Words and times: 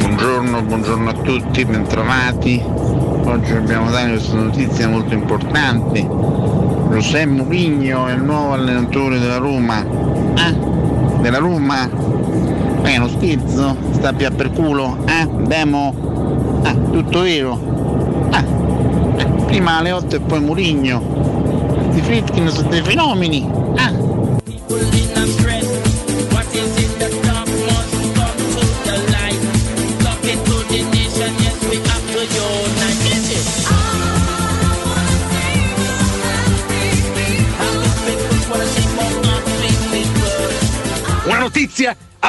Buongiorno, 0.00 0.62
buongiorno 0.62 1.08
a 1.08 1.12
tutti, 1.14 1.64
bentrovati. 1.64 2.62
Oggi 2.62 3.52
abbiamo 3.52 3.90
dato 3.90 4.08
questa 4.08 4.36
notizia 4.36 4.88
molto 4.88 5.14
importante. 5.14 6.00
José 6.00 7.24
Mourinho 7.24 8.06
è 8.08 8.12
il 8.12 8.22
nuovo 8.22 8.52
allenatore 8.52 9.18
della 9.18 9.38
Roma. 9.38 9.78
Ah, 10.34 10.52
della 11.22 11.38
Roma? 11.38 11.88
È 12.82 12.96
uno 12.98 13.08
schizzo? 13.08 13.74
Sta 13.92 14.12
più 14.12 14.30
per 14.34 14.50
culo? 14.50 14.98
Eh? 15.06 15.26
Demo? 15.46 16.60
Ah, 16.64 16.74
tutto 16.74 17.20
vero? 17.20 18.28
Ah, 18.30 18.44
eh, 19.16 19.24
prima 19.46 19.78
alle 19.78 19.92
8 19.92 20.16
e 20.16 20.20
poi 20.20 20.40
Mourinho. 20.40 21.00
Questi 21.00 22.02
Fritkin 22.02 22.50
sono 22.50 22.68
dei 22.68 22.82
fenomeni. 22.82 23.50
Ah. 23.76 24.08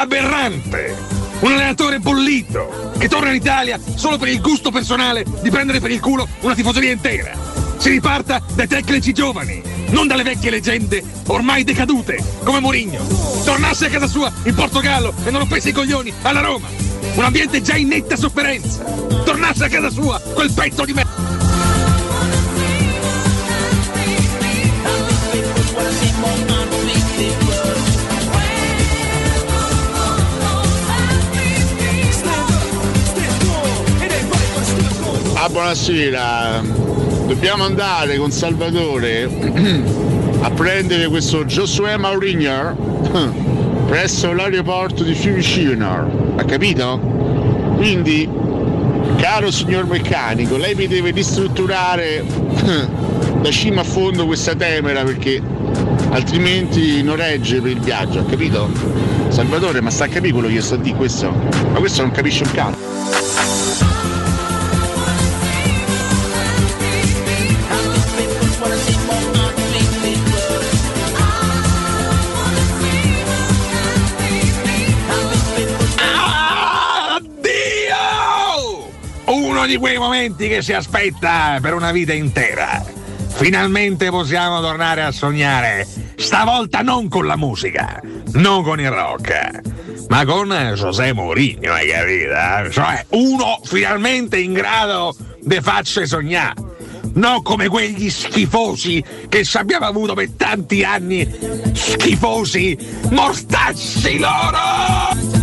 Aberrante! 0.00 0.96
Un 1.40 1.52
allenatore 1.52 1.98
bollito 1.98 2.92
che 2.98 3.08
torna 3.08 3.30
in 3.30 3.36
Italia 3.36 3.78
solo 3.94 4.18
per 4.18 4.28
il 4.28 4.40
gusto 4.40 4.70
personale 4.70 5.24
di 5.42 5.50
prendere 5.50 5.80
per 5.80 5.90
il 5.90 6.00
culo 6.00 6.26
una 6.40 6.54
tifoseria 6.54 6.90
intera. 6.90 7.32
Si 7.76 7.88
riparta 7.88 8.42
dai 8.54 8.66
tecnici 8.66 9.12
giovani, 9.12 9.62
non 9.88 10.06
dalle 10.06 10.22
vecchie 10.22 10.50
leggende 10.50 11.02
ormai 11.26 11.64
decadute 11.64 12.22
come 12.44 12.60
Mourinho. 12.60 13.06
Tornasse 13.44 13.86
a 13.86 13.90
casa 13.90 14.06
sua 14.06 14.30
in 14.44 14.54
Portogallo 14.54 15.14
e 15.24 15.30
non 15.30 15.40
rompesse 15.40 15.70
i 15.70 15.72
coglioni 15.72 16.12
alla 16.22 16.40
Roma. 16.40 16.68
Un 17.14 17.24
ambiente 17.24 17.62
già 17.62 17.76
in 17.76 17.88
netta 17.88 18.16
sofferenza. 18.16 18.82
Tornasse 19.24 19.64
a 19.64 19.68
casa 19.68 19.90
sua 19.90 20.20
quel 20.34 20.52
pezzo 20.52 20.84
di 20.84 20.92
merda. 20.92 21.19
Buonasera. 35.50 36.62
Dobbiamo 37.26 37.64
andare 37.64 38.16
con 38.18 38.30
Salvatore 38.30 39.28
a 40.40 40.50
prendere 40.50 41.08
questo 41.08 41.44
Josué 41.44 41.96
Mourinho 41.96 42.76
presso 43.86 44.32
l'aeroporto 44.32 45.02
di 45.02 45.14
Fiumicino. 45.14 46.34
Ha 46.36 46.44
capito? 46.44 46.98
Quindi, 47.76 48.28
caro 49.16 49.50
signor 49.50 49.86
meccanico, 49.86 50.56
lei 50.56 50.74
mi 50.74 50.86
deve 50.86 51.10
ristrutturare 51.10 52.24
da 53.42 53.50
cima 53.50 53.80
a 53.80 53.84
fondo 53.84 54.26
questa 54.26 54.54
temera 54.54 55.02
perché 55.02 55.42
altrimenti 56.10 57.02
non 57.02 57.16
regge 57.16 57.60
per 57.60 57.72
il 57.72 57.80
viaggio, 57.80 58.20
ha 58.20 58.24
capito? 58.24 58.70
Salvatore, 59.28 59.80
ma 59.80 59.90
sta 59.90 60.04
a 60.04 60.08
capire 60.08 60.32
quello 60.32 60.48
che 60.48 60.54
io 60.54 60.62
sto 60.62 60.76
dire 60.76 60.96
questo? 60.96 61.32
Ma 61.72 61.78
questo 61.78 62.02
non 62.02 62.12
capisce 62.12 62.44
un 62.44 62.50
cazzo. 62.52 63.49
Di 79.70 79.76
quei 79.76 79.98
momenti 79.98 80.48
che 80.48 80.62
si 80.62 80.72
aspetta 80.72 81.58
per 81.60 81.74
una 81.74 81.92
vita 81.92 82.12
intera. 82.12 82.84
Finalmente 83.28 84.10
possiamo 84.10 84.60
tornare 84.60 85.02
a 85.02 85.12
sognare. 85.12 85.86
Stavolta 86.16 86.80
non 86.80 87.08
con 87.08 87.24
la 87.24 87.36
musica, 87.36 88.02
non 88.32 88.64
con 88.64 88.80
il 88.80 88.90
rock, 88.90 89.60
ma 90.08 90.24
con 90.24 90.48
José 90.74 91.12
Mourinho, 91.12 91.72
hai 91.72 91.88
capito? 91.88 92.72
Cioè, 92.72 93.06
uno 93.10 93.60
finalmente 93.62 94.40
in 94.40 94.54
grado 94.54 95.14
di 95.40 95.60
farci 95.60 96.04
sognare. 96.04 96.68
Non 97.14 97.40
come 97.42 97.68
quegli 97.68 98.10
schifosi 98.10 99.04
che 99.28 99.44
ci 99.44 99.56
abbiamo 99.56 99.86
avuto 99.86 100.14
per 100.14 100.30
tanti 100.36 100.82
anni. 100.82 101.28
Schifosi, 101.74 102.76
mortacci 103.10 104.18
loro! 104.18 105.39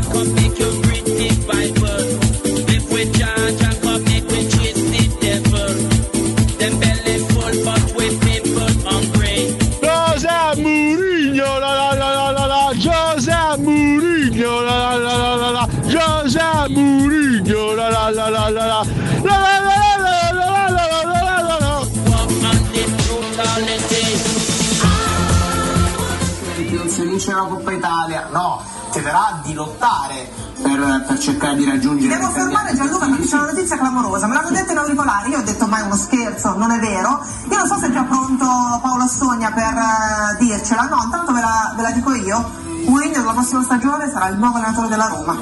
Non 27.37 27.45
si 27.45 27.45
vince 27.45 27.45
la 27.45 27.47
Coppa 27.47 27.71
Italia, 27.71 28.27
no, 28.31 28.61
chiederà 28.91 29.39
di 29.43 29.53
lottare 29.53 30.29
per, 30.61 31.05
per 31.07 31.19
cercare 31.19 31.55
di 31.55 31.65
raggiungere. 31.65 32.15
Devo 32.15 32.29
fermare 32.31 32.75
Gianluca 32.75 33.05
perché 33.05 33.27
c'è 33.27 33.35
una 33.35 33.51
notizia 33.51 33.77
clamorosa, 33.77 34.27
me 34.27 34.33
l'hanno 34.33 34.49
detto 34.49 34.71
in 34.71 34.77
auricolari, 34.77 35.29
io 35.29 35.39
ho 35.39 35.43
detto 35.43 35.67
mai 35.67 35.81
uno 35.83 35.95
scherzo, 35.95 36.55
non 36.57 36.71
è 36.71 36.79
vero. 36.79 37.23
Io 37.49 37.57
non 37.57 37.67
so 37.67 37.77
se 37.77 37.87
è 37.87 37.91
già 37.91 38.03
pronto 38.03 38.45
Paolo 38.81 39.07
Sogna 39.07 39.51
per 39.51 39.63
eh, 39.63 40.37
dircela, 40.39 40.83
no, 40.83 41.01
intanto 41.03 41.31
ve 41.31 41.41
la, 41.41 41.73
ve 41.75 41.81
la 41.81 41.91
dico 41.91 42.13
io. 42.13 42.65
Mourinho 42.85 43.19
della 43.19 43.33
prossima 43.33 43.63
stagione 43.63 44.09
sarà 44.09 44.29
il 44.29 44.37
nuovo 44.37 44.57
allenatore 44.57 44.87
della 44.87 45.07
Roma. 45.07 45.35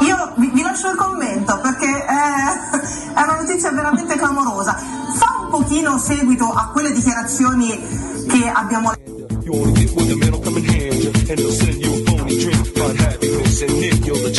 Io 0.00 0.32
vi, 0.36 0.50
vi 0.52 0.62
lascio 0.62 0.90
il 0.90 0.96
commento 0.96 1.58
perché 1.60 2.04
è, 2.04 2.70
è 3.14 3.22
una 3.22 3.36
notizia 3.40 3.70
veramente 3.72 4.14
clamorosa. 4.16 4.74
Fa 4.74 5.36
un 5.40 5.48
pochino 5.48 5.96
seguito 5.98 6.52
a 6.52 6.66
quelle 6.66 6.92
dichiarazioni 6.92 8.24
che 8.28 8.50
abbiamo 8.52 8.90
letto. 8.90 9.05
You 9.46 9.52
wanna 9.52 9.72
get 9.74 9.92
with 9.94 10.08
the 10.08 10.16
man, 10.16 10.34
I'll 10.34 10.40
come 10.40 10.56
and 10.56 10.66
hand 10.66 11.04
you, 11.04 11.08
and 11.30 11.38
they'll 11.38 11.52
send 11.52 11.80
you 11.80 11.94
a 11.94 12.04
phony 12.04 12.36
drink. 12.42 12.74
But 12.74 12.96
happiness 12.96 13.62
and 13.62 13.70
if 13.84 14.04
you're 14.04 14.16
the 14.16 14.36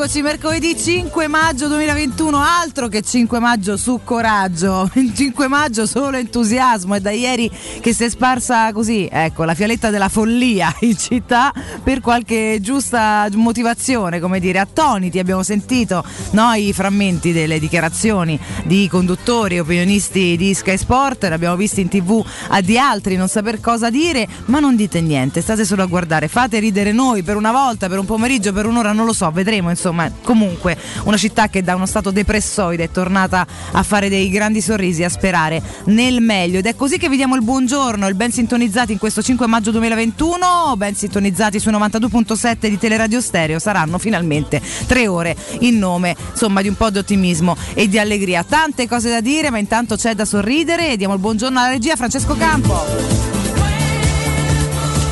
eccoci 0.00 0.22
mercoledì 0.22 0.78
5 0.78 1.26
maggio 1.26 1.66
2021, 1.66 2.40
altro 2.40 2.86
che 2.86 3.02
5 3.02 3.40
maggio 3.40 3.76
su 3.76 3.98
coraggio, 4.04 4.88
il 4.94 5.12
5 5.12 5.48
maggio 5.48 5.86
solo 5.86 6.16
entusiasmo, 6.16 6.94
è 6.94 7.00
da 7.00 7.10
ieri 7.10 7.50
che 7.80 7.92
si 7.92 8.04
è 8.04 8.08
sparsa 8.08 8.70
così, 8.72 9.08
ecco, 9.10 9.42
la 9.42 9.54
fialetta 9.54 9.90
della 9.90 10.08
follia 10.08 10.72
in 10.82 10.96
città 10.96 11.52
per 11.82 12.00
qualche 12.00 12.58
giusta 12.60 13.26
motivazione, 13.32 14.20
come 14.20 14.38
dire, 14.38 14.60
attoniti 14.60 15.18
abbiamo 15.18 15.42
sentito 15.42 16.04
no, 16.30 16.52
i 16.52 16.72
frammenti 16.72 17.32
delle 17.32 17.58
dichiarazioni 17.58 18.38
di 18.66 18.86
conduttori 18.86 19.58
opinionisti 19.58 20.36
di 20.36 20.54
Sky 20.54 20.76
Sport, 20.76 21.24
l'abbiamo 21.24 21.56
visto 21.56 21.80
in 21.80 21.88
tv 21.88 22.24
a 22.50 22.60
di 22.60 22.78
altri 22.78 23.16
non 23.16 23.26
saper 23.26 23.58
cosa 23.58 23.90
dire, 23.90 24.28
ma 24.44 24.60
non 24.60 24.76
dite 24.76 25.00
niente, 25.00 25.40
state 25.40 25.64
solo 25.64 25.82
a 25.82 25.86
guardare, 25.86 26.28
fate 26.28 26.60
ridere 26.60 26.92
noi 26.92 27.24
per 27.24 27.34
una 27.34 27.50
volta, 27.50 27.88
per 27.88 27.98
un 27.98 28.06
pomeriggio, 28.06 28.52
per 28.52 28.64
un'ora, 28.64 28.92
non 28.92 29.04
lo 29.04 29.12
so, 29.12 29.28
vedremo 29.32 29.70
insomma. 29.70 29.86
Comunque 30.22 30.76
una 31.04 31.16
città 31.16 31.48
che 31.48 31.62
da 31.62 31.74
uno 31.74 31.86
stato 31.86 32.10
depressoide 32.10 32.84
è 32.84 32.90
tornata 32.90 33.46
a 33.72 33.82
fare 33.82 34.08
dei 34.08 34.28
grandi 34.30 34.60
sorrisi, 34.60 35.04
a 35.04 35.08
sperare 35.08 35.62
nel 35.86 36.20
meglio 36.20 36.58
ed 36.58 36.66
è 36.66 36.74
così 36.74 36.98
che 36.98 37.08
vi 37.08 37.16
diamo 37.16 37.34
il 37.34 37.42
buongiorno, 37.42 38.06
il 38.08 38.14
ben 38.14 38.32
sintonizzati 38.32 38.92
in 38.92 38.98
questo 38.98 39.22
5 39.22 39.46
maggio 39.46 39.70
2021, 39.70 40.74
ben 40.76 40.94
sintonizzati 40.94 41.58
su 41.58 41.70
92.7 41.70 42.68
di 42.68 42.78
Teleradio 42.78 43.20
Stereo, 43.20 43.58
saranno 43.58 43.98
finalmente 43.98 44.60
tre 44.86 45.06
ore 45.06 45.36
in 45.60 45.78
nome 45.78 46.16
insomma 46.30 46.62
di 46.62 46.68
un 46.68 46.76
po' 46.76 46.90
di 46.90 46.98
ottimismo 46.98 47.56
e 47.74 47.88
di 47.88 47.98
allegria. 47.98 48.44
Tante 48.44 48.86
cose 48.86 49.10
da 49.10 49.20
dire, 49.20 49.50
ma 49.50 49.58
intanto 49.58 49.96
c'è 49.96 50.14
da 50.14 50.24
sorridere 50.24 50.92
e 50.92 50.96
diamo 50.96 51.14
il 51.14 51.20
buongiorno 51.20 51.58
alla 51.58 51.70
regia 51.70 51.96
Francesco 51.96 52.36
Campo. 52.36 53.37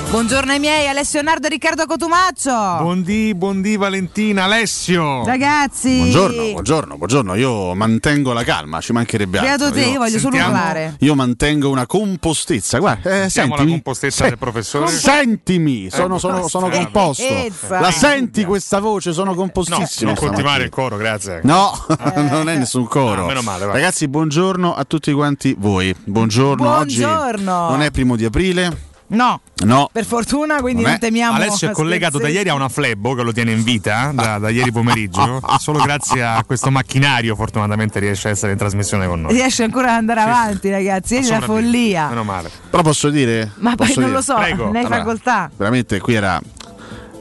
Buongiorno 0.09 0.53
ai 0.53 0.61
miei, 0.61 0.89
Alessio 0.89 1.21
Nardo 1.21 1.47
e 1.47 1.51
Riccardo 1.51 1.85
Cotumaccio. 1.85 2.51
Buondì, 2.81 3.35
buondì 3.35 3.77
Valentina, 3.77 4.45
Alessio. 4.45 5.25
Ragazzi. 5.27 5.97
Buongiorno, 5.99 6.53
buongiorno, 6.53 6.97
buongiorno. 6.97 7.35
Io 7.35 7.75
mantengo 7.75 8.33
la 8.33 8.43
calma, 8.45 8.81
ci 8.81 8.93
mancherebbe 8.93 9.39
altro. 9.39 9.57
Beato 9.57 9.75
te, 9.75 9.85
io 9.91 9.99
voglio 9.99 10.19
solo 10.19 10.37
urlare. 10.37 10.95
Io 11.01 11.15
mantengo 11.15 11.69
una 11.69 11.87
compostezza. 11.87 12.79
Guarda, 12.79 13.11
eh, 13.11 13.15
Sentiamo 13.29 13.49
la 13.51 13.57
sentimi. 13.57 13.71
compostezza 13.83 14.23
Se- 14.23 14.29
del 14.31 14.39
professore. 14.39 14.89
Sentimi, 14.91 15.91
sono, 15.91 16.19
sono- 16.19 16.49
sono 16.49 16.71
composto. 16.71 17.27
Compostezza. 17.27 17.81
La 17.81 17.91
senti 17.91 18.45
questa 18.45 18.79
voce? 18.81 19.13
Sono 19.13 19.31
No, 19.33 19.37
compostissimo. 19.37 20.13
non 20.13 20.19
continuare 20.19 20.65
il 20.65 20.71
coro, 20.71 20.97
grazie. 20.97 21.41
No, 21.43 21.73
non 22.15 22.49
è 22.49 22.57
nessun 22.57 22.87
coro. 22.87 23.25
Ah, 23.25 23.27
meno 23.27 23.43
male, 23.43 23.67
va. 23.67 23.73
Ragazzi, 23.73 24.09
buongiorno 24.09 24.75
a 24.75 24.85
tutti 24.85 25.13
quanti 25.13 25.55
voi. 25.59 25.95
Buongiorno. 26.05 26.63
Buongiorno. 26.65 27.65
Oggi 27.65 27.73
non 27.73 27.83
è 27.83 27.91
primo 27.91 28.17
di 28.17 28.25
aprile. 28.25 28.86
No, 29.09 29.41
No. 29.65 29.89
per 29.93 30.05
fortuna, 30.05 30.61
quindi 30.61 30.83
Non 30.83 30.91
non, 30.91 30.99
è- 31.01 31.01
temiamo. 31.01 31.37
Alessio 31.37 31.71
è 31.71 31.73
collegato 31.73 32.19
da 32.19 32.29
ieri 32.29 32.49
a 32.49 32.55
una 32.55 32.69
flebbo 32.69 33.15
che 33.15 33.23
lo 33.23 33.33
tiene 33.33 33.53
in 33.53 33.63
vita 33.63 34.11
da, 34.13 34.39
da 34.39 34.49
ieri 34.51 34.73
pomeriggio. 34.73 35.41
Solo 35.59 35.79
grazie 35.81 36.25
a 36.25 36.43
questo 36.45 36.71
macchinario, 36.71 37.37
fortunatamente, 37.37 38.01
riesce 38.01 38.29
a 38.29 38.31
essere 38.33 38.53
in 38.53 38.59
trasmissione 38.59 39.07
con 39.07 39.21
noi. 39.21 39.33
Riesce 39.33 39.63
ancora 39.63 39.91
ad 39.91 39.97
andare 39.99 40.21
avanti, 40.21 40.71
ragazzi. 40.71 41.15
Ieri 41.15 41.29
la 41.29 41.41
follia. 41.41 42.09
Meno 42.09 42.25
male. 42.25 42.51
Però 42.69 42.83
posso 42.83 43.09
dire? 43.11 43.53
Ma 43.59 43.75
poi 43.77 43.87
non 43.95 44.05
dire? 44.05 44.11
lo 44.11 44.23
so, 44.23 44.35
Prego. 44.35 44.71
ne 44.71 44.79
hai 44.81 44.85
Allora, 44.85 45.01
facoltà. 45.01 45.51
Veramente 45.57 46.01
qui 46.01 46.15
era 46.15 46.41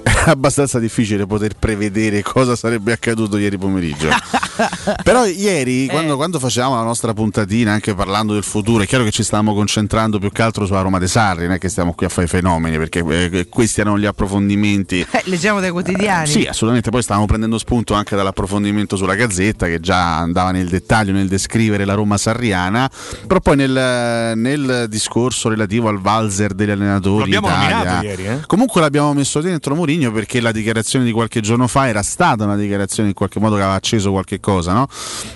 era 0.08 0.25
abbastanza 0.32 0.77
difficile 0.80 1.25
poter 1.25 1.54
prevedere 1.58 2.22
cosa 2.22 2.56
sarebbe 2.56 2.92
accaduto 2.92 3.38
ieri 3.38 3.58
pomeriggio. 3.58 4.10
Però 5.03 5.25
ieri, 5.25 5.88
quando, 5.88 6.15
quando 6.15 6.39
facevamo 6.39 6.75
la 6.75 6.83
nostra 6.83 7.13
puntatina, 7.13 7.71
anche 7.71 7.93
parlando 7.93 8.33
del 8.33 8.43
futuro, 8.43 8.83
è 8.83 8.88
chiaro 8.88 9.03
che 9.03 9.12
ci 9.12 9.24
stavamo 9.24 9.53
concentrando 9.53 10.19
più 10.19 10.31
che 10.31 10.41
altro 10.41 10.65
sulla 10.65 10.81
Roma 10.81 11.00
dei 11.00 11.07
Sarri, 11.07 11.43
non 11.43 11.53
è 11.53 11.57
che 11.59 11.69
stiamo 11.69 11.93
qui 11.93 12.05
a 12.05 12.09
fare 12.09 12.25
i 12.25 12.29
fenomeni, 12.29 12.77
perché 12.77 13.03
eh, 13.07 13.47
questi 13.50 13.81
erano 13.81 13.97
gli 13.97 14.05
approfondimenti. 14.05 15.05
Eh, 15.12 15.21
leggiamo 15.25 15.59
dai 15.59 15.71
quotidiani. 15.71 16.27
Sì, 16.27 16.43
assolutamente. 16.43 16.89
Poi 16.89 17.01
stavamo 17.01 17.25
prendendo 17.25 17.57
spunto 17.57 17.93
anche 17.93 18.15
dall'approfondimento 18.15 18.95
sulla 18.95 19.15
Gazzetta, 19.15 19.67
che 19.67 19.79
già 19.79 20.17
andava 20.17 20.51
nel 20.51 20.67
dettaglio 20.67 21.12
nel 21.12 21.27
descrivere 21.27 21.85
la 21.85 21.93
Roma 21.93 22.17
sarriana. 22.17 22.89
Però 23.27 23.39
poi 23.39 23.55
nel, 23.55 24.33
nel 24.35 24.85
discorso 24.89 25.50
relativo 25.50 25.89
al 25.89 26.00
valzer 26.00 26.53
degli 26.53 26.71
allenatori. 26.71 27.29
Lo 27.29 27.38
abbiamo 27.38 27.47
in 27.47 27.53
Italia, 27.53 27.75
nominato 27.77 28.05
ieri, 28.05 28.25
eh? 28.25 28.39
Comunque 28.45 28.81
l'abbiamo 28.81 29.13
messo 29.13 29.41
dentro 29.41 29.75
Mourinho 29.75 30.12
perché 30.12 30.39
la 30.41 30.51
dichiarazione 30.51 31.05
di 31.05 31.12
qualche 31.12 31.41
giorno 31.41 31.67
fa 31.67 31.88
era 31.88 32.01
stata 32.01 32.43
una 32.43 32.55
dichiarazione 32.55 33.09
in 33.09 33.15
qualche 33.15 33.39
modo 33.39 33.55
che 33.55 33.62
aveva 33.62 33.75
acceso 33.75 34.12
qualche 34.12 34.39
cosa, 34.45 34.73
no? 34.73 34.87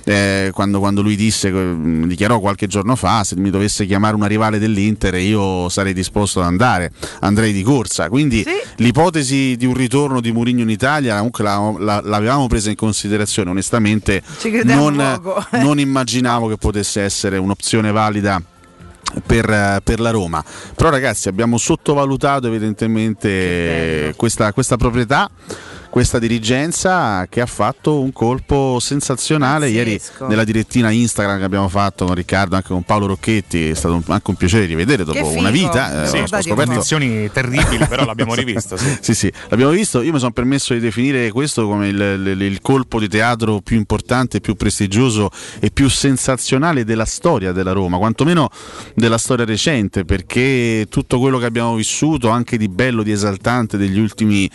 Eh, 0.04 0.52
quando, 0.54 0.78
quando 0.80 1.02
lui 1.02 1.16
disse, 1.16 1.48
eh, 1.50 1.76
dichiarò 2.06 2.40
qualche 2.40 2.68
giorno 2.68 2.96
fa, 2.96 3.24
se 3.24 3.36
mi 3.38 3.50
dovesse 3.50 3.88
chiamare 3.88 4.16
una 4.16 4.28
rivale 4.28 4.60
dell'Inter 4.60 5.16
io 5.16 5.68
sarei 5.70 5.94
disposto 5.94 6.40
ad 6.42 6.46
andare, 6.46 6.92
andrei 7.22 7.52
di 7.52 7.64
corsa. 7.64 8.08
Quindi 8.08 8.44
Sì. 8.46 8.52
l'ipotesi 8.84 9.56
di 9.58 9.66
un 9.66 9.74
ritorno 9.74 10.22
di 10.22 10.32
Mourinho 10.32 10.62
in 10.62 10.70
Italia 10.70 11.16
comunque 11.16 11.44
la- 11.44 11.74
la- 11.80 12.02
l'avevamo 12.04 12.46
presa 12.48 12.70
in 12.70 12.76
considerazione, 12.76 13.50
onestamente 13.50 14.22
non, 14.64 14.96
non 15.60 15.80
immaginavo 15.80 16.48
che 16.48 16.58
potesse 16.58 17.02
essere 17.02 17.38
un'opzione 17.38 17.92
valida. 17.92 18.40
Per, 19.26 19.82
per 19.84 20.00
la 20.00 20.12
Roma, 20.12 20.44
però 20.76 20.92
ragazzi 20.92 21.30
abbiamo 21.30 21.58
sottovalutato 21.58 22.46
evidentemente 22.46 24.14
questa, 24.16 24.54
questa 24.54 24.78
proprietà, 24.78 25.28
questa 25.90 26.20
dirigenza 26.20 27.26
che 27.30 27.42
ha 27.42 27.46
fatto 27.48 28.00
un 28.00 28.14
colpo 28.14 28.78
sensazionale 28.80 29.70
ieri 29.70 29.98
Pazzesco. 29.98 30.28
nella 30.28 30.44
direttina 30.44 30.92
Instagram 30.92 31.40
che 31.40 31.44
abbiamo 31.44 31.68
fatto 31.68 32.06
con 32.06 32.14
Riccardo, 32.16 32.56
anche 32.56 32.68
con 32.70 32.84
Paolo 32.84 33.08
Rocchetti, 33.08 33.70
è 33.70 33.74
stato 33.74 33.96
un- 33.96 34.04
anche 34.08 34.30
un 34.30 34.36
piacere 34.36 34.66
rivedere 34.66 35.04
dopo 35.04 35.28
una 35.30 35.50
vita. 35.50 36.04
eh, 36.04 36.08
Sì, 36.08 36.18
ho 36.18 36.28
scoperto 36.28 36.56
Condizioni 36.70 37.32
terribili, 37.32 37.86
però 37.88 38.06
l'abbiamo 38.06 38.34
rivisto. 38.36 38.78
Sì. 38.78 38.98
sì, 39.02 39.14
sì, 39.16 39.32
l'abbiamo 39.50 39.72
visto. 39.72 40.02
Io 40.02 40.12
mi 40.14 40.20
sono 40.20 40.32
permesso 40.32 40.74
di 40.74 40.80
definire 40.80 41.32
questo 41.32 41.66
come 41.68 41.88
il, 41.88 42.00
il- 42.00 42.42
il 42.42 42.62
colpo 42.62 43.00
di 43.00 43.08
teatro 43.08 43.60
più 43.62 43.76
importante, 43.78 44.40
più 44.42 44.56
prestigioso 44.56 45.30
e 45.60 45.72
più 45.72 45.90
sensazionale 45.90 46.84
della 46.86 47.06
storia 47.06 47.52
della 47.52 47.72
Roma, 47.72 47.98
quantomeno 47.98 48.50
della 48.94 49.18
storia 49.18 49.44
recente, 49.46 50.06
perché 50.06 50.86
tutto 50.90 51.20
quello 51.20 51.40
che 51.40 51.46
abbiamo 51.46 51.74
vissuto, 51.76 52.30
anche 52.30 52.58
di 52.58 52.68
bello, 52.70 53.02
di 53.04 53.12
esaltante 53.12 53.78
degli 53.78 53.98
ultimi 54.00 54.50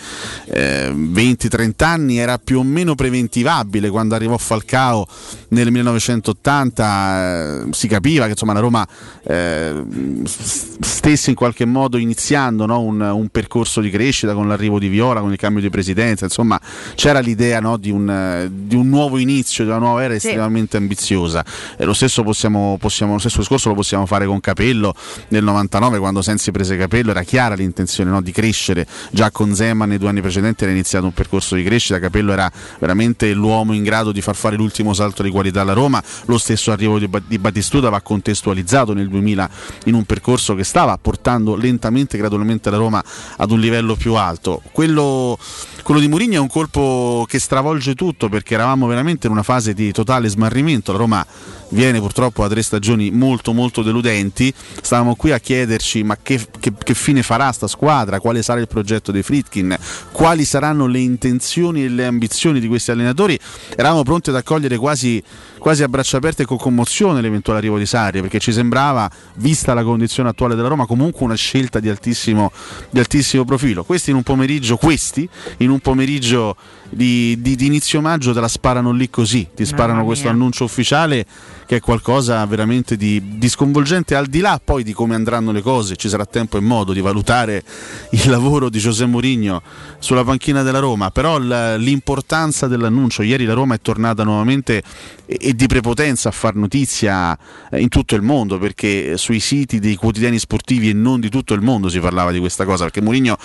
eh, 0.47 0.93
20-30 1.25 1.85
anni, 1.85 2.19
era 2.19 2.39
più 2.39 2.59
o 2.59 2.63
meno 2.63 2.95
preventivabile. 2.95 3.89
Quando 3.89 4.15
arrivò 4.15 4.37
Falcao 4.37 5.07
nel 5.49 5.71
1980 5.71 7.65
eh, 7.65 7.67
si 7.71 7.89
capiva 7.89 8.25
che 8.25 8.33
insomma 8.33 8.53
la 8.53 8.61
Roma 8.61 8.87
eh, 9.27 9.83
stesse 10.25 11.31
in 11.31 11.37
qualche 11.37 11.65
modo 11.65 11.97
iniziando 11.97 12.67
no, 12.67 12.81
un, 12.81 13.01
un 13.01 13.29
percorso 13.29 13.81
di 13.81 13.91
crescita 13.91 14.35
con 14.35 14.49
l'arrivo 14.49 14.79
di 14.79 14.89
Viola, 14.89 15.21
con 15.21 15.33
il 15.33 15.39
cambio 15.39 15.63
di 15.63 15.71
presidenza, 15.71 16.25
insomma 16.25 16.61
c'era 16.95 17.21
l'idea 17.21 17.61
no, 17.61 17.77
di, 17.77 17.91
un, 17.91 18.09
eh, 18.11 18.51
di 18.53 18.75
un 18.77 18.89
nuovo 18.89 19.19
inizio, 19.19 19.65
di 19.65 19.71
una 19.71 19.79
nuova 19.79 20.03
era 20.03 20.19
Sì. 20.19 20.27
estremamente 20.27 20.77
ambiziosa. 20.77 21.45
E 21.77 21.85
lo, 21.85 21.93
stesso 21.95 22.23
possiamo, 22.23 22.77
possiamo- 22.79 23.15
lo 23.15 23.19
stesso 23.19 23.39
discorso 23.39 23.69
lo 23.71 23.75
possiamo 23.75 24.07
fare 24.07 24.27
con 24.27 24.41
Capello 24.41 24.95
nel 25.29 25.43
99 25.43 25.99
quando 25.99 26.23
Sensi 26.23 26.51
prese 26.51 26.77
Capello, 26.77 27.11
era 27.11 27.23
chiara 27.23 27.55
l'intenzione 27.55 28.11
no, 28.11 28.21
di 28.21 28.33
crescere, 28.33 28.87
già 29.11 29.31
con 29.31 29.55
Zeman 29.55 29.89
nei 29.89 29.99
due 29.99 30.09
anni 30.09 30.21
precedenti 30.21 30.65
era 30.65 30.73
iniziato 30.73 31.07
un 31.07 31.13
percorso 31.15 31.55
di 31.55 31.63
crescita, 31.63 31.99
Capello 31.99 32.33
era 32.33 32.51
veramente 32.79 33.33
l'uomo 33.33 33.73
in 33.73 33.83
grado 33.83 34.13
di 34.13 34.21
far 34.21 34.35
fare 34.35 34.57
l'ultimo 34.57 34.93
salto 34.93 35.23
di 35.23 35.31
qualità 35.31 35.63
alla 35.63 35.73
Roma, 35.73 36.03
lo 36.27 36.39
stesso 36.39 36.73
arrivo 36.73 36.99
di, 36.99 37.09
Ba- 37.09 37.23
di 37.25 37.39
Battistuta 37.39 37.89
va 37.89 38.01
contestualizzato 38.01 38.93
nel 38.93 39.09
2000 39.09 39.51
in 39.85 39.95
un 39.95 40.05
percorso 40.05 40.55
che 40.55 40.65
stava 40.65 40.99
portando 40.99 41.55
lentamente, 41.55 42.19
gradualmente 42.19 42.71
la 42.71 42.77
Roma 42.77 43.03
ad 43.37 43.51
un 43.51 43.61
livello 43.61 43.95
più 43.95 44.15
alto. 44.15 44.63
Quello, 44.73 45.39
quello 45.83 46.01
di 46.01 46.09
Mourinho 46.09 46.35
è 46.35 46.39
un 46.39 46.49
colpo 46.49 47.25
che 47.29 47.39
stravolge 47.39 47.95
tutto 47.95 48.29
perché 48.29 48.55
eravamo 48.55 48.87
veramente 48.87 49.27
in 49.27 49.33
una 49.33 49.43
fase 49.43 49.73
di 49.75 49.93
totale 49.93 50.29
smarrimento, 50.29 50.93
la 50.93 50.99
Roma 50.99 51.27
viene 51.75 51.99
purtroppo 51.99 52.43
da 52.43 52.49
tre 52.49 52.63
stagioni 52.63 53.11
molto 53.11 53.53
molto 53.53 53.83
deludenti, 53.83 54.53
stavamo 54.81 55.17
qui 55.17 55.33
a 55.33 55.39
chiederci 55.39 56.03
ma 56.03 56.17
che, 56.23 56.41
che- 56.61 56.73
che 56.83 56.95
fine 56.95 57.23
farà 57.23 57.51
sta 57.53 57.67
squadra, 57.67 58.21
quale 58.21 58.43
sarà 58.43 58.61
il 58.61 58.69
progetto 58.69 59.13
dei 59.13 59.23
Fritkin, 59.23 59.77
quali 60.13 60.45
saranno 60.45 60.87
le 60.87 61.01
intenzioni 61.01 61.85
e 61.85 61.89
le 61.89 62.07
ambizioni 62.07 62.61
di 62.61 62.69
questi 62.69 62.93
allenatori, 62.93 63.39
eravamo 63.77 64.03
pronti 64.05 64.31
ad 64.31 64.37
accogliere 64.37 64.77
quasi, 64.77 65.23
quasi 65.59 65.83
a 65.83 65.89
braccia 65.89 66.19
aperte 66.19 66.43
e 66.43 66.47
con 66.47 66.57
commozione 66.57 67.21
l'eventuale 67.21 67.59
arrivo 67.59 67.77
di 67.77 67.87
Sarri 67.87 68.21
perché 68.21 68.39
ci 68.39 68.53
sembrava, 68.53 69.11
vista 69.35 69.75
la 69.75 69.83
condizione 69.83 70.29
attuale 70.29 70.55
della 70.55 70.69
Roma, 70.69 70.87
comunque 70.87 71.25
una 71.25 71.35
scelta 71.35 71.81
di 71.81 71.89
altissimo, 71.89 72.53
di 72.91 73.01
altissimo 73.01 73.45
profilo. 73.45 73.83
Questi 73.85 74.11
in 74.11 74.17
un 74.17 74.23
pomeriggio, 74.23 74.77
questi 74.77 75.29
in 75.59 75.71
un 75.71 75.81
pomeriggio 75.81 76.57
di, 76.95 77.41
di- 77.41 77.57
di 77.57 77.67
inizio 77.67 78.01
maggio 78.01 78.33
te 78.33 78.41
la 78.41 78.49
sparano 78.49 78.93
lì 78.93 79.11
così, 79.11 79.49
ti 79.55 79.65
sparano 79.65 80.05
questo 80.05 80.29
annuncio 80.29 80.65
ufficiale 80.65 81.27
che 81.67 81.77
è 81.77 81.81
qualcosa 81.81 82.45
veramente 82.47 82.97
di, 82.97 83.39
di 83.39 83.49
sconvolgente 83.49 84.15
al 84.15 84.27
di 84.27 84.41
là 84.41 84.61
poi 84.63 84.83
di 84.83 84.93
come 84.93 85.15
andranno 85.15 85.51
le 85.51 85.63
cose, 85.63 85.97
ci 85.97 86.09
sarà 86.09 86.25
tempo 86.27 86.57
e 86.57 86.61
modo 86.61 86.93
di 86.93 87.01
valutare 87.01 87.63
il 88.11 88.31
lavoro 88.31 88.69
di 88.69 88.79
José 88.79 89.07
Mourinho 89.07 89.63
sulla 89.99 90.25
panchina 90.25 90.63
della 90.63 90.79
Roma, 90.79 91.11
però 91.11 91.39
l'importanza 91.39 92.67
dell'annuncio, 92.67 93.23
ieri 93.23 93.45
la 93.45 93.55
Roma 93.55 93.75
è 93.75 93.81
tornata 93.81 94.25
nuovamente 94.25 94.83
e, 95.27 95.39
e 95.41 95.55
di 95.55 95.67
prepotenza 95.67 96.29
a 96.29 96.33
far 96.33 96.55
notizia 96.55 97.37
eh, 97.71 97.81
in 97.81 97.89
tutto 97.89 98.15
il 98.15 98.23
mondo 98.23 98.59
perché 98.59 99.17
sui 99.17 99.41
siti 99.41 99.79
dei 99.79 99.97
quotidiani 99.97 100.39
sportivi 100.39 100.91
e 100.91 100.93
non 100.93 101.21
di 101.21 101.31
tutto 101.31 101.55
il 101.55 101.63
mondo 101.63 101.89
si 101.89 102.01
parlava 102.01 102.31
di 102.31 102.39
questa 102.39 102.65
cosa 102.65 102.85
perché 102.85 103.01
Mourinho 103.01 103.37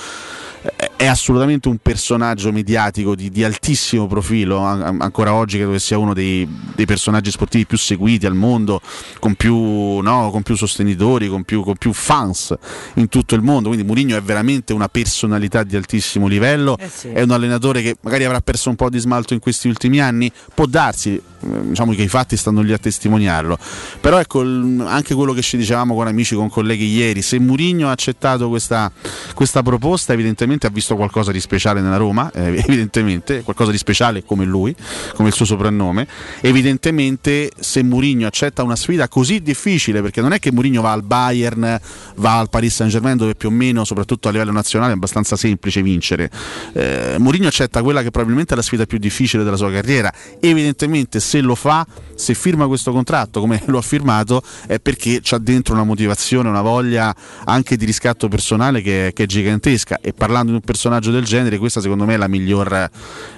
eh, 0.62 0.89
è 1.00 1.06
assolutamente 1.06 1.70
un 1.70 1.78
personaggio 1.78 2.52
mediatico 2.52 3.16
di, 3.16 3.30
di 3.30 3.46
altissimo 3.46 4.06
profilo, 4.06 4.58
an- 4.58 4.98
ancora 5.00 5.34
oggi 5.34 5.56
credo 5.56 5.72
che 5.72 5.80
sia 5.80 5.98
uno 5.98 6.14
dei, 6.14 6.46
dei 6.76 6.86
personaggi 6.86 7.32
sportivi 7.32 7.66
più 7.66 7.78
seguiti 7.78 8.26
al 8.26 8.36
mondo, 8.36 8.82
con 9.20 9.36
più, 9.36 9.56
no, 10.00 10.30
con 10.30 10.44
più 10.44 10.58
sostenitori, 10.58 11.30
con 11.30 11.44
più, 11.44 11.64
con 11.64 11.78
più 11.78 11.94
fans 11.94 12.54
in 12.96 13.08
tutto 13.08 13.36
il 13.36 13.42
mondo, 13.42 13.70
quindi 13.70 13.88
Mourinho 13.88 14.18
è 14.18 14.22
veramente 14.22 14.74
una 14.74 14.90
personalità 14.90 15.64
di 15.64 15.78
altissimo 15.78 16.28
livello, 16.28 16.76
Eh 16.78 16.90
sì. 16.90 17.08
è 17.08 17.22
un 17.22 17.32
allenatore 17.32 17.82
che 17.82 17.96
magari 18.02 18.26
avrà 18.26 18.42
perso 18.42 18.68
un 18.68 18.76
po' 18.76 18.90
di 18.90 19.00
smalto 19.00 19.34
in 19.34 19.40
questi 19.40 19.70
ultimi 19.70 20.02
anni, 20.02 20.30
può 20.54 20.66
darsi, 20.66 21.14
eh, 21.14 21.22
diciamo 21.62 21.94
che 21.94 22.02
i 22.02 22.10
fatti 22.10 22.36
stanno 22.36 22.60
lì 22.60 22.74
a 22.74 22.78
testimoniarlo, 22.78 23.58
però 24.02 24.20
ecco 24.20 24.42
anche 24.42 25.16
quello 25.16 25.32
che 25.32 25.44
ci 25.44 25.56
dicevamo 25.56 25.96
con 25.96 26.08
amici, 26.08 26.36
con 26.36 26.50
colleghi 26.50 26.88
ieri, 26.88 27.22
se 27.22 27.40
Mourinho 27.40 27.88
ha 27.88 27.92
accettato 27.92 28.50
questa, 28.50 28.92
questa 29.34 29.64
proposta 29.64 30.12
evidentemente 30.12 30.68
ha 30.68 30.70
visto 30.70 30.88
visto 30.90 30.96
qualcosa 30.96 31.32
di 31.32 31.40
speciale 31.40 31.82
nella 31.82 31.98
Roma, 31.98 32.32
eh, 32.34 32.58
evidentemente, 32.66 33.44
qualcosa 33.44 33.72
di 33.72 33.78
speciale 33.78 34.24
come 34.24 34.46
lui, 34.46 34.76
come 35.14 35.30
il 35.30 35.36
suo 35.36 35.46
soprannome. 35.46 36.08
Evidentemente 36.42 37.52
se 37.60 37.84
Mourinho 37.84 38.26
accetta 38.26 38.64
una 38.64 38.76
sfida 38.76 39.08
così 39.08 39.42
difficile, 39.42 40.02
perché 40.02 40.22
non 40.22 40.34
è 40.34 40.40
che 40.40 40.52
Mourinho 40.52 40.82
va 40.82 40.92
al 40.92 41.04
Bayern, 41.04 41.80
va 42.16 42.40
al 42.40 42.50
Paris 42.50 42.74
Saint 42.76 42.92
Germain 42.92 43.18
dove 43.18 43.36
più 43.36 43.50
o 43.50 43.52
meno, 43.52 43.84
soprattutto 43.84 44.28
a 44.28 44.32
livello 44.32 44.52
nazionale, 44.52 44.92
è 44.92 44.96
abbastanza 44.96 45.36
semplice 45.36 45.82
vincere. 45.82 46.30
Eh, 46.74 47.16
Mourinho 47.20 47.48
accetta 47.48 47.82
quella 47.84 48.02
che 48.02 48.12
probabilmente 48.12 48.54
è 48.54 48.56
la 48.56 48.64
sfida 48.64 48.86
più 48.86 48.98
difficile 48.98 49.44
della 49.44 49.58
sua 49.58 49.72
carriera. 49.72 50.12
Evidentemente 50.40 51.20
se 51.20 51.42
lo 51.42 51.56
fa, 51.56 51.86
se 52.16 52.34
firma 52.34 52.68
questo 52.68 52.92
contratto 52.92 53.40
come 53.40 53.62
lo 53.68 53.78
ha 53.78 53.82
firmato, 53.82 54.42
è 54.66 54.80
perché 54.80 55.20
c'ha 55.22 55.38
dentro 55.38 55.74
una 55.74 55.84
motivazione, 55.84 56.50
una 56.50 56.62
voglia 56.62 57.16
anche 57.46 57.78
di 57.78 57.86
riscatto 57.86 58.28
personale 58.28 58.82
che, 58.82 59.12
che 59.14 59.24
è 59.24 59.26
gigantesca. 59.26 60.00
E 60.02 60.14
parlando 60.14 60.52
di 60.52 60.56
un 60.56 60.62
personaggio 60.62 60.79
del 60.88 61.24
genere, 61.26 61.58
questa 61.58 61.82
secondo 61.82 62.06
me 62.06 62.14
è 62.14 62.18
la 62.18 62.28
miglior, 62.28 62.72
eh, 62.74 62.90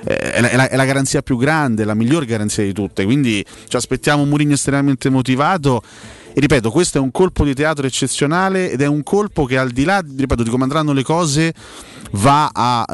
è, 0.04 0.42
la, 0.42 0.50
è 0.50 0.56
la- 0.56 0.70
è 0.70 0.76
la 0.76 0.86
garanzia 0.86 1.22
più 1.22 1.38
grande, 1.38 1.86
la 1.86 1.96
miglior 1.96 2.26
garanzia 2.26 2.64
di 2.64 2.74
tutte. 2.74 3.04
Quindi 3.06 3.44
ci 3.68 3.76
aspettiamo 3.76 4.24
un 4.24 4.30
Mourinho 4.30 4.54
estremamente 4.54 5.10
motivato. 5.10 5.82
E 6.34 6.40
ripeto, 6.40 6.72
questo 6.72 6.98
è 6.98 7.02
un 7.02 7.12
colpo 7.12 7.44
di 7.44 7.54
teatro 7.54 7.86
eccezionale 7.86 8.72
ed 8.72 8.82
è 8.82 8.88
un 8.88 9.04
colpo 9.04 9.44
che 9.44 9.58
al 9.58 9.72
di 9.72 9.84
là 9.84 10.02
ripeto, 10.02 10.44
di 10.44 10.50
come 10.50 10.64
andranno 10.64 10.94
le 10.94 11.04
cose 11.04 11.54
va 12.14 12.50
a 12.54 12.86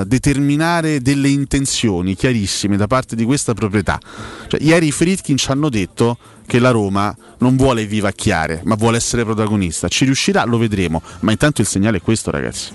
eh, 0.00 0.04
determinare 0.06 1.00
delle 1.00 1.28
intenzioni 1.28 2.14
chiarissime 2.14 2.76
da 2.76 2.86
parte 2.86 3.16
di 3.16 3.24
questa 3.24 3.54
proprietà. 3.54 3.98
Cioè, 4.46 4.60
ieri 4.62 4.88
i 4.88 4.92
Fritkin 4.92 5.38
ci 5.38 5.50
hanno 5.50 5.70
detto 5.70 6.18
che 6.52 6.58
la 6.58 6.70
Roma 6.70 7.16
non 7.38 7.56
vuole 7.56 7.86
vivacchiare, 7.86 8.60
ma 8.64 8.74
vuole 8.74 8.98
essere 8.98 9.24
protagonista. 9.24 9.88
Ci 9.88 10.04
riuscirà, 10.04 10.44
lo 10.44 10.58
vedremo. 10.58 11.00
Ma 11.20 11.30
intanto 11.30 11.62
il 11.62 11.66
segnale 11.66 11.96
è 11.96 12.02
questo, 12.02 12.30
ragazzi. 12.30 12.72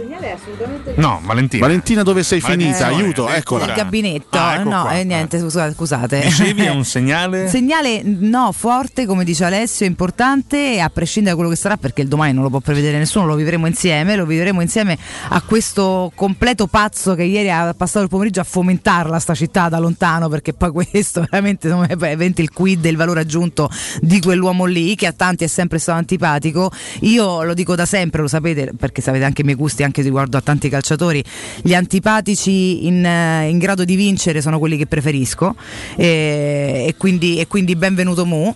No, 0.96 1.22
Valentina. 1.24 1.63
Valentina, 1.67 2.01
dove 2.01 2.24
sei 2.24 2.39
Valentina, 2.39 2.72
finita? 2.74 2.88
Aiuto, 2.88 3.25
addirittura. 3.27 3.36
eccola. 3.36 3.65
Il 3.65 3.74
gabinetto, 3.74 4.38
Ah, 4.39 4.55
ecco 4.55 4.69
no, 4.69 4.81
qua. 4.81 4.98
eh, 4.98 5.03
niente, 5.03 5.39
scusa- 5.39 5.72
scusate. 5.72 6.22
Dicevi 6.22 6.63
è 6.63 6.69
un 6.74 6.84
segnale? 6.86 7.48
Segnale 7.50 8.01
no, 8.03 8.51
forte, 8.51 9.05
come 9.05 9.24
dice 9.24 9.43
Alessio, 9.46 9.86
importante, 9.86 10.79
a 10.81 10.89
prescindere 10.89 11.36
da 11.36 11.39
quello 11.39 11.53
che 11.55 11.62
sarà, 11.62 11.77
perché 11.77 12.01
il 12.01 12.07
domani 12.07 12.34
non 12.34 12.41
lo 12.41 12.50
può 12.50 12.60
prevedere 12.60 12.98
nessuno, 12.98 13.27
lo 13.27 13.36
vivremo 13.36 13.67
insieme, 13.67 14.15
lo 14.15 14.25
vivremo 14.25 14.62
insieme 14.62 14.98
a 15.29 15.39
questo 15.43 16.12
completo 16.15 16.65
pazzo 16.65 17.13
che 17.13 17.24
ieri 17.24 17.51
ha 17.51 17.75
passato 17.77 18.01
il 18.03 18.10
pomeriggio 18.10 18.39
a 18.41 18.43
fomentarla 18.43 19.19
sta 19.19 19.36
città 19.36 19.69
da 19.69 19.77
lontano, 19.77 20.29
perché 20.29 20.53
poi 20.53 20.72
questo 20.72 21.22
veramente 21.29 21.69
è 21.88 21.96
veramente 21.96 22.41
il 22.41 22.50
quid 22.51 22.84
e 22.84 22.89
il 22.89 22.98
valore 22.98 23.19
aggiunto 23.19 23.66
di 24.01 24.19
quell'uomo 24.19 24.65
lì, 24.65 24.95
che 24.95 25.07
a 25.07 25.13
tanti 25.13 25.43
è 25.43 25.47
sempre 25.47 25.79
stato 25.79 25.97
antipatico. 25.97 26.71
Io 27.01 27.43
lo 27.43 27.53
dico 27.53 27.75
da 27.75 27.86
sempre, 27.86 28.21
lo 28.21 28.27
sapete, 28.27 28.71
perché 28.77 29.01
sapete 29.01 29.24
anche 29.24 29.41
i 29.41 29.43
miei 29.43 29.57
gusti, 29.57 29.83
anche 29.83 30.01
riguardo 30.01 30.38
a 30.38 30.41
tanti 30.41 30.69
calciatori, 30.69 31.24
gli 31.62 31.74
antipatici 31.74 32.86
in, 32.88 33.05
eh, 33.05 33.50
in 33.50 33.57
grado 33.57 33.83
di 33.83 33.95
vincere 33.95 34.41
sono 34.41 34.59
quelli 34.59 34.77
che 34.77 34.88
preferisco 34.88 35.55
e, 35.95 36.86
e 36.88 36.95
quindi, 36.97 37.39
e 37.39 37.47
quindi 37.47 37.75
benvenuto 37.75 38.25
Mu. 38.25 38.55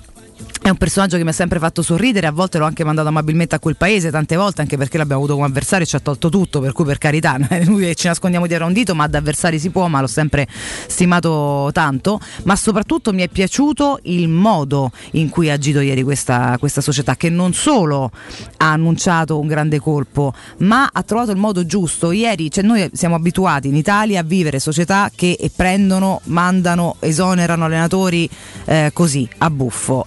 È 0.63 0.70
un 0.70 0.77
personaggio 0.77 1.18
che 1.18 1.24
mi 1.24 1.32
ha 1.32 1.34
sempre 1.34 1.58
fatto 1.58 1.82
sorridere, 1.82 2.27
a 2.27 2.32
volte 2.32 2.60
l'ho 2.60 2.65
anche 2.65 2.84
mandato 2.84 3.08
amabilmente 3.08 3.56
a 3.56 3.60
quel 3.60 3.75
paese, 3.75 4.12
tante 4.12 4.36
volte, 4.36 4.62
anche 4.62 4.77
perché 4.77 5.00
l'abbiamo 5.00 5.22
avuto 5.22 5.34
come 5.34 5.48
avversario 5.48 5.86
e 5.86 5.88
ci 5.88 5.96
ha 5.96 6.00
tolto 6.00 6.30
tutto, 6.30 6.60
per 6.60 6.72
cui 6.72 6.86
per 6.86 7.00
carità, 7.00 7.36
lui 7.65 7.96
ci 7.96 8.06
nascondiamo 8.06 8.46
dietro 8.46 8.68
un 8.68 8.74
dito, 8.74 8.94
ma 8.94 9.06
ad 9.06 9.15
avversari 9.15 9.58
si 9.58 9.72
può, 9.72 9.88
ma 9.88 10.01
l'ho 10.01 10.08
sempre 10.08 10.48
stimato 10.86 11.72
tanto, 11.74 12.20
ma 12.44 12.56
soprattutto 12.56 13.12
mi 13.12 13.24
è 13.24 13.27
piaciuto 13.27 14.01
il 14.03 14.27
modo 14.27 14.91
in 15.13 15.30
cui 15.30 15.50
ha 15.50 15.53
agito 15.53 15.80
ieri 15.80 16.03
questa, 16.03 16.56
questa 16.60 16.82
società, 16.82 17.15
che 17.15 17.32
non 17.32 17.53
solo 17.53 18.12
ha 18.58 18.72
annunciato 18.72 19.39
un 19.39 19.48
grande 19.48 19.80
colpo, 19.80 20.32
ma 20.58 20.91
ha 20.94 21.01
trovato 21.01 21.32
il 21.32 21.38
modo 21.38 21.65
giusto. 21.65 22.12
Ieri, 22.12 22.51
cioè 22.51 22.63
noi 22.63 22.88
siamo 22.94 23.15
abituati 23.15 23.68
in 23.68 23.75
Italia 23.75 24.20
a 24.20 24.24
vivere 24.24 24.60
società 24.60 25.10
che 25.13 25.50
prendono, 25.56 26.22
mandano, 26.25 26.98
esonerano 27.00 27.65
allenatori 27.65 28.30
eh, 28.65 28.91
così, 28.94 29.27
a 29.39 29.50
buffo. 29.50 30.06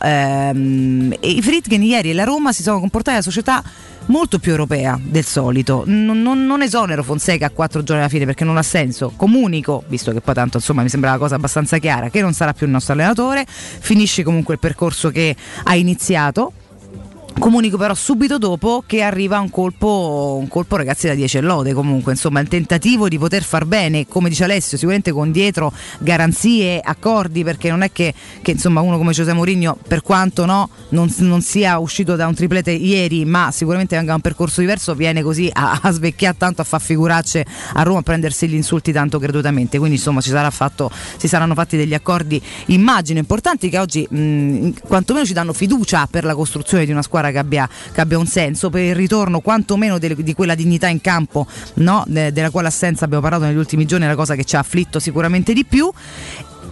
Ehm, 0.50 1.14
e 1.20 1.30
i 1.30 1.42
Fritgen 1.42 1.82
ieri 1.82 2.10
e 2.10 2.14
la 2.14 2.24
Roma 2.24 2.52
si 2.52 2.62
sono 2.62 2.80
comportati 2.80 3.16
da 3.16 3.22
società 3.22 3.62
molto 4.06 4.38
più 4.38 4.50
europea 4.50 4.98
del 5.02 5.24
solito. 5.24 5.84
Non, 5.86 6.20
non- 6.20 6.44
non 6.46 6.62
esonero 6.62 7.02
Fonseca 7.02 7.46
a 7.46 7.50
quattro 7.50 7.82
giorni 7.82 8.02
alla 8.02 8.10
fine 8.10 8.24
perché 8.24 8.44
non 8.44 8.56
ha 8.56 8.62
senso. 8.62 9.12
Comunico, 9.16 9.84
visto 9.88 10.12
che 10.12 10.20
poi 10.20 10.34
tanto 10.34 10.58
insomma 10.58 10.82
mi 10.82 10.88
sembra 10.88 11.10
una 11.10 11.18
cosa 11.18 11.36
abbastanza 11.36 11.78
chiara, 11.78 12.10
che 12.10 12.20
non 12.20 12.32
sarà 12.32 12.52
più 12.52 12.66
il 12.66 12.72
nostro 12.72 12.92
allenatore, 12.92 13.46
finisce 13.46 14.22
comunque 14.22 14.54
il 14.54 14.60
percorso 14.60 15.10
che 15.10 15.34
ha 15.62 15.74
iniziato. 15.74 16.52
Comunico 17.36 17.76
però 17.76 17.94
subito 17.94 18.38
dopo 18.38 18.84
che 18.86 19.02
arriva 19.02 19.40
un 19.40 19.50
colpo, 19.50 20.38
un 20.40 20.46
colpo 20.46 20.76
ragazzi 20.76 21.08
da 21.08 21.14
10 21.14 21.38
e 21.38 21.40
lode 21.40 21.74
comunque, 21.74 22.12
insomma 22.12 22.38
il 22.38 22.46
tentativo 22.46 23.08
di 23.08 23.18
poter 23.18 23.42
far 23.42 23.64
bene, 23.64 24.06
come 24.06 24.28
dice 24.28 24.44
Alessio, 24.44 24.78
sicuramente 24.78 25.10
con 25.10 25.32
dietro 25.32 25.72
garanzie, 25.98 26.80
accordi, 26.80 27.42
perché 27.42 27.70
non 27.70 27.82
è 27.82 27.90
che, 27.90 28.14
che, 28.40 28.52
insomma 28.52 28.80
uno 28.80 28.96
come 28.96 29.12
Giuseppe 29.12 29.36
Mourinho, 29.36 29.76
per 29.86 30.02
quanto 30.02 30.46
no, 30.46 30.70
non, 30.90 31.12
non 31.18 31.42
sia 31.42 31.78
uscito 31.78 32.14
da 32.14 32.28
un 32.28 32.34
triplete 32.34 32.70
ieri, 32.70 33.24
ma 33.24 33.50
sicuramente 33.50 33.96
venga 33.96 34.14
un 34.14 34.20
percorso 34.20 34.60
diverso, 34.60 34.94
viene 34.94 35.20
così 35.20 35.50
a, 35.52 35.80
a 35.82 35.90
svecchiare 35.90 36.36
tanto, 36.38 36.62
a 36.62 36.64
far 36.64 36.80
figuracce 36.80 37.44
a 37.74 37.82
Roma, 37.82 37.98
a 37.98 38.02
prendersi 38.02 38.48
gli 38.48 38.54
insulti 38.54 38.92
tanto 38.92 39.18
gratuitamente, 39.18 39.78
quindi 39.78 39.96
insomma 39.96 40.20
ci 40.20 40.30
sarà 40.30 40.50
fatto, 40.50 40.90
si 41.16 41.26
saranno 41.26 41.54
fatti 41.54 41.76
degli 41.76 41.94
accordi, 41.94 42.40
immagino 42.66 43.18
importanti 43.18 43.68
che 43.68 43.78
oggi 43.78 44.06
mh, 44.08 44.86
quantomeno 44.86 45.26
ci 45.26 45.32
danno 45.32 45.52
fiducia 45.52 46.06
per 46.08 46.24
la 46.24 46.34
costruzione 46.34 46.86
di 46.86 46.92
una 46.92 47.02
squadra 47.02 47.23
che 47.30 47.38
abbia, 47.38 47.68
che 47.92 48.00
abbia 48.00 48.18
un 48.18 48.26
senso, 48.26 48.70
per 48.70 48.82
il 48.82 48.94
ritorno 48.94 49.40
quantomeno 49.40 49.98
delle- 49.98 50.22
di 50.22 50.34
quella 50.34 50.54
dignità 50.54 50.88
in 50.88 51.00
campo 51.00 51.46
no? 51.74 52.04
De- 52.06 52.32
della 52.32 52.50
quale 52.50 52.68
assenza 52.68 53.04
abbiamo 53.04 53.22
parlato 53.22 53.44
negli 53.44 53.56
ultimi 53.56 53.84
giorni, 53.84 54.04
è 54.04 54.08
la 54.08 54.14
cosa 54.14 54.34
che 54.34 54.44
ci 54.44 54.56
ha 54.56 54.60
afflitto 54.60 54.98
sicuramente 54.98 55.52
di 55.52 55.64
più. 55.64 55.90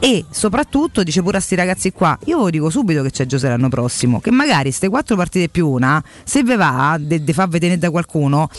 E 0.05 0.25
soprattutto 0.31 1.05
dice 1.05 1.23
pure 1.23 1.37
a 1.37 1.41
sti 1.41 1.55
ragazzi 1.55 1.93
qua, 1.93 2.19
io 2.25 2.45
vi 2.47 2.51
dico 2.51 2.71
subito 2.71 3.03
che 3.03 3.13
c'è 3.13 3.25
Giuseppe 3.25 3.53
l'anno 3.53 3.69
prossimo, 3.69 4.19
che 4.19 4.33
magari 4.33 4.65
queste 4.65 4.89
quattro 4.89 5.15
partite 5.15 5.49
più 5.49 5.69
una, 5.69 6.03
se 6.25 6.43
ve 6.43 6.57
va, 6.57 6.97
de, 6.99 7.23
fa 7.33 7.47
vedere 7.47 7.79
da 7.79 7.89
qualcuno, 7.89 8.51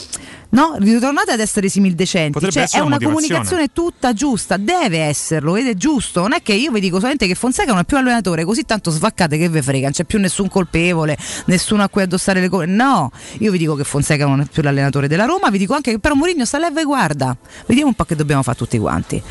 no? 0.51 0.75
Ritornate 0.79 1.33
ad 1.33 1.41
essere 1.41 1.67
simildecenti. 1.67 2.31
Potrebbe 2.31 2.65
Cioè, 2.65 2.79
è 2.79 2.81
una 2.81 2.97
comunicazione 2.97 3.73
tutta 3.73 4.13
giusta, 4.13 4.55
deve 4.55 4.99
esserlo 4.99 5.57
ed 5.57 5.67
è 5.67 5.73
giusto. 5.73 6.21
Non 6.21 6.31
è 6.31 6.41
che 6.41 6.53
io 6.53 6.71
vi 6.71 6.79
dico 6.79 6.95
solamente 6.95 7.27
che 7.27 7.35
Fonseca 7.35 7.71
non 7.71 7.81
è 7.81 7.83
più 7.83 7.97
allenatore, 7.97 8.45
così 8.45 8.63
tanto 8.63 8.89
svaccate 8.89 9.37
che 9.37 9.49
ve 9.49 9.61
frega, 9.61 9.83
non 9.83 9.91
c'è 9.91 10.05
più 10.05 10.19
nessun 10.19 10.47
colpevole, 10.47 11.17
nessuno 11.47 11.83
a 11.83 11.89
cui 11.89 12.03
addossare 12.03 12.39
le 12.39 12.47
cose. 12.47 12.67
No, 12.67 13.11
io 13.39 13.51
vi 13.51 13.57
dico 13.57 13.75
che 13.75 13.83
Fonseca 13.83 14.25
non 14.25 14.39
è 14.39 14.45
più 14.45 14.61
l'allenatore 14.61 15.09
della 15.09 15.25
Roma, 15.25 15.49
vi 15.49 15.57
dico 15.57 15.73
anche 15.73 15.91
che 15.91 15.99
però 15.99 16.15
Mourinho 16.15 16.45
sta 16.45 16.57
leva 16.57 16.79
e 16.79 16.85
guarda. 16.85 17.35
Vediamo 17.65 17.89
un 17.89 17.95
po' 17.95 18.05
che 18.05 18.15
dobbiamo 18.15 18.43
fare 18.43 18.55
tutti 18.57 18.77
quanti. 18.77 19.21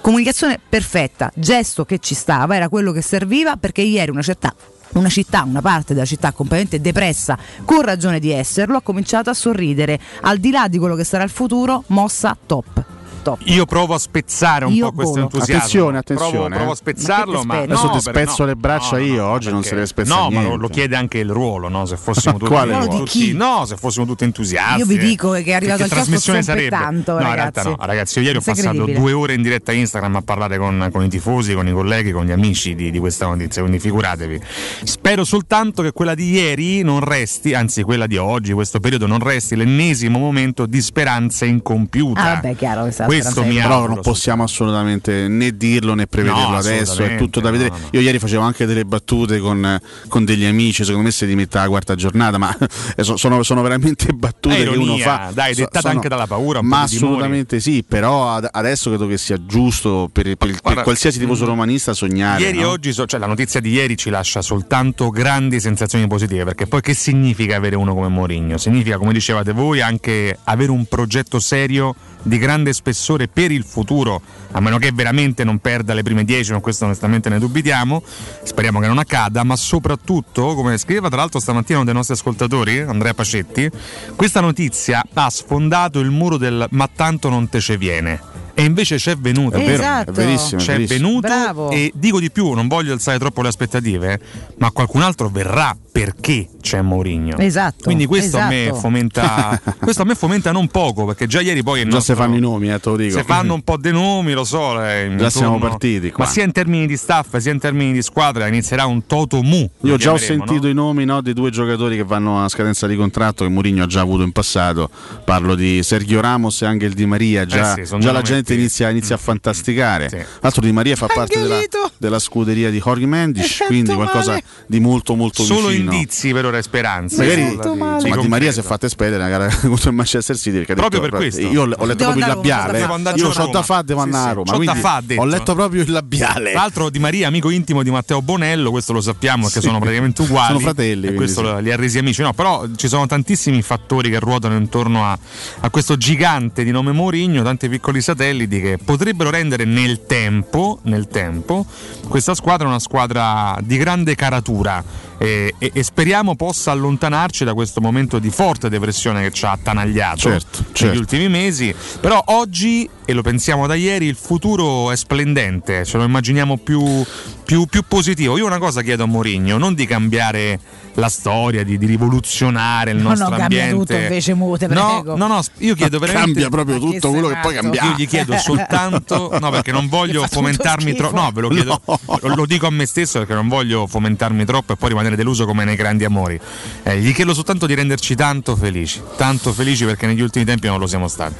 Comunicazione 0.00 0.58
perfetta, 0.66 1.30
gesto 1.34 1.84
che 1.84 1.98
ci 1.98 2.14
stava, 2.14 2.56
era 2.56 2.68
quello 2.68 2.90
che 2.90 3.02
serviva 3.02 3.56
perché 3.56 3.82
ieri 3.82 4.10
una 4.10 4.22
città 4.22 4.54
una 4.92 5.08
città, 5.08 5.44
una 5.44 5.60
parte 5.60 5.94
della 5.94 6.06
città 6.06 6.32
completamente 6.32 6.80
depressa, 6.80 7.38
con 7.64 7.82
ragione 7.82 8.18
di 8.18 8.32
esserlo, 8.32 8.78
ha 8.78 8.82
cominciato 8.82 9.30
a 9.30 9.34
sorridere. 9.34 10.00
Al 10.22 10.38
di 10.38 10.50
là 10.50 10.66
di 10.66 10.78
quello 10.78 10.96
che 10.96 11.04
sarà 11.04 11.22
il 11.22 11.30
futuro, 11.30 11.84
mossa 11.88 12.36
top. 12.44 12.99
Top. 13.22 13.40
Io 13.44 13.64
provo 13.66 13.94
a 13.94 13.98
spezzare 13.98 14.64
un 14.64 14.72
Io 14.72 14.86
po' 14.86 14.92
questo 14.92 15.18
entusiasmo. 15.20 15.56
Attenzione, 15.56 15.98
attenzione, 15.98 16.30
Provo, 16.30 16.46
eh. 16.46 16.56
provo 16.56 16.70
a 16.70 16.74
spezzarlo, 16.74 17.42
Ma 17.42 17.54
ma, 17.54 17.60
Adesso 17.62 17.86
no, 17.86 17.90
ti 17.92 18.00
spezzo 18.00 18.42
no. 18.42 18.46
le 18.46 18.56
braccia 18.56 18.96
No, 18.96 19.02
io, 19.02 19.26
oggi 19.26 19.50
non 19.50 19.62
se 19.62 19.74
ne 19.74 19.86
spezza 19.86 20.14
No, 20.14 20.30
ma 20.30 20.42
lo, 20.42 20.68
chiede 20.68 20.96
anche 20.96 21.18
il 21.18 21.30
ruolo, 21.30 21.68
no? 21.68 21.84
Se 21.86 21.96
fossimo 21.96 22.38
tutti, 22.38 23.32
no, 23.32 23.64
se 23.66 23.76
fossimo 23.76 24.06
tutti 24.06 24.24
entusiasti. 24.24 24.78
Io 24.80 24.86
vi 24.86 24.96
eh. 24.96 24.98
dico 24.98 25.30
che 25.32 25.42
è 25.44 25.52
arrivato 25.52 25.82
al 25.82 25.88
trasmissione 25.88 26.42
sarebbe? 26.42 26.68
zompettando, 26.70 27.12
no, 27.12 27.20
in 27.20 27.26
ragazzi. 27.26 27.62
realtà 27.62 27.82
no, 27.82 27.86
ragazzi, 27.86 28.18
io 28.18 28.24
ieri 28.24 28.36
ho 28.38 28.40
passato 28.40 28.84
due 28.84 29.12
ore 29.12 29.34
in 29.34 29.42
diretta 29.42 29.72
Instagram 29.72 30.16
a 30.16 30.22
parlare 30.22 30.58
con, 30.58 30.88
con 30.92 31.04
i 31.04 31.08
tifosi, 31.08 31.54
con 31.54 31.68
i 31.68 31.72
colleghi, 31.72 32.12
con 32.12 32.24
gli 32.24 32.32
amici 32.32 32.74
di, 32.74 32.90
di 32.90 32.98
questa 32.98 33.26
notizia, 33.26 33.62
quindi 33.62 33.80
figuratevi. 33.80 34.40
Spero 34.84 35.24
soltanto 35.24 35.82
che 35.82 35.92
quella 35.92 36.14
di 36.14 36.30
ieri 36.30 36.82
non 36.82 37.00
resti, 37.00 37.54
anzi 37.54 37.82
quella 37.82 38.06
di 38.06 38.16
oggi, 38.16 38.52
questo 38.52 38.80
periodo 38.80 39.06
non 39.06 39.18
resti 39.18 39.56
l'ennesimo 39.56 40.18
momento 40.18 40.66
di 40.66 40.80
speranza 40.80 41.44
incompiuta. 41.44 42.20
Ah, 42.20 42.34
vabbè, 42.34 42.56
chiaro 42.56 42.84
che 42.84 42.92
sarà 42.92 43.09
Questo 43.10 43.42
mi 43.42 43.50
di- 43.50 43.60
Però 43.60 43.74
auguro 43.74 43.94
non 43.94 44.02
possiamo 44.02 44.42
assolutamente 44.42 45.28
né 45.28 45.56
dirlo 45.56 45.94
né 45.94 46.06
prevederlo 46.06 46.50
No, 46.50 46.56
adesso, 46.56 47.02
è 47.02 47.16
tutto 47.16 47.40
da 47.40 47.50
vedere. 47.50 47.70
no, 47.70 47.76
no. 47.78 47.88
Io 47.92 48.00
ieri 48.00 48.18
facevo 48.18 48.42
anche 48.42 48.66
delle 48.66 48.84
battute 48.84 49.38
con, 49.38 49.80
con 50.08 50.24
degli 50.24 50.44
amici, 50.44 50.82
secondo 50.84 51.06
me 51.06 51.10
si 51.12 51.24
rimette 51.24 51.58
alla 51.58 51.68
quarta 51.68 51.94
giornata, 51.94 52.38
ma 52.38 52.56
eh, 52.96 53.02
so- 53.02 53.16
sono, 53.16 53.42
sono 53.42 53.62
veramente 53.62 54.12
battute 54.14 54.56
È 54.56 54.62
che 54.62 54.68
uno 54.68 54.82
ironia, 54.82 55.04
fa. 55.04 55.30
dai, 55.32 55.54
So- 55.54 55.60
dettata 55.62 55.88
anche 55.90 56.08
dalla 56.08 56.26
paura, 56.26 56.62
Ma 56.62 56.82
assolutamente 56.82 57.60
sì, 57.60 57.82
però 57.86 58.32
ad- 58.34 58.48
adesso 58.50 58.90
credo 58.90 59.06
che 59.06 59.18
sia 59.18 59.38
giusto 59.44 60.08
per, 60.12 60.24
per- 60.24 60.36
per 60.36 60.60
Guarda, 60.62 60.82
qualsiasi 60.82 61.18
tifoso 61.18 61.44
mm, 61.44 61.48
romanista 61.48 61.92
sognare. 61.94 62.42
Ieri 62.42 62.60
e 62.60 62.64
oggi, 62.64 62.92
so- 62.92 63.06
cioè 63.06 63.18
la 63.20 63.26
notizia 63.26 63.60
di 63.60 63.70
ieri 63.70 63.96
ci 63.96 64.10
lascia 64.10 64.42
soltanto 64.42 65.10
grandi 65.10 65.58
sensazioni 65.60 66.06
positive, 66.06 66.44
perché 66.44 66.66
poi 66.66 66.80
che 66.80 66.94
significa 66.94 67.56
avere 67.56 67.76
uno 67.76 67.94
come 67.94 68.08
Mourinho? 68.08 68.56
Significa, 68.58 68.96
come 68.98 69.12
dicevate 69.12 69.52
voi, 69.52 69.80
anche 69.80 70.38
avere 70.44 70.70
un 70.70 70.84
progetto 70.86 71.38
serio 71.40 71.94
di 72.22 72.36
grande 72.38 72.72
spessore 72.74 72.98
spessore 73.00 73.28
per 73.28 73.50
il 73.50 73.64
futuro, 73.64 74.20
a 74.52 74.60
meno 74.60 74.76
che 74.78 74.92
veramente 74.92 75.42
non 75.42 75.58
perda 75.58 75.94
le 75.94 76.02
prime 76.02 76.22
10, 76.24 76.52
ma 76.52 76.60
questo 76.60 76.84
onestamente 76.84 77.30
ne 77.30 77.38
dubitiamo, 77.38 78.02
speriamo 78.42 78.78
che 78.78 78.86
non 78.86 78.98
accada, 78.98 79.42
ma 79.42 79.56
soprattutto, 79.56 80.54
come 80.54 80.76
scriveva 80.76 81.08
tra 81.08 81.16
l'altro 81.16 81.40
stamattina 81.40 81.78
uno 81.78 81.86
dei 81.86 81.94
nostri 81.94 82.14
ascoltatori, 82.14 82.80
Andrea 82.80 83.14
Pacetti, 83.14 83.70
questa 84.14 84.40
notizia 84.40 85.02
ha 85.14 85.30
sfondato 85.30 85.98
il 86.00 86.10
muro 86.10 86.36
del 86.36 86.66
ma 86.70 86.88
tanto 86.94 87.30
non 87.30 87.48
te 87.48 87.58
ce 87.60 87.78
viene. 87.78 88.20
E 88.52 88.64
invece 88.64 88.96
c'è 88.96 89.16
venuto, 89.16 89.56
È 89.56 89.60
vero, 89.64 89.72
Esatto. 89.82 90.10
è 90.10 90.12
verissimo. 90.12 90.60
c'è 90.60 90.72
verissimo. 90.72 90.98
venuto 91.08 91.28
Bravo. 91.28 91.70
e 91.70 91.90
dico 91.94 92.20
di 92.20 92.30
più, 92.30 92.52
non 92.52 92.68
voglio 92.68 92.92
alzare 92.92 93.18
troppo 93.18 93.40
le 93.40 93.48
aspettative, 93.48 94.20
ma 94.58 94.70
qualcun 94.70 95.00
altro 95.00 95.30
verrà 95.30 95.74
perché 95.90 96.46
c'è 96.60 96.80
Mourinho. 96.82 97.36
Esatto, 97.38 97.84
Quindi 97.84 98.06
questo 98.06 98.38
a 98.38 98.46
me 98.48 98.64
esatto. 98.64 98.78
fomenta 98.78 99.60
questo 99.78 100.02
a 100.02 100.04
me 100.04 100.14
fomenta 100.14 100.52
non 100.52 100.68
poco, 100.68 101.04
perché 101.06 101.26
già 101.26 101.40
ieri 101.40 101.62
poi 101.62 101.80
il 101.80 101.88
Già 101.88 101.94
nostro- 101.96 102.14
se 102.14 102.20
fanno 102.20 102.36
i 102.36 102.40
nomi, 102.40 102.70
eh, 102.72 102.78
te 102.80 102.88
lo 102.90 102.96
dico. 102.96 103.16
se 103.18 103.24
fanno 103.24 103.54
un 103.54 103.62
po' 103.62 103.76
dei 103.76 103.92
nomi, 103.92 104.32
lo 104.32 104.44
so. 104.44 104.82
eh, 104.84 105.12
Già 105.16 105.30
siamo 105.30 105.58
partiti 105.58 106.10
qua. 106.10 106.24
Ma 106.24 106.30
sia 106.30 106.44
in 106.44 106.52
termini 106.52 106.86
di 106.86 106.96
staff, 106.96 107.36
sia 107.38 107.52
in 107.52 107.58
termini 107.58 107.92
di 107.92 108.02
squadra, 108.02 108.46
inizierà 108.46 108.86
un 108.86 109.06
toto 109.06 109.42
mu. 109.42 109.68
Io 109.82 109.96
già 109.96 110.12
ho 110.12 110.16
sentito 110.18 110.62
no? 110.64 110.68
i 110.68 110.74
nomi 110.74 111.04
no, 111.04 111.20
dei 111.20 111.32
due 111.34 111.50
giocatori 111.50 111.96
che 111.96 112.04
vanno 112.04 112.44
a 112.44 112.48
scadenza 112.48 112.86
di 112.86 112.96
contratto 112.96 113.44
che 113.44 113.50
Mourinho 113.50 113.82
ha 113.84 113.86
già 113.86 114.00
avuto 114.00 114.22
in 114.22 114.32
passato. 114.32 114.90
Parlo 115.24 115.54
di 115.54 115.82
Sergio 115.82 116.20
Ramos 116.20 116.62
e 116.62 116.66
Angel 116.66 116.92
Di 116.92 117.06
Maria. 117.06 117.44
Già, 117.46 117.74
Eh 117.76 117.86
sì, 117.86 117.98
già 117.98 118.12
la 118.12 118.22
gente 118.22 118.54
inizia, 118.54 118.90
inizia 118.90 119.14
a 119.14 119.18
fantasticare. 119.18 120.08
Sì. 120.08 120.18
L'altro 120.40 120.60
Di 120.62 120.72
Maria 120.72 120.96
fa 120.96 121.06
parte 121.06 121.40
della, 121.40 121.60
della 121.96 122.18
scuderia 122.18 122.70
di 122.70 122.78
Jorge 122.80 123.06
Mendes, 123.06 123.62
quindi 123.66 123.94
qualcosa 123.94 124.32
male. 124.32 124.44
di 124.66 124.80
molto 124.80 125.14
molto 125.14 125.42
Solo 125.42 125.68
vicino. 125.68 125.92
indizi 125.92 126.32
per 126.32 126.44
ora 126.46 126.49
e 126.58 126.62
speranze. 126.62 127.16
Magari 127.18 127.44
Nulla 127.44 127.74
Molto 127.74 128.20
di- 128.20 128.28
Maria 128.28 128.52
si 128.52 128.60
è 128.60 128.62
fatta 128.62 128.86
espellere 128.86 129.16
una 129.16 129.28
gara 129.28 129.48
contro 129.60 129.90
il 129.90 129.96
Manchester 129.96 130.36
City 130.36 130.64
Proprio 130.64 130.88
detto, 130.88 131.00
per 131.00 131.10
questo. 131.10 131.40
Io 131.42 131.62
ho 131.62 131.66
letto 131.66 131.84
Devo 131.94 131.94
proprio 132.12 132.24
il 132.24 132.28
labiale. 132.28 132.78
Io 132.78 133.28
ho 133.28 133.50
da 133.50 133.62
fare, 133.62 133.84
devo 133.84 134.00
Sì, 134.00 134.06
andare 134.06 134.24
a 134.24 134.28
sì, 134.28 134.34
Roma. 134.34 134.44
c'ho 134.44 134.50
da 134.50 134.56
quindi 134.64 134.80
fa, 134.80 134.94
ha 134.96 135.00
detto. 135.04 135.20
ho 135.20 135.24
letto 135.24 135.54
proprio 135.54 135.82
il 135.82 135.90
labiale. 135.90 136.50
Tra 136.52 136.60
l'altro 136.60 136.90
Di 136.90 136.98
Maria, 136.98 137.28
amico 137.28 137.50
intimo 137.50 137.82
di 137.82 137.90
Matteo 137.90 138.22
Bonello, 138.22 138.70
questo 138.70 138.92
lo 138.92 139.00
sappiamo 139.00 139.44
perché 139.44 139.60
Sì. 139.60 139.66
sono 139.66 139.78
praticamente 139.78 140.22
uguali. 140.22 140.46
Sono 140.48 140.58
fratelli, 140.60 141.06
E 141.08 141.14
questo 141.14 141.56
sì. 141.56 141.62
li 141.62 141.72
ha 141.72 141.76
resi 141.76 141.98
amici. 141.98 142.22
No, 142.22 142.32
però 142.32 142.64
ci 142.76 142.88
sono 142.88 143.06
tantissimi 143.06 143.62
fattori 143.62 144.10
che 144.10 144.18
ruotano 144.18 144.56
intorno 144.56 145.04
a, 145.06 145.18
a 145.60 145.70
questo 145.70 145.96
gigante 145.96 146.64
di 146.64 146.70
nome 146.70 146.92
Mourinho, 146.92 147.42
tanti 147.42 147.68
piccoli 147.68 148.00
satelliti 148.00 148.60
che 148.60 148.78
potrebbero 148.82 149.30
rendere 149.30 149.64
nel 149.64 150.06
tempo, 150.06 150.78
nel 150.84 151.08
tempo 151.08 151.64
questa 152.08 152.34
squadra 152.34 152.66
una 152.66 152.78
squadra 152.78 153.56
di 153.62 153.76
grande 153.76 154.14
caratura. 154.14 154.82
E, 155.22 155.54
e- 155.58 155.70
e 155.74 155.82
speriamo 155.82 156.34
possa 156.34 156.70
allontanarci 156.70 157.44
da 157.44 157.52
questo 157.52 157.82
momento 157.82 158.18
di 158.18 158.30
forte 158.30 158.70
depressione 158.70 159.20
che 159.22 159.30
ci 159.32 159.44
ha 159.44 159.50
attanagliato 159.52 160.16
Certo, 160.16 160.58
negli 160.62 160.72
certo. 160.72 160.98
ultimi 160.98 161.28
mesi. 161.28 161.74
Però 162.00 162.22
oggi, 162.28 162.88
e 163.10 163.12
lo 163.12 163.22
pensiamo 163.22 163.66
da 163.66 163.74
ieri, 163.74 164.06
il 164.06 164.14
futuro 164.14 164.92
è 164.92 164.96
splendente, 164.96 165.84
ce 165.84 165.96
lo 165.96 166.04
immaginiamo 166.04 166.58
più, 166.58 167.04
più- 167.44 167.66
più 167.66 167.82
positivo. 167.86 168.38
Io 168.38 168.46
una 168.46 168.58
cosa 168.58 168.82
chiedo 168.82 169.02
a 169.02 169.06
Mourinho, 169.06 169.58
non 169.58 169.74
di 169.74 169.84
cambiare 169.84 170.60
la 170.94 171.08
storia, 171.08 171.64
di, 171.64 171.76
di 171.76 171.86
rivoluzionare 171.86 172.92
il 172.92 172.98
No, 172.98 173.08
nostro 173.08 173.30
no, 173.30 173.36
cambia 173.36 173.62
ambiente. 173.62 173.84
tutto 173.94 174.00
invece, 174.00 174.34
Mute, 174.34 174.66
no, 174.68 175.00
prego. 175.02 175.16
no, 175.16 175.26
no, 175.26 175.40
io 175.58 175.74
chiedo 175.74 175.98
veramente... 175.98 176.40
Cambia 176.40 176.48
proprio 176.50 176.78
Ma 176.78 176.90
tutto 176.92 177.10
quello 177.10 177.28
che 177.28 177.38
poi 177.42 177.54
cambia. 177.54 177.82
Io 177.84 177.94
gli 177.96 178.06
chiedo 178.06 178.36
soltanto, 178.38 179.36
no, 179.40 179.50
perché 179.50 179.72
non 179.72 179.88
voglio 179.88 180.24
fomentarmi 180.28 180.94
troppo. 180.94 181.16
No, 181.16 181.30
ve 181.32 181.40
lo 181.40 181.48
chiedo, 181.48 181.80
lo, 181.86 182.34
lo 182.36 182.46
dico 182.46 182.68
a 182.68 182.70
me 182.70 182.86
stesso 182.86 183.18
perché 183.18 183.34
non 183.34 183.48
voglio 183.48 183.88
fomentarmi 183.88 184.44
troppo 184.44 184.74
e 184.74 184.76
poi 184.76 184.90
rimanere 184.90 185.16
deluso 185.16 185.46
come 185.46 185.64
nei 185.64 185.74
grandi 185.74 186.04
amori. 186.04 186.38
Eh, 186.84 187.00
gli 187.00 187.12
chiedo 187.12 187.34
soltanto 187.34 187.66
di 187.66 187.74
renderci 187.74 188.14
tanto 188.14 188.54
felici, 188.54 189.00
tanto 189.16 189.52
felici 189.52 189.84
perché 189.84 190.06
negli 190.06 190.20
ultimi 190.20 190.44
tempi 190.44 190.68
non 190.68 190.78
lo 190.78 190.86
siamo 190.86 191.08
stati. 191.08 191.34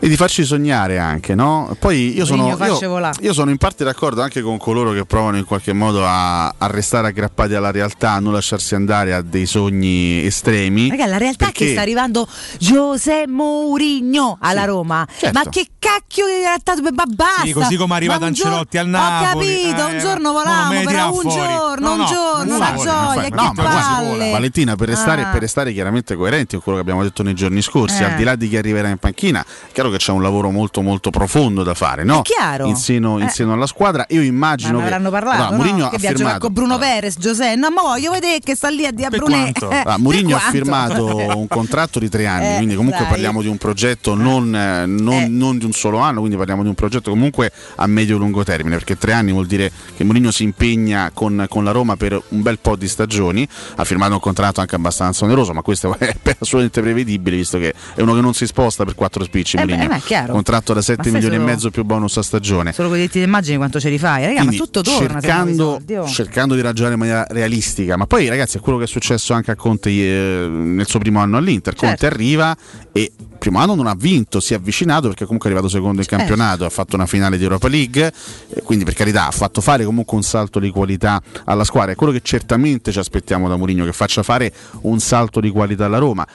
e 0.00 0.08
di 0.08 0.16
farci 0.16 0.44
sognare 0.44 0.98
anche, 0.98 1.07
no? 1.34 1.74
Poi 1.78 2.14
io 2.16 2.24
sono, 2.24 2.48
io, 2.48 3.10
io 3.20 3.32
sono 3.32 3.50
in 3.50 3.56
parte 3.56 3.84
d'accordo 3.84 4.22
anche 4.22 4.40
con 4.42 4.56
coloro 4.58 4.92
che 4.92 5.04
provano 5.04 5.36
in 5.36 5.44
qualche 5.44 5.72
modo 5.72 6.04
a, 6.06 6.46
a 6.48 6.66
restare 6.66 7.08
aggrappati 7.08 7.54
alla 7.54 7.70
realtà, 7.70 8.12
a 8.12 8.18
non 8.20 8.32
lasciarsi 8.32 8.74
andare 8.74 9.14
a 9.14 9.22
dei 9.22 9.46
sogni 9.46 10.24
estremi. 10.24 10.88
Raga, 10.90 11.06
la 11.06 11.18
realtà 11.18 11.44
è 11.44 11.48
perché- 11.48 11.64
che 11.66 11.70
sta 11.72 11.80
arrivando 11.80 12.26
José 12.58 13.26
Mourinho 13.26 14.38
alla 14.40 14.60
Sì, 14.62 14.66
Roma. 14.66 15.06
certo. 15.18 15.38
Ma 15.42 15.48
che 15.50 15.66
cacchio 15.78 16.26
di 16.26 16.32
realtà? 16.42 16.74
Ma 16.94 17.04
basta! 17.06 17.42
Sì, 17.44 17.52
così 17.52 17.76
come 17.76 17.94
è 17.94 17.96
arrivato 17.96 18.30
giorno- 18.30 18.56
Ancelotti 18.56 18.78
al 18.78 18.88
Napoli, 18.88 19.46
Ho 19.46 19.62
capito, 19.62 19.88
eh, 19.88 19.92
un 19.92 19.98
giorno 19.98 20.32
mo 20.32 20.38
volamo, 20.38 20.82
però 20.84 21.06
un 21.12 21.20
fuori. 21.20 21.36
giorno, 21.36 21.86
No, 21.88 21.92
un 21.92 21.98
no, 21.98 22.06
giorno, 22.06 22.42
un 22.54 22.56
una 22.56 22.66
fuori, 22.74 22.88
gioia, 22.88 23.22
che 23.22 23.28
no, 23.34 23.52
guarda, 23.54 23.62
palle. 23.96 24.30
Valentina, 24.30 24.76
per 24.76 24.88
restare, 24.88 25.22
Ah. 25.22 25.26
per 25.26 25.40
restare 25.40 25.72
chiaramente 25.72 26.14
coerenti 26.16 26.54
con 26.54 26.62
quello 26.62 26.78
che 26.78 26.82
abbiamo 26.84 27.02
detto 27.02 27.22
nei 27.22 27.34
giorni 27.34 27.62
scorsi, 27.62 28.02
Eh. 28.02 28.06
al 28.06 28.14
di 28.16 28.24
là 28.24 28.34
di 28.36 28.48
chi 28.48 28.56
arriverà 28.56 28.88
in 28.88 28.98
panchina, 28.98 29.40
è 29.42 29.72
chiaro 29.72 29.90
che 29.90 29.96
c'è 29.98 30.12
un 30.12 30.22
lavoro 30.22 30.50
molto 30.50 30.80
molto 30.82 30.97
profondo 31.10 31.62
da 31.62 31.74
fare, 31.74 32.04
no? 32.04 32.22
In 32.64 32.76
seno, 32.76 33.18
in 33.18 33.26
Eh. 33.26 33.30
seno 33.30 33.52
alla 33.52 33.66
squadra. 33.66 34.04
Io 34.08 34.20
Ma 34.20 34.26
immagino 34.26 34.72
ne 34.72 34.78
che 34.78 34.84
avranno 34.84 35.10
parlato, 35.10 35.36
Allora, 35.42 35.50
no? 35.50 35.62
Mourinho 35.62 35.88
che 35.88 35.96
ha 35.96 35.98
firmato 35.98 36.38
con 36.38 36.52
Bruno 36.52 36.74
allora, 36.74 36.88
Perez, 36.90 37.16
José. 37.18 37.54
No, 37.56 37.70
ma 37.70 37.82
voglio 37.82 38.10
vedere 38.12 38.40
che 38.40 38.54
sta 38.54 38.68
lì 38.68 38.84
a 38.86 38.90
dia 38.92 39.08
Brunè. 39.08 39.52
Eh, 39.54 39.82
Ah, 39.84 39.98
Mourinho 39.98 40.36
ha 40.36 40.40
firmato 40.50 41.16
un 41.36 41.46
contratto 41.48 41.98
di 41.98 42.08
tre 42.08 42.26
anni, 42.26 42.52
Eh, 42.52 42.56
quindi 42.56 42.74
comunque 42.74 43.00
dai. 43.02 43.08
parliamo 43.10 43.40
di 43.42 43.48
un 43.48 43.56
progetto 43.56 44.14
non, 44.14 44.54
eh, 44.54 44.86
non- 44.86 45.12
Eh. 45.22 45.28
non 45.28 45.58
di 45.58 45.64
un 45.64 45.72
solo 45.72 45.98
anno, 45.98 46.18
quindi 46.20 46.36
parliamo 46.36 46.62
di 46.62 46.68
un 46.68 46.74
progetto 46.74 47.10
comunque 47.10 47.52
a 47.76 47.86
medio-lungo 47.86 48.44
termine, 48.44 48.76
perché 48.76 48.96
tre 48.98 49.12
anni 49.12 49.32
vuol 49.32 49.46
dire 49.46 49.70
che 49.96 50.04
Mourinho 50.04 50.30
si 50.30 50.42
impegna 50.42 51.10
con, 51.14 51.46
con 51.48 51.64
la 51.64 51.70
Roma 51.72 51.96
per 51.96 52.20
un 52.28 52.42
bel 52.42 52.58
po' 52.58 52.76
di 52.76 52.88
stagioni, 52.88 53.46
ha 53.76 53.84
firmato 53.84 54.14
un 54.14 54.20
contratto 54.20 54.60
anche 54.60 54.74
abbastanza 54.74 55.24
oneroso, 55.24 55.52
ma 55.52 55.62
questo 55.62 55.94
è 55.98 56.14
assolutamente 56.38 56.80
prevedibile, 56.80 57.36
visto 57.36 57.58
che 57.58 57.72
è 57.94 58.00
uno 58.00 58.14
che 58.14 58.20
non 58.20 58.34
si 58.34 58.46
sposta 58.46 58.84
per 58.84 58.94
quattro 58.94 59.24
spicci, 59.24 59.56
Eh 59.56 59.64
beh, 59.64 59.72
Mourinho. 59.72 59.88
ma 59.90 59.96
è 59.96 60.00
chiaro. 60.00 60.32
contratto 60.32 60.74
da 60.78 60.82
7 60.82 60.96
Ma 60.96 61.02
sai 61.04 61.12
milioni 61.12 61.34
e 61.34 61.38
solo- 61.38 61.50
mezzo 61.50 61.70
più 61.70 61.84
bonus 61.84 62.16
a 62.16 62.22
stagione. 62.22 62.72
Solo 62.72 62.88
con 62.88 62.98
i 62.98 63.00
detti 63.00 63.18
d'immagine 63.20 63.56
quanto 63.56 63.80
ce 63.80 63.90
li 63.90 63.98
fai? 63.98 64.24
Raga, 64.24 64.38
Quindi 64.38 64.56
ma 64.56 64.64
tutto 64.64 64.82
torna 64.82 65.20
cercando, 65.20 65.80
oh. 65.96 66.06
cercando 66.06 66.54
di 66.54 66.60
ragionare 66.60 66.94
in 66.94 67.00
maniera 67.00 67.26
realistica. 67.28 67.96
Ma 67.96 68.06
poi, 68.06 68.28
ragazzi, 68.28 68.58
è 68.58 68.60
quello 68.60 68.78
che 68.78 68.84
è 68.84 68.88
successo 68.88 69.32
anche 69.32 69.50
a 69.50 69.56
Conte 69.56 69.90
eh, 69.90 70.46
nel 70.48 70.86
suo 70.86 70.98
primo 70.98 71.20
anno 71.20 71.36
all'Inter. 71.36 71.74
Conte 71.74 71.96
Certo. 71.98 72.14
arriva 72.14 72.56
e 72.92 73.12
primo 73.38 73.58
anno 73.60 73.74
non 73.74 73.86
ha 73.86 73.94
vinto, 73.96 74.40
si 74.40 74.52
è 74.52 74.56
avvicinato 74.56 75.08
perché 75.08 75.24
comunque 75.24 75.48
è 75.48 75.52
arrivato 75.52 75.72
secondo 75.72 76.00
in 76.00 76.06
Certo. 76.06 76.16
campionato, 76.16 76.64
ha 76.64 76.70
fatto 76.70 76.96
una 76.96 77.06
finale 77.06 77.38
di 77.38 77.44
Europa 77.44 77.68
League, 77.68 78.12
eh, 78.48 78.62
quindi 78.62 78.84
per 78.84 78.94
carità 78.94 79.28
ha 79.28 79.30
fatto 79.30 79.60
fare 79.60 79.84
comunque 79.84 80.16
un 80.16 80.22
salto 80.22 80.58
di 80.58 80.70
qualità 80.70 81.22
alla 81.44 81.64
squadra. 81.64 81.92
È 81.92 81.94
quello 81.94 82.12
che 82.12 82.20
certamente 82.22 82.90
ci 82.90 82.98
aspettiamo 82.98 83.48
da 83.48 83.56
Mourinho, 83.56 83.84
che 83.84 83.92
faccia 83.92 84.22
fare 84.22 84.52
un 84.82 84.98
salto 84.98 85.40
di 85.40 85.50
qualità 85.50 85.84
alla 85.86 85.98
Roma 85.98 86.26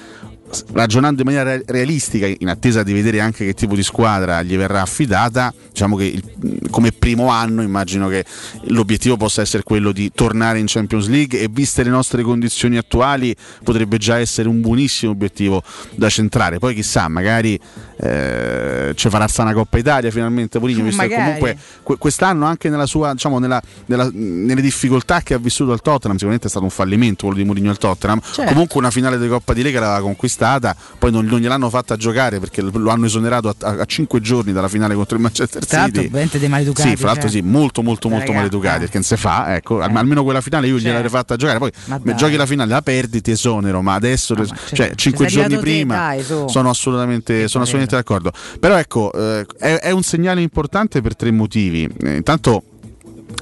ragionando 0.74 1.22
in 1.22 1.28
maniera 1.28 1.56
re- 1.56 1.63
realistica, 1.68 2.28
in 2.28 2.48
attesa 2.48 2.84
di 2.84 2.94
vedere 2.94 3.20
anche 3.20 3.46
che 3.46 3.54
tipo 3.54 3.76
di 3.76 3.84
squadra 3.84 4.42
gli 4.42 4.56
verrà 4.56 4.82
affidata, 4.82 5.54
diciamo 5.72 5.96
che 5.96 6.06
il- 6.06 6.60
come 6.70 6.92
primo 6.92 7.28
anno 7.30 7.62
immagino 7.62 8.08
che 8.08 8.26
l'obiettivo 8.66 9.18
possa 9.18 9.42
essere 9.42 9.63
quello 9.63 9.92
di 9.92 10.12
tornare 10.13 10.60
in 10.60 10.66
Champions 10.68 11.08
League 11.08 11.39
e 11.39 11.48
viste 11.50 11.84
le 11.84 11.89
nostre 11.89 12.24
condizioni 12.24 12.78
attuali 12.78 13.36
potrebbe 13.63 13.98
già 13.98 14.18
essere 14.20 14.48
un 14.48 14.62
buonissimo 14.62 15.12
obiettivo 15.12 15.63
da 15.96 16.10
centrare. 16.10 16.60
Poi 16.60 16.74
chissà, 16.76 17.08
magari 17.08 17.60
eh, 18.08 18.92
ci 18.96 19.10
farà 19.10 19.24
alzare 19.24 19.50
una 19.50 19.58
Coppa 19.58 19.78
Italia 19.78 20.12
finalmente 20.12 20.60
Mourinho, 20.60 20.84
visto 20.84 21.02
che 21.04 21.16
comunque 21.16 21.58
que- 21.84 21.98
quest'anno 21.98 22.46
anche 22.46 22.70
nella 22.70 22.86
sua, 22.86 23.13
diciamo, 23.13 23.39
nella- 23.39 23.62
nella- 23.86 24.10
nelle 24.12 24.62
difficoltà 24.62 25.22
che 25.22 25.34
ha 25.34 25.38
vissuto 25.38 25.72
al 25.72 25.82
Tottenham, 25.82 26.13
sicuramente 26.13 26.48
è 26.48 26.50
stato 26.50 26.66
un 26.66 26.72
fallimento 26.72 27.26
quello 27.28 27.39
di 27.42 27.46
Mourinho 27.46 27.70
al 27.70 27.78
Tottenham. 27.78 28.20
Certo. 28.22 28.52
Comunque 28.52 28.80
una 28.80 28.92
finale 28.92 29.18
di 29.18 29.28
Coppa 29.28 29.54
di 29.54 29.63
Lega 29.63 29.80
l'aveva 29.80 30.02
conquistata, 30.02 30.76
poi 31.00 31.12
non, 31.12 31.26
non 31.26 31.39
gliel'hanno 31.39 31.70
fatta 31.70 31.96
giocare 31.96 32.39
perché 32.39 32.62
lo 32.62 32.89
hanno 32.89 33.06
esonerato 33.06 33.54
a, 33.62 33.86
5 33.86 34.20
giorni 34.20 34.52
dalla 34.52 34.68
finale 34.68 34.96
contro 34.96 35.16
il 35.16 35.22
Manchester 35.22 35.66
Tra 35.66 35.80
l'altro, 35.80 36.02
City. 36.02 36.12
veramente 36.12 36.39
dei 36.39 36.50
maleducati. 36.50 36.89
Sì, 36.89 36.96
fra 36.96 37.08
l'altro 37.08 37.30
cioè. 37.30 37.42
sì, 37.42 37.42
molto 37.48 37.82
molto 37.82 38.10
molto 38.10 38.26
Raga, 38.28 38.38
maleducati, 38.38 38.76
eh. 38.76 38.80
perché 38.80 38.94
non 38.96 39.04
si 39.04 39.16
fa, 39.18 39.56
ecco, 39.56 39.82
Eh. 39.82 39.86
almeno 39.94 40.24
quella 40.24 40.42
finale 40.42 40.68
io 40.68 40.76
Cioè. 40.76 40.88
gliel'avrei 40.88 41.10
fatta 41.10 41.36
giocare, 41.36 41.60
poi 41.60 41.72
giochi 42.16 42.36
la 42.36 42.46
finale, 42.46 42.72
la 42.72 42.82
perdi, 42.82 43.22
ti 43.22 43.32
esonero, 43.32 43.82
ma 43.82 43.94
adesso, 43.94 44.34
Ah, 44.34 44.38
ma 44.39 44.46
cioè, 44.74 44.89
ci- 44.89 44.96
ci 44.96 45.10
5 45.10 45.30
sei 45.30 45.42
giorni 45.42 45.58
prima 45.58 45.96
dai, 45.96 46.24
sono 46.48 46.70
assolutamente, 46.70 47.48
sono 47.48 47.63
assolutamente 47.63 47.92
parere. 47.93 48.21
d'accordo. 48.21 48.32
Però 48.60 48.77
ecco, 48.77 49.12
eh, 49.13 49.45
è, 49.58 49.75
è 49.75 49.91
un 49.91 50.03
segnale 50.03 50.41
importante 50.41 51.01
per 51.01 51.15
tre 51.15 51.32
motivi. 51.32 51.89
Eh, 52.01 52.15
intanto 52.15 52.63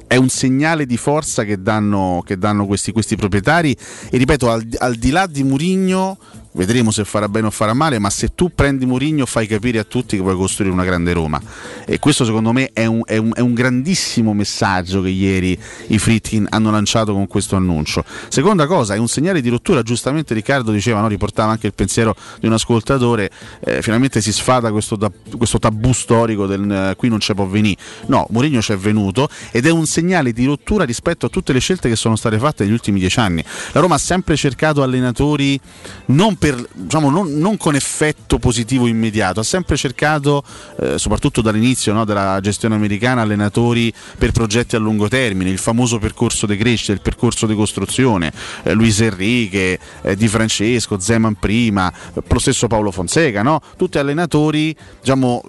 è 0.08 0.16
un 0.18 0.30
segnale 0.30 0.86
di 0.86 0.98
forza 0.98 1.44
che 1.44 1.62
danno, 1.62 2.22
che 2.26 2.38
danno 2.38 2.66
questi, 2.66 2.92
questi 2.92 3.16
proprietari 3.16 3.76
e 4.10 4.18
ripeto 4.18 4.50
al, 4.50 4.68
al 4.80 4.96
di 4.96 5.10
là 5.10 5.26
di 5.26 5.44
Murigno 5.44 6.18
vedremo 6.54 6.92
se 6.92 7.06
farà 7.06 7.30
bene 7.30 7.48
o 7.48 7.52
farà 7.52 7.74
male 7.74 8.00
ma 8.00 8.10
se 8.10 8.34
tu 8.36 8.52
prendi 8.54 8.86
Murigno 8.86 9.26
fai 9.26 9.48
capire 9.48 9.80
a 9.80 9.84
tutti 9.84 10.18
che 10.18 10.22
puoi 10.22 10.36
costruire 10.36 10.74
una 10.74 10.84
grande 10.84 11.14
Roma. 11.14 11.42
E 11.86 12.00
questo 12.00 12.26
secondo 12.26 12.52
me 12.52 12.72
è 12.74 12.86
un, 12.86 13.02
è 13.06 13.18
un- 13.18 13.32
è 13.34 13.40
un 13.40 13.54
grandissimo 13.54 14.34
messaggio 14.34 15.02
che 15.02 15.10
ieri 15.10 15.58
i 15.88 15.98
Fritkin 15.98 16.48
hanno 16.50 16.72
lanciato 16.72 17.14
con 17.14 17.28
questo 17.28 17.56
annuncio. 17.56 18.04
Seconda 18.28 18.68
cosa 18.68 18.96
è 18.96 18.98
un 18.98 19.08
segnale 19.08 19.42
di 19.42 19.50
rottura. 19.50 19.82
Giustamente 19.82 20.34
Riccardo 20.34 20.72
diceva 20.72 21.02
no? 21.02 21.08
riportava 21.08 21.52
anche 21.52 21.68
il 21.68 21.74
pensiero 21.74 22.16
di 22.40 22.48
un 22.48 22.54
ascoltatore 22.54 23.30
eh, 23.62 23.82
finalmente 23.82 24.22
si 24.22 24.32
sfada 24.32 24.72
questo, 24.72 24.98
questo 25.38 25.60
tabù 25.60 25.94
storico 25.94 26.46
del 26.46 26.70
eh, 26.70 26.96
qui 26.96 27.10
non 27.10 27.20
c'è 27.20 27.34
può 27.34 27.46
venire 27.46 27.80
no 28.08 28.28
Mourinho 28.30 28.60
c'è 28.60 28.78
venuto 28.78 29.30
ed 29.52 29.66
è 29.66 29.70
un 29.70 29.86
segnale 29.86 30.32
di 30.34 30.46
rottura 30.46 30.84
rispetto 30.84 31.26
a 31.26 31.30
tutte 31.30 31.54
le 31.54 31.60
scelte 31.60 31.90
che 31.90 31.96
sono 31.96 32.16
state 32.16 32.38
fatte 32.38 32.64
negli 32.64 32.74
ultimi 32.74 33.00
dieci 33.00 33.20
anni. 33.20 33.44
La 33.72 33.80
Roma 33.82 33.96
ha 33.96 34.00
sempre 34.00 34.36
cercato 34.36 34.84
allenatori 34.84 35.60
non 36.08 36.36
per, 36.42 36.60
diciamo, 36.74 37.12
non, 37.12 37.38
non 37.38 37.56
con 37.56 37.76
effetto 37.76 38.40
positivo 38.40 38.88
immediato, 38.88 39.42
ha 39.42 39.44
sempre 39.44 39.78
cercato, 39.78 40.44
eh, 40.80 40.98
soprattutto 40.98 41.40
dall'inizio 41.40 41.94
no, 41.94 42.04
della 42.04 42.40
gestione 42.42 42.74
americana, 42.74 43.22
allenatori 43.22 43.94
per 44.18 44.32
progetti 44.32 44.76
a 44.76 44.80
lungo 44.80 45.08
termine, 45.08 45.52
il 45.52 45.60
famoso 45.60 46.00
percorso 46.00 46.48
di 46.48 46.58
crescita, 46.58 46.94
il 46.94 47.02
percorso 47.02 47.46
di 47.46 47.54
costruzione, 47.54 48.34
eh, 48.64 48.74
Luis 48.74 49.02
Enrique, 49.02 49.78
eh, 50.02 50.16
Di 50.16 50.28
Francesco, 50.28 51.00
Zeman 51.00 51.36
prima, 51.36 51.94
lo 52.14 52.40
stesso 52.40 52.66
Paolo 52.66 52.90
Fonseca, 52.90 53.44
no? 53.44 53.62
tutti 53.78 54.00
allenatori, 54.00 54.76
diciamo, 55.00 55.44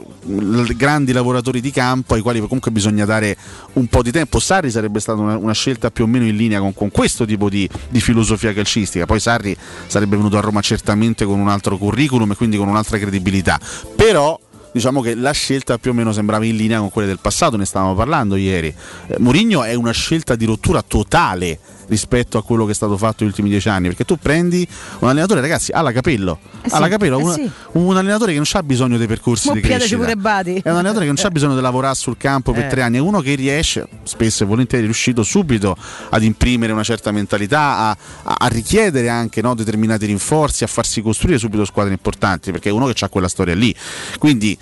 grandi 0.77 1.13
lavoratori 1.13 1.63
di 1.63 1.71
campo 1.71 2.13
ai 2.13 2.21
quali 2.21 2.39
comunque 2.39 2.71
bisogna 2.71 3.07
dare 3.07 3.35
un 3.75 3.87
po' 3.87 4.03
di 4.03 4.11
tempo. 4.11 4.39
Sarri 4.41 4.71
sarebbe 4.71 5.01
stata 5.01 5.23
una, 5.23 5.39
una 5.39 5.55
scelta 5.55 5.91
più 5.91 6.05
o 6.05 6.07
meno 6.07 6.27
in 6.27 6.37
linea 6.37 6.61
con, 6.61 6.75
con 6.75 6.91
questo 6.91 7.25
tipo 7.25 7.49
di, 7.49 7.67
di 7.89 8.01
filosofia 8.03 8.53
calcistica, 8.53 9.07
poi 9.07 9.21
Sarri 9.21 9.57
sarebbe 9.87 10.17
venuto 10.17 10.37
a 10.37 10.41
Roma 10.41 10.61
certamente 10.83 11.25
con 11.25 11.39
un 11.39 11.49
altro 11.49 11.79
curriculum 11.79 12.33
e 12.33 12.35
quindi 12.35 12.57
con 12.57 12.67
un'altra 12.67 12.99
credibilità, 12.99 13.59
però 13.95 14.39
diciamo 14.73 15.01
che 15.01 15.15
la 15.15 15.31
scelta 15.31 15.79
più 15.79 15.93
o 15.93 15.95
meno 15.95 16.13
sembrava 16.13 16.45
in 16.45 16.57
linea 16.57 16.81
con 16.81 16.91
quelle 16.91 17.07
del 17.07 17.21
passato, 17.21 17.57
ne 17.57 17.65
stavamo 17.65 17.95
parlando 17.95 18.35
ieri. 18.35 18.75
Eh, 19.07 19.17
Mourinho 19.21 19.63
è 19.63 19.75
una 19.75 19.93
scelta 19.93 20.35
di 20.35 20.45
rottura 20.45 20.83
totale 20.83 21.57
rispetto 21.93 22.39
a 22.39 22.43
quello 22.43 22.65
che 22.65 22.73
è 22.73 22.75
stato 22.75 22.97
fatto 22.97 23.17
negli 23.21 23.29
ultimi 23.29 23.51
dieci 23.51 23.69
anni, 23.69 23.89
perché 23.89 24.05
tu 24.05 24.17
prendi 24.19 24.67
un 25.01 25.09
allenatore, 25.09 25.41
ragazzi, 25.41 25.71
alla 25.73 25.93
capello, 25.93 26.39
Eh 26.63 26.69
sì, 26.71 26.75
alla 26.75 26.89
capello, 26.89 27.19
eh 27.19 27.23
una- 27.23 27.35
sì. 27.35 27.51
un 27.73 27.97
allenatore 27.97 28.33
che 28.33 28.39
non 28.39 28.47
ha 28.51 28.63
bisogno 28.63 28.97
dei 28.97 29.07
percorsi 29.07 29.49
Mo 29.49 29.55
di 29.55 29.61
crescita. 29.61 29.97
pure 29.97 30.17
Badi. 30.17 30.55
È 30.63 30.71
un 30.71 30.77
allenatore 30.77 31.07
che 31.07 31.13
non 31.15 31.23
ha 31.25 31.31
bisogno 31.31 31.55
di 31.55 31.61
lavorare 31.61 31.95
sul 31.95 32.17
campo 32.17 32.53
per 32.53 32.65
Eh. 32.65 32.69
tre 32.69 32.83
anni, 32.83 32.97
è 32.97 33.01
uno 33.01 33.21
che 33.21 33.35
riesce, 33.35 33.87
spesso 34.05 34.43
e 34.43 34.47
volentieri 34.47 34.83
è 34.85 34.87
riuscito 34.87 35.23
subito 35.23 35.77
ad 36.11 36.23
imprimere 36.23 36.73
una 36.73 36.83
certa 36.83 37.11
mentalità, 37.13 37.61
a, 37.61 37.91
a- 38.23 38.35
a 38.39 38.47
richiedere 38.49 39.09
anche 39.09 39.43
no, 39.43 39.55
determinati 39.55 40.07
rinforzi, 40.07 40.65
a 40.65 40.67
farsi 40.67 41.03
costruire 41.03 41.39
subito 41.39 41.65
squadre 41.65 41.93
importanti, 41.93 42.51
perché 42.51 42.69
è 42.71 42.73
uno 42.73 42.87
che 42.87 43.05
ha 43.05 43.09
quella 43.09 43.29
storia 43.29 43.55
lì. 43.55 43.75
Quindi 44.19 44.57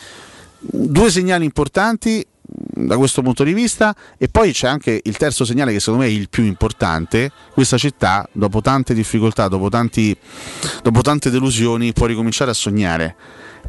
due 0.59 1.11
segnali 1.11 1.45
importanti 1.45 2.25
da 2.53 2.97
questo 2.97 3.23
punto 3.23 3.45
di 3.45 3.53
vista. 3.53 3.95
E 4.19 4.29
poi 4.29 4.53
c'è 4.53 4.67
anche 4.67 5.01
il 5.03 5.17
terzo 5.17 5.45
segnale 5.45 5.73
che 5.73 5.81
secondo 5.81 6.05
me 6.05 6.11
è 6.11 6.13
il 6.13 6.29
più 6.29 6.45
importante. 6.45 7.31
Questa 7.53 7.79
città 7.79 8.29
dopo 8.33 8.61
tante 8.61 8.95
difficoltà 8.95 9.49
dopo, 9.49 9.69
tanti, 9.69 10.17
dopo 10.83 11.01
tante 11.01 11.31
delusioni 11.31 11.93
può 11.93 12.07
ricominciare 12.07 12.51
a 12.51 12.55
sognare 12.55 13.17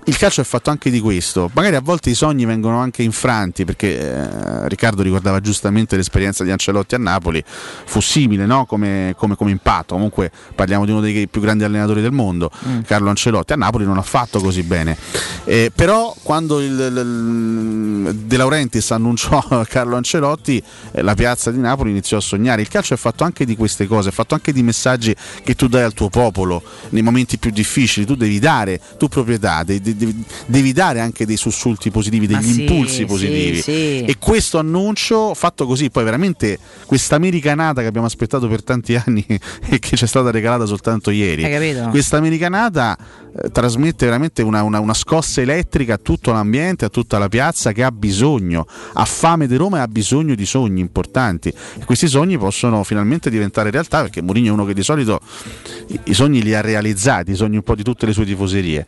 il 0.05 0.17
calcio 0.17 0.41
è 0.41 0.43
fatto 0.43 0.69
anche 0.71 0.89
di 0.89 0.99
questo. 0.99 1.49
Magari 1.53 1.75
a 1.75 1.81
volte 1.81 2.09
i 2.09 2.15
sogni 2.15 2.45
vengono 2.45 2.79
anche 2.79 3.03
infranti 3.03 3.65
perché 3.65 3.99
eh, 3.99 4.67
Riccardo 4.67 5.03
ricordava 5.03 5.39
giustamente 5.41 5.95
l'esperienza 5.95 6.43
di 6.43 6.49
Ancelotti 6.51 6.95
a 6.95 6.97
Napoli 6.97 7.43
fu 7.45 7.99
simile 8.01 8.45
no? 8.47 8.65
come, 8.65 9.13
come- 9.15 9.35
come 9.35 9.51
impatto. 9.51 9.93
Comunque 9.93 10.31
parliamo 10.55 10.85
di 10.85 10.91
uno 10.91 11.01
dei 11.01 11.27
più 11.27 11.39
grandi 11.39 11.63
allenatori 11.63 12.01
del 12.01 12.11
mondo 12.11 12.49
Carlo 12.85 13.09
Ancelotti. 13.09 13.53
A 13.53 13.57
Napoli 13.57 13.85
non 13.85 13.97
ha 13.97 14.01
fatto 14.01 14.39
così 14.39 14.63
bene. 14.63 14.97
Eh, 15.43 15.71
però 15.73 16.15
quando 16.23 16.59
il, 16.61 16.71
il- 16.71 18.15
De 18.15 18.37
Laurentiis 18.37 18.89
annunciò 18.91 19.39
Carlo 19.69 19.95
Ancelotti 19.97 20.61
eh, 20.93 21.01
la 21.03 21.13
piazza 21.13 21.51
di 21.51 21.59
Napoli 21.59 21.91
iniziò 21.91 22.17
a 22.17 22.21
sognare. 22.21 22.61
Il 22.61 22.69
calcio 22.69 22.93
è 22.95 22.97
fatto 22.97 23.23
anche 23.23 23.45
di 23.45 23.55
queste 23.55 23.85
cose 23.87 24.09
è 24.09 24.11
fatto 24.11 24.33
anche 24.33 24.51
di 24.51 24.63
messaggi 24.63 25.15
che 25.43 25.53
tu 25.55 25.67
dai 25.67 25.83
al 25.83 25.93
tuo 25.93 26.09
popolo 26.09 26.63
nei 26.89 27.03
momenti 27.03 27.37
più 27.37 27.51
difficili. 27.51 28.05
Tu 28.05 28.15
devi 28.15 28.39
dare 28.39 28.79
tu 28.97 29.07
proprietà 29.07 29.63
de- 29.63 29.79
de- 29.79 29.80
devi, 29.81 30.23
devi 30.45 30.71
dare 30.73 30.99
anche 30.99 31.25
dei 31.25 31.37
sussulti 31.37 31.91
positivi 31.91 32.27
degli 32.27 32.53
sì, 32.53 32.61
impulsi 32.61 32.95
sì, 32.95 33.05
positivi 33.05 33.61
sì. 33.61 34.03
e 34.03 34.15
questo 34.19 34.59
annuncio 34.59 35.33
fatto 35.33 35.65
così 35.65 35.89
poi 35.89 36.03
veramente 36.03 36.59
questa 36.85 37.15
americanata 37.15 37.81
che 37.81 37.87
abbiamo 37.87 38.07
aspettato 38.07 38.47
per 38.47 38.63
tanti 38.63 38.95
anni 38.95 39.25
e 39.69 39.79
che 39.79 39.97
ci 39.97 40.03
è 40.03 40.07
stata 40.07 40.31
regalata 40.31 40.65
soltanto 40.65 41.11
ieri 41.11 41.43
questa 41.89 42.17
americanata 42.17 42.97
eh, 43.33 43.49
trasmette 43.49 44.05
veramente 44.05 44.41
una, 44.41 44.61
una- 44.61 44.81
una 44.81 44.93
scossa 44.93 45.39
elettrica 45.39 45.93
a 45.93 45.97
tutto 45.97 46.33
l'ambiente, 46.33 46.83
a 46.83 46.89
tutta 46.89 47.17
la 47.17 47.29
piazza 47.29 47.71
che 47.71 47.81
ha 47.81 47.91
bisogno, 47.91 48.65
ha 48.93 49.05
fame 49.05 49.47
di 49.47 49.55
Roma 49.55 49.77
e 49.77 49.79
ha 49.81 49.87
bisogno 49.87 50.35
di 50.35 50.45
sogni 50.45 50.81
importanti. 50.81 51.47
E 51.47 51.85
questi 51.85 52.07
sogni 52.07 52.37
possono 52.37 52.83
finalmente 52.83 53.29
diventare 53.29 53.71
realtà 53.71 54.01
perché 54.01 54.21
Mourinho 54.21 54.49
è 54.49 54.51
uno 54.51 54.65
che 54.65 54.73
di 54.73 54.83
solito 54.83 55.21
i, 55.87 55.99
i 56.05 56.13
sogni 56.13 56.41
li 56.41 56.53
ha 56.53 56.59
realizzati, 56.59 57.31
i 57.31 57.35
sogni 57.35 57.55
un 57.55 57.63
po' 57.63 57.75
di 57.75 57.83
tutte 57.83 58.05
le 58.05 58.11
sue 58.11 58.25
tifoserie. 58.25 58.85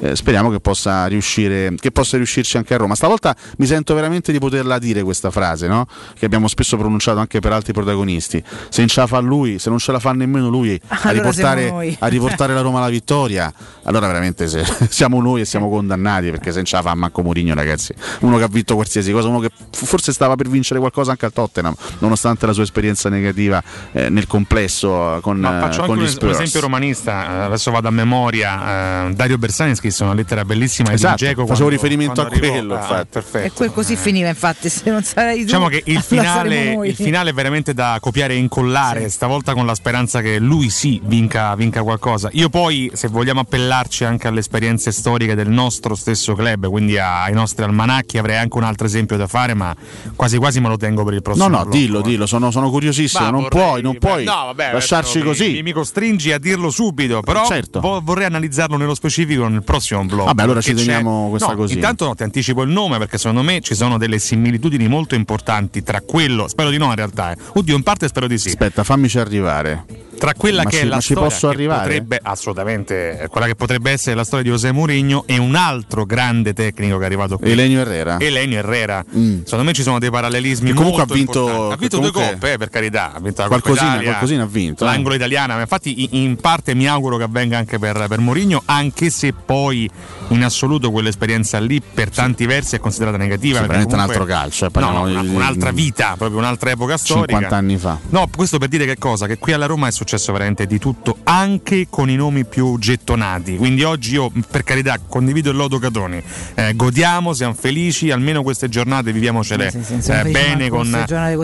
Eh, 0.00 0.16
speriamo 0.32 0.50
che 0.50 0.60
possa, 0.60 1.06
riuscire, 1.08 1.74
che 1.78 1.90
possa 1.90 2.16
riuscirci 2.16 2.56
anche 2.56 2.72
a 2.72 2.78
Roma. 2.78 2.94
Stavolta 2.94 3.36
mi 3.58 3.66
sento 3.66 3.92
veramente 3.94 4.32
di 4.32 4.38
poterla 4.38 4.78
dire 4.78 5.02
questa 5.02 5.30
frase, 5.30 5.66
no? 5.68 5.86
che 6.18 6.24
abbiamo 6.24 6.48
spesso 6.48 6.78
pronunciato 6.78 7.18
anche 7.18 7.40
per 7.40 7.52
altri 7.52 7.74
protagonisti. 7.74 8.42
Se 8.70 8.80
non 8.80 8.88
ce 8.88 9.00
la 9.00 9.06
fa 9.06 9.18
lui, 9.18 9.58
se 9.58 9.68
non 9.68 9.78
ce 9.78 9.92
la 9.92 9.98
fa 9.98 10.12
nemmeno 10.12 10.48
lui 10.48 10.80
a 10.88 10.96
Allora 11.02 11.12
riportare, 11.12 11.62
siamo 11.64 11.76
noi. 11.76 11.96
a 11.98 12.06
riportare 12.06 12.54
la 12.54 12.62
Roma 12.62 12.78
alla 12.78 12.88
vittoria, 12.88 13.52
allora 13.82 14.06
veramente 14.06 14.48
se- 14.48 14.64
siamo 14.88 15.20
noi 15.20 15.42
e 15.42 15.44
siamo 15.44 15.68
condannati 15.68 16.30
perché 16.30 16.48
se 16.48 16.56
non 16.56 16.64
ce 16.64 16.76
la 16.76 16.82
fa 16.82 16.94
manco 16.94 17.20
Mourinho 17.22 17.52
ragazzi, 17.54 17.92
uno 18.20 18.38
che 18.38 18.44
ha 18.44 18.48
vinto 18.48 18.74
qualsiasi 18.74 19.12
cosa, 19.12 19.28
uno 19.28 19.40
che 19.40 19.50
forse 19.70 20.12
stava 20.14 20.34
per 20.34 20.48
vincere 20.48 20.80
qualcosa 20.80 21.10
anche 21.10 21.26
al 21.26 21.32
Tottenham, 21.34 21.74
nonostante 21.98 22.46
la 22.46 22.54
sua 22.54 22.62
esperienza 22.62 23.10
negativa 23.10 23.62
eh, 23.92 24.08
nel 24.08 24.26
complesso 24.26 25.18
eh, 25.18 25.20
con, 25.20 25.44
eh, 25.44 25.60
faccio 25.60 25.82
con 25.82 25.90
anche 25.90 25.94
gli 25.94 25.96
un, 25.98 26.02
un 26.04 26.08
Spurs. 26.08 26.32
esempio 26.40 26.60
romanista, 26.60 27.22
eh, 27.26 27.44
adesso 27.44 27.70
vado 27.70 27.88
a 27.88 27.90
memoria. 27.90 29.08
eh, 29.08 29.12
Dario 29.14 29.36
Bersani 29.36 29.74
scrisse 29.74 30.04
una 30.04 30.14
lettera 30.14 30.20
bellissima 30.44 30.92
Esatto, 30.92 31.16
di 31.16 31.24
Dzeko 31.24 31.46
facevo 31.46 31.68
quando- 31.68 31.68
riferimento 31.68 32.24
quando 32.26 32.34
a 32.34 32.38
quello, 32.50 32.74
Ah, 32.74 32.80
infatti. 32.80 33.06
perfetto. 33.10 33.46
E 33.46 33.50
quel 33.52 33.72
così 33.72 33.96
finiva, 33.96 34.28
infatti, 34.28 34.68
se 34.70 34.90
non 34.90 35.02
sarei 35.02 35.38
tu. 35.38 35.44
Diciamo 35.44 35.68
che 35.68 35.82
il 35.86 36.00
finale, 36.02 36.78
il 36.86 36.94
finale 36.94 37.30
è 37.30 37.32
veramente 37.32 37.74
da 37.74 37.98
copiare 38.00 38.34
e 38.34 38.36
incollare, 38.36 39.08
stavolta 39.08 39.54
con 39.54 39.66
la 39.66 39.74
speranza 39.74 40.20
che 40.20 40.38
lui 40.38 40.70
sì 40.70 41.00
vinca, 41.04 41.54
vinca 41.54 41.82
qualcosa. 41.82 42.28
Io 42.32 42.48
poi, 42.48 42.90
se 42.94 43.08
vogliamo 43.08 43.40
appellarci 43.40 44.04
anche 44.04 44.28
alle 44.28 44.40
esperienze 44.40 44.92
storiche 44.92 45.34
del 45.34 45.48
nostro 45.48 45.94
stesso 45.94 46.34
club, 46.34 46.68
quindi 46.68 46.98
ai 46.98 47.32
nostri 47.32 47.64
almanacchi, 47.64 48.18
avrei 48.18 48.36
anche 48.38 48.56
un 48.56 48.64
altro 48.64 48.86
esempio 48.86 49.16
da 49.16 49.26
fare, 49.26 49.54
ma 49.54 49.74
quasi 50.16 50.38
quasi 50.38 50.60
me 50.60 50.68
lo 50.68 50.76
tengo 50.76 51.04
per 51.04 51.14
il 51.14 51.22
prossimo 51.22 51.48
No, 51.48 51.56
no, 51.56 51.62
blocco, 51.62 51.76
dillo, 51.76 51.98
eh. 52.00 52.02
dillo, 52.02 52.26
sono, 52.26 52.50
sono 52.50 52.70
curiosissimo, 52.70 53.24
Ma 53.24 53.30
non 53.30 53.42
vorrei- 53.42 53.62
puoi, 53.62 53.82
non 53.82 53.92
beh, 53.92 53.98
puoi 53.98 54.24
no, 54.24 54.34
vabbè, 54.46 54.72
lasciarci 54.72 55.18
adesso 55.18 55.26
così. 55.26 55.52
Mi, 55.52 55.62
mi 55.62 55.72
costringi 55.72 56.32
a 56.32 56.38
dirlo 56.38 56.70
subito, 56.70 57.20
però 57.20 57.44
Certo. 57.46 57.80
vo- 57.80 58.00
vorrei 58.02 58.26
analizzarlo 58.26 58.76
nello 58.76 58.94
specifico 58.94 59.46
nel 59.48 59.62
prossimo 59.62 60.00
blog. 60.12 60.26
Vabbè, 60.26 60.42
allora 60.42 60.60
ci 60.60 60.74
teniamo 60.74 61.28
questa 61.30 61.48
no, 61.48 61.56
così. 61.56 61.74
Intanto 61.74 62.06
no, 62.06 62.14
ti 62.14 62.22
anticipo 62.22 62.62
il 62.62 62.70
nome 62.70 62.98
perché 62.98 63.18
secondo 63.18 63.42
me 63.42 63.60
ci 63.60 63.74
sono 63.74 63.98
delle 63.98 64.18
similitudini 64.18 64.88
molto 64.88 65.14
importanti 65.14 65.82
tra 65.82 66.00
quello, 66.00 66.48
spero 66.48 66.70
di 66.70 66.78
no 66.78 66.86
in 66.86 66.94
realtà. 66.94 67.32
eh. 67.32 67.36
Oddio, 67.54 67.76
in 67.76 67.82
parte 67.82 68.08
spero 68.08 68.26
di 68.26 68.38
sì. 68.38 68.48
Aspetta, 68.48 68.84
fammici 68.84 69.18
arrivare. 69.18 69.84
Tra 70.22 70.34
quella 70.34 70.62
Ma 70.62 70.70
che 70.70 70.76
ci- 70.76 70.82
è 70.82 70.86
la 70.86 71.00
storia 71.00 71.56
che 71.56 71.66
potrebbe 71.66 72.20
assolutamente 72.22 73.22
eh, 73.22 73.26
quella 73.26 73.46
che 73.46 73.56
potrebbe 73.56 73.90
essere 73.90 74.14
la 74.14 74.22
storia 74.22 74.44
di 74.44 74.50
José 74.50 74.70
Mourinho 74.70 75.24
e 75.26 75.36
un 75.38 75.56
altro 75.56 76.04
grande 76.06 76.52
tecnico 76.52 76.96
che 76.98 77.02
è 77.02 77.06
arrivato 77.06 77.38
qui. 77.38 77.50
Elenio 77.50 77.80
Herrera. 77.80 78.20
Elenio 78.20 78.58
Herrera. 78.58 79.04
Mm. 79.16 79.42
Secondo 79.42 79.64
me 79.64 79.72
ci 79.72 79.82
sono 79.82 79.98
dei 79.98 80.10
parallelismi 80.10 80.68
Che 80.68 80.74
comunque 80.76 81.02
ha 81.02 81.06
vinto- 81.06 81.40
importanti. 81.40 81.72
Ha 81.72 81.76
vinto 81.76 81.96
comunque- 81.96 82.20
due 82.22 82.30
coppe, 82.34 82.52
eh, 82.52 82.56
per 82.56 82.68
carità. 82.70 83.12
Ha 83.14 83.18
vinto 83.20 83.42
la 83.42 83.48
Qualcosina, 83.48 83.86
Italia, 83.94 84.08
qualcosina 84.10 84.42
ha 84.44 84.46
vinto, 84.46 84.84
eh. 84.84 84.86
L'angolo 84.86 85.14
italiana. 85.16 85.54
Ma 85.56 85.60
infatti, 85.62 86.08
in 86.12 86.36
parte 86.36 86.74
mi 86.76 86.86
auguro 86.86 87.16
che 87.16 87.24
avvenga 87.24 87.58
anche 87.58 87.80
per, 87.80 88.04
per 88.08 88.18
Mourinho, 88.20 88.62
anche 88.66 89.10
se 89.10 89.32
poi 89.32 89.90
in 90.28 90.44
assoluto 90.44 90.92
quell'esperienza 90.92 91.58
lì, 91.58 91.82
per 91.82 92.10
tanti 92.10 92.46
versi, 92.46 92.76
è 92.76 92.78
considerata 92.78 93.16
negativa. 93.16 93.58
Sì, 93.60 93.66
veramente 93.66 93.94
un 93.96 94.00
comunque- 94.06 94.20
altro 94.20 94.34
calcio, 94.36 94.66
eh, 94.66 94.70
No, 94.80 95.04
no, 95.08 95.20
un'altra 95.32 95.72
vita, 95.72 96.14
proprio 96.16 96.38
un'altra 96.38 96.70
epoca 96.70 96.96
storica. 96.96 97.32
50 97.32 97.56
anni 97.56 97.76
fa. 97.76 97.98
No, 98.10 98.28
questo 98.34 98.58
per 98.58 98.68
dire 98.68 98.84
che 98.86 98.96
cosa? 98.98 99.26
Che 99.26 99.38
qui 99.38 99.52
alla 99.52 99.66
Roma 99.66 99.88
è 99.88 99.90
successo 99.90 100.10
veramente 100.32 100.66
di 100.66 100.78
tutto, 100.78 101.18
anche 101.24 101.86
con 101.88 102.10
i 102.10 102.16
nomi 102.16 102.44
più 102.44 102.78
gettonati. 102.78 103.56
Quindi 103.56 103.82
oggi 103.82 104.12
io, 104.14 104.30
per 104.50 104.62
carità, 104.64 104.98
condivido 105.06 105.50
il 105.50 105.56
lodo 105.56 105.78
Catoni. 105.78 106.22
Eh, 106.54 106.74
godiamo, 106.74 107.32
siamo 107.32 107.54
felici, 107.54 108.10
almeno 108.10 108.42
queste 108.42 108.68
giornate 108.68 109.12
viviamocele 109.12 109.70
Sì, 109.70 109.82
sì, 109.82 109.94
sì, 109.94 110.02
siamo 110.02 110.28
eh, 110.28 110.30
bene 110.30 110.68
con, 110.68 110.90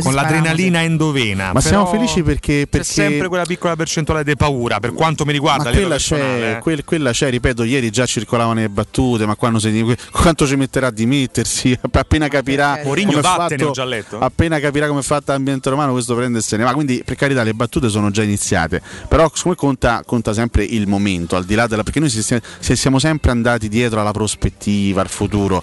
con 0.02 0.14
l'adrenalina 0.14 0.82
endovena. 0.82 1.52
Ma 1.52 1.60
siamo 1.60 1.86
felici 1.86 2.22
perché- 2.22 2.62
C'è 2.62 2.66
perché- 2.68 2.86
sempre 2.86 3.28
quella 3.28 3.44
piccola 3.44 3.76
percentuale 3.76 4.24
di 4.24 4.36
paura, 4.36 4.78
per 4.80 4.92
quanto 4.92 5.24
mi 5.24 5.32
riguarda. 5.32 5.70
Quella 5.70 5.96
c'è, 5.96 6.56
eh. 6.56 6.58
quel- 6.60 6.84
quella 6.84 7.10
c'è, 7.12 7.30
ripeto, 7.30 7.62
ieri 7.64 7.90
già 7.90 8.06
circolavano 8.06 8.60
le 8.60 8.68
battute, 8.68 9.26
ma 9.26 9.34
quando 9.36 9.58
si, 9.58 9.96
quanto 10.10 10.46
ci 10.46 10.56
metterà 10.56 10.88
a 10.88 10.90
dimettersi? 10.90 11.76
Appena 11.90 12.28
capirà 12.28 12.80
Mourinho 12.84 13.20
vattene, 13.20 13.48
fatto- 13.58 13.68
ho 13.68 13.72
già 13.72 13.84
letto. 13.84 14.18
appena 14.18 14.58
capirà 14.60 14.86
come 14.86 15.00
è 15.00 15.02
fatto 15.02 15.32
l'ambiente 15.32 15.68
romano, 15.70 15.92
questo 15.92 16.14
prende 16.14 16.38
e 16.38 16.42
se 16.42 16.56
ne 16.56 16.64
va. 16.64 16.72
Quindi, 16.72 17.02
per 17.04 17.16
carità, 17.16 17.42
le 17.42 17.54
battute 17.54 17.88
sono 17.88 18.10
già 18.10 18.22
iniziate. 18.22 18.57
Però, 18.66 19.30
come 19.42 19.54
conta, 19.54 20.02
conta 20.04 20.32
sempre 20.32 20.64
il 20.64 20.86
momento, 20.88 21.36
al 21.36 21.44
di 21.44 21.54
là 21.54 21.66
della. 21.66 21.82
perché 21.82 22.00
noi 22.00 22.08
si- 22.10 22.22
si- 22.22 22.76
siamo 22.76 22.98
sempre 22.98 23.30
andati 23.30 23.68
dietro 23.68 24.00
alla 24.00 24.10
prospettiva, 24.10 25.00
al 25.02 25.08
futuro. 25.08 25.62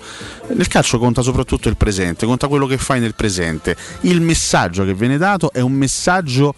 Nel 0.54 0.68
calcio 0.68 0.98
conta 1.00 1.22
soprattutto 1.22 1.68
il 1.68 1.76
presente, 1.76 2.26
conta 2.26 2.48
quello 2.48 2.68
che 2.68 2.78
fai 2.78 3.00
nel 3.00 3.16
presente. 3.16 3.76
Il 4.02 4.22
messaggio 4.22 4.86
che 4.86 4.94
viene 4.94 5.18
dato 5.18 5.52
è 5.52 5.60
un 5.60 5.74
messaggio 5.74 6.54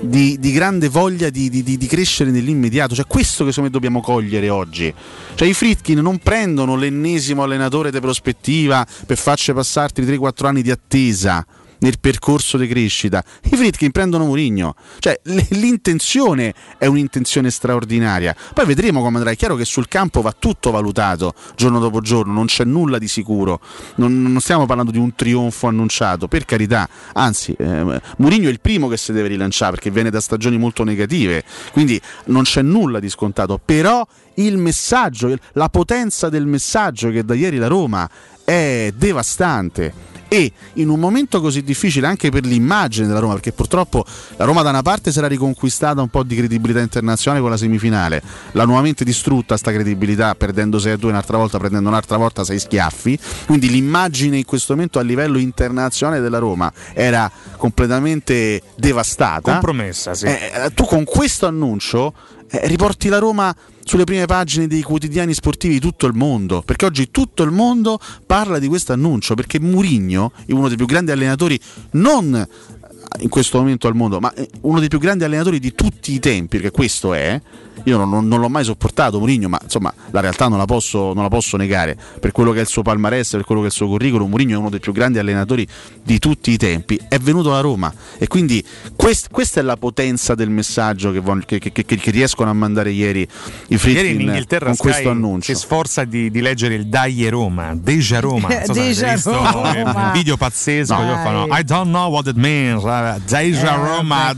di, 0.00 0.38
di 0.38 0.52
grande 0.52 0.88
voglia 0.88 1.28
di- 1.28 1.50
di- 1.50 1.62
di 1.62 1.86
crescere 1.86 2.30
nell'immediato. 2.30 2.94
Cioè, 2.94 3.06
questo 3.06 3.44
che 3.44 3.50
secondo 3.50 3.62
me 3.68 3.70
dobbiamo 3.70 4.00
cogliere 4.00 4.48
oggi. 4.48 4.92
Cioè, 5.34 5.48
i 5.48 5.54
Fritkin 5.54 5.98
non 5.98 6.18
prendono 6.18 6.76
l'ennesimo 6.76 7.42
allenatore 7.42 7.90
di 7.90 7.98
prospettiva 8.00 8.86
per 9.06 9.16
farci 9.18 9.52
passarti 9.52 10.02
3-4 10.02 10.46
anni 10.46 10.62
di 10.62 10.70
attesa. 10.70 11.44
Nel 11.80 11.98
percorso 12.00 12.56
di 12.56 12.66
crescita. 12.66 13.22
I 13.44 13.56
Fritkin 13.56 13.90
prendono 13.90 14.24
Mourinho, 14.24 14.74
cioè 14.98 15.18
l'intenzione 15.50 16.54
è 16.78 16.86
un'intenzione 16.86 17.50
straordinaria. 17.50 18.34
Poi 18.54 18.64
vedremo 18.66 19.02
come 19.02 19.16
andrà. 19.16 19.32
È 19.32 19.36
chiaro 19.36 19.56
che 19.56 19.64
sul 19.64 19.88
campo 19.88 20.20
va 20.20 20.34
tutto 20.36 20.70
valutato 20.70 21.34
giorno 21.54 21.78
dopo 21.78 22.00
giorno, 22.00 22.32
non 22.32 22.46
c'è 22.46 22.64
nulla 22.64 22.98
di 22.98 23.08
sicuro. 23.08 23.60
Non, 23.96 24.22
non 24.22 24.40
stiamo 24.40 24.66
parlando 24.66 24.90
di 24.90 24.98
un 24.98 25.14
trionfo 25.14 25.66
annunciato, 25.66 26.28
per 26.28 26.44
carità. 26.44 26.88
Anzi, 27.14 27.52
eh, 27.58 28.00
Mourinho 28.18 28.48
è 28.48 28.50
il 28.50 28.60
primo 28.60 28.88
che 28.88 28.96
si 28.96 29.12
deve 29.12 29.28
rilanciare 29.28 29.72
perché 29.72 29.90
viene 29.90 30.10
da 30.10 30.20
stagioni 30.20 30.58
molto 30.58 30.84
negative, 30.84 31.44
quindi 31.72 32.00
non 32.26 32.44
c'è 32.44 32.62
nulla 32.62 33.00
di 33.00 33.08
scontato. 33.08 33.60
Però 33.64 34.06
il 34.34 34.56
messaggio, 34.56 35.36
la 35.52 35.68
potenza 35.68 36.28
del 36.28 36.46
messaggio 36.46 37.10
che 37.10 37.24
da 37.24 37.34
ieri 37.34 37.56
la 37.56 37.66
Roma 37.66 38.08
è 38.44 38.92
devastante. 38.96 40.16
E 40.28 40.52
in 40.74 40.90
un 40.90 41.00
momento 41.00 41.40
così 41.40 41.62
difficile 41.62 42.06
anche 42.06 42.30
per 42.30 42.44
l'immagine 42.44 43.06
della 43.06 43.18
Roma, 43.18 43.32
perché 43.34 43.52
purtroppo 43.52 44.04
la 44.36 44.44
Roma 44.44 44.62
da 44.62 44.68
una 44.68 44.82
parte 44.82 45.10
si 45.10 45.18
era 45.18 45.26
riconquistata 45.26 46.02
un 46.02 46.08
po' 46.08 46.22
di 46.22 46.36
credibilità 46.36 46.80
internazionale 46.80 47.42
con 47.42 47.50
la 47.50 47.56
semifinale, 47.56 48.22
l'ha 48.52 48.64
nuovamente 48.64 49.04
distrutta 49.04 49.56
sta 49.56 49.72
credibilità 49.72 50.34
perdendo 50.34 50.78
6 50.78 50.92
a 50.92 50.96
2 50.96 51.10
un'altra 51.10 51.38
volta, 51.38 51.58
prendendo 51.58 51.88
un'altra 51.88 52.16
volta 52.18 52.44
6 52.44 52.58
schiaffi, 52.58 53.18
quindi 53.46 53.70
l'immagine 53.70 54.36
in 54.36 54.44
questo 54.44 54.74
momento 54.74 54.98
a 54.98 55.02
livello 55.02 55.38
internazionale 55.38 56.20
della 56.20 56.38
Roma 56.38 56.70
era 56.92 57.30
completamente 57.56 58.62
devastata. 58.76 59.52
Compromessa, 59.52 60.14
sì. 60.14 60.26
Eh, 60.26 60.70
tu 60.74 60.84
con 60.84 61.04
questo 61.04 61.46
annuncio 61.46 62.12
eh, 62.50 62.66
riporti 62.66 63.08
la 63.08 63.18
Roma 63.18 63.54
sulle 63.88 64.04
prime 64.04 64.26
pagine 64.26 64.66
dei 64.66 64.82
quotidiani 64.82 65.32
sportivi 65.32 65.74
di 65.74 65.80
tutto 65.80 66.06
il 66.06 66.12
mondo, 66.12 66.60
perché 66.60 66.84
oggi 66.84 67.10
tutto 67.10 67.42
il 67.42 67.50
mondo 67.50 67.98
parla 68.26 68.58
di 68.58 68.68
questo 68.68 68.92
annuncio, 68.92 69.32
perché 69.34 69.58
Murigno 69.58 70.32
è 70.44 70.52
uno 70.52 70.68
dei 70.68 70.76
più 70.76 70.84
grandi 70.84 71.10
allenatori, 71.10 71.58
non 71.92 72.46
in 73.20 73.28
questo 73.30 73.56
momento 73.56 73.86
al 73.88 73.94
mondo, 73.94 74.20
ma 74.20 74.30
uno 74.60 74.78
dei 74.78 74.88
più 74.88 74.98
grandi 74.98 75.24
allenatori 75.24 75.58
di 75.58 75.74
tutti 75.74 76.12
i 76.12 76.18
tempi, 76.18 76.58
perché 76.58 76.70
questo 76.70 77.14
è. 77.14 77.40
Io 77.84 77.96
non, 77.96 78.08
non- 78.08 78.26
non 78.28 78.40
l'ho 78.40 78.48
mai 78.48 78.64
sopportato 78.64 79.18
Mourinho, 79.18 79.48
ma 79.48 79.58
insomma 79.62 79.92
la 80.10 80.20
realtà 80.20 80.48
non 80.48 80.58
la, 80.58 80.64
posso, 80.64 81.12
non 81.14 81.22
la 81.22 81.28
posso 81.28 81.56
negare. 81.56 81.96
Per 82.20 82.32
quello 82.32 82.52
che 82.52 82.58
è 82.58 82.62
il 82.62 82.66
suo 82.68 82.82
palmarès, 82.82 83.30
per 83.32 83.44
quello 83.44 83.60
che 83.60 83.66
è 83.68 83.70
il 83.70 83.74
suo 83.76 83.86
curriculum, 83.88 84.28
Mourinho 84.28 84.54
è 84.54 84.58
uno 84.58 84.70
dei 84.70 84.80
più 84.80 84.92
grandi 84.92 85.18
allenatori 85.18 85.66
di 86.02 86.18
tutti 86.18 86.50
i 86.50 86.56
tempi. 86.56 86.98
È 87.08 87.18
venuto 87.18 87.50
alla 87.50 87.60
Roma 87.60 87.92
e 88.18 88.26
quindi 88.26 88.64
quest- 88.96 89.28
questa 89.30 89.60
è 89.60 89.62
la 89.62 89.76
potenza 89.76 90.34
del 90.34 90.50
messaggio 90.50 91.10
che, 91.12 91.22
che- 91.46 91.58
che- 91.72 91.82
che- 91.84 91.96
che 91.96 92.10
riescono 92.10 92.50
a 92.50 92.52
mandare 92.52 92.90
ieri 92.90 93.20
i 93.22 93.28
Ieri 93.68 93.78
Friedkin 93.78 94.20
in 94.20 94.26
Inghilterra 94.28 94.66
con 94.66 94.74
Sky 94.74 94.88
questo 94.90 95.10
annuncio. 95.10 95.52
si 95.54 95.58
sforza 95.58 96.04
di, 96.04 96.30
di 96.30 96.40
leggere 96.40 96.74
il 96.74 96.86
Dai 96.88 97.28
Roma, 97.28 97.74
Deja 97.74 98.20
Roma. 98.20 98.48
So 98.64 98.72
Deja 98.72 99.12
visto, 99.12 99.30
Roma. 99.32 99.74
è 99.74 99.82
un 99.82 100.10
video 100.12 100.36
pazzesco. 100.36 100.94
Dai. 100.94 101.06
dove 101.06 101.22
fanno 101.22 101.46
I 101.56 101.64
don't 101.64 101.88
know 101.88 102.10
what 102.10 102.26
it 102.26 102.36
means. 102.36 102.82
eh, 102.84 103.20
Deja 103.26 103.74
Eh, 103.74 103.76
non 103.76 103.86
Roma. 103.86 104.32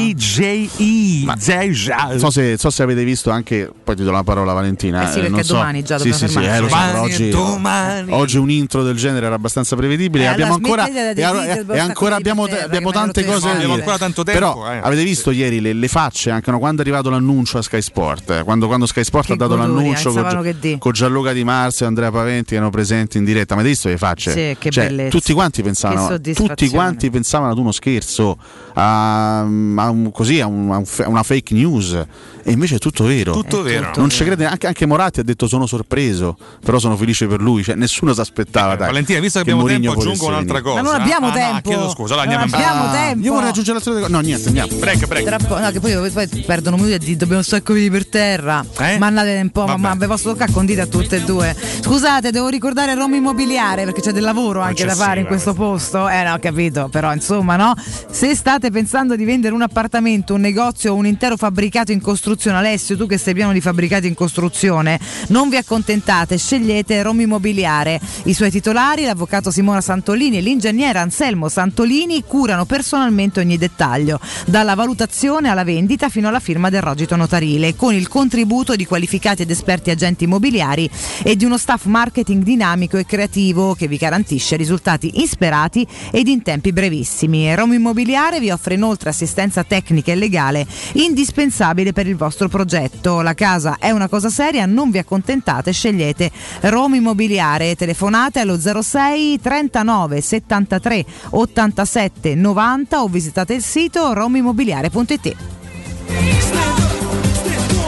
D-A-J-E. 0.00 1.24
Deja. 1.44 1.93
Non 2.08 2.18
so 2.18 2.30
se, 2.30 2.56
so 2.58 2.70
se 2.70 2.82
avete 2.82 3.04
visto 3.04 3.30
anche, 3.30 3.70
poi 3.82 3.96
ti 3.96 4.02
do 4.04 4.10
la 4.10 4.22
parola 4.22 4.52
Valentina. 4.52 5.02
Eh 5.08 5.12
sì, 5.12 5.18
eh, 5.18 5.20
perché 5.22 5.28
non 5.30 5.44
so- 5.44 5.52
domani 5.54 5.82
già 5.82 5.98
sì, 5.98 6.10
dobbiamo 6.10 6.26
sì, 6.26 6.38
sì, 6.38 6.44
eh, 6.44 6.60
Domani 6.60 6.98
oggi, 6.98 7.28
domani. 7.30 8.12
oggi 8.12 8.36
un 8.38 8.50
intro 8.50 8.82
del 8.82 8.96
genere 8.96 9.26
era 9.26 9.34
abbastanza 9.34 9.76
prevedibile. 9.76 10.24
Eh, 10.24 10.26
abbiamo 10.28 10.54
ancora, 10.54 10.86
e, 10.86 11.14
e- 11.14 11.64
e 11.68 11.78
ancora 11.78 12.16
abbiamo, 12.16 12.46
terra, 12.46 12.64
abbiamo 12.64 12.90
tante 12.90 13.24
cose 13.24 13.40
da 13.40 13.46
dire. 13.46 13.54
Abbiamo 13.56 13.74
ancora 13.74 13.98
tanto 13.98 14.22
tempo, 14.22 14.40
Però 14.40 14.70
eh. 14.72 14.78
avete 14.82 15.02
visto 15.04 15.30
ieri 15.30 15.60
le, 15.60 15.72
le 15.72 15.88
facce, 15.88 16.30
anche 16.30 16.50
no, 16.50 16.58
quando 16.58 16.82
è 16.82 16.84
arrivato 16.84 17.10
l'annuncio 17.10 17.58
a 17.58 17.62
Sky 17.62 17.80
Sport, 17.82 18.30
eh, 18.30 18.42
quando, 18.44 18.66
quando 18.66 18.86
Sky 18.86 19.04
Sport 19.04 19.26
Che 19.26 19.32
ha 19.32 19.36
dato 19.36 19.56
goduria, 19.56 19.76
l'annuncio 19.80 20.12
con, 20.12 20.78
con 20.78 20.92
Gianluca 20.92 21.32
Di 21.32 21.44
Marzio 21.44 21.84
e 21.84 21.88
Andrea 21.88 22.10
Paventi 22.10 22.50
che 22.50 22.54
erano 22.56 22.70
presenti 22.70 23.18
in 23.18 23.24
diretta, 23.24 23.54
ma 23.54 23.62
hai 23.62 23.66
visto 23.68 23.88
le 23.88 23.96
facce? 23.98 24.30
Sì, 24.32 24.56
che 24.58 24.70
Cioè, 24.70 24.86
bellezza. 24.86 25.10
tutti 25.10 25.32
quanti 25.32 25.62
pensavano, 25.62 26.20
tutti 26.20 26.68
quanti 26.68 27.10
pensavano 27.10 27.52
ad 27.52 27.58
uno 27.58 27.72
scherzo, 27.72 28.36
a, 28.74 29.40
a 29.40 29.44
un- 29.90 30.10
così, 30.12 30.40
a, 30.40 30.46
un- 30.46 30.70
a 30.72 31.08
una 31.08 31.22
fake 31.22 31.54
news. 31.54 31.83
E 31.92 32.52
invece 32.52 32.76
è 32.76 32.78
tutto 32.78 33.04
vero. 33.04 33.32
Tutto 33.32 33.60
È 33.60 33.62
vero. 33.62 33.86
tutto 33.86 34.00
Non 34.00 34.10
ci 34.10 34.22
crede 34.24 34.44
anche, 34.46 34.66
anche 34.66 34.84
Moratti 34.86 35.20
ha 35.20 35.22
detto 35.22 35.46
sono 35.46 35.66
sorpreso, 35.66 36.36
però 36.62 36.78
sono 36.78 36.96
felice 36.96 37.26
per 37.26 37.40
lui, 37.40 37.62
cioè, 37.62 37.74
nessuno 37.74 38.12
si 38.12 38.20
aspettava. 38.20 38.74
Eh, 38.74 38.76
Valentina, 38.76 39.18
visto 39.20 39.40
che, 39.42 39.50
abbiamo 39.50 39.66
tempo, 39.66 39.92
aggiungo 39.92 40.26
un'altra 40.26 40.60
cosa. 40.60 40.82
Ma 40.82 40.90
non 40.92 41.00
abbiamo 41.00 41.26
Ah, 41.26 41.30
no, 41.30 41.34
tempo. 41.36 41.68
chiedo 41.68 41.88
scusa, 41.90 42.14
allora 42.14 42.28
Non 42.30 42.38
andiamo 42.42 42.44
in 42.62 42.68
abbiamo 42.70 42.90
break. 42.90 43.06
tempo. 43.06 43.26
Io 43.26 43.32
vorrei 43.32 43.48
aggiungere 43.48 43.72
l'altra 43.78 43.92
cosa. 43.94 44.08
No, 44.08 44.20
niente, 44.20 44.48
andiamo. 44.48 44.68
Break, 44.76 45.06
break. 45.06 45.24
Tra 45.24 45.36
po- 45.38 45.58
no, 45.58 45.70
che 45.70 45.80
poi, 45.80 46.10
poi 46.10 46.28
perdono 46.46 46.76
minuti 46.76 46.92
e 46.94 46.98
di- 46.98 47.16
dobbiamo 47.16 47.42
stare 47.42 47.62
coi 47.62 47.90
per 47.90 48.06
terra. 48.08 48.64
Eh? 48.78 48.98
Mannate 48.98 49.40
un 49.42 49.50
po', 49.50 49.60
ma, 49.62 49.66
Vabbè. 49.76 49.80
ma 49.80 49.94
vi 49.94 50.06
posso 50.06 50.30
toccare 50.32 50.52
con 50.52 50.66
dita 50.66 50.82
a 50.82 50.86
tutte 50.86 51.16
e 51.16 51.20
due. 51.22 51.56
Scusate, 51.80 52.30
devo 52.30 52.48
ricordare 52.48 52.94
Roma 52.94 53.16
Immobiliare 53.16 53.84
perché 53.84 54.00
c'è 54.02 54.12
del 54.12 54.22
lavoro 54.22 54.60
anche 54.60 54.84
da 54.84 54.94
fare 54.94 55.20
in 55.20 55.26
questo 55.26 55.54
posto. 55.54 56.08
Eh 56.08 56.22
no, 56.24 56.34
ho 56.34 56.38
capito, 56.38 56.88
però 56.90 57.12
insomma, 57.12 57.56
no? 57.56 57.74
Se 58.10 58.34
state 58.34 58.70
pensando 58.70 59.16
di 59.16 59.24
vendere 59.24 59.54
un 59.54 59.62
appartamento, 59.62 60.34
un 60.34 60.40
negozio 60.42 60.92
o 60.92 60.96
un 60.96 61.06
intero 61.06 61.36
fabbricato 61.36 61.72
in 61.74 62.00
costruzione, 62.00 62.56
Alessio, 62.58 62.96
tu 62.96 63.06
che 63.06 63.18
sei 63.18 63.34
pieno 63.34 63.52
di 63.52 63.60
fabbricati 63.60 64.06
in 64.06 64.14
costruzione, 64.14 65.00
non 65.28 65.48
vi 65.48 65.56
accontentate, 65.56 66.38
scegliete 66.38 67.02
Roma 67.02 67.22
Immobiliare. 67.22 68.00
I 68.24 68.32
suoi 68.32 68.50
titolari, 68.52 69.04
l'avvocato 69.04 69.50
Simona 69.50 69.80
Santolini 69.80 70.38
e 70.38 70.40
l'ingegnere 70.40 71.00
Anselmo 71.00 71.48
Santolini, 71.48 72.22
curano 72.22 72.64
personalmente 72.64 73.40
ogni 73.40 73.58
dettaglio, 73.58 74.20
dalla 74.46 74.74
valutazione 74.74 75.48
alla 75.48 75.64
vendita 75.64 76.08
fino 76.08 76.28
alla 76.28 76.38
firma 76.38 76.70
del 76.70 76.80
rogito 76.80 77.16
notarile, 77.16 77.74
con 77.74 77.92
il 77.92 78.06
contributo 78.06 78.76
di 78.76 78.86
qualificati 78.86 79.42
ed 79.42 79.50
esperti 79.50 79.90
agenti 79.90 80.24
immobiliari 80.24 80.88
e 81.24 81.34
di 81.34 81.44
uno 81.44 81.58
staff 81.58 81.86
marketing 81.86 82.44
dinamico 82.44 82.98
e 82.98 83.04
creativo 83.04 83.74
che 83.74 83.88
vi 83.88 83.96
garantisce 83.96 84.54
risultati 84.54 85.20
insperati 85.20 85.84
ed 86.12 86.28
in 86.28 86.42
tempi 86.42 86.72
brevissimi. 86.72 87.52
Roma 87.52 87.74
Immobiliare 87.74 88.38
vi 88.38 88.50
offre 88.50 88.74
inoltre 88.74 89.08
assistenza 89.10 89.64
tecnica 89.64 90.12
e 90.12 90.14
legale 90.14 90.64
indispensabile 90.92 91.62
per 91.92 92.06
il 92.06 92.16
vostro 92.16 92.48
progetto. 92.48 93.22
La 93.22 93.32
casa 93.32 93.76
è 93.78 93.90
una 93.90 94.08
cosa 94.08 94.28
seria, 94.28 94.66
non 94.66 94.90
vi 94.90 94.98
accontentate, 94.98 95.72
scegliete 95.72 96.30
Roma 96.62 96.96
Immobiliare, 96.96 97.74
telefonate 97.74 98.40
allo 98.40 98.58
06 98.58 99.40
39 99.40 100.20
73 100.20 101.04
87 101.30 102.34
90 102.34 103.02
o 103.02 103.08
visitate 103.08 103.54
il 103.54 103.62
sito 103.62 104.12
romimmobiliare.it. 104.12 105.36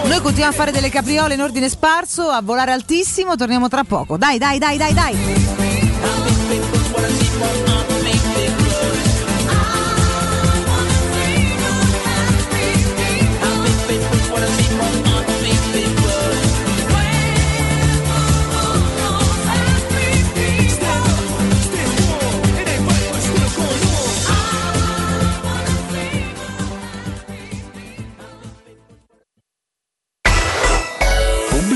Noi 0.06 0.20
continuiamo 0.20 0.52
a 0.52 0.56
fare 0.56 0.70
delle 0.70 0.88
capriole 0.88 1.34
in 1.34 1.42
ordine 1.42 1.68
sparso, 1.68 2.28
a 2.28 2.40
volare 2.40 2.72
altissimo, 2.72 3.36
torniamo 3.36 3.68
tra 3.68 3.84
poco. 3.84 4.16
Dai, 4.16 4.38
dai, 4.38 4.58
dai, 4.58 4.78
dai, 4.78 4.94
dai. 4.94 5.85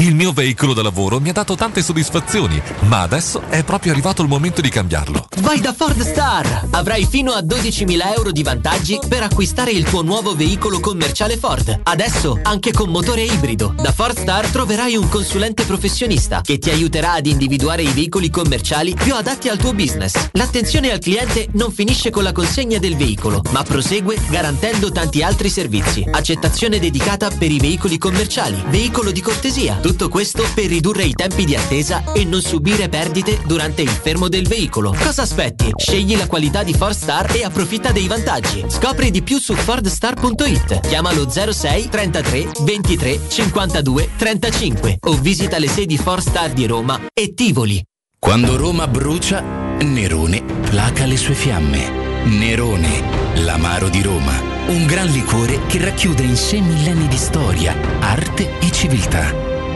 Il 0.00 0.14
mio 0.14 0.32
veicolo 0.32 0.72
da 0.72 0.80
lavoro 0.80 1.20
mi 1.20 1.28
ha 1.28 1.32
dato 1.34 1.56
tante 1.56 1.82
soddisfazioni, 1.82 2.58
ma 2.86 3.02
adesso 3.02 3.42
è 3.50 3.62
proprio 3.62 3.92
arrivato 3.92 4.22
il 4.22 4.28
momento 4.28 4.62
di 4.62 4.70
cambiarlo. 4.70 5.26
Vai 5.40 5.60
da 5.60 5.74
Ford 5.74 6.00
Star! 6.00 6.68
Avrai 6.70 7.04
fino 7.04 7.32
a 7.32 7.40
12.000 7.40 8.14
euro 8.16 8.32
di 8.32 8.42
vantaggi 8.42 8.98
per 9.06 9.22
acquistare 9.22 9.72
il 9.72 9.84
tuo 9.84 10.00
nuovo 10.00 10.34
veicolo 10.34 10.80
commerciale 10.80 11.36
Ford. 11.36 11.80
Adesso 11.82 12.40
anche 12.42 12.72
con 12.72 12.88
motore 12.88 13.24
ibrido. 13.24 13.74
Da 13.76 13.92
Ford 13.92 14.18
Star 14.18 14.46
troverai 14.46 14.96
un 14.96 15.06
consulente 15.10 15.64
professionista 15.64 16.40
che 16.40 16.58
ti 16.58 16.70
aiuterà 16.70 17.12
ad 17.12 17.26
individuare 17.26 17.82
i 17.82 17.92
veicoli 17.92 18.30
commerciali 18.30 18.94
più 18.94 19.14
adatti 19.14 19.48
al 19.48 19.58
tuo 19.58 19.74
business. 19.74 20.14
L'attenzione 20.32 20.92
al 20.92 20.98
cliente 20.98 21.48
non 21.52 21.72
finisce 21.72 22.08
con 22.08 22.22
la 22.22 22.32
consegna 22.32 22.78
del 22.78 22.96
veicolo, 22.96 23.42
ma 23.50 23.62
prosegue 23.64 24.18
garantendo 24.30 24.90
tanti 24.90 25.22
altri 25.22 25.50
servizi. 25.50 26.08
Accettazione 26.10 26.78
dedicata 26.78 27.28
per 27.28 27.50
i 27.50 27.58
veicoli 27.58 27.98
commerciali, 27.98 28.64
veicolo 28.68 29.10
di 29.10 29.20
cortesia. 29.20 29.88
Tutto 29.90 30.08
questo 30.08 30.46
per 30.54 30.66
ridurre 30.66 31.02
i 31.02 31.14
tempi 31.14 31.44
di 31.44 31.56
attesa 31.56 32.12
e 32.12 32.24
non 32.24 32.40
subire 32.40 32.88
perdite 32.88 33.40
durante 33.44 33.82
il 33.82 33.88
fermo 33.88 34.28
del 34.28 34.46
veicolo. 34.46 34.94
Cosa 34.96 35.22
aspetti? 35.22 35.72
Scegli 35.76 36.16
la 36.16 36.28
qualità 36.28 36.62
di 36.62 36.72
Ford 36.72 36.94
Star 36.94 37.34
e 37.34 37.42
approfitta 37.42 37.90
dei 37.90 38.06
vantaggi. 38.06 38.64
Scopri 38.68 39.10
di 39.10 39.20
più 39.22 39.40
su 39.40 39.52
fordstar.it. 39.52 40.86
Chiamalo 40.86 41.28
06 41.28 41.88
33 41.88 42.52
23 42.60 43.20
52 43.28 44.10
35 44.16 44.98
o 45.00 45.14
visita 45.16 45.58
le 45.58 45.68
sedi 45.68 45.98
Ford 45.98 46.22
Star 46.22 46.52
di 46.52 46.66
Roma 46.66 47.08
e 47.12 47.34
Tivoli. 47.34 47.84
Quando 48.16 48.56
Roma 48.56 48.86
brucia, 48.86 49.40
Nerone 49.40 50.44
placa 50.70 51.04
le 51.04 51.16
sue 51.16 51.34
fiamme. 51.34 52.22
Nerone, 52.26 53.40
l'amaro 53.40 53.88
di 53.88 54.02
Roma. 54.02 54.40
Un 54.68 54.86
gran 54.86 55.08
liquore 55.08 55.66
che 55.66 55.84
racchiude 55.84 56.22
in 56.22 56.36
sé 56.36 56.60
millenni 56.60 57.08
di 57.08 57.16
storia, 57.16 57.74
arte 57.98 58.60
e 58.60 58.70
civiltà. 58.70 59.49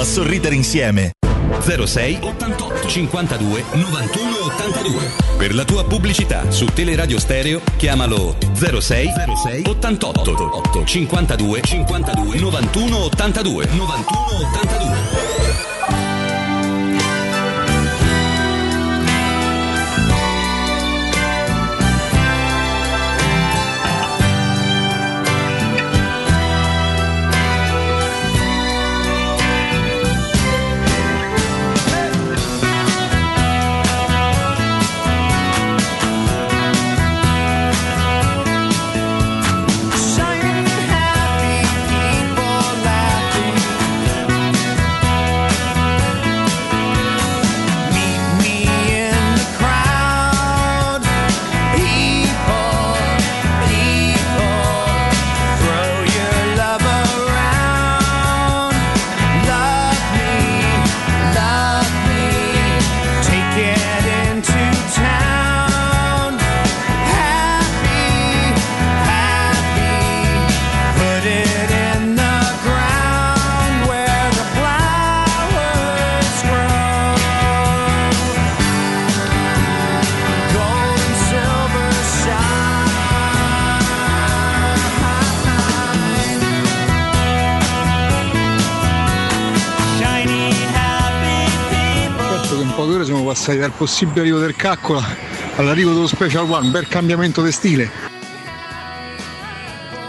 a 0.00 0.04
sorridere 0.04 0.54
insieme. 0.54 1.12
06 1.60 2.18
88 2.22 2.88
52 2.88 3.64
91 3.74 4.36
82. 4.46 5.10
Per 5.36 5.54
la 5.54 5.64
tua 5.64 5.84
pubblicità 5.84 6.50
su 6.50 6.64
Teleradio 6.66 7.18
Stereo 7.18 7.60
chiamalo 7.76 8.36
06 8.54 8.80
06 8.80 9.62
88 9.66 10.84
52 10.84 11.60
52 11.62 12.38
91 12.38 12.96
82 13.04 13.66
91 13.66 14.06
82. 14.54 15.71
Passati 93.42 93.58
dal 93.58 93.72
possibile 93.72 94.20
arrivo 94.20 94.38
del 94.38 94.54
Caccola 94.54 95.04
all'arrivo 95.56 95.92
dello 95.92 96.06
Special 96.06 96.48
One, 96.48 96.68
bel 96.68 96.86
cambiamento 96.86 97.42
di 97.42 97.50
stile. 97.50 97.90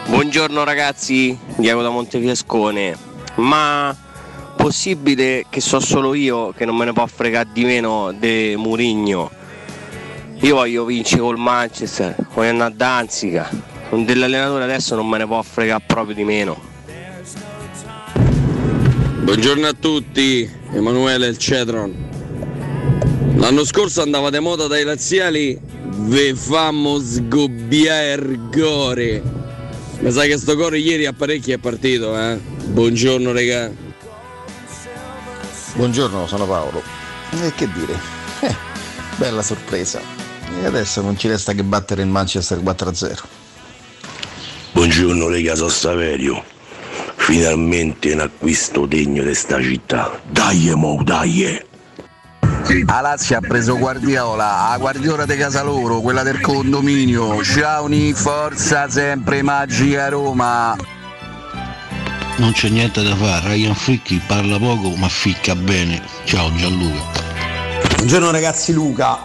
Buongiorno 0.06 0.64
ragazzi, 0.64 1.36
Diego 1.56 1.82
da 1.82 1.90
Montefiascone. 1.90 2.96
Ma 3.38 3.96
possibile 4.56 5.48
che 5.50 5.62
so 5.62 5.80
solo 5.80 6.14
io 6.14 6.52
che 6.52 6.66
non 6.66 6.76
me 6.76 6.86
ne 6.86 6.94
può 6.94 7.08
fregare 7.08 7.50
di 7.52 7.64
meno 7.64 8.12
di 8.12 8.54
Murigno? 8.56 9.32
Io 10.42 10.54
voglio 10.54 10.86
vincere 10.86 11.22
col 11.22 11.40
Manchester, 11.40 12.16
voglio 12.36 12.52
andare 12.52 12.72
a 12.72 12.76
Danzica. 12.76 13.50
Con 13.90 14.06
dell'allenatore 14.06 14.64
adesso 14.64 14.94
non 14.94 15.10
me 15.10 15.18
ne 15.18 15.26
può 15.26 15.42
fregare 15.42 15.84
proprio 15.88 16.14
di 16.14 16.24
meno. 16.24 16.62
Buongiorno 19.24 19.66
a 19.66 19.74
tutti, 19.74 20.48
Emanuele 20.72 21.26
il 21.26 21.40
Cedron. 21.40 22.03
L'anno 23.44 23.66
scorso 23.66 24.02
andava 24.02 24.30
di 24.30 24.40
moda 24.40 24.68
dai 24.68 24.86
laziali, 24.86 25.60
ve 25.60 26.34
fammo 26.34 26.98
sgobbiare 26.98 28.40
gore. 28.50 29.22
Ma 30.00 30.12
sai 30.12 30.30
che 30.30 30.38
sto 30.38 30.56
core 30.56 30.78
ieri 30.78 31.06
a 31.06 31.12
parecchi 31.12 31.52
è 31.52 31.58
partito, 31.58 32.18
eh? 32.18 32.38
Buongiorno 32.38 33.34
regà. 33.34 33.70
Buongiorno, 35.74 36.26
sono 36.26 36.48
Paolo. 36.48 36.82
E 37.32 37.54
che 37.54 37.68
dire? 37.74 38.00
Eh, 38.40 38.56
bella 39.18 39.42
sorpresa. 39.42 40.00
E 40.62 40.66
adesso 40.66 41.02
non 41.02 41.18
ci 41.18 41.28
resta 41.28 41.52
che 41.52 41.64
battere 41.64 42.02
il 42.02 42.08
Manchester 42.08 42.60
4-0. 42.60 43.24
Buongiorno 44.72 45.28
Lega 45.28 45.56
Sostaverio. 45.56 46.42
Finalmente 47.18 48.14
un 48.14 48.22
acquisto 48.22 48.86
degno 48.86 49.22
di 49.22 49.36
sta 49.36 49.62
città. 49.62 50.22
Dai 50.30 50.72
mo, 50.76 51.02
dai! 51.04 51.72
A 52.86 53.02
Lazio 53.02 53.38
ha 53.38 53.42
preso 53.42 53.78
Guardiola, 53.78 54.70
a 54.70 54.78
Guardiola 54.78 55.26
di 55.26 55.36
casa 55.36 55.64
loro, 55.64 56.00
quella 56.00 56.24
del 56.24 56.40
condominio. 56.40 57.44
Ciao 57.44 57.88
Ni, 57.88 58.14
forza 58.14 58.90
sempre 58.90 59.42
magica 59.42 60.10
Roma. 60.10 60.76
Non 62.38 62.52
c'è 62.54 62.70
niente 62.70 63.04
da 63.04 63.16
fare, 63.16 63.50
Ryan 63.50 63.76
Fricchi 63.76 64.22
parla 64.26 64.58
poco 64.58 64.90
ma 64.96 65.10
ficca 65.10 65.56
bene. 65.56 66.02
Ciao 66.24 66.54
Gianluca. 66.56 67.22
Buongiorno 67.96 68.32
ragazzi 68.32 68.74
Luca. 68.74 69.20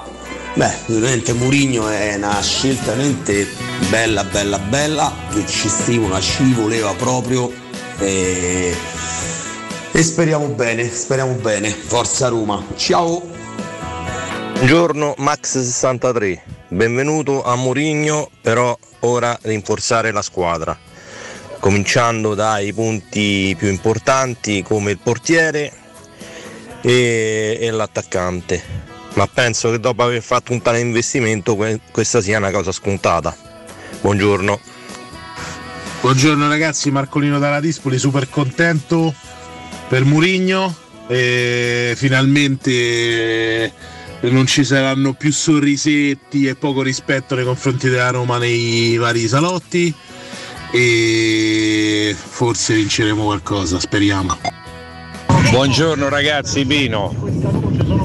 Beh, 0.55 0.75
ovviamente 0.89 1.33
Murigno 1.33 1.89
è 1.89 2.17
una 2.17 2.43
scelta 2.43 2.93
veramente 2.93 3.49
bella, 3.89 4.25
bella, 4.25 4.59
bella, 4.59 5.15
che 5.33 5.47
ci 5.47 5.69
stimola, 5.69 6.21
ci 6.21 6.53
voleva 6.53 6.93
proprio 6.95 7.53
e, 7.99 8.77
e 9.99 10.03
speriamo 10.05 10.47
bene, 10.47 10.89
speriamo 10.89 11.33
bene. 11.33 11.71
Forza 11.71 12.29
Roma. 12.29 12.65
Ciao! 12.77 13.21
Buongiorno 14.53 15.17
Max63, 15.19 16.39
benvenuto 16.69 17.43
a 17.43 17.57
Murigno, 17.57 18.31
però 18.41 18.79
ora 19.01 19.37
rinforzare 19.43 20.13
la 20.13 20.23
squadra, 20.23 20.79
cominciando 21.59 22.37
dai 22.37 22.73
punti 22.73 23.57
più 23.59 23.67
importanti 23.67 24.63
come 24.63 24.93
il 24.93 24.99
portiere 24.99 25.73
e, 26.81 27.59
e 27.61 27.71
l'attaccante. 27.73 28.63
Ma 29.15 29.27
penso 29.27 29.73
che 29.73 29.81
dopo 29.81 30.05
aver 30.05 30.23
fatto 30.23 30.53
un 30.53 30.63
tale 30.63 30.79
investimento 30.79 31.57
que- 31.57 31.81
questa 31.91 32.21
sia 32.21 32.39
una 32.39 32.53
cosa 32.53 32.71
scontata. 32.71 33.37
Buongiorno. 34.01 34.61
Buongiorno 36.03 36.47
ragazzi, 36.47 36.89
Marcolino 36.93 37.41
dalla 37.41 37.59
Dispoli, 37.59 37.99
super 37.99 38.31
contento 38.31 39.13
per 39.89 40.05
Murigno. 40.05 40.87
E 41.11 41.95
finalmente 41.97 43.73
non 44.21 44.47
ci 44.47 44.63
saranno 44.63 45.15
più 45.15 45.33
sorrisetti 45.33 46.47
e 46.47 46.55
poco 46.55 46.83
rispetto 46.83 47.35
nei 47.35 47.45
confronti 47.45 47.89
della 47.89 48.11
Roma 48.11 48.37
nei 48.37 48.97
vari 48.97 49.27
salotti 49.27 49.95
e 50.71 52.15
forse 52.19 52.75
vinceremo 52.75 53.25
qualcosa, 53.25 53.81
speriamo. 53.81 54.37
Buongiorno 55.51 56.11
ragazzi, 56.11 56.67
Pino. 56.67 57.58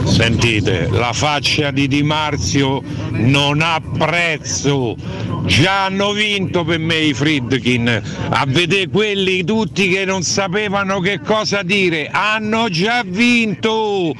Sentite, 0.05 0.89
la 0.91 1.13
faccia 1.13 1.71
di 1.71 1.87
Di 1.87 2.03
Marzio 2.03 2.81
non 3.11 3.61
ha 3.61 3.81
prezzo. 3.97 4.95
Già 5.45 5.85
hanno 5.85 6.11
vinto 6.11 6.63
per 6.63 6.79
me 6.79 6.97
i 6.97 7.13
Friedkin. 7.13 8.01
A 8.29 8.45
vedere 8.47 8.89
quelli 8.89 9.43
tutti 9.43 9.89
che 9.89 10.05
non 10.05 10.23
sapevano 10.23 10.99
che 10.99 11.19
cosa 11.19 11.63
dire. 11.63 12.09
Hanno 12.11 12.69
già 12.69 13.03
vinto. 13.05 14.13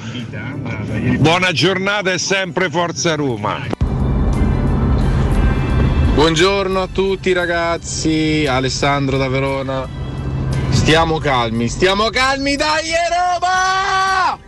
Buona 1.19 1.51
giornata 1.51 2.11
e 2.11 2.17
sempre 2.17 2.69
Forza 2.69 3.15
Roma. 3.15 3.81
Buongiorno 6.15 6.81
a 6.81 6.88
tutti 6.88 7.34
ragazzi, 7.34 8.45
Alessandro 8.47 9.17
da 9.17 9.27
Verona. 9.27 9.88
Stiamo 10.69 11.17
calmi, 11.17 11.67
stiamo 11.67 12.09
calmi, 12.09 12.55
dai 12.55 12.91
Roma! 13.09 14.43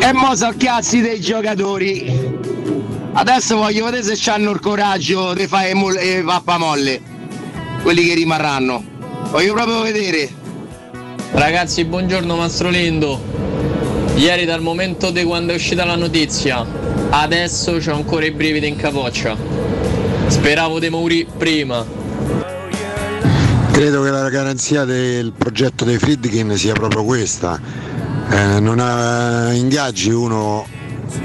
E 0.00 0.12
mo 0.12 0.34
so 0.36 0.52
cazzi 0.56 1.00
dei 1.00 1.20
giocatori. 1.20 2.10
Adesso 3.12 3.56
voglio 3.56 3.84
vedere 3.86 4.14
se 4.14 4.30
hanno 4.30 4.52
il 4.52 4.60
coraggio 4.60 5.34
di 5.34 5.46
fare 5.46 5.74
le 5.74 6.22
pappamolle. 6.24 7.00
Quelli 7.82 8.06
che 8.06 8.14
rimarranno. 8.14 8.82
Voglio 9.30 9.54
proprio 9.54 9.82
vedere. 9.82 10.30
Ragazzi, 11.32 11.84
buongiorno 11.84 12.36
Mastrolindo. 12.36 13.20
Ieri 14.14 14.44
dal 14.44 14.62
momento 14.62 15.10
di 15.10 15.24
quando 15.24 15.52
è 15.52 15.56
uscita 15.56 15.84
la 15.84 15.96
notizia, 15.96 16.64
adesso 17.10 17.72
ho 17.72 17.92
ancora 17.92 18.24
i 18.24 18.30
brividi 18.30 18.68
in 18.68 18.76
capoccia. 18.76 19.36
Speravo 20.28 20.78
di 20.78 20.88
morire 20.88 21.28
prima. 21.36 21.84
Credo 23.72 24.02
che 24.02 24.10
la 24.10 24.28
garanzia 24.28 24.84
del 24.84 25.32
progetto 25.36 25.84
dei 25.84 25.98
Friedkin 25.98 26.56
sia 26.56 26.72
proprio 26.72 27.04
questa. 27.04 27.60
Eh, 28.30 28.60
non 28.60 28.78
ha 28.78 29.52
ingaggi 29.54 30.10
uno 30.10 30.66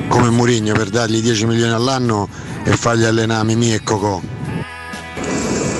come 0.08 0.30
Mourinho 0.30 0.74
per 0.74 0.90
dargli 0.90 1.22
10 1.22 1.46
milioni 1.46 1.74
all'anno 1.74 2.30
e 2.64 2.72
fargli 2.78 3.04
allenare 3.04 3.46
Mimì 3.46 3.74
e 3.74 3.84
Cocò. 3.84 4.22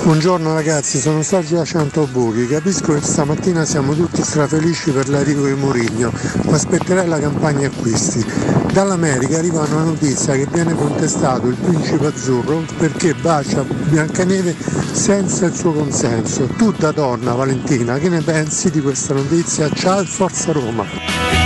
Buongiorno 0.04 0.52
ragazzi, 0.52 0.98
sono 0.98 1.22
Sergio 1.22 1.56
da 1.56 1.64
Centobuchi. 1.64 2.46
Capisco 2.46 2.92
che 2.92 3.00
stamattina 3.00 3.64
siamo 3.64 3.94
tutti 3.94 4.22
strafelici 4.22 4.90
per 4.90 5.08
l'arrivo 5.08 5.46
di 5.46 5.54
Mourinho, 5.54 6.12
ma 6.42 6.56
aspetterei 6.56 7.08
la 7.08 7.18
campagna 7.18 7.68
acquisti. 7.68 8.22
Dall'America 8.70 9.38
arriva 9.38 9.62
una 9.62 9.84
notizia 9.84 10.34
che 10.34 10.46
viene 10.52 10.74
contestato 10.74 11.46
il 11.46 11.56
principe 11.56 12.08
azzurro 12.08 12.64
perché 12.76 13.14
bacia 13.14 13.62
Biancaneve 13.62 14.54
senza 14.92 15.46
il 15.46 15.54
suo 15.54 15.72
consenso. 15.72 16.48
Tu 16.48 16.70
da 16.72 16.92
donna 16.92 17.32
Valentina, 17.32 17.96
che 17.96 18.10
ne 18.10 18.20
pensi 18.20 18.70
di 18.70 18.82
questa 18.82 19.14
notizia? 19.14 19.70
Ciao 19.70 20.00
e 20.00 20.04
forza 20.04 20.52
Roma! 20.52 21.43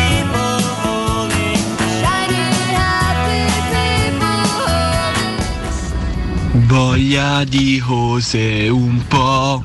Voglia 6.69 7.45
di 7.45 7.79
cose 7.79 8.69
un 8.69 9.01
po', 9.09 9.63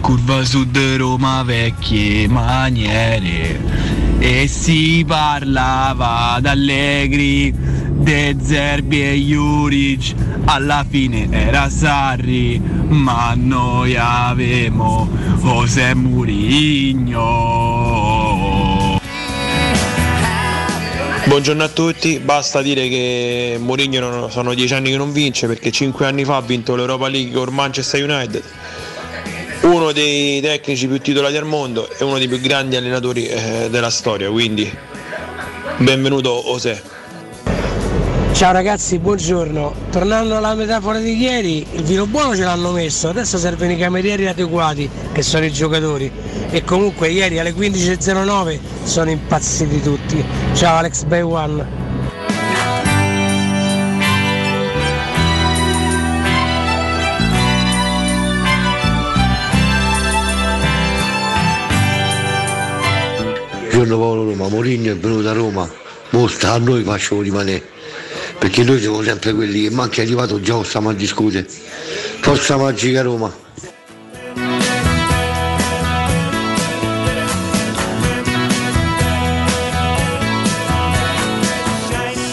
curva 0.00 0.44
sud 0.44 0.78
Roma 0.96 1.42
vecchie 1.42 2.28
maniere. 2.28 3.60
E 4.20 4.46
si 4.46 5.02
parlava 5.04 6.38
d'Allegri, 6.40 7.52
De 7.52 8.36
Zerbi 8.40 9.02
e 9.02 9.14
Juric, 9.20 10.14
alla 10.44 10.86
fine 10.88 11.26
era 11.28 11.68
Sarri, 11.68 12.62
ma 12.86 13.34
noi 13.34 13.96
avevamo 13.96 15.08
José 15.42 15.92
Murigno. 15.96 17.26
Buongiorno 21.26 21.64
a 21.64 21.68
tutti, 21.68 22.20
basta 22.20 22.62
dire 22.62 22.88
che 22.88 23.56
Mourinho 23.58 24.28
sono 24.30 24.54
dieci 24.54 24.74
anni 24.74 24.92
che 24.92 24.96
non 24.96 25.10
vince 25.10 25.48
perché 25.48 25.72
cinque 25.72 26.06
anni 26.06 26.24
fa 26.24 26.36
ha 26.36 26.40
vinto 26.40 26.76
l'Europa 26.76 27.08
League 27.08 27.32
con 27.32 27.52
Manchester 27.52 28.08
United, 28.08 28.42
uno 29.62 29.90
dei 29.90 30.40
tecnici 30.40 30.86
più 30.86 31.00
titolati 31.00 31.36
al 31.36 31.44
mondo 31.44 31.90
e 31.90 32.04
uno 32.04 32.18
dei 32.18 32.28
più 32.28 32.38
grandi 32.38 32.76
allenatori 32.76 33.26
eh, 33.26 33.66
della 33.68 33.90
storia, 33.90 34.30
quindi 34.30 34.72
benvenuto 35.78 36.42
José. 36.46 36.95
Ciao 38.36 38.52
ragazzi, 38.52 38.98
buongiorno. 38.98 39.74
Tornando 39.90 40.36
alla 40.36 40.54
metafora 40.54 40.98
di 40.98 41.16
ieri, 41.16 41.66
il 41.72 41.82
vino 41.84 42.04
buono 42.04 42.36
ce 42.36 42.42
l'hanno 42.42 42.70
messo, 42.70 43.08
adesso 43.08 43.38
servono 43.38 43.72
i 43.72 43.78
camerieri 43.78 44.26
adeguati, 44.26 44.90
che 45.10 45.22
sono 45.22 45.46
i 45.46 45.50
giocatori. 45.50 46.12
E 46.50 46.62
comunque 46.62 47.08
ieri 47.08 47.38
alle 47.38 47.54
15.09 47.54 48.58
sono 48.84 49.08
impazziti 49.08 49.80
tutti. 49.80 50.22
Ciao 50.52 50.76
Alex 50.76 51.04
Bay 51.04 51.22
One. 51.22 51.66
Buongiorno 63.70 63.98
Paolo 63.98 64.24
Roma, 64.24 64.48
Mourinho 64.48 64.92
è 64.92 64.96
venuto 64.96 65.26
a 65.26 65.32
Roma, 65.32 65.66
molta 66.10 66.52
a 66.52 66.58
noi 66.58 66.82
facciamo 66.82 67.22
rimanere, 67.22 67.62
perché 68.38 68.64
noi 68.64 68.80
siamo 68.80 69.02
sempre 69.02 69.32
quelli 69.32 69.62
che 69.62 69.70
manca 69.70 70.02
arrivato 70.02 70.40
già 70.40 70.62
stiamo 70.64 70.88
a 70.90 70.92
discutere. 70.92 71.46
Forza 72.20 72.56
Magica 72.56 73.02
Roma! 73.02 73.44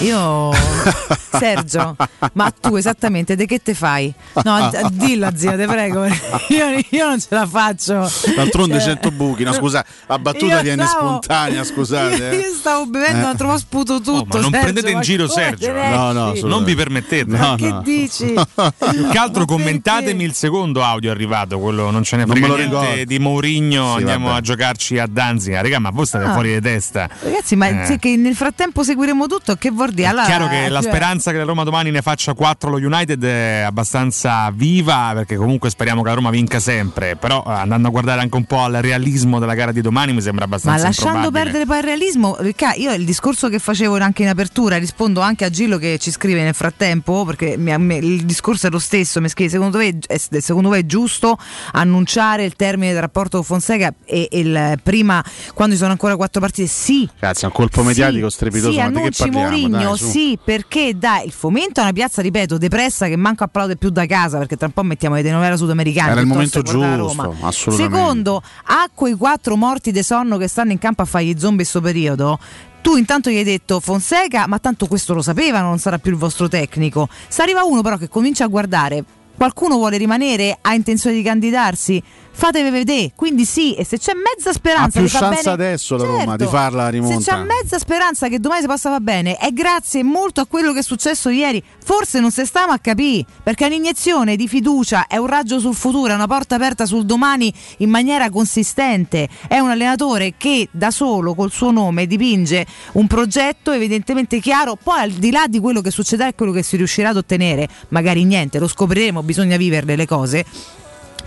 Io 0.01 0.51
Sergio, 1.33 1.95
ma 2.33 2.51
tu 2.51 2.75
esattamente 2.75 3.35
di 3.35 3.45
che 3.45 3.59
te 3.61 3.73
fai? 3.73 4.13
No, 4.43 4.69
dilla 4.91 5.35
zia, 5.35 5.55
te 5.55 5.65
prego, 5.65 6.05
io, 6.49 6.65
io 6.89 7.07
non 7.07 7.19
ce 7.19 7.27
la 7.29 7.45
faccio. 7.47 8.09
D'altronde 8.35 8.75
Cioè, 8.79 8.89
100 8.99 9.11
buchi, 9.11 9.43
no 9.43 9.53
scusa, 9.53 9.83
la 10.07 10.19
battuta 10.19 10.61
viene 10.61 10.85
stavo- 10.85 11.07
spontanea, 11.21 11.63
scusate. 11.63 12.15
Io, 12.23 12.29
eh. 12.31 12.35
io 12.37 12.53
stavo 12.55 12.85
bevendo, 12.85 13.19
Eh. 13.19 13.23
ma 13.23 13.35
trovo 13.35 13.57
sputo 13.57 13.97
tutto. 14.01 14.11
Oh, 14.11 14.25
ma 14.25 14.39
non 14.39 14.51
Sergio, 14.51 14.59
prendete 14.59 14.91
in 14.91 15.01
giro 15.01 15.27
Sergio. 15.27 15.71
No, 15.71 16.11
no, 16.11 16.33
non 16.43 16.63
vi 16.63 16.75
permettete. 16.75 17.29
Ma 17.31 17.49
No, 17.49 17.55
che 17.55 17.73
dici? 17.83 18.33
Più 18.33 19.09
che 19.09 19.17
altro 19.17 19.45
commentatemi 19.45 20.23
il 20.23 20.33
secondo 20.33 20.83
audio 20.83 21.11
arrivato, 21.11 21.59
quello 21.59 21.89
non 21.91 22.03
ce 22.03 22.17
ne 22.17 22.25
frega 22.25 22.47
niente 22.47 22.63
ricordo. 22.63 23.03
di 23.05 23.19
Mourinho, 23.19 23.91
Sì, 23.93 23.97
andiamo 23.99 24.27
vabbè. 24.27 24.37
a 24.37 24.41
giocarci 24.41 24.99
a 24.99 25.07
Danzica. 25.07 25.61
Raga, 25.61 25.79
ma 25.79 25.89
voi 25.91 26.05
state 26.05 26.25
Ah. 26.25 26.33
fuori 26.33 26.53
di 26.53 26.61
testa. 26.61 27.09
Ragazzi, 27.21 27.55
ma 27.55 27.67
Eh. 27.67 27.85
se 27.85 27.97
che 27.99 28.15
nel 28.15 28.35
frattempo 28.35 28.83
seguiremo 28.83 29.27
tutto, 29.27 29.55
che 29.55 29.71
vuol 29.71 29.91
dire? 29.91 30.07
Allora, 30.07 30.25
Chiaro 30.25 30.47
che 30.47 30.69
la 30.73 30.81
cioè- 30.81 30.89
speranza 30.91 31.31
che 31.31 31.37
la 31.37 31.43
Roma 31.45 31.63
domani 31.63 31.89
ne 31.91 32.01
faccia 32.01 32.33
4 32.33 32.69
lo 32.69 32.77
United 32.77 33.23
è 33.23 33.61
abbastanza 33.65 34.51
viva 34.53 35.11
perché 35.15 35.35
comunque 35.35 35.69
speriamo 35.69 36.01
che 36.01 36.09
la 36.09 36.15
Roma 36.15 36.29
vinca 36.29 36.59
sempre, 36.59 37.15
però 37.15 37.43
eh, 37.47 37.51
andando 37.51 37.87
a 37.87 37.91
guardare 37.91 38.21
anche 38.21 38.35
un 38.35 38.43
po' 38.45 38.59
al 38.59 38.73
realismo 38.73 39.39
della 39.39 39.53
gara 39.53 39.71
di 39.71 39.81
domani 39.81 40.11
mi 40.13 40.21
sembra 40.21 40.45
Ma 40.47 40.53
abbastanza 40.55 40.83
lasciando 40.87 41.17
improbabile. 41.27 41.43
perdere 41.43 41.65
poi 41.65 41.77
il 41.77 41.83
realismo, 41.83 42.35
Ricca, 42.39 42.73
io 42.73 42.93
il 42.93 43.05
discorso 43.05 43.47
che 43.49 43.59
facevo 43.59 43.97
anche 43.97 44.23
in 44.23 44.29
apertura, 44.29 44.77
rispondo 44.77 45.21
anche 45.21 45.45
a 45.45 45.49
Gillo 45.49 45.77
che 45.77 45.97
ci 45.99 46.11
scrive 46.11 46.41
nel 46.43 46.53
frattempo, 46.53 47.23
perché 47.25 47.51
il 47.57 48.25
discorso 48.25 48.67
è 48.67 48.69
lo 48.69 48.79
stesso, 48.79 49.21
mi 49.21 49.29
scrive, 49.29 49.49
secondo 49.51 49.77
me, 49.77 49.97
è, 50.07 50.17
secondo 50.39 50.69
me 50.69 50.79
è 50.79 50.85
giusto 50.85 51.37
annunciare 51.73 52.43
il 52.43 52.55
termine 52.55 52.91
del 52.91 53.01
rapporto 53.01 53.37
con 53.37 53.45
Fonseca 53.45 53.93
e, 54.05 54.27
e 54.31 54.39
il- 54.39 54.79
prima, 54.81 55.23
quando 55.53 55.73
ci 55.75 55.79
sono 55.79 55.91
ancora 55.91 56.15
quattro 56.15 56.41
partite, 56.41 56.67
sì. 56.67 57.07
È 57.19 57.31
un 57.43 57.51
colpo 57.51 57.83
mediatico 57.83 58.29
strepitoso, 58.29 58.71
Sì, 58.71 58.77
ma 58.79 58.89
di 58.89 59.01
che 59.01 59.11
parliamo? 59.17 59.47
Mourinho, 59.49 59.77
Dai, 59.89 59.97
su. 59.97 60.09
sì, 60.09 60.37
perché 60.43 60.62
dà 60.95 61.21
il 61.21 61.31
fomento 61.31 61.79
a 61.79 61.83
una 61.83 61.93
piazza, 61.93 62.21
ripeto, 62.21 62.57
depressa 62.57 63.07
che 63.07 63.15
manco 63.15 63.43
applaude 63.43 63.77
più 63.77 63.89
da 63.89 64.05
casa, 64.05 64.37
perché 64.37 64.57
tra 64.57 64.67
un 64.67 64.73
po' 64.73 64.83
mettiamo 64.83 65.15
le 65.15 65.21
telenovela 65.21 65.55
sudamericane. 65.55 66.11
Era 66.11 66.21
il 66.21 66.27
momento 66.27 66.61
giusto, 66.61 67.35
assolutamente. 67.41 67.97
Secondo, 67.97 68.41
a 68.65 68.89
quei 68.93 69.15
quattro 69.15 69.55
morti 69.55 69.91
de 69.91 70.03
sonno 70.03 70.37
che 70.37 70.47
stanno 70.47 70.71
in 70.71 70.79
campo 70.79 71.01
a 71.01 71.05
fare 71.05 71.25
gli 71.25 71.37
zombie 71.37 71.61
in 71.61 71.67
sto 71.67 71.81
periodo. 71.81 72.39
Tu 72.81 72.97
intanto 72.97 73.29
gli 73.29 73.37
hai 73.37 73.43
detto 73.43 73.79
Fonseca, 73.79 74.45
ma 74.47 74.59
tanto 74.59 74.87
questo 74.87 75.13
lo 75.13 75.21
sapevano, 75.21 75.67
non 75.67 75.79
sarà 75.79 75.99
più 75.99 76.11
il 76.11 76.17
vostro 76.17 76.49
tecnico. 76.49 77.07
Se 77.27 77.41
arriva 77.41 77.63
uno 77.63 77.81
però 77.81 77.95
che 77.95 78.09
comincia 78.09 78.43
a 78.43 78.47
guardare, 78.47 79.03
qualcuno 79.37 79.75
vuole 79.75 79.97
rimanere, 79.97 80.57
ha 80.59 80.73
intenzione 80.73 81.15
di 81.15 81.23
candidarsi, 81.23 82.03
fatevi 82.35 82.69
vedere. 82.71 83.11
Quindi 83.15 83.45
sì, 83.45 83.73
e 83.75 83.85
se 83.85 83.97
c'è 83.99 84.13
mezza 84.13 84.49
Ha 84.49 84.53
speranza 84.53 84.99
più 84.99 85.07
che 85.09 85.15
fa 85.17 85.19
chance 85.19 85.43
bene- 85.43 85.63
adesso 85.63 85.95
la 85.97 86.03
Roma 86.03 86.17
Certo. 86.23 86.43
di 86.43 86.49
farla 86.49 86.77
la 86.83 86.91
se 86.91 86.91
c'è 86.91 87.31
rimonta. 87.31 87.43
mezza 87.43 87.77
speranza 87.79 88.27
che 88.27 88.39
domani 88.39 88.61
si 88.61 88.67
possa 88.67 88.89
va 88.89 88.99
bene, 88.99 89.35
è 89.37 89.51
grazie 89.51 90.03
molto 90.03 90.41
a 90.41 90.45
quello 90.45 90.73
che 90.73 90.79
è 90.79 90.83
successo 90.83 91.29
ieri. 91.29 91.63
Forse 91.83 92.19
non 92.19 92.31
se 92.31 92.45
stiamo 92.45 92.71
a 92.73 92.77
capire, 92.79 93.25
perché 93.43 93.65
è 93.65 93.67
un'iniezione 93.67 94.35
di 94.35 94.47
fiducia, 94.47 95.07
è 95.07 95.17
un 95.17 95.27
raggio 95.27 95.59
sul 95.59 95.75
futuro, 95.75 96.11
è 96.11 96.15
una 96.15 96.27
porta 96.27 96.55
aperta 96.55 96.85
sul 96.85 97.05
domani 97.05 97.53
in 97.77 97.89
maniera 97.89 98.29
consistente. 98.29 99.27
È 99.47 99.59
un 99.59 99.69
allenatore 99.69 100.33
che 100.37 100.67
da 100.71 100.91
solo 100.91 101.35
col 101.35 101.51
suo 101.51 101.71
nome 101.71 102.07
dipinge 102.07 102.65
un 102.93 103.07
progetto 103.07 103.71
evidentemente 103.71 104.39
chiaro, 104.39 104.75
poi 104.81 104.99
al 105.01 105.11
di 105.11 105.31
là 105.31 105.45
di 105.47 105.59
quello 105.59 105.81
che 105.81 105.91
succederà 105.91 106.29
e 106.29 106.35
quello 106.35 106.51
che 106.51 106.63
si 106.63 106.77
riuscirà 106.77 107.09
ad 107.09 107.17
ottenere, 107.17 107.67
magari 107.89 108.23
niente, 108.23 108.59
lo 108.59 108.67
scopriremo, 108.67 109.21
bisogna 109.23 109.57
viverle 109.57 109.95
le 109.95 110.05
cose. 110.07 110.45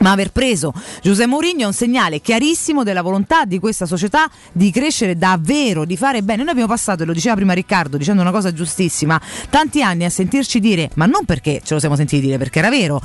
Ma 0.07 0.13
aver 0.13 0.31
preso 0.31 0.73
Giuseppe 1.03 1.27
Mourinho 1.27 1.63
è 1.63 1.65
un 1.65 1.73
segnale 1.73 2.21
chiarissimo 2.21 2.85
della 2.85 3.03
volontà 3.03 3.45
di 3.45 3.59
questa 3.59 3.87
società 3.87 4.31
di 4.53 4.71
crescere 4.71 5.17
davvero, 5.19 5.85
di 5.85 5.97
fare 5.97 6.23
bene. 6.23 6.43
Noi 6.45 6.53
abbiamo 6.53 6.69
passato, 6.69 7.03
e 7.03 7.07
lo 7.07 7.13
diceva 7.13 7.35
prima 7.35 7.55
Riccardo, 7.55 7.97
dicendo 7.97 8.23
una 8.23 8.31
cosa 8.31 8.53
giustissima, 8.53 9.21
tanti 9.51 9.83
anni 9.83 10.05
a 10.05 10.09
sentirci 10.09 10.61
dire, 10.61 10.91
ma 10.95 11.07
non 11.07 11.25
perché 11.25 11.61
ce 11.65 11.75
lo 11.75 11.81
siamo 11.81 11.97
sentiti 11.97 12.25
dire, 12.25 12.39
perché 12.39 12.61
era 12.61 12.71
vero. 12.71 13.03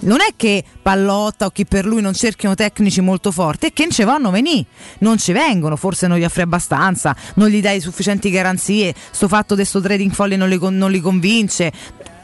Non 0.00 0.20
è 0.20 0.32
che 0.36 0.64
Pallotta 0.80 1.44
o 1.44 1.50
chi 1.50 1.66
per 1.66 1.84
lui 1.84 2.00
non 2.00 2.14
cerchino 2.14 2.54
tecnici 2.54 3.02
molto 3.02 3.30
forti, 3.30 3.66
è 3.66 3.72
che 3.74 3.82
non 3.82 3.92
ci 3.92 4.04
vanno 4.04 4.30
venì, 4.30 4.64
non 5.00 5.18
ci 5.18 5.32
vengono, 5.32 5.76
forse 5.76 6.06
non 6.06 6.16
gli 6.16 6.24
offri 6.24 6.40
abbastanza, 6.40 7.14
non 7.34 7.48
gli 7.48 7.60
dai 7.60 7.82
sufficienti 7.82 8.30
garanzie, 8.30 8.94
sto 9.10 9.28
fatto 9.28 9.54
di 9.54 9.66
sto 9.66 9.82
trading 9.82 10.12
folle 10.12 10.36
non 10.36 10.48
non 10.48 10.90
li 10.90 11.00
convince. 11.00 11.72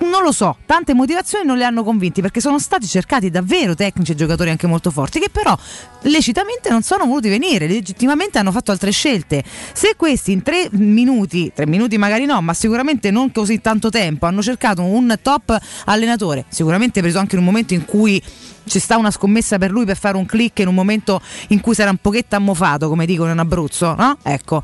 Non 0.04 0.22
lo 0.22 0.32
so, 0.32 0.58
tante 0.66 0.92
motivazioni 0.92 1.46
non 1.46 1.56
le 1.56 1.64
hanno 1.64 1.82
convinti 1.82 2.20
perché 2.20 2.40
sono 2.40 2.58
stati 2.58 2.86
cercati 2.86 3.30
davvero 3.30 3.74
tecnici 3.74 4.12
e 4.12 4.14
giocatori 4.14 4.50
anche 4.50 4.66
molto 4.66 4.90
forti 4.90 5.18
che 5.18 5.30
però 5.30 5.56
lecitamente 6.02 6.68
non 6.68 6.82
sono 6.82 7.06
voluti 7.06 7.30
venire, 7.30 7.66
legittimamente 7.66 8.38
hanno 8.38 8.52
fatto 8.52 8.70
altre 8.70 8.90
scelte. 8.90 9.42
Se 9.72 9.94
questi 9.96 10.32
in 10.32 10.42
tre 10.42 10.68
minuti, 10.72 11.50
tre 11.54 11.66
minuti 11.66 11.96
magari 11.96 12.26
no, 12.26 12.40
ma 12.42 12.52
sicuramente 12.52 13.10
non 13.10 13.32
così 13.32 13.60
tanto 13.60 13.88
tempo, 13.88 14.26
hanno 14.26 14.42
cercato 14.42 14.82
un 14.82 15.18
top 15.22 15.58
allenatore, 15.86 16.44
sicuramente 16.48 17.00
preso 17.00 17.18
anche 17.18 17.34
in 17.34 17.40
un 17.40 17.46
momento 17.46 17.72
in 17.72 17.84
cui 17.86 18.22
ci 18.66 18.78
sta 18.78 18.96
una 18.96 19.10
scommessa 19.10 19.58
per 19.58 19.70
lui 19.70 19.84
per 19.84 19.96
fare 19.96 20.16
un 20.16 20.26
click 20.26 20.58
in 20.60 20.68
un 20.68 20.74
momento 20.74 21.20
in 21.48 21.60
cui 21.60 21.74
sarà 21.74 21.90
un 21.90 21.98
pochetto 22.00 22.36
ammofato, 22.36 22.88
come 22.88 23.06
dicono 23.06 23.32
in 23.32 23.38
Abruzzo, 23.38 23.94
no? 23.94 24.18
Ecco. 24.22 24.62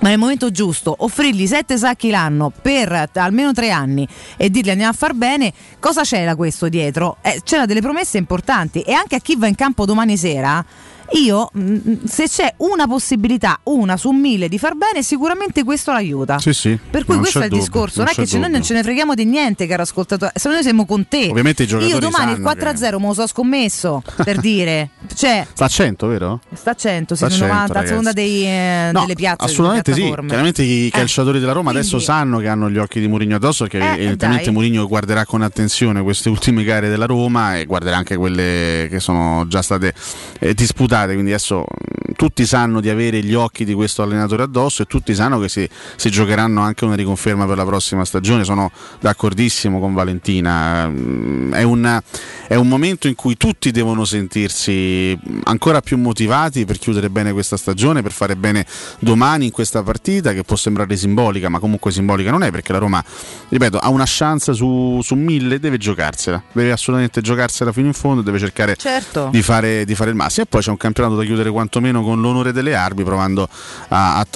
Ma 0.00 0.08
nel 0.08 0.18
momento 0.18 0.50
giusto, 0.50 0.94
offrirgli 0.98 1.46
sette 1.46 1.78
sacchi 1.78 2.10
l'anno 2.10 2.52
per 2.62 3.10
almeno 3.14 3.52
tre 3.52 3.70
anni 3.70 4.06
e 4.36 4.50
dirgli 4.50 4.70
andiamo 4.70 4.92
a 4.92 4.94
far 4.94 5.14
bene, 5.14 5.52
cosa 5.80 6.02
c'era 6.02 6.36
questo 6.36 6.68
dietro? 6.68 7.16
Eh, 7.22 7.40
c'era 7.42 7.66
delle 7.66 7.80
promesse 7.80 8.18
importanti 8.18 8.82
e 8.82 8.92
anche 8.92 9.16
a 9.16 9.20
chi 9.20 9.36
va 9.36 9.46
in 9.46 9.54
campo 9.54 9.84
domani 9.84 10.16
sera. 10.16 10.64
Io, 11.12 11.50
mh, 11.52 12.04
se 12.04 12.28
c'è 12.28 12.54
una 12.58 12.86
possibilità, 12.86 13.58
una 13.64 13.96
su 13.96 14.10
mille 14.10 14.48
di 14.48 14.58
far 14.58 14.74
bene, 14.74 15.02
sicuramente 15.02 15.64
questo 15.64 15.92
l'aiuta. 15.92 16.38
Sì, 16.38 16.52
sì. 16.52 16.78
Per 16.90 17.04
cui 17.04 17.14
non 17.14 17.22
questo 17.22 17.40
è 17.40 17.44
il 17.44 17.48
dubbio, 17.48 17.64
discorso, 17.64 17.98
non, 18.00 18.08
è 18.08 18.12
c'è 18.14 18.24
che 18.26 18.38
noi 18.38 18.50
non 18.50 18.62
ce 18.62 18.74
ne 18.74 18.82
freghiamo 18.82 19.14
di 19.14 19.24
niente, 19.24 19.66
caro 19.66 19.82
ascoltatore. 19.82 20.32
Se 20.34 20.48
noi 20.48 20.62
siamo 20.62 20.84
con 20.86 21.06
te. 21.08 21.28
Ovviamente 21.30 21.62
i 21.62 21.66
giocatori 21.66 21.92
Io 21.94 22.00
domani 22.00 22.32
il 22.32 22.42
sanno 22.42 22.96
4-0 22.96 22.98
me 23.00 23.06
lo 23.06 23.14
so 23.14 23.26
scommesso, 23.26 24.02
per 24.24 24.38
dire. 24.40 24.90
Cioè, 25.16 25.46
Sta 25.52 25.64
a 25.66 25.68
100, 25.68 26.06
vero? 26.08 26.40
sta 26.52 26.72
a 26.72 26.74
100, 26.74 27.14
sì, 27.14 27.24
Sta 27.24 27.26
a 27.26 27.30
sono 27.30 27.48
100, 27.48 27.54
90 27.72 27.78
a 27.78 27.86
seconda 27.86 28.12
dei, 28.12 28.44
eh, 28.44 28.90
No, 28.92 29.00
delle 29.02 29.14
piazze. 29.14 29.44
Assolutamente 29.44 29.92
delle 29.94 30.06
sì. 30.14 30.26
Chiaramente 30.26 30.62
i 30.62 30.86
Eh, 30.88 30.90
calciatori 30.90 31.38
della 31.38 31.52
Roma 31.52 31.70
adesso 31.70 31.90
quindi- 31.90 32.04
sanno 32.06 32.38
che 32.38 32.48
hanno 32.48 32.68
gli 32.68 32.76
occhi 32.76 33.00
di 33.00 33.06
Mourinho 33.08 33.36
addosso 33.36 33.64
perché 33.66 33.78
Eh, 33.78 33.92
evidentemente 33.94 34.44
dai. 34.46 34.52
Mourinho 34.52 34.86
guarderà 34.88 35.24
con 35.24 35.42
attenzione 35.42 36.02
queste 36.02 36.28
ultime 36.28 36.64
gare 36.64 36.88
della 36.88 37.06
Roma 37.06 37.56
e 37.56 37.64
guarderà 37.66 37.96
anche 37.96 38.16
quelle 38.16 38.88
che 38.90 38.98
sono 39.00 39.46
già 39.48 39.62
state 39.62 39.94
eh, 40.40 40.54
disputate. 40.96 41.12
Quindi 41.12 41.32
adesso 41.32 41.60
mh, 41.68 42.12
tutti 42.16 42.46
sanno 42.46 42.80
di 42.80 42.88
avere 42.88 43.22
gli 43.22 43.34
occhi 43.34 43.64
di 43.64 43.74
questo 43.74 44.02
allenatore 44.02 44.42
addosso 44.44 44.82
e 44.82 44.86
tutti 44.86 45.14
sanno 45.14 45.38
che 45.38 45.48
si, 45.48 45.68
si 45.96 46.10
giocheranno 46.10 46.60
anche 46.60 46.84
una 46.84 46.94
riconferma 46.94 47.46
per 47.46 47.56
la 47.56 47.64
prossima 47.64 48.04
stagione. 48.04 48.44
Sono 48.44 48.70
d'accordissimo 49.00 49.78
con 49.78 49.92
Valentina. 49.94 50.88
Mm, 50.88 51.52
È 51.52 51.62
un, 51.62 52.00
è 52.48 52.54
un 52.54 52.68
momento 52.68 53.08
in 53.08 53.14
cui 53.14 53.36
tutti 53.36 53.70
devono 53.70 54.04
sentirsi 54.04 55.18
ancora 55.44 55.80
più 55.80 55.98
motivati 55.98 56.64
per 56.64 56.78
chiudere 56.78 57.10
bene 57.10 57.32
questa 57.32 57.56
stagione, 57.56 58.02
per 58.02 58.12
fare 58.12 58.36
bene 58.36 58.64
domani 58.98 59.46
in 59.46 59.50
questa 59.50 59.82
partita 59.82 60.32
che 60.32 60.42
può 60.42 60.56
sembrare 60.56 60.96
simbolica, 60.96 61.48
ma 61.48 61.58
comunque 61.58 61.90
simbolica 61.90 62.30
non 62.30 62.42
è 62.42 62.50
perché 62.50 62.72
la 62.72 62.78
Roma, 62.78 63.02
ripeto, 63.48 63.78
ha 63.78 63.88
una 63.88 64.04
chance 64.06 64.52
su, 64.54 65.00
su 65.02 65.14
mille, 65.14 65.58
deve 65.58 65.76
giocarsela, 65.78 66.42
deve 66.52 66.72
assolutamente 66.72 67.20
giocarsela 67.20 67.72
fino 67.72 67.86
in 67.86 67.92
fondo, 67.92 68.22
deve 68.22 68.38
cercare 68.38 68.76
Certo. 68.76 69.28
di, 69.30 69.42
fare, 69.42 69.84
di 69.84 69.94
fare 69.94 70.10
il 70.10 70.16
massimo 70.16 70.44
e 70.44 70.48
poi 70.48 70.60
c'è 70.60 70.70
un 70.70 70.76
campionato 70.86 71.16
da 71.16 71.24
chiudere 71.24 71.50
quantomeno 71.50 72.02
con 72.02 72.20
l'onore 72.20 72.52
delle 72.52 72.74
armi, 72.74 73.02
provando 73.04 73.48
a, 73.88 74.18
a- 74.20 74.26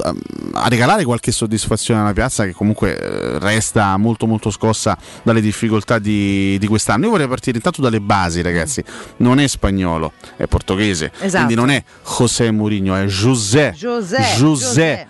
a 0.53 0.69
regalare 0.69 1.05
qualche 1.05 1.33
soddisfazione 1.33 2.01
alla 2.01 2.13
piazza 2.13 2.45
che 2.45 2.53
comunque 2.53 2.99
eh, 2.99 3.39
resta 3.39 3.97
molto 3.97 4.27
molto 4.27 4.51
scossa 4.51 4.97
dalle 5.23 5.41
difficoltà 5.41 5.99
di, 5.99 6.59
di 6.59 6.67
quest'anno. 6.67 7.05
Io 7.05 7.11
vorrei 7.11 7.29
partire 7.29 7.57
intanto 7.57 7.81
dalle 7.81 8.01
basi 8.01 8.43
ragazzi, 8.43 8.83
non 9.19 9.39
è 9.39 9.47
spagnolo, 9.47 10.13
è 10.37 10.47
portoghese, 10.47 11.13
Esatto. 11.21 11.45
quindi 11.45 11.55
non 11.55 11.71
è 11.71 11.83
José 12.19 12.51
Mourinho, 12.51 12.95
è 12.97 13.05
José. 13.07 13.73
José, 13.77 14.17
José. 14.17 14.37
José 14.37 15.07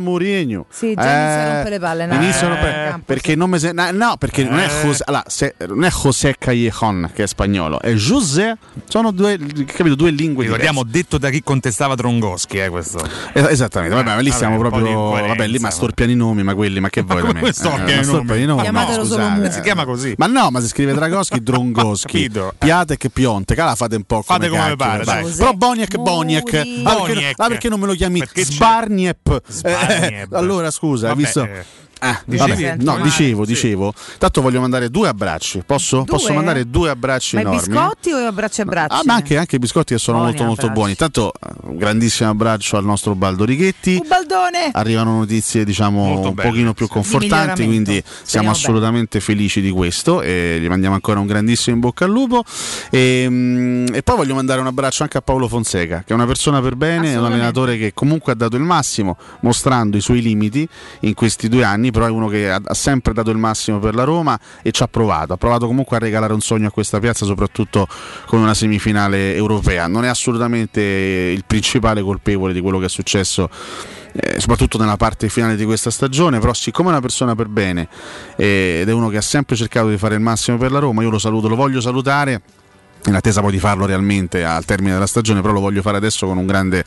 Mourinho. 0.00 0.66
Sì, 0.68 0.94
già 0.94 1.02
inizia 1.02 1.40
a 1.42 1.52
rompere 1.54 1.70
le 1.70 1.78
palle, 1.78 2.06
no? 2.06 2.14
Iniziano 2.14 2.54
Eh, 2.54 2.58
per- 2.58 2.88
campo, 2.88 3.02
perché 3.06 3.32
il 3.32 3.38
nome 3.38 3.58
se- 3.58 3.72
no, 3.72 3.90
no, 3.92 4.16
perché 4.18 4.44
non 4.44 4.58
è 4.58 4.66
Eh. 4.66 4.82
José, 4.82 5.02
allora, 5.06 5.24
se- 5.26 5.54
non 5.68 5.84
è 5.84 5.90
José 5.90 6.34
Callejon 6.38 7.10
che 7.14 7.22
è 7.22 7.26
spagnolo, 7.26 7.80
è 7.80 7.92
José, 7.94 8.56
sono 8.88 9.10
due, 9.10 9.38
capito, 9.66 9.94
due 9.94 10.10
lingue 10.10 10.44
Ricordiamo 10.44 10.82
diverse. 10.82 11.02
detto 11.02 11.18
da 11.18 11.30
chi 11.30 11.42
contestava 11.42 11.94
Trongoschi, 11.94 12.58
eh, 12.58 12.68
questo. 12.68 13.02
Es- 13.32 13.52
Esattamente, 13.54 13.94
vabbè, 13.94 14.14
ma 14.14 14.16
lì 14.18 14.24
Vabbè, 14.28 14.34
stiamo 14.36 14.58
proprio. 14.58 15.10
Vabbè, 15.10 15.46
lì 15.46 15.58
ma 15.58 15.70
storpiano 15.70 16.10
i 16.10 16.16
nomi, 16.16 16.42
ma 16.42 16.54
quelli, 16.54 16.80
ma 16.80 16.90
che 16.90 17.02
vuoi 17.02 17.22
da 17.22 17.32
me? 17.32 17.38
come 17.40 17.52
storpiano 17.52 18.02
i 18.02 18.04
nomi? 18.06 18.42
i 18.42 18.44
nomi, 18.46 18.62
Chiamatelo 18.62 19.02
no, 19.02 19.08
solo. 19.08 19.28
Mu. 19.28 19.50
Si 19.50 19.60
chiama 19.60 19.84
così. 19.84 20.14
Ma 20.18 20.26
no, 20.26 20.50
ma 20.50 20.60
si 20.60 20.68
scrive 20.68 20.92
Dragoschi, 20.92 21.42
Drongoschi. 21.42 22.30
Piatek, 22.58 23.08
Piontek, 23.08 23.58
la 23.58 23.74
fate 23.74 23.96
un 23.96 24.02
po' 24.04 24.22
come, 24.22 24.38
Fate 24.38 24.48
come 24.48 24.60
cacchio, 24.60 24.76
pare, 24.76 25.04
dai. 25.04 25.32
Però 25.32 25.52
Boniek, 25.52 25.96
Boniek, 25.96 26.54
ah, 26.84 26.94
perché, 27.02 27.32
ah, 27.36 27.46
perché 27.48 27.68
non 27.68 27.80
me 27.80 27.86
lo 27.86 27.94
chiami 27.94 28.18
Perché 28.18 28.44
Sbarniep? 29.22 29.48
Sbarniep. 29.48 30.32
Eh, 30.32 30.36
allora 30.36 30.70
scusa, 30.70 31.08
hai 31.08 31.14
Vabbè, 31.14 31.22
visto? 31.24 31.48
Ah, 32.00 32.20
Dicevi? 32.26 32.62
vabbè, 32.64 32.76
no, 32.82 32.96
Sì. 32.96 33.02
dicevo, 33.02 33.46
dicevo. 33.46 33.94
Tanto 34.18 34.42
voglio 34.42 34.60
mandare 34.60 34.90
due 34.90 35.08
abbracci. 35.08 35.62
Posso, 35.64 35.98
Due? 35.98 36.06
posso 36.06 36.32
mandare 36.34 36.68
due 36.68 36.90
abbracci 36.90 37.36
Ma 37.36 37.42
enormi? 37.42 37.60
biscotti 37.66 38.12
o 38.12 38.16
abbracci 38.26 38.60
e 38.60 38.64
bracci? 38.64 38.94
Ah, 38.96 39.02
ma 39.04 39.14
anche, 39.14 39.36
anche 39.38 39.56
i 39.56 39.58
biscotti 39.58 39.94
che 39.94 39.98
sono 40.00 40.18
Buoni 40.18 40.32
molto 40.32 40.46
molto 40.46 40.66
abbracci. 40.66 40.80
buoni. 40.80 40.94
Tanto 40.96 41.32
eh, 41.32 41.68
un 41.70 41.76
grandissimo 41.76 42.28
abbraccio 42.30 42.76
al 42.76 42.84
nostro 42.84 43.14
Baldo 43.14 43.44
Righetti. 43.44 43.98
Un 44.02 44.08
baldone! 44.08 44.70
Arrivano 44.72 45.18
notizie 45.18 45.64
diciamo 45.64 46.20
un 46.28 46.34
pochino 46.34 46.74
più 46.74 46.88
confortanti, 46.88 47.64
quindi 47.64 47.92
siamo 48.04 48.22
Speriamo 48.24 48.50
assolutamente 48.50 49.20
felici 49.20 49.60
di 49.62 49.70
questo 49.70 50.20
e 50.20 50.58
gli 50.60 50.68
mandiamo 50.68 50.94
ancora 50.94 51.20
un 51.20 51.26
grandissimo 51.26 51.74
in 51.74 51.80
bocca 51.80 52.04
al 52.04 52.10
lupo. 52.10 52.44
E, 52.90 53.26
mm, 53.28 53.86
e 53.94 54.02
poi 54.02 54.16
voglio 54.16 54.34
mandare 54.34 54.60
un 54.60 54.66
abbraccio 54.66 55.02
anche 55.04 55.16
a 55.18 55.22
Paolo 55.22 55.48
Fonseca, 55.48 55.98
che 56.04 56.12
è 56.12 56.12
una 56.12 56.26
persona 56.26 56.60
per 56.60 56.76
bene, 56.76 57.12
è 57.12 57.18
un 57.18 57.24
allenatore 57.24 57.78
che 57.78 57.92
comunque 57.94 58.32
ha 58.32 58.36
dato 58.36 58.56
il 58.56 58.62
massimo, 58.62 59.16
mostrando 59.40 59.96
i 59.96 60.00
suoi 60.00 60.20
limiti 60.20 60.68
in 61.00 61.14
questi 61.14 61.48
due 61.48 61.64
anni, 61.64 61.90
però 61.94 62.06
è 62.06 62.10
uno 62.10 62.26
che 62.26 62.50
ha, 62.50 62.60
ha 62.62 62.74
sempre 62.74 63.12
dato 63.12 63.30
il 63.30 63.38
massimo 63.38 63.78
per 63.78 63.94
la 63.94 64.02
Roma 64.04 64.38
e 64.60 64.72
ci 64.72 64.82
ha 64.82 64.88
provato, 64.88 65.32
ha 65.32 65.36
provato 65.36 65.66
comunque 65.66 65.96
a 65.96 66.00
regalare 66.00 66.32
un 66.32 66.40
sogno 66.40 66.66
a 66.66 66.70
questa 66.70 66.98
piazza, 66.98 67.24
soprattutto 67.24 67.86
con 68.26 68.40
una 68.40 68.52
semifinale 68.52 69.34
europea. 69.34 69.86
Non 69.86 70.04
è 70.04 70.08
assolutamente 70.08 70.80
il 70.80 71.44
principale 71.46 72.02
colpevole 72.02 72.52
di 72.52 72.60
quello 72.60 72.80
che 72.80 72.86
è 72.86 72.90
successo 72.90 73.48
eh, 74.16 74.38
soprattutto 74.38 74.78
nella 74.78 74.96
parte 74.96 75.28
finale 75.28 75.56
di 75.56 75.64
questa 75.64 75.90
stagione, 75.90 76.38
però 76.38 76.52
siccome 76.52 76.88
è 76.88 76.92
una 76.92 77.00
persona 77.00 77.34
per 77.34 77.48
bene 77.48 77.88
eh, 78.36 78.78
ed 78.82 78.88
è 78.88 78.92
uno 78.92 79.08
che 79.08 79.16
ha 79.16 79.22
sempre 79.22 79.56
cercato 79.56 79.88
di 79.88 79.98
fare 79.98 80.14
il 80.14 80.20
massimo 80.20 80.56
per 80.56 80.70
la 80.70 80.78
Roma, 80.78 81.02
io 81.02 81.10
lo 81.10 81.18
saluto, 81.18 81.48
lo 81.48 81.56
voglio 81.56 81.80
salutare. 81.80 82.42
In 83.06 83.14
attesa 83.14 83.42
poi 83.42 83.52
di 83.52 83.58
farlo 83.58 83.84
realmente 83.84 84.46
al 84.46 84.64
termine 84.64 84.94
della 84.94 85.06
stagione, 85.06 85.42
però 85.42 85.52
lo 85.52 85.60
voglio 85.60 85.82
fare 85.82 85.98
adesso 85.98 86.26
con 86.26 86.38
un 86.38 86.46
grande 86.46 86.82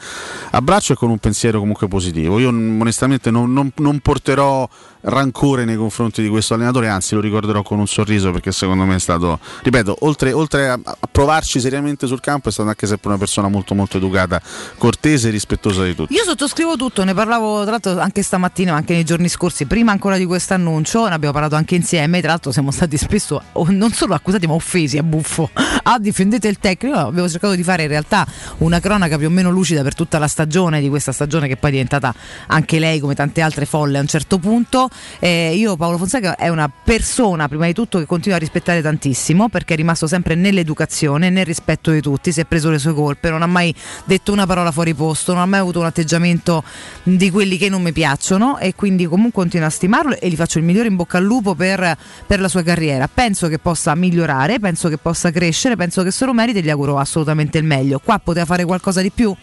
abbraccio 0.49 0.93
e 0.93 0.95
con 0.95 1.11
un 1.11 1.19
pensiero 1.19 1.59
comunque 1.59 1.87
positivo. 1.87 2.39
Io 2.39 2.47
onestamente 2.47 3.29
non, 3.29 3.53
non- 3.53 3.71
non 3.75 3.99
porterò 3.99 4.67
rancore 5.07 5.65
nei 5.65 5.75
confronti 5.75 6.21
di 6.21 6.27
questo 6.27 6.53
allenatore, 6.53 6.87
anzi 6.89 7.15
lo 7.15 7.21
ricorderò 7.21 7.61
con 7.61 7.79
un 7.79 7.87
sorriso 7.87 8.31
perché 8.31 8.51
secondo 8.51 8.85
me 8.85 8.95
è 8.95 8.99
stato, 8.99 9.39
ripeto, 9.63 9.97
oltre, 10.01 10.33
oltre 10.33 10.69
a, 10.69 10.79
a 10.83 11.07
provarci 11.09 11.59
seriamente 11.59 12.07
sul 12.07 12.19
campo, 12.19 12.49
è 12.49 12.51
stato 12.51 12.69
anche 12.69 12.87
sempre 12.87 13.09
una 13.09 13.17
persona 13.17 13.47
molto 13.47 13.73
molto 13.73 13.97
educata, 13.97 14.41
cortese 14.77 15.29
e 15.29 15.31
rispettosa 15.31 15.83
di 15.83 15.95
tutti. 15.95 16.13
Io 16.13 16.23
sottoscrivo 16.23 16.75
tutto, 16.75 17.03
ne 17.03 17.13
parlavo 17.13 17.61
tra 17.61 17.71
l'altro 17.71 17.99
anche 17.99 18.21
stamattina, 18.21 18.71
ma 18.71 18.77
anche 18.77 18.93
nei 18.93 19.03
giorni 19.03 19.29
scorsi, 19.29 19.65
prima 19.65 19.91
ancora 19.91 20.17
di 20.17 20.25
questo 20.25 20.53
annuncio, 20.53 21.07
ne 21.07 21.13
abbiamo 21.13 21.33
parlato 21.33 21.55
anche 21.55 21.75
insieme, 21.75 22.19
tra 22.19 22.31
l'altro 22.31 22.51
siamo 22.51 22.71
stati 22.71 22.97
spesso 22.97 23.41
non 23.67 23.91
solo 23.91 24.13
accusati 24.13 24.45
ma 24.47 24.53
offesi 24.53 24.97
a 24.97 25.03
buffo. 25.03 25.49
Ah, 25.83 25.99
difendete 25.99 26.47
il 26.47 26.59
tecnico, 26.59 26.97
avevo 26.97 27.29
cercato 27.29 27.55
di 27.55 27.63
fare 27.63 27.83
in 27.83 27.89
realtà 27.89 28.27
una 28.57 28.79
cronaca 28.79 29.17
più 29.17 29.27
o 29.27 29.29
meno 29.29 29.49
lucida 29.49 29.83
per 29.83 29.95
tutta 29.95 30.19
la 30.19 30.27
stagione 30.27 30.81
di 30.81 30.89
questa 30.89 31.11
stagione 31.13 31.47
che 31.47 31.55
poi 31.55 31.69
è 31.69 31.73
diventata 31.73 32.13
anche 32.47 32.79
lei 32.79 32.99
come 32.99 33.15
tante 33.15 33.41
altre 33.41 33.65
folle 33.65 33.97
a 33.97 34.01
un 34.01 34.07
certo 34.07 34.37
punto. 34.37 34.89
Eh, 35.19 35.55
io 35.55 35.75
Paolo 35.75 35.97
Fonseca 35.97 36.35
è 36.35 36.49
una 36.49 36.69
persona 36.69 37.47
prima 37.47 37.65
di 37.65 37.73
tutto 37.73 37.99
che 37.99 38.05
continua 38.05 38.37
a 38.37 38.39
rispettare 38.39 38.81
tantissimo 38.81 39.49
perché 39.49 39.73
è 39.73 39.77
rimasto 39.77 40.07
sempre 40.07 40.35
nell'educazione, 40.35 41.29
nel 41.29 41.45
rispetto 41.45 41.91
di 41.91 42.01
tutti, 42.01 42.31
si 42.31 42.41
è 42.41 42.45
preso 42.45 42.69
le 42.69 42.79
sue 42.79 42.93
colpe, 42.93 43.29
non 43.29 43.41
ha 43.41 43.47
mai 43.47 43.73
detto 44.05 44.31
una 44.31 44.45
parola 44.45 44.71
fuori 44.71 44.93
posto, 44.93 45.33
non 45.33 45.41
ha 45.41 45.45
mai 45.45 45.59
avuto 45.59 45.79
un 45.79 45.85
atteggiamento 45.85 46.63
di 47.03 47.29
quelli 47.31 47.57
che 47.57 47.69
non 47.69 47.81
mi 47.81 47.91
piacciono 47.91 48.57
e 48.57 48.75
quindi 48.75 49.05
comunque 49.05 49.41
continuo 49.41 49.67
a 49.67 49.69
stimarlo 49.69 50.19
e 50.19 50.29
gli 50.29 50.35
faccio 50.35 50.57
il 50.57 50.63
migliore 50.63 50.87
in 50.87 50.95
bocca 50.95 51.17
al 51.17 51.23
lupo 51.23 51.55
per, 51.55 51.95
per 52.25 52.39
la 52.39 52.47
sua 52.47 52.63
carriera. 52.63 53.07
Penso 53.07 53.47
che 53.47 53.59
possa 53.59 53.93
migliorare, 53.95 54.59
penso 54.59 54.89
che 54.89 54.97
possa 54.97 55.31
crescere, 55.31 55.75
penso 55.75 56.03
che 56.03 56.11
se 56.11 56.25
lo 56.25 56.33
meriti 56.33 56.59
e 56.59 56.61
gli 56.61 56.69
auguro 56.69 56.97
assolutamente 56.97 57.57
il 57.57 57.63
meglio. 57.63 57.99
Qua 58.03 58.19
poteva 58.19 58.45
fare 58.45 58.65
qualcosa 58.65 59.01
di 59.01 59.11
più? 59.11 59.35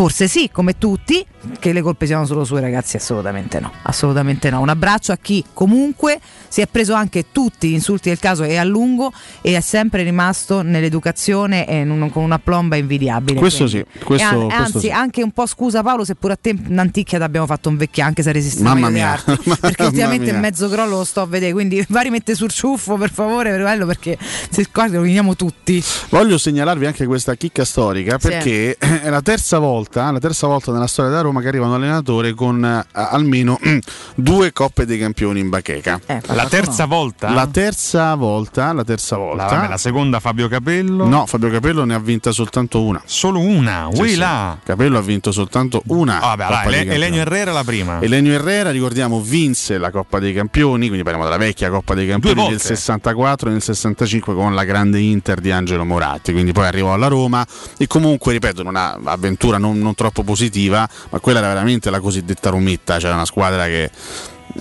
Forse 0.00 0.28
sì, 0.28 0.48
come 0.50 0.78
tutti, 0.78 1.22
che 1.58 1.74
le 1.74 1.82
colpe 1.82 2.06
siano 2.06 2.24
solo 2.24 2.44
sue 2.44 2.58
ragazzi, 2.62 2.96
assolutamente 2.96 3.60
no, 3.60 3.70
assolutamente 3.82 4.48
no. 4.48 4.60
Un 4.60 4.70
abbraccio 4.70 5.12
a 5.12 5.18
chi 5.20 5.44
comunque 5.52 6.18
si 6.48 6.62
è 6.62 6.66
preso 6.66 6.94
anche 6.94 7.26
tutti 7.32 7.68
gli 7.68 7.74
insulti 7.74 8.08
del 8.08 8.18
caso 8.18 8.42
e 8.44 8.56
a 8.56 8.64
lungo 8.64 9.12
e 9.42 9.54
è 9.54 9.60
sempre 9.60 10.02
rimasto 10.02 10.62
nell'educazione 10.62 11.66
e 11.68 11.84
non- 11.84 12.08
con 12.10 12.22
una 12.22 12.38
plomba 12.38 12.76
invidiabile. 12.76 13.38
Questo 13.38 13.66
quindi. 13.68 13.86
sì, 13.92 14.02
questo- 14.02 14.26
an- 14.26 14.46
questo 14.46 14.62
anzi, 14.62 14.78
sì. 14.78 14.90
anche 14.90 15.22
un 15.22 15.32
po' 15.32 15.44
scusa 15.44 15.82
Paolo 15.82 16.06
se 16.06 16.14
pure 16.14 16.32
a 16.32 16.38
te 16.40 16.48
in 16.56 16.78
anticchia 16.78 17.18
ti 17.18 17.24
abbiamo 17.24 17.44
fatto 17.44 17.68
un 17.68 17.76
vecchio 17.76 18.02
anche 18.02 18.22
se 18.22 18.32
resisti 18.32 18.62
Mamma 18.62 18.88
mia. 18.88 19.10
altri, 19.12 19.36
perché 19.60 19.82
ultimamente 19.84 20.30
il 20.30 20.38
mezzo 20.38 20.66
crollo 20.70 20.96
lo 20.96 21.04
sto 21.04 21.20
a 21.20 21.26
vedere, 21.26 21.52
quindi 21.52 21.84
va 21.90 22.00
a 22.00 22.04
rimettere 22.04 22.38
sul 22.38 22.50
ciuffo 22.50 22.96
per 22.96 23.10
favore, 23.12 23.50
per 23.50 23.60
quello, 23.60 23.84
perché 23.84 24.16
se 24.48 24.66
qua 24.72 24.86
lo 24.86 24.94
roviniamo 24.94 25.36
tutti. 25.36 25.84
Voglio 26.08 26.38
segnalarvi 26.38 26.86
anche 26.86 27.04
questa 27.04 27.34
chicca 27.34 27.66
storica 27.66 28.18
Sì. 28.18 28.28
perché 28.28 28.76
è 29.02 29.10
la 29.10 29.20
terza 29.20 29.58
volta, 29.58 29.88
la 29.92 30.18
terza 30.18 30.46
volta 30.46 30.72
nella 30.72 30.86
storia 30.86 31.10
della 31.10 31.22
Roma 31.22 31.40
che 31.40 31.48
arriva 31.48 31.66
un 31.66 31.72
allenatore 31.72 32.32
con 32.34 32.64
eh, 32.64 32.86
almeno 32.92 33.58
due 34.14 34.52
coppe 34.52 34.86
dei 34.86 34.98
campioni 34.98 35.40
in 35.40 35.48
bacheca. 35.48 36.00
La 36.26 36.46
terza 36.46 36.86
volta? 36.86 37.30
La 37.30 37.46
terza 37.46 38.14
volta, 38.14 38.72
la 38.72 38.84
terza 38.84 39.16
volta. 39.16 39.44
La, 39.44 39.50
vabbè, 39.50 39.68
la 39.68 39.76
seconda 39.76 40.20
Fabio 40.20 40.48
Capello. 40.48 41.06
No, 41.06 41.26
Fabio 41.26 41.50
Capello 41.50 41.84
ne 41.84 41.94
ha 41.94 41.98
vinta 41.98 42.32
soltanto 42.32 42.82
una. 42.82 43.02
Solo 43.04 43.40
una? 43.40 43.88
Sì, 43.92 44.08
sì. 44.10 44.16
là. 44.16 44.58
Capello 44.62 44.98
ha 44.98 45.02
vinto 45.02 45.32
soltanto 45.32 45.82
una. 45.86 46.20
Ah, 46.20 46.36
vabbè, 46.36 46.44
Coppa 46.44 46.60
allora, 46.60 46.70
dei 46.70 46.80
Ele-. 46.80 46.94
Elenio 46.94 47.20
Herrera 47.20 47.52
la 47.52 47.64
prima. 47.64 48.00
Elenio 48.00 48.32
Herrera, 48.32 48.70
ricordiamo, 48.70 49.20
vinse 49.20 49.78
la 49.78 49.90
Coppa 49.90 50.18
dei 50.18 50.32
Campioni, 50.32 50.86
quindi 50.86 51.02
parliamo 51.02 51.24
della 51.24 51.38
vecchia 51.38 51.70
Coppa 51.70 51.94
dei 51.94 52.06
Campioni 52.06 52.40
volte. 52.40 52.58
64 52.58 53.48
e 53.48 53.52
nel 53.52 53.62
65 53.62 54.34
con 54.34 54.54
la 54.54 54.64
grande 54.64 55.00
Inter 55.00 55.40
di 55.40 55.50
Angelo 55.50 55.84
Moratti, 55.84 56.32
quindi 56.32 56.52
poi 56.52 56.66
arrivò 56.66 56.92
alla 56.92 57.08
Roma 57.08 57.46
e 57.76 57.86
comunque, 57.86 58.32
ripeto, 58.32 58.66
una 58.66 58.98
avventura 59.04 59.58
non, 59.58 59.78
non 59.80 59.94
troppo 59.94 60.22
positiva, 60.22 60.88
ma 61.10 61.20
quella 61.20 61.38
era 61.38 61.48
veramente 61.48 61.90
la 61.90 62.00
cosiddetta 62.00 62.50
rometta, 62.50 62.98
c'era 62.98 63.14
una 63.14 63.24
squadra 63.24 63.64
che 63.66 63.90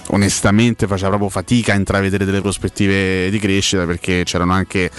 onestamente 0.08 0.88
faceva 0.88 1.10
proprio 1.10 1.30
fatica 1.30 1.74
a 1.74 1.76
intravedere 1.76 2.26
delle 2.26 2.42
prospettive 2.42 3.30
di 3.30 3.40
crescita 3.40 3.86
perché 3.86 4.24
c'erano 4.26 4.54
anche 4.54 4.90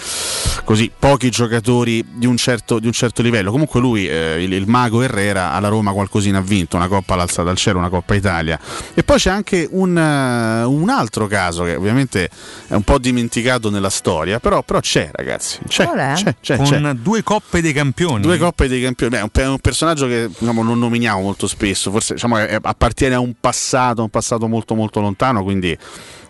così 0.65 0.91
pochi 0.97 1.31
giocatori 1.31 2.05
di 2.15 2.27
un 2.27 2.37
certo, 2.37 2.79
di 2.79 2.87
un 2.87 2.93
certo 2.93 3.23
livello. 3.23 3.51
Comunque 3.51 3.81
lui, 3.81 4.09
eh, 4.09 4.43
il, 4.43 4.53
il 4.53 4.67
mago 4.67 5.03
Herrera, 5.03 5.53
alla 5.53 5.69
Roma 5.69 5.93
qualcosina 5.93 6.39
ha 6.39 6.43
vinto, 6.43 6.77
una 6.77 6.89
coppa 6.89 7.15
all'alzata 7.15 7.51
al 7.51 7.57
cielo, 7.57 7.79
una 7.79 7.89
coppa 7.89 8.15
Italia. 8.15 8.59
E 8.95 9.03
poi 9.03 9.19
c'è 9.19 9.31
anche 9.31 9.69
un, 9.71 9.97
eh, 9.97 10.65
un 10.65 10.89
altro 10.89 11.27
caso 11.27 11.65
che 11.65 11.75
ovviamente 11.75 12.29
è 12.69 12.75
un 12.75 12.83
po' 12.83 12.99
dimenticato 12.99 13.71
nella 13.71 13.91
storia, 13.91 14.39
però, 14.41 14.63
però 14.63 14.81
c'è 14.81 15.11
ragazzi, 15.13 15.59
c'è, 15.67 15.85
Qual 15.85 15.99
è? 15.99 16.13
c'è, 16.15 16.35
c'è, 16.41 16.57
Con 16.57 16.67
c'è. 16.67 16.93
due 16.95 17.23
coppe 17.23 17.61
dei 17.61 17.73
campioni. 17.73 18.23
Due 18.23 18.39
coppe 18.39 18.69
dei 18.69 18.83
campioni, 18.83 19.13
Beh, 19.13 19.19
è 19.19 19.23
un, 19.23 19.29
è 19.33 19.47
un 19.49 19.59
personaggio 19.59 20.07
che 20.07 20.29
diciamo, 20.39 20.63
non 20.63 20.79
nominiamo 20.79 21.21
molto 21.21 21.47
spesso, 21.47 21.91
forse 21.91 22.15
diciamo, 22.15 22.39
è- 22.39 22.59
appartiene 22.61 23.15
a 23.15 23.21
un 23.21 23.35
passato, 23.39 24.03
un 24.03 24.09
passato 24.09 24.47
molto 24.49 24.75
molto 24.75 24.79
lontano, 25.01 25.43
quindi 25.43 25.77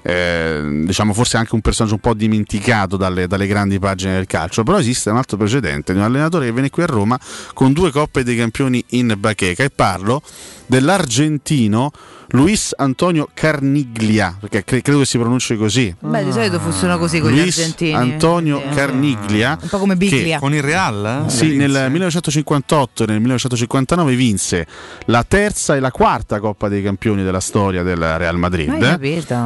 eh, 0.03 0.83
diciamo 0.85 1.13
forse 1.13 1.37
anche 1.37 1.55
un 1.55 1.61
personaggio 1.61 1.95
un 1.95 2.01
po' 2.01 2.15
dimenticato 2.15 2.97
dalle, 2.97 3.27
dalle 3.27 3.47
grandi 3.47 3.79
pagine 3.79 4.15
del 4.15 4.27
calcio, 4.27 4.63
però 4.63 4.79
esiste 4.79 5.11
un 5.11 5.17
altro 5.17 5.37
precedente 5.37 5.93
di 5.93 5.99
un 5.99 6.05
allenatore 6.05 6.47
che 6.47 6.53
viene 6.53 6.71
qui 6.71 6.83
a 6.83 6.87
Roma 6.87 7.19
con 7.53 7.73
due 7.73 7.91
coppe 7.91 8.25
dei 8.25 8.37
campioni 8.37 8.83
in 8.91 9.15
bacheca 9.19 9.63
e 9.63 9.71
parlo 9.71 10.23
dell'argentino 10.71 11.91
Luis 12.33 12.73
Antonio 12.77 13.29
Carniglia, 13.35 14.37
perché 14.39 14.63
cre- 14.63 14.83
credo 14.83 15.01
che 15.01 15.05
si 15.05 15.19
pronunci 15.19 15.57
così. 15.57 15.93
Beh, 15.99 16.25
di 16.25 16.31
solito 16.31 16.61
funziona 16.61 16.97
così 16.97 17.19
con 17.19 17.31
Luis 17.33 17.43
gli 17.43 17.49
argentini. 17.49 17.93
Antonio 17.95 18.63
Sì. 18.69 18.75
Carniglia 18.77 19.59
Un 19.61 19.69
po' 19.69 19.79
come 19.79 19.97
Biglia. 19.97 20.39
Con 20.39 20.55
il 20.55 20.63
Real? 20.63 21.25
sì, 21.27 21.57
nel 21.57 21.89
1958 21.91 23.03
e 23.03 23.07
nel 23.07 23.17
1959 23.19 24.15
vinse 24.15 24.67
la 25.07 25.25
terza 25.27 25.75
e 25.75 25.81
la 25.81 25.91
quarta 25.91 26.39
Coppa 26.39 26.69
dei 26.69 26.83
Campioni 26.85 27.25
della 27.25 27.41
storia 27.41 27.83
del 27.83 27.97
Real 28.19 28.37
Madrid. 28.39 28.71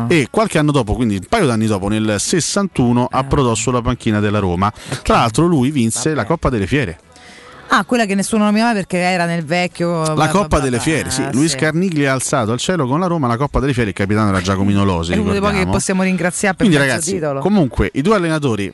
E 0.08 0.28
qualche 0.30 0.58
anno 0.58 0.70
dopo, 0.72 0.94
quindi 0.94 1.14
un 1.16 1.26
paio 1.26 1.46
d'anni 1.46 1.66
dopo, 1.66 1.88
nel 1.88 2.16
61, 2.18 3.04
Eh. 3.04 3.08
approdò 3.12 3.54
sulla 3.54 3.80
panchina 3.80 4.20
della 4.20 4.40
Roma. 4.40 4.70
Tra 5.02 5.16
l'altro, 5.16 5.46
lui 5.46 5.70
vinse 5.70 6.12
la 6.12 6.26
Coppa 6.26 6.50
delle 6.50 6.66
Fiere. 6.66 6.98
Ah, 7.68 7.84
quella 7.84 8.04
che 8.06 8.14
nessuno 8.14 8.44
nominava 8.44 8.72
perché 8.72 8.98
era 8.98 9.24
nel 9.24 9.44
vecchio. 9.44 10.02
La 10.02 10.14
bla, 10.14 10.28
Coppa 10.28 10.46
bla, 10.46 10.58
delle 10.60 10.76
bla. 10.76 10.80
Fiere, 10.80 11.10
sì. 11.10 11.22
Ah, 11.22 11.30
Luis 11.32 11.52
sì. 11.52 11.56
Carniglia 11.56 12.10
ha 12.10 12.14
alzato 12.14 12.52
al 12.52 12.58
cielo 12.58 12.86
con 12.86 13.00
la 13.00 13.06
Roma 13.06 13.26
la 13.26 13.36
Coppa 13.36 13.58
delle 13.60 13.72
Fiere. 13.72 13.90
Il 13.90 13.96
capitano 13.96 14.28
era 14.28 14.40
Giacomino 14.40 14.84
Losi. 14.84 15.12
È 15.12 15.16
uno 15.16 15.32
dei 15.32 15.40
pochi 15.40 15.58
che 15.58 15.66
possiamo 15.66 16.02
ringraziare 16.02 16.54
per 16.56 16.66
Quindi, 16.66 16.84
ragazzi, 16.84 17.14
titolo. 17.14 17.40
comunque 17.40 17.90
i 17.94 18.02
due 18.02 18.14
allenatori, 18.16 18.72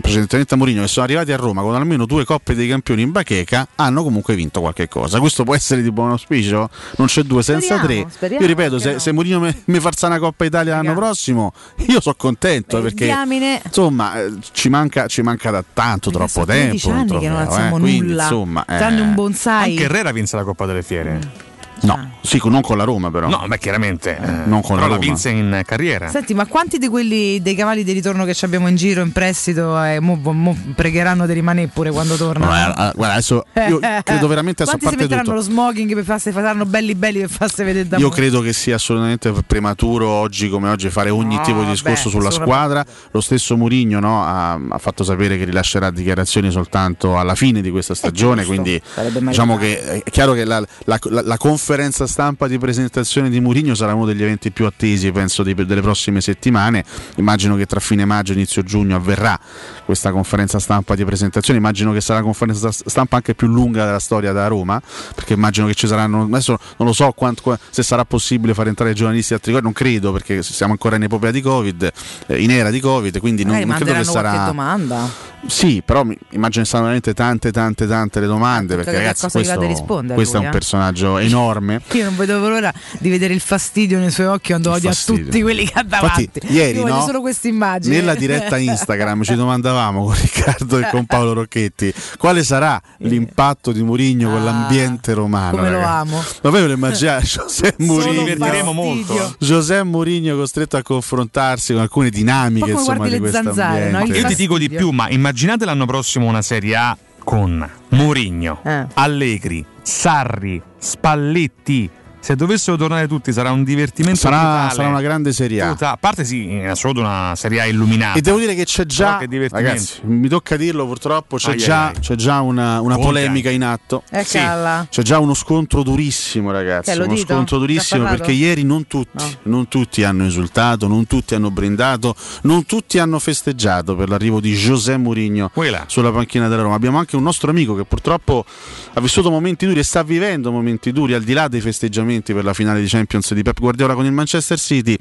precedentemente 0.00 0.54
a 0.54 0.56
Mourinho, 0.56 0.82
che 0.82 0.88
sono 0.88 1.04
arrivati 1.06 1.32
a 1.32 1.36
Roma 1.36 1.62
con 1.62 1.74
almeno 1.74 2.04
due 2.06 2.24
coppe 2.24 2.54
dei 2.54 2.68
campioni 2.68 3.02
in 3.02 3.10
bacheca, 3.10 3.66
hanno 3.76 4.02
comunque 4.02 4.34
vinto 4.34 4.60
qualche 4.60 4.88
cosa. 4.88 5.18
Questo 5.18 5.44
può 5.44 5.54
essere 5.54 5.82
di 5.82 5.90
buon 5.90 6.10
auspicio? 6.10 6.68
Non 6.96 7.06
c'è 7.06 7.22
due 7.22 7.42
senza 7.42 7.78
Speriamo, 7.78 8.02
tre. 8.04 8.12
speriamo, 8.14 8.42
io 8.42 8.48
ripeto, 8.48 8.70
perché 8.76 8.84
se, 8.86 8.92
no? 8.92 8.98
se 8.98 9.12
Mourinho 9.12 9.40
mi, 9.40 9.62
mi 9.66 9.80
farà 9.80 10.06
una 10.06 10.18
Coppa 10.18 10.44
Italia 10.44 10.76
l'anno 10.76 10.94
prossimo, 10.94 11.52
io 11.86 12.00
sono 12.00 12.14
contento 12.18 12.80
perché 12.82 13.04
Diamine. 13.06 13.60
insomma 13.64 14.20
eh, 14.20 14.32
ci 14.52 14.68
manca, 14.68 15.06
ci 15.06 15.22
manca 15.22 15.50
da 15.50 15.64
tanto, 15.72 16.10
troppo 16.10 16.28
sono 16.28 16.46
tempo. 16.46 16.76
13 16.76 16.88
un 16.88 16.94
anni 16.94 17.18
che 17.18 17.28
non 17.28 17.36
trofeo, 17.36 17.38
alziamo 17.52 17.76
eh. 17.76 17.80
Quindi, 17.80 18.08
nulla. 18.08 18.22
insomma, 18.22 18.64
eh, 18.64 18.76
Tranne 18.76 19.00
un 19.00 19.14
bonsai. 19.14 19.70
Anche 19.70 19.84
Herrera 19.84 20.12
vinse 20.12 20.36
la 20.36 20.44
Coppa 20.44 20.66
delle 20.66 20.82
Fiere. 20.82 21.52
No, 21.82 22.12
sì, 22.22 22.38
con- 22.38 22.52
non 22.52 22.62
con 22.62 22.78
la 22.78 22.84
Roma 22.84 23.10
però. 23.10 23.28
No, 23.28 23.44
beh, 23.46 23.58
chiaramente. 23.58 24.16
eh, 24.16 24.26
non 24.46 24.62
con 24.62 24.76
però 24.76 24.80
la 24.80 24.80
la 24.80 24.86
Roma. 24.94 24.98
vinse 24.98 25.28
in 25.30 25.62
carriera. 25.66 26.08
Senti, 26.08 26.32
ma 26.32 26.46
quanti 26.46 26.78
di 26.78 26.88
quelli 26.88 27.42
dei 27.42 27.54
cavalli 27.54 27.84
di 27.84 27.92
ritorno 27.92 28.24
che 28.24 28.32
ci 28.32 28.44
abbiamo 28.46 28.68
in 28.68 28.76
giro 28.76 29.02
in 29.02 29.12
prestito 29.12 29.82
eh, 29.82 30.00
mo- 30.00 30.18
mo 30.32 30.56
pregheranno 30.74 31.26
di 31.26 31.32
rimanere 31.34 31.68
pure 31.68 31.90
quando 31.90 32.14
tornano? 32.16 32.50
No, 32.50 32.56
eh, 32.56 32.72
ah, 32.74 32.92
guarda, 32.94 33.12
adesso 33.14 33.44
io 33.68 33.78
credo 34.02 34.26
veramente 34.28 34.62
a 34.62 34.66
Quanti 34.66 34.86
si 34.86 34.94
metteranno 34.96 35.22
tutto. 35.24 35.34
lo 35.36 35.42
smoking 35.42 35.94
per 35.94 36.04
farsi 36.04 36.30
faranno 36.32 36.64
belli 36.64 36.94
belli 36.94 37.20
per 37.20 37.28
farsi 37.30 37.62
vedere 37.64 37.86
da 37.88 37.98
Io 37.98 38.08
mo- 38.08 38.14
credo 38.14 38.40
che 38.40 38.52
sia 38.54 38.76
assolutamente 38.76 39.32
prematuro 39.46 40.08
oggi 40.08 40.48
come 40.48 40.70
oggi 40.70 40.88
fare 40.88 41.10
ogni 41.10 41.36
No, 41.36 41.42
tipo 41.42 41.62
di 41.64 41.70
discorso 41.70 42.08
beh, 42.08 42.16
sulla 42.16 42.30
squadra. 42.30 42.84
Lo 43.10 43.20
stesso 43.20 43.56
Mourinho 43.56 44.00
no, 44.00 44.24
ha, 44.24 44.52
ha 44.52 44.78
fatto 44.78 45.04
sapere 45.04 45.36
che 45.36 45.44
rilascerà 45.44 45.90
dichiarazioni 45.90 46.50
soltanto 46.50 47.18
alla 47.18 47.34
fine 47.34 47.60
di 47.60 47.70
questa 47.70 47.94
stagione. 47.94 48.44
Quindi 48.44 48.80
diciamo 49.20 49.56
che 49.58 50.02
è 50.02 50.10
chiaro 50.10 50.32
che 50.32 50.44
la, 50.44 50.60
la- 50.84 50.98
la- 51.10 51.22
la 51.22 51.36
conferenza 51.36 51.63
stampa 52.06 52.46
di 52.46 52.58
presentazione 52.58 53.30
di 53.30 53.40
Mourinho 53.40 53.74
sarà 53.74 53.94
uno 53.94 54.04
degli 54.04 54.22
eventi 54.22 54.50
più 54.50 54.66
attesi, 54.66 55.10
penso, 55.10 55.42
dei- 55.42 55.54
delle 55.54 55.80
prossime 55.80 56.20
settimane. 56.20 56.84
Immagino 57.16 57.56
che 57.56 57.64
tra 57.66 57.80
fine 57.80 58.04
maggio 58.04 58.32
e 58.32 58.34
inizio 58.34 58.62
giugno 58.62 58.96
avverrà 58.96 59.38
questa 59.84 60.10
conferenza 60.12 60.58
stampa 60.58 60.94
di 60.94 61.04
presentazione. 61.04 61.58
Immagino 61.58 61.92
che 61.92 62.00
sarà 62.00 62.18
la 62.18 62.24
conferenza 62.24 62.70
stampa 62.70 63.16
anche 63.16 63.34
più 63.34 63.46
lunga 63.48 63.84
della 63.86 63.98
storia 63.98 64.32
da 64.32 64.46
Roma, 64.46 64.80
perché 65.14 65.32
immagino 65.32 65.66
che 65.66 65.74
ci 65.74 65.86
saranno. 65.86 66.24
Adesso 66.24 66.58
non 66.76 66.86
lo 66.88 66.92
so 66.92 67.10
quanto- 67.12 67.42
qua- 67.42 67.58
se 67.70 67.82
sarà 67.82 68.04
possibile 68.04 68.52
fare 68.54 68.68
entrare 68.68 68.90
i 68.90 68.94
giornalisti 68.94 69.28
di 69.28 69.34
altri 69.34 69.52
corpi, 69.52 69.64
non 69.66 69.74
credo, 69.74 70.12
perché 70.12 70.42
siamo 70.42 70.72
ancora 70.72 70.96
in 70.96 71.04
epopea 71.04 71.30
di 71.30 71.40
Covid, 71.40 71.90
eh, 72.26 72.42
in 72.42 72.50
era 72.50 72.70
di 72.70 72.80
Covid, 72.80 73.18
quindi 73.20 73.42
non, 73.44 73.54
non 73.56 73.76
credo 73.76 73.92
che 73.92 74.04
sarà. 74.04 74.44
domanda. 74.46 75.32
Sì, 75.46 75.82
però 75.84 76.04
mi- 76.04 76.18
immagino 76.30 76.64
saranno 76.64 76.86
veramente 76.86 77.14
tante, 77.14 77.50
tante, 77.52 77.86
tante 77.86 78.20
le 78.20 78.26
domande. 78.26 78.76
Perché 78.76 78.92
ragazzi, 78.92 79.28
questo, 79.28 79.60
rispondere 79.60 80.14
questo 80.14 80.36
è 80.36 80.38
lui, 80.38 80.46
un 80.46 80.52
eh. 80.54 80.58
personaggio 80.58 81.18
enorme. 81.18 81.82
Io 81.92 82.04
non 82.04 82.16
vedo 82.16 82.38
l'ora 82.38 82.72
di 82.98 83.08
vedere 83.08 83.34
il 83.34 83.40
fastidio 83.40 83.98
nei 83.98 84.10
suoi 84.10 84.26
occhi 84.26 84.48
quando 84.48 84.72
odia 84.72 84.92
tutti 84.92 85.42
quelli 85.42 85.64
che 85.64 85.78
ha 85.78 85.82
davanti. 85.82 86.22
Infatti, 86.22 86.52
ieri, 86.52 86.78
Io 86.78 86.86
no? 86.86 87.02
solo 87.02 87.20
questa 87.20 87.48
immagine. 87.48 87.96
Nella 87.96 88.14
diretta 88.14 88.56
Instagram 88.56 89.22
ci 89.22 89.34
domandavamo 89.34 90.04
con 90.04 90.14
Riccardo 90.14 90.78
e 90.78 90.88
con 90.90 91.06
Paolo 91.06 91.32
Rocchetti 91.34 91.92
quale 92.18 92.42
sarà 92.42 92.80
l'impatto 92.98 93.72
di 93.72 93.82
Mourinho 93.82 94.30
con 94.30 94.44
l'ambiente 94.44 95.12
romano. 95.12 95.48
Ah, 95.48 95.50
come 95.50 95.70
lo 95.70 95.76
ragazzi. 95.78 95.96
amo. 95.96 96.24
Ma 96.42 96.50
voi 96.50 96.66
lo 96.66 96.72
immaginate? 96.72 97.24
José 97.44 97.74
Mourinho, 97.78 98.22
divertiremo 98.24 98.72
molto. 98.72 99.36
José 99.38 99.82
Mourinho 99.82 100.36
costretto 100.36 100.76
a 100.76 100.82
confrontarsi 100.82 101.72
con 101.72 101.82
alcune 101.82 102.10
dinamiche 102.10 102.70
insomma, 102.70 103.08
di 103.08 103.18
questo 103.18 103.42
zanzare, 103.42 103.90
no? 103.90 103.98
ambiente. 103.98 104.20
Io 104.20 104.28
ti 104.28 104.34
dico 104.34 104.58
di 104.58 104.68
più, 104.68 104.90
ma 104.90 105.08
immaginate 105.34 105.64
l'anno 105.64 105.84
prossimo 105.84 106.26
una 106.26 106.42
Serie 106.42 106.76
A 106.76 106.96
con 107.24 107.68
Mourinho, 107.88 108.60
Eh. 108.62 108.86
Allegri, 108.94 109.66
Sarri, 109.82 110.62
Spalletti. 110.78 111.90
Se 112.24 112.36
dovessero 112.36 112.78
tornare 112.78 113.06
tutti 113.06 113.34
sarà 113.34 113.50
un 113.50 113.64
divertimento 113.64 114.18
Sarà, 114.18 114.38
totale. 114.38 114.70
sarà 114.70 114.88
una 114.88 115.02
grande 115.02 115.30
Serie 115.34 115.60
A. 115.60 115.76
A 115.78 115.98
parte 115.98 116.24
sì, 116.24 116.52
in 116.52 116.66
assoluto 116.66 117.00
una 117.00 117.34
Serie 117.36 117.60
A 117.60 117.66
illuminata. 117.66 118.18
E 118.18 118.22
devo 118.22 118.38
dire 118.38 118.54
che 118.54 118.64
c'è 118.64 118.86
già, 118.86 119.18
che 119.18 119.48
ragazzi, 119.50 119.98
mi 120.04 120.26
tocca 120.26 120.56
dirlo 120.56 120.86
purtroppo, 120.86 121.36
c'è 121.36 121.50
Ai, 121.50 121.58
già, 121.58 121.88
ai, 121.88 121.98
c'è 122.00 122.14
già 122.14 122.40
una, 122.40 122.80
una 122.80 122.96
polemica 122.96 123.50
in 123.50 123.62
atto. 123.62 124.04
Eh, 124.10 124.24
calla. 124.24 124.86
C'è 124.88 125.02
già 125.02 125.18
uno 125.18 125.34
scontro 125.34 125.82
durissimo, 125.82 126.50
ragazzi. 126.50 126.96
Lo 126.96 127.04
uno 127.04 127.12
dito? 127.12 127.34
scontro 127.34 127.58
durissimo 127.58 128.04
perché 128.04 128.32
ieri 128.32 128.62
non 128.62 128.86
tutti, 128.86 129.36
non 129.42 129.68
tutti 129.68 130.02
hanno 130.02 130.24
esultato, 130.24 130.86
non 130.88 131.06
tutti 131.06 131.34
hanno 131.34 131.50
brindato, 131.50 132.16
non 132.44 132.64
tutti 132.64 132.98
hanno 132.98 133.18
festeggiato 133.18 133.94
per 133.96 134.08
l'arrivo 134.08 134.40
di 134.40 134.54
José 134.54 134.96
Mourinho 134.96 135.50
Quella. 135.52 135.84
sulla 135.88 136.10
panchina 136.10 136.48
della 136.48 136.62
Roma. 136.62 136.74
Abbiamo 136.74 136.96
anche 136.96 137.16
un 137.16 137.22
nostro 137.22 137.50
amico 137.50 137.74
che 137.74 137.84
purtroppo 137.84 138.46
ha 138.94 139.00
vissuto 139.02 139.28
momenti 139.30 139.66
duri 139.66 139.80
e 139.80 139.84
sta 139.84 140.02
vivendo 140.02 140.50
momenti 140.50 140.90
duri 140.90 141.12
al 141.12 141.22
di 141.22 141.34
là 141.34 141.48
dei 141.48 141.60
festeggiamenti 141.60 142.12
per 142.22 142.44
la 142.44 142.54
finale 142.54 142.80
di 142.80 142.86
Champions 142.86 143.34
di 143.34 143.42
Pep 143.42 143.58
Guardiola 143.58 143.94
con 143.94 144.04
il 144.04 144.12
Manchester 144.12 144.58
City. 144.58 144.96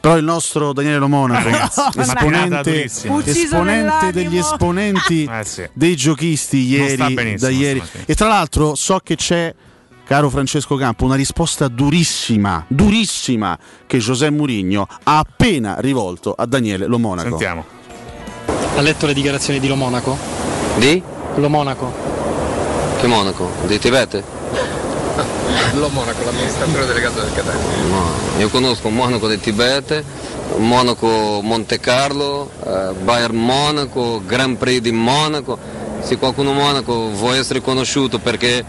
Però 0.00 0.16
il 0.16 0.24
nostro 0.24 0.72
Daniele 0.72 0.98
Una 1.04 1.40
tirata 1.42 1.72
esponente, 2.00 2.84
esponente 2.84 4.12
degli 4.12 4.38
esponenti 4.38 5.24
Eh 5.30 5.44
sì. 5.44 5.68
dei 5.72 5.96
giochisti 5.96 6.58
ieri, 6.58 7.36
da 7.36 7.48
ieri. 7.48 7.82
E 8.04 8.14
tra 8.14 8.28
l'altro 8.28 8.74
so 8.74 9.00
che 9.02 9.16
c'è, 9.16 9.54
caro 10.04 10.30
Francesco 10.30 10.76
Campo, 10.76 11.04
una 11.04 11.14
risposta 11.16 11.68
durissima, 11.68 12.64
durissima 12.68 13.58
che 13.86 13.98
José 13.98 14.30
Mourinho 14.30 14.86
ha 15.02 15.18
appena 15.18 15.76
rivolto 15.80 16.32
a 16.32 16.46
Daniele 16.46 16.86
Lo 16.86 16.98
Monaco. 16.98 17.30
Sentiamo. 17.30 17.64
Ha 18.76 18.80
letto 18.80 19.06
le 19.06 19.14
dichiarazioni 19.14 19.58
di 19.58 19.68
Lo 19.68 19.76
Monaco? 19.76 20.16
Di? 20.76 21.02
Lo 21.36 21.48
Monaco. 21.48 21.92
Che 23.00 23.06
Monaco? 23.06 23.50
Di 23.66 23.78
Tibete? 23.78 24.84
Lo 25.74 25.88
Monaco, 25.88 26.24
l'amministratore 26.24 26.86
delegato 26.86 27.20
del 27.20 27.32
Qatar. 27.32 27.54
No, 27.88 28.38
io 28.38 28.48
conosco 28.48 28.88
Monaco 28.88 29.28
di 29.28 29.38
Tibete, 29.38 30.04
Monaco 30.56 31.40
Monte 31.42 31.78
Carlo, 31.80 32.50
eh, 32.64 32.92
Bayern 33.02 33.36
Monaco, 33.36 34.22
Grand 34.24 34.56
Prix 34.56 34.80
di 34.80 34.92
Monaco. 34.92 35.58
Se 36.00 36.16
qualcuno 36.18 36.52
Monaco 36.52 37.10
vuole 37.10 37.38
essere 37.38 37.60
conosciuto 37.60 38.18
perché 38.18 38.64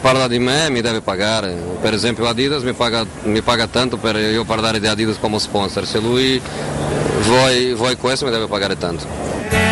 parla 0.00 0.28
di 0.28 0.38
me 0.38 0.70
mi 0.70 0.80
deve 0.80 1.00
pagare. 1.00 1.52
Per 1.80 1.94
esempio 1.94 2.26
Adidas 2.28 2.62
mi 2.62 2.72
paga, 2.72 3.04
mi 3.22 3.40
paga 3.42 3.66
tanto 3.66 3.96
per 3.96 4.16
io 4.16 4.44
parlare 4.44 4.78
di 4.80 4.86
Adidas 4.86 5.16
come 5.18 5.38
sponsor. 5.38 5.86
Se 5.86 5.98
lui 5.98 6.40
vuole, 7.22 7.74
vuole 7.74 7.96
questo 7.96 8.24
mi 8.26 8.30
deve 8.30 8.46
pagare 8.46 8.76
tanto. 8.76 9.06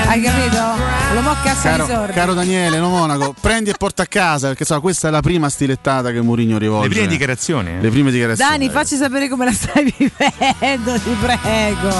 Hai 0.06 0.22
capito? 0.22 0.56
Lo 1.12 1.20
mo 1.20 1.34
cassa 1.42 1.76
Caro, 1.76 2.12
caro 2.12 2.34
Daniele 2.34 2.78
Lo 2.78 2.88
Monaco, 2.88 3.34
prendi 3.38 3.70
e 3.70 3.74
porta 3.76 4.02
a 4.04 4.06
casa 4.06 4.48
perché 4.48 4.64
so, 4.64 4.80
questa 4.80 5.08
è 5.08 5.10
la 5.10 5.20
prima 5.20 5.48
stilettata 5.50 6.10
che 6.10 6.20
Mourinho 6.22 6.56
rivolge. 6.56 6.88
Le 6.88 6.94
prime 6.94 7.08
dichiarazioni. 7.08 7.70
eh. 7.70 7.80
Le 7.80 7.90
prime 7.90 8.10
dichiarazioni. 8.10 8.50
Dani, 8.50 8.70
facci 8.70 8.96
sapere 8.96 9.28
come 9.28 9.44
la 9.44 9.52
stai 9.52 9.84
vivendo, 9.96 10.94
ti 10.94 11.14
prego. 11.20 11.90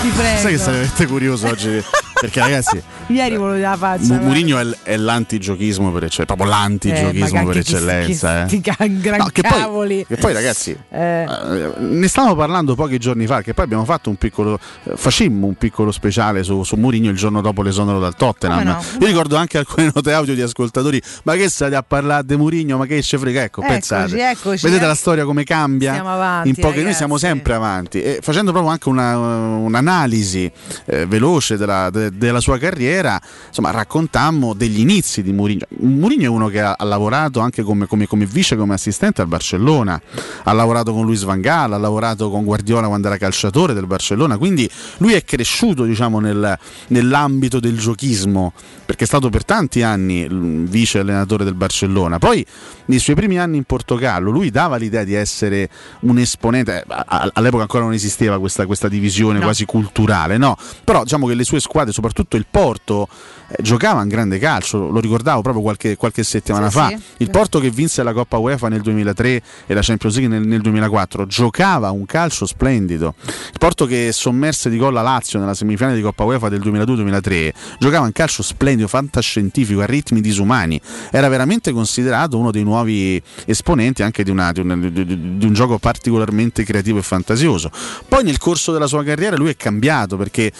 Ti 0.00 0.08
prego. 0.08 0.40
Sai 0.40 0.52
che 0.52 0.58
sarei 0.58 0.78
veramente 0.80 1.06
curioso 1.06 1.46
oggi? 1.48 1.84
Perché 2.22 2.40
ragazzi, 2.40 2.80
Ieri 3.08 3.36
volevo 3.36 3.58
la 3.60 3.76
faccia. 3.76 4.02
Mu- 4.02 4.06
guarda. 4.08 4.24
Mourinho 4.26 4.58
è, 4.58 4.66
è 4.84 4.96
l'antigiochiismo 4.96 5.90
per 5.90 6.04
eccellenza, 6.04 6.34
proprio 6.34 6.48
l'antigiochiismo 6.56 7.38
Eh, 7.38 7.42
ma 7.42 7.50
per 7.50 7.54
che- 7.54 7.62
che- 7.62 7.74
eccellenza. 7.74 8.44
che- 8.46 8.56
eh. 8.56 8.60
che 8.60 9.00
gran 9.00 9.30
che 9.32 9.42
poi- 9.42 9.50
cavoli. 9.60 10.04
che 10.06 10.16
poi, 10.16 10.32
ragazzi, 10.32 10.76
Eh. 10.90 11.00
Eh, 11.24 11.70
ne 11.78 12.06
stavamo 12.08 12.34
parlando 12.36 12.74
pochi 12.74 12.98
giorni 12.98 13.26
fa, 13.26 13.42
che 13.42 13.54
poi 13.54 13.64
abbiamo 13.64 13.84
fatto 13.84 14.08
un 14.08 14.16
piccolo, 14.16 14.58
eh, 14.84 14.92
facemmo 14.96 15.46
un 15.46 15.54
piccolo 15.56 15.90
speciale 15.90 16.42
su, 16.44 16.62
su 16.62 16.76
Mourinho 16.76 17.10
il 17.10 17.16
giorno 17.16 17.40
dopo 17.40 17.62
l'esonero 17.62 17.98
dal 17.98 18.14
Tottenham. 18.14 18.62
No? 18.62 18.80
Io 19.00 19.06
ricordo 19.06 19.34
anche 19.36 19.58
alcune 19.58 19.90
note 19.92 20.12
audio 20.12 20.34
di 20.34 20.42
ascoltatori, 20.42 21.02
ma 21.24 21.34
che 21.34 21.48
state 21.48 21.74
a 21.74 21.82
parlare 21.82 22.24
di 22.24 22.36
Mourinho, 22.36 22.76
ma 22.78 22.86
che 22.86 23.02
ce 23.02 23.18
frega? 23.18 23.42
Ecco, 23.42 23.60
Eccoci, 23.62 23.72
pensate. 23.72 24.30
eccoci, 24.30 24.64
Vedete 24.64 24.84
eh. 24.84 24.86
la 24.86 24.94
storia 24.94 25.24
come 25.24 25.42
cambia? 25.44 25.94
Siamo 25.94 26.12
avanti, 26.12 26.48
in 26.50 26.54
poche, 26.54 26.82
noi 26.82 26.94
siamo 26.94 27.16
sempre 27.18 27.54
avanti. 27.54 28.00
E 28.00 28.18
facendo 28.22 28.52
proprio 28.52 28.70
anche 28.72 28.88
una- 28.88 29.16
un'analisi 29.16 30.50
eh, 30.86 31.06
veloce 31.06 31.56
della, 31.56 31.90
de- 31.90 32.10
della 32.12 32.40
sua 32.40 32.58
carriera, 32.58 33.20
insomma, 33.48 33.70
raccontammo 33.70 34.54
degli 34.54 34.80
inizi 34.80 35.22
di 35.22 35.32
Mourinho. 35.32 35.64
Mourinho 35.80 36.24
è 36.24 36.28
uno 36.28 36.48
che 36.48 36.60
ha, 36.60 36.74
ha 36.78 36.84
lavorato 36.84 37.40
anche 37.40 37.62
come, 37.62 37.86
come- 37.86 38.06
come 38.06 38.26
vice, 38.26 38.56
come 38.56 38.74
assistente 38.74 39.20
al 39.20 39.28
Barcellona, 39.28 40.00
ha 40.44 40.52
lavorato 40.52 40.92
con 40.92 41.04
Luis 41.04 41.22
Van 41.22 41.40
Gaal, 41.40 41.72
ha 41.72 41.78
lavorato 41.78 42.30
con 42.30 42.44
Guardiola 42.44 42.86
quando 42.86 43.06
era 43.08 43.16
calciatore 43.16 43.72
del 43.74 43.86
Barcellona, 43.86 44.36
quindi 44.38 44.68
lui 44.98 45.12
è 45.14 45.24
cresciuto 45.24 45.84
diciamo, 45.84 46.20
nel- 46.20 46.58
nell'ambito 46.88 47.60
del 47.60 47.78
giochismo, 47.78 48.52
perché 48.84 49.04
è 49.04 49.06
stato 49.06 49.30
per 49.30 49.44
tanti 49.44 49.82
anni 49.82 50.26
vice 50.30 50.98
allenatore 51.00 51.44
del 51.44 51.54
Barcellona. 51.54 52.18
Poi 52.18 52.44
nei 52.86 52.98
suoi 52.98 53.16
primi 53.16 53.38
anni 53.38 53.56
in 53.56 53.64
Portogallo 53.64 54.30
lui 54.30 54.50
dava 54.50 54.76
l'idea 54.76 55.04
di 55.04 55.14
essere 55.14 55.68
un 56.00 56.18
esponente, 56.18 56.80
eh, 56.80 56.84
all'epoca 57.32 57.62
ancora 57.62 57.84
non 57.84 57.92
esisteva 57.92 58.38
questa, 58.38 58.66
questa 58.66 58.88
divisione 58.88 59.38
No. 59.38 59.44
quasi 59.44 59.64
culturale, 59.64 60.36
no? 60.36 60.56
però 60.84 61.02
diciamo 61.02 61.26
che 61.26 61.34
le 61.34 61.44
sue 61.44 61.58
squadre, 61.60 61.92
soprattutto 62.02 62.36
il 62.36 62.46
Porto, 62.50 63.06
eh, 63.48 63.62
giocavano 63.62 64.06
grande 64.08 64.38
calcio, 64.38 64.88
lo 64.90 64.98
ricordavo 64.98 65.40
proprio 65.40 65.62
qualche, 65.62 65.96
qualche 65.96 66.24
settimana 66.24 66.68
Sì, 66.68 66.76
fa, 66.76 66.88
sì. 66.88 66.98
il 67.18 67.30
Porto 67.30 67.60
che 67.60 67.70
vinse 67.70 68.02
la 68.02 68.12
Coppa 68.12 68.38
UEFA 68.38 68.68
nel 68.68 68.80
2003 68.80 69.42
e 69.66 69.74
la 69.74 69.80
Champions 69.82 70.16
League 70.16 70.36
nel, 70.36 70.46
nel 70.46 70.60
2004 70.60 71.26
giocava 71.26 71.90
un 71.92 72.04
calcio 72.04 72.44
splendido, 72.44 73.14
il 73.24 73.58
Porto 73.58 73.86
che 73.86 74.10
sommerse 74.12 74.68
di 74.68 74.76
gol 74.78 74.92
la 74.92 75.02
Lazio 75.02 75.38
nella 75.38 75.54
semifinale 75.54 75.94
di 75.94 76.02
Coppa 76.02 76.24
UEFA 76.24 76.48
del 76.48 76.60
2002-2003 76.60 77.50
giocava 77.78 78.04
un 78.04 78.12
calcio 78.12 78.42
splendido, 78.42 78.88
fantascientifico, 78.88 79.80
a 79.80 79.86
ritmi 79.86 80.20
disumani, 80.20 80.80
era 81.12 81.28
veramente 81.28 81.70
considerato 81.72 82.36
uno 82.38 82.50
dei 82.50 82.64
nuovi 82.64 83.22
esponenti 83.44 84.02
anche 84.02 84.24
di, 84.24 84.30
una- 84.30 84.50
di 84.50 84.60
un, 84.60 84.90
di- 84.92 85.06
di- 85.06 85.36
di 85.38 85.46
un 85.46 85.52
gioco 85.52 85.78
particolarmente 85.78 86.64
creativo 86.64 86.98
e 86.98 87.02
fantasioso. 87.02 87.70
Poi 88.08 88.24
nel 88.24 88.38
corso 88.38 88.72
della 88.72 88.86
sua 88.88 89.04
carriera 89.04 89.36
lui 89.36 89.50
è 89.50 89.56
cambiato 89.56 90.16
perché 90.16 90.50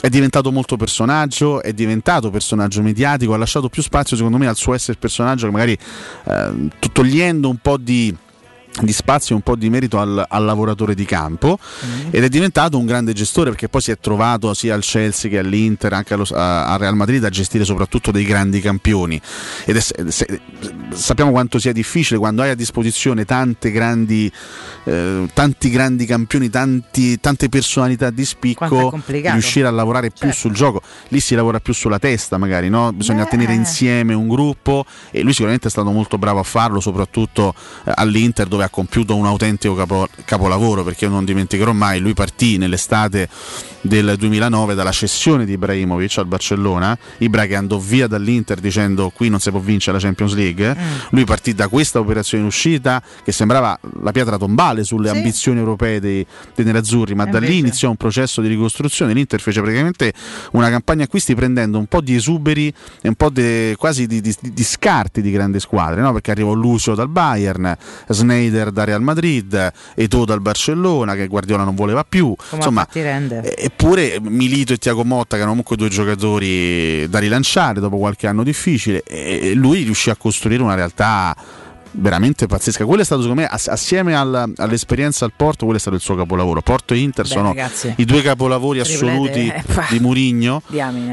è 0.00 0.08
diventato 0.08 0.50
molto 0.52 0.76
personaggio, 0.82 1.62
è 1.62 1.72
diventato 1.72 2.30
personaggio 2.30 2.82
mediatico, 2.82 3.34
ha 3.34 3.36
lasciato 3.36 3.68
più 3.68 3.82
spazio 3.82 4.16
secondo 4.16 4.36
me 4.36 4.48
al 4.48 4.56
suo 4.56 4.74
essere 4.74 4.98
personaggio 4.98 5.46
che 5.46 5.52
magari 5.52 5.72
eh, 5.72 6.68
to- 6.80 6.90
togliendo 6.90 7.48
un 7.48 7.58
po' 7.58 7.76
di 7.76 8.12
di 8.80 8.92
spazio 8.92 9.34
e 9.34 9.36
un 9.36 9.42
po' 9.42 9.54
di 9.54 9.68
merito 9.68 9.98
al, 10.00 10.24
al 10.28 10.44
lavoratore 10.44 10.94
di 10.94 11.04
campo 11.04 11.58
Mm. 11.84 12.08
ed 12.10 12.24
è 12.24 12.28
diventato 12.28 12.78
un 12.78 12.86
grande 12.86 13.12
gestore 13.12 13.50
perché 13.50 13.68
poi 13.68 13.80
si 13.80 13.90
è 13.90 13.98
trovato 13.98 14.54
sia 14.54 14.74
al 14.74 14.82
Chelsea 14.82 15.30
che 15.30 15.38
all'Inter, 15.38 15.92
anche 15.92 16.14
allo, 16.14 16.26
a, 16.32 16.66
a 16.72 16.76
Real 16.76 16.94
Madrid 16.96 17.22
a 17.24 17.28
gestire 17.28 17.64
soprattutto 17.64 18.10
dei 18.10 18.24
grandi 18.24 18.60
campioni 18.60 19.20
ed 19.64 19.76
è, 19.76 19.80
se- 19.80 20.40
sappiamo 20.90 21.30
quanto 21.30 21.58
sia 21.58 21.72
difficile 21.72 22.18
quando 22.18 22.42
hai 22.42 22.50
a 22.50 22.54
disposizione 22.54 23.24
tante 23.24 23.70
grandi, 23.70 24.30
eh, 24.84 25.28
tanti 25.32 25.70
grandi 25.70 26.06
campioni, 26.06 26.48
tanti- 26.50 27.18
tante 27.20 27.48
personalità 27.48 28.10
di 28.10 28.24
spicco, 28.24 28.90
riuscire 29.06 29.66
a 29.66 29.70
lavorare 29.70 30.10
più 30.10 30.32
sul 30.32 30.52
gioco. 30.52 30.82
Lì 31.08 31.20
si 31.20 31.34
lavora 31.34 31.60
più 31.60 31.72
sulla 31.74 31.98
testa, 31.98 32.38
magari, 32.38 32.68
no? 32.68 32.92
bisogna 32.92 33.24
Beh. 33.24 33.30
tenere 33.30 33.54
insieme 33.54 34.14
un 34.14 34.28
gruppo 34.28 34.84
e 35.10 35.22
lui 35.22 35.32
sicuramente 35.32 35.68
è 35.68 35.70
stato 35.70 35.90
molto 35.90 36.18
bravo 36.18 36.38
a 36.40 36.44
farlo, 36.44 36.80
soprattutto 36.80 37.54
eh, 37.84 37.92
all'Inter 37.94 38.46
dove 38.46 38.61
ha 38.62 38.68
compiuto 38.68 39.14
un 39.16 39.26
autentico 39.26 39.74
capo- 39.74 40.08
capolavoro, 40.24 40.82
perché 40.84 41.04
io 41.06 41.10
non 41.10 41.24
dimenticherò 41.24 41.72
mai, 41.72 42.00
lui 42.00 42.14
partì 42.14 42.56
nell'estate 42.58 43.28
del 43.84 44.14
2009 44.16 44.74
dalla 44.74 44.92
cessione 44.92 45.44
di 45.44 45.52
Ibrahimovic 45.54 46.18
al 46.18 46.26
Barcellona, 46.26 46.96
Ibra 47.18 47.46
che 47.46 47.56
andò 47.56 47.78
via 47.78 48.06
dall'Inter 48.06 48.60
dicendo 48.60 49.10
qui 49.10 49.28
non 49.28 49.40
si 49.40 49.50
può 49.50 49.58
vincere 49.58 49.96
la 49.96 50.02
Champions 50.02 50.34
League, 50.34 50.76
lui 51.10 51.24
partì 51.24 51.52
da 51.52 51.66
questa 51.68 51.98
operazione 51.98 52.42
in 52.44 52.48
uscita 52.48 53.02
che 53.24 53.32
sembrava 53.32 53.76
la 54.02 54.12
pietra 54.12 54.36
tombale 54.38 54.84
sulle 54.84 55.10
ambizioni 55.10 55.58
europee 55.58 55.98
dei, 56.00 56.24
dei 56.54 56.64
nerazzurri, 56.64 57.14
ma 57.16 57.24
E 57.26 57.30
da 57.30 57.38
lì 57.38 57.46
invece? 57.46 57.58
iniziò 57.66 57.90
un 57.90 57.96
processo 57.96 58.40
di 58.40 58.46
ricostruzione, 58.48 59.12
l'Inter 59.14 59.40
fece 59.40 59.60
praticamente 59.60 60.12
una 60.52 60.70
campagna 60.70 61.04
acquisti 61.04 61.34
prendendo 61.34 61.78
un 61.78 61.86
po' 61.86 62.00
di 62.00 62.14
esuberi 62.14 62.72
e 63.00 63.08
un 63.08 63.14
po' 63.14 63.30
de- 63.30 63.74
quasi 63.78 64.06
di, 64.06 64.20
di- 64.20 64.36
di 64.40 64.62
scarti 64.64 65.20
di 65.22 65.30
grandi 65.32 65.58
squadre, 65.58 66.00
no? 66.02 66.12
perché 66.12 66.30
arrivò 66.30 66.52
Lucio 66.52 66.94
dal 66.94 67.08
Bayern, 67.08 67.76
Snyder 68.52 68.70
da 68.70 68.84
Real 68.84 69.00
Madrid, 69.02 69.72
Eto'o 69.94 70.24
dal 70.24 70.40
Barcellona 70.40 71.14
che 71.14 71.26
Guardiola 71.26 71.64
non 71.64 71.74
voleva 71.74 72.04
più, 72.04 72.34
insomma 72.52 72.84
ti 72.84 73.00
rende? 73.00 73.56
Eppure 73.56 74.20
Milito 74.20 74.74
e 74.74 74.76
Tiago 74.76 75.04
Motta, 75.04 75.36
che 75.36 75.42
erano 75.42 75.50
comunque 75.50 75.76
due 75.76 75.88
giocatori 75.88 77.08
da 77.08 77.18
rilanciare 77.18 77.80
dopo 77.80 77.96
qualche 77.96 78.26
anno 78.26 78.42
difficile, 78.42 79.02
e 79.02 79.54
lui 79.54 79.82
riuscì 79.82 80.10
a 80.10 80.16
costruire 80.16 80.62
una 80.62 80.74
realtà 80.74 81.34
veramente 81.92 82.46
pazzesca. 82.46 82.84
Quello 82.84 83.02
è 83.02 83.04
stato, 83.04 83.22
secondo 83.22 83.42
me, 83.42 83.46
ass- 83.48 83.68
assieme 83.68 84.14
alla- 84.14 84.48
all'esperienza 84.56 85.24
al 85.24 85.32
Porto, 85.36 85.64
quello 85.64 85.76
è 85.76 85.80
stato 85.80 85.96
il 85.96 86.02
suo 86.02 86.14
capolavoro. 86.16 86.60
Porto 86.62 86.94
e 86.94 86.98
Inter 86.98 87.24
Beh, 87.24 87.30
sono 87.30 87.48
ragazzi, 87.48 87.92
i 87.96 88.04
due 88.04 88.22
capolavori 88.22 88.80
assoluti 88.80 89.48
eh, 89.48 89.62
di 89.90 90.00
Murigno. 90.00 90.62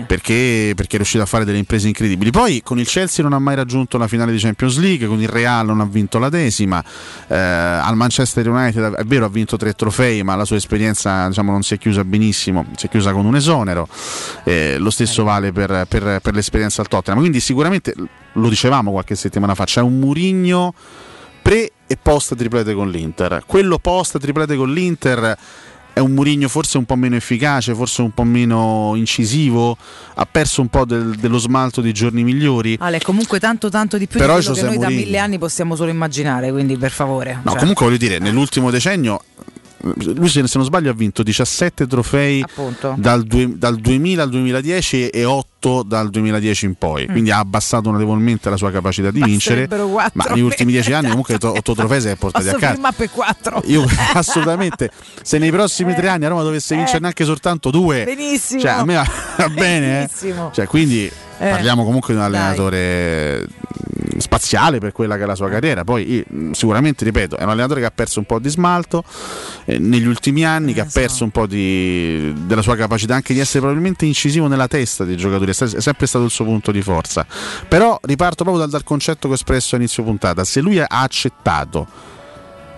Perché, 0.07 0.73
perché 0.75 0.93
è 0.93 0.97
riuscito 0.97 1.23
a 1.23 1.25
fare 1.25 1.45
delle 1.45 1.57
imprese 1.57 1.87
incredibili. 1.87 2.31
Poi 2.31 2.61
con 2.63 2.79
il 2.79 2.87
Chelsea 2.87 3.23
non 3.23 3.33
ha 3.33 3.39
mai 3.39 3.55
raggiunto 3.55 3.97
la 3.97 4.07
finale 4.07 4.31
di 4.31 4.37
Champions 4.39 4.77
League, 4.79 5.07
con 5.07 5.21
il 5.21 5.27
Real 5.27 5.65
non 5.65 5.81
ha 5.81 5.85
vinto 5.85 6.17
la 6.19 6.29
decima, 6.29 6.83
eh, 7.27 7.35
al 7.35 7.95
Manchester 7.95 8.47
United 8.49 8.93
è 8.95 9.03
vero 9.03 9.25
ha 9.25 9.29
vinto 9.29 9.57
tre 9.57 9.73
trofei, 9.73 10.23
ma 10.23 10.35
la 10.35 10.45
sua 10.45 10.55
esperienza 10.55 11.27
diciamo, 11.27 11.51
non 11.51 11.61
si 11.63 11.73
è 11.73 11.77
chiusa 11.77 12.03
benissimo, 12.03 12.65
si 12.75 12.85
è 12.87 12.89
chiusa 12.89 13.11
con 13.11 13.25
un 13.25 13.35
esonero. 13.35 13.87
Eh, 14.43 14.77
lo 14.79 14.89
stesso 14.89 15.23
vale 15.23 15.51
per, 15.51 15.85
per- 15.87 16.19
per 16.21 16.33
l'esperienza 16.33 16.81
al 16.81 16.87
Tottenham. 16.87 17.19
Quindi 17.19 17.39
sicuramente, 17.39 17.93
lo 18.33 18.49
dicevamo 18.49 18.91
qualche 18.91 19.15
settimana 19.15 19.55
fa, 19.55 19.65
c'è 19.65 19.81
un 19.81 19.99
Murigno 19.99 20.73
pre 21.41 21.71
e 21.87 21.97
post 22.01 22.35
triplete 22.35 22.73
con 22.73 22.89
l'Inter. 22.89 23.43
Quello 23.45 23.79
post 23.79 24.19
triplete 24.19 24.55
con 24.55 24.71
l'Inter 24.71 25.37
è 25.91 25.99
un 25.99 26.11
Murigno 26.11 26.47
forse 26.47 26.77
un 26.77 26.85
po' 26.85 26.95
meno 26.95 27.15
efficace, 27.15 27.73
forse 27.73 28.01
un 28.03 28.11
po' 28.11 28.23
meno 28.23 28.93
incisivo, 28.95 29.75
ha 30.13 30.25
perso 30.25 30.61
un 30.61 30.67
po' 30.67 30.85
del- 30.85 31.15
dello 31.15 31.39
smalto 31.39 31.81
dei 31.81 31.91
giorni 31.91 32.23
migliori. 32.23 32.77
Ale, 32.79 32.99
comunque 33.01 33.39
tanto 33.39 33.69
tanto 33.69 33.97
di 33.97 34.07
più 34.07 34.19
Però 34.19 34.37
di 34.37 34.45
quello 34.45 34.53
che 34.55 34.61
José 34.61 34.69
noi 34.69 34.77
da 34.77 34.87
Mourinho- 34.89 35.05
mille 35.05 35.17
anni 35.17 35.37
possiamo 35.39 35.75
solo 35.75 35.89
immaginare, 35.89 36.51
quindi 36.51 36.77
per 36.77 36.91
favore. 36.91 37.39
No, 37.43 37.51
Cioè, 37.51 37.59
comunque 37.59 37.85
voglio 37.85 37.97
dire, 37.97 38.19
nell'ultimo 38.19 38.69
decennio 38.69 39.21
lui 39.81 40.27
se 40.27 40.41
non 40.41 40.65
sbaglio 40.65 40.89
ha 40.89 40.93
vinto 40.93 41.23
17 41.23 41.87
trofei 41.87 42.43
dal, 42.95 43.23
due- 43.23 43.57
dal 43.57 43.77
2000 43.77 44.23
al 44.23 44.29
2010 44.29 45.07
e 45.07 45.23
8 45.23 45.83
dal 45.83 46.09
2010 46.09 46.65
in 46.65 46.75
poi, 46.75 47.05
quindi 47.07 47.31
ha 47.31 47.39
abbassato 47.39 47.89
notevolmente 47.91 48.49
la 48.49 48.57
sua 48.57 48.71
capacità 48.71 49.09
di 49.11 49.21
vincere, 49.21 49.67
ma 50.13 50.25
negli 50.29 50.41
ultimi 50.41 50.71
10 50.73 50.93
anni 50.93 51.07
comunque 51.09 51.35
8 51.39 51.73
trofei 51.75 52.01
si 52.01 52.07
è 52.09 52.15
portati 52.15 52.49
a 52.49 52.53
casa. 52.55 52.73
firmare 52.73 52.95
per 52.97 53.09
quattro? 53.09 53.61
Io 53.65 53.85
assolutamente, 54.13 54.91
se 55.21 55.37
nei 55.37 55.51
prossimi 55.51 55.93
tre 55.95 56.09
anni 56.09 56.25
a 56.25 56.29
Roma 56.29 56.43
dovesse 56.43 56.75
vincere 56.75 56.99
neanche 56.99 57.23
soltanto 57.25 57.69
due, 57.71 58.03
Benissimo. 58.03 58.59
cioè, 58.61 58.71
a 58.71 58.83
me 58.85 58.95
va, 58.95 59.07
va 59.37 59.49
bene. 59.51 60.03
eh. 60.03 60.09
Cioè, 60.51 60.65
quindi 60.67 61.05
Eh, 61.05 61.49
parliamo 61.51 61.85
comunque 61.85 62.13
di 62.13 62.19
un 62.19 62.29
dai. 62.29 62.37
allenatore 62.41 63.41
mh, 63.47 63.98
spaziale 64.17 64.79
per 64.79 64.91
quella 64.91 65.17
che 65.17 65.23
è 65.23 65.25
la 65.25 65.35
sua 65.35 65.49
carriera. 65.49 65.83
Poi 65.83 66.25
sicuramente, 66.51 67.03
ripeto, 67.03 67.37
è 67.37 67.43
un 67.43 67.49
allenatore 67.49 67.81
che 67.81 67.85
ha 67.85 67.91
perso 67.91 68.19
un 68.19 68.25
po' 68.25 68.39
di 68.39 68.49
smalto 68.49 69.03
eh, 69.65 69.77
negli 69.77 70.07
ultimi 70.07 70.45
anni, 70.45 70.73
che 70.73 70.81
ha 70.81 70.87
perso 70.91 71.23
un 71.23 71.31
po' 71.31 71.45
di, 71.45 72.33
della 72.45 72.61
sua 72.61 72.75
capacità 72.75 73.15
anche 73.15 73.33
di 73.33 73.39
essere 73.39 73.59
probabilmente 73.59 74.05
incisivo 74.05 74.47
nella 74.47 74.67
testa 74.67 75.03
dei 75.03 75.17
giocatori, 75.17 75.51
è 75.51 75.53
sempre 75.53 76.07
stato 76.07 76.25
il 76.25 76.31
suo 76.31 76.45
punto 76.45 76.71
di 76.71 76.81
forza. 76.81 77.25
Però 77.67 77.99
riparto 78.01 78.43
proprio 78.43 78.63
dal, 78.63 78.69
dal 78.71 78.83
concetto 78.83 79.27
che 79.27 79.33
ho 79.33 79.35
espresso 79.35 79.75
a 79.75 79.77
inizio 79.77 80.03
puntata, 80.03 80.43
se 80.43 80.61
lui 80.61 80.79
ha 80.79 80.87
accettato 80.87 82.17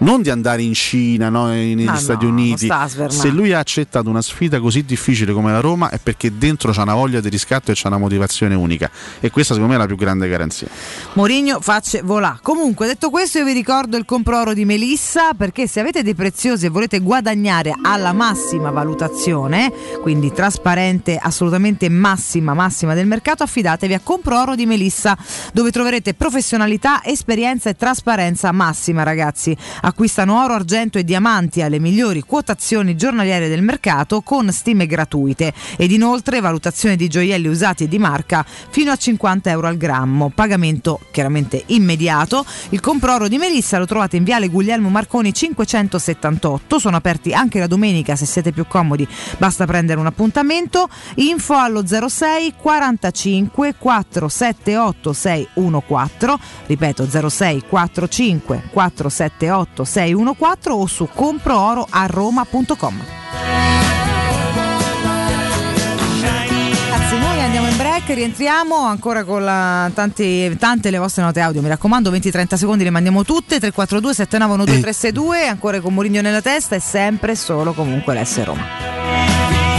non 0.02 0.22
di 0.22 0.30
andare 0.30 0.62
in 0.62 0.74
Cina, 0.74 1.30
no, 1.30 1.48
negli 1.48 1.84
Ma 1.84 1.96
Stati 1.96 2.26
no, 2.26 2.32
Uniti. 2.32 2.68
a. 2.68 3.10
Se 3.10 3.30
lui 3.30 3.54
ha 3.54 3.60
accettato 3.60 4.10
una 4.10 4.22
sfida 4.22 4.60
così 4.60 4.84
difficile 4.84 5.34
come 5.34 5.52
la 5.52 5.60
Roma 5.60 5.90
è 5.90 6.00
perché 6.02 6.38
dentro 6.38 6.72
c'ha 6.72 6.84
una 6.84 6.94
voglia 6.94 7.20
di 7.20 7.30
riscatto 7.30 7.72
e 7.72 7.74
c'ha 7.76 7.88
una 7.88 7.98
motivazione 7.98 8.56
unica. 8.56 8.90
E 9.20 9.30
questa 9.30 9.54
secondo 9.54 9.74
me 9.74 9.80
è 9.80 9.82
la 9.82 9.88
più 9.88 9.96
grande 9.96 10.28
garanzia. 10.28 10.68
Mourinho 11.14 11.60
facce 11.62 12.02
volà. 12.02 12.40
Comunque, 12.42 12.88
detto 12.88 13.10
questo, 13.10 13.40
io 13.40 13.46
vi 13.46 13.54
ricordo 13.54 13.98
il 13.98 14.06
comproro 14.06 14.54
di 14.54 14.66
Melissa 14.66 15.34
perché 15.34 15.68
se 15.68 15.80
avete 15.80 16.04
dei 16.04 16.16
preziosi 16.16 16.66
e 16.66 16.70
volete 16.70 17.00
guadagnare 17.00 17.74
alla 17.82 18.14
massima 18.14 18.72
valutazione, 18.72 19.72
quindi 20.02 20.32
trasparente, 20.32 21.18
assolutamente 21.18 21.90
massima, 21.90 22.54
massima 22.54 22.94
del 22.94 23.08
mercato, 23.08 23.44
affidatevi 23.44 23.94
a 23.94 24.00
comproro 24.02 24.56
di 24.56 24.66
Melissa, 24.66 25.18
dove 25.54 25.72
troverete 25.72 26.14
professionalità, 26.14 27.04
esperienza 27.04 27.70
e 27.70 27.76
trasparenza 27.76 28.52
massima, 28.52 29.04
ragazzi. 29.04 29.56
Acquistano 29.92 30.42
oro, 30.42 30.54
argento 30.54 31.00
e 31.00 31.04
diamanti 31.04 31.62
alle 31.62 31.78
migliori 31.78 32.22
quotazioni 32.22 32.96
giornaliere 32.96 33.50
del 33.50 33.62
mercato 33.62 34.22
con 34.22 34.50
stime 34.54 34.86
gratuite 34.86 35.54
ed 35.76 35.92
inoltre 35.92 36.40
valutazione 36.40 36.96
di 36.96 37.10
gioielli 37.10 37.50
usati 37.50 37.84
e 37.84 37.88
di 37.90 38.00
marca 38.00 38.46
fino 38.70 38.90
a 38.90 38.96
50 38.96 39.50
euro 39.50 39.68
al 39.68 39.76
grammo. 39.76 40.32
Pagamento 40.34 41.02
chiaramente 41.12 41.64
immediato. 41.68 42.46
Il 42.70 42.80
comproro 42.80 43.28
di 43.28 43.38
Melissa 43.38 43.80
lo 43.80 43.86
trovate 43.86 44.16
in 44.16 44.24
Viale 44.24 44.48
Guglielmo 44.48 44.88
Marconi 44.88 45.34
578. 45.34 46.80
Sono 46.80 46.96
aperti 46.96 47.34
anche 47.34 47.60
la 47.60 47.68
domenica 47.68 48.16
se 48.16 48.26
siete 48.26 48.54
più 48.54 48.66
comodi, 48.68 49.06
basta 49.40 49.66
prendere 49.66 50.00
un 50.00 50.06
appuntamento. 50.06 50.88
Info 51.16 51.56
allo 51.56 51.86
06 51.86 52.54
45 52.56 53.76
478 53.78 55.12
614. 55.12 56.40
Ripeto 56.68 57.30
06 57.30 57.64
45 57.68 58.70
478 58.72 59.81
614 59.84 60.70
o 60.70 60.86
su 60.88 61.08
comprooroaroma.com. 61.14 63.02
Andiamo 67.52 67.68
in 67.68 67.76
break, 67.76 68.08
rientriamo 68.08 68.78
ancora 68.86 69.26
con 69.26 69.44
la, 69.44 69.92
tanti- 69.94 70.56
tante 70.58 70.90
le 70.90 71.00
vostre 71.00 71.22
note 71.22 71.42
audio. 71.42 71.62
Mi 71.62 71.68
raccomando, 71.68 72.10
20-30 72.10 72.54
secondi 72.56 72.86
le 72.86 72.90
mandiamo 72.92 73.26
tutte. 73.26 73.60
342 73.60 74.14
7912 74.14 74.82
362 74.82 75.48
ancora 75.48 75.82
con 75.82 75.94
Murigno 75.94 76.22
nella 76.22 76.42
testa 76.42 76.76
e 76.76 76.80
sempre 76.80 77.36
solo 77.36 77.74
comunque 77.74 78.14
l'S 78.14 78.44
Roma. 78.46 79.71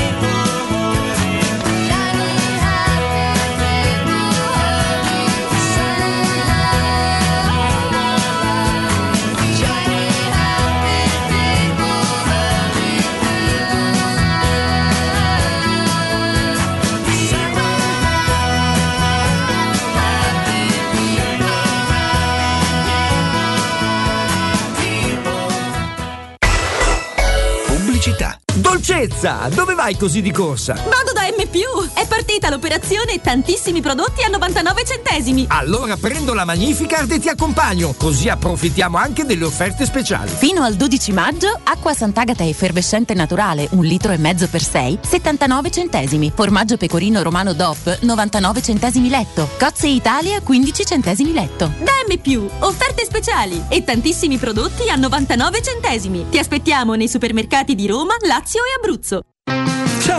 Dolcezza, 28.85 29.49
dove 29.55 29.75
vai 29.75 29.97
così 29.97 30.21
di 30.21 30.33
corsa? 30.33 30.75
Vado 30.75 31.13
da 31.13 31.23
M+, 31.23 31.47
è 31.95 32.05
partita 32.09 32.51
l'operazione 32.51 33.21
tantissimi 33.21 33.81
prodotti 33.81 34.25
a 34.25 34.29
99 34.29 34.85
centesimi. 34.85 35.45
Allora 35.51 35.97
prendo 35.97 36.35
la 36.35 36.45
Magnificard 36.45 37.09
e 37.13 37.21
ti 37.21 37.29
accompagno, 37.29 37.95
così 37.97 38.29
approfittiamo 38.29 38.99
anche 38.99 39.25
delle 39.25 39.45
offerte 39.45 39.85
speciali. 39.85 40.33
Fino 40.33 40.65
al 40.65 40.75
12 40.75 41.13
maggio, 41.13 41.61
acqua 41.63 41.95
Sant'Agata 41.95 42.45
effervescente 42.45 43.15
naturale, 43.15 43.69
un 43.71 43.85
litro 43.85 44.11
e 44.11 44.17
mezzo 44.17 44.49
per 44.49 44.65
6, 44.65 44.99
79 45.01 45.71
centesimi. 45.71 46.33
Formaggio 46.35 46.77
pecorino 46.77 47.23
romano 47.23 47.53
DOP, 47.53 47.99
99 48.01 48.63
centesimi 48.63 49.09
letto. 49.09 49.49
Cozze 49.61 49.87
Italia, 49.87 50.41
15 50.41 50.85
centesimi 50.85 51.33
letto. 51.33 51.73
Da 51.79 51.93
M+, 52.09 52.49
offerte 52.59 53.05
speciali 53.05 53.63
e 53.69 53.85
tantissimi 53.85 54.39
prodotti 54.39 54.89
a 54.91 54.97
99 54.97 55.63
centesimi. 55.63 56.27
Ti 56.29 56.39
aspettiamo 56.39 56.95
nei 56.95 57.09
supermercati 57.09 57.77
di 57.77 57.87
Roma, 57.87 58.17
Lazio 58.27 58.61
e 58.65 58.72
Abruzzo. 58.79 59.23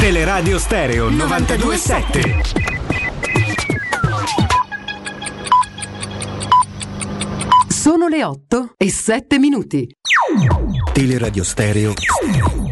Teleradio 0.00 0.58
Stereo 0.58 1.10
927. 1.10 2.40
Sono 7.68 8.08
le 8.08 8.24
8 8.24 8.72
e 8.78 8.90
7 8.90 9.38
minuti. 9.38 9.86
Teleradio 10.92 11.44
Stereo 11.44 11.92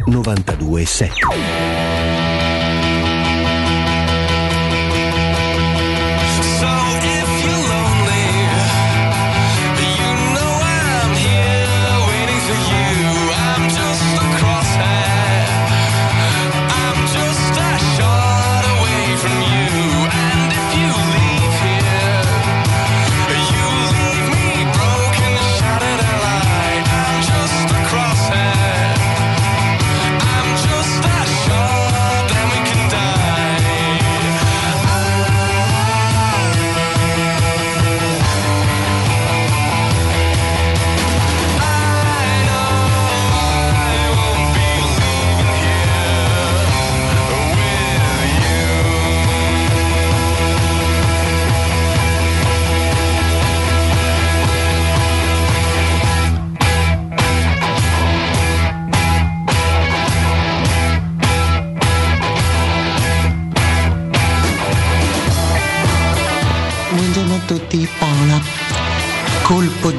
927. 0.07 1.88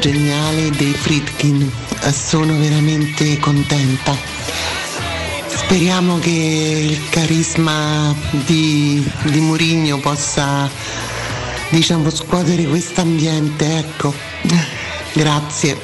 Dei 0.01 0.95
Fritkin, 0.95 1.71
sono 2.11 2.57
veramente 2.57 3.39
contenta. 3.39 4.17
Speriamo 5.47 6.19
che 6.19 6.31
il 6.31 7.09
carisma 7.11 8.15
di, 8.47 9.07
di 9.25 9.41
Murigno 9.41 9.99
possa 9.99 10.71
diciamo 11.69 12.09
scuotere 12.09 12.65
questo 12.65 13.03
ambiente, 13.03 13.77
ecco. 13.77 14.15
Grazie. 15.13 15.79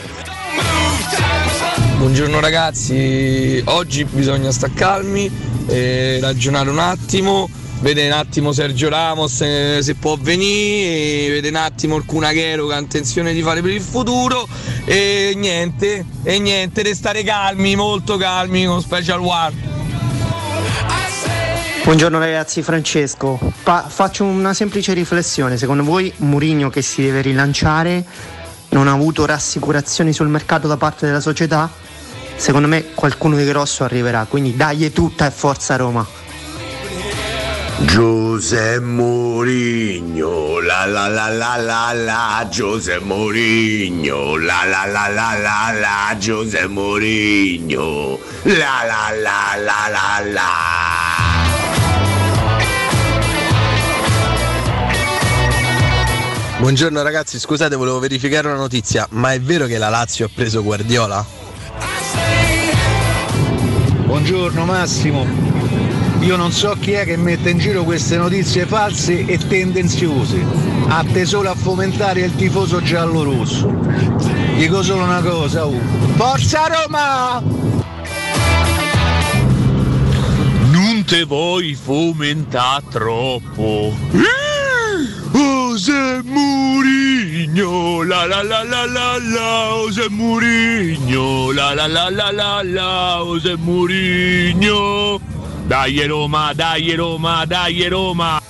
Buongiorno 1.98 2.40
ragazzi, 2.40 3.60
oggi 3.66 4.05
bisogna 4.06 4.51
staccarmi 4.51 5.30
e 5.66 6.20
ragionare 6.22 6.70
un 6.70 6.78
attimo, 6.78 7.51
vedere 7.81 8.07
un 8.07 8.15
attimo 8.15 8.53
Sergio 8.53 8.89
Ramos 8.89 9.40
eh, 9.43 9.78
se 9.82 9.94
può 9.94 10.16
venire, 10.19 11.35
vedere 11.35 11.57
un 11.57 11.62
attimo 11.62 11.97
il 11.97 12.05
Cunaghero 12.05 12.66
che 12.66 12.74
ha 12.74 12.78
intenzione 12.78 13.32
di 13.32 13.43
fare 13.43 13.61
per 13.61 13.70
il 13.70 13.82
futuro 13.82 14.48
e 14.85 15.32
niente, 15.36 16.05
e 16.23 16.39
niente, 16.39 16.82
restare 16.82 17.23
calmi, 17.23 17.77
molto 17.77 18.16
calmi 18.16 18.65
con 18.65 18.81
Special 18.81 19.20
War. 19.20 19.53
Buongiorno 21.85 22.19
ragazzi, 22.19 22.62
Francesco. 22.62 23.39
Pa- 23.62 23.86
faccio 23.89 24.24
una 24.24 24.53
semplice 24.55 24.93
riflessione. 24.93 25.57
Secondo 25.57 25.85
voi 25.85 26.12
Mourinho 26.16 26.69
che 26.69 26.82
si 26.82 27.03
deve 27.03 27.20
rilanciare 27.20 28.05
non 28.70 28.89
ha 28.89 28.93
avuto 28.93 29.24
rassicurazioni 29.24 30.12
sul 30.12 30.27
mercato 30.27 30.66
da 30.66 30.77
parte 30.77 31.07
della 31.07 31.20
società? 31.20 31.70
Secondo 32.35 32.66
me 32.66 32.86
qualcuno 32.93 33.36
di 33.36 33.44
grosso 33.44 33.85
arriverà, 33.85 34.27
quindi 34.28 34.57
dagli 34.57 34.93
tutta 34.93 35.27
e 35.27 35.31
forza 35.31 35.77
Roma. 35.77 36.26
Giuseppe 37.85 38.81
Mourinho, 38.81 40.61
la 40.61 40.86
la 40.86 41.09
la 41.09 41.28
la 41.28 41.57
la 41.57 41.93
la, 41.93 42.48
Giuseppe 42.51 43.05
Mourinho, 43.05 44.36
la 44.36 44.65
la 44.65 44.86
la 44.86 45.09
la 45.09 45.35
la 45.39 45.73
la, 45.78 46.16
Giuseppe 46.19 46.69
Mourinho, 46.69 48.19
la 48.44 48.82
la 48.86 49.12
la 49.20 49.57
la 49.62 49.89
la 49.90 50.32
la. 50.32 50.48
Buongiorno 56.59 57.03
ragazzi, 57.03 57.39
scusate, 57.39 57.77
volevo 57.77 57.98
verificare 57.98 58.48
una 58.48 58.57
notizia, 58.57 59.07
ma 59.11 59.35
è 59.35 59.40
vero 59.40 59.66
che 59.66 59.77
la 59.77 59.90
Lazio 59.90 60.24
ha 60.24 60.31
preso 60.35 60.62
Guardiola? 60.62 61.23
Buongiorno 64.07 64.65
Massimo, 64.65 65.27
io 66.27 66.35
non 66.35 66.51
so 66.51 66.77
chi 66.81 66.90
è 66.90 67.05
che 67.05 67.16
mette 67.16 67.51
in 67.51 67.59
giro 67.59 67.85
queste 67.85 68.16
notizie 68.16 68.66
false 68.66 69.24
e 69.27 69.39
tendenziose, 69.39 70.44
atte 70.89 71.24
solo 71.24 71.51
a 71.51 71.55
fomentare 71.55 72.23
il 72.23 72.35
tifoso 72.35 72.82
giallo-rosso. 72.82 73.73
Dico 74.57 74.82
solo 74.82 75.05
una 75.05 75.23
cosa, 75.23 75.66
oh. 75.66 75.78
Forza 76.16 76.66
Roma! 76.66 77.40
Non 80.73 81.05
te 81.07 81.23
vuoi 81.23 81.77
fomentare 81.81 82.82
troppo. 82.90 83.94
José 85.31 86.23
Mourinho, 86.24 88.03
la 88.03 88.27
la 88.27 88.43
la 88.43 88.65
la 88.65 88.85
la 88.85 89.19
la, 89.19 89.69
José 89.77 90.09
Mourinho, 90.09 91.53
la 91.53 91.73
la 91.73 91.86
la 91.86 92.11
la 92.11 92.32
la 92.32 92.62
la, 92.65 93.20
José 93.23 93.55
Mourinho. 93.57 95.26
Dai 95.66 96.06
Roma, 96.06 96.52
dai 96.55 96.94
Roma, 96.94 97.44
dai 97.44 97.88
Roma. 97.88 98.40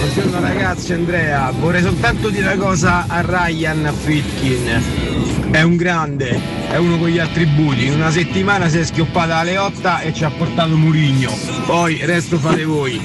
Buongiorno 0.00 0.40
ragazzi, 0.40 0.92
Andrea, 0.92 1.52
vorrei 1.56 1.82
soltanto 1.82 2.30
dire 2.30 2.52
una 2.52 2.56
cosa 2.56 3.04
a 3.06 3.20
Ryan 3.20 3.94
Fitkin. 3.96 5.52
È 5.52 5.62
un 5.62 5.76
grande, 5.76 6.36
è 6.68 6.76
uno 6.78 6.98
con 6.98 7.10
gli 7.10 7.20
attributi. 7.20 7.86
In 7.86 7.92
una 7.92 8.10
settimana 8.10 8.68
si 8.68 8.78
è 8.78 8.84
schioppata 8.84 9.36
alle 9.36 9.56
8 9.56 9.98
e 9.98 10.12
ci 10.12 10.24
ha 10.24 10.30
portato 10.30 10.76
Murigno. 10.76 11.30
Poi 11.64 12.04
resto 12.04 12.38
fate 12.38 12.64
voi. 12.64 13.00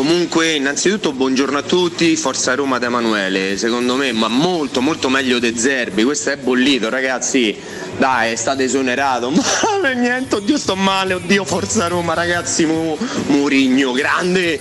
Comunque, 0.00 0.54
innanzitutto 0.54 1.12
buongiorno 1.12 1.58
a 1.58 1.62
tutti, 1.62 2.16
Forza 2.16 2.54
Roma 2.54 2.78
da 2.78 2.86
Emanuele, 2.86 3.58
secondo 3.58 3.96
me, 3.96 4.12
ma 4.12 4.28
molto 4.28 4.80
molto 4.80 5.10
meglio 5.10 5.38
De 5.38 5.54
Zerbi, 5.54 6.04
questo 6.04 6.30
è 6.30 6.38
bollito 6.38 6.88
ragazzi, 6.88 7.54
dai, 7.98 8.32
è 8.32 8.34
stato 8.34 8.62
esonerato, 8.62 9.28
ma 9.28 9.42
per 9.82 9.96
niente, 9.96 10.36
oddio 10.36 10.56
sto 10.56 10.74
male, 10.74 11.12
oddio 11.12 11.44
Forza 11.44 11.86
Roma 11.86 12.14
ragazzi, 12.14 12.64
Mu- 12.64 12.96
Murigno, 13.26 13.92
grande! 13.92 14.58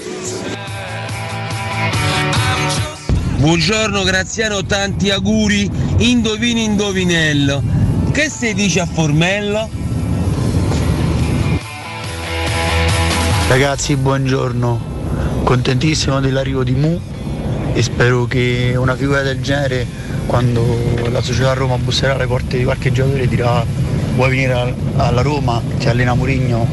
Buongiorno 3.38 4.04
Graziano, 4.04 4.66
tanti 4.66 5.10
auguri, 5.10 5.72
indovini 6.00 6.66
indovinello. 6.66 7.64
Che 8.12 8.30
si 8.30 8.54
dice 8.54 8.82
a 8.82 8.86
Formello? 8.86 9.70
Ragazzi, 13.48 13.96
buongiorno. 13.96 14.99
Contentissimo 15.44 16.20
dell'arrivo 16.20 16.64
di 16.64 16.74
Mu 16.74 17.00
e 17.74 17.82
spero 17.82 18.26
che 18.26 18.74
una 18.76 18.96
figura 18.96 19.22
del 19.22 19.42
genere, 19.42 19.86
quando 20.26 20.78
la 21.12 21.22
società 21.22 21.54
Roma 21.54 21.78
busserà 21.78 22.14
alle 22.14 22.28
porte 22.28 22.58
di 22.58 22.64
qualche 22.64 22.92
giocatore, 22.92 23.28
dirà 23.28 23.66
vuoi 24.16 24.30
venire 24.30 24.54
al- 24.54 24.76
alla 24.98 25.22
Roma, 25.22 25.62
ti 25.78 25.88
allena 25.88 26.14
Murigno, 26.14 26.68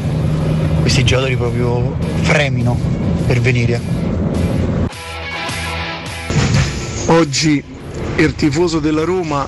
questi 0.81 1.03
giocatori 1.03 1.35
proprio 1.37 1.95
fremino 2.21 2.77
per 3.25 3.39
venire. 3.41 3.79
Oggi 7.07 7.63
il 8.17 8.35
tifoso 8.35 8.79
della 8.79 9.03
Roma 9.03 9.47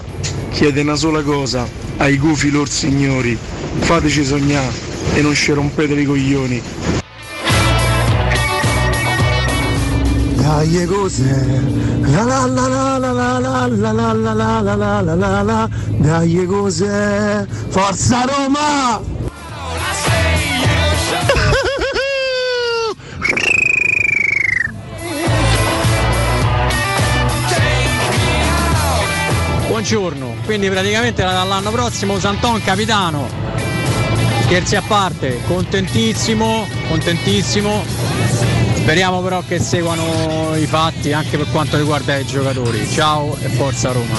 chiede 0.50 0.82
una 0.82 0.96
sola 0.96 1.22
cosa 1.22 1.68
ai 1.98 2.18
gufi 2.18 2.50
lor 2.50 2.70
signori, 2.70 3.38
fateci 3.80 4.24
sognare 4.24 4.72
e 5.14 5.22
non 5.22 5.34
ci 5.34 5.52
rompete 5.52 5.94
i 5.94 6.06
coglioni. 6.06 6.62
Dai 10.50 10.84
cose, 10.88 11.62
la 12.06 12.24
la 12.24 12.46
la 12.48 12.68
la 12.68 12.98
la 12.98 13.12
la 13.12 13.68
la 13.68 13.68
la 13.68 13.92
la 13.94 14.34
la 14.34 14.34
la 14.34 14.64
la 14.64 14.76
la 14.76 15.02
la 15.02 15.16
la 15.16 15.42
la, 15.44 15.70
dai 16.00 16.46
cose, 16.48 17.48
forza 17.68 18.26
Roma! 18.26 19.00
Buongiorno, 29.68 30.34
quindi 30.46 30.68
praticamente 30.72 31.22
dall'anno 31.22 31.70
prossimo 31.70 32.18
Santon 32.18 32.60
capitano. 32.64 33.30
Scherzi 34.46 34.76
a 34.76 34.82
parte, 34.82 35.42
contentissimo, 35.46 36.66
contentissimo. 36.88 38.09
Speriamo 38.90 39.22
però 39.22 39.44
che 39.48 39.60
seguano 39.60 40.56
i 40.56 40.66
fatti 40.66 41.14
anche 41.14 41.38
per 41.38 41.46
quanto 41.52 41.78
riguarda 41.78 42.18
i 42.18 42.26
giocatori. 42.26 42.90
Ciao 42.90 43.38
e 43.40 43.48
forza 43.50 43.92
Roma. 43.92 44.18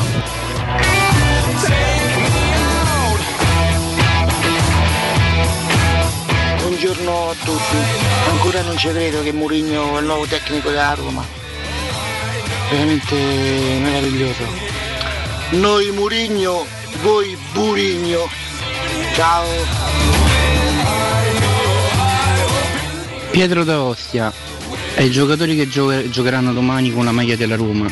Buongiorno 6.59 7.31
a 7.31 7.35
tutti, 7.45 7.77
ancora 8.29 8.63
non 8.63 8.79
ci 8.79 8.91
credo 8.91 9.25
che 9.25 9.33
Mourinho 9.33 9.97
è 9.97 9.99
il 9.99 10.07
nuovo 10.07 10.27
tecnico 10.27 10.69
della 10.69 10.95
Roma. 10.95 11.25
Veramente 12.71 13.17
meraviglioso. 13.83 14.45
Noi 15.51 15.91
Murigno, 15.91 16.65
voi 17.03 17.37
Burigno. 17.53 18.29
Ciao. 19.17 19.47
Pietro 23.33 23.65
da 23.65 23.83
Ostia, 23.83 24.33
ai 25.01 25.11
giocatori 25.11 25.57
che 25.57 25.67
gio- 25.67 26.11
giocheranno 26.11 26.53
domani 26.53 26.93
con 26.93 27.07
la 27.07 27.11
maglia 27.13 27.35
della 27.35 27.57
Roma, 27.57 27.91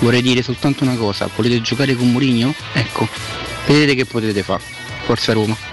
vorrei 0.00 0.20
dire 0.20 0.42
soltanto 0.42 0.84
una 0.84 0.96
cosa, 0.96 1.28
volete 1.34 1.62
giocare 1.62 1.94
con 1.94 2.10
Mourinho? 2.12 2.54
Ecco, 2.74 3.08
vedete 3.66 3.94
che 3.94 4.04
potete 4.04 4.42
fare. 4.42 4.62
Forza 5.04 5.32
Roma. 5.32 5.71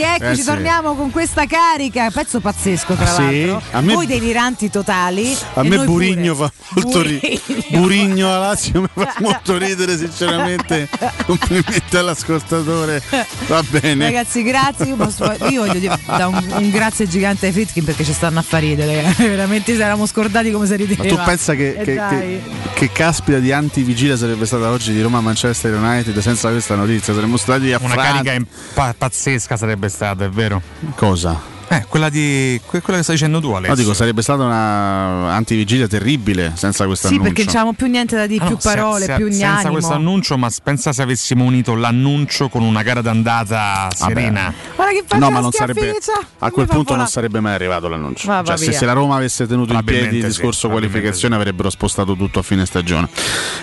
Ragazzi 0.00 0.22
eccoci, 0.24 0.42
Ragazzi. 0.42 0.44
torniamo 0.44 0.94
con 0.94 1.10
questa 1.10 1.46
carica. 1.46 2.10
Pezzo 2.10 2.40
pazzesco, 2.40 2.94
tra 2.94 3.04
Ah, 3.04 3.14
sì? 3.14 3.46
l'altro. 3.46 3.62
A 3.72 3.80
me- 3.80 3.94
Voi 3.94 4.06
deliranti 4.06 4.70
totali. 4.70 5.36
A 5.54 5.62
me 5.62 5.78
Burigno 5.84 6.34
pure. 6.34 6.48
fa 6.48 6.80
molto 6.80 7.02
ridere. 7.02 7.40
Burigno 7.70 8.28
alla 8.28 8.38
Lazio 8.38 8.80
mi 8.80 8.88
fa 8.92 9.14
molto 9.20 9.56
ridere, 9.58 9.96
sinceramente. 9.98 10.88
Complimenti 11.26 11.96
all'ascoltatore. 11.96 13.02
Va 13.46 13.62
bene. 13.68 14.04
Ragazzi, 14.06 14.42
grazie. 14.42 14.86
Io, 14.86 14.96
posso- 14.96 15.32
io 15.48 15.64
voglio 15.64 15.78
dire 15.78 15.98
da 16.06 16.28
un, 16.28 16.44
un 16.56 16.70
grazie 16.70 17.06
gigante 17.08 17.46
ai 17.46 17.52
Fritkin 17.52 17.84
perché 17.84 18.04
ci 18.04 18.12
stanno 18.12 18.38
a 18.38 18.42
far 18.42 18.60
ridere. 18.60 19.02
Veramente 19.18 19.72
ci 19.72 19.78
eravamo 19.80 20.06
scordati 20.06 20.50
come 20.50 20.66
si 20.66 20.76
rideva. 20.76 21.02
Ma 21.02 21.08
tu 21.08 21.16
pensa 21.24 21.54
che, 21.54 21.74
Eh, 21.78 21.84
che, 21.84 21.94
che, 22.08 22.42
che 22.74 22.92
caspita 22.92 23.38
di 23.38 23.52
antivigilia 23.52 24.16
sarebbe 24.16 24.46
stata 24.46 24.70
oggi 24.70 24.92
di 24.92 25.00
Roma-Manchester 25.02 25.74
United 25.74 26.16
senza 26.18 26.50
questa 26.50 26.74
notizia? 26.74 27.14
Saremmo 27.14 27.36
stati 27.36 27.72
a 27.72 27.78
Una 27.80 27.94
Francia. 27.94 28.22
carica 28.22 28.44
pa- 28.74 28.94
pazzesca 28.96 29.56
sarebbe 29.56 29.88
stata, 29.90 30.24
è 30.24 30.30
vero? 30.30 30.62
Cosa? 30.94 31.59
Eh, 31.72 31.84
quella, 31.88 32.08
di, 32.08 32.60
que- 32.66 32.80
quella 32.80 32.98
che 32.98 33.04
stai 33.04 33.14
dicendo 33.14 33.38
tu, 33.40 33.50
Alessio. 33.52 33.74
No, 33.76 33.80
dico, 33.80 33.94
sarebbe 33.94 34.22
stata 34.22 34.42
una 34.42 35.32
antivigilia 35.36 35.86
terribile 35.86 36.52
senza 36.56 36.84
questo 36.86 37.06
Sì, 37.06 37.14
annuncio. 37.14 37.32
perché 37.32 37.44
non 37.44 37.52
c'avevamo 37.54 37.76
più 37.76 37.86
niente 37.86 38.16
da 38.16 38.26
dire, 38.26 38.42
Ah, 38.42 38.46
più 38.48 38.54
no, 38.56 38.60
se- 38.60 38.68
parole, 38.74 39.04
se- 39.04 39.14
più 39.14 39.30
senza 39.30 39.48
animo. 39.54 39.70
questo 39.74 39.92
annuncio, 39.92 40.36
ma 40.36 40.50
pensa 40.64 40.92
se 40.92 41.02
avessimo 41.02 41.44
unito 41.44 41.76
l'annuncio 41.76 42.48
con 42.48 42.62
una 42.64 42.82
gara 42.82 43.02
d'andata 43.02 43.88
serena. 43.94 44.52
Guarda 44.74 44.92
che 44.92 45.04
No, 45.16 45.30
ma 45.30 45.38
non 45.38 45.52
sarebbe, 45.52 45.94
a 46.40 46.50
quel 46.50 46.66
punto 46.66 46.96
non 46.96 47.06
sarebbe 47.06 47.38
mai 47.38 47.54
arrivato 47.54 47.86
l'annuncio. 47.86 48.26
Va, 48.26 48.40
va 48.42 48.56
Cioè, 48.56 48.56
se, 48.56 48.72
se 48.72 48.84
la 48.84 48.92
Roma 48.92 49.14
avesse 49.14 49.46
tenuto 49.46 49.72
in 49.72 49.84
piedi 49.84 50.16
il 50.16 50.22
sì, 50.22 50.26
discorso 50.28 50.66
probabilmente 50.66 50.98
qualificazione, 50.98 51.34
avrebbero 51.36 51.70
spostato 51.70 52.16
tutto 52.16 52.40
a 52.40 52.42
fine 52.42 52.66
stagione. 52.66 53.08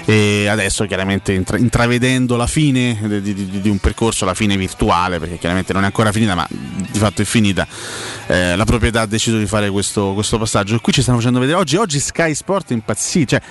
E 0.06 0.48
adesso, 0.48 0.86
chiaramente, 0.86 1.34
intra- 1.34 1.58
intravedendo 1.58 2.38
la 2.38 2.48
fine 2.48 2.98
di, 3.02 3.22
di- 3.22 3.34
di- 3.34 3.60
di 3.60 3.70
un 3.70 3.80
percorso, 3.80 4.24
la 4.24 4.34
fine 4.34 4.56
virtuale, 4.56 5.20
perché 5.20 5.38
chiaramente 5.38 5.74
non 5.74 5.82
è 5.84 5.86
ancora 5.88 6.14
finita, 6.14 6.36
ma 6.36 6.48
di 6.50 6.98
fatto 7.00 7.22
è 7.22 7.26
finita. 7.26 7.68
Eh, 8.28 8.56
la 8.56 8.66
proprietà 8.66 9.02
ha 9.02 9.06
deciso 9.06 9.38
di 9.38 9.46
fare 9.46 9.70
questo, 9.70 10.14
questo 10.14 10.38
passaggio. 10.38 10.76
E 10.76 10.80
qui 10.82 10.94
ci 10.94 11.02
stanno 11.02 11.18
facendo 11.18 11.40
vedere 11.40 11.58
oggi. 11.58 11.76
Oggi 11.78 12.00
Sky 12.00 12.34
Sport 12.34 12.72
è 12.72 12.74
impazzito. 12.74 13.26
Cioè, 13.28 13.42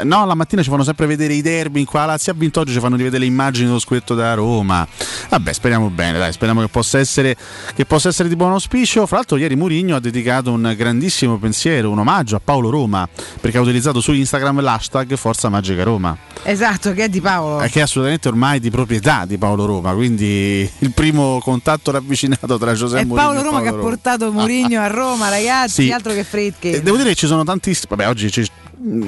eh, 0.00 0.04
no, 0.04 0.24
la 0.26 0.34
mattina 0.34 0.62
ci 0.62 0.70
fanno 0.70 0.84
sempre 0.84 1.06
vedere 1.06 1.34
i 1.34 1.42
derby. 1.42 1.80
In 1.80 1.86
qua 1.86 2.00
la 2.00 2.12
Lazio 2.14 2.32
ha 2.32 2.34
vinto 2.36 2.60
oggi, 2.60 2.72
ci 2.72 2.80
fanno 2.80 2.96
rivedere 2.96 3.20
le 3.22 3.28
immagini 3.28 3.66
dello 3.66 3.78
scudetto 3.78 4.14
da 4.14 4.34
Roma. 4.34 4.86
Vabbè, 5.28 5.52
speriamo 5.52 5.88
bene, 5.90 6.18
dai, 6.18 6.32
speriamo 6.32 6.60
che 6.60 6.68
possa 6.68 6.98
essere, 6.98 7.36
che 7.74 7.84
possa 7.84 8.08
essere 8.08 8.28
di 8.28 8.36
buon 8.36 8.52
auspicio. 8.52 9.06
Fra 9.06 9.16
l'altro, 9.16 9.36
ieri 9.36 9.56
Murigno 9.56 9.96
ha 9.96 10.00
dedicato 10.00 10.52
un 10.52 10.74
grandissimo 10.76 11.38
pensiero, 11.38 11.90
un 11.90 11.98
omaggio 11.98 12.36
a 12.36 12.40
Paolo 12.42 12.70
Roma, 12.70 13.08
perché 13.40 13.58
ha 13.58 13.60
utilizzato 13.60 14.00
su 14.00 14.12
Instagram 14.12 14.60
l'hashtag 14.60 15.14
Forza 15.16 15.48
Magica 15.48 15.82
Roma. 15.82 16.16
Esatto, 16.42 16.92
che 16.92 17.04
è 17.04 17.08
di 17.08 17.20
Paolo. 17.20 17.62
eh, 17.62 17.68
Che 17.68 17.80
è 17.80 17.82
assolutamente 17.82 18.28
ormai 18.28 18.60
di 18.60 18.70
proprietà 18.70 19.24
di 19.26 19.38
Paolo 19.38 19.66
Roma, 19.66 19.92
quindi 19.92 20.68
il 20.78 20.92
primo 20.92 21.40
contatto 21.42 21.90
ravvicinato 21.90 22.58
tra 22.58 22.74
Giuseppe 22.74 23.04
Mourinho 23.04 23.26
Paolo 23.26 23.40
e 23.40 23.42
Roma 23.42 23.60
che 23.60 23.68
ha 23.68 23.70
Roma. 23.70 23.82
Portato 23.94 24.32
Mourinho 24.32 24.80
a 24.80 24.86
Roma, 24.88 25.28
ragazzi, 25.28 25.84
Sì. 25.84 25.90
altro 25.92 26.12
che 26.12 26.24
Fritkin. 26.24 26.74
E 26.74 26.82
devo 26.82 26.96
dire 26.96 27.10
che 27.10 27.14
ci 27.14 27.26
sono 27.26 27.44
tantissime. 27.44 27.86
Vabbè, 27.90 28.08
oggi 28.08 28.30
ci, 28.30 28.44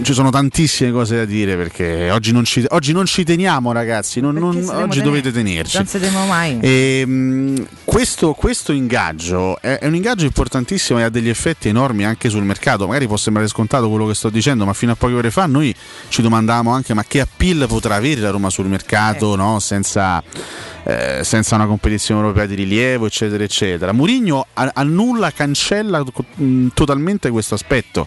ci 0.02 0.14
sono 0.14 0.30
tantissime 0.30 0.92
cose 0.92 1.16
da 1.16 1.24
dire 1.24 1.56
perché 1.56 2.10
oggi 2.10 2.32
non 2.32 2.44
ci, 2.44 2.64
oggi 2.68 2.92
non 2.92 3.04
ci 3.06 3.24
teniamo, 3.24 3.72
ragazzi. 3.72 4.20
non- 4.20 4.34
non- 4.34 4.56
oggi 4.56 4.98
devo 4.98 5.10
dovete 5.10 5.32
tenere- 5.32 5.68
tenerci. 5.68 5.76
Non 5.76 5.86
sedemo 5.86 6.26
mai. 6.26 6.58
E, 6.60 7.04
mh, 7.06 7.66
questo, 7.84 8.32
questo 8.32 8.72
ingaggio 8.72 9.60
è, 9.60 9.78
è 9.78 9.86
un 9.86 9.94
ingaggio 9.94 10.24
importantissimo 10.24 10.98
e 10.98 11.02
ha 11.02 11.08
degli 11.08 11.28
effetti 11.28 11.68
enormi 11.68 12.04
anche 12.04 12.28
sul 12.28 12.44
mercato. 12.44 12.86
Magari 12.86 13.06
può 13.06 13.16
sembrare 13.16 13.48
scontato 13.48 13.88
quello 13.88 14.06
che 14.06 14.14
sto 14.14 14.30
dicendo, 14.30 14.64
ma 14.64 14.72
fino 14.72 14.92
a 14.92 14.94
poche 14.96 15.14
ore 15.14 15.30
fa 15.30 15.46
noi 15.46 15.74
ci 16.08 16.22
domandavamo 16.22 16.70
anche 16.70 16.94
ma 16.94 17.04
che 17.04 17.20
appeal 17.20 17.66
potrà 17.68 17.96
avere 17.96 18.20
la 18.20 18.30
Roma 18.30 18.50
sul 18.50 18.66
mercato 18.66 19.34
no? 19.36 19.58
senza, 19.60 20.22
eh, 20.88 21.24
senza 21.24 21.56
una 21.56 21.66
competizione 21.66 22.20
europea 22.20 22.46
di 22.46 22.54
rilievo, 22.54 23.06
eccetera, 23.06 23.42
eccetera. 23.42 23.90
Mourinho 23.90 24.46
a- 24.52 24.70
annulla, 24.72 25.32
cancella 25.32 26.04
mh, 26.36 26.68
totalmente 26.74 27.28
questo 27.30 27.54
aspetto. 27.54 28.06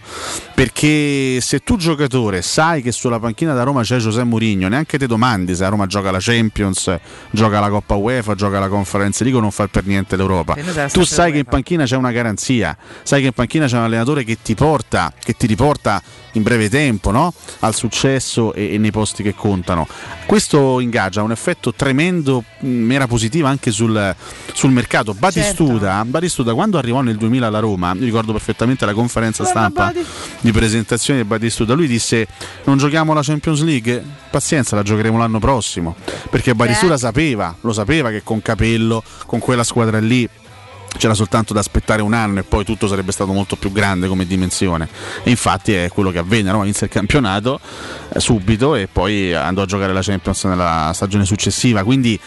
Perché 0.53 1.39
se 1.41 1.60
tu 1.60 1.76
giocatore 1.77 2.41
sai 2.41 2.81
che 2.81 2.91
sulla 2.91 3.19
panchina 3.19 3.53
da 3.53 3.64
Roma 3.64 3.81
c'è 3.84 3.97
Giuseppe 3.97 4.26
Mourinho, 4.26 4.68
neanche 4.69 4.97
ti 4.97 5.07
domandi 5.07 5.56
se 5.56 5.65
a 5.65 5.69
Roma 5.69 5.88
gioca 5.88 6.10
la 6.11 6.19
Champions, 6.22 6.95
gioca 7.31 7.60
la 7.60 7.69
Coppa 7.69 7.95
UEFA, 7.95 8.35
gioca 8.35 8.60
la 8.60 8.68
Conference 8.69 9.23
League 9.23 9.39
o 9.39 9.41
non 9.41 9.51
fa 9.51 9.68
per 9.68 9.85
niente 9.85 10.15
l'Europa. 10.15 10.56
Tu 10.91 11.03
sai 11.03 11.31
che 11.34 11.38
in 11.39 11.45
panchina 11.45 11.84
c'è 11.84 11.95
una 11.97 12.11
garanzia, 12.11 12.77
sai 13.03 13.19
che 13.22 13.27
in 13.27 13.34
panchina 13.34 13.65
c'è 13.68 13.77
un 13.77 13.84
allenatore 13.84 14.23
che 14.23 14.38
ti 14.41 14.56
porta, 14.56 15.14
che 15.22 15.34
ti 15.34 15.47
riporta 15.47 16.01
in 16.39 16.43
breve 16.43 16.69
tempo 16.69 17.11
no? 17.11 17.33
al 17.59 17.75
successo 17.75 18.53
e, 18.53 18.73
e 18.73 18.77
nei 18.77 18.91
posti 18.91 19.21
che 19.21 19.35
contano. 19.35 19.87
Questo 20.25 20.79
ingaggia 20.79 21.21
un 21.21 21.31
effetto 21.31 21.73
tremendo, 21.73 22.43
in 22.61 22.89
era 22.91 23.07
positiva 23.07 23.49
anche 23.49 23.71
sul, 23.71 24.15
sul 24.53 24.71
mercato. 24.71 25.13
Batistuta, 25.13 26.03
Batistuta, 26.05 26.53
quando 26.53 26.77
arrivò 26.77 27.01
nel 27.01 27.17
2000 27.17 27.47
alla 27.47 27.59
Roma, 27.59 27.93
io 27.93 28.03
ricordo 28.03 28.31
perfettamente 28.31 28.85
la 28.85 28.93
conferenza 28.93 29.43
stampa 29.45 29.93
di 30.39 30.51
presentazione 30.51 31.21
di 31.21 31.27
Batistuta, 31.27 31.73
lui 31.73 31.87
disse 31.87 32.27
non 32.63 32.77
giochiamo 32.77 33.13
la 33.13 33.21
Champions 33.21 33.61
League, 33.61 34.03
pazienza 34.29 34.75
la 34.75 34.83
giocheremo 34.83 35.17
l'anno 35.17 35.39
prossimo, 35.39 35.95
perché 36.29 36.55
Batistuta 36.55 36.97
sapeva, 36.97 37.55
lo 37.61 37.73
sapeva 37.73 38.09
che 38.09 38.23
con 38.23 38.41
Capello, 38.41 39.03
con 39.25 39.39
quella 39.39 39.63
squadra 39.63 39.99
lì 39.99 40.27
c'era 40.97 41.13
soltanto 41.13 41.53
da 41.53 41.59
aspettare 41.59 42.01
un 42.01 42.13
anno 42.13 42.39
e 42.39 42.43
poi 42.43 42.65
tutto 42.65 42.87
sarebbe 42.87 43.11
stato 43.11 43.31
molto 43.31 43.55
più 43.55 43.71
grande 43.71 44.07
come 44.07 44.25
dimensione. 44.25 44.87
E 45.23 45.29
infatti 45.29 45.73
è 45.73 45.89
quello 45.89 46.11
che 46.11 46.19
avvenne 46.19 46.51
Roma 46.51 46.63
inizia 46.63 46.87
il 46.87 46.91
campionato 46.91 47.59
eh, 48.13 48.19
subito 48.19 48.75
e 48.75 48.87
poi 48.91 49.33
andò 49.33 49.61
a 49.61 49.65
giocare 49.65 49.93
la 49.93 50.01
Champions 50.01 50.43
nella 50.45 50.91
stagione 50.93 51.25
successiva. 51.25 51.83
Quindi 51.83 52.19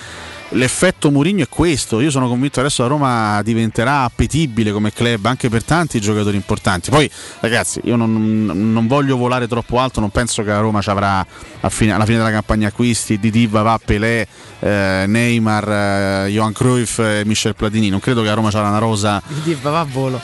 l'effetto 0.52 1.10
Mourinho 1.10 1.42
è 1.42 1.48
questo 1.48 2.00
io 2.00 2.10
sono 2.10 2.28
convinto 2.28 2.60
adesso 2.60 2.82
la 2.82 2.88
Roma 2.88 3.42
diventerà 3.42 4.02
appetibile 4.02 4.72
come 4.72 4.92
club 4.92 5.26
anche 5.26 5.48
per 5.48 5.64
tanti 5.64 6.00
giocatori 6.00 6.36
importanti 6.36 6.90
poi 6.90 7.10
ragazzi 7.40 7.80
io 7.84 7.96
non, 7.96 8.44
non 8.44 8.86
voglio 8.86 9.16
volare 9.16 9.48
troppo 9.48 9.78
alto 9.78 10.00
non 10.00 10.10
penso 10.10 10.42
che 10.42 10.50
la 10.50 10.60
Roma 10.60 10.80
ci 10.80 10.90
avrà 10.90 11.24
fine- 11.68 11.92
alla 11.92 12.04
fine 12.04 12.18
della 12.18 12.30
campagna 12.30 12.68
acquisti 12.68 13.18
Didi 13.18 13.46
Vavà, 13.46 13.78
Pelé 13.78 14.26
eh, 14.60 15.04
Neymar 15.06 16.26
eh, 16.26 16.30
Johan 16.30 16.52
Cruyff 16.52 16.98
e 16.98 17.22
Michel 17.24 17.54
Platini 17.54 17.88
non 17.88 18.00
credo 18.00 18.20
che 18.20 18.28
la 18.28 18.34
Roma 18.34 18.50
ci 18.50 18.56
avrà 18.56 18.68
una 18.68 18.78
rosa 18.78 19.22
Va 19.24 20.20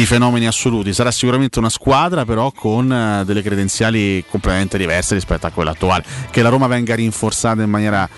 di 0.00 0.06
fenomeni 0.06 0.46
assoluti. 0.46 0.94
Sarà 0.94 1.10
sicuramente 1.10 1.58
una 1.58 1.68
squadra, 1.68 2.24
però 2.24 2.50
con 2.52 2.90
eh, 2.90 3.22
delle 3.26 3.42
credenziali 3.42 4.24
completamente 4.28 4.78
diverse 4.78 5.14
rispetto 5.14 5.46
a 5.46 5.50
quella 5.50 5.72
attuale. 5.72 6.04
Che 6.30 6.40
la 6.42 6.48
Roma 6.48 6.66
venga 6.68 6.94
rinforzata 6.94 7.62
in 7.62 7.68
maniera 7.68 8.08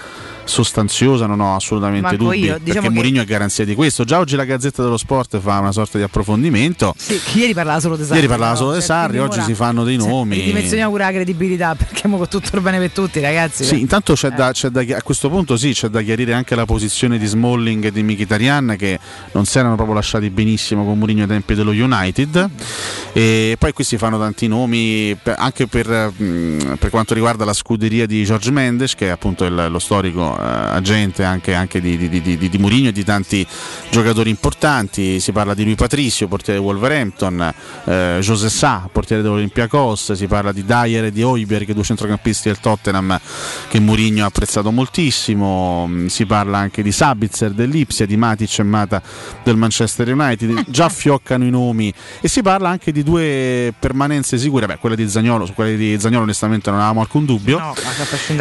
sostanziosa 0.44 1.26
non 1.26 1.40
ho 1.40 1.54
assolutamente 1.54 2.06
Manco 2.06 2.24
dubbi 2.24 2.38
io, 2.38 2.58
diciamo 2.58 2.62
perché 2.64 2.80
che- 2.80 2.90
Mourinho 2.90 3.20
è 3.22 3.24
garanzia 3.24 3.64
di 3.64 3.74
questo. 3.74 4.04
Già 4.04 4.18
oggi 4.18 4.36
la 4.36 4.44
Gazzetta 4.44 4.82
dello 4.82 4.96
Sport 4.96 5.38
fa 5.40 5.58
una 5.58 5.72
sorta 5.72 5.98
di 5.98 6.04
approfondimento. 6.04 6.94
Sì, 6.96 7.18
ieri 7.34 7.54
parlava 7.54 7.80
solo 7.80 7.96
di 7.96 8.02
Sarri. 8.04 8.16
ieri 8.16 8.28
parlava 8.28 8.54
solo 8.54 8.70
di 8.72 8.76
cioè, 8.78 8.84
Sarri 8.86 9.08
quindi 9.16 9.26
oggi 9.28 9.38
ora- 9.38 9.46
si 9.46 9.54
fanno 9.54 9.84
dei 9.84 9.96
nomi. 9.96 10.36
Ridimensioniamo 10.36 10.90
pure 10.90 11.04
la 11.04 11.10
credibilità 11.12 11.74
perché 11.76 12.00
con 12.08 12.26
tutto 12.28 12.56
il 12.56 12.60
bene 12.62 12.78
per 12.78 12.90
tutti, 12.90 13.20
ragazzi. 13.20 13.64
Sì, 13.64 13.80
intanto 13.80 14.14
c'è 14.14 14.30
da, 14.30 14.52
c'è 14.52 14.68
da 14.68 14.80
a 14.96 15.02
questo 15.02 15.28
punto 15.30 15.56
sì, 15.56 15.72
c'è 15.72 15.88
da 15.88 16.02
chiarire 16.02 16.32
anche 16.34 16.54
la 16.54 16.64
posizione 16.66 17.18
di 17.18 17.26
Smalling 17.26 17.84
e 17.86 17.92
di 17.92 18.02
Mkhitaryan 18.02 18.74
che 18.78 18.98
non 19.32 19.44
si 19.44 19.58
erano 19.58 19.74
proprio 19.76 19.94
lasciati 19.96 20.28
benissimo 20.30 20.84
con 20.84 20.98
Mourinho 20.98 21.22
ai 21.22 21.28
tempi 21.28 21.54
dello 21.54 21.70
United. 21.70 22.48
E 23.12 23.56
poi 23.58 23.72
qui 23.72 23.84
si 23.84 23.96
fanno 23.98 24.18
tanti 24.18 24.48
nomi 24.48 25.16
anche 25.36 25.66
per, 25.66 25.86
mh, 26.16 26.76
per 26.78 26.90
quanto 26.90 27.14
riguarda 27.14 27.44
la 27.44 27.52
scuderia 27.52 28.06
di 28.06 28.24
George 28.24 28.50
Mendes 28.50 28.94
che 28.94 29.06
è 29.06 29.10
appunto 29.10 29.44
il- 29.44 29.68
lo 29.70 29.78
storico 29.78 30.31
eh, 30.38 30.42
agente 30.42 31.24
anche, 31.24 31.54
anche 31.54 31.80
di, 31.80 31.96
di, 31.96 32.08
di, 32.08 32.20
di, 32.20 32.48
di 32.48 32.58
Mourinho 32.58 32.88
e 32.88 32.92
di 32.92 33.04
tanti 33.04 33.46
giocatori 33.90 34.30
importanti. 34.30 35.20
Si 35.20 35.32
parla 35.32 35.54
di 35.54 35.64
lui 35.64 35.74
Patricio, 35.74 36.28
portiere 36.28 36.58
di 36.58 36.64
Wolverhampton 36.64 37.54
eh, 37.84 38.18
José 38.20 38.48
Sa, 38.48 38.88
portiere 38.90 39.22
dell'Olympiacos 39.22 40.12
si 40.12 40.26
parla 40.26 40.52
di 40.52 40.64
Dyer 40.64 41.04
e 41.04 41.12
di 41.12 41.22
Oiberg 41.22 41.72
due 41.72 41.82
centrocampisti 41.82 42.48
del 42.48 42.60
Tottenham 42.60 43.18
che 43.68 43.80
Mourinho 43.80 44.24
ha 44.24 44.26
apprezzato 44.26 44.70
moltissimo. 44.70 45.86
Mm, 45.88 46.06
si 46.06 46.26
parla 46.26 46.58
anche 46.58 46.82
di 46.82 46.92
Sabitzer 46.92 47.50
dell'Ipsia, 47.52 48.06
di 48.06 48.16
Matic 48.16 48.58
e 48.58 48.62
Mata 48.62 49.02
del 49.42 49.56
Manchester 49.56 50.12
United. 50.12 50.64
Già 50.70 50.88
fioccano 50.88 51.44
i 51.44 51.50
nomi. 51.50 51.92
E 52.20 52.28
si 52.28 52.42
parla 52.42 52.68
anche 52.68 52.92
di 52.92 53.02
due 53.02 53.72
permanenze 53.78 54.38
sicure. 54.38 54.66
Beh 54.66 54.78
quella 54.78 54.94
di 54.94 55.08
Zagnolo, 55.08 55.46
su 55.46 55.54
quelle 55.54 55.76
di 55.76 55.98
Zagnolo 55.98 56.22
onestamente 56.22 56.70
non 56.70 56.78
avevamo 56.78 57.00
alcun 57.00 57.24
dubbio. 57.24 57.58
No, 57.58 57.74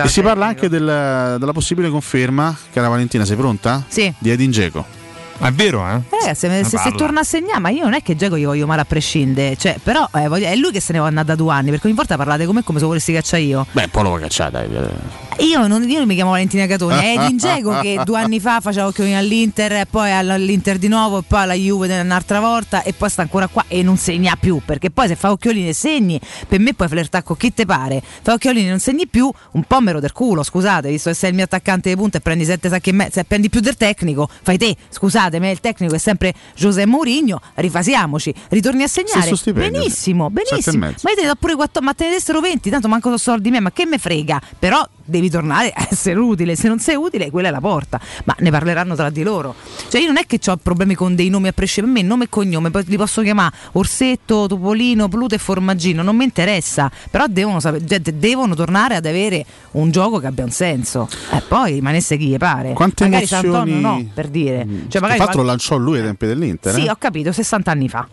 e 0.04 0.08
si 0.08 0.22
parla 0.22 0.46
anche 0.48 0.70
del- 0.70 1.38
della 1.40 1.54
possibile 1.82 1.90
conferma 1.90 2.56
cara 2.72 2.88
Valentina 2.88 3.26
sei 3.26 3.36
pronta? 3.36 3.84
Sì. 3.88 4.14
di 4.20 4.30
Edin 4.30 4.52
Dzeko 4.52 5.01
È 5.42 5.52
vero, 5.52 5.86
eh? 5.88 5.94
Eh, 5.96 6.20
ragazzi, 6.20 6.48
se, 6.48 6.64
se, 6.64 6.70
se 6.70 6.76
parla. 6.78 6.92
torna 6.98 7.20
a 7.22 7.24
segnare, 7.24 7.60
ma 7.60 7.70
io 7.70 7.84
non 7.84 7.94
è 7.94 8.02
che 8.04 8.16
Giacomo 8.16 8.40
gli 8.40 8.46
voglio 8.46 8.68
male 8.68 8.82
a 8.82 8.86
prescindere, 8.86 9.56
cioè, 9.58 9.78
però 9.82 10.08
eh, 10.14 10.28
voglio- 10.28 10.48
è 10.48 10.56
lui 10.56 10.72
che 10.72 10.80
se 10.80 10.94
ne 10.94 11.00
va 11.00 11.08
andare 11.08 11.26
da 11.28 11.36
due 11.36 11.52
anni, 11.52 11.72
perché 11.72 11.88
ogni 11.88 11.96
volta 11.96 12.16
parlate 12.16 12.46
come 12.46 12.64
come 12.64 12.80
se 12.80 12.86
volessi 12.86 13.12
cacciare 13.12 13.42
io. 13.42 13.66
beh 13.72 13.84
un 13.84 13.90
po' 13.90 14.02
lo 14.04 14.10
vuoi 14.10 14.22
cacciare 14.22 14.52
dai 14.52 15.48
Io 15.48 15.66
non, 15.68 15.90
io 15.90 15.98
non 15.98 16.08
mi 16.08 16.14
chiamo 16.16 16.32
Valentina 16.32 16.68
Catoni, 16.68 17.00
è 17.00 17.18
Edin 17.18 17.38
Dzeko 17.38 17.80
che 17.82 18.00
due 18.06 18.20
anni 18.20 18.40
fa 18.40 18.60
faceva 18.62 18.88
occhiolini 18.88 19.16
all'Inter, 19.16 19.72
e 19.74 19.86
poi 19.90 20.12
all'Inter 20.12 20.78
di 20.78 20.88
nuovo, 20.88 21.20
e 21.20 21.24
poi 21.28 21.42
alla 21.42 21.54
Juve 21.54 22.00
un'altra 22.00 22.40
volta, 22.40 22.84
e 22.84 22.94
poi 22.94 23.10
sta 23.10 23.24
ancora 23.24 23.48
qua 23.48 23.66
e 23.68 23.82
non 23.82 23.98
segna 23.98 24.38
più. 24.40 24.62
Perché 24.64 24.92
poi 24.92 25.08
se 25.08 25.16
fa 25.16 25.32
occhiolini 25.32 25.70
e 25.70 25.74
segni, 25.74 26.20
per 26.48 26.60
me 26.60 26.74
puoi 26.76 26.88
flirtare 26.88 27.24
con 27.24 27.36
chi 27.38 27.52
te 27.54 27.66
pare. 27.66 28.02
Fa 28.22 28.34
occhiolini 28.34 28.68
e 28.68 28.70
non 28.70 28.80
segni 28.80 29.08
più, 29.08 29.32
un 29.54 29.64
po' 29.64 29.82
mero 29.82 30.00
del 30.00 30.12
culo, 30.12 30.44
scusate, 30.44 30.90
visto 30.90 31.10
che 31.10 31.16
sei 31.16 31.30
il 31.30 31.36
mio 31.36 31.46
attaccante 31.46 31.90
di 31.90 31.96
punta 31.96 32.20
e 32.20 32.22
prendi 32.22 32.46
sette 32.46 32.70
sacchi 32.70 32.90
e 32.92 32.94
mezzo, 32.94 33.12
se 33.14 33.24
prendi 33.24 33.50
più 33.50 33.60
del 33.60 33.76
tecnico, 33.76 34.30
fai 34.44 34.58
te, 34.58 34.76
scusate, 34.90 35.31
me 35.40 35.52
il 35.52 35.60
tecnico 35.60 35.96
è 35.96 35.98
sempre 35.98 36.34
Giuseppe 36.56 36.88
Mourinho, 36.88 37.40
rifasiamoci, 37.56 38.34
ritorni 38.50 38.84
a 38.84 38.88
segnare. 38.88 39.30
Benissimo, 39.54 40.30
benissimo. 40.30 40.86
Ma 40.86 40.94
te 40.94 41.22
ne 41.22 41.28
do 41.28 41.36
pure 41.36 41.56
4, 41.56 41.82
ma 41.82 41.94
te 41.94 42.06
ne 42.06 42.12
dessero 42.12 42.40
20, 42.40 42.70
tanto 42.70 42.88
manco 42.88 43.06
sono 43.06 43.18
soldi 43.18 43.50
miei, 43.50 43.62
ma 43.62 43.72
che 43.72 43.86
me 43.86 43.98
frega? 43.98 44.42
Però 44.60 44.88
devi 45.12 45.30
tornare 45.30 45.72
a 45.76 45.88
essere 45.92 46.18
utile, 46.18 46.56
se 46.56 46.68
non 46.68 46.80
sei 46.80 46.96
utile 46.96 47.30
quella 47.30 47.50
è 47.50 47.52
la 47.52 47.60
porta, 47.60 48.00
ma 48.24 48.36
ne 48.40 48.50
parleranno 48.50 48.96
tra 48.96 49.10
di 49.12 49.22
loro. 49.22 49.54
Cioè 49.90 50.02
io 50.02 50.08
non 50.08 50.18
è 50.18 50.26
che 50.26 50.40
ho 50.50 50.58
problemi 50.58 50.96
con 50.96 51.14
dei 51.14 51.30
nomi 51.30 51.50
a 51.50 51.52
prescindere, 51.52 51.94
per 51.94 52.02
me 52.04 52.08
nome 52.10 52.24
e 52.24 52.30
cognome, 52.30 52.72
poi 52.72 52.84
li 52.88 52.98
posso 52.98 53.22
chiamare 53.22 53.54
Orsetto, 53.74 54.48
Topolino, 54.48 55.08
Pluto 55.08 55.36
e 55.36 55.38
Formaggino, 55.38 56.02
non 56.02 56.16
mi 56.16 56.24
interessa, 56.24 56.90
però 57.12 57.26
devono, 57.28 57.60
sapere, 57.60 57.86
cioè, 57.86 58.00
de- 58.00 58.18
devono 58.18 58.56
tornare 58.56 58.96
ad 58.96 59.06
avere 59.06 59.46
un 59.72 59.92
gioco 59.92 60.18
che 60.20 60.28
abbia 60.28 60.44
un 60.44 60.52
senso. 60.52 61.08
E 61.32 61.42
poi 61.48 61.74
rimanesse 61.74 62.18
chi 62.18 62.28
gli 62.28 62.38
pare. 62.38 62.74
Quante 62.74 63.04
magari 63.04 63.26
emozioni- 63.30 63.54
Sant'Antonio 63.54 63.88
no, 64.06 64.10
per 64.14 64.28
dire. 64.30 64.66
Cioè, 64.68 64.88
Tra 64.90 65.00
magari 65.02 65.20
l'altro 65.20 65.26
lo 65.40 65.44
qual- 65.44 65.46
lanciò 65.46 65.78
lui 65.78 65.98
ai 65.98 66.04
tempi 66.04 66.26
dell'Inter. 66.26 66.74
sì, 66.74 66.86
eh? 66.86 66.90
ho 66.90 66.96
capito, 66.98 67.32
60 67.32 67.70
anni 67.72 67.90
fa. 67.90 68.08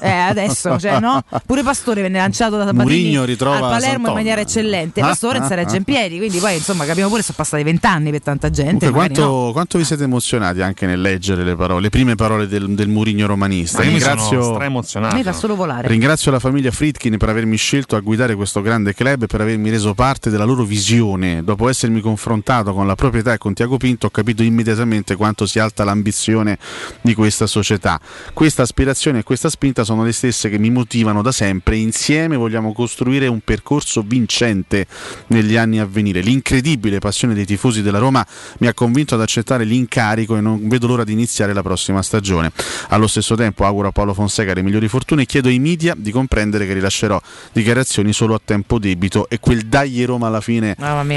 Eh, 0.00 0.08
eh, 0.08 0.10
adesso, 0.10 0.78
cioè, 0.78 1.00
no? 1.00 1.22
Pure 1.46 1.62
Pastore 1.62 2.02
venne 2.02 2.18
lanciato 2.18 2.56
da 2.56 2.64
Sabatini 2.66 3.02
Mourinho 3.02 3.24
ritrova 3.24 3.56
al 3.56 3.80
Palermo 3.80 4.08
in 4.08 4.14
maniera 4.14 4.40
eccellente. 4.40 5.00
Ah, 5.00 5.08
Pastore 5.08 5.38
ah, 5.38 5.48
regge 5.54 5.74
ah. 5.74 5.78
in 5.78 5.84
piedi, 5.84 6.16
quindi 6.18 6.38
poi 6.38 6.56
insomma 6.56 6.84
capiamo 6.84 7.08
pure 7.08 7.22
sono 7.22 7.36
passati 7.36 7.62
vent'anni 7.62 8.10
per 8.10 8.22
tanta 8.22 8.50
gente. 8.50 8.86
Comunque, 8.86 9.14
quanto, 9.14 9.46
no. 9.46 9.52
quanto 9.52 9.78
vi 9.78 9.84
siete 9.84 10.04
emozionati 10.04 10.60
anche 10.62 10.86
nel 10.86 11.00
leggere 11.00 11.44
le 11.44 11.56
parole, 11.56 11.82
le 11.82 11.90
prime 11.90 12.14
parole 12.14 12.46
del, 12.46 12.74
del 12.74 12.88
Murigno 12.88 13.26
romanista? 13.26 13.78
Ma 13.78 13.84
io 13.84 13.92
mi 13.92 14.00
sono 14.00 14.14
Ringrazio, 14.14 15.16
me 15.16 15.22
fa 15.22 15.32
solo 15.32 15.54
volare. 15.54 15.88
ringrazio 15.88 16.30
la 16.30 16.38
famiglia 16.38 16.70
Fritkin 16.70 17.16
per 17.16 17.28
avermi 17.28 17.56
scelto 17.56 17.96
a 17.96 18.00
guidare 18.00 18.34
questo 18.34 18.60
grande 18.62 18.94
club 18.94 19.22
e 19.22 19.26
per 19.26 19.40
avermi 19.40 19.70
reso 19.70 19.94
parte 19.94 20.30
della 20.30 20.44
loro 20.44 20.64
visione. 20.64 21.42
Dopo 21.42 21.68
essermi 21.68 22.00
confrontato 22.00 22.72
con 22.72 22.86
la 22.86 22.94
proprietà 22.94 23.32
e 23.32 23.38
con 23.38 23.54
Tiago 23.54 23.76
Pinto, 23.76 24.06
ho 24.06 24.10
capito 24.10 24.42
immediatamente 24.42 25.16
quanto 25.16 25.46
sia 25.46 25.64
alta 25.64 25.84
l'ambizione 25.84 26.58
di 27.00 27.14
questa 27.14 27.46
società. 27.46 28.00
Questa 28.32 28.62
aspirazione 28.62 29.20
e 29.20 29.22
questa 29.22 29.43
spinta 29.48 29.84
sono 29.84 30.04
le 30.04 30.12
stesse 30.12 30.48
che 30.48 30.58
mi 30.58 30.70
motivano 30.70 31.22
da 31.22 31.32
sempre. 31.32 31.76
Insieme 31.76 32.36
vogliamo 32.36 32.72
costruire 32.72 33.26
un 33.26 33.40
percorso 33.40 34.02
vincente 34.06 34.86
negli 35.28 35.56
anni 35.56 35.78
a 35.78 35.86
venire. 35.86 36.20
L'incredibile 36.20 36.98
passione 36.98 37.34
dei 37.34 37.46
tifosi 37.46 37.82
della 37.82 37.98
Roma 37.98 38.26
mi 38.58 38.66
ha 38.66 38.74
convinto 38.74 39.14
ad 39.14 39.20
accettare 39.20 39.64
l'incarico 39.64 40.36
e 40.36 40.40
non 40.40 40.68
vedo 40.68 40.86
l'ora 40.86 41.04
di 41.04 41.12
iniziare 41.12 41.52
la 41.52 41.62
prossima 41.62 42.02
stagione. 42.02 42.52
Allo 42.88 43.06
stesso 43.06 43.34
tempo 43.34 43.64
auguro 43.64 43.88
a 43.88 43.92
Paolo 43.92 44.14
Fonseca 44.14 44.52
le 44.54 44.62
migliori 44.62 44.88
fortune 44.88 45.22
e 45.22 45.26
chiedo 45.26 45.48
ai 45.48 45.58
media 45.58 45.94
di 45.96 46.10
comprendere 46.10 46.66
che 46.66 46.72
rilascerò 46.72 47.20
dichiarazioni 47.52 48.12
solo 48.12 48.34
a 48.34 48.40
tempo 48.44 48.78
debito 48.78 49.28
e 49.28 49.38
quel 49.40 49.62
dagli 49.66 50.04
Roma 50.04 50.26
alla 50.26 50.40
fine 50.40 50.74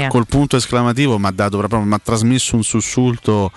col 0.08 0.26
punto 0.26 0.56
esclamativo 0.56 1.18
mi 1.18 1.26
ha 1.26 1.30
dato 1.30 1.58
proprio 1.58 1.80
mi 1.80 1.94
ha 1.94 2.00
trasmesso 2.02 2.56
un 2.56 2.62
sussulto 2.62 3.50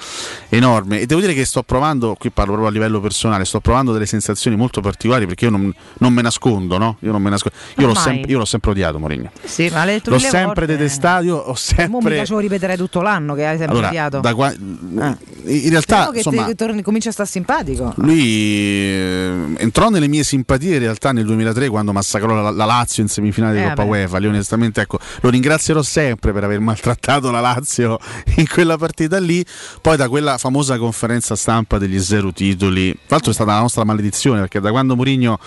enorme 0.49 0.99
e 0.99 1.06
devo 1.06 1.22
dire 1.22 1.34
che 1.34 1.45
sto 1.45 1.64
provando 1.64 2.15
qui 2.18 2.30
parlo 2.31 2.52
proprio 2.53 2.69
a 2.69 2.73
livello 2.73 2.99
personale 2.99 3.45
sto 3.45 3.60
provando 3.60 3.91
delle 3.91 4.06
sensazioni 4.06 4.51
molto 4.56 4.82
particolari 4.82 5.26
perché 5.26 5.45
io 5.45 5.52
non, 5.52 5.73
non 5.99 6.14
me 6.14 6.22
nascondo 6.22 6.78
no? 6.78 6.98
io 7.02 7.11
non 7.11 7.22
me 7.22 7.30
nascondo 7.30 7.57
io 7.78 7.88
l'ho, 7.88 7.95
sempre, 7.95 8.32
io 8.32 8.38
l'ho 8.38 8.45
sempre 8.45 8.72
odiato 8.72 8.99
Mourinho 8.99 9.32
Sì, 9.44 9.69
ma 9.72 9.86
l'ho 9.86 9.91
mille 10.06 10.19
sempre 10.19 10.65
volte. 10.65 10.78
detestato 10.78 11.23
io 11.23 11.36
ho 11.38 11.48
Mo' 11.49 11.56
sempre 11.56 12.11
mica 12.11 12.26
ce 12.26 12.34
lo 12.34 12.40
ripeterai 12.40 12.78
tutto 12.78 13.02
l'anno 13.02 13.34
che 13.36 13.45
hai 13.45 13.57
sempre 13.57 13.73
allora, 13.76 13.88
odiato. 13.90 14.22
qua- 14.36 14.53
in 14.53 15.69
realtà 15.69 15.80
Speriamo 15.82 16.11
che, 16.11 16.18
insomma 16.18 16.45
che 16.45 16.56
torni, 16.56 16.82
comincia 16.82 17.10
a 17.10 17.11
stare 17.14 17.30
simpatico. 17.30 17.94
lui 17.98 18.19
eh, 18.22 19.53
entrò 19.57 19.90
nelle 19.90 20.07
mie 20.07 20.23
simpatie 20.23 20.73
in 20.73 20.80
realtà 20.80 21.11
nel 21.11 21.26
2003 21.26 21.69
quando 21.69 21.91
massacrò 21.94 22.34
la, 22.41 22.49
la 22.49 22.65
Lazio 22.65 23.02
in 23.03 23.10
semifinale 23.10 23.53
di 23.56 23.60
Eh, 23.61 23.64
Coppa 23.69 23.84
vabbè. 23.84 23.90
UEFA. 23.90 24.18
Lì 24.18 24.28
onestamente 24.28 24.82
ecco, 24.82 24.99
lo 25.22 25.30
ringrazierò 25.30 25.82
sempre 25.82 26.32
per 26.34 26.44
aver 26.44 26.60
maltrattato 26.60 27.32
la 27.32 27.40
Lazio 27.40 27.98
in 28.38 28.48
quella 28.48 28.78
partita 28.78 29.19
lì. 29.19 29.44
Poi 29.82 29.98
da 29.98 30.07
quella 30.10 30.38
famosa 30.38 30.78
conferenza 30.78 31.36
stampa 31.36 31.78
degli 31.78 31.99
zero 31.99 32.32
titoli, 32.32 32.91
tra 32.91 33.02
l'altro 33.10 33.32
è 33.32 33.34
stata 33.34 33.53
la 33.53 33.60
nostra 33.60 33.84
maledizione 33.84 34.40
perché 34.41 34.59
da 34.59 34.69
quando 34.72 34.95
Mourinho 34.95 35.39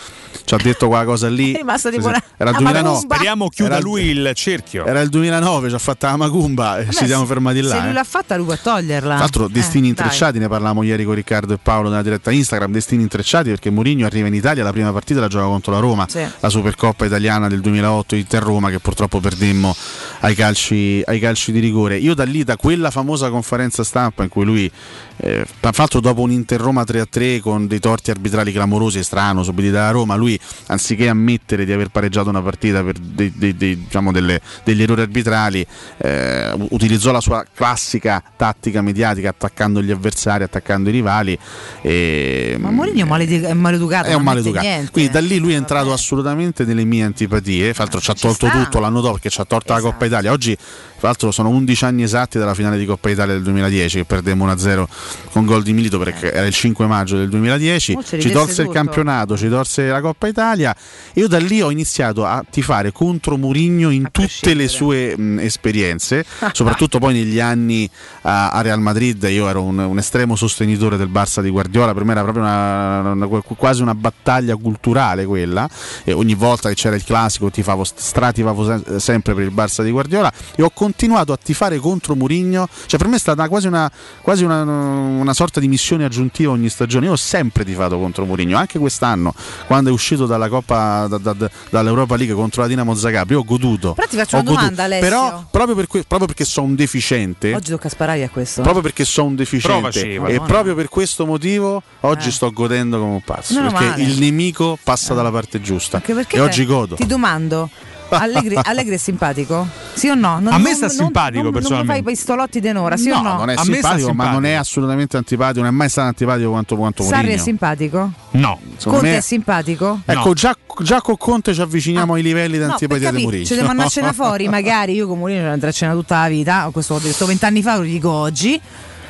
ci 0.45 0.55
ha 0.55 0.59
detto 0.59 0.89
quella 0.89 1.05
cosa 1.05 1.29
lì 1.29 1.53
È 1.55 1.59
rimasta 1.59 1.91
tipo 1.91 2.07
una- 2.09 2.23
era 2.37 2.51
il 2.51 2.57
una 2.57 2.71
2009. 2.71 2.83
macumba. 2.95 3.15
Speriamo 3.15 3.49
chiuda 3.49 3.71
Era- 3.77 3.81
lui 3.83 4.03
il 4.07 4.31
cerchio. 4.35 4.85
Era 4.87 5.01
il 5.01 5.09
2009, 5.09 5.69
ci 5.69 5.75
ha 5.75 5.79
fatta 5.79 6.11
la 6.11 6.17
macumba 6.17 6.79
e 6.79 6.85
Vabbè, 6.85 6.97
ci 6.97 7.07
siamo 7.07 7.25
fermati 7.27 7.61
là. 7.61 7.75
Se 7.75 7.81
lui 7.81 7.89
eh. 7.89 7.93
l'ha 7.93 8.05
fatta, 8.05 8.37
lui 8.37 8.47
può 8.47 8.57
toglierla. 8.61 9.09
Tra 9.11 9.19
l'altro, 9.19 9.49
destini 9.49 9.87
Eh, 9.87 9.91
intrecciati, 9.91 10.39
ne 10.39 10.49
parlavamo 10.49 10.83
ieri 10.83 11.05
con 11.05 11.15
Riccardo 11.15 11.55
e 11.55 11.59
Paolo 11.63 11.89
nella 11.89 12.03
diretta 12.03 12.31
Instagram. 12.31 12.73
Destini 12.73 13.03
intrecciati 13.03 13.51
perché 13.51 13.71
Mourinho 13.71 14.07
arriva 14.07 14.27
in 14.29 14.35
Italia. 14.35 14.63
La 14.65 14.73
prima 14.73 14.93
partita 14.93 15.21
la 15.21 15.29
gioca 15.29 15.45
contro 15.47 15.73
la 15.73 15.79
Roma, 15.79 16.07
Sì. 16.09 16.25
la 16.41 16.49
Supercoppa 16.49 17.05
italiana 17.05 17.49
del 17.49 17.61
2008 17.61 18.15
Inter-Roma, 18.17 18.71
che 18.71 18.79
purtroppo 18.81 19.21
perdemmo 19.21 19.75
ai 20.21 20.35
calci, 20.35 21.03
ai 21.05 21.19
calci 21.21 21.53
di 21.53 21.59
rigore. 21.61 21.97
Io 21.97 22.15
da 22.15 22.25
lì, 22.25 22.45
da 22.45 22.57
quella 22.57 22.91
famosa 22.91 23.31
conferenza 23.31 23.83
stampa 23.85 24.23
in 24.23 24.29
cui 24.29 24.45
lui, 24.45 24.71
eh, 25.17 25.45
tra 25.61 25.71
l'altro, 25.77 26.01
dopo 26.01 26.23
un 26.23 26.31
Inter-Roma 26.33 26.83
3-3 26.83 27.41
con 27.41 27.67
dei 27.67 27.79
torti 27.79 28.11
arbitrali 28.11 28.53
clamorosi 28.53 28.99
e 28.99 29.03
strano, 29.03 29.43
subiti 29.43 29.71
dalla 29.71 29.91
Roma, 29.91 30.15
lui 30.17 30.39
anziché 30.67 31.09
ammettere 31.09 31.65
di 31.65 31.73
aver 31.73 31.89
pareggiato 31.89 32.29
una 32.29 32.43
partita 32.43 32.83
per 32.83 32.99
dei- 32.99 33.33
dei- 33.35 33.57
dei- 33.57 33.77
diciamo 33.85 34.11
delle- 34.13 34.41
degli 34.65 34.83
errori 34.83 35.03
arbitrali, 35.03 35.65
eh, 35.99 36.53
utilizzò 36.71 37.13
la 37.13 37.21
sua 37.21 37.45
classica 37.55 38.23
tattica 38.37 38.83
mediatica 38.83 39.29
attaccando 39.31 39.83
gli 39.83 39.91
avversari, 39.91 40.43
attaccando 40.45 40.89
i 40.89 40.93
rivali. 40.93 41.39
E, 41.83 42.57
Ma 42.59 42.71
Mourinho 42.71 43.05
è 43.05 43.53
maleducato. 43.55 44.09
è 44.09 44.15
un 44.15 44.23
maleducato. 44.23 44.67
niente. 44.67 44.91
Quindi 44.91 45.13
da 45.13 45.21
lì 45.21 45.39
lui 45.39 45.53
è 45.53 45.57
entrato 45.57 45.93
assolutamente 45.93 46.65
nelle 46.65 46.85
mie 46.85 47.05
antipatie. 47.05 47.73
Tra 47.73 47.85
l'altro 47.85 48.01
ci 48.01 48.11
ha 48.11 48.15
tolto 48.15 48.47
sta. 48.49 48.63
tutto 48.65 48.81
l'anno 48.81 49.01
dopo 49.01 49.15
perché 49.15 49.31
ci 49.31 49.41
ha 49.41 49.45
tolto 49.45 49.73
la 49.73 49.79
Esatto. 49.79 49.93
Coppa 49.93 50.07
Italia. 50.07 50.33
Oggi, 50.33 50.55
tra 50.57 51.09
l'altro, 51.09 51.31
sono 51.31 51.49
11 51.51 51.85
anni 51.85 52.03
esatti 52.03 52.39
dalla 52.39 52.55
finale 52.55 52.79
di 52.79 52.85
Coppa 52.87 53.11
Italia 53.11 53.35
del 53.35 53.43
2010 53.43 53.99
che 53.99 54.05
perdemmo 54.05 54.45
1-0 54.45 54.89
con 55.31 55.45
gol 55.47 55.63
di 55.63 55.73
Milito 55.73 55.99
perché 55.99 56.33
era 56.33 56.47
il 56.47 56.53
5 56.53 56.87
maggio 56.87 57.17
del 57.17 57.29
2010. 57.29 57.93
Mo 57.95 58.03
ci 58.03 58.31
tolse 58.31 58.63
il 58.63 58.67
tutto. 58.69 58.79
campionato, 58.79 59.37
ci 59.37 59.49
tolse 59.49 59.87
la 59.89 60.01
Coppa 60.01 60.27
Italia. 60.29 60.75
E 61.13 61.21
io 61.21 61.29
da 61.29 61.39
lì 61.39 61.61
ho 61.63 61.71
iniziato 61.71 62.25
a 62.25 62.45
tifare 62.49 62.93
contro 62.93 63.37
Murigno 63.37 63.91
in 63.91 64.09
tutte 64.11 64.55
le 64.55 64.69
sue 64.69 65.17
mh, 65.17 65.39
esperienze, 65.41 66.25
soprattutto 66.53 66.99
poi 66.99 67.15
negli 67.15 67.41
anni 67.41 67.89
a, 68.23 68.51
a 68.51 68.61
Real 68.61 68.81
Madrid. 68.81 69.23
Io 69.25 69.49
ero 69.49 69.63
un, 69.63 69.79
un 69.79 69.99
estremo 69.99 70.37
sostenitore 70.37 70.97
del 70.97 71.09
Barça 71.11 71.41
di 71.41 71.51
Guardiola, 71.51 71.93
per 71.95 72.05
me 72.05 72.13
era 72.13 72.23
proprio 72.23 72.43
una- 72.45 73.11
una- 73.13 73.27
quasi 73.57 73.83
una 73.83 73.95
battaglia 73.95 74.57
culturale 74.57 75.25
quella. 75.25 75.69
E 76.05 76.13
ogni 76.13 76.35
volta 76.35 76.69
che 76.69 76.75
c'era 76.75 76.95
il 76.97 77.05
classico 77.05 77.51
tifavo, 77.51 77.85
stratifavo 77.85 78.65
se- 78.83 79.01
sempre 79.01 79.35
per 79.35 79.45
il 79.45 79.53
Barça 79.55 79.83
di 79.83 79.91
Guardiola 79.91 80.33
e 80.57 80.63
ho 80.63 80.71
continuato 80.71 81.33
a 81.33 81.39
tifare 81.43 81.79
contro 81.79 82.15
Murigno. 82.15 82.69
Cioè, 82.87 82.99
per 82.99 83.09
me 83.09 83.17
è 83.17 83.19
stata 83.19 83.49
quasi 83.49 83.67
una, 83.67 83.91
quasi 84.23 84.45
una, 84.45 84.63
una 84.95 85.35
sorta 85.35 85.61
di 85.61 85.69
missione 85.69 86.05
aggiuntiva 86.05 86.53
ogni 86.53 86.69
stagione. 86.69 87.07
Io 87.07 87.13
ho 87.13 87.17
sempre 87.17 87.65
tifato 87.65 87.99
contro 87.99 88.25
Murigno, 88.25 88.57
anche 88.57 88.79
quest'anno, 88.79 89.35
quando 89.67 89.91
è 89.91 89.93
uscito 89.93 90.27
dalla 90.27 90.49
Coppa 90.49 91.07
da- 91.09 91.19
da- 91.19 91.51
dall'Europa 91.71 92.17
League 92.17 92.35
contro 92.35 92.63
la 92.63 92.69
Dinamo 92.69 92.95
Zagreb. 92.95 93.31
Io 93.31 93.41
ho 93.41 93.45
goduto. 93.45 93.93
Però 93.95 94.07
ti 94.07 94.17
faccio 94.17 94.37
Ho 94.37 94.41
una 94.41 94.49
goduto. 94.51 94.61
domanda, 94.71 94.83
Alessio. 94.85 95.09
Però 95.09 95.45
proprio, 95.51 95.75
per 95.75 95.87
que- 95.87 96.05
proprio 96.07 96.27
perché 96.29 96.45
sono 96.45 96.67
un 96.67 96.75
deficiente. 96.75 97.55
Oggi 97.55 97.71
tocca 97.71 97.89
sparare 97.89 98.23
a 98.23 98.29
questo. 98.29 98.63
Proprio 98.63 98.83
perché 98.83 99.05
sono 99.05 99.29
un 99.29 99.35
deficiente 99.37 99.91
Provaci, 100.15 100.35
e 100.35 100.41
proprio 100.41 100.75
per 100.75 100.89
questo 100.89 101.27
motivo 101.27 101.83
oggi 102.01 102.29
Eh. 102.29 102.33
sto 102.33 102.51
godendo 102.51 102.99
come 102.99 103.13
un 103.13 103.23
pazzo 103.23 103.55
perché 103.61 103.85
male. 103.85 104.03
il 104.03 104.19
nemico 104.19 104.79
passa 104.83 105.15
dalla 105.15 105.31
parte 105.31 105.61
giusta 105.61 105.97
Anche 105.97 106.15
perché 106.15 106.37
e 106.37 106.41
oggi 106.41 106.65
godo. 106.65 106.95
Ti 106.97 107.07
domando. 107.07 107.69
Allegri, 108.23 108.59
Allegri 108.63 108.95
è 108.95 108.99
simpatico? 108.99 109.67
Sì 109.95 110.09
o 110.09 110.15
no? 110.15 110.39
Non- 110.41 110.53
A 110.53 110.59
me 110.59 110.65
non- 110.65 110.75
sta 110.75 110.87
non- 110.87 110.95
simpatico, 110.97 111.43
non, 111.43 111.45
non 111.45 111.53
fai 111.53 111.61
personalmente. 111.63 111.99
i 112.11 112.15
pistolotti 112.15 112.61
denora, 112.61 112.97
sì 112.97 113.09
no, 113.09 113.17
o 113.19 113.23
no? 113.23 113.37
non 113.37 113.51
è 113.51 113.55
A 113.55 113.57
me 113.57 113.63
sta 113.63 113.73
simpatico, 113.73 114.13
ma 114.15 114.31
non 114.31 114.45
è 114.45 114.53
assolutamente 114.53 115.17
antipatico, 115.17 115.61
non 115.61 115.69
è 115.69 115.73
mai 115.73 115.89
stato 115.89 116.09
antipatico 116.09 116.51
quanto, 116.51 116.77
quanto 116.77 117.03
Sarri 117.03 117.15
è 117.15 117.21
Mourinho. 117.23 117.43
simpatico? 117.43 118.11
No. 118.33 118.59
Secondo 118.77 118.99
Conte 118.99 119.13
me- 119.13 119.17
è 119.17 119.21
simpatico? 119.21 120.01
Ecco, 120.05 120.33
già, 120.33 120.57
già 120.83 121.01
con 121.01 121.17
Conte 121.17 121.55
ci 121.55 121.61
avviciniamo 121.61 122.15
ai 122.15 122.23
livelli 122.23 122.59
di 122.59 122.65
No, 122.65 122.73
antipatia 122.73 122.99
di 122.99 123.05
capire, 123.05 123.23
Mourinho. 123.23 123.45
ci 123.47 123.53
devono 123.55 123.71
andare 123.71 123.89
a 123.89 123.91
cena 123.93 124.13
fuori, 124.13 124.49
magari 124.49 124.95
io 124.95 125.07
con 125.07 125.19
Mourinho 125.19 125.51
andrei 125.51 125.71
a 125.71 125.75
cena 125.75 125.93
tutta 125.93 126.21
la 126.23 126.29
vita, 126.29 126.69
questo 126.73 126.95
ho 126.95 126.99
detto 126.99 127.27
vent'anni 127.27 127.63
fa, 127.63 127.77
lo 127.77 127.83
dico 127.83 128.11
oggi, 128.11 128.61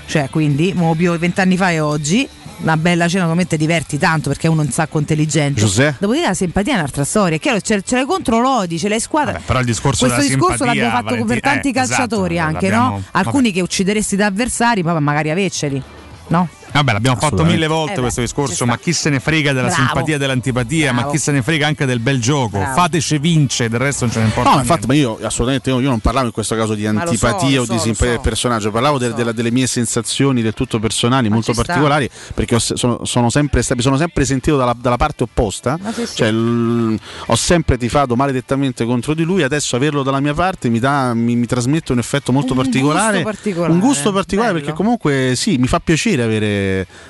cioè 0.06 0.28
quindi, 0.30 0.72
mo 0.74 0.94
più 0.94 1.16
vent'anni 1.16 1.56
fa 1.56 1.70
e 1.70 1.80
oggi, 1.80 2.28
una 2.58 2.76
bella 2.76 3.08
cena 3.08 3.32
ti 3.44 3.56
diverti 3.56 3.98
tanto 3.98 4.28
perché 4.30 4.46
è 4.46 4.50
uno 4.50 4.62
un 4.62 4.70
sacco 4.70 4.98
intelligente. 4.98 5.60
Giuseppe? 5.60 5.96
Dopodiché 6.00 6.26
la 6.26 6.34
simpatia 6.34 6.74
è 6.74 6.76
un'altra 6.76 7.04
storia, 7.04 7.36
è 7.36 7.40
chiaro, 7.40 7.60
ce, 7.60 7.82
ce 7.82 7.96
l'hai 7.96 8.04
contro 8.04 8.40
l'odi, 8.40 8.78
ce 8.78 8.88
l'hai 8.88 9.00
squadra. 9.00 9.32
Vabbè, 9.32 9.44
però 9.44 9.58
il 9.60 9.66
discorso 9.66 10.06
Questo 10.06 10.22
discorso 10.22 10.64
l'abbiamo 10.64 10.90
fatto 10.90 11.04
Valentina, 11.04 11.34
per 11.34 11.40
tanti 11.40 11.68
eh, 11.68 11.70
esatto, 11.70 11.88
calciatori 11.88 12.38
anche, 12.38 12.68
l'abbiamo- 12.68 12.96
no? 12.96 13.02
Alcuni 13.12 13.52
che 13.52 13.60
uccideresti 13.60 14.16
da 14.16 14.26
avversari, 14.26 14.82
poi 14.82 15.00
magari 15.00 15.30
averceli, 15.30 15.82
no? 16.28 16.48
Vabbè, 16.74 16.92
l'abbiamo 16.92 17.16
fatto 17.20 17.44
mille 17.44 17.66
volte 17.68 17.92
Eh 17.92 17.94
beh, 17.96 18.00
questo 18.00 18.20
ci 18.20 18.26
discorso, 18.26 18.66
ma 18.66 18.76
chi 18.78 18.92
se 18.92 19.08
ne 19.08 19.20
frega 19.20 19.52
della 19.52 19.68
Bravo. 19.68 19.82
simpatia 19.82 20.16
e 20.16 20.18
dell'antipatia, 20.18 20.92
ma 20.92 20.98
Bravo. 21.02 21.12
chi 21.12 21.18
se 21.18 21.30
ne 21.32 21.40
frega 21.42 21.66
anche 21.68 21.86
del 21.86 22.00
bel 22.00 22.20
gioco. 22.20 22.58
Bravo. 22.58 22.74
Fateci 22.74 23.18
vince, 23.18 23.68
del 23.68 23.78
resto 23.78 24.04
non 24.06 24.12
ce 24.12 24.18
ne 24.20 24.24
importa. 24.26 24.50
No, 24.50 24.58
infatti, 24.58 24.86
ma 24.88 24.94
io 24.94 25.18
assolutamente 25.22 25.70
io, 25.70 25.78
io 25.80 25.88
non 25.88 26.00
parlavo 26.00 26.26
in 26.26 26.32
questo 26.32 26.56
caso 26.56 26.74
di 26.74 26.82
Ma 26.84 26.92
so, 26.92 26.98
antipatia 27.10 27.56
lo 27.56 27.62
o 27.62 27.64
so, 27.64 27.72
di 27.72 27.78
simpatia 27.78 28.06
so. 28.06 28.12
del 28.12 28.20
personaggio, 28.20 28.70
parlavo 28.72 28.98
del- 28.98 29.14
della- 29.14 29.30
delle 29.32 29.50
mie 29.52 29.66
sensazioni 29.68 30.42
del 30.42 30.52
tutto 30.54 30.80
personali, 30.80 31.28
molto 31.28 31.52
ci 31.52 31.54
sta. 31.54 31.62
particolari, 31.64 32.10
perché 32.34 32.56
ho 32.56 32.58
sono, 32.58 33.04
sono 33.04 33.30
sempre, 33.30 33.62
mi 33.74 33.80
sono 33.82 33.96
sempre 33.96 34.24
sentito 34.24 34.56
dalla, 34.56 34.74
dalla 34.76 34.96
parte 34.96 35.22
opposta, 35.22 35.78
Ma 35.80 35.92
cioè 36.12 36.32
l- 36.32 36.98
ho 37.26 37.36
sempre 37.36 37.78
tifato 37.78 38.16
maledettamente 38.16 38.84
contro 38.84 39.14
di 39.14 39.22
lui, 39.22 39.42
adesso 39.44 39.76
averlo 39.76 40.02
dalla 40.02 40.18
mia 40.20 40.34
parte 40.34 40.68
mi, 40.68 40.80
dà, 40.80 41.14
mi, 41.14 41.36
mi 41.36 41.46
trasmette 41.46 41.92
un 41.92 41.98
effetto 41.98 42.32
molto 42.32 42.52
Un 42.52 42.58
particolare, 42.58 43.22
gusto 43.22 43.30
particolare, 43.30 43.72
un 43.72 43.78
gusto 43.78 44.12
particolare 44.12 44.52
bello. 44.54 44.64
perché 44.64 44.76
comunque 44.76 45.32
sì, 45.36 45.56
mi 45.56 45.68
fa 45.68 45.78
piacere 45.78 46.22
avere, 46.24 46.62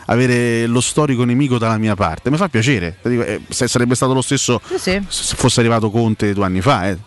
avere 0.07 0.67
lo 0.67 0.81
storico 0.81 1.25
nemico 1.25 1.59
dalla 1.59 1.79
mia 1.79 1.95
parte, 1.95 2.31
mi 2.31 2.37
fa 2.37 2.49
piacere, 2.49 2.97
dico, 3.03 3.23
eh, 3.25 3.41
sarebbe 3.49 3.95
stato 3.95 4.13
lo 4.13 4.23
stesso 4.23 4.61
Sì, 4.67 4.79
sì. 4.79 5.03
se 5.09 5.37
fosse 5.37 5.61
arrivato 5.61 5.91
Conte 5.91 6.33
due 6.33 6.45
anni 6.45 6.61
fa, 6.61 6.89
eh. 6.89 6.99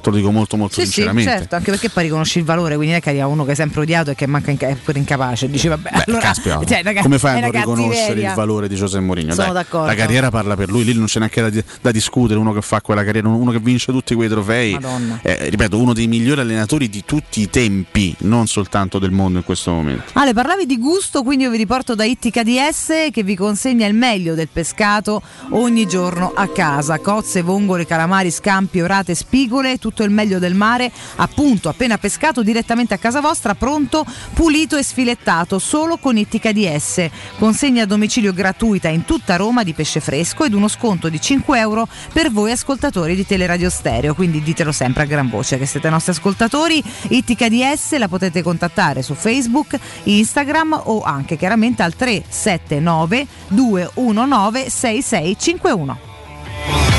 Te 0.00 0.10
lo 0.10 0.16
dico 0.16 0.30
molto 0.30 0.56
molto 0.56 0.74
Sì, 0.74 0.86
sì, 0.86 0.92
sinceramente. 0.92 1.30
certo, 1.30 1.54
anche 1.56 1.70
perché 1.70 1.88
poi 1.90 2.04
riconosci 2.04 2.38
il 2.38 2.44
valore, 2.44 2.74
quindi 2.74 2.88
non 2.92 2.96
è 2.96 3.00
che 3.02 3.10
arriva 3.10 3.26
uno 3.26 3.44
che 3.44 3.52
è 3.52 3.54
sempre 3.54 3.80
odiato 3.80 4.10
e 4.10 4.14
che 4.14 4.26
manca 4.26 4.50
inca- 4.50 4.68
è 4.68 4.74
pure 4.76 4.98
incapace. 4.98 5.48
Dici, 5.48 5.68
vabbè, 5.68 5.90
Beh, 5.90 6.02
allora, 6.06 6.22
caspita, 6.22 6.60
cioè, 6.66 6.82
raga- 6.82 7.02
come 7.02 7.18
fai 7.18 7.38
a 7.38 7.40
non 7.40 7.50
riconoscere 7.50 7.96
cattiveria. 7.98 8.28
il 8.30 8.34
valore 8.34 8.68
di 8.68 8.74
José 8.76 9.00
Mourinho? 9.00 9.34
Sono 9.34 9.52
Dai, 9.52 9.62
d'accordo. 9.62 9.86
La 9.86 9.94
carriera 9.94 10.30
parla 10.30 10.56
per 10.56 10.68
lui, 10.70 10.84
lì 10.84 10.94
non 10.94 11.06
c'è 11.06 11.18
neanche 11.18 11.50
da, 11.50 11.62
da 11.80 11.90
discutere. 11.90 12.38
Uno 12.38 12.52
che 12.52 12.62
fa 12.62 12.80
quella 12.80 13.04
carriera, 13.04 13.28
uno 13.28 13.50
che 13.50 13.58
vince 13.60 13.92
tutti 13.92 14.14
quei 14.14 14.28
trofei. 14.28 14.78
Eh, 15.22 15.48
ripeto, 15.50 15.78
uno 15.78 15.92
dei 15.92 16.06
migliori 16.06 16.40
allenatori 16.40 16.88
di 16.88 17.02
tutti 17.04 17.40
i 17.40 17.50
tempi, 17.50 18.14
non 18.20 18.46
soltanto 18.46 18.98
del 18.98 19.10
mondo 19.10 19.38
in 19.38 19.44
questo 19.44 19.72
momento. 19.72 20.04
Ale, 20.14 20.32
parlavi 20.32 20.66
di 20.66 20.78
gusto, 20.78 21.22
quindi 21.22 21.44
io 21.44 21.50
vi 21.50 21.56
riporto 21.56 21.94
da 21.94 22.04
Ittica 22.04 22.42
DS 22.42 23.08
che 23.12 23.22
vi 23.22 23.34
consegna 23.36 23.86
il 23.86 23.94
meglio 23.94 24.34
del 24.34 24.48
pescato 24.52 25.22
ogni 25.50 25.86
giorno 25.86 26.32
a 26.34 26.48
casa. 26.48 26.98
Cozze, 26.98 27.42
vongole, 27.42 27.86
calamari, 27.86 28.30
scampi, 28.30 28.80
orate, 28.80 29.14
spigole, 29.14 29.78
tutto 29.78 29.95
il 30.02 30.10
meglio 30.10 30.38
del 30.38 30.54
mare, 30.54 30.90
appunto 31.16 31.68
appena 31.68 31.98
pescato 31.98 32.42
direttamente 32.42 32.94
a 32.94 32.98
casa 32.98 33.20
vostra, 33.20 33.54
pronto, 33.54 34.04
pulito 34.34 34.76
e 34.76 34.82
sfilettato, 34.82 35.58
solo 35.58 35.96
con 35.96 36.16
Ittica 36.16 36.52
DS. 36.52 37.08
Consegna 37.38 37.84
a 37.84 37.86
domicilio 37.86 38.32
gratuita 38.32 38.88
in 38.88 39.04
tutta 39.04 39.36
Roma 39.36 39.62
di 39.62 39.72
pesce 39.72 40.00
fresco 40.00 40.44
ed 40.44 40.54
uno 40.54 40.68
sconto 40.68 41.08
di 41.08 41.20
5 41.20 41.58
euro 41.58 41.88
per 42.12 42.30
voi 42.30 42.52
ascoltatori 42.52 43.14
di 43.14 43.26
Teleradio 43.26 43.70
Stereo. 43.70 44.14
Quindi 44.14 44.42
ditelo 44.42 44.72
sempre 44.72 45.04
a 45.04 45.06
gran 45.06 45.28
voce 45.28 45.58
che 45.58 45.66
siete 45.66 45.90
nostri 45.90 46.12
ascoltatori. 46.12 46.82
Ittica 47.08 47.48
DS 47.48 47.96
la 47.98 48.08
potete 48.08 48.42
contattare 48.42 49.02
su 49.02 49.14
Facebook, 49.14 49.78
Instagram 50.04 50.80
o 50.84 51.02
anche 51.02 51.36
chiaramente 51.36 51.82
al 51.82 51.94
379 51.94 53.26
219 53.48 54.70
6651. 54.70 56.95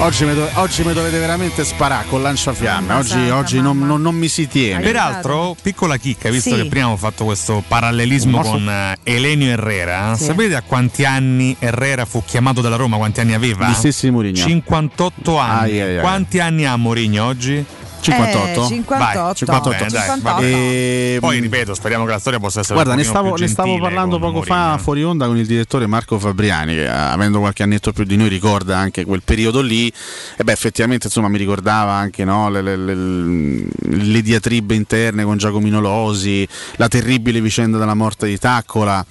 Oggi 0.00 0.24
mi, 0.24 0.34
dove- 0.34 0.50
oggi 0.54 0.82
mi 0.82 0.92
dovete 0.94 1.18
veramente 1.18 1.62
sparare 1.64 2.06
con 2.08 2.22
lanciafiamme. 2.22 2.94
Oggi, 2.94 3.08
santa, 3.10 3.36
oggi 3.36 3.60
non, 3.60 3.78
non- 3.78 4.00
non 4.00 4.14
mi 4.14 4.28
si 4.28 4.48
tiene. 4.48 4.82
Peraltro, 4.82 5.54
piccola 5.60 5.96
chicca, 5.98 6.30
visto 6.30 6.50
Sì. 6.54 6.62
che 6.62 6.68
prima 6.68 6.88
ho 6.88 6.96
fatto 6.96 7.24
questo 7.24 7.62
parallelismo 7.66 8.40
con 8.40 8.66
eh, 8.68 8.96
Elenio 9.02 9.50
Herrera, 9.50 10.14
Sì. 10.16 10.24
sapete 10.24 10.54
a 10.56 10.62
quanti 10.62 11.04
anni 11.04 11.54
Herrera 11.58 12.06
fu 12.06 12.22
chiamato 12.24 12.60
dalla 12.62 12.76
Roma? 12.76 12.96
Quanti 12.96 13.20
anni 13.20 13.34
aveva? 13.34 13.68
Gli 13.68 13.74
stessi 13.74 14.10
Mourinho. 14.10 14.36
58 14.36 15.38
anni. 15.38 15.70
Ai, 15.72 15.80
ai, 15.80 15.94
ai. 15.96 16.00
Quanti 16.00 16.38
anni 16.40 16.64
ha 16.64 16.76
Mourinho 16.76 17.24
oggi? 17.26 17.64
58? 18.00 18.64
Eh, 18.64 18.66
cinquantotto. 18.68 19.20
Vai, 19.22 19.34
58. 19.34 19.70
Bene, 19.78 19.90
dai, 19.90 20.00
58. 20.02 20.22
va 20.22 20.40
bene. 20.40 20.56
E- 21.14 21.18
Poi 21.20 21.38
ripeto, 21.40 21.74
speriamo 21.74 22.04
che 22.04 22.10
la 22.10 22.18
storia 22.18 22.38
possa 22.38 22.60
essere 22.60 22.74
Guarda, 22.74 22.92
un 22.92 22.98
ne 22.98 23.04
stavo, 23.04 23.32
più 23.32 23.42
ne 23.44 23.48
stavo 23.50 23.78
parlando 23.78 24.18
poco 24.18 24.42
fa 24.42 24.54
Mourinho. 24.56 24.78
fuori 24.78 25.02
onda 25.04 25.26
con 25.26 25.36
il 25.36 25.46
direttore 25.46 25.86
Marco 25.86 26.18
Fabriani, 26.18 26.74
che 26.74 26.88
ah, 26.88 27.12
avendo 27.12 27.38
qualche 27.40 27.62
annetto 27.62 27.92
più 27.92 28.04
di 28.04 28.16
noi 28.16 28.28
ricorda 28.28 28.76
anche 28.78 29.04
quel 29.04 29.22
periodo 29.22 29.60
lì. 29.60 29.92
E 30.36 30.44
beh, 30.44 30.52
effettivamente 30.52 31.06
insomma 31.06 31.28
mi 31.28 31.38
ricordava 31.38 31.92
anche 31.92 32.24
no, 32.24 32.48
le, 32.50 32.62
le- 32.62 32.76
le- 32.76 33.64
le 33.82 34.22
diatribe 34.22 34.74
interne 34.74 35.24
con 35.24 35.36
Giacomino 35.36 35.80
Losi, 35.80 36.46
la 36.76 36.88
terribile 36.88 37.40
vicenda 37.40 37.78
della 37.78 37.94
morte 37.94 38.26
di 38.26 38.38
Taccola. 38.38 39.04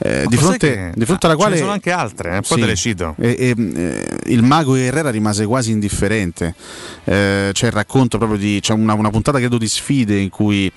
eh, 0.00 0.26
di, 0.28 0.36
fronte, 0.36 0.58
che- 0.58 0.92
di 0.94 1.04
fronte 1.04 1.26
alla 1.26 1.34
ah, 1.34 1.38
quale 1.38 1.50
Ce 1.54 1.56
ne 1.56 1.62
sono 1.62 1.72
anche 1.72 1.90
altre, 1.90 2.36
eh, 2.36 2.40
poi 2.42 2.58
Sì. 2.58 2.60
te 2.60 2.66
le 2.66 2.76
cito. 2.76 3.14
E- 3.18 3.34
e, 3.36 3.54
eh, 3.74 4.06
il 4.26 4.42
mago 4.44 4.76
Herrera 4.76 5.10
rimase 5.10 5.44
quasi 5.44 5.72
indifferente. 5.72 6.54
Eh, 7.02 7.50
c'è 7.52 7.66
il 7.66 7.72
racconto 7.72 8.16
proprio 8.18 8.38
di. 8.38 8.58
C'è 8.60 8.72
una, 8.72 8.94
una 8.94 9.10
puntata 9.10 9.38
credo 9.38 9.58
di 9.58 9.68
sfide 9.68 10.18
in 10.18 10.28
cui 10.28 10.70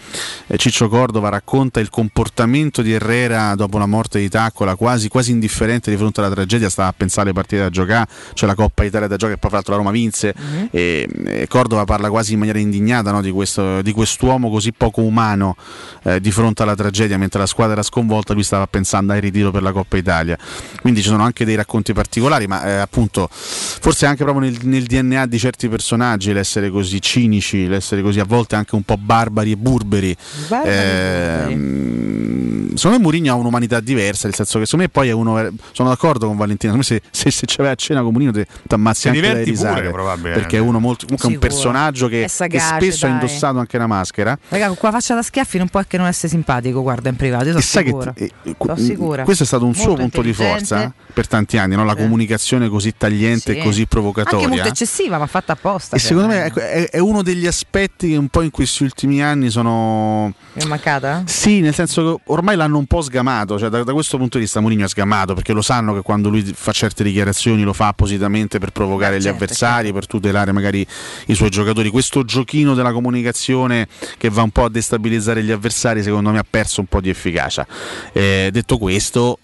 eh, 0.47 0.57
Ciccio 0.57 0.87
Cordova 0.87 1.29
racconta 1.29 1.79
il 1.79 1.89
comportamento 1.89 2.81
di 2.81 2.93
Herrera 2.93 3.55
dopo 3.55 3.77
la 3.77 3.85
morte 3.85 4.19
di 4.19 4.29
Taccola, 4.29 4.75
quasi, 4.75 5.09
quasi 5.09 5.31
indifferente 5.31 5.91
di 5.91 5.97
fronte 5.97 6.21
alla 6.21 6.29
tragedia. 6.29 6.69
Stava 6.69 6.89
a 6.89 6.93
pensare 6.95 7.29
alle 7.29 7.33
partite 7.33 7.61
da 7.61 7.69
giocare, 7.69 8.07
c'è 8.33 8.45
la 8.45 8.55
Coppa 8.55 8.83
Italia 8.83 9.07
da 9.07 9.15
giocare, 9.15 9.33
che 9.33 9.39
poi 9.39 9.49
fra 9.49 9.57
l'altro 9.57 9.73
la 9.73 9.79
Roma 9.79 9.91
vinse. 9.91 10.33
E, 10.71 11.07
e 11.25 11.47
Cordova 11.47 11.83
parla 11.85 12.09
quasi 12.09 12.33
in 12.33 12.39
maniera 12.39 12.59
indignata 12.59 13.11
no, 13.11 13.21
di, 13.21 13.31
questo, 13.31 13.81
di 13.81 13.91
quest'uomo 13.91 14.49
così 14.49 14.71
poco 14.71 15.01
umano 15.01 15.55
eh, 16.03 16.19
di 16.19 16.31
fronte 16.31 16.63
alla 16.63 16.75
tragedia, 16.75 17.17
mentre 17.17 17.39
la 17.39 17.45
squadra 17.45 17.73
era 17.73 17.83
sconvolta, 17.83 18.33
lui 18.33 18.43
stava 18.43 18.67
pensando 18.67 19.13
al 19.13 19.19
ritiro 19.19 19.51
per 19.51 19.61
la 19.61 19.71
Coppa 19.71 19.97
Italia. 19.97 20.37
Quindi 20.79 21.01
ci 21.01 21.07
sono 21.07 21.23
anche 21.23 21.45
dei 21.45 21.55
racconti 21.55 21.93
particolari, 21.93 22.47
ma 22.47 22.63
eh, 22.65 22.71
appunto 22.75 23.27
forse 23.31 24.05
anche 24.05 24.23
proprio 24.23 24.49
nel, 24.49 24.57
nel 24.63 24.83
DNA 24.83 25.25
di 25.25 25.39
certi 25.39 25.67
personaggi 25.69 26.33
l'essere 26.33 26.69
così 26.69 27.01
cinici, 27.31 27.67
l'essere 27.67 28.01
così 28.01 28.19
a 28.19 28.25
volte 28.25 28.55
anche 28.55 28.75
un 28.75 28.83
po' 28.83 28.97
barbari 28.97 29.51
e 29.51 29.57
burberi. 29.57 30.15
Barbari 30.47 30.69
e 30.69 31.49
Ehm, 31.51 32.75
secondo 32.75 32.97
me 32.97 33.03
Mourinho 33.03 33.31
ha 33.31 33.35
un'umanità 33.35 33.79
diversa, 33.79 34.27
nel 34.27 34.35
senso 34.35 34.59
che 34.59 34.65
secondo 34.65 34.85
me 34.85 34.91
poi 34.91 35.09
è 35.09 35.11
uno. 35.11 35.49
Sono 35.71 35.89
d'accordo 35.89 36.27
con 36.27 36.35
me 36.37 36.83
se, 36.83 37.01
se, 37.09 37.31
se 37.31 37.45
ci 37.45 37.57
vai 37.57 37.69
a 37.71 37.75
cena 37.75 38.01
con 38.01 38.11
Mourinho 38.11 38.31
ti 38.31 38.45
ammazzi 38.69 39.01
Ti 39.03 39.07
anche 39.09 39.21
dalle 39.21 39.33
pure, 39.39 39.43
risate. 39.45 39.89
probabilmente. 39.89 40.39
perché 40.39 40.57
è 40.57 40.59
uno 40.59 40.79
molto. 40.79 41.05
Comunque 41.05 41.29
è 41.29 41.31
un 41.31 41.41
Sicuro. 41.41 41.47
personaggio 41.55 42.07
che, 42.07 42.19
È 42.19 42.23
che 42.23 42.29
sagace, 42.29 42.75
spesso 42.75 43.05
ha 43.05 43.09
dai. 43.09 43.17
indossato 43.19 43.59
anche 43.59 43.75
una 43.77 43.87
maschera. 43.87 44.37
Raga, 44.49 44.67
con 44.67 44.75
quella 44.77 44.93
faccia 44.95 45.15
da 45.15 45.21
schiaffi 45.21 45.57
non 45.57 45.67
può 45.69 45.81
che 45.87 45.97
non 45.97 46.07
essere 46.07 46.27
simpatico, 46.29 46.81
guarda 46.81 47.09
in 47.09 47.15
privato, 47.15 47.45
io 47.45 47.49
sono 47.51 47.59
E 47.59 47.63
sai 47.65 47.83
che 47.83 47.89
sicura. 47.89 48.13
eh, 48.15 48.31
eh, 48.43 48.55
Sono 48.57 48.75
sicura. 48.77 49.23
questo 49.23 49.43
è 49.43 49.45
stato 49.45 49.65
un 49.65 49.73
suo 49.73 49.87
Molto 49.87 50.01
punto 50.01 50.21
di 50.21 50.33
forza 50.33 50.93
per 51.13 51.27
tanti 51.27 51.57
anni, 51.57 51.75
no? 51.75 51.83
la 51.85 51.93
Sì. 51.95 52.01
comunicazione 52.01 52.69
così 52.69 52.93
tagliente 52.97 53.53
Sì. 53.53 53.59
e 53.59 53.63
così 53.63 53.85
provocatoria. 53.85 54.45
Anche 54.45 54.55
molto 54.55 54.69
eccessiva, 54.69 55.17
ma 55.17 55.27
fatta 55.27 55.53
apposta. 55.53 55.95
E 55.95 55.99
cioè, 55.99 56.07
secondo 56.09 56.29
me 56.29 56.45
ecco, 56.45 56.59
è, 56.59 56.89
è 56.89 56.99
uno 56.99 57.20
degli 57.21 57.47
aspetti 57.47 58.09
che 58.09 58.17
un 58.17 58.27
po' 58.27 58.41
in 58.41 58.51
questi 58.51 58.83
ultimi 58.83 59.23
anni 59.23 59.49
sono. 59.49 60.33
È 60.53 60.63
mancata? 60.65 61.23
Sì, 61.25 61.59
nel 61.59 61.73
senso 61.73 62.15
che 62.15 62.23
ormai 62.27 62.55
l'hanno 62.55 62.77
un 62.77 62.85
po' 62.85 63.01
sgamato, 63.01 63.57
cioè 63.57 63.69
da, 63.69 63.83
da 63.83 63.93
questo 63.93 64.17
punto 64.17 64.37
di 64.37 64.43
vista 64.43 64.59
Mourinho 64.59 64.85
è 64.85 64.87
sgamato 64.87 65.33
perché 65.33 65.53
lo 65.53 65.61
sanno 65.61 65.93
che 65.93 66.01
quando 66.01 66.29
lui 66.29 66.43
fa 66.43 66.71
certe 66.71 67.03
dichiarazioni 67.03 67.63
lo 67.63 67.73
fa 67.73 67.87
appositamente 67.87 68.59
per 68.59 68.71
provocare 68.71 69.13
Beh, 69.13 69.19
gli 69.19 69.23
certo, 69.23 69.43
avversari, 69.43 69.93
per 69.93 70.07
tutelare 70.07 70.51
magari 70.51 70.85
i 71.27 71.33
suoi 71.33 71.49
giocatori. 71.49 71.89
Questo 71.89 72.23
giochino 72.23 72.73
della 72.73 72.91
comunicazione 72.91 73.87
che 74.17 74.29
va 74.29 74.43
un 74.43 74.51
po' 74.51 74.65
a 74.65 74.69
destabilizzare 74.69 75.43
gli 75.43 75.51
avversari 75.51 76.03
secondo 76.03 76.31
me 76.31 76.39
ha 76.39 76.45
perso 76.47 76.81
un 76.81 76.87
po' 76.87 77.01
di 77.01 77.09
efficacia. 77.09 77.65
Eh, 78.11 78.49
detto 78.51 78.77
questo, 78.77 79.39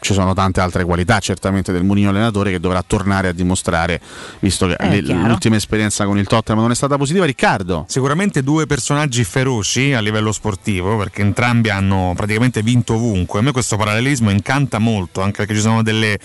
ci 0.00 0.12
sono 0.12 0.34
tante 0.34 0.60
altre 0.60 0.84
qualità 0.84 1.18
certamente 1.18 1.72
del 1.72 1.84
Mourinho 1.84 2.10
allenatore 2.10 2.50
che 2.50 2.60
dovrà 2.60 2.82
tornare 2.86 3.28
a 3.28 3.32
dimostrare, 3.32 4.00
visto 4.40 4.66
che 4.66 4.76
Eh, 4.78 5.02
l'ultima 5.02 5.56
esperienza 5.56 6.04
con 6.04 6.18
il 6.18 6.26
Tottenham 6.26 6.62
non 6.62 6.70
è 6.70 6.74
stata 6.74 6.96
positiva. 6.96 7.24
Riccardo, 7.24 7.84
Sicuramente 7.88 8.42
due 8.42 8.66
personaggi 8.66 9.24
feroci 9.24 9.92
a 9.92 10.00
livello 10.00 10.32
sportivo, 10.32 10.96
perché 10.96 11.22
entrambi 11.22 11.70
hanno 11.70 12.12
praticamente 12.16 12.62
vinto 12.62 12.94
ovunque. 12.94 13.40
A 13.40 13.42
me 13.42 13.52
questo 13.52 13.76
parallelismo 13.76 14.30
incanta 14.30 14.78
molto, 14.78 15.20
anche 15.20 15.38
perché 15.38 15.54
ci 15.54 15.60
sono 15.60 15.82
delle, 15.82 16.18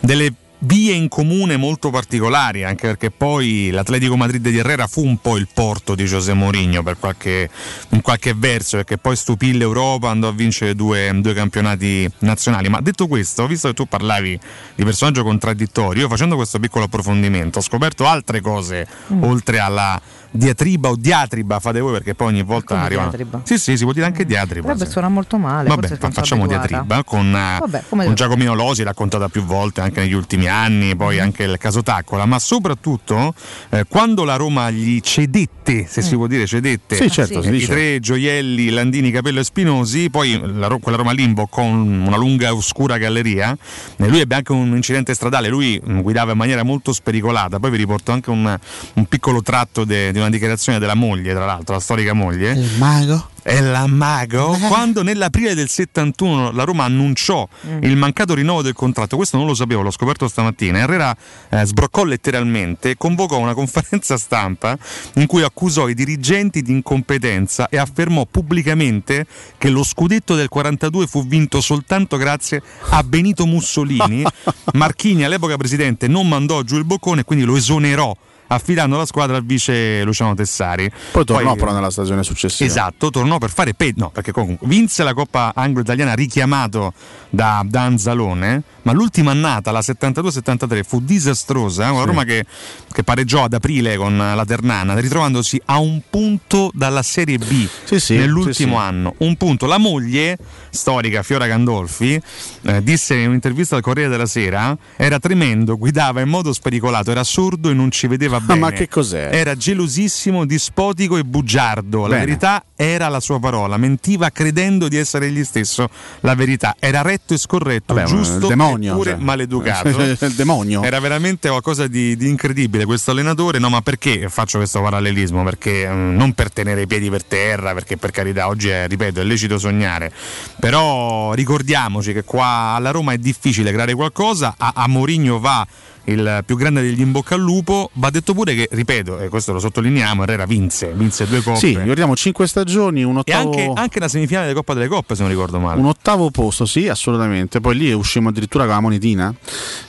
delle 0.00 0.32
vie 0.60 0.94
in 0.94 1.08
comune 1.08 1.56
molto 1.56 1.90
particolari, 1.90 2.64
anche 2.64 2.86
perché 2.88 3.10
poi 3.10 3.70
l'Atletico 3.70 4.16
Madrid 4.16 4.46
di 4.48 4.58
Herrera 4.58 4.86
fu 4.86 5.04
un 5.04 5.18
po' 5.18 5.36
il 5.36 5.48
porto 5.52 5.94
di 5.94 6.04
José 6.04 6.34
Mourinho 6.34 6.82
per 6.82 6.98
qualche, 6.98 7.48
in 7.90 8.00
qualche 8.00 8.34
verso, 8.36 8.76
perché 8.76 8.98
poi 8.98 9.14
stupì 9.16 9.56
l'Europa, 9.56 10.10
andò 10.10 10.28
a 10.28 10.32
vincere 10.32 10.74
due, 10.74 11.10
due 11.20 11.34
campionati 11.34 12.10
nazionali. 12.20 12.68
Ma 12.68 12.80
detto 12.80 13.06
questo, 13.06 13.46
visto 13.46 13.68
che 13.68 13.74
tu 13.74 13.86
parlavi 13.86 14.38
di 14.74 14.84
personaggio 14.84 15.22
contraddittorio, 15.22 16.02
io 16.02 16.08
facendo 16.08 16.36
questo 16.36 16.58
piccolo 16.58 16.84
approfondimento 16.84 17.58
ho 17.58 17.62
scoperto 17.62 18.06
altre 18.06 18.40
cose 18.40 18.86
Mm. 19.12 19.22
oltre 19.22 19.58
alla 19.58 20.00
diatriba 20.30 20.88
o 20.90 20.96
diatriba, 20.96 21.58
fate 21.60 21.80
voi 21.80 21.92
perché 21.92 22.14
poi 22.14 22.28
ogni 22.28 22.42
volta 22.42 22.74
Come 22.74 22.86
arrivano. 22.86 23.08
diatriba? 23.08 23.40
Sì, 23.44 23.58
sì, 23.58 23.76
si 23.76 23.84
può 23.84 23.92
dire 23.92 24.06
anche 24.06 24.24
diatriba. 24.24 24.60
Potrebbe 24.62 24.84
sì. 24.86 24.90
suona 24.92 25.08
molto 25.08 25.36
male. 25.38 25.68
Vabbè, 25.68 25.88
forse 25.88 25.96
fa- 25.96 26.10
facciamo 26.10 26.44
abituata. 26.44 26.66
diatriba 26.68 27.04
con, 27.04 27.26
eh, 27.34 27.56
Vabbè, 27.60 27.82
con 27.88 28.14
Giacomino 28.14 28.54
Losi, 28.54 28.82
raccontata 28.82 29.28
più 29.28 29.42
volte 29.42 29.80
anche 29.80 30.00
negli 30.00 30.12
ultimi 30.12 30.46
anni, 30.46 30.94
poi 30.96 31.16
Mm-hmm. 31.18 31.24
anche 31.24 31.42
il 31.44 31.58
caso 31.58 31.82
Taccola, 31.82 32.26
ma 32.26 32.38
soprattutto 32.38 33.34
eh, 33.70 33.84
quando 33.88 34.24
la 34.24 34.36
Roma 34.36 34.70
gli 34.70 35.00
cedette, 35.00 35.86
se 35.88 36.02
si 36.02 36.14
può 36.14 36.26
dire 36.26 36.46
cedette, 36.46 36.96
Sì, 36.96 37.10
certo, 37.10 37.40
eh, 37.40 37.42
si 37.42 37.64
i 37.64 37.66
tre 37.66 37.98
gioielli, 37.98 38.68
Landini, 38.70 39.10
Capello 39.10 39.40
e 39.40 39.44
Spinosi, 39.44 40.10
poi 40.10 40.40
la 40.54 40.68
quella 40.80 40.98
Roma 40.98 41.12
Limbo 41.12 41.46
con 41.46 41.66
una 42.06 42.16
lunga 42.16 42.46
e 42.48 42.50
oscura 42.50 42.98
galleria, 42.98 43.56
e 43.96 44.06
lui 44.06 44.20
ebbe 44.20 44.34
anche 44.36 44.52
un 44.52 44.76
incidente 44.76 45.14
stradale, 45.14 45.48
lui 45.48 45.80
mm, 45.84 46.00
guidava 46.00 46.32
in 46.32 46.38
maniera 46.38 46.62
molto 46.62 46.92
spericolata, 46.92 47.58
poi 47.58 47.70
vi 47.70 47.78
riporto 47.78 48.12
anche 48.12 48.30
un, 48.30 48.58
un 48.94 49.06
piccolo 49.06 49.42
tratto 49.42 49.84
di 49.84 50.17
di 50.18 50.24
una 50.24 50.30
dichiarazione 50.30 50.78
della 50.78 50.94
moglie, 50.94 51.32
tra 51.32 51.46
l'altro, 51.46 51.74
la 51.74 51.80
storica 51.80 52.12
moglie. 52.12 52.52
Il 52.52 52.72
mago? 52.78 53.30
È 53.40 53.60
la 53.60 53.86
mago 53.86 54.58
quando 54.68 55.02
nell'aprile 55.02 55.54
del 55.54 55.70
71 55.70 56.50
la 56.50 56.64
Roma 56.64 56.84
annunciò 56.84 57.48
Mm. 57.66 57.82
il 57.82 57.96
mancato 57.96 58.34
rinnovo 58.34 58.60
del 58.62 58.74
contratto, 58.74 59.16
questo 59.16 59.36
non 59.38 59.46
lo 59.46 59.54
sapevo, 59.54 59.80
l'ho 59.80 59.90
scoperto 59.90 60.28
stamattina. 60.28 60.78
Herrera 60.80 61.16
eh, 61.48 61.64
sbroccò 61.64 62.04
letteralmente, 62.04 62.96
convocò 62.98 63.38
una 63.38 63.54
conferenza 63.54 64.18
stampa 64.18 64.76
in 65.14 65.26
cui 65.26 65.42
accusò 65.42 65.88
i 65.88 65.94
dirigenti 65.94 66.60
di 66.62 66.72
incompetenza 66.72 67.68
e 67.68 67.78
affermò 67.78 68.26
pubblicamente 68.30 69.26
che 69.56 69.70
lo 69.70 69.82
scudetto 69.82 70.34
del 70.34 70.48
42 70.48 71.06
fu 71.06 71.26
vinto 71.26 71.60
soltanto 71.62 72.16
grazie 72.18 72.62
a 72.90 73.02
Benito 73.02 73.46
Mussolini. 73.46 74.24
Marchini, 74.74 75.24
all'epoca 75.24 75.56
presidente, 75.56 76.06
non 76.06 76.28
mandò 76.28 76.62
giù 76.62 76.76
il 76.76 76.84
boccone 76.84 77.22
e 77.22 77.24
quindi 77.24 77.44
lo 77.44 77.56
esonerò. 77.56 78.14
Affidando 78.48 78.96
la 78.96 79.06
squadra 79.06 79.36
al 79.36 79.44
vice 79.44 80.02
Luciano 80.04 80.34
Tessari. 80.34 80.90
Poi 81.12 81.24
tornò 81.24 81.54
però 81.54 81.72
nella 81.72 81.90
stagione 81.90 82.22
successiva. 82.22 82.68
Esatto, 82.68 83.10
tornò 83.10 83.38
per 83.38 83.50
fare 83.50 83.74
peggio. 83.74 84.00
No, 84.00 84.10
perché 84.10 84.32
comunque 84.32 84.66
vinse 84.66 85.02
la 85.02 85.14
Coppa 85.14 85.52
Anglo-Italiana 85.54 86.14
richiamato 86.14 86.92
da, 87.30 87.62
da 87.66 87.82
Anzalone, 87.82 88.62
ma 88.82 88.92
l'ultima 88.92 89.32
annata, 89.32 89.70
la 89.70 89.80
72-73, 89.80 90.82
fu 90.84 91.00
disastrosa. 91.00 91.90
Una 91.90 92.00
Sì. 92.00 92.06
Roma 92.06 92.24
che, 92.24 92.44
che 92.92 93.04
pareggiò 93.04 93.44
ad 93.44 93.52
aprile 93.52 93.96
con 93.96 94.16
la 94.16 94.44
Ternana, 94.46 94.98
ritrovandosi 94.98 95.60
a 95.66 95.78
un 95.78 96.00
punto 96.08 96.70
dalla 96.72 97.02
Serie 97.02 97.38
B 97.38 97.68
sì, 97.96 98.16
nell'ultimo 98.16 98.52
sì, 98.52 98.80
sì. 98.80 98.88
anno. 98.88 99.14
Un 99.18 99.36
punto. 99.36 99.66
La 99.66 99.78
moglie, 99.78 100.38
storica 100.70 101.22
Fiora 101.22 101.46
Gandolfi, 101.46 102.20
eh, 102.62 102.82
disse 102.82 103.14
in 103.14 103.28
un'intervista 103.28 103.76
al 103.76 103.82
Corriere 103.82 104.08
della 104.08 104.26
Sera: 104.26 104.76
era 104.96 105.18
tremendo, 105.18 105.76
guidava 105.76 106.20
in 106.22 106.28
modo 106.28 106.52
spericolato, 106.52 107.10
era 107.10 107.24
sordo 107.24 107.68
e 107.70 107.74
non 107.74 107.90
ci 107.90 108.06
vedeva 108.06 108.37
bene. 108.44 108.60
ma 108.60 108.70
che 108.70 108.88
cos'è? 108.88 109.30
Era 109.32 109.56
gelosissimo, 109.56 110.44
dispotico 110.44 111.16
e 111.16 111.24
bugiardo. 111.24 112.02
La 112.02 112.14
Bene. 112.14 112.24
verità 112.24 112.64
era 112.76 113.08
la 113.08 113.20
sua 113.20 113.38
parola. 113.40 113.76
Mentiva 113.76 114.30
credendo 114.30 114.88
di 114.88 114.96
essere 114.96 115.26
egli 115.26 115.44
stesso 115.44 115.88
la 116.20 116.34
verità. 116.34 116.76
Era 116.78 117.02
retto 117.02 117.34
e 117.34 117.38
scorretto, 117.38 117.94
Vabbè, 117.94 118.06
giusto 118.06 118.46
demonio, 118.46 118.92
eppure 118.92 119.10
cioè. 119.10 119.20
maleducato. 119.20 119.88
il 120.24 120.34
demonio. 120.34 120.82
Era 120.82 121.00
veramente 121.00 121.48
qualcosa 121.48 121.86
di, 121.86 122.16
di 122.16 122.28
incredibile 122.28 122.84
questo 122.84 123.10
allenatore. 123.10 123.58
No, 123.58 123.68
ma 123.68 123.80
perché 123.80 124.28
faccio 124.28 124.58
questo 124.58 124.80
parallelismo? 124.80 125.42
Perché 125.42 125.88
mm, 125.88 126.16
non 126.16 126.32
per 126.32 126.52
tenere 126.52 126.82
i 126.82 126.86
piedi 126.86 127.10
per 127.10 127.24
terra, 127.24 127.74
perché 127.74 127.96
per 127.96 128.10
carità 128.10 128.46
oggi 128.48 128.68
è, 128.68 128.86
ripeto, 128.88 129.20
è 129.20 129.24
lecito 129.24 129.58
sognare. 129.58 130.12
Però 130.58 131.32
ricordiamoci 131.32 132.12
che 132.12 132.24
qua 132.24 132.74
alla 132.74 132.90
Roma 132.90 133.12
è 133.12 133.18
difficile 133.18 133.72
creare 133.72 133.94
qualcosa. 133.94 134.54
A, 134.56 134.72
a 134.74 134.88
Mourinho 134.88 135.38
va 135.40 135.66
il 136.08 136.42
più 136.44 136.56
grande 136.56 136.82
degli 136.82 137.00
in 137.00 137.12
bocca 137.12 137.34
al 137.34 137.40
lupo. 137.40 137.90
Va 137.94 138.10
detto 138.10 138.34
pure 138.34 138.54
che, 138.54 138.68
ripeto, 138.70 139.20
e 139.20 139.28
questo 139.28 139.52
lo 139.52 139.58
sottolineiamo, 139.58 140.22
Herrera 140.22 140.46
vinse, 140.46 140.92
vinse 140.94 141.26
due 141.26 141.42
coppe. 141.42 141.58
Sì, 141.58 141.78
ricordiamo 141.78 142.14
5 142.16 142.46
stagioni, 142.46 143.02
un 143.02 143.16
e 143.16 143.20
ottavo, 143.20 143.50
anche, 143.50 143.72
anche 143.74 144.00
la 144.00 144.08
semifinale 144.08 144.46
della 144.46 144.58
Coppa 144.58 144.74
delle 144.74 144.88
Coppe, 144.88 145.14
se 145.14 145.22
non 145.22 145.30
ricordo 145.30 145.58
male. 145.58 145.80
un 145.80 145.86
ottavo 145.86 146.30
posto, 146.30 146.64
sì, 146.66 146.88
assolutamente. 146.88 147.60
Poi 147.60 147.76
lì 147.76 147.92
uscimmo 147.92 148.28
addirittura 148.30 148.64
con 148.64 148.74
la 148.74 148.80
monetina 148.80 149.34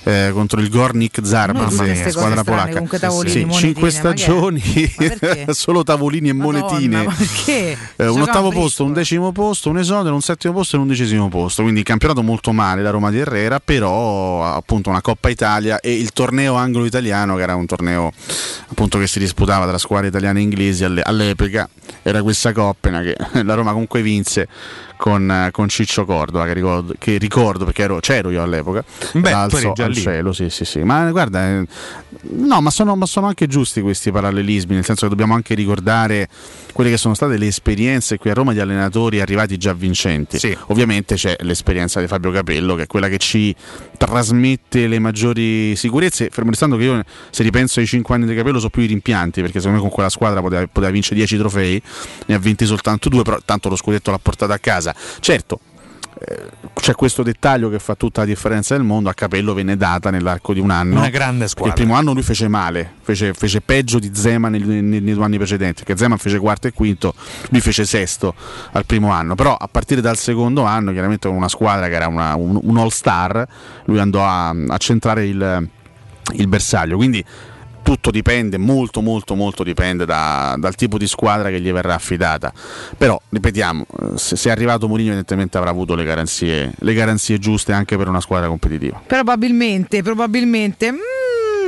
eh, 0.04 0.30
contro 0.34 0.60
il 0.60 0.70
Gornik 0.70 1.22
tutte 1.94 2.04
sì, 2.06 2.12
squadra 2.12 2.44
polacca. 2.44 2.72
comunque 2.74 3.00
tavolini, 3.00 3.32
Sì, 3.32 3.46
monetine, 3.46 3.62
5 3.74 3.82
ma 3.82 3.88
che 3.90 3.96
è? 3.96 4.00
stagioni, 4.00 4.64
Ma 5.48 5.54
solo 5.54 5.84
tavolini 5.84 6.30
e 6.30 6.34
monetine. 6.34 7.04
ma 7.04 7.14
perché? 7.14 7.78
Eh, 7.96 8.08
un 8.08 8.22
ottavo 8.22 8.50
posto, 8.50 8.84
un 8.84 8.94
decimo 8.94 9.32
posto, 9.32 9.70
un 9.70 9.78
esonero, 9.78 10.14
un 10.14 10.22
settimo 10.22 10.54
posto 10.54 10.76
e 10.76 10.80
un 10.80 10.86
undicesimo 10.86 11.30
posto. 11.30 11.62
Quindi 11.64 11.84
campionato 11.84 12.22
molto 12.24 12.52
male 12.52 12.82
la 12.82 12.90
Roma 12.90 13.10
di 13.10 13.20
Herrera, 13.20 13.60
però 13.60 14.44
appunto 14.46 14.90
una 14.90 15.02
Coppa 15.02 15.30
Italia 15.30 15.80
e 15.80 15.94
il 15.94 16.09
torneo 16.14 16.56
anglo-italiano, 16.56 17.36
che 17.36 17.42
era 17.42 17.56
un 17.56 17.66
torneo 17.66 18.12
appunto 18.68 18.98
che 19.00 19.08
si 19.08 19.20
disputava 19.20 19.68
tra 19.68 19.78
squadre 19.78 20.08
italiane 20.08 20.40
e 20.40 20.44
inglesi 20.44 20.84
alle- 20.84 21.02
all'epoca, 21.02 21.68
era 22.02 22.22
questa 22.22 22.52
coppena 22.52 23.02
che 23.02 23.16
la 23.44 23.54
Roma 23.54 23.72
comunque 23.72 24.02
vinse 24.02 24.48
con, 25.00 25.32
eh, 25.32 25.52
con 25.52 25.70
Ciccio 25.70 26.04
Cordova, 26.04 26.46
che 26.46 26.52
ricordo, 26.52 26.94
che 27.00 27.18
ricordo 27.18 27.64
perché 27.64 27.84
ero- 27.84 28.02
c'ero 28.02 28.32
io 28.32 28.44
all'epoca. 28.44 28.84
Beh, 29.14 29.30
già 29.30 29.44
al 29.44 29.92
lì. 29.92 29.94
cielo, 29.94 30.34
sì, 30.34 30.50
sì, 30.50 30.66
sì. 30.66 30.84
Ma 30.84 31.10
guarda, 31.12 31.48
eh, 31.48 31.66
no, 32.32 32.60
ma 32.60 32.70
sono, 32.70 32.98
ma 32.98 33.06
sono 33.06 33.28
anche 33.28 33.48
giusti 33.48 33.80
questi 33.80 34.12
parallelismi, 34.12 34.76
nel 34.76 34.84
senso 34.84 35.04
che 35.04 35.10
dobbiamo 35.10 35.36
anche 35.36 35.56
ricordare 35.56 36.28
quelle 36.74 36.90
che 36.90 36.98
sono 36.98 37.14
state 37.14 37.38
le 37.38 37.48
esperienze 37.48 38.18
qui 38.18 38.30
a 38.30 38.34
Roma 38.34 38.52
di 38.52 38.60
allenatori 38.60 39.22
arrivati 39.22 39.58
già 39.58 39.72
vincenti. 39.72 40.38
Ovviamente 40.68 41.16
c'è 41.16 41.36
l'esperienza 41.40 42.02
di 42.02 42.08
Fabio 42.08 42.32
Capello, 42.32 42.76
che 42.76 42.84
è 42.84 42.88
quella 42.88 43.08
che 43.08 43.20
ci 43.20 43.56
trasmette 43.98 44.88
le 44.88 45.00
maggiori 45.00 45.78
sicurezze. 45.78 46.30
Fermo 46.30 46.50
restando 46.50 46.76
che 46.76 46.84
io, 46.84 47.02
se 47.30 47.44
ripenso 47.44 47.80
ai 47.80 47.86
5 47.86 48.16
anni 48.16 48.26
di 48.26 48.36
Capello, 48.36 48.60
so 48.60 48.70
più 48.70 48.82
i 48.82 48.86
rimpianti, 48.86 49.40
perché 49.40 49.60
secondo 49.60 49.78
me 49.78 49.84
con 49.84 49.94
quella 49.94 50.10
squadra 50.10 50.42
poteva, 50.42 50.68
poteva 50.68 50.92
vincere 50.92 51.16
10 51.16 51.38
trofei, 51.38 51.82
ne 52.26 52.36
ha 52.36 52.40
vinti 52.40 52.66
soltanto 52.66 53.08
due, 53.08 53.24
però 53.24 53.40
tanto 53.44 53.70
lo 53.70 53.78
scudetto 53.78 54.12
l'ha 54.12 54.20
portato 54.20 54.52
a 54.52 54.58
casa. 54.58 54.89
Certo, 55.20 55.60
eh, 56.22 56.50
c'è 56.74 56.96
questo 56.96 57.24
dettaglio 57.24 57.70
che 57.70 57.80
fa 57.80 57.96
tutta 57.96 58.22
la 58.22 58.28
differenza 58.28 58.76
del 58.76 58.84
mondo. 58.84 59.10
A 59.10 59.14
Capello 59.14 59.54
venne 59.54 59.78
data 59.78 60.10
nell'arco 60.10 60.54
di 60.54 60.60
un 60.60 60.70
anno. 60.72 60.98
Una 61.00 61.10
grande 61.10 61.48
squadra. 61.48 61.74
il 61.74 61.80
primo 61.80 61.96
anno 61.98 62.14
lui 62.14 62.24
fece 62.24 62.48
male, 62.48 62.94
fece, 63.02 63.34
fece 63.34 63.62
peggio 63.62 64.00
di 64.00 64.12
Zema 64.14 64.50
nei, 64.50 64.62
nei- 64.62 64.82
nei 65.02 65.14
due 65.14 65.24
anni 65.24 65.38
precedenti. 65.38 65.84
Perché 65.84 65.98
Zema 65.98 66.18
fece 66.18 66.40
quarto 66.40 66.68
e 66.68 66.74
quinto, 66.74 67.14
lui 67.50 67.62
fece 67.62 67.86
sesto 67.86 68.34
al 68.72 68.86
primo 68.86 69.12
anno. 69.12 69.36
Però 69.36 69.56
a 69.56 69.68
partire 69.72 70.02
dal 70.02 70.18
secondo 70.18 70.64
anno, 70.64 70.92
chiaramente 70.92 71.28
con 71.28 71.38
una 71.38 71.50
squadra 71.50 71.88
che 71.88 71.96
era 71.96 72.08
una- 72.08 72.36
un, 72.36 72.60
un 72.62 72.78
all-star, 72.78 73.48
lui 73.86 74.00
andò 74.00 74.26
a, 74.26 74.50
a 74.50 74.78
centrare 74.78 75.26
il, 75.26 75.70
il 76.34 76.48
bersaglio. 76.48 76.96
Quindi 76.98 77.24
tutto 77.82 78.12
dipende, 78.12 78.58
molto 78.58 79.02
molto 79.02 79.36
molto 79.36 79.64
dipende 79.64 80.06
da- 80.06 80.56
dal 80.58 80.76
tipo 80.76 80.98
di 80.98 81.08
squadra 81.08 81.50
che 81.50 81.60
gli 81.60 81.72
verrà 81.72 81.96
affidata. 81.96 82.52
Però, 82.98 83.20
ripetiamo, 83.30 83.86
eh, 84.02 84.18
se, 84.18 84.36
se 84.36 84.50
è 84.50 84.52
arrivato 84.52 84.88
Mourinho 84.88 85.10
evidentemente 85.10 85.58
avrà 85.58 85.70
avuto 85.70 85.96
le 85.96 86.04
garanzie, 86.04 86.74
le 86.78 86.94
garanzie 86.94 87.40
giuste 87.40 87.74
anche 87.74 87.98
per 87.98 88.08
una 88.08 88.22
squadra 88.22 88.48
competitiva. 88.48 89.02
Probabilmente, 89.06 90.02
probabilmente. 90.04 90.92
Mm, 90.92 90.98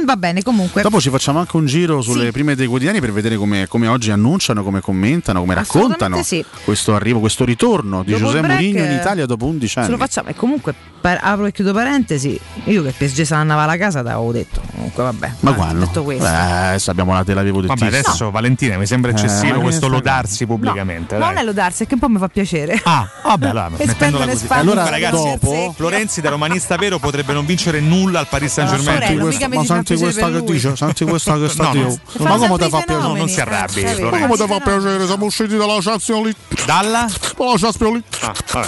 va 0.06 0.16
bene, 0.18 0.42
comunque. 0.44 0.82
Dopo 0.82 1.00
ci 1.00 1.10
facciamo 1.10 1.40
anche 1.40 1.56
un 1.58 1.66
giro 1.66 2.02
sulle 2.02 2.26
Sì. 2.26 2.32
prime 2.32 2.56
dei 2.56 2.68
quotidiani 2.68 3.00
per 3.00 3.12
vedere 3.12 3.36
come, 3.36 3.68
come 3.68 3.88
oggi 3.88 4.12
annunciano, 4.12 4.64
come 4.64 4.82
commentano, 4.82 5.40
come 5.40 5.54
raccontano 5.56 6.22
sì. 6.24 6.44
questo 6.64 6.96
arrivo, 6.96 7.20
questo 7.20 7.46
ritorno 7.46 8.04
di 8.04 8.12
Dopo 8.12 8.26
Giuseppe 8.26 8.48
Mourinho 8.48 8.84
in 8.84 8.92
Italia 8.92 9.26
dopo 9.26 9.46
11 9.46 9.74
Ce 9.74 9.80
anni. 9.80 9.90
lo 9.92 9.98
facciamo 9.98 10.30
e 10.30 10.36
comunque 10.36 10.74
per- 11.02 11.20
apro 11.22 11.46
e 11.46 11.52
chiudo 11.52 11.74
parentesi. 11.74 12.40
Io 12.66 12.84
che 12.84 12.92
PSG 12.98 13.22
se 13.24 13.34
andava 13.34 13.64
alla 13.64 13.78
casa 13.78 14.02
l'avevo 14.02 14.32
detto. 14.32 14.62
Comunque 14.72 15.04
vabbè. 15.04 15.32
Ma 15.42 15.54
quando? 15.54 15.86
Detto 15.86 16.04
questo. 16.04 16.26
Eh, 16.26 16.30
adesso 16.30 16.92
abbiamo 16.92 17.14
la 17.14 17.24
Tel 17.24 17.38
Aviv 17.38 17.66
Vabbè, 17.66 17.86
adesso 17.88 18.30
Valentina 18.32 18.78
mi 18.78 18.86
sembra 18.86 19.12
Eh, 19.12 19.16
eccessivo 19.16 19.56
ma 19.58 19.62
questo 19.64 19.88
lodarsi 19.88 20.46
pubblicamente. 20.46 21.16
Ma 21.18 21.26
dai. 21.26 21.34
non 21.34 21.44
è 21.44 21.46
lodarsi, 21.46 21.84
è 21.84 21.88
che 21.88 21.96
un 21.96 22.00
po' 22.00 22.10
mi 22.10 22.18
fa 22.20 22.28
piacere. 22.28 22.80
Ah, 22.84 23.08
vabbè, 23.24 23.48
allora, 23.50 23.70
mettendola 23.78 24.26
così. 24.26 24.38
spalle 24.38 24.62
Allora, 24.62 24.90
ragazzi, 24.90 25.28
secchio. 25.30 25.72
Florenzi 25.74 26.22
da 26.22 26.30
romanista 26.30 26.76
vero 26.76 27.00
potrebbe 27.00 27.34
non 27.34 27.46
vincere 27.46 27.80
nulla 27.80 28.20
al 28.20 28.28
Paris 28.30 28.52
Saint 28.54 28.70
Germain. 28.72 29.02
sorella, 29.02 29.26
mica 29.26 29.48
mi 29.48 29.56
ma 29.58 29.64
piacere 29.96 30.12
questa 30.12 30.40
che 30.40 30.52
dice, 30.52 30.76
senti 30.76 31.06
questa 31.06 31.38
che 31.38 31.50
sta 31.50 31.72
No, 31.74 31.82
no. 31.82 32.00
Ma 32.24 32.38
come 32.38 32.58
ti 32.58 32.70
fa 32.70 32.82
piacere? 32.82 33.18
non 33.18 33.28
si 33.30 33.42
arrabbi, 33.42 33.82
Eh. 33.82 34.00
Ma 34.02 34.10
come 34.20 34.36
ti 34.36 34.46
fa 34.48 34.60
piacere? 34.60 35.06
Siamo 35.06 35.26
usciti 35.26 35.58
dalla 35.58 35.78
Champions 35.82 36.24
League. 36.24 36.36
Dalla? 36.66 37.08
Dalla 37.38 37.58
Champions 37.58 37.80
League. 37.80 38.04
Ah, 38.22 38.34
vabbè. 38.52 38.68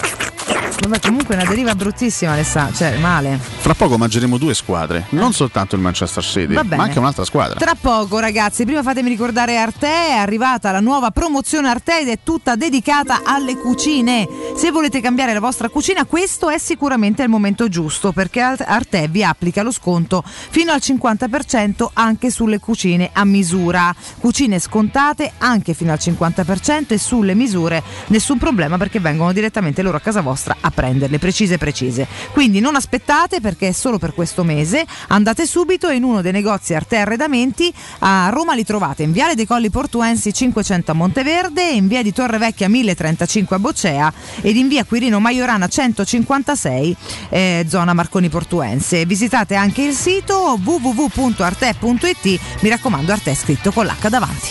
Vabbè, 0.83 0.99
comunque 0.99 1.35
è 1.35 1.39
una 1.39 1.47
deriva 1.47 1.75
bruttissima, 1.75 2.33
Alessandro. 2.33 2.75
Cioè, 2.75 2.97
male. 2.97 3.39
Fra 3.39 3.73
poco 3.73 3.97
mangeremo 3.97 4.37
due 4.37 4.53
squadre, 4.53 5.05
non 5.09 5.31
soltanto 5.31 5.75
il 5.75 5.81
Manchester 5.81 6.21
City, 6.23 6.53
ma 6.53 6.83
anche 6.83 6.99
un'altra 6.99 7.23
squadra. 7.23 7.57
Tra 7.57 7.75
poco, 7.79 8.19
ragazzi, 8.19 8.65
prima 8.65 8.83
fatemi 8.83 9.07
ricordare 9.07 9.55
Arte, 9.57 9.87
è 9.87 10.11
arrivata 10.11 10.71
la 10.71 10.81
nuova 10.81 11.11
promozione 11.11 11.69
Arte 11.69 12.01
ed 12.01 12.09
è 12.09 12.19
tutta 12.21 12.55
dedicata 12.55 13.21
alle 13.23 13.55
cucine. 13.55 14.27
Se 14.55 14.71
volete 14.71 15.01
cambiare 15.01 15.33
la 15.33 15.39
vostra 15.39 15.67
cucina, 15.67 16.05
questo 16.05 16.49
è 16.49 16.57
sicuramente 16.57 17.23
il 17.23 17.27
momento 17.27 17.67
giusto 17.67 18.11
perché 18.11 18.39
Arte 18.39 19.07
vi 19.09 19.23
applica 19.23 19.63
lo 19.63 19.71
sconto 19.71 20.23
fino 20.23 20.71
al 20.71 20.79
50% 20.81 21.87
anche 21.93 22.29
sulle 22.29 22.59
cucine 22.59 23.09
a 23.11 23.25
misura. 23.25 23.93
Cucine 24.19 24.59
scontate 24.59 25.33
anche 25.39 25.73
fino 25.73 25.91
al 25.91 25.97
50% 25.99 26.93
e 26.93 26.97
sulle 26.97 27.33
misure 27.33 27.83
nessun 28.07 28.37
problema 28.37 28.77
perché 28.77 28.99
vengono 28.99 29.33
direttamente 29.33 29.81
loro 29.81 29.97
a 29.97 29.99
casa 29.99 30.21
vostra 30.21 30.55
a 30.61 30.69
prenderle 30.69 31.19
precise 31.19 31.57
precise. 31.57 32.07
Quindi 32.31 32.59
non 32.59 32.75
aspettate 32.75 33.41
perché 33.41 33.69
è 33.69 33.73
solo 33.73 33.97
per 33.97 34.13
questo 34.13 34.43
mese, 34.43 34.85
andate 35.07 35.45
subito 35.47 35.89
in 35.89 36.03
uno 36.03 36.21
dei 36.21 36.31
negozi 36.31 36.73
Arte 36.73 36.97
Arredamenti 36.97 37.73
a 37.99 38.29
Roma 38.29 38.53
li 38.53 38.63
trovate 38.63 39.03
in 39.03 39.11
Viale 39.11 39.35
dei 39.35 39.47
Colli 39.47 39.71
Portuensi 39.71 40.31
500 40.31 40.91
a 40.91 40.93
Monteverde, 40.93 41.69
in 41.69 41.87
Via 41.87 42.03
di 42.03 42.13
Torre 42.13 42.37
Vecchia 42.37 42.69
1035 42.69 43.55
a 43.55 43.59
Boccea 43.59 44.13
ed 44.43 44.55
in 44.55 44.67
Via 44.67 44.83
Quirino 44.85 45.19
Maiorana 45.19 45.67
156 45.67 46.95
eh, 47.29 47.65
zona 47.67 47.93
Marconi 47.93 48.29
Portuense. 48.29 49.05
Visitate 49.05 49.55
anche 49.55 49.81
il 49.81 49.95
sito 49.95 50.59
www.arte.it, 50.63 52.39
mi 52.59 52.69
raccomando 52.69 53.11
Arte 53.11 53.31
è 53.31 53.35
scritto 53.35 53.71
con 53.71 53.85
l'H 53.85 54.09
davanti. 54.09 54.49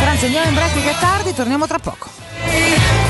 Franzi 0.00 0.24
andiamo 0.26 0.48
in 0.48 0.54
break 0.54 0.82
che 0.82 0.90
è 0.90 0.98
tardi, 1.00 1.34
torniamo 1.34 1.66
tra 1.66 1.78
poco. 1.78 3.09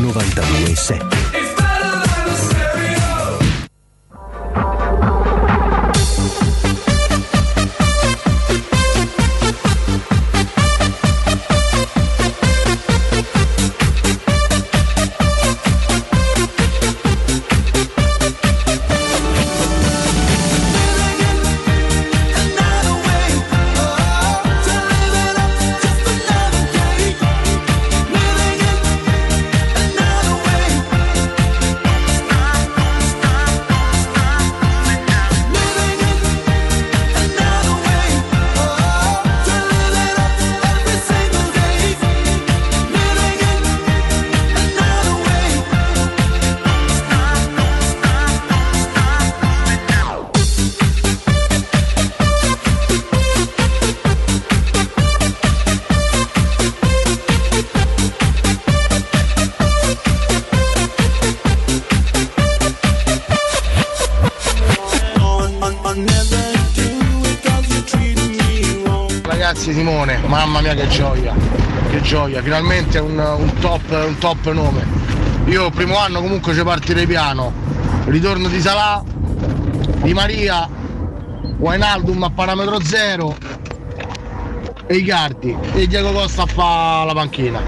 92.7 0.00 1.27
mamma 70.38 70.60
mia 70.60 70.74
che 70.74 70.86
gioia, 70.86 71.34
che 71.90 72.00
gioia, 72.00 72.40
finalmente 72.42 73.00
un, 73.00 73.18
un 73.18 73.52
top, 73.58 73.90
un 74.06 74.16
top 74.18 74.52
nome. 74.52 74.86
Io 75.46 75.68
primo 75.70 75.98
anno 75.98 76.20
comunque 76.20 76.54
ci 76.54 76.62
partirei 76.62 77.08
piano, 77.08 77.52
ritorno 78.04 78.46
di 78.46 78.60
Salà, 78.60 79.02
di 80.00 80.14
Maria, 80.14 80.68
Wainaldum 81.58 82.22
a 82.22 82.30
parametro 82.30 82.80
zero 82.80 83.36
e 84.86 84.94
Icardi 84.94 85.56
e 85.74 85.88
Diego 85.88 86.12
Costa 86.12 86.46
fa 86.46 87.02
la 87.04 87.14
panchina. 87.14 87.60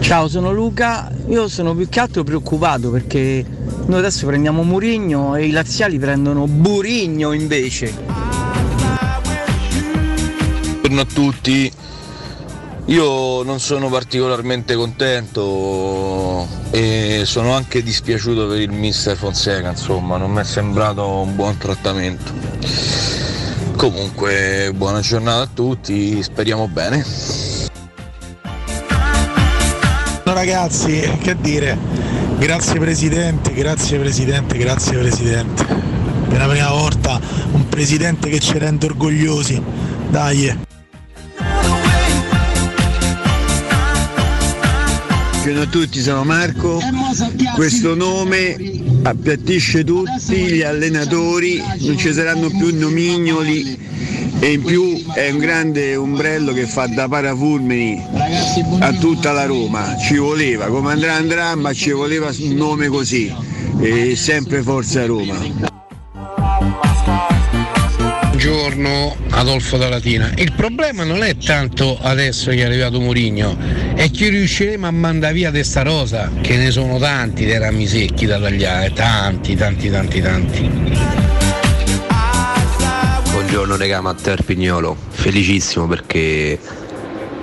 Ciao, 0.00 0.28
sono 0.28 0.52
Luca. 0.52 1.12
Io 1.26 1.48
sono 1.48 1.74
più 1.74 1.86
che 1.90 2.00
altro 2.00 2.24
preoccupato 2.24 2.90
perché 2.90 3.44
noi 3.86 3.98
adesso 3.98 4.24
prendiamo 4.24 4.62
Murigno 4.62 5.34
e 5.34 5.46
i 5.46 5.50
laziali 5.50 5.98
prendono 5.98 6.46
Burigno 6.46 7.32
invece. 7.32 8.05
Buongiorno 10.86 11.10
a 11.10 11.14
tutti. 11.14 11.72
Io 12.84 13.42
non 13.42 13.58
sono 13.58 13.88
particolarmente 13.88 14.76
contento 14.76 16.46
e 16.70 17.22
sono 17.24 17.54
anche 17.54 17.82
dispiaciuto 17.82 18.46
per 18.46 18.60
il 18.60 18.70
mister 18.70 19.16
Fonseca, 19.16 19.70
insomma, 19.70 20.16
non 20.16 20.30
mi 20.30 20.42
è 20.42 20.44
sembrato 20.44 21.04
un 21.08 21.34
buon 21.34 21.58
trattamento. 21.58 22.32
Comunque, 23.74 24.70
buona 24.76 25.00
giornata 25.00 25.40
a 25.40 25.48
tutti, 25.52 26.22
speriamo 26.22 26.68
bene. 26.68 27.04
Ragazzi, 30.22 31.00
che 31.20 31.36
dire? 31.40 31.76
Grazie 32.38 32.78
Presidente, 32.78 33.52
grazie 33.52 33.98
Presidente, 33.98 34.56
grazie 34.56 34.98
Presidente. 34.98 35.64
Per 36.28 36.38
la 36.38 36.46
prima 36.46 36.70
volta 36.70 37.20
un 37.50 37.68
Presidente 37.68 38.28
che 38.28 38.38
ci 38.38 38.56
rende 38.56 38.86
orgogliosi. 38.86 39.60
Dai. 40.10 40.65
Buongiorno 45.46 45.70
a 45.70 45.72
tutti, 45.80 46.00
sono 46.00 46.24
Marco. 46.24 46.80
Questo 47.54 47.94
nome 47.94 48.56
appiattisce 49.04 49.84
tutti 49.84 50.34
gli 50.34 50.62
allenatori, 50.62 51.62
non 51.82 51.96
ci 51.96 52.12
saranno 52.12 52.48
più 52.48 52.76
nomignoli 52.76 53.78
e 54.40 54.52
in 54.54 54.64
più 54.64 55.04
è 55.14 55.30
un 55.30 55.38
grande 55.38 55.94
ombrello 55.94 56.52
che 56.52 56.66
fa 56.66 56.88
da 56.88 57.06
parafulmini 57.06 58.04
a 58.80 58.92
tutta 58.94 59.30
la 59.30 59.44
Roma. 59.44 59.96
Ci 59.96 60.16
voleva, 60.16 60.66
come 60.66 60.90
andrà 60.90 61.14
andrà, 61.14 61.54
ma 61.54 61.72
ci 61.72 61.92
voleva 61.92 62.32
un 62.40 62.54
nome 62.56 62.88
così. 62.88 63.32
E 63.78 64.16
sempre 64.16 64.62
Forza 64.62 65.06
Roma. 65.06 65.75
Buongiorno 68.46 69.16
Adolfo 69.30 69.76
da 69.76 69.88
Latina. 69.88 70.30
Il 70.36 70.52
problema 70.52 71.02
non 71.02 71.24
è 71.24 71.36
tanto 71.36 71.98
adesso 72.00 72.50
che 72.50 72.58
è 72.58 72.64
arrivato 72.64 73.00
Murigno, 73.00 73.56
è 73.96 74.08
che 74.08 74.28
riusciremo 74.28 74.86
a 74.86 74.92
mandare 74.92 75.32
via 75.32 75.50
testa 75.50 75.82
rosa, 75.82 76.30
che 76.42 76.56
ne 76.56 76.70
sono 76.70 76.96
tanti 76.96 77.44
dei 77.44 77.58
rami 77.58 77.88
secchi 77.88 78.24
da 78.24 78.38
tagliare, 78.38 78.92
tanti, 78.92 79.56
tanti, 79.56 79.90
tanti, 79.90 80.20
tanti. 80.20 80.70
Buongiorno 83.32 83.76
regà 83.76 84.00
Matteo 84.00 84.34
Arpignolo, 84.34 84.96
felicissimo 85.08 85.88
perché 85.88 86.56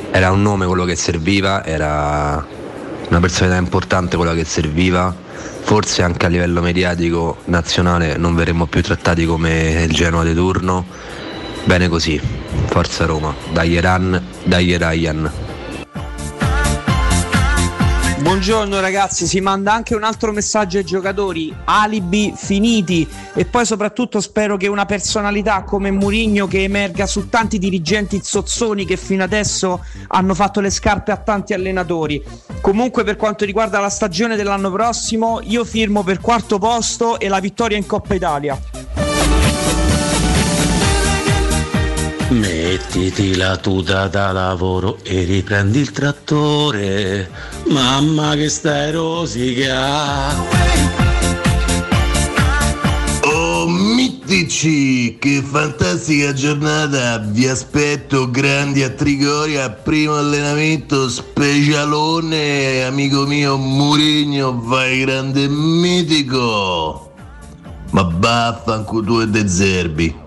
era 0.09 0.31
un 0.31 0.41
nome 0.41 0.65
quello 0.65 0.85
che 0.85 0.95
serviva, 0.95 1.65
era 1.65 2.47
una 3.09 3.19
personalità 3.19 3.59
importante 3.59 4.15
quella 4.15 4.33
che 4.33 4.45
serviva, 4.45 5.13
forse 5.61 6.01
anche 6.01 6.25
a 6.25 6.29
livello 6.29 6.61
mediatico 6.61 7.37
nazionale 7.45 8.17
non 8.17 8.35
verremo 8.35 8.65
più 8.65 8.81
trattati 8.81 9.25
come 9.25 9.83
il 9.83 9.91
Genoa 9.91 10.23
di 10.23 10.33
turno, 10.33 10.85
bene 11.63 11.87
così, 11.87 12.19
forza 12.67 13.05
Roma, 13.05 13.33
dai 13.51 13.71
Iran, 13.71 14.21
dai 14.43 14.77
Ryan. 14.77 15.42
Buongiorno 18.33 18.79
ragazzi, 18.79 19.27
si 19.27 19.41
manda 19.41 19.73
anche 19.73 19.93
un 19.93 20.01
altro 20.01 20.31
messaggio 20.31 20.79
ai 20.79 20.83
giocatori, 20.83 21.55
alibi 21.65 22.33
finiti 22.35 23.07
e 23.35 23.45
poi 23.45 23.63
soprattutto 23.63 24.19
spero 24.21 24.57
che 24.57 24.65
una 24.65 24.85
personalità 24.85 25.61
come 25.61 25.91
Murigno 25.91 26.47
che 26.47 26.63
emerga 26.63 27.05
su 27.05 27.29
tanti 27.29 27.59
dirigenti 27.59 28.21
zozzoni 28.23 28.85
che 28.85 28.97
fino 28.97 29.23
adesso 29.23 29.85
hanno 30.07 30.33
fatto 30.33 30.61
le 30.61 30.71
scarpe 30.71 31.11
a 31.11 31.17
tanti 31.17 31.53
allenatori. 31.53 32.23
Comunque 32.59 33.03
per 33.03 33.17
quanto 33.17 33.45
riguarda 33.45 33.79
la 33.79 33.89
stagione 33.89 34.35
dell'anno 34.35 34.71
prossimo 34.71 35.39
io 35.43 35.63
firmo 35.63 36.01
per 36.01 36.19
quarto 36.19 36.57
posto 36.57 37.19
e 37.19 37.27
la 37.27 37.39
vittoria 37.39 37.77
in 37.77 37.85
Coppa 37.85 38.15
Italia. 38.15 38.59
Mettiti 42.29 43.35
la 43.35 43.57
tuta 43.57 44.07
da 44.07 44.31
lavoro 44.31 44.97
e 45.03 45.23
riprendi 45.23 45.79
il 45.79 45.91
trattore. 45.91 47.52
Mamma 47.65 48.35
che 48.35 48.49
stai 48.49 48.91
rosica. 48.91 50.35
Oh, 53.21 53.67
mittici, 53.67 55.17
che 55.17 55.41
fantastica 55.41 56.33
giornata! 56.33 57.19
Vi 57.19 57.47
aspetto 57.47 58.29
grandi 58.29 58.83
a 58.83 58.89
Trigoria, 58.89 59.69
primo 59.69 60.17
allenamento 60.17 61.09
specialone, 61.09 62.83
amico 62.83 63.25
mio 63.25 63.57
Murigno, 63.57 64.59
vai 64.61 64.99
grande 65.01 65.47
mitico! 65.47 67.11
Ma 67.91 68.09
vaffanculo 68.11 69.03
tu 69.03 69.19
e 69.21 69.27
De 69.27 69.47
Zerbi. 69.47 70.21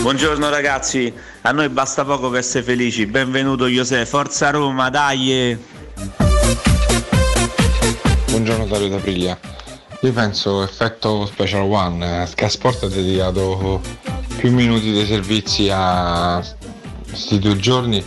Buongiorno 0.00 0.48
ragazzi, 0.48 1.12
a 1.46 1.52
noi 1.52 1.68
basta 1.68 2.04
poco 2.04 2.28
per 2.28 2.40
essere 2.40 2.64
felici. 2.64 3.06
Benvenuto 3.06 3.68
José, 3.68 4.04
forza 4.04 4.50
Roma, 4.50 4.90
dai! 4.90 5.56
Buongiorno 8.30 8.66
Dario 8.66 8.88
D'Aprilia. 8.88 9.38
Io 10.00 10.12
penso 10.12 10.64
effetto 10.64 11.24
Special 11.26 11.62
One, 11.62 12.22
eh, 12.22 12.26
Sky 12.26 12.48
Sport 12.50 12.82
ha 12.82 12.88
dedicato 12.88 13.80
più 14.36 14.52
minuti 14.52 14.90
dei 14.90 15.06
servizi 15.06 15.68
a 15.72 16.44
questi 17.08 17.38
due 17.38 17.56
giorni 17.58 18.04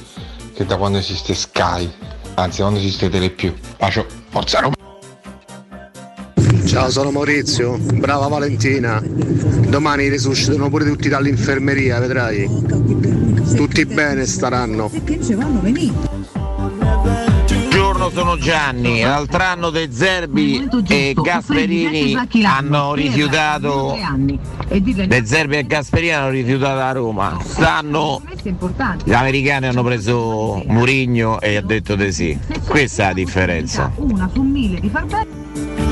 che 0.53 0.65
da 0.65 0.75
quando 0.75 0.97
esiste 0.97 1.33
Sky, 1.33 1.89
anzi 2.35 2.59
quando 2.59 2.79
esiste 2.79 3.09
Telepiù. 3.09 3.55
Bacio, 3.77 4.05
forza 4.31 4.59
Roma! 4.59 4.88
Ciao, 6.69 6.91
sono 6.91 7.09
Maurizio, 7.09 7.79
brava 7.79 8.27
Valentina. 8.27 9.01
Domani 9.03 10.07
risuscitano 10.07 10.69
pure 10.69 10.85
tutti 10.85 11.09
dall'infermeria, 11.09 11.97
vedrai. 11.99 12.47
Tutti 13.55 13.85
bene 13.87 14.27
staranno. 14.27 14.91
Buongiorno, 17.47 18.11
sono 18.11 18.37
Gianni. 18.37 19.01
L'altro 19.01 19.41
anno 19.41 19.71
De 19.71 19.89
Zerbi 19.91 20.69
e 20.87 21.15
Gasperini 21.19 22.15
hanno 22.43 22.93
rifiutato. 22.93 23.97
De 24.67 25.25
Zerbi 25.25 25.57
e 25.57 25.65
Gasperini 25.65 26.13
hanno 26.13 26.29
rifiutato 26.29 26.75
la 26.75 26.91
Roma. 26.91 27.35
Stanno. 27.43 28.21
Gli 29.03 29.13
americani 29.13 29.65
hanno 29.65 29.81
preso 29.81 30.61
Murigno 30.67 31.41
e 31.41 31.55
ha 31.55 31.61
detto 31.61 31.95
di 31.95 32.11
sì. 32.11 32.37
Questa 32.67 33.05
è 33.05 33.07
la 33.07 33.13
differenza. 33.13 33.91
Una 33.95 34.29
su 34.31 34.43
mille 34.43 34.79
di 34.79 34.89
far 34.89 35.05
bene. 35.07 35.88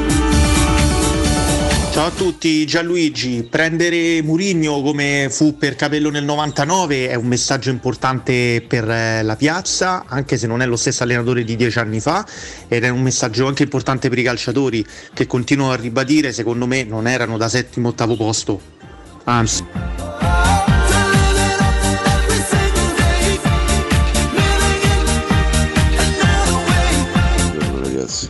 Ciao 1.98 2.06
a 2.06 2.12
tutti, 2.12 2.64
Gianluigi. 2.68 3.48
Prendere 3.50 4.22
Murigno 4.22 4.84
come 4.84 5.30
fu 5.32 5.58
per 5.58 5.76
Capello 5.76 6.12
nel 6.12 6.26
99 6.26 7.10
è 7.10 7.16
un 7.16 7.26
messaggio 7.26 7.72
importante 7.72 8.64
per 8.68 8.88
eh, 8.88 9.24
la 9.24 9.36
piazza, 9.36 10.06
anche 10.06 10.38
se 10.38 10.46
non 10.46 10.62
è 10.62 10.68
lo 10.68 10.76
stesso 10.76 11.02
allenatore 11.02 11.44
di 11.44 11.56
dieci 11.56 11.80
anni 11.80 12.00
fa, 12.00 12.24
ed 12.68 12.84
è 12.84 12.90
un 12.90 13.02
messaggio 13.02 13.48
anche 13.48 13.64
importante 13.64 14.10
per 14.10 14.20
i 14.20 14.22
calciatori 14.22 14.86
che 15.12 15.26
continuano 15.26 15.72
a 15.72 15.76
ribadire, 15.76 16.32
secondo 16.34 16.68
me, 16.68 16.84
non 16.84 17.08
erano 17.08 17.36
da 17.36 17.50
settimo 17.50 17.88
ottavo 17.88 18.16
posto. 18.16 18.62
Anzi. 19.24 19.66
Ragazzi, 27.82 28.30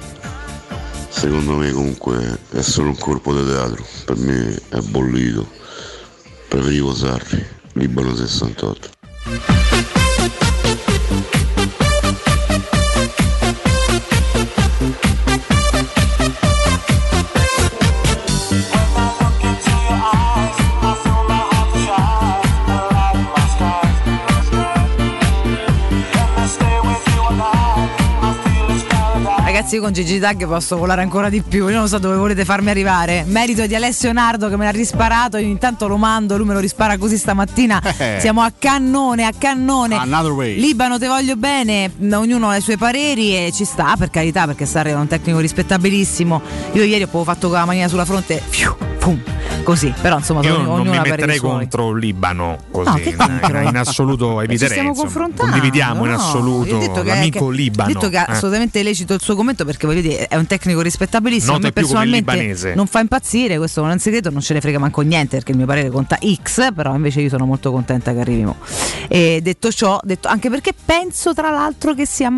secondo 1.10 1.58
me 1.58 1.72
comunque 1.72 2.27
è 2.58 2.64
solo 2.64 2.90
un 2.90 2.98
colpo 2.98 3.36
di 3.36 3.46
teatro, 3.46 3.86
per 4.04 4.18
me 4.18 4.60
è 4.70 4.80
bollito, 4.80 5.48
preferivo 6.48 6.92
Sarri, 6.92 7.46
Libano 7.74 8.16
68. 8.16 9.57
Ragazzi, 29.68 29.76
io 29.76 29.82
con 29.82 29.92
Gigi 29.92 30.20
Tag 30.20 30.48
posso 30.48 30.78
volare 30.78 31.02
ancora 31.02 31.30
di 31.30 31.42
più. 31.42 31.68
Io 31.68 31.78
non 31.78 31.88
so 31.88 31.98
dove 31.98 32.16
volete 32.16 32.46
farmi 32.46 32.70
arrivare. 32.70 33.26
Merito 33.28 33.66
di 33.66 33.76
Alessio 33.76 34.12
Nardo 34.14 34.48
che 34.50 34.56
me 34.56 34.64
l'ha 34.66 34.72
risparato. 34.72 35.38
Io 35.38 35.48
intanto 35.48 35.88
lo 35.88 35.98
mando, 35.98 36.38
lui 36.38 36.46
me 36.46 36.54
lo 36.54 36.60
rispara 36.60 36.98
così 36.98 37.18
stamattina. 37.18 37.82
Eh. 37.98 38.18
Siamo 38.20 38.42
a 38.42 38.52
cannone, 38.58 39.26
a 39.26 39.32
cannone. 39.38 39.96
Another 39.96 40.32
way. 40.32 40.60
Libano, 40.60 40.98
te 40.98 41.08
voglio 41.08 41.36
bene. 41.36 41.92
Ognuno 42.14 42.50
ha 42.50 42.58
i 42.58 42.62
suoi 42.62 42.78
pareri 42.78 43.36
e 43.36 43.52
ci 43.52 43.66
sta, 43.66 43.96
per 43.98 44.10
carità, 44.10 44.46
perché 44.46 44.66
Sarri 44.66 44.92
è 44.92 44.96
un 44.96 45.08
tecnico 45.08 45.40
rispettabilissimo. 45.40 46.42
Io 46.74 46.84
ieri 46.84 47.04
ho 47.04 47.08
proprio 47.08 47.34
fatto 47.34 47.50
con 47.50 47.58
la 47.58 47.66
manina 47.66 47.88
sulla 47.88 48.06
fronte. 48.06 48.42
Fiu, 48.48 48.76
pum, 49.08 49.22
così. 49.64 49.94
Però 50.02 50.18
insomma, 50.18 50.42
Io 50.42 50.56
ognuno, 50.58 50.78
non 50.78 50.88
mi 50.88 51.00
metterei 51.00 51.38
contro 51.38 51.92
il 51.92 52.00
Libano 52.00 52.58
così, 52.72 53.16
No, 53.18 53.26
in, 53.26 53.68
in 53.68 53.78
assoluto 53.78 54.40
Ci 54.40 54.44
eviterei. 54.46 54.70
stiamo 54.70 54.90
insomma. 54.90 55.10
confrontando. 55.10 55.52
Condividiamo 55.52 56.04
in 56.06 56.12
no. 56.12 56.18
assoluto 56.18 56.78
detto 56.78 57.02
che- 57.02 57.08
l'amico 57.10 57.48
che- 57.50 57.56
Libano. 57.56 57.90
Ho 57.90 57.94
detto 57.94 58.10
che 58.10 58.18
è 58.18 58.26
eh. 58.28 58.32
assolutamente 58.34 58.84
lecito 58.84 59.14
il 59.14 59.22
suo 59.22 59.36
commento 59.36 59.64
perché 59.66 59.88
voglio 59.88 60.02
dire, 60.02 60.28
è 60.28 60.36
un 60.36 60.46
tecnico 60.46 60.82
rispettabilissimo. 60.82 61.54
Nota 61.54 61.68
a 61.68 61.70
me 61.70 61.74
personalmente 61.74 62.74
non 62.76 62.88
fa 62.88 63.00
impazzire, 63.00 63.58
questo 63.58 63.82
non 63.82 63.92
è 63.92 63.94
un 63.94 64.00
segreto, 64.00 64.30
non 64.30 64.42
ce 64.42 64.54
ne 64.54 64.62
frega 64.62 64.80
manco 64.80 65.02
niente 65.02 65.38
perché 65.38 65.52
il 65.52 65.58
mio 65.58 65.66
parere 65.66 65.90
conta 65.90 66.18
X, 66.44 66.74
però 66.74 66.94
invece 66.96 67.22
io 67.22 67.30
sono 67.30 67.46
molto 67.46 67.72
contenta 67.72 68.14
che 68.14 68.20
arrivino. 68.20 68.58
E 69.08 69.40
detto 69.42 69.72
ciò, 69.72 70.00
detto, 70.04 70.28
anche 70.28 70.50
perché 70.50 70.74
penso 70.74 71.34
tra 71.34 71.50
l'altro 71.50 71.94
che 71.94 72.06
sia 72.06 72.30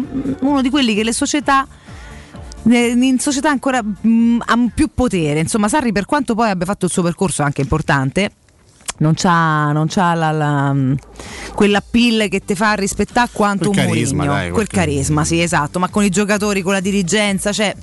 uno 0.42 0.62
di 0.62 0.70
quelli 0.70 0.94
che 0.94 1.04
le 1.04 1.14
società 1.14 1.66
in 2.64 3.18
società 3.20 3.50
ancora 3.50 3.82
mm, 3.84 4.40
ha 4.46 4.58
più 4.74 4.90
potere. 4.94 5.40
Insomma, 5.40 5.68
Sarri, 5.68 5.92
per 5.92 6.06
quanto 6.06 6.36
poi 6.36 6.50
abbia 6.50 6.66
fatto 6.66 6.86
il 6.86 6.92
suo 6.92 7.04
percorso 7.04 7.44
anche 7.44 7.62
importante, 7.62 8.32
non 8.98 9.14
c'ha, 9.16 9.72
non 9.72 9.88
c'ha 9.88 10.14
la, 10.14 10.32
la, 10.32 10.74
mm, 10.74 10.94
quella 11.54 11.82
pill 11.82 12.28
che 12.28 12.44
ti 12.44 12.56
fa 12.56 12.74
rispettare 12.74 13.30
quanto 13.32 13.70
Quel 13.70 13.80
un 13.80 13.86
carisma, 13.86 14.24
Mourinho. 14.24 14.34
dai, 14.34 14.52
quel 14.52 14.68
quel- 14.68 14.86
carisma, 14.86 15.26
sì, 15.26 15.42
esatto. 15.42 15.80
Ma 15.80 15.90
con 15.90 16.04
i 16.04 16.10
giocatori, 16.10 16.62
con 16.62 16.74
la 16.74 16.80
dirigenza, 16.82 17.52
cioè. 17.52 17.76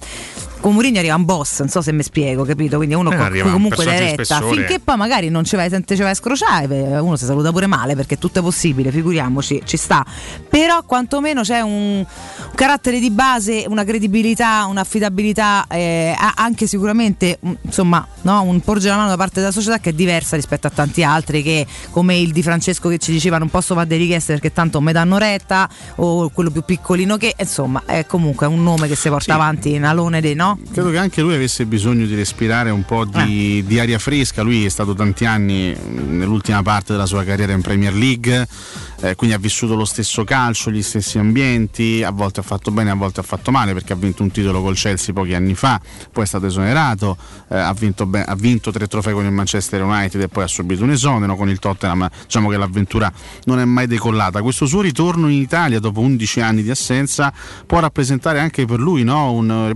Con 0.67 0.75
Mourinho 0.75 0.99
arriva 0.99 1.15
un 1.15 1.25
boss, 1.25 1.61
non 1.61 1.69
so 1.69 1.81
se 1.81 1.93
mi 1.93 2.03
spiego, 2.03 2.43
capito? 2.43 2.79
Quindi 2.79 2.97
uno 2.97 3.13
Eh, 3.13 3.17
co- 3.17 3.23
arriva 3.23 3.47
un 3.47 3.53
comunque 3.53 3.85
dai 3.85 4.01
retta. 4.01 4.25
spessore. 4.25 4.57
Finché 4.57 4.81
poi 4.81 4.97
magari 4.97 5.29
non 5.29 5.45
ci 5.45 5.55
vai, 5.55 5.71
te 5.71 5.95
ci 5.95 6.03
vai 6.03 6.11
a 6.11 6.15
scrociare, 6.15 6.99
uno 6.99 7.15
si 7.15 7.25
saluta 7.25 7.53
pure 7.53 7.69
male 7.69 7.95
perché 7.95 8.19
tutto 8.19 8.41
è 8.41 8.43
possibile, 8.43 8.91
figuriamoci, 8.91 9.63
ci 9.65 9.77
sta. 9.77 10.05
Però 10.51 10.83
quantomeno 10.83 11.43
c'è 11.43 11.61
un, 11.61 11.71
un 11.99 12.07
carattere 12.57 12.99
di 12.99 13.13
base, 13.13 13.65
una 13.69 13.85
credibilità, 13.85 14.67
un'affidabilità, 14.67 15.67
eh, 15.69 16.13
anche 16.35 16.67
sicuramente 16.67 17.39
mm, 17.47 17.53
insomma 17.63 18.05
no, 18.23 18.43
un 18.43 18.59
porgere 18.59 18.91
la 18.91 18.97
mano 18.97 19.11
da 19.11 19.17
parte 19.17 19.39
della 19.39 19.53
società 19.53 19.79
che 19.79 19.91
è 19.91 19.93
diversa 19.93 20.35
rispetto 20.35 20.67
a 20.67 20.71
tanti 20.71 21.05
altri 21.05 21.45
che 21.45 21.65
come 21.91 22.19
il 22.19 22.33
di 22.33 22.43
Francesco 22.43 22.89
che 22.89 22.99
ci 22.99 23.13
diceva 23.13 23.39
non 23.39 23.51
posso 23.51 23.75
fare 23.75 23.87
delle 23.87 24.01
richieste 24.01 24.33
perché 24.33 24.53
tanto 24.53 24.81
mi 24.81 24.91
danno 24.91 25.17
retta 25.17 25.69
o 25.97 26.29
quello 26.31 26.51
più 26.51 26.63
piccolino 26.63 27.17
che 27.19 27.37
insomma 27.39 27.83
è 27.87 28.05
comunque 28.05 28.49
un 28.49 28.65
nome 28.65 28.89
che 28.89 28.97
si 28.97 29.09
porta 29.09 29.35
avanti 29.35 29.73
in 29.75 29.85
alone 29.85 30.21
dei 30.21 30.35
no? 30.35 30.56
Credo 30.73 30.91
che 30.91 30.99
anche 30.99 31.23
lui 31.23 31.35
avesse 31.35 31.65
bisogno 31.67 32.07
di 32.07 32.15
respirare 32.15 32.71
un 32.71 32.85
po' 32.85 33.05
di, 33.05 33.65
di 33.67 33.79
aria 33.79 33.99
fresca. 33.99 34.43
Lui 34.43 34.65
è 34.65 34.69
stato 34.69 34.95
tanti 34.95 35.25
anni 35.25 35.75
mh, 35.75 36.17
nell'ultima 36.17 36.63
parte 36.63 36.93
della 36.93 37.07
sua 37.07 37.25
carriera 37.25 37.53
in 37.53 37.63
Premier 37.63 37.95
League, 37.95 38.47
eh, 39.01 39.15
quindi 39.15 39.35
ha 39.35 39.39
vissuto 39.39 39.75
lo 39.75 39.85
stesso 39.85 40.25
calcio, 40.25 40.71
gli 40.71 40.83
stessi 40.83 41.19
ambienti. 41.19 42.03
A 42.03 42.11
volte 42.11 42.41
ha 42.41 42.43
fatto 42.43 42.71
bene, 42.71 42.91
a 42.91 42.95
volte 42.95 43.21
ha 43.21 43.23
fatto 43.23 43.51
male 43.51 43.73
perché 43.73 43.93
ha 43.93 43.97
vinto 43.97 44.23
un 44.23 44.31
titolo 44.31 44.61
col 44.61 44.75
Chelsea 44.77 45.15
pochi 45.15 45.35
anni 45.35 45.55
fa, 45.55 45.81
poi 46.13 46.25
è 46.25 46.27
stato 46.27 46.47
esonerato, 46.47 47.17
eh, 47.49 47.57
ha, 47.57 47.73
vinto 47.73 48.07
be- 48.07 48.25
ha 48.25 48.35
vinto 48.35 48.71
tre 48.71 48.87
trofei 48.87 49.15
con 49.15 49.25
il 49.25 49.33
Manchester 49.33 49.83
United 49.83 50.21
e 50.21 50.29
poi 50.29 50.45
ha 50.45 50.49
subito 50.49 50.83
un 50.85 50.91
esonero 50.91 51.37
con 51.37 51.49
il 51.49 51.59
Tottenham. 51.59 52.09
Diciamo 52.25 52.49
che 52.49 52.57
l'avventura 52.57 53.11
non 53.45 53.61
è 53.61 53.65
mai 53.65 53.87
decollata. 53.87 54.43
Questo 54.43 54.67
suo 54.67 54.81
ritorno 54.81 55.29
in 55.29 55.41
Italia 55.41 55.81
dopo 55.81 56.01
11 56.01 56.41
anni 56.41 56.63
di 56.63 56.71
assenza 56.71 57.33
può 57.67 57.81
rappresentare 57.81 58.41
anche 58.41 58.65
per 58.67 58.79
lui 58.79 59.05
no? 59.05 59.33
un, 59.33 59.73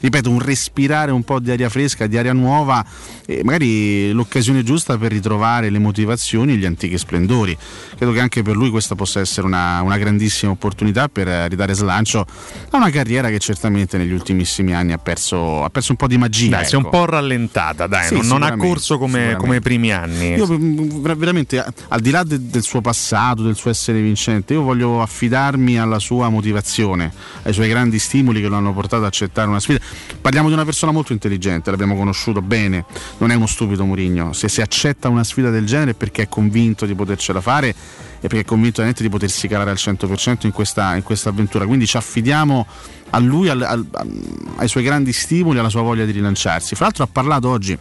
ri- 0.00 0.22
ripeto, 0.22 0.30
un 0.30 0.38
respirare 0.40 1.10
un 1.10 1.22
po' 1.22 1.40
di 1.40 1.50
aria 1.50 1.68
fresca, 1.68 2.06
di 2.06 2.16
aria 2.16 2.32
nuova 2.32 2.84
e 3.26 3.42
magari 3.44 4.12
l'occasione 4.12 4.62
giusta 4.62 4.96
per 4.98 5.12
ritrovare 5.12 5.70
le 5.70 5.78
motivazioni 5.78 6.52
e 6.52 6.56
gli 6.56 6.64
antichi 6.64 6.98
splendori. 6.98 7.56
Credo 7.96 8.12
che 8.12 8.20
anche 8.20 8.42
per 8.42 8.56
lui 8.56 8.70
questa 8.70 8.94
possa 8.94 9.20
essere 9.20 9.46
una, 9.46 9.80
una 9.82 9.98
grandissima 9.98 10.52
opportunità 10.52 11.08
per 11.08 11.26
ridare 11.48 11.74
slancio 11.74 12.26
a 12.70 12.76
una 12.76 12.90
carriera 12.90 13.28
che 13.28 13.38
certamente 13.38 13.98
negli 13.98 14.12
ultimissimi 14.12 14.74
anni 14.74 14.92
ha 14.92 14.98
perso, 14.98 15.64
ha 15.64 15.70
perso 15.70 15.92
un 15.92 15.96
po' 15.96 16.06
di 16.06 16.18
magia. 16.18 16.50
Dai, 16.50 16.64
si 16.66 16.74
è 16.74 16.76
un 16.76 16.86
ecco. 16.86 16.90
po' 16.90 17.04
rallentata, 17.06 17.86
dai, 17.86 18.06
Sì, 18.06 18.14
non, 18.14 18.26
non 18.26 18.42
ha 18.42 18.56
corso 18.56 18.98
come, 18.98 19.36
come 19.38 19.56
i 19.56 19.60
primi 19.60 19.92
anni. 19.92 20.34
Io 20.34 20.46
mm, 20.46 21.00
ver- 21.02 21.16
veramente, 21.16 21.64
al 21.88 22.00
di 22.00 22.10
là 22.10 22.22
de- 22.22 22.48
del 22.48 22.62
suo 22.62 22.80
passato, 22.80 23.42
del 23.42 23.56
suo 23.56 23.70
essere 23.70 24.00
vincente, 24.00 24.54
io 24.54 24.62
voglio 24.62 25.00
affidarmi 25.02 25.78
alla 25.78 25.98
sua 25.98 26.28
motivazione, 26.28 27.12
ai 27.42 27.52
suoi 27.52 27.68
grandi 27.68 27.98
stimoli 27.98 28.40
che 28.40 28.48
lo 28.48 28.56
hanno 28.56 28.72
portato 28.72 28.96
ad 28.96 29.04
accettare 29.04 29.48
una 29.48 29.60
sfida. 29.60 29.80
Parliamo 30.20 30.48
di 30.48 30.54
una 30.54 30.64
persona 30.64 30.92
molto 30.92 31.12
intelligente, 31.12 31.70
l'abbiamo 31.70 31.96
conosciuto 31.96 32.40
bene, 32.42 32.84
non 33.18 33.30
è 33.30 33.34
uno 33.34 33.46
stupido 33.46 33.84
Murigno. 33.84 34.32
Se 34.32 34.48
si 34.48 34.60
accetta 34.60 35.08
una 35.08 35.24
sfida 35.24 35.50
del 35.50 35.66
genere 35.66 35.92
è 35.92 35.94
perché 35.94 36.22
è 36.22 36.28
convinto 36.28 36.86
di 36.86 36.94
potercela 36.94 37.40
fare 37.40 37.68
e 37.68 37.74
perché 38.28 38.40
è 38.40 38.44
convinto 38.44 38.82
di 38.82 39.08
potersi 39.08 39.48
calare 39.48 39.70
al 39.70 39.76
100% 39.78 40.46
in 40.46 40.52
questa, 40.52 40.94
in 40.94 41.02
questa 41.02 41.30
avventura. 41.30 41.66
Quindi 41.66 41.86
ci 41.86 41.96
affidiamo 41.96 42.66
a 43.10 43.18
lui, 43.18 43.48
al- 43.48 43.62
al- 43.62 43.86
ai 44.56 44.68
suoi 44.68 44.84
grandi 44.84 45.12
stimoli, 45.12 45.58
alla 45.58 45.68
sua 45.68 45.82
voglia 45.82 46.04
di 46.04 46.12
rilanciarsi. 46.12 46.74
Fra 46.74 46.84
l'altro 46.84 47.04
ha 47.04 47.08
parlato 47.10 47.48
oggi 47.48 47.76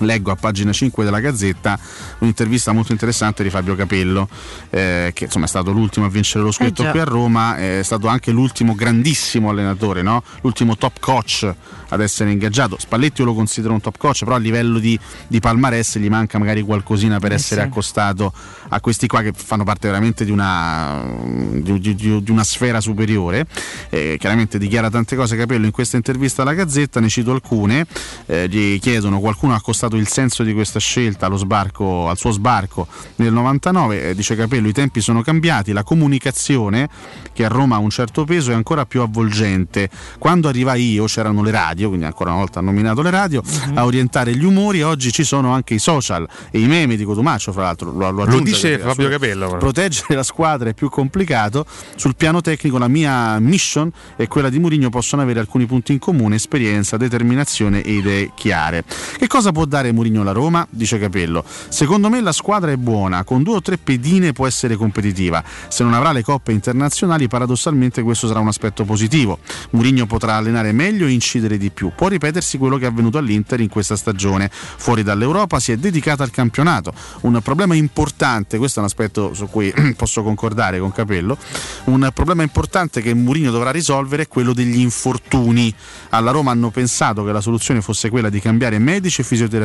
leggo 0.00 0.30
a 0.30 0.36
pagina 0.36 0.72
5 0.72 1.04
della 1.04 1.20
Gazzetta 1.20 1.78
un'intervista 2.18 2.72
molto 2.72 2.92
interessante 2.92 3.42
di 3.42 3.50
Fabio 3.50 3.74
Capello 3.76 4.28
eh, 4.70 5.10
che 5.14 5.24
insomma 5.24 5.44
è 5.44 5.48
stato 5.48 5.70
l'ultimo 5.72 6.06
a 6.06 6.08
vincere 6.08 6.42
lo 6.44 6.50
scudetto 6.50 6.82
già. 6.82 6.90
qui 6.90 7.00
a 7.00 7.04
Roma 7.04 7.56
è 7.56 7.80
stato 7.82 8.06
anche 8.08 8.30
l'ultimo 8.32 8.74
grandissimo 8.74 9.50
allenatore 9.50 10.02
no? 10.02 10.22
l'ultimo 10.42 10.76
top 10.76 10.98
coach 11.00 11.52
ad 11.88 12.00
essere 12.00 12.30
ingaggiato 12.32 12.76
Spalletti 12.78 13.20
io 13.20 13.26
lo 13.26 13.34
considero 13.34 13.72
un 13.72 13.80
top 13.80 13.96
coach 13.98 14.24
però 14.24 14.34
a 14.34 14.38
livello 14.38 14.78
di, 14.78 14.98
di 15.28 15.38
palmarès 15.38 15.98
gli 15.98 16.08
manca 16.08 16.38
magari 16.38 16.62
qualcosina 16.62 17.18
per 17.20 17.32
Eh 17.32 17.34
essere 17.36 17.60
sì. 17.60 17.66
accostato 17.68 18.32
a 18.70 18.80
questi 18.80 19.06
qua 19.06 19.22
che 19.22 19.32
fanno 19.34 19.62
parte 19.64 19.86
veramente 19.88 20.24
di 20.24 20.30
una, 20.32 21.04
di, 21.52 21.78
di- 21.78 21.94
di- 21.94 22.22
di 22.22 22.30
una 22.30 22.42
sfera 22.44 22.80
superiore 22.80 23.46
Eh, 23.90 24.16
chiaramente 24.18 24.58
dichiara 24.58 24.90
tante 24.90 25.14
cose 25.14 25.36
Capello 25.36 25.66
in 25.66 25.70
questa 25.70 25.96
intervista 25.96 26.42
alla 26.42 26.54
Gazzetta 26.54 26.98
ne 27.00 27.08
cito 27.08 27.30
alcune 27.30 27.86
eh, 28.26 28.48
gli 28.48 28.80
chiedono 28.80 29.20
qualcuno 29.20 29.52
ha 29.52 29.56
accostato 29.56 29.82
il 29.92 30.08
senso 30.08 30.42
di 30.42 30.52
questa 30.52 30.78
scelta 30.78 31.26
allo 31.26 31.36
sbarco, 31.36 32.08
al 32.08 32.16
suo 32.16 32.30
sbarco 32.30 32.86
nel 33.16 33.32
99 33.32 34.10
eh, 34.10 34.14
dice 34.14 34.34
Capello 34.36 34.68
i 34.68 34.72
tempi 34.72 35.00
sono 35.00 35.22
cambiati 35.22 35.72
la 35.72 35.82
comunicazione 35.82 36.88
che 37.32 37.44
a 37.44 37.48
Roma 37.48 37.76
ha 37.76 37.78
un 37.78 37.90
certo 37.90 38.24
peso 38.24 38.50
è 38.50 38.54
ancora 38.54 38.86
più 38.86 39.00
avvolgente. 39.00 39.88
Quando 40.18 40.48
arrivai 40.48 40.92
io 40.92 41.04
c'erano 41.04 41.42
le 41.42 41.50
radio 41.50 41.88
quindi 41.88 42.06
ancora 42.06 42.30
una 42.30 42.40
volta 42.40 42.58
ha 42.60 42.62
nominato 42.62 43.02
le 43.02 43.10
radio 43.10 43.42
a 43.74 43.84
orientare 43.84 44.34
gli 44.34 44.44
umori 44.44 44.82
oggi 44.82 45.12
ci 45.12 45.24
sono 45.24 45.52
anche 45.52 45.74
i 45.74 45.78
social 45.78 46.26
e 46.50 46.58
i 46.60 46.66
meme 46.66 46.96
di 46.96 47.04
Cotumaccio 47.04 47.52
fra 47.52 47.62
l'altro 47.62 47.92
lo, 47.92 48.10
lo 48.10 48.22
aggiunge 48.22 48.50
dice 48.50 48.78
Fabio 48.78 49.08
Capello, 49.08 49.46
però. 49.46 49.58
proteggere 49.58 50.14
la 50.14 50.22
squadra 50.22 50.70
è 50.70 50.74
più 50.74 50.88
complicato. 50.88 51.66
Sul 51.96 52.16
piano 52.16 52.40
tecnico 52.40 52.78
la 52.78 52.88
mia 52.88 53.38
mission 53.38 53.90
e 54.16 54.26
quella 54.28 54.48
di 54.48 54.58
Mourinho 54.58 54.90
possono 54.90 55.22
avere 55.22 55.40
alcuni 55.40 55.66
punti 55.66 55.92
in 55.92 55.98
comune 55.98 56.36
esperienza, 56.36 56.96
determinazione 56.96 57.82
e 57.82 57.92
idee 57.92 58.30
chiare. 58.34 58.84
Che 59.16 59.26
cosa 59.26 59.52
può 59.52 59.64
dare 59.64 59.73
Mourinho 59.92 60.20
alla 60.20 60.32
Roma? 60.32 60.66
dice 60.70 60.98
Capello. 60.98 61.44
Secondo 61.68 62.08
me 62.08 62.20
la 62.20 62.32
squadra 62.32 62.70
è 62.70 62.76
buona 62.76 63.24
con 63.24 63.42
due 63.42 63.56
o 63.56 63.60
tre 63.60 63.78
pedine 63.78 64.32
può 64.32 64.46
essere 64.46 64.76
competitiva. 64.76 65.42
Se 65.68 65.82
non 65.82 65.92
avrà 65.92 66.12
le 66.12 66.22
coppe 66.22 66.52
internazionali 66.52 67.28
paradossalmente 67.28 68.02
questo 68.02 68.26
sarà 68.26 68.40
un 68.40 68.48
aspetto 68.48 68.84
positivo. 68.84 69.38
Mourinho 69.70 70.06
potrà 70.06 70.36
allenare 70.36 70.72
meglio 70.72 71.06
e 71.06 71.10
incidere 71.10 71.58
di 71.58 71.70
più. 71.70 71.90
Può 71.94 72.08
ripetersi 72.08 72.58
quello 72.58 72.76
che 72.76 72.84
è 72.84 72.88
avvenuto 72.88 73.18
all'Inter 73.18 73.60
in 73.60 73.68
questa 73.68 73.96
stagione. 73.96 74.48
Fuori 74.50 75.02
dall'Europa 75.02 75.58
si 75.58 75.72
è 75.72 75.76
dedicata 75.76 76.22
al 76.22 76.30
campionato. 76.30 76.92
Un 77.22 77.40
problema 77.42 77.74
importante 77.74 78.58
questo 78.58 78.78
è 78.78 78.82
un 78.82 78.88
aspetto 78.88 79.34
su 79.34 79.48
cui 79.48 79.72
posso 79.96 80.22
concordare 80.22 80.78
con 80.78 80.92
Capello 80.92 81.36
un 81.84 82.08
problema 82.14 82.42
importante 82.42 83.02
che 83.02 83.12
Mourinho 83.14 83.50
dovrà 83.50 83.70
risolvere 83.70 84.22
è 84.22 84.28
quello 84.28 84.52
degli 84.52 84.78
infortuni. 84.78 85.74
Alla 86.10 86.30
Roma 86.30 86.50
hanno 86.50 86.70
pensato 86.70 87.24
che 87.24 87.32
la 87.32 87.40
soluzione 87.40 87.80
fosse 87.80 88.10
quella 88.10 88.30
di 88.30 88.40
cambiare 88.40 88.78
medici 88.78 89.20
e 89.20 89.24
fisioterapisti 89.24 89.63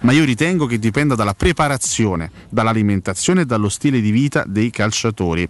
ma 0.00 0.12
io 0.12 0.24
ritengo 0.24 0.66
che 0.66 0.78
dipenda 0.78 1.14
dalla 1.14 1.34
preparazione 1.34 2.30
dall'alimentazione 2.48 3.42
e 3.42 3.46
dallo 3.46 3.68
stile 3.68 4.00
di 4.00 4.10
vita 4.10 4.44
dei 4.46 4.70
calciatori. 4.70 5.48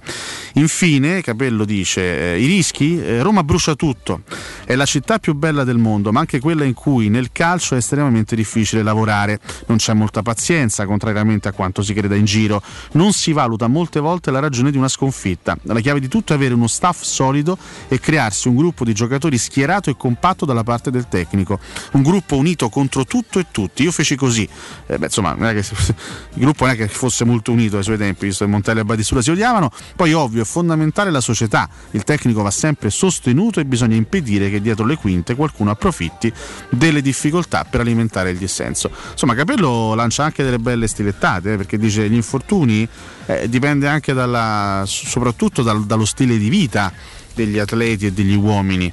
Infine 0.54 1.22
Capello 1.22 1.64
dice 1.64 2.34
eh, 2.34 2.40
i 2.40 2.46
rischi 2.46 3.00
Eh, 3.00 3.22
Roma 3.22 3.44
brucia 3.44 3.74
tutto. 3.74 4.22
È 4.64 4.74
la 4.74 4.84
città 4.84 5.18
più 5.18 5.34
bella 5.34 5.64
del 5.64 5.78
mondo 5.78 6.12
ma 6.12 6.20
anche 6.20 6.40
quella 6.40 6.64
in 6.64 6.74
cui 6.74 7.08
nel 7.08 7.30
calcio 7.32 7.74
è 7.74 7.78
estremamente 7.78 8.36
difficile 8.36 8.82
lavorare. 8.82 9.40
Non 9.66 9.78
c'è 9.78 9.94
molta 9.94 10.22
pazienza 10.22 10.86
contrariamente 10.86 11.48
a 11.48 11.52
quanto 11.52 11.82
si 11.82 11.92
creda 11.94 12.14
in 12.14 12.24
giro. 12.24 12.62
Non 12.92 13.12
si 13.12 13.32
valuta 13.32 13.66
molte 13.66 14.00
volte 14.00 14.30
la 14.30 14.40
ragione 14.40 14.70
di 14.70 14.76
una 14.76 14.88
sconfitta. 14.88 15.56
La 15.62 15.80
chiave 15.80 16.00
di 16.00 16.08
tutto 16.08 16.32
è 16.32 16.36
avere 16.36 16.54
uno 16.54 16.66
staff 16.66 17.02
solido 17.02 17.56
e 17.88 17.98
crearsi 17.98 18.48
un 18.48 18.56
gruppo 18.56 18.84
di 18.84 18.92
giocatori 18.92 19.38
schierato 19.38 19.90
e 19.90 19.96
compatto 19.96 20.44
dalla 20.44 20.62
parte 20.62 20.90
del 20.90 21.08
tecnico. 21.08 21.58
Un 21.92 22.02
gruppo 22.02 22.36
unito 22.36 22.68
contro 22.68 23.04
tutto 23.04 23.38
e 23.38 23.46
tutti 23.50 23.69
tutti. 23.70 23.82
Io 23.82 23.92
feci 23.92 24.16
così. 24.16 24.48
Eh, 24.86 24.98
beh, 24.98 25.06
insomma, 25.06 25.34
che, 25.36 25.64
il 26.34 26.40
gruppo 26.40 26.64
non 26.64 26.74
è 26.74 26.76
che 26.76 26.88
fosse 26.88 27.24
molto 27.24 27.52
unito 27.52 27.78
ai 27.78 27.82
suoi 27.82 27.96
tempi, 27.96 28.26
visto 28.26 28.44
che 28.44 28.50
Montella 28.50 28.80
e 28.80 28.84
Batistura 28.84 29.22
si 29.22 29.30
odiavano. 29.30 29.70
Poi, 29.96 30.12
ovvio, 30.12 30.42
è 30.42 30.44
fondamentale 30.44 31.10
la 31.10 31.20
società. 31.20 31.68
Il 31.92 32.04
tecnico 32.04 32.42
va 32.42 32.50
sempre 32.50 32.90
sostenuto 32.90 33.60
e 33.60 33.64
bisogna 33.64 33.96
impedire 33.96 34.50
che 34.50 34.60
dietro 34.60 34.84
le 34.84 34.96
quinte 34.96 35.34
qualcuno 35.34 35.70
approfitti 35.70 36.32
delle 36.68 37.00
difficoltà 37.02 37.64
per 37.64 37.80
alimentare 37.80 38.30
il 38.30 38.38
dissenso. 38.38 38.90
Insomma, 39.12 39.34
Capello 39.34 39.94
lancia 39.94 40.24
anche 40.24 40.42
delle 40.42 40.58
belle 40.58 40.86
stilettate, 40.86 41.54
eh, 41.54 41.56
perché 41.56 41.78
dice 41.78 42.08
gli 42.08 42.14
infortuni 42.14 42.86
eh, 43.26 43.48
dipende 43.48 43.88
anche 43.88 44.12
dalla, 44.12 44.82
soprattutto 44.86 45.62
dal- 45.62 45.86
dallo 45.86 46.04
stile 46.04 46.36
di 46.36 46.48
vita 46.48 46.92
degli 47.34 47.58
atleti 47.58 48.06
e 48.06 48.12
degli 48.12 48.34
uomini 48.34 48.92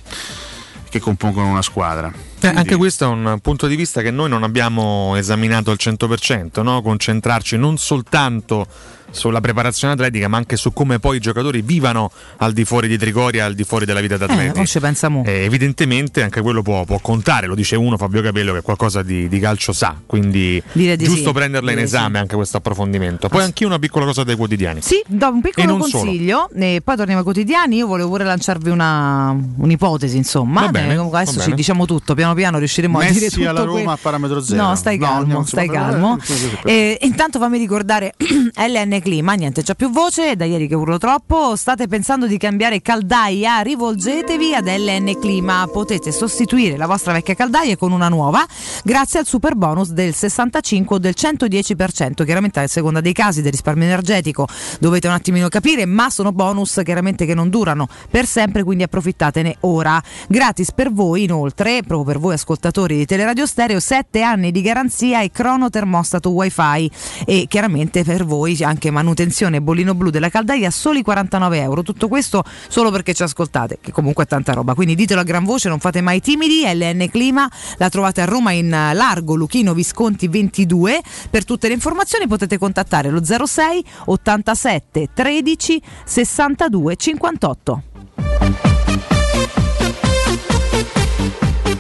che 0.90 1.00
compongono 1.00 1.50
una 1.50 1.62
squadra. 1.62 2.27
Eh, 2.40 2.48
anche 2.48 2.76
questo 2.76 3.06
è 3.06 3.08
un 3.08 3.40
punto 3.42 3.66
di 3.66 3.76
vista 3.76 4.02
che 4.02 4.12
noi 4.12 4.30
non 4.30 4.44
abbiamo 4.44 5.16
esaminato 5.16 5.72
al 5.72 5.78
100%, 5.80 6.62
no? 6.62 6.82
concentrarci 6.82 7.58
non 7.58 7.78
soltanto 7.78 8.68
sulla 9.10 9.42
preparazione 9.42 9.94
atletica, 9.94 10.28
ma 10.28 10.38
anche 10.38 10.56
su 10.58 10.74
come 10.74 11.00
poi 11.00 11.18
i 11.18 11.20
giocatori 11.20 11.62
vivano 11.62 12.12
al 12.38 12.54
di 12.54 12.66
fuori 12.66 12.88
di 12.88 12.98
Trigoria, 12.98 13.46
al 13.46 13.54
di 13.56 13.64
fuori 13.64 13.86
della 13.86 14.02
vita 14.02 14.16
Eh, 14.16 14.18
d'atleti. 14.18 14.56
non 14.56 14.66
ci 14.66 14.80
pensa 14.80 15.10
mo. 15.10 15.24
Eh, 15.26 15.44
evidentemente 15.44 16.22
anche 16.22 16.42
quello 16.42 16.62
può, 16.62 16.84
può 16.86 17.00
contare, 17.00 17.48
lo 17.48 17.56
dice 17.56 17.76
uno 17.76 17.98
Fabio 17.98 18.22
Capello 18.22 18.54
che 18.54 18.62
qualcosa 18.62 19.02
di, 19.04 19.28
di 19.28 19.40
calcio 19.40 19.74
sa, 19.74 19.96
quindi 20.06 20.62
di 20.74 20.96
giusto 20.98 21.28
sì, 21.28 21.32
prenderla 21.34 21.72
in 21.72 21.80
esame 21.80 22.20
anche 22.20 22.36
questo 22.36 22.58
approfondimento. 22.58 23.28
Poi 23.28 23.44
anch'io 23.44 23.68
una 23.68 23.80
piccola 23.80 24.06
cosa 24.06 24.24
dai 24.24 24.36
quotidiani. 24.36 24.82
Sì, 24.82 25.02
do 25.08 25.30
un 25.30 25.38
E 25.40 25.42
piccolo 25.52 25.78
consiglio 25.78 26.50
e 26.56 26.82
poi 26.84 26.96
torniamo 26.96 27.20
ai 27.20 27.26
quotidiani. 27.26 27.76
Io 27.78 27.88
volevo 27.88 28.10
pure 28.10 28.24
lanciarvi 28.24 28.70
una, 28.70 29.36
un'ipotesi, 29.58 30.18
insomma. 30.18 30.62
Va 30.62 30.70
bene, 30.70 30.94
Eh, 30.94 30.96
comunque 30.96 31.20
adesso 31.20 31.38
ci 31.40 31.46
bene. 31.46 31.56
diciamo 31.56 31.86
tutto, 31.86 32.14
piano 32.14 32.34
piano 32.34 32.58
riusciremo 32.58 32.98
a 33.00 33.02
dire 33.06 33.14
Messi 33.14 33.30
tutto 33.36 33.50
alla 33.50 33.64
Roma 33.64 33.82
que- 33.84 33.92
a 33.94 33.98
parametro 34.02 34.42
zero. 34.42 34.64
No, 34.64 34.76
stai 34.76 34.98
No, 34.98 35.06
calmo, 35.08 35.46
stai 35.46 35.70
calmo. 35.70 36.18
eh, 36.66 36.98
E 37.02 37.06
intanto 37.06 37.40
fammi 37.40 37.58
ricordare 37.58 38.14
LN 38.18 38.97
Clima, 39.02 39.34
niente, 39.34 39.64
c'ha 39.64 39.74
più 39.74 39.90
voce, 39.90 40.36
da 40.36 40.46
ieri 40.46 40.68
che 40.68 40.76
urlo 40.76 40.98
troppo. 40.98 41.56
State 41.56 41.88
pensando 41.88 42.28
di 42.28 42.38
cambiare 42.38 42.82
caldaia? 42.82 43.62
Rivolgetevi 43.62 44.54
ad 44.54 44.68
LN 44.68 45.20
Clima. 45.20 45.68
Potete 45.72 46.12
sostituire 46.12 46.78
la 46.78 46.88
vostra 46.88 47.14
vecchia 47.14 47.34
caldaia 47.34 47.76
con 47.78 47.92
una 47.92 48.10
nuova 48.10 48.46
grazie 48.84 49.20
al 49.20 49.26
super 49.26 49.56
bonus 49.56 49.90
del 49.92 50.14
65 50.14 50.96
o 50.96 51.00
del 51.00 51.14
110%. 51.18 52.26
Chiaramente 52.26 52.60
a 52.60 52.68
seconda 52.68 53.02
dei 53.02 53.14
casi 53.14 53.42
del 53.42 53.52
risparmio 53.52 53.86
energetico 53.86 54.48
dovete 54.80 55.08
un 55.08 55.14
attimino 55.14 55.48
capire, 55.50 55.86
ma 55.86 56.10
sono 56.10 56.32
bonus 56.32 56.82
chiaramente 56.84 57.26
che 57.26 57.34
non 57.34 57.50
durano 57.50 57.88
per 58.10 58.26
sempre, 58.26 58.64
quindi 58.64 58.84
approfittatene 58.84 59.58
ora. 59.62 60.02
Gratis 60.28 60.72
per 60.72 60.92
voi 60.92 61.24
inoltre, 61.24 61.82
proprio 61.82 62.04
per 62.04 62.20
voi 62.20 62.34
ascoltatori 62.34 62.98
di 62.98 63.06
Teleradio 63.06 63.46
Stereo, 63.46 63.80
7 63.80 64.22
anni 64.22 64.52
di 64.52 64.62
garanzia 64.62 65.22
e 65.22 65.32
crono 65.32 65.70
termostato 65.70 66.32
wifi 66.32 66.92
e 67.26 67.46
chiaramente 67.48 68.04
per 68.04 68.26
voi 68.26 68.58
anche 68.64 68.87
manutenzione 68.92 69.58
e 69.58 69.62
bollino 69.62 69.94
blu 69.94 70.10
della 70.10 70.30
caldaia 70.30 70.68
a 70.68 70.72
soli 70.72 71.02
49 71.02 71.60
euro. 71.60 71.84
Tutto 71.84 72.08
questo 72.08 72.44
solo 72.68 72.92
perché 72.92 73.14
ci 73.14 73.24
ascoltate, 73.24 73.80
che 73.82 73.92
comunque 73.92 74.24
è 74.24 74.28
tanta 74.28 74.54
roba. 74.54 74.74
Quindi 74.74 74.96
ditelo 74.96 75.22
a 75.22 75.24
gran 75.24 75.44
voce, 75.44 75.70
non 75.70 75.80
fate 75.80 76.02
mai 76.02 76.22
timidi. 76.22 76.64
LN 76.66 77.08
Clima 77.10 77.50
la 77.78 77.90
trovate 77.90 78.22
a 78.22 78.26
Roma 78.26 78.52
in 78.52 78.70
largo 78.70 79.36
Luchino 79.36 79.74
Visconti 79.74 80.28
22. 80.28 81.02
Per 81.30 81.46
tutte 81.46 81.68
le 81.68 81.74
informazioni 81.74 82.28
potete 82.28 82.58
contattare 82.58 83.10
lo 83.10 83.24
06 83.24 83.86
87 84.06 85.10
13 85.14 85.82
62 86.04 86.96
58. 86.96 88.67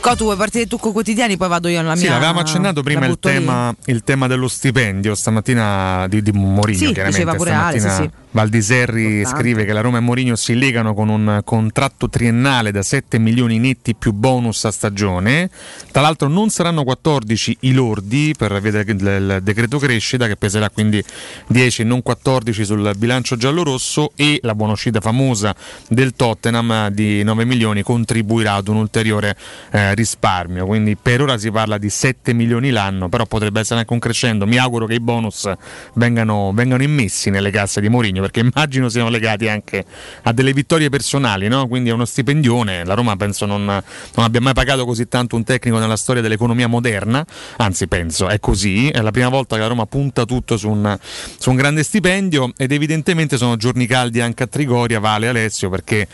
Co, 0.08 0.16
tu 0.16 0.24
vuoi 0.24 0.38
partire 0.38 0.68
tu 0.68 0.78
con 0.78 0.94
quotidiani, 0.94 1.36
poi 1.36 1.50
vado 1.50 1.68
io 1.68 1.82
nella 1.82 1.96
mia. 1.96 2.02
Sì, 2.02 2.08
avevamo 2.08 2.40
accennato 2.40 2.82
prima 2.82 3.06
il 3.08 3.20
tema, 3.20 3.76
il 3.86 4.04
tema 4.04 4.28
dello 4.28 4.48
stipendio 4.48 5.14
stamattina 5.16 6.06
di, 6.08 6.22
di 6.22 6.32
Mourinho, 6.32 6.78
Sì, 6.78 6.94
chiaramente. 6.94 7.10
diceva 7.10 7.36
pure 7.36 7.50
Stamattina 7.50 7.90
sì, 7.90 8.04
sì. 8.04 8.10
Valdiserri 8.32 9.18
Importante. 9.18 9.40
scrive 9.40 9.66
che 9.66 9.74
la 9.74 9.82
Roma 9.82 9.98
e 9.98 10.02
Mourinho 10.02 10.36
si 10.36 10.56
legano 10.56 10.94
con 10.94 11.10
un 11.10 11.42
contratto 11.44 12.10
triennale 12.10 12.72
da 12.72 12.82
7 12.82 13.18
milioni 13.20 13.58
netti 13.58 13.96
più 13.96 14.12
bonus 14.12 14.66
a 14.66 14.72
stagione. 14.72 15.50
Tra 15.92 16.02
l'altro 16.02 16.28
non 16.28 16.50
saranno 16.50 16.84
14 16.84 17.58
i 17.62 17.74
lordi 17.74 18.34
per 18.38 18.60
vedere 18.62 18.92
il, 18.92 19.00
il 19.00 19.40
decreto 19.42 19.80
crescita 19.80 20.28
che 20.28 20.36
peserà 20.36 20.70
quindi 20.70 21.04
10 21.48 21.82
e 21.82 21.86
non 21.86 22.02
14 22.02 22.66
sul 22.66 22.94
bilancio 22.98 23.38
giallorosso 23.38 24.12
e 24.16 24.40
la 24.44 24.56
buona 24.56 24.74
uscita 24.74 25.00
famosa 25.00 25.56
del 25.88 26.14
Tottenham 26.16 26.90
di 26.90 27.24
9 27.24 27.46
milioni 27.46 27.82
contribuirà 27.82 28.54
ad 28.54 28.68
un 28.68 28.76
ulteriore 28.76 29.36
eh, 29.72 29.96
risparmio. 29.96 30.66
Quindi 30.66 30.96
per 30.96 31.22
ora 31.22 31.38
si 31.38 31.50
parla 31.50 31.78
di 31.78 31.90
7 31.90 32.34
milioni 32.34 32.70
l'anno, 32.72 33.10
però 33.10 33.26
potrebbe 33.26 33.62
essere 33.62 33.80
anche 33.80 33.94
un 33.94 34.00
crescendo. 34.00 34.46
Mi 34.46 34.58
auguro 34.58 34.86
che 34.86 34.96
i 34.96 35.00
bonus 35.00 35.50
vengano, 35.94 36.52
vengano 36.54 36.84
immessi 36.84 37.30
nelle 37.30 37.52
casse 37.52 37.82
di 37.82 37.90
Mourinho 37.90 38.17
perché 38.22 38.40
immagino 38.54 38.90
siano 38.90 39.10
legati 39.10 39.48
anche 39.48 39.86
a 40.24 40.32
delle 40.32 40.54
vittorie 40.54 40.90
personali, 40.90 41.48
no? 41.48 41.68
quindi 41.68 41.90
a 41.90 41.94
uno 41.94 42.06
stipendione. 42.06 42.86
La 42.86 42.94
Roma 42.94 43.16
penso 43.16 43.46
non, 43.46 43.64
non 43.66 44.26
abbia 44.26 44.42
mai 44.42 44.54
pagato 44.54 44.86
così 44.86 45.08
tanto 45.08 45.36
un 45.36 45.44
tecnico 45.44 45.78
nella 45.78 45.98
storia 45.98 46.22
dell'economia 46.22 46.68
moderna, 46.68 47.26
anzi 47.58 47.88
penso 47.88 48.28
è 48.28 48.40
così, 48.40 48.90
è 48.90 49.02
la 49.02 49.12
prima 49.12 49.30
volta 49.30 49.56
che 49.56 49.62
la 49.62 49.68
Roma 49.68 49.86
punta 49.86 50.26
tutto 50.26 50.58
su 50.58 50.70
un, 50.70 50.98
su 51.38 51.50
un 51.50 51.56
grande 51.56 51.84
stipendio 51.84 52.54
ed 52.58 52.72
evidentemente 52.72 53.38
sono 53.38 53.56
giorni 53.56 53.86
caldi 53.86 54.22
anche 54.22 54.44
a 54.44 54.48
Trigoria, 54.48 55.00
Vale 55.00 55.28
Alessio, 55.28 55.70
perché 55.70 56.08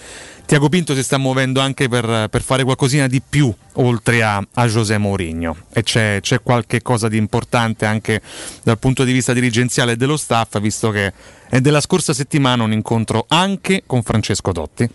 Tiago 0.45 0.69
Pinto 0.69 0.93
si 0.93 1.01
sta 1.03 1.17
muovendo 1.17 1.61
anche 1.61 1.87
per, 1.87 2.27
per 2.29 2.41
fare 2.41 2.63
qualcosina 2.63 3.07
di 3.07 3.21
più 3.27 3.51
oltre 3.73 4.21
a, 4.23 4.45
a 4.53 4.67
José 4.67 4.97
Mourinho 4.97 5.55
e 5.71 5.81
c'è, 5.83 6.19
c'è 6.21 6.41
qualche 6.41 6.81
cosa 6.81 7.07
di 7.07 7.17
importante 7.17 7.85
anche 7.85 8.21
dal 8.61 8.77
punto 8.77 9.03
di 9.03 9.11
vista 9.13 9.33
dirigenziale 9.33 9.95
dello 9.95 10.17
staff, 10.17 10.59
visto 10.59 10.91
che 10.91 11.11
è 11.49 11.59
della 11.59 11.81
scorsa 11.81 12.13
settimana 12.13 12.63
un 12.63 12.71
incontro 12.71 13.25
anche 13.29 13.83
con 13.87 14.03
Francesco 14.03 14.51
Totti. 14.51 14.87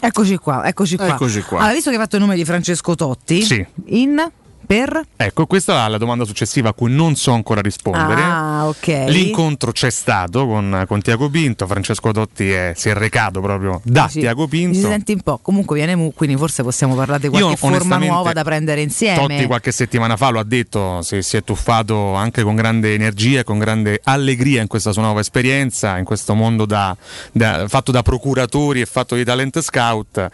Eccoci 0.00 0.36
qua, 0.36 0.66
eccoci 0.66 0.96
qua. 0.96 1.08
Eccoci 1.08 1.42
qua. 1.42 1.58
Allora, 1.58 1.74
visto 1.74 1.90
che 1.90 1.96
hai 1.96 2.02
fatto 2.02 2.16
il 2.16 2.22
nome 2.22 2.36
di 2.36 2.44
Francesco 2.44 2.94
Totti, 2.94 3.42
Sì. 3.42 3.66
in 3.86 4.30
per 4.66 5.02
Ecco, 5.16 5.46
questa 5.46 5.86
è 5.86 5.88
la 5.88 5.98
domanda 5.98 6.24
successiva 6.24 6.70
a 6.70 6.72
cui 6.72 6.92
non 6.92 7.14
so 7.16 7.32
ancora 7.32 7.60
rispondere. 7.60 8.20
Ah, 8.22 8.66
ok. 8.66 9.04
L'incontro 9.08 9.72
c'è 9.72 9.90
stato 9.90 10.46
con, 10.46 10.84
con 10.86 11.00
Tiago 11.00 11.28
Pinto, 11.30 11.66
Francesco 11.66 12.10
Totti 12.12 12.50
è- 12.50 12.72
si 12.76 12.88
è 12.88 12.94
recato 12.94 13.40
proprio 13.40 13.80
da 13.84 14.08
Sì. 14.08 14.20
Tiago 14.20 14.42
Mi 14.50 14.50
si 14.50 14.70
Pinto. 14.72 14.88
senti 14.88 15.12
un 15.12 15.20
po'. 15.20 15.38
Comunque 15.40 15.76
viene 15.76 15.94
Mu, 15.96 16.12
quindi 16.14 16.36
forse 16.36 16.62
possiamo 16.62 16.94
parlare 16.94 17.20
di 17.22 17.28
qualche 17.28 17.48
Io, 17.50 17.56
forma 17.56 17.96
nuova 17.98 18.32
da 18.32 18.42
prendere 18.44 18.80
insieme. 18.82 19.18
Totti 19.18 19.46
qualche 19.46 19.72
settimana 19.72 20.16
fa 20.16 20.28
lo 20.30 20.38
ha 20.40 20.44
detto, 20.44 21.00
si, 21.02 21.22
si 21.22 21.36
è 21.36 21.44
tuffato 21.44 22.14
anche 22.14 22.42
con 22.42 22.54
grande 22.54 22.94
energia 22.94 23.40
e 23.40 23.44
con 23.44 23.58
grande 23.58 24.00
allegria 24.04 24.60
in 24.60 24.66
questa 24.68 24.92
sua 24.92 25.02
nuova 25.02 25.20
esperienza, 25.20 25.96
in 25.98 26.04
questo 26.04 26.34
mondo 26.34 26.66
da- 26.66 26.96
da- 27.32 27.66
fatto 27.68 27.92
da 27.92 28.02
procuratori 28.02 28.80
e 28.80 28.86
fatto 28.86 29.14
di 29.14 29.24
talent 29.24 29.60
scout, 29.60 30.28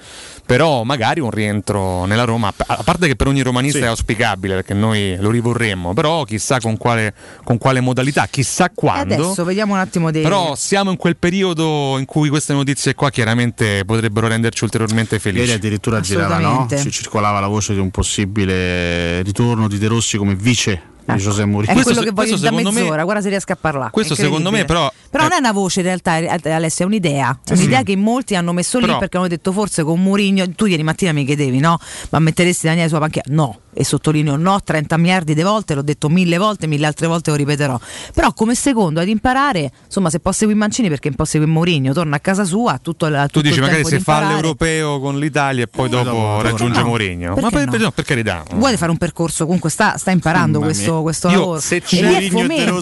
però 0.46 0.82
magari 0.84 1.20
un 1.20 1.30
rientro 1.30 2.04
nella 2.06 2.24
Roma, 2.24 2.48
a 2.48 2.78
a 2.80 2.82
parte 2.82 3.06
che 3.06 3.16
per 3.16 3.26
ogni 3.26 3.42
romanista 3.42 3.78
Sì. 3.78 3.84
è 3.84 3.88
auspicabile 3.88 4.18
perché 4.54 4.74
noi 4.74 5.16
lo 5.18 5.30
rivorremmo, 5.30 5.94
però 5.94 6.24
chissà 6.24 6.58
con 6.60 6.76
quale, 6.76 7.14
con 7.44 7.58
quale 7.58 7.80
modalità, 7.80 8.26
chissà 8.26 8.66
E 8.66 8.70
quando. 8.74 9.14
adesso 9.14 9.44
vediamo 9.44 9.74
un 9.74 9.78
attimo 9.80 10.10
dei. 10.10 10.22
Però 10.22 10.54
siamo 10.54 10.90
in 10.90 10.96
quel 10.96 11.16
periodo 11.16 11.96
in 11.98 12.04
cui 12.04 12.28
queste 12.28 12.52
notizie 12.52 12.94
qua 12.94 13.10
chiaramente 13.10 13.84
potrebbero 13.84 14.28
renderci 14.28 14.64
ulteriormente 14.64 15.18
felici. 15.18 15.44
Ieri 15.44 15.56
addirittura 15.56 16.00
girava, 16.00 16.38
no? 16.38 16.68
Ci 16.68 16.90
circolava 16.90 17.40
la 17.40 17.48
voce 17.48 17.72
di 17.74 17.80
un 17.80 17.90
possibile 17.90 19.22
ritorno 19.22 19.68
di 19.68 19.78
De 19.78 19.86
Rossi 19.86 20.16
come 20.16 20.34
vice 20.34 20.89
di 21.16 21.22
José 21.22 21.44
Mourinho. 21.44 21.78
È 21.78 21.82
quello 21.82 22.02
che 22.02 22.10
voglio 22.12 22.36
da 22.36 22.50
mezz'ora, 22.50 23.04
guarda 23.04 23.22
se 23.22 23.28
riesco 23.28 23.52
a 23.52 23.56
parlare. 23.56 23.90
questo 23.90 24.14
secondo 24.14 24.50
me 24.50 24.64
però 24.64 24.92
Però 25.10 25.24
non 25.24 25.32
è 25.32 25.38
una 25.38 25.52
voce 25.52 25.80
in 25.80 25.86
realtà, 25.86 26.18
eh, 26.18 26.50
Alessia, 26.50 26.84
è 26.84 26.88
un'idea. 26.88 27.40
È 27.44 27.52
un'idea 27.52 27.78
sì. 27.78 27.84
che 27.84 27.96
molti 27.96 28.36
hanno 28.36 28.52
messo 28.52 28.78
lì 28.78 28.86
Però- 28.86 28.98
perché 28.98 29.16
hanno 29.16 29.28
detto 29.28 29.52
forse 29.52 29.82
con 29.82 30.00
Mourinho. 30.02 30.48
Tu 30.52 30.66
ieri 30.66 30.82
mattina 30.82 31.12
mi 31.12 31.24
chiedevi, 31.24 31.58
no? 31.58 31.78
Ma 32.10 32.18
metteresti 32.18 32.66
Daniele 32.66 32.88
sulla 32.88 33.00
panchina? 33.00 33.24
No. 33.28 33.58
E 33.72 33.84
sottolineo 33.84 34.34
no 34.36 34.60
30 34.62 34.96
miliardi 34.96 35.32
di 35.32 35.42
volte, 35.42 35.74
l'ho 35.74 35.82
detto 35.82 36.08
mille 36.08 36.38
volte, 36.38 36.66
mille 36.66 36.86
altre 36.86 37.06
volte 37.06 37.30
lo 37.30 37.36
ripeterò. 37.36 37.78
Però 38.12 38.32
come 38.32 38.54
secondo 38.56 38.98
ad 39.00 39.06
imparare, 39.08 39.70
insomma, 39.84 40.10
se 40.10 40.18
può 40.18 40.32
seguire 40.32 40.58
Mancini 40.58 40.88
perché 40.88 41.08
un 41.08 41.14
po' 41.14 41.24
segue 41.24 41.46
Mourinho, 41.46 41.92
torna 41.92 42.16
a 42.16 42.20
casa 42.20 42.44
sua, 42.44 42.78
tutto, 42.82 43.06
la- 43.08 43.22
Tu 43.26 43.34
tutto 43.40 43.48
dici 43.48 43.60
magari 43.60 43.84
se 43.84 44.00
fa 44.00 44.26
l'europeo 44.26 44.98
con 45.00 45.18
l'Italia 45.18 45.64
e 45.64 45.68
poi 45.68 45.88
dopo 45.88 46.04
dopo 46.10 46.40
raggiunge 46.42 46.80
no. 46.80 46.86
Mourinho. 46.86 47.34
Perché 47.34 47.42
Ma 47.42 47.50
per, 47.50 47.64
no? 47.66 47.70
per- 47.70 47.80
no, 47.80 47.90
per 47.92 48.04
carità. 48.04 48.42
Vuole 48.54 48.76
fare 48.76 48.90
un 48.90 48.96
percorso, 48.98 49.44
comunque 49.44 49.70
sta, 49.70 49.96
sta 49.96 50.10
imparando 50.10 50.58
Mamma 50.58 50.72
questo, 50.72 50.99
questo 51.02 51.28
Io, 51.28 51.38
lavoro. 51.38 51.60
se 51.60 51.80
c'è 51.80 52.16
e 52.24 52.80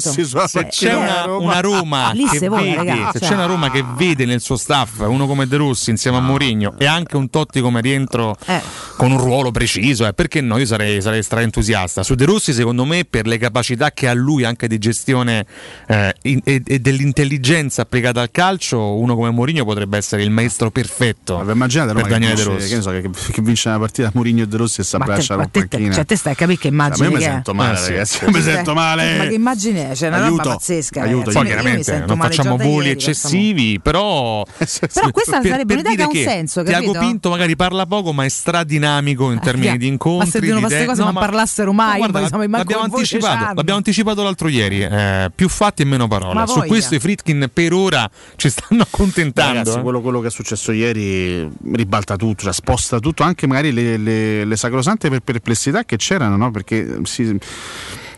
Se 0.49 0.67
C'è 0.69 0.95
una, 0.95 1.27
una 1.27 1.61
Roma, 1.61 2.13
Lì 2.13 2.25
che 2.27 2.39
se 2.39 2.49
vuole, 2.49 2.65
vede, 2.65 2.77
ragazzi. 2.77 3.19
se 3.19 3.27
c'è 3.27 3.35
una 3.35 3.47
Roma 3.47 3.71
che 3.71 3.85
vede 3.97 4.25
nel 4.25 4.41
suo 4.41 4.57
staff 4.57 5.01
uno 5.01 5.27
come 5.27 5.47
De 5.47 5.57
Rossi 5.57 5.91
insieme 5.91 6.17
a 6.17 6.21
Mourinho 6.21 6.75
e 6.79 6.87
anche 6.87 7.17
un 7.17 7.31
Totti 7.31 7.61
come 7.61 7.81
rientro 7.81 8.37
Eh. 8.47 8.61
con 8.97 9.11
un 9.13 9.19
ruolo 9.19 9.51
preciso, 9.51 10.07
eh, 10.07 10.13
perché 10.13 10.41
no? 10.41 10.59
Io 10.59 10.67
sarei, 10.67 11.01
sarei 11.03 11.23
straentusiasta. 11.23 12.03
Su 12.03 12.15
De 12.15 12.25
Rossi, 12.25 12.53
secondo 12.53 12.85
me, 12.85 13.05
per 13.05 13.27
le 13.27 13.39
capacità 13.39 13.91
che 13.93 14.09
ha 14.09 14.13
lui 14.15 14.45
anche 14.45 14.67
di 14.69 14.79
gestione 14.79 15.47
eh, 15.87 16.15
in- 16.23 16.41
e, 16.45 16.63
e 16.65 16.79
dell'intelligenza 16.79 17.83
applicata 17.83 18.21
al 18.21 18.31
calcio, 18.31 18.95
uno 18.99 19.15
come 19.15 19.31
Mourinho 19.31 19.65
potrebbe 19.65 19.97
essere 19.97 20.23
il 20.23 20.31
maestro 20.31 20.71
perfetto 20.71 21.43
Ma 21.45 21.53
immaginate 21.53 21.93
per 21.93 22.03
Roma 22.03 22.09
Daniele 22.13 22.35
De 22.35 22.43
che, 22.43 22.49
Rossi. 22.49 22.69
vince, 22.69 22.69
che, 22.91 23.09
ne 23.09 23.11
so, 23.13 23.23
che, 23.27 23.33
che 23.33 23.43
vince 23.43 23.69
una 23.69 23.79
partita 23.79 24.11
Mourinho 24.15 24.43
e 24.43 24.47
De 24.49 24.57
Rossi 24.57 24.81
e 24.81 24.85
si 24.85 24.97
abbraccia 24.97 25.37
te- 25.47 25.67
panchina. 25.67 25.95
cioè, 25.95 26.05
te 26.05 26.17
stai 26.17 26.33
a 26.33 26.37
capire 26.37 26.59
che 26.59 26.71
Ma 26.71 26.85
immagine 26.87 27.09
io 27.09 27.15
mi 27.17 27.21
sento 27.23 27.55
male, 27.55 27.79
Eh, 28.01 28.05
sì. 28.05 28.08
Ragazzi. 28.21 28.37
Mi 28.39 28.43
sento 28.43 28.75
male. 28.75 29.17
Ma 29.19 29.27
che 29.27 29.35
immagine 29.35 29.91
è? 29.91 29.93
C'è 29.95 30.09
una 30.09 30.17
Aiuto, 30.25 30.43
roba 30.43 30.55
pazzesca. 30.57 31.03
aiuto. 31.03 31.31
Poi 31.31 31.45
chiaramente 31.45 32.05
non 32.07 32.19
facciamo 32.19 32.57
voli 32.57 32.91
eccessivi, 32.91 33.81
però. 33.81 34.45
Però 34.93 35.11
questa 35.11 35.41
sarebbe 35.43 35.75
un'idea 35.75 35.95
che 35.95 36.03
ha 36.03 36.07
un 36.09 36.15
senso, 36.15 36.63
Tiago? 36.63 36.93
Pinto 36.99 37.31
magari 37.31 37.57
parla 37.57 37.87
poco, 37.87 38.13
ma 38.13 38.25
è 38.25 38.29
stradinamico 38.29 39.31
in 39.31 39.41
termini 39.41 39.69
via. 39.69 39.77
di 39.77 39.87
Ma 39.87 39.93
incontri. 39.93 40.31
servivano 40.31 40.61
di 40.61 40.65
queste 40.67 40.83
idee. 40.85 40.95
cose, 40.95 41.05
No, 41.07 41.13
ma 41.13 41.21
parlassero 41.21 41.73
mai, 41.73 42.01
l'abbiamo, 42.01 42.83
anticipato, 42.83 43.35
c'hanno. 43.37 43.55
l'abbiamo 43.55 43.79
anticipato 43.79 44.23
l'altro 44.23 44.49
ieri. 44.49 44.83
eh, 44.83 45.31
più 45.35 45.49
fatti 45.49 45.83
e 45.83 45.85
meno 45.85 46.07
Ma 46.07 46.19
parole. 46.19 46.47
Su 46.47 46.61
questo 46.67 46.95
i 46.95 46.99
Fritkin 47.01 47.51
per 47.53 47.73
ora 47.73 48.09
ci 48.37 48.49
stanno 48.51 48.83
accontentando. 48.83 49.59
Ragazzi, 49.59 49.79
eh. 49.79 49.83
quello, 49.83 50.01
quello 50.01 50.21
che 50.21 50.29
è 50.29 50.31
successo 50.31 50.73
ieri 50.73 51.49
ribalta 51.73 52.17
tutto, 52.17 52.45
cioè 52.45 52.53
sposta 52.53 52.99
tutto, 52.99 53.23
anche 53.23 53.47
magari 53.47 53.73
le, 53.73 53.97
le- 53.97 54.45
le 54.45 54.57
sacrosante 54.57 55.09
per- 55.09 55.21
perplessità 55.21 55.85
che 55.85 55.97
c'erano, 55.97 56.37
no? 56.37 56.51
perché 56.51 56.99
si, 57.05 57.37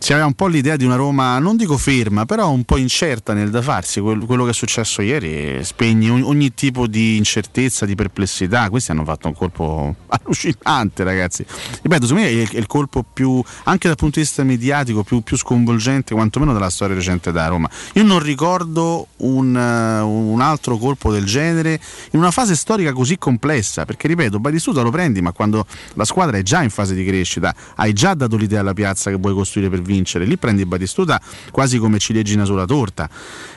si 0.00 0.12
aveva 0.12 0.26
un 0.26 0.32
po' 0.32 0.46
l'idea 0.46 0.76
di 0.76 0.86
una 0.86 0.96
Roma, 0.96 1.38
non 1.38 1.58
dico 1.58 1.76
ferma, 1.76 2.24
però 2.24 2.50
un 2.50 2.64
po' 2.64 2.78
incerta 2.78 3.34
nel 3.34 3.50
da 3.50 3.60
farsi. 3.60 4.00
Quel- 4.00 4.24
quello 4.24 4.44
che 4.44 4.50
è 4.50 4.54
successo 4.54 5.02
ieri 5.02 5.62
spegne 5.62 6.08
ogni, 6.08 6.54
tipo 6.54 6.86
di 6.86 7.18
incertezza, 7.18 7.84
di 7.84 7.94
perplessità. 7.94 8.70
Questi 8.70 8.92
hanno 8.92 9.04
fatto 9.04 9.28
un 9.28 9.34
colpo 9.34 9.94
allucinante, 10.08 11.04
ragazzi. 11.04 11.44
Ripeto, 11.82 12.06
secondo 12.06 12.22
me 12.22 12.28
è 12.28 12.32
il, 12.32 12.48
è 12.48 12.56
il 12.56 12.66
colpo 12.66 13.04
più, 13.04 13.42
anche 13.64 13.88
dal 13.88 13.96
punto 13.98 14.18
di 14.18 14.24
vista 14.24 14.42
mediatico, 14.42 15.02
più, 15.02 15.20
più 15.20 15.36
sconvolgente, 15.36 16.14
quantomeno 16.14 16.54
della 16.54 16.70
storia 16.70 16.94
recente 16.94 17.30
da 17.30 17.48
Roma. 17.48 17.68
Io 17.92 18.02
non 18.02 18.20
ricordo 18.20 19.08
un, 19.18 19.54
eh, 19.54 20.00
un 20.00 20.40
altro 20.40 20.78
colpo 20.78 21.12
del 21.12 21.26
genere 21.26 21.78
in 22.12 22.20
una 22.20 22.30
fase 22.30 22.56
storica 22.56 22.94
così 22.94 23.18
complessa, 23.18 23.84
perché 23.84 24.08
ripeto, 24.08 24.40
Batistuta 24.40 24.80
lo 24.80 24.90
prendi, 24.90 25.20
ma 25.20 25.32
quando 25.32 25.66
la 25.92 26.06
squadra 26.06 26.38
è 26.38 26.42
già 26.42 26.62
in 26.62 26.70
fase 26.70 26.94
di 26.94 27.04
crescita, 27.04 27.54
hai 27.74 27.92
già 27.92 28.14
dato 28.14 28.38
l'idea 28.38 28.60
alla 28.60 28.72
piazza 28.72 29.10
che 29.10 29.16
vuoi 29.16 29.34
costruire 29.34 29.68
per 29.68 29.88
vincere, 29.90 30.24
lì 30.24 30.36
prendi 30.36 30.64
Batistuta 30.64 31.20
quasi 31.50 31.78
come 31.78 31.98
ciliegina 31.98 32.44
sulla 32.44 32.64
torta. 32.66 33.08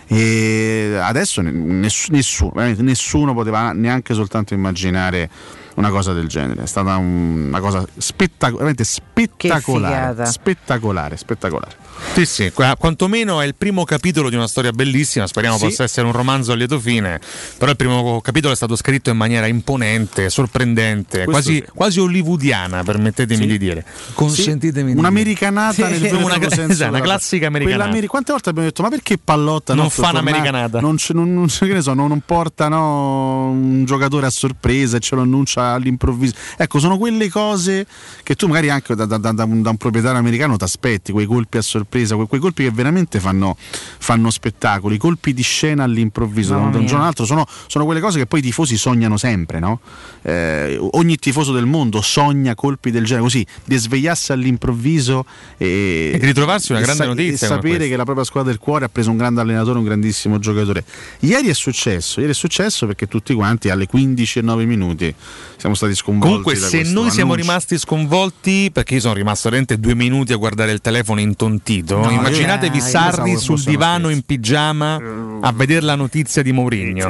E 0.08 0.98
adesso 1.02 1.42
ne- 1.42 1.52
ness- 1.52 2.10
nessuno, 2.10 2.52
nessuno 2.78 3.34
poteva 3.34 3.72
neanche 3.72 4.14
soltanto 4.14 4.54
immaginare 4.54 5.30
una 5.76 5.90
cosa 5.90 6.14
del 6.14 6.28
genere. 6.28 6.64
È 6.64 6.68
stata 6.68 6.96
un- 6.98 7.46
una 7.48 7.60
cosa 7.60 7.86
spettac- 7.98 8.54
veramente 8.54 8.84
spettacolare. 8.84 10.26
Spettacolare, 10.26 11.18
spettacolare. 11.18 11.76
Sì, 12.14 12.26
sì, 12.26 12.52
qua- 12.52 12.76
quantomeno 12.78 13.40
è 13.40 13.46
il 13.46 13.56
primo 13.56 13.84
capitolo 13.86 14.30
di 14.30 14.36
una 14.36 14.48
storia 14.48 14.72
bellissima, 14.72 15.26
speriamo 15.28 15.58
Sì. 15.58 15.66
possa 15.66 15.84
essere 15.84 16.06
un 16.06 16.12
romanzo 16.12 16.52
a 16.52 16.56
lieto 16.56 16.80
fine, 16.80 17.20
però 17.58 17.72
il 17.72 17.78
primo 17.78 18.20
capitolo 18.22 18.52
è 18.54 18.56
stato 18.56 18.76
scritto 18.76 19.10
in 19.10 19.18
maniera 19.18 19.48
imponente, 19.48 20.30
sorprendente, 20.30 21.24
quasi, 21.26 21.56
sì. 21.56 21.66
quasi 21.74 22.00
hollywoodiana, 22.00 22.84
permettetemi 22.84 23.42
Sì. 23.44 23.48
di 23.48 23.58
dire. 23.58 23.86
Consentitemi 24.14 24.88
di 24.88 24.94
dire. 24.96 25.00
Un'americanata 25.00 25.88
nel 25.88 25.96
Sì, 25.98 26.02
vero 26.04 26.18
una, 26.26 26.38
senso 26.50 26.72
esatto, 26.72 26.90
una 26.92 27.02
classica 27.02 27.48
americanata. 27.48 27.82
Quell'ameri- 27.84 28.08
Quante 28.08 28.32
volte 28.32 28.50
abbiamo 28.50 28.68
detto, 28.68 28.82
ma 28.84 28.90
perché 28.90 29.18
Pallotta 29.18 29.74
Non 29.74 29.84
no, 29.86 29.90
fa 29.90 30.10
un'americanata? 30.10 30.80
Non, 30.82 30.98
ce- 30.98 31.14
non- 31.14 31.34
non- 31.34 31.48
che 31.48 31.66
ne 31.74 31.82
so, 31.82 31.94
non, 31.94 32.10
non 32.10 32.22
porta 32.26 32.68
no, 32.68 33.50
un 33.50 33.86
giocatore 33.86 34.26
a 34.26 34.30
sorpresa 34.30 34.98
e 34.98 35.00
ce 35.00 35.16
lo 35.16 35.22
annuncia 35.22 35.63
all'improvviso. 35.72 36.34
Ecco, 36.58 36.80
sono 36.80 36.98
quelle 36.98 37.30
cose 37.30 37.86
che 38.24 38.36
tu 38.36 38.48
magari 38.48 38.70
anche 38.70 38.96
da, 38.96 39.06
da- 39.06 39.18
da- 39.18 39.44
un, 39.44 39.66
un 39.66 39.78
proprietario 39.78 40.18
americano 40.20 40.58
ti 40.58 40.64
aspetti, 40.64 41.12
quei 41.12 41.26
colpi 41.26 41.58
a 41.58 41.62
sorpresa, 41.62 42.16
que- 42.16 42.28
quei, 42.28 42.40
colpi 42.42 42.64
che 42.64 42.72
veramente 42.72 43.20
fanno, 43.20 43.56
fanno 43.58 44.30
spettacoli, 44.30 44.98
colpi 44.98 45.34
di 45.34 45.44
scena 45.44 45.84
all'improvviso 45.84 46.54
da 46.54 46.60
un, 46.78 46.86
giorno 46.86 47.02
all'altro. 47.02 47.26
Sono, 47.26 47.46
sono 47.68 47.86
quelle 47.86 48.00
cose 48.00 48.20
che 48.20 48.26
poi 48.26 48.40
i 48.40 48.44
tifosi 48.44 48.78
sognano 48.78 49.18
sempre, 49.18 49.60
no? 49.60 49.80
Eh, 50.22 50.78
ogni 50.92 51.18
tifoso 51.18 51.52
del 51.54 51.66
mondo 51.66 52.02
sogna 52.02 52.56
colpi 52.56 52.92
del 52.92 53.04
genere, 53.06 53.24
così, 53.24 53.46
di 53.66 53.78
svegliarsi 53.78 54.32
all'improvviso 54.32 55.26
e, 55.58 56.12
E 56.14 56.18
ritrovarsi 56.26 56.72
una 56.72 56.82
e 56.82 56.84
grande 56.84 57.04
sa- 57.04 57.10
notizia 57.10 57.48
E 57.48 57.50
sapere 57.50 57.88
che 57.88 57.96
la 57.96 58.04
propria 58.04 58.26
squadra 58.26 58.52
del 58.52 58.60
cuore 58.60 58.86
ha 58.86 58.90
preso 58.90 59.10
un 59.12 59.18
grande 59.18 59.42
allenatore, 59.42 59.78
un 59.78 59.84
grandissimo 59.86 60.40
giocatore. 60.40 60.84
Ieri 61.20 61.48
è 61.50 61.54
successo, 61.54 62.20
ieri 62.20 62.32
è 62.32 62.36
successo 62.36 62.86
perché 62.86 63.08
tutti 63.08 63.34
quanti 63.34 63.70
alle 63.70 63.88
15 63.88 64.40
e 64.40 64.42
9 64.42 64.66
minuti 64.66 65.14
siamo 65.64 65.76
stati 65.76 65.96
sconvolti. 65.96 66.28
Comunque, 66.28 66.60
da 66.60 66.68
se 66.68 66.92
noi 66.92 67.10
siamo 67.10 67.32
annuncio. 67.32 67.36
rimasti 67.36 67.78
sconvolti, 67.78 68.70
perché 68.74 68.96
io 68.96 69.00
sono 69.00 69.14
rimasto 69.14 69.44
veramente 69.48 69.80
due 69.80 69.96
minuti 69.96 70.34
a 70.34 70.36
guardare 70.36 70.74
il 70.74 70.82
telefono 70.82 71.22
intontito, 71.22 72.00
No, 72.00 72.10
immaginatevi 72.10 72.78
io 72.80 72.84
Sarri 72.84 73.38
sul 73.38 73.62
divano 73.62 74.10
in 74.10 74.24
pigiama 74.24 75.00
a 75.40 75.54
vedere 75.54 75.86
la 75.86 75.96
notizia 75.96 76.42
di 76.42 76.52
Mourinho. 76.52 77.08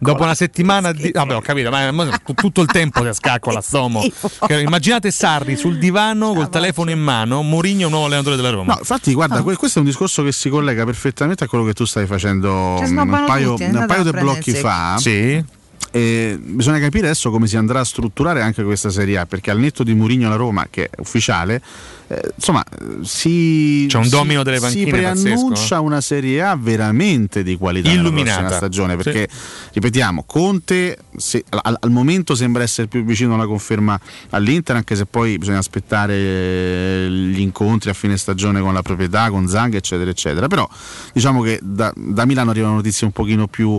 Dopo 0.00 0.24
una 0.24 0.34
settimana 0.34 0.90
di... 0.90 1.12
Vabbè, 1.12 1.36
ho 1.36 1.40
capito, 1.40 1.70
ma, 1.70 1.92
tutto 2.34 2.60
il 2.62 2.66
tempo 2.66 3.04
si 3.04 3.14
scaccola 3.14 3.60
stomo. 3.60 4.04
Che- 4.48 4.60
Immaginate 4.60 5.12
Sarri 5.12 5.54
sul 5.54 5.78
divano 5.78 6.34
col 6.34 6.48
telefono 6.48 6.90
in 6.90 7.00
mano, 7.00 7.42
Mourinho 7.42 7.88
nuovo 7.88 8.06
allenatore 8.06 8.34
della 8.34 8.50
Roma. 8.50 8.72
No, 8.72 8.78
infatti, 8.80 9.14
guarda, 9.14 9.42
que- 9.42 9.54
questo 9.54 9.78
è 9.78 9.82
un 9.82 9.86
discorso 9.86 10.24
che 10.24 10.32
si 10.32 10.48
collega 10.48 10.84
perfettamente 10.84 11.44
a 11.44 11.46
quello 11.46 11.62
che 11.62 11.72
tu 11.72 11.84
stai 11.84 12.06
facendo 12.06 12.78
Ci 12.80 12.86
snobbano 12.86 13.20
un 13.20 13.26
paio, 13.26 13.54
un 13.56 13.84
paio 13.86 14.02
di 14.02 14.10
blocchi 14.10 14.54
fa. 14.54 14.96
Sì. 14.98 15.60
E 15.94 16.38
bisogna 16.42 16.78
capire 16.78 17.04
adesso 17.04 17.30
come 17.30 17.46
si 17.46 17.58
andrà 17.58 17.80
a 17.80 17.84
strutturare 17.84 18.40
anche 18.40 18.62
questa 18.64 18.88
Serie 18.88 19.18
A, 19.18 19.26
perché 19.26 19.50
al 19.50 19.58
netto 19.58 19.82
di 19.84 19.92
Mourinho 19.94 20.26
alla 20.26 20.36
Roma, 20.36 20.66
che 20.70 20.86
è 20.86 20.90
ufficiale, 21.00 21.60
eh, 22.08 22.32
insomma, 22.34 22.64
eh, 22.64 23.04
si, 23.04 23.84
C'è 23.88 23.98
un 23.98 24.04
si- 24.04 24.10
domino 24.10 24.42
delle 24.42 24.56
si 24.56 24.62
panchine 24.62 24.90
preannuncia 24.90 25.48
pazzesco, 25.48 25.74
eh. 25.74 25.78
una 25.78 26.00
Serie 26.00 26.42
A 26.42 26.56
veramente 26.56 27.42
di 27.42 27.56
qualità 27.58 27.90
nella 27.90 28.00
Illuminata. 28.00 28.38
prossima 28.38 28.56
stagione, 28.56 28.96
perché 28.96 29.28
ripetiamo, 29.74 30.24
Conte 30.26 30.96
se- 31.14 31.44
al, 31.50 31.76
al 31.78 31.90
momento 31.90 32.34
sembra 32.34 32.62
essere 32.62 32.86
più 32.88 33.04
vicino 33.04 33.34
alla 33.34 33.46
conferma 33.46 34.00
all'Inter, 34.30 34.76
anche 34.76 34.96
se 34.96 35.04
poi 35.04 35.36
bisogna 35.36 35.58
aspettare 35.58 36.14
eh, 36.14 37.06
gli 37.10 37.40
incontri 37.40 37.90
a 37.90 37.94
fine 37.94 38.16
stagione 38.16 38.62
con 38.62 38.72
la 38.72 38.80
proprietà, 38.82 39.28
con 39.28 39.46
Zang, 39.46 39.74
eccetera, 39.74 40.08
eccetera. 40.08 40.48
Però 40.48 40.66
diciamo 41.12 41.42
che 41.42 41.58
da, 41.62 41.92
da 41.94 42.24
Milano 42.24 42.50
arrivano 42.50 42.76
notizie 42.76 43.04
un 43.04 43.12
pochino 43.12 43.46
più 43.46 43.78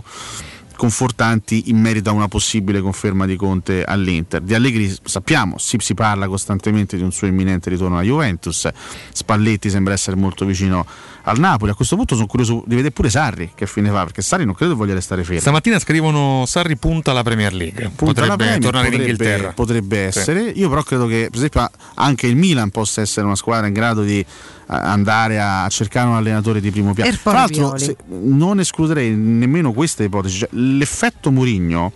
confortanti 0.83 1.69
in 1.69 1.79
merito 1.79 2.09
a 2.09 2.11
una 2.11 2.27
possibile 2.27 2.81
conferma 2.81 3.25
di 3.25 3.37
Conte 3.37 3.85
all'Inter. 3.85 4.41
Di 4.41 4.53
Allegri 4.53 4.93
sappiamo, 5.01 5.57
si, 5.57 5.77
si 5.79 5.93
parla 5.93 6.27
costantemente 6.27 6.97
di 6.97 7.03
un 7.03 7.13
suo 7.13 7.25
imminente 7.25 7.69
ritorno 7.69 7.95
alla 7.95 8.05
Juventus, 8.05 8.67
Spalletti 9.13 9.69
sembra 9.69 9.93
essere 9.93 10.17
molto 10.17 10.43
vicino 10.43 10.85
al 11.23 11.39
Napoli, 11.39 11.71
a 11.71 11.73
questo 11.73 11.95
punto 11.95 12.15
sono 12.15 12.27
curioso 12.27 12.63
di 12.65 12.75
vedere 12.75 12.91
pure 12.93 13.09
Sarri 13.09 13.51
che 13.55 13.65
fine 13.65 13.89
fa, 13.91 14.03
perché 14.03 14.21
Sarri 14.21 14.43
non 14.43 14.55
credo 14.55 14.75
voglia 14.75 14.93
restare 14.93 15.23
fermo. 15.23 15.39
Stamattina 15.39 15.79
scrivono 15.79 16.43
Sarri 16.45 16.75
punta 16.75 17.11
alla 17.11 17.23
Premier 17.23 17.53
League. 17.53 17.91
Punta 17.95 18.21
potrebbe 18.21 18.35
Premier, 18.35 18.59
tornare 18.59 18.87
in 18.87 18.91
potrebbe- 18.91 19.11
Inghilterra. 19.11 19.53
Potrebbe 19.53 20.11
Sì. 20.11 20.19
essere. 20.19 20.41
Io 20.49 20.67
però 20.67 20.83
credo 20.83 21.05
che, 21.05 21.27
per 21.29 21.37
esempio, 21.37 21.69
anche 21.93 22.27
il 22.27 22.35
Milan 22.35 22.71
possa 22.71 22.99
essere 22.99 23.25
una 23.25 23.37
squadra 23.37 23.67
in 23.67 23.73
grado 23.73 24.01
di 24.03 24.25
andare 24.67 25.39
a 25.39 25.67
cercare 25.69 26.07
un 26.07 26.15
allenatore 26.15 26.59
di 26.61 26.71
primo 26.71 26.93
piano. 26.93 27.11
Tra 27.21 27.31
l'altro, 27.33 27.77
se- 27.77 27.95
non 28.07 28.59
escluderei 28.59 29.11
nemmeno 29.15 29.71
questa 29.73 30.03
ipotesi. 30.03 30.39
Cioè, 30.39 30.49
l'effetto 30.51 31.31
Murigno 31.31 31.91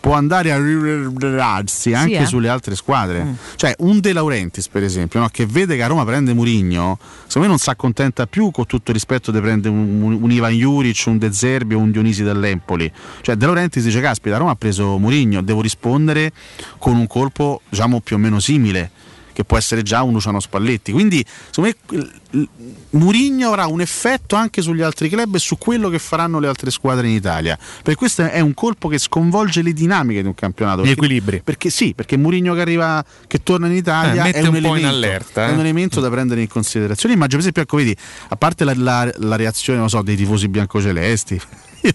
può 0.00 0.14
andare 0.14 0.52
a 0.52 0.58
rivelarsi 0.58 1.94
anche 1.94 2.18
Mm. 2.20 2.22
eh. 2.22 2.26
sulle 2.26 2.48
altre 2.48 2.74
squadre. 2.74 3.24
Mm. 3.24 3.32
Cioè, 3.56 3.74
un 3.78 4.00
De 4.00 4.12
Laurentiis, 4.12 4.68
per 4.68 4.82
esempio, 4.82 5.20
no, 5.20 5.28
che 5.30 5.46
vede 5.46 5.76
che 5.76 5.82
a 5.82 5.86
Roma 5.86 6.04
prende 6.04 6.32
Murigno, 6.34 6.98
secondo 7.26 7.40
me 7.40 7.46
non 7.48 7.58
si 7.58 7.70
accontenta 7.70 8.26
più, 8.26 8.50
con 8.50 8.66
tutto 8.66 8.90
il 8.90 8.94
rispetto, 8.96 9.30
di 9.30 9.40
prendere 9.40 9.74
un, 9.74 10.02
un- 10.02 10.18
un 10.20 10.30
Ivan 10.30 10.52
Juric, 10.52 11.04
un 11.06 11.18
De 11.18 11.32
Zerbi 11.32 11.74
o 11.74 11.78
un 11.78 11.90
Dionisi 11.90 12.22
dell'Empoli. 12.22 12.90
Cioè, 13.22 13.36
De 13.36 13.44
Laurentiis 13.46 13.84
dice: 13.84 14.00
Caspita, 14.00 14.36
Roma 14.36 14.52
ha 14.52 14.56
preso 14.56 14.98
Murigno, 14.98 15.42
devo 15.42 15.60
rispondere 15.62 16.32
con 16.78 16.96
un 16.96 17.06
colpo, 17.06 17.60
diciamo, 17.68 18.00
più 18.00 18.16
o 18.16 18.18
meno 18.18 18.38
simile. 18.40 18.90
Che 19.38 19.44
può 19.44 19.56
essere 19.56 19.84
già 19.84 20.02
un 20.02 20.14
Luciano 20.14 20.40
Spalletti. 20.40 20.90
Quindi, 20.90 21.24
secondo 21.50 21.76
me, 21.92 22.10
Murigno 22.90 23.48
avrà 23.48 23.66
un 23.66 23.80
effetto 23.80 24.36
anche 24.36 24.60
sugli 24.62 24.82
altri 24.82 25.08
club 25.08 25.34
e 25.36 25.38
su 25.38 25.56
quello 25.58 25.88
che 25.88 25.98
faranno 25.98 26.38
le 26.40 26.46
altre 26.48 26.70
squadre 26.70 27.08
in 27.08 27.14
Italia. 27.14 27.56
Perché 27.82 27.94
questo 27.94 28.22
è 28.26 28.40
un 28.40 28.54
colpo 28.54 28.88
che 28.88 28.98
sconvolge 28.98 29.62
le 29.62 29.72
dinamiche 29.72 30.20
di 30.22 30.26
un 30.28 30.34
campionato. 30.34 30.80
Gli 30.82 30.86
Perché- 30.86 31.00
equilibri. 31.00 31.40
Perché 31.42 31.70
sì, 31.70 31.94
perché 31.94 32.16
Murigno 32.16 32.54
che 32.54 32.60
arriva, 32.60 33.04
che 33.26 33.42
torna 33.42 33.66
in 33.66 33.74
Italia 33.74 34.24
Eh, 34.26 34.32
è 34.32 34.40
un, 34.42 34.48
un 34.48 34.56
elemento, 34.56 34.88
allerta, 34.88 35.46
è 35.46 35.50
eh. 35.50 35.52
un 35.52 35.60
elemento 35.60 36.00
da 36.00 36.10
prendere 36.10 36.40
in 36.42 36.48
considerazione. 36.48 37.14
Immagino, 37.14 37.40
per 37.42 37.48
esempio, 37.50 37.62
ecco, 37.62 37.76
vedi, 37.76 37.96
a 38.28 38.36
parte 38.36 38.64
la, 38.64 38.74
la- 38.76 39.12
la 39.16 39.36
reazione, 39.36 39.78
non 39.78 39.88
so, 39.88 40.02
dei 40.02 40.16
tifosi 40.16 40.48
biancocelesti. 40.48 41.40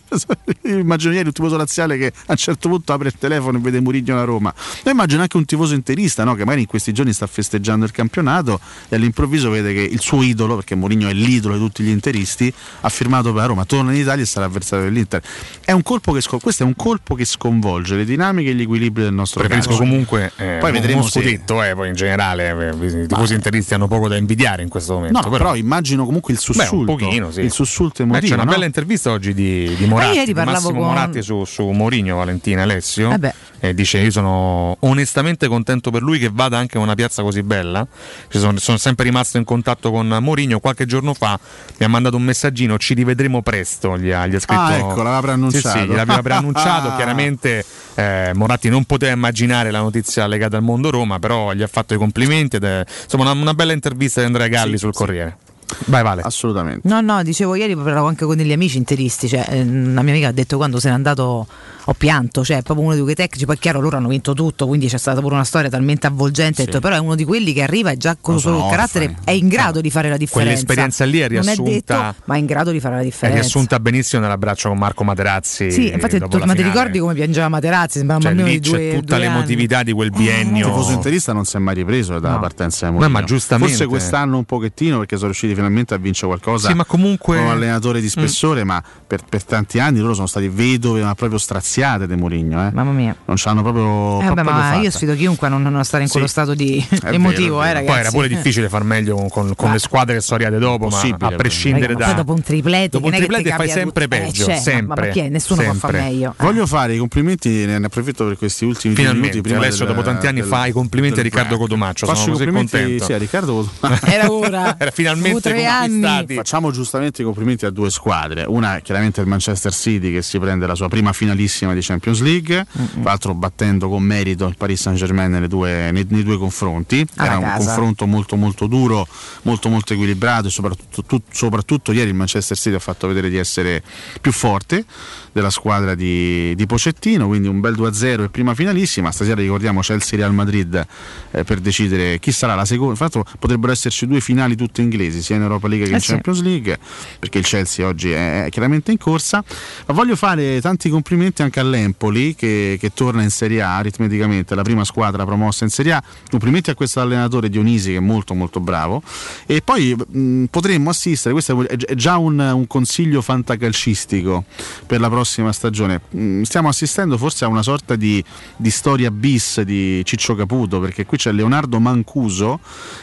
Io 0.63 0.77
immagino 0.77 1.11
ieri 1.13 1.27
un 1.27 1.33
tifoso 1.33 1.57
laziale 1.57 1.97
che 1.97 2.07
a 2.07 2.31
un 2.31 2.37
certo 2.37 2.69
punto 2.69 2.93
apre 2.93 3.09
il 3.09 3.15
telefono 3.19 3.57
e 3.57 3.61
vede 3.61 3.81
Murigno 3.81 4.13
alla 4.13 4.23
Roma. 4.23 4.53
Ma 4.85 4.91
immagino 4.91 5.21
anche 5.21 5.35
un 5.35 5.43
tifoso 5.43 5.73
interista 5.73 6.23
no? 6.23 6.35
che 6.35 6.45
magari 6.45 6.61
in 6.61 6.67
questi 6.67 6.93
giorni 6.93 7.11
sta 7.11 7.27
festeggiando 7.27 7.83
il 7.83 7.91
campionato 7.91 8.61
e 8.87 8.95
all'improvviso 8.95 9.49
vede 9.49 9.73
che 9.73 9.81
il 9.81 9.99
suo 9.99 10.22
idolo, 10.23 10.55
perché 10.55 10.75
Murigno 10.75 11.07
è 11.09 11.13
l'idolo 11.13 11.55
di 11.55 11.59
tutti 11.59 11.83
gli 11.83 11.89
interisti, 11.89 12.51
ha 12.81 12.89
firmato 12.89 13.31
per 13.31 13.41
la 13.41 13.45
Roma, 13.47 13.65
torna 13.65 13.91
in 13.93 13.99
Italia 13.99 14.23
e 14.23 14.25
sarà 14.27 14.45
avversario 14.45 14.85
dell'Inter. 14.85 15.21
È 15.63 15.71
un 15.71 15.81
colpo 15.83 16.11
che 16.13 16.21
scol- 16.21 16.41
questo 16.41 16.63
è 16.63 16.65
un 16.65 16.75
colpo 16.75 17.15
che 17.15 17.25
sconvolge 17.25 17.95
le 17.95 18.05
dinamiche 18.05 18.49
e 18.51 18.53
gli 18.55 18.61
equilibri 18.61 19.03
del 19.03 19.13
nostro 19.13 19.39
Preferisco 19.41 19.69
calcio. 19.69 19.83
comunque 19.83 20.31
eh, 20.37 20.57
Poi 20.59 20.69
un- 20.69 20.75
vedremo 20.75 20.99
uno 21.01 21.09
se- 21.09 21.19
scudetto, 21.21 21.63
eh, 21.63 21.75
poi 21.75 21.89
in 21.89 21.95
generale 21.95 22.49
eh, 22.71 23.03
i 23.03 23.07
tifosi 23.07 23.33
interisti 23.33 23.73
hanno 23.73 23.87
poco 23.87 24.07
da 24.07 24.15
invidiare 24.17 24.63
in 24.63 24.69
questo 24.69 24.93
momento. 24.93 25.19
No, 25.19 25.25
no, 25.25 25.31
però, 25.31 25.55
immagino 25.55 26.05
comunque 26.05 26.33
il 26.33 26.39
Beh, 26.39 26.53
sussulto. 26.53 26.91
un 26.91 26.97
pochino, 26.97 27.31
sì. 27.31 27.41
Il 27.41 27.51
sussulto 27.51 28.03
Beh, 28.03 28.09
emotivo. 28.09 28.27
c'è 28.29 28.33
una 28.35 28.43
no? 28.43 28.51
bella 28.51 28.65
intervista 28.65 29.11
oggi 29.11 29.33
di, 29.33 29.75
di 29.75 29.85
Moratti, 29.85 30.11
Ah, 30.11 30.13
ieri 30.15 30.25
di 30.27 30.33
parlavo 30.33 30.59
Massimo 30.59 30.79
con- 30.79 30.87
Moratti 30.87 31.21
su, 31.21 31.43
su 31.45 31.69
Mourinho, 31.69 32.15
Valentina 32.17 32.61
Alessio. 32.63 33.11
Eh 33.11 33.17
beh. 33.17 33.33
E 33.59 33.73
dice: 33.73 33.97
Io 33.99 34.11
sono 34.11 34.75
onestamente 34.81 35.47
contento 35.47 35.89
per 35.89 36.01
lui 36.01 36.19
che 36.19 36.29
vada 36.31 36.57
anche 36.57 36.77
a 36.77 36.81
una 36.81 36.95
piazza 36.95 37.21
così 37.23 37.43
bella. 37.43 37.87
Ci 38.29 38.37
sono, 38.37 38.59
sono 38.59 38.77
sempre 38.77 39.05
rimasto 39.05 39.37
in 39.37 39.45
contatto 39.45 39.89
con 39.89 40.12
Mourinho 40.19 40.59
qualche 40.59 40.85
giorno 40.85 41.13
fa 41.13 41.39
mi 41.77 41.85
ha 41.85 41.89
mandato 41.89 42.15
un 42.15 42.23
messaggino, 42.23 42.77
ci 42.77 42.93
rivedremo 42.93 43.41
presto, 43.41 43.97
gli 43.97 44.11
ha, 44.11 44.25
gli 44.27 44.35
ha 44.35 44.39
scritto. 44.39 44.61
Ah, 44.61 44.75
ecco, 44.75 45.01
l'aveva 45.01 45.21
preannunciato. 45.21 45.77
Sì, 45.77 45.85
sì, 45.85 45.87
l'aveva 45.87 46.21
preannunciato, 46.21 46.95
chiaramente 46.95 47.65
eh, 47.95 48.31
Moratti 48.33 48.69
non 48.69 48.85
poteva 48.85 49.13
immaginare 49.13 49.71
la 49.71 49.79
notizia 49.79 50.27
legata 50.27 50.57
al 50.57 50.63
mondo 50.63 50.89
Roma, 50.89 51.19
però 51.19 51.53
gli 51.53 51.61
ha 51.61 51.67
fatto 51.67 51.93
i 51.93 51.97
complimenti 51.97 52.57
ed 52.57 52.63
è 52.63 52.83
insomma 53.03 53.23
una, 53.29 53.39
una 53.39 53.53
bella 53.53 53.73
intervista 53.73 54.19
di 54.21 54.27
Andrea 54.27 54.47
Galli 54.47 54.77
sul 54.77 54.93
Corriere. 54.93 55.37
Vai 55.85 56.03
Vale. 56.03 56.21
Assolutamente. 56.21 56.87
No, 56.87 57.01
no, 57.01 57.23
dicevo 57.23 57.55
ieri 57.55 57.75
parlavo 57.75 58.07
anche 58.07 58.25
con 58.25 58.37
degli 58.37 58.51
amici 58.51 58.77
interisti, 58.77 59.27
cioè 59.27 59.47
eh, 59.49 59.61
una 59.61 60.01
mia 60.01 60.13
amica 60.13 60.27
ha 60.29 60.31
detto 60.31 60.57
quando 60.57 60.79
se 60.79 60.89
n'è 60.89 60.93
andato 60.93 61.47
ho 61.85 61.93
pianto, 61.93 62.43
cioè 62.45 62.57
è 62.57 62.61
proprio 62.61 62.85
uno 62.85 62.95
di 62.95 63.01
quei 63.01 63.15
tecnici, 63.15 63.45
poi 63.45 63.55
è 63.55 63.59
chiaro 63.59 63.79
loro 63.81 63.97
hanno 63.97 64.07
vinto 64.07 64.33
tutto, 64.33 64.67
quindi 64.67 64.87
c'è 64.87 64.97
stata 64.97 65.19
pure 65.19 65.35
una 65.35 65.43
storia 65.43 65.69
talmente 65.69 66.07
avvolgente, 66.07 66.61
Sì. 66.61 66.65
detto, 66.65 66.79
però 66.79 66.95
è 66.95 66.99
uno 66.99 67.15
di 67.15 67.25
quelli 67.25 67.51
che 67.53 67.61
arriva 67.63 67.91
e 67.91 67.97
già 67.97 68.15
con 68.19 68.35
No, 68.43 68.57
il 68.57 68.69
carattere 68.69 69.05
orfani. 69.05 69.21
è 69.25 69.31
in 69.31 69.47
grado 69.47 69.81
di 69.81 69.89
fare 69.89 70.09
la 70.09 70.17
differenza. 70.17 70.51
Quell'esperienza 70.63 71.05
lì 71.05 71.17
è 71.19 71.27
Non 71.29 71.41
riassunta- 71.43 71.71
detto, 71.71 72.15
ma 72.25 72.35
è 72.35 72.37
in 72.37 72.45
grado 72.45 72.71
di 72.71 72.79
fare 72.79 72.95
la 72.95 73.01
È 73.01 73.03
differenza. 73.03 73.41
riassunta 73.41 73.79
benissimo 73.79 74.21
nell'abbraccio 74.21 74.69
con 74.69 74.77
Marco 74.77 75.03
Materazzi. 75.03 75.71
Sì, 75.71 75.91
infatti 75.91 76.17
dopo 76.19 76.31
tu- 76.31 76.37
la 76.39 76.45
ma 76.45 76.53
ti 76.55 76.61
ricordi 76.63 76.99
come 76.99 77.13
piangeva 77.13 77.49
Materazzi? 77.49 77.97
Sembrava 77.97 78.21
Cioè, 78.21 78.33
lì 78.33 78.43
di 78.43 78.59
c'è 78.59 78.69
due, 78.69 78.89
tutta 78.95 79.15
due 79.17 79.25
anni. 79.25 79.33
l'emotività 79.35 79.83
di 79.83 79.91
quel 79.91 80.09
biennio. 80.11 80.67
Il 80.67 80.71
tifoso 80.73 80.91
interista 80.93 81.33
non 81.33 81.45
si 81.45 81.55
è 81.57 81.59
mai 81.59 81.75
ripreso 81.75 82.19
dalla 82.19 82.35
No. 82.35 82.39
partenza 82.39 82.85
di 82.85 82.91
Mourinho. 82.93 83.11
ma 83.11 83.23
giustamente. 83.23 83.73
Forse 83.75 83.87
quest'anno 83.89 84.37
un 84.37 84.45
pochettino 84.45 84.97
perché 84.99 85.15
sono 85.15 85.27
riusciti 85.27 85.53
finalmente 85.53 85.93
a 85.93 85.97
vincere 85.97 86.27
qualcosa 86.27 86.69
Sì, 86.69 86.73
ma 86.73 86.85
comunque- 86.85 87.37
un 87.39 87.47
allenatore 87.49 87.99
di 88.01 88.09
spessore, 88.09 88.63
ma 88.63 88.81
per, 89.05 89.21
per 89.27 89.43
tanti 89.43 89.79
anni 89.79 89.99
loro 89.99 90.13
sono 90.13 90.27
stati 90.27 90.47
vedove, 90.47 91.01
ma 91.03 91.13
proprio 91.15 91.37
straziate 91.73 92.05
di 92.07 92.15
Mourinho. 92.15 92.67
Eh. 92.67 92.71
Mamma 92.71 92.91
mia. 92.91 93.15
Non 93.25 93.35
ci 93.37 93.47
hanno 93.47 93.61
proprio, 93.63 94.19
Eh, 94.21 94.25
vabbè, 94.25 94.33
proprio 94.41 94.53
ma 94.55 94.61
fatta. 94.69 94.81
io 94.81 94.91
sfido 94.91 95.15
chiunque 95.15 95.47
a 95.47 95.49
non, 95.49 95.61
non 95.63 95.83
stare 95.83 96.03
in 96.03 96.09
quello 96.09 96.27
Sì. 96.27 96.31
stato 96.31 96.53
di 96.53 96.85
È 97.03 97.09
emotivo, 97.09 97.57
vero, 97.57 97.79
eh. 97.79 97.83
Poi 97.83 97.99
era 97.99 98.11
pure 98.11 98.27
difficile 98.27 98.69
far 98.69 98.83
meglio 98.83 99.15
con, 99.15 99.29
con- 99.29 99.55
con 99.55 99.67
Ma- 99.67 99.73
le 99.73 99.79
squadre 99.79 100.15
che 100.15 100.21
sono 100.21 100.35
arrivate 100.41 100.59
dopo, 100.61 100.87
ma 100.89 100.99
a 101.27 101.31
prescindere 101.31 101.93
ma 101.93 101.99
da. 101.99 102.05
poi 102.05 102.15
dopo 102.15 102.33
un 102.33 102.41
triplete, 102.43 102.89
dopo 102.89 103.05
un 103.07 103.11
triplete 103.13 103.49
fai 103.55 103.69
sempre 103.69 104.07
tutto. 104.07 104.15
Eh, 104.15 104.19
peggio. 104.25 104.43
cioè, 104.45 104.53
ma- 104.55 104.59
sempre, 104.61 105.05
ma 105.07 105.11
chi 105.11 105.19
è? 105.19 105.29
Nessuno 105.29 105.61
può 105.63 105.71
sempre. 105.71 105.91
far 105.91 106.01
meglio. 106.01 106.35
Voglio 106.37 106.67
fare 106.67 106.93
i 106.93 106.97
complimenti, 106.97 107.65
ne 107.65 107.75
approfitto 107.83 108.25
per 108.27 108.37
questi 108.37 108.65
ultimi 108.65 108.93
Finalmente, 108.95 109.27
minuti. 109.29 109.41
Prima 109.41 109.57
Alessio, 109.59 109.85
del- 109.85 109.95
dopo 109.95 110.07
tanti 110.07 110.27
anni 110.27 110.41
fa 110.43 110.65
i 110.67 110.71
complimenti 110.71 111.19
a 111.19 111.23
Riccardo. 111.23 111.57
Faccio 111.63 112.05
Sono 112.05 112.11
i 112.11 112.15
così 112.15 112.27
complimenti 112.27 112.77
contento. 112.77 113.03
sì, 113.05 113.13
a 113.13 113.17
Riccardo. 113.17 113.69
Era 114.05 114.31
ora. 114.31 114.75
Era 114.79 114.91
finalmente 114.91 115.31
Dopo 115.33 115.49
tre 115.49 115.65
anni. 115.65 115.89
conquistati. 116.01 116.35
Facciamo 116.35 116.71
giustamente 116.71 117.21
i 117.21 117.25
complimenti 117.25 117.65
a 117.65 117.69
due 117.69 117.89
squadre. 117.89 118.43
Una 118.47 118.79
chiaramente 118.79 119.21
il 119.21 119.27
Manchester 119.27 119.73
City 119.73 120.11
che 120.11 120.21
si 120.21 120.37
prende 120.39 120.67
la 120.67 120.75
sua 120.75 120.87
prima 120.89 121.13
finalissima 121.13 121.62
di 121.71 121.79
Champions 121.81 122.19
League, 122.21 122.65
tra 122.73 123.01
l'altro 123.03 123.33
battendo 123.33 123.87
con 123.87 124.03
merito 124.03 124.45
il 124.47 124.55
Paris 124.57 124.81
Saint 124.81 124.97
Germain 124.97 125.31
nelle 125.31 125.47
due- 125.47 125.91
nei, 125.91 126.05
nei 126.09 126.23
due 126.23 126.37
confronti. 126.37 127.05
Alla 127.15 127.27
Era 127.29 127.37
un 127.37 127.43
casa. 127.45 127.65
confronto 127.65 128.05
molto 128.05 128.35
molto 128.35 128.67
duro, 128.67 129.07
molto 129.43 129.69
molto 129.69 129.93
equilibrato 129.93 130.47
e 130.47 130.51
soprattutto, 130.51 131.03
tu- 131.03 131.21
soprattutto 131.31 131.91
ieri 131.93 132.09
il 132.09 132.15
Manchester 132.15 132.57
City 132.57 132.75
ha 132.75 132.79
fatto 132.79 133.07
vedere 133.07 133.29
di 133.29 133.37
essere 133.37 133.81
più 134.19 134.31
forte 134.33 134.83
della 135.31 135.49
squadra 135.49 135.95
di, 135.95 136.53
di 136.55 136.65
Pocettino, 136.65 137.27
quindi 137.27 137.47
un 137.47 137.59
bel 137.61 137.73
2-0 137.75 138.23
e 138.23 138.29
prima 138.29 138.53
finalissima. 138.53 139.11
Stasera 139.11 139.39
ricordiamo 139.39 139.79
Chelsea-Real 139.81 140.33
Madrid 140.33 140.85
eh, 141.31 141.43
per 141.43 141.59
decidere 141.59 142.19
chi 142.19 142.31
sarà 142.31 142.55
la 142.55 142.65
seconda. 142.65 142.95
Fra 142.95 143.09
l'altro 143.13 143.25
potrebbero 143.39 143.71
esserci 143.71 144.07
due 144.07 144.19
finali 144.19 144.55
tutte 144.55 144.81
inglesi, 144.81 145.21
sia 145.21 145.35
in 145.35 145.43
Europa 145.43 145.67
League 145.67 145.85
che 145.87 145.91
Eh 145.93 145.95
in 145.95 146.01
sì. 146.01 146.11
Champions 146.11 146.41
League, 146.41 146.77
perché 147.19 147.37
il 147.37 147.45
Chelsea 147.45 147.85
oggi 147.87 148.11
è 148.11 148.47
chiaramente 148.49 148.91
in 148.91 148.97
corsa. 148.97 149.43
Ma 149.87 149.93
voglio 149.93 150.15
fare 150.15 150.59
tanti 150.61 150.89
complimenti 150.89 151.41
anche 151.41 151.52
all'Empoli 151.59 152.35
che, 152.35 152.77
che 152.79 152.91
torna 152.93 153.21
in 153.23 153.29
Serie 153.29 153.61
A 153.61 153.77
aritmeticamente, 153.77 154.55
la 154.55 154.61
prima 154.61 154.83
squadra 154.83 155.25
promossa 155.25 155.63
in 155.63 155.69
Serie 155.69 155.93
A. 155.93 156.03
Complimenti 156.29 156.69
a 156.69 156.75
questo 156.75 156.99
allenatore 156.99 157.49
Dionisi 157.49 157.91
che 157.91 157.97
è 157.97 158.01
molto 158.01 158.33
molto 158.33 158.59
bravo. 158.59 159.01
E 159.45 159.61
poi 159.61 159.95
mh, 159.95 160.45
potremmo 160.45 160.89
assistere, 160.89 161.33
questo 161.33 161.67
è 161.67 161.95
già 161.95 162.17
un, 162.17 162.39
un 162.39 162.67
consiglio 162.67 163.21
fantacalcistico 163.21 164.45
per 164.85 164.99
la 164.99 165.09
prossima 165.09 165.51
stagione. 165.51 166.01
Mh, 166.09 166.41
Stiamo 166.43 166.69
assistendo 166.69 167.17
forse 167.17 167.45
a 167.45 167.47
una 167.47 167.63
sorta 167.63 167.95
di, 167.95 168.23
di 168.55 168.69
storia 168.69 169.11
bis 169.11 169.61
di 169.61 170.01
Ciccio 170.03 170.35
Caputo, 170.35 170.79
perché 170.79 171.05
qui 171.05 171.17
c'è 171.17 171.31
Leonardo 171.31 171.79
Mancuso, 171.79 172.59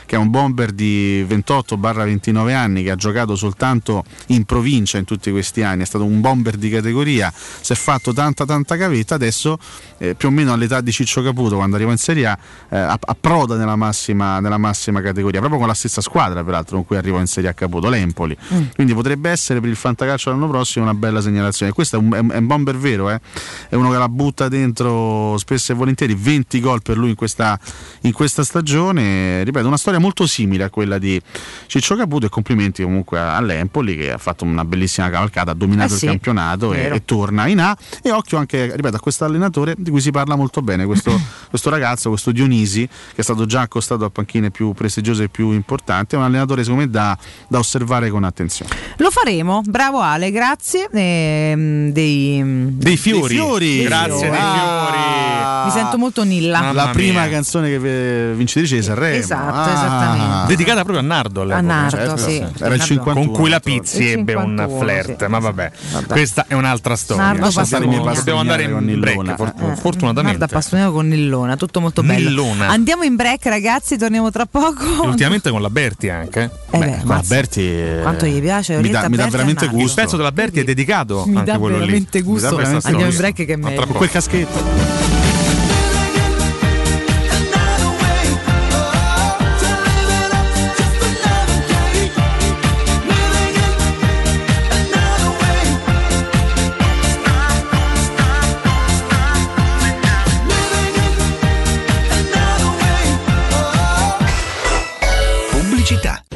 che 0.06 0.16
è 0.16 0.18
un 0.18 0.31
bomber 0.31 0.72
di 0.72 1.24
28-29 1.28 2.55
anni, 2.55 2.82
che 2.82 2.90
ha 2.90 2.97
giocato 2.97 3.36
soltanto 3.36 4.05
in 4.28 4.44
provincia 4.44 4.98
in 4.98 5.05
tutti 5.05 5.31
questi 5.31 5.62
anni, 5.62 5.82
è 5.82 5.86
stato 5.86 6.05
un 6.05 6.20
bomber 6.20 6.56
di 6.56 6.70
categoria, 6.70 7.32
si 7.32 7.72
è 7.72 7.77
fatto 7.77 8.12
tanta 8.44 8.70
tanta 8.70 8.76
cavetta, 8.76 9.14
adesso 9.14 9.58
eh, 9.98 10.14
più 10.14 10.28
o 10.28 10.30
meno 10.30 10.52
all'età 10.52 10.80
di 10.80 10.92
Ciccio 10.92 11.22
Caputo, 11.22 11.56
quando 11.56 11.76
arriva 11.76 11.90
in 11.90 11.98
Serie 11.98 12.26
A, 12.26 12.38
eh, 12.68 12.78
app- 12.78 13.08
approda 13.08 13.56
nella 13.56 13.76
massima, 13.76 14.40
nella 14.40 14.58
massima 14.58 15.00
categoria, 15.00 15.40
proprio 15.40 15.58
con 15.58 15.68
la 15.68 15.74
stessa 15.74 16.00
squadra 16.00 16.42
peraltro 16.44 16.76
con 16.76 16.86
cui 16.86 16.96
arrivò 16.96 17.18
in 17.18 17.26
Serie 17.26 17.50
A 17.50 17.52
Caputo, 17.52 17.88
l'Empoli. 17.88 18.36
Mm. 18.52 18.62
Quindi 18.74 18.94
potrebbe 18.94 19.30
essere 19.30 19.60
per 19.60 19.68
il 19.68 19.76
fantacalcio 19.76 20.30
l'anno 20.30 20.48
prossimo 20.48 20.84
una 20.84 20.94
bella 20.94 21.20
segnalazione. 21.20 21.72
Questo 21.72 21.96
è 21.96 21.98
un, 21.98 22.12
è 22.12 22.36
un- 22.36 22.46
bomber 22.46 22.76
vero, 22.76 23.10
eh? 23.10 23.20
è 23.68 23.74
uno 23.74 23.90
che 23.90 23.96
la 23.96 24.08
butta 24.08 24.48
dentro 24.48 25.36
spesso 25.38 25.72
e 25.72 25.74
volentieri, 25.74 26.14
20 26.14 26.60
gol 26.60 26.82
per 26.82 26.96
lui 26.96 27.10
in 27.10 27.14
questa, 27.14 27.58
in 28.02 28.12
questa 28.12 28.44
stagione. 28.44 29.44
Ripeto, 29.44 29.66
una 29.66 29.76
storia 29.76 30.00
molto 30.00 30.26
simile 30.26 30.64
a 30.64 30.70
quella 30.70 30.98
di 30.98 31.20
Ciccio 31.66 31.94
Caputo 31.96 32.26
e 32.26 32.28
complimenti 32.28 32.82
comunque 32.82 33.18
all'Empoli 33.18 33.96
che 33.96 34.12
ha 34.12 34.18
fatto 34.18 34.44
una 34.44 34.64
bellissima 34.64 35.08
cavalcata, 35.10 35.52
ha 35.52 35.54
dominato 35.54 35.94
Eh 35.94 35.96
sì, 35.96 36.04
il 36.06 36.10
campionato 36.10 36.72
e, 36.72 36.90
e 36.92 37.04
torna 37.04 37.46
in 37.46 37.60
A. 37.60 37.76
E 38.02 38.10
occhio 38.10 38.30
anche, 38.36 38.74
ripeto, 38.74 38.97
a 38.97 39.01
questo 39.01 39.24
allenatore 39.24 39.74
di 39.77 39.90
cui 39.90 40.01
si 40.01 40.11
parla 40.11 40.36
molto 40.36 40.61
bene, 40.62 40.85
questo, 40.86 41.19
questo 41.48 41.70
ragazzo, 41.70 42.09
questo 42.11 42.31
Dionisi, 42.32 42.86
che 42.86 43.20
è 43.20 43.23
stato 43.23 43.47
già 43.47 43.61
accostato 43.62 44.05
a 44.05 44.11
panchine 44.11 44.51
più 44.51 44.73
prestigiose 44.73 45.24
e 45.24 45.28
più 45.28 45.51
importanti, 45.52 46.15
è 46.15 46.19
un 46.19 46.24
allenatore 46.24 46.62
secondo 46.62 46.85
me 46.85 46.90
da, 46.90 47.16
da 47.48 47.59
osservare 47.59 48.11
con 48.11 48.24
attenzione. 48.24 48.70
Lo 48.97 49.11
faremo, 49.11 49.62
bravo 49.65 50.01
Ale, 50.01 50.31
grazie. 50.31 50.89
Ehm, 50.93 51.90
dei, 51.93 52.43
Dei 52.77 52.97
fiori. 52.97 53.35
Dei 53.35 53.36
fiori. 53.36 53.82
Grazie 53.82 54.31
dei 54.31 54.39
Ah. 54.40 55.62
Mi 55.66 55.70
sento 55.73 55.98
molto 55.98 56.24
Nilla. 56.24 56.61
Mamma 56.61 56.73
la 56.73 56.89
prima 56.89 57.20
mia. 57.23 57.31
canzone 57.31 57.69
che 57.69 58.32
vincitrice 58.35 58.77
di 58.77 58.82
Sanremo. 58.82 59.16
Esatto, 59.16 59.55
Ah. 59.69 59.73
esattamente. 59.73 60.47
Dedicata 60.48 60.82
proprio 60.82 60.98
a 60.98 61.02
Nardo. 61.02 61.43
A 61.43 61.61
Nardo, 61.61 61.97
certo, 61.97 62.16
sì. 62.16 62.44
Era 62.59 62.74
il 62.74 62.81
51. 62.82 63.27
Con 63.27 63.35
cui 63.35 63.51
la 63.51 63.61
Pizzi 63.61 64.02
Il 64.02 64.19
ebbe 64.19 64.35
un 64.35 64.57
51, 64.57 64.78
flirt, 64.78 65.24
sì. 65.24 65.31
ma 65.31 65.39
vabbè, 65.39 65.73
Vabbè. 65.93 66.07
questa 66.07 66.44
è 66.48 66.55
un'altra 66.55 66.97
storia. 66.97 67.24
Nardo 67.24 67.43
Adesso 67.43 67.59
Pastrana. 67.61 67.85
dobbiamo, 67.85 68.05
Dobbiamo 68.05 68.19
dobbiamo 68.20 68.40
andare 68.40 68.70
con 68.70 68.88
in 68.88 69.01
break, 69.01 69.34
for- 69.36 69.48
Eh, 69.48 69.52
Guarda, 69.56 69.76
fortunatamente. 69.76 70.44
appassioniamo 70.44 70.92
con 70.92 71.09
Nillona, 71.09 71.56
tutto 71.56 71.80
molto 71.80 72.02
bello. 72.02 72.28
Nillona. 72.28 72.68
Andiamo 72.68 73.02
in 73.02 73.16
break, 73.16 73.47
ragazzi, 73.47 73.97
torniamo 73.98 74.30
tra 74.30 74.47
poco. 74.47 74.84
E 75.05 75.06
ultimamente 75.06 75.51
con 75.51 75.60
la 75.62 75.70
Berti 75.70 76.09
anche. 76.09 76.51
Eh 76.70 76.78
beh, 76.78 76.97
Ma 77.05 77.14
mazza, 77.16 77.34
Berti 77.34 77.60
eh, 77.62 77.98
quanto 78.02 78.26
gli 78.26 78.40
piace 78.40 78.76
mi 78.80 78.88
dà, 78.90 79.09
mi 79.09 79.16
dà 79.16 79.26
veramente 79.28 79.64
Nardo. 79.64 79.76
Il 79.78 79.82
gusto. 79.84 80.01
pezzo 80.01 80.16
della 80.16 80.32
Berti 80.32 80.60
è 80.60 80.64
dedicato 80.64 81.24
Mi 81.26 81.36
anche 81.38 81.51
dà 81.52 81.59
quello 81.59 81.74
lì. 81.76 81.80
veramente 81.82 82.20
gusto. 82.22 82.47
Mi 82.47 82.51
dà 82.51 82.56
veramente 82.56 82.86
Andiamo 82.86 83.10
in 83.10 83.16
gusto. 83.16 83.32
break 83.32 83.47
che 83.47 83.52
è 83.52 83.56
Ma 83.56 83.62
tra 83.62 83.70
meglio. 83.70 83.86
con 83.86 83.97
quel 83.97 84.10
caschetto. 84.10 84.99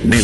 Pubblicità. 0.05 0.24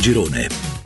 girone. 0.00 0.85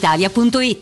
Corri 0.01 0.81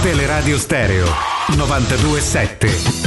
Teleradio 0.02 0.58
Stereo 0.58 1.06
92.7 1.52 2.99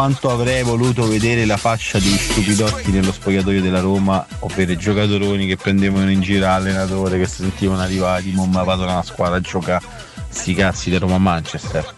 Quanto 0.00 0.30
avrei 0.30 0.62
voluto 0.62 1.06
vedere 1.06 1.44
la 1.44 1.58
faccia 1.58 1.98
di 1.98 2.08
stupidotti 2.08 2.90
nello 2.90 3.12
spogliatoio 3.12 3.60
della 3.60 3.80
Roma, 3.80 4.26
ovvero 4.38 4.72
i 4.72 4.78
giocatoroni 4.78 5.46
che 5.46 5.58
prendevano 5.58 6.10
in 6.10 6.22
giro 6.22 6.46
l'allenatore 6.46 7.18
che 7.18 7.26
si 7.26 7.42
sentivano 7.42 7.82
arrivati, 7.82 8.32
mi 8.34 8.48
vado 8.50 8.86
nella 8.86 9.02
squadra 9.02 9.36
a 9.36 9.40
giocare 9.40 9.84
sti 10.26 10.54
cazzi 10.54 10.88
di 10.88 10.96
Roma 10.96 11.18
Manchester. 11.18 11.94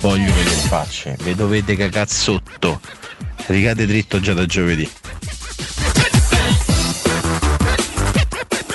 Voglio 0.00 0.32
vedere 0.32 0.54
facce, 0.68 1.16
ve 1.18 1.34
dovete 1.34 1.74
cagare. 1.74 2.06
Rigate 3.46 3.84
dritto 3.84 4.20
già 4.20 4.32
da 4.32 4.46
giovedì. 4.46 4.88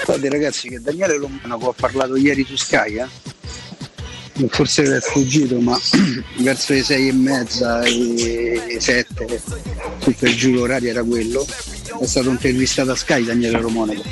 Guardate 0.04 0.30
ragazzi 0.30 0.68
che 0.68 0.82
Daniele 0.82 1.18
Lombanaco 1.18 1.70
ha 1.70 1.74
parlato 1.74 2.18
ieri 2.18 2.44
su 2.44 2.58
Sky, 2.58 3.00
eh? 3.00 3.33
Forse 4.48 4.84
è 4.98 5.00
fuggito, 5.00 5.60
ma 5.60 5.80
verso 6.40 6.74
le 6.74 6.84
sei 6.84 7.10
e 7.10 7.14
mezza 7.14 7.82
e 7.84 8.78
sette, 8.80 9.42
su 10.00 10.14
per 10.16 10.34
giù 10.36 10.52
l'orario 10.54 10.90
era 10.90 11.04
quello. 11.04 11.46
È 12.00 12.06
stato 12.06 12.30
intervistato 12.30 12.92
a 12.92 12.96
Sky 12.96 13.24
Daniele 13.24 13.60
Romonaco. 13.60 14.04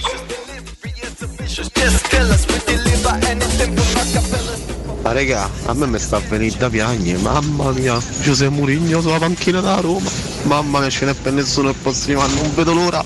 Ma 5.01 5.11
regà, 5.13 5.49
a 5.65 5.73
me 5.73 5.87
mi 5.87 5.97
sta 5.97 6.19
venire 6.29 6.55
da 6.57 6.69
piagne, 6.69 7.17
mamma 7.17 7.71
mia, 7.71 7.99
Giuseppe 8.21 8.51
Murigno 8.51 9.01
sulla 9.01 9.17
panchina 9.17 9.59
da 9.59 9.79
Roma, 9.79 10.07
mamma 10.43 10.79
mia 10.79 10.89
ce 10.91 11.05
n'è 11.05 11.13
per 11.15 11.33
nessuno 11.33 11.69
il 11.69 11.75
prossimo 11.75 12.21
anno, 12.21 12.35
non 12.35 12.53
vedo 12.53 12.73
l'ora, 12.73 13.03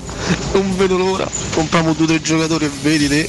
non 0.52 0.76
vedo 0.76 0.98
l'ora, 0.98 1.26
compriamo 1.54 1.94
due 1.94 2.06
tre 2.06 2.20
giocatori 2.20 2.66
e 2.66 2.70
vedi 2.82 3.08
te. 3.08 3.28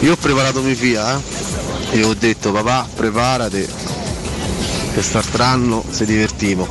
Io 0.00 0.12
ho 0.12 0.16
preparato 0.16 0.60
mia 0.60 0.74
figlia, 0.74 1.16
eh, 1.16 1.51
e 1.92 2.02
ho 2.04 2.14
detto 2.14 2.52
papà 2.52 2.88
preparate, 2.94 3.68
quest'altro 4.94 5.42
anno 5.42 5.84
se 5.90 6.06
divertiamo. 6.06 6.66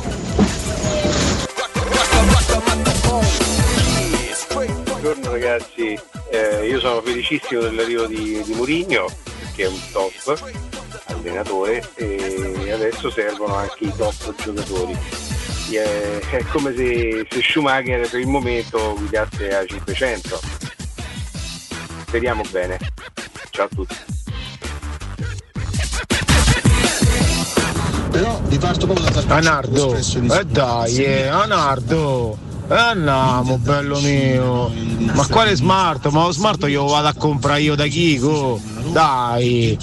Buongiorno 4.84 5.30
ragazzi, 5.30 5.98
Eh, 6.30 6.66
io 6.66 6.80
sono 6.80 7.00
felicissimo 7.02 7.60
dell'arrivo 7.60 8.06
di, 8.06 8.42
di 8.42 8.54
Mourinho 8.54 9.06
perché 9.38 9.64
è 9.64 9.68
un 9.68 9.78
top 9.92 10.54
allenatore 11.06 11.88
e 11.96 12.72
adesso 12.72 13.10
servono 13.10 13.54
anche 13.54 13.84
i 13.84 13.92
top 13.96 14.34
giocatori. 14.42 14.96
Eh, 15.70 16.20
È 16.30 16.44
come 16.50 16.74
se, 16.74 17.26
se 17.30 17.42
Schumacher 17.42 18.08
per 18.08 18.20
il 18.20 18.26
momento 18.26 18.94
guidasse 18.96 19.54
a 19.56 19.64
500. 19.64 20.40
Speriamo 22.06 22.42
bene. 22.50 22.78
Ciao 23.50 23.66
a 23.66 23.68
tutti. 23.68 24.11
Però 28.12 28.38
vi 28.44 28.58
parto 28.58 28.84
proprio 28.84 29.08
da 29.08 29.36
Anardo, 29.36 29.94
eh 29.96 30.44
dai, 30.44 30.96
eh, 31.02 31.28
Anardo, 31.28 32.36
eh 32.68 32.74
andiamo 32.74 33.56
bello 33.56 33.98
mio, 34.00 34.70
ma 35.14 35.26
quale 35.28 35.56
smart? 35.56 36.08
Ma 36.08 36.24
lo 36.24 36.30
smart 36.30 36.62
io 36.68 36.82
lo 36.82 36.90
vado 36.90 37.08
a 37.08 37.14
comprare 37.14 37.62
io 37.62 37.74
da 37.74 37.86
Kiko, 37.86 38.60
dai. 38.92 39.78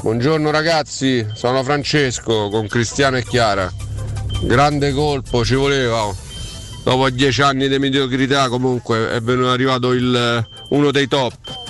Buongiorno 0.00 0.50
ragazzi, 0.50 1.26
sono 1.34 1.62
Francesco 1.62 2.48
con 2.48 2.66
Cristiano 2.66 3.18
e 3.18 3.22
Chiara. 3.22 3.70
Grande 4.40 4.94
colpo, 4.94 5.44
ci 5.44 5.56
voleva. 5.56 6.10
Dopo 6.82 7.10
dieci 7.10 7.42
anni 7.42 7.68
di 7.68 7.78
mediocrità 7.78 8.48
comunque 8.48 9.10
è 9.10 9.20
venuto 9.20 9.50
arrivato 9.50 9.92
il, 9.92 10.46
uno 10.70 10.90
dei 10.90 11.06
top. 11.06 11.63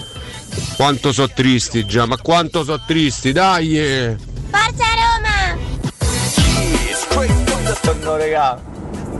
Quanto 0.76 1.12
so 1.12 1.28
tristi 1.28 1.84
già, 1.86 2.06
ma 2.06 2.16
quanto 2.16 2.64
so 2.64 2.80
tristi, 2.84 3.32
dai! 3.32 4.16
Forza 4.50 4.84
Roma! 4.94 5.56
Buongiorno 7.14 8.16
regà, 8.16 8.60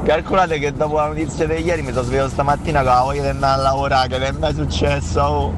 calcolate 0.04 0.58
che 0.58 0.72
dopo 0.72 0.96
la 0.96 1.06
notizia 1.06 1.46
di 1.46 1.54
ieri 1.62 1.82
mi 1.82 1.92
sono 1.92 2.04
svegliato 2.04 2.30
stamattina 2.30 2.82
con 2.82 2.92
la 2.92 3.02
voglia 3.02 3.22
di 3.22 3.28
andare 3.28 3.60
a 3.60 3.62
lavorare, 3.62 4.08
che 4.08 4.18
non 4.18 4.26
è 4.26 4.32
mai 4.32 4.54
successo. 4.54 5.20
Oh. 5.20 5.54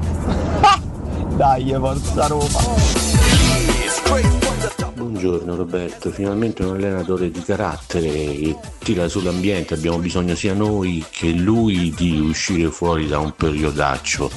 Dai, 1.35 1.75
forza 1.77 2.27
Roma! 2.27 2.95
Buongiorno 4.93 5.55
Roberto, 5.55 6.11
finalmente 6.11 6.63
un 6.63 6.75
allenatore 6.75 7.31
di 7.31 7.41
carattere 7.41 8.09
che 8.09 8.55
tira 8.79 9.07
sull'ambiente, 9.07 9.73
abbiamo 9.73 9.97
bisogno 9.97 10.35
sia 10.35 10.53
noi 10.53 11.03
che 11.09 11.31
lui 11.31 11.93
di 11.95 12.19
uscire 12.19 12.69
fuori 12.69 13.07
da 13.07 13.19
un 13.19 13.33
periodaccio. 13.35 14.29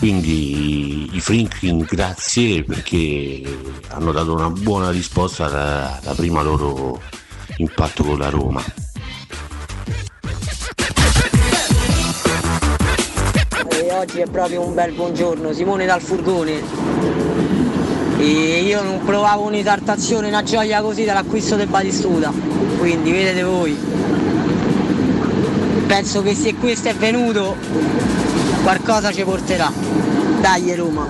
Quindi 0.00 1.14
i 1.14 1.20
Franklin 1.20 1.86
grazie 1.86 2.64
perché 2.64 3.42
hanno 3.88 4.12
dato 4.12 4.32
una 4.32 4.48
buona 4.48 4.90
risposta 4.90 5.44
alla, 5.44 6.00
alla 6.02 6.14
prima 6.14 6.40
loro 6.40 7.02
impatto 7.58 8.02
con 8.04 8.18
la 8.18 8.30
Roma. 8.30 8.64
E 13.68 13.92
oggi 13.92 14.20
è 14.20 14.26
proprio 14.30 14.64
un 14.64 14.72
bel 14.72 14.92
buongiorno, 14.92 15.52
Simone 15.52 15.84
dal 15.84 16.00
furgone. 16.00 16.62
E 18.16 18.62
io 18.62 18.82
non 18.82 19.04
provavo 19.04 19.44
un'esaltazione, 19.44 20.28
una 20.28 20.42
gioia 20.42 20.80
così 20.80 21.04
dall'acquisto 21.04 21.56
del 21.56 21.68
Batistuta. 21.68 22.32
Quindi 22.78 23.12
vedete 23.12 23.42
voi. 23.42 23.76
Penso 25.86 26.22
che 26.22 26.34
se 26.34 26.54
questo 26.54 26.88
è 26.88 26.94
venuto 26.94 27.54
qualcosa 28.62 29.12
ci 29.12 29.22
porterà. 29.22 29.72
Dai 30.40 30.74
Roma. 30.74 31.06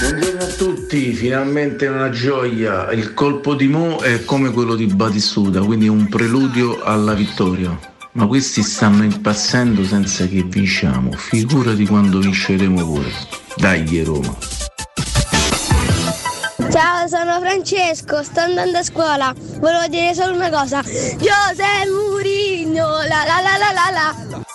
Buongiorno 0.00 0.42
a 0.42 0.46
tutti, 0.46 1.12
finalmente 1.12 1.86
una 1.86 2.10
gioia. 2.10 2.90
Il 2.92 3.14
colpo 3.14 3.54
di 3.54 3.68
Mo 3.68 3.98
è 3.98 4.24
come 4.24 4.50
quello 4.50 4.74
di 4.74 4.86
Batistuta, 4.86 5.60
quindi 5.60 5.88
un 5.88 6.08
preludio 6.08 6.82
alla 6.82 7.14
vittoria. 7.14 7.78
Ma 8.12 8.26
questi 8.26 8.62
stanno 8.62 9.04
impazzendo 9.04 9.84
senza 9.84 10.26
che 10.26 10.42
vinciamo. 10.42 11.12
Figurati 11.12 11.86
quando 11.86 12.18
vinceremo 12.18 12.84
pure. 12.84 13.12
Dai 13.56 14.02
Roma. 14.02 14.36
Ciao, 16.70 17.08
sono 17.08 17.40
Francesco, 17.40 18.22
sto 18.22 18.40
andando 18.40 18.78
a 18.78 18.82
scuola. 18.82 19.34
Volevo 19.58 19.86
dire 19.88 20.14
solo 20.14 20.34
una 20.34 20.50
cosa. 20.50 20.82
Giuseppe 20.82 21.88
Murigno, 21.90 22.86
la 22.86 23.24
la 23.24 23.40
la 23.42 23.56
la 23.58 23.72
la 23.72 23.90
la. 23.90 24.48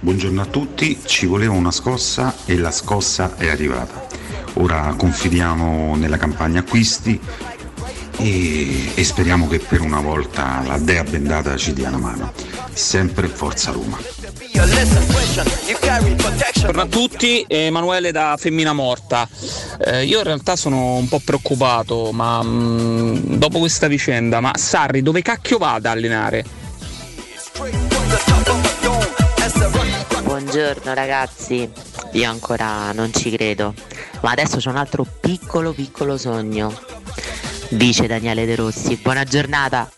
Buongiorno 0.00 0.42
a 0.42 0.44
tutti, 0.44 0.98
ci 1.06 1.24
voleva 1.24 1.54
una 1.54 1.70
scossa 1.70 2.34
e 2.44 2.58
la 2.58 2.70
scossa 2.70 3.36
è 3.38 3.48
arrivata. 3.48 4.06
Ora 4.54 4.94
confidiamo 4.98 5.96
nella 5.96 6.18
campagna 6.18 6.60
acquisti 6.60 7.18
e, 8.18 8.92
e 8.94 9.04
speriamo 9.04 9.48
che 9.48 9.60
per 9.60 9.80
una 9.80 10.00
volta 10.00 10.62
la 10.66 10.76
dea 10.76 11.04
bendata 11.04 11.56
ci 11.56 11.72
dia 11.72 11.88
una 11.88 11.96
mano. 11.96 12.32
Sempre 12.74 13.28
Forza 13.28 13.70
Roma. 13.70 13.98
Buongiorno 16.52 16.82
a 16.82 16.86
tutti, 16.86 17.46
Emanuele 17.48 18.12
da 18.12 18.36
Femmina 18.38 18.74
Morta. 18.74 19.26
Eh, 19.82 20.04
io 20.04 20.18
in 20.18 20.24
realtà 20.24 20.54
sono 20.54 20.96
un 20.96 21.08
po' 21.08 21.22
preoccupato, 21.24 22.12
ma 22.12 22.42
mh, 22.42 23.38
dopo 23.38 23.58
questa 23.58 23.86
vicenda, 23.86 24.40
ma 24.40 24.52
Sarri 24.54 25.00
dove 25.00 25.22
cacchio 25.22 25.56
va 25.56 25.72
ad 25.72 25.86
allenare? 25.86 26.44
Buongiorno 30.22 30.92
ragazzi, 30.92 31.70
io 32.12 32.30
ancora 32.30 32.92
non 32.92 33.12
ci 33.12 33.30
credo, 33.30 33.74
ma 34.20 34.32
adesso 34.32 34.58
c'è 34.58 34.68
un 34.68 34.76
altro 34.76 35.06
piccolo 35.20 35.72
piccolo 35.72 36.18
sogno. 36.18 36.72
Dice 37.70 38.06
Daniele 38.06 38.44
De 38.44 38.56
Rossi, 38.56 38.96
buona 38.96 39.24
giornata. 39.24 39.90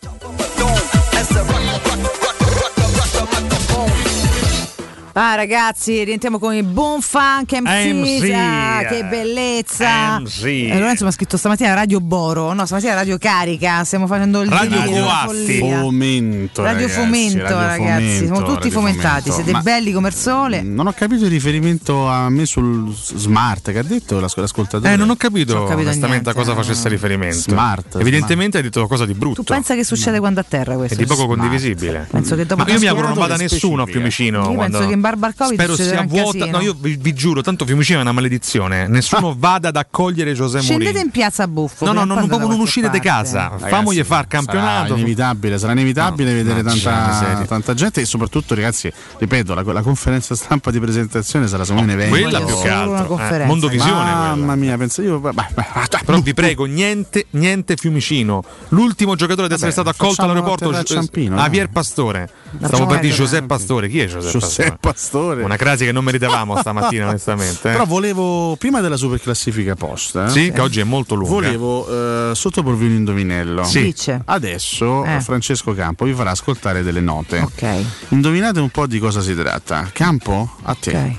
Ah 5.17 5.35
ragazzi, 5.35 6.03
rientriamo 6.03 6.37
con 6.39 6.53
i 6.53 6.61
Boom 6.61 6.99
Funk 6.99 7.53
MC, 7.53 7.93
MC. 7.93 8.31
Ah, 8.33 8.83
che 8.83 9.05
bellezza! 9.05 10.19
MC. 10.19 10.43
Eh, 10.43 10.77
Lorenzo 10.77 11.03
mi 11.05 11.09
ha 11.09 11.13
scritto 11.13 11.37
stamattina 11.37 11.73
Radio 11.73 12.01
Boro, 12.01 12.51
no 12.51 12.65
stamattina 12.65 12.95
Radio 12.95 13.17
Carica, 13.17 13.85
stiamo 13.85 14.07
facendo 14.07 14.41
il 14.41 14.49
Radio 14.49 14.81
Coatti. 14.83 15.59
Fomento, 15.59 16.63
Radio 16.63 16.81
ragazzi, 16.87 16.99
Fomento, 16.99 17.43
Radio 17.43 17.65
ragazzi, 17.65 18.17
siamo 18.17 18.39
tutti 18.43 18.53
Radio 18.55 18.71
fomentati, 18.71 19.29
Fomento. 19.29 19.33
siete 19.35 19.51
Ma- 19.53 19.61
belli 19.61 19.91
come 19.93 20.09
il 20.09 20.13
sole. 20.15 20.61
Non 20.63 20.87
ho 20.87 20.91
capito 20.91 21.23
il 21.23 21.31
riferimento 21.31 22.09
a 22.09 22.29
me 22.29 22.45
sul 22.45 22.93
smart 22.93 23.71
che 23.71 23.79
ha 23.79 23.83
detto 23.83 24.19
l'as- 24.19 24.35
l'ascoltatore. 24.35 24.91
Eh, 24.91 24.95
non 24.97 25.09
ho 25.11 25.15
capito, 25.15 25.53
Non 25.53 25.63
ho 25.63 25.67
capito 25.67 25.87
onestamente 25.87 26.29
a 26.29 26.33
cosa 26.33 26.51
no. 26.53 26.57
facesse 26.61 26.89
riferimento. 26.89 27.37
Smart, 27.37 27.95
Evidentemente 28.01 28.57
hai 28.57 28.63
detto 28.63 28.79
qualcosa 28.79 29.05
di 29.05 29.13
brutto. 29.13 29.43
Tu 29.43 29.53
pensa 29.53 29.75
che 29.75 29.85
succede 29.85 30.19
quando 30.19 30.41
a 30.41 30.45
terra 30.45 30.73
È 30.73 30.75
questo? 30.75 30.97
di 30.97 31.05
poco 31.05 31.23
Smart. 31.23 31.39
condivisibile. 31.39 32.05
Penso 32.11 32.35
che 32.35 32.45
dopo 32.45 32.63
Ma 32.65 32.69
io 32.69 32.79
mi 32.79 32.87
auguro 32.87 33.07
non 33.07 33.15
vada 33.17 33.37
nessuno 33.37 33.83
a 33.83 33.85
Fiumicino. 33.85 34.39
Io 34.49 34.53
quando- 34.55 34.77
penso 34.79 34.89
che 34.93 35.03
al 35.07 35.35
Covid 35.35 35.53
Spero 35.59 35.75
sia 35.75 36.03
vuota. 36.03 36.45
No, 36.45 36.61
io 36.61 36.75
vi, 36.77 36.95
vi 36.95 37.13
giuro, 37.13 37.41
tanto 37.41 37.65
Fiumicino 37.65 37.99
è 37.99 38.01
una 38.01 38.11
maledizione. 38.11 38.87
Nessuno 38.87 39.35
vada 39.37 39.69
ad 39.69 39.75
accogliere 39.75 40.33
José 40.33 40.59
Scendete 40.59 40.83
Mourinho. 40.83 41.05
in 41.05 41.11
piazza 41.11 41.47
Buffo. 41.47 41.85
No, 41.85 41.93
no, 41.93 42.03
non, 42.03 42.27
proprio 42.27 42.47
non 42.47 42.57
da 42.57 42.63
uscite 42.63 42.89
di 42.89 42.99
casa. 42.99 43.51
Famogli 43.57 44.03
far 44.03 44.27
campionato. 44.27 44.87
Sarà 44.87 44.99
inevitabile, 44.99 45.57
sarà 45.57 45.71
inevitabile 45.73 46.31
No, 46.31 46.37
vedere 46.37 46.63
tanta, 46.63 47.07
miseria. 47.07 47.45
tanta 47.45 47.73
gente 47.73 48.01
e 48.01 48.05
soprattutto, 48.05 48.55
ragazzi, 48.55 48.91
ripeto, 49.17 49.53
la, 49.53 49.61
la 49.61 49.81
conferenza 49.81 50.35
stampa 50.35 50.71
di 50.71 50.79
presentazione 50.79 51.47
sarà 51.47 51.63
secondo 51.63 51.87
me 51.87 51.93
un 51.93 51.99
evento. 52.01 52.19
Quella 52.21 52.41
più 52.45 52.61
che 52.61 52.69
altro. 52.69 53.19
Eh. 53.19 53.45
Mondovisione. 53.45 54.11
Mamma 54.11 54.55
mia, 54.55 54.77
penso 54.77 55.01
io. 55.01 55.19
Però 55.19 56.19
vi 56.19 56.33
prego, 56.33 56.65
niente, 56.65 57.27
niente 57.31 57.75
Fiumicino. 57.75 58.43
L'ultimo 58.69 59.15
giocatore 59.15 59.47
ad 59.47 59.53
essere 59.53 59.71
stato 59.71 59.89
accolto 59.89 60.23
all'aeroporto 60.23 60.83
Ciampino, 60.83 61.35
Javier 61.35 61.69
Pastore. 61.69 62.29
Stavo 62.63 62.85
per 62.85 62.99
dire 62.99 63.13
Giuseppe 63.13 63.45
Pastore. 63.47 63.89
Chi 63.89 63.99
è 63.99 64.07
Giuseppe 64.07 64.39
Giuseppe 64.39 64.77
Pastore. 64.95 65.43
Una 65.43 65.57
crasi 65.57 65.83
che 65.83 65.91
non 65.91 66.03
meritavamo 66.05 66.55
stamattina, 66.61 67.09
onestamente. 67.09 67.67
eh. 67.69 67.71
Però 67.73 67.85
volevo, 67.85 68.55
prima 68.55 68.79
della 68.79 68.95
super 68.95 69.19
classifica 69.19 69.75
post, 69.75 70.15
eh, 70.15 70.29
Sì, 70.29 70.51
che 70.53 70.61
oggi 70.61 70.79
è 70.79 70.83
molto 70.85 71.15
lunga. 71.15 71.33
volevo 71.33 72.31
eh, 72.31 72.35
sottoporvi 72.35 72.85
un 72.85 72.91
indovinello. 72.91 73.63
Sì. 73.65 73.81
Dice. 73.83 74.21
Adesso 74.23 75.03
Eh. 75.03 75.19
Francesco 75.21 75.73
Campo 75.73 76.05
vi 76.05 76.13
farà 76.13 76.31
ascoltare 76.31 76.81
delle 76.81 77.01
note. 77.01 77.39
Ok. 77.39 77.85
Indovinate 78.09 78.59
un 78.61 78.69
po' 78.69 78.87
di 78.87 78.99
cosa 78.99 79.19
si 79.21 79.35
tratta. 79.35 79.89
Campo, 79.91 80.49
a 80.63 80.75
te. 80.79 80.89
Ok. 80.91 81.15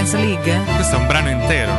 Conference 0.00 0.16
League? 0.16 0.64
Questo 0.76 0.94
è 0.96 0.98
un 0.98 1.06
brano 1.06 1.28
intero. 1.28 1.72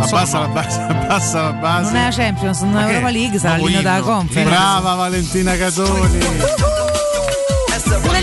Abbassa 0.00 0.40
la 0.40 0.48
base, 0.48 0.80
abbassa 0.90 1.42
la 1.42 1.52
base. 1.52 1.92
Non 1.92 1.96
è 1.96 2.04
la 2.06 2.10
Champions, 2.10 2.60
non 2.62 2.76
è 2.76 2.84
che- 2.86 2.90
Europa 2.94 3.10
League, 3.10 3.38
sarà 3.38 3.56
l'inno 3.56 3.82
della. 3.82 4.00
Conference. 4.00 4.50
Brava 4.50 4.94
Valentina 4.94 5.56
Casoni. 5.56 6.18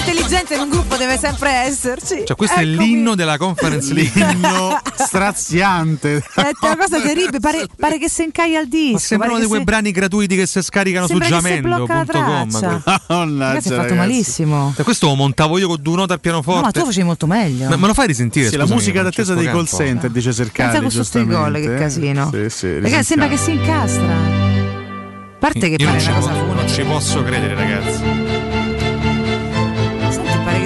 Intelligente 0.06 0.56
in 0.56 0.60
un 0.62 0.70
gruppo 0.70 0.96
deve 0.98 1.18
sempre 1.18 1.50
esserci. 1.66 2.24
Cioè, 2.26 2.36
questo 2.36 2.60
è 2.60 2.64
Eccomi. 2.64 2.78
l'inno 2.88 3.16
della 3.16 3.38
Conference 3.38 3.94
League. 3.94 4.26
L'inno 4.28 4.78
straziante. 4.96 6.18
È 6.36 6.52
una 6.62 6.78
cosa 6.78 7.00
terribile, 7.02 7.40
pare, 7.40 7.66
pare 7.78 7.98
che 7.98 8.10
si 8.10 8.24
incaglia 8.24 8.60
al 8.60 8.68
disco. 8.68 8.92
Ma 8.94 9.00
sembrano 9.00 9.34
pare 9.34 9.44
di 9.44 9.50
quei 9.50 9.60
si- 9.62 9.66
brani 9.66 9.92
gratuiti 9.92 10.36
che 10.36 10.46
si 10.46 10.62
scaricano 10.62 11.08
su 11.08 11.18
Sembra 11.18 11.28
jamendo.com. 11.30 12.06
traccia. 12.06 13.02
Mannaggia, 13.08 13.48
Ragazzi, 13.48 13.70
è 13.70 13.76
fatto 13.76 13.94
malissimo. 13.96 14.74
Cioè, 14.76 14.84
questo 14.84 15.08
lo 15.08 15.16
montavo 15.16 15.58
io 15.58 15.68
con 15.68 15.78
due 15.82 15.96
note 15.96 16.14
al 16.14 16.20
No, 16.24 16.32
ma 16.32 16.42
pianoforte. 16.42 16.80
tu 16.80 16.86
facevi 16.86 17.06
molto 17.06 17.26
meglio. 17.28 17.70
Ma 17.70 17.76
me 17.78 17.88
lo 17.88 17.94
fai 17.94 18.08
risentire? 18.08 18.50
Sì, 18.50 18.58
la 18.58 18.66
musica 18.66 19.02
d'attesa 19.04 19.34
dei 19.34 19.46
call 19.46 19.66
center, 19.66 20.10
dice 20.10 20.34
Sercali. 20.34 20.72
Pensa 20.80 20.82
con 20.82 21.04
sotto 21.04 21.20
i 21.20 21.26
gol, 21.26 21.54
che 21.54 21.76
casino. 21.76 22.30
Sì, 22.32 22.50
sì, 22.50 22.80
Ragazzi, 22.80 23.04
sembra 23.04 23.28
che 23.28 23.38
si 23.38 23.52
incastra. 23.52 24.04
A 24.14 25.46
parte 25.46 25.70
che 25.70 25.76
Io 25.78 25.86
non 25.90 25.98
pare 25.98 26.00
ci, 26.00 26.10
una 26.10 26.20
cosa 26.20 26.32
po- 26.32 26.54
non 26.54 26.68
ci 26.70 26.84
posso 26.84 27.24
credere, 27.24 27.54
ragazzi. 27.56 28.23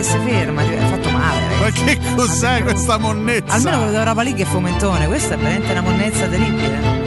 Che 0.08 0.14
si 0.14 0.20
ferma. 0.30 0.62
ti- 0.64 0.74
È 0.74 0.78
fatto 0.90 1.10
male, 1.10 1.40
Ma 1.42 1.64
ragazzi. 1.66 1.84
che 1.84 2.00
cos'è 2.16 2.64
questa 2.64 2.98
monnezza? 2.98 3.54
Almeno 3.54 3.78
quello 3.78 3.92
d'Europa 3.92 4.24
League 4.24 4.44
è 4.44 4.46
fomentone. 4.46 5.08
Questa 5.08 5.34
è 5.34 5.38
veramente 5.38 5.72
una 5.72 5.82
monnezza 5.82 6.26
terribile. 6.28 7.06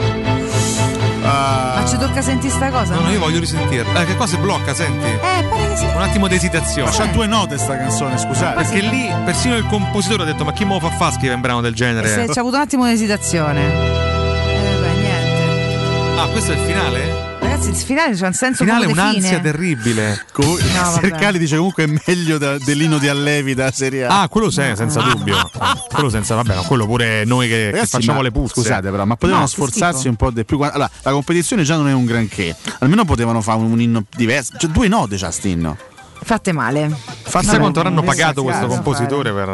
Ah, 1.23 1.75
Ma 1.81 1.85
ci 1.87 1.97
tocca 1.97 2.21
sentire 2.21 2.51
sta 2.53 2.69
cosa? 2.69 2.95
No, 2.95 3.01
no, 3.01 3.11
io 3.11 3.19
voglio 3.19 3.39
risentirla. 3.39 4.01
Eh, 4.01 4.05
che 4.05 4.15
qua 4.15 4.25
si 4.27 4.37
blocca, 4.37 4.73
senti. 4.73 5.05
Eh, 5.05 5.43
pare 5.49 5.67
che 5.69 5.75
si. 5.77 5.85
Un 5.85 6.01
attimo 6.01 6.27
di 6.27 6.35
esitazione. 6.35 6.89
ma 6.89 6.95
c'ha 6.95 7.05
due 7.05 7.27
note 7.27 7.57
sta 7.57 7.77
canzone, 7.77 8.17
scusate. 8.17 8.55
Perché 8.55 8.79
lì 8.81 9.11
persino 9.23 9.55
il 9.55 9.65
compositore 9.67 10.23
ha 10.23 10.25
detto: 10.25 10.43
Ma 10.43 10.51
chi 10.51 10.65
me 10.65 10.73
lo 10.73 10.79
fa 10.79 10.89
fa 10.89 11.11
scrivere 11.11 11.35
un 11.35 11.41
brano 11.41 11.61
del 11.61 11.71
Se 11.75 11.77
genere? 11.77 12.25
c'è 12.27 12.39
avuto 12.39 12.55
un 12.55 12.61
attimo 12.61 12.85
di 12.85 12.91
esitazione. 12.93 14.10
Ah, 16.17 16.27
questo 16.27 16.51
è 16.51 16.55
il 16.55 16.65
finale? 16.65 17.29
Ragazzi, 17.39 17.69
il 17.69 17.75
finale 17.75 18.13
c'è 18.15 18.27
un 18.27 18.33
senso 18.33 18.61
Il 18.63 18.69
finale 18.69 18.85
è 18.87 18.91
un'ansia 18.91 19.21
fine. 19.21 19.41
terribile. 19.41 20.25
Com- 20.31 20.45
No. 20.73 20.91
Sercali 21.01 21.39
dice 21.39 21.55
comunque 21.57 21.83
è 21.85 21.99
meglio 22.05 22.37
da- 22.37 22.57
dell'ino 22.59 22.97
di 22.99 23.07
Allevi 23.07 23.55
da 23.55 23.71
Serie 23.71 24.05
A. 24.05 24.21
Ah, 24.21 24.27
quello 24.29 24.49
sì, 24.51 24.61
senza 24.75 25.01
dubbio. 25.01 25.35
quello 25.91 26.09
senza, 26.09 26.35
vabbè, 26.35 26.55
no, 26.55 26.61
quello 26.63 26.85
pure 26.85 27.25
noi 27.25 27.47
che, 27.47 27.55
che 27.55 27.71
Ragazzi, 27.71 27.89
facciamo 27.89 28.17
ma- 28.17 28.23
le 28.23 28.31
puzze. 28.31 28.53
Scusate, 28.53 28.89
però, 28.91 29.05
ma 29.05 29.15
potevano 29.15 29.41
No, 29.43 29.47
che 29.47 29.51
sforzarsi 29.53 30.07
un 30.07 30.15
po' 30.15 30.29
di 30.29 30.45
più. 30.45 30.59
Allora, 30.59 30.89
la 31.01 31.11
competizione 31.11 31.63
già 31.63 31.75
non 31.75 31.87
è 31.87 31.93
un 31.93 32.05
granché. 32.05 32.55
Almeno 32.79 33.03
potevano 33.05 33.41
fare 33.41 33.57
un 33.59 33.81
inno 33.81 34.03
diverso. 34.15 34.53
Cioè, 34.57 34.69
due 34.69 34.87
note 34.87 35.15
già 35.15 35.31
st'inno. 35.31 35.77
Fatte 36.23 36.51
male. 36.51 36.87
Chissà 37.23 37.41
Vabbè, 37.41 37.57
quanto 37.59 37.79
avranno 37.79 38.03
pagato 38.03 38.43
questo 38.43 38.61
fare. 38.67 38.73
compositore 38.73 39.33
per. 39.33 39.47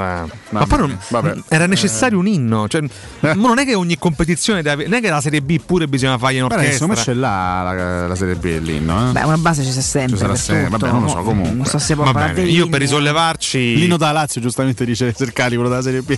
Ma 0.50 0.66
poi 0.66 0.80
non- 0.80 0.98
vabbè. 1.10 1.36
era 1.48 1.66
necessario 1.66 2.20
un 2.20 2.28
inno. 2.28 2.68
Cioè, 2.68 2.82
ma 3.22 3.34
non 3.34 3.58
è 3.60 3.66
che 3.66 3.74
ogni 3.74 3.98
competizione 3.98 4.62
deve. 4.62 4.84
Non 4.84 4.96
è 4.96 5.02
che 5.02 5.10
la 5.10 5.22
Serie 5.22 5.42
B 5.42 5.60
pure 5.66 5.88
bisogna 5.88 6.18
fargli 6.18 6.38
in 6.38 6.46
Guarda, 6.48 6.64
che 6.66 6.72
secondo 6.74 6.94
me 6.94 7.00
orchestra. 7.00 7.14
c'è 7.14 7.20
là 7.20 7.62
la, 7.74 8.08
la 8.08 8.16
Serie 8.16 8.36
B 8.36 8.60
l'inno. 8.62 9.10
Eh? 9.10 9.12
Beh, 9.14 9.24
una 9.24 9.38
base 9.38 9.64
ci 9.64 9.72
sta 9.72 9.82
sempre. 9.82 10.12
Ci 10.14 10.18
sarà 10.18 10.32
per 10.34 10.42
sempre, 10.42 10.64
tutto. 10.66 10.78
vabbè, 10.78 10.92
non 10.92 11.02
lo 11.04 11.08
so, 11.10 11.16
Mo- 11.18 11.24
comunque. 11.24 11.54
Non 11.56 11.66
so 11.66 11.78
se 11.80 11.96
può 11.96 12.12
io 12.44 12.68
per 12.68 12.80
risollevarci. 12.82 13.76
L'inno 13.78 13.98
da 13.98 14.12
Lazio, 14.12 14.42
giustamente 14.42 14.84
dice 14.84 15.14
Sercali, 15.16 15.56
quello 15.56 15.70
della 15.70 15.82
Serie 15.82 16.02
B. 16.02 16.16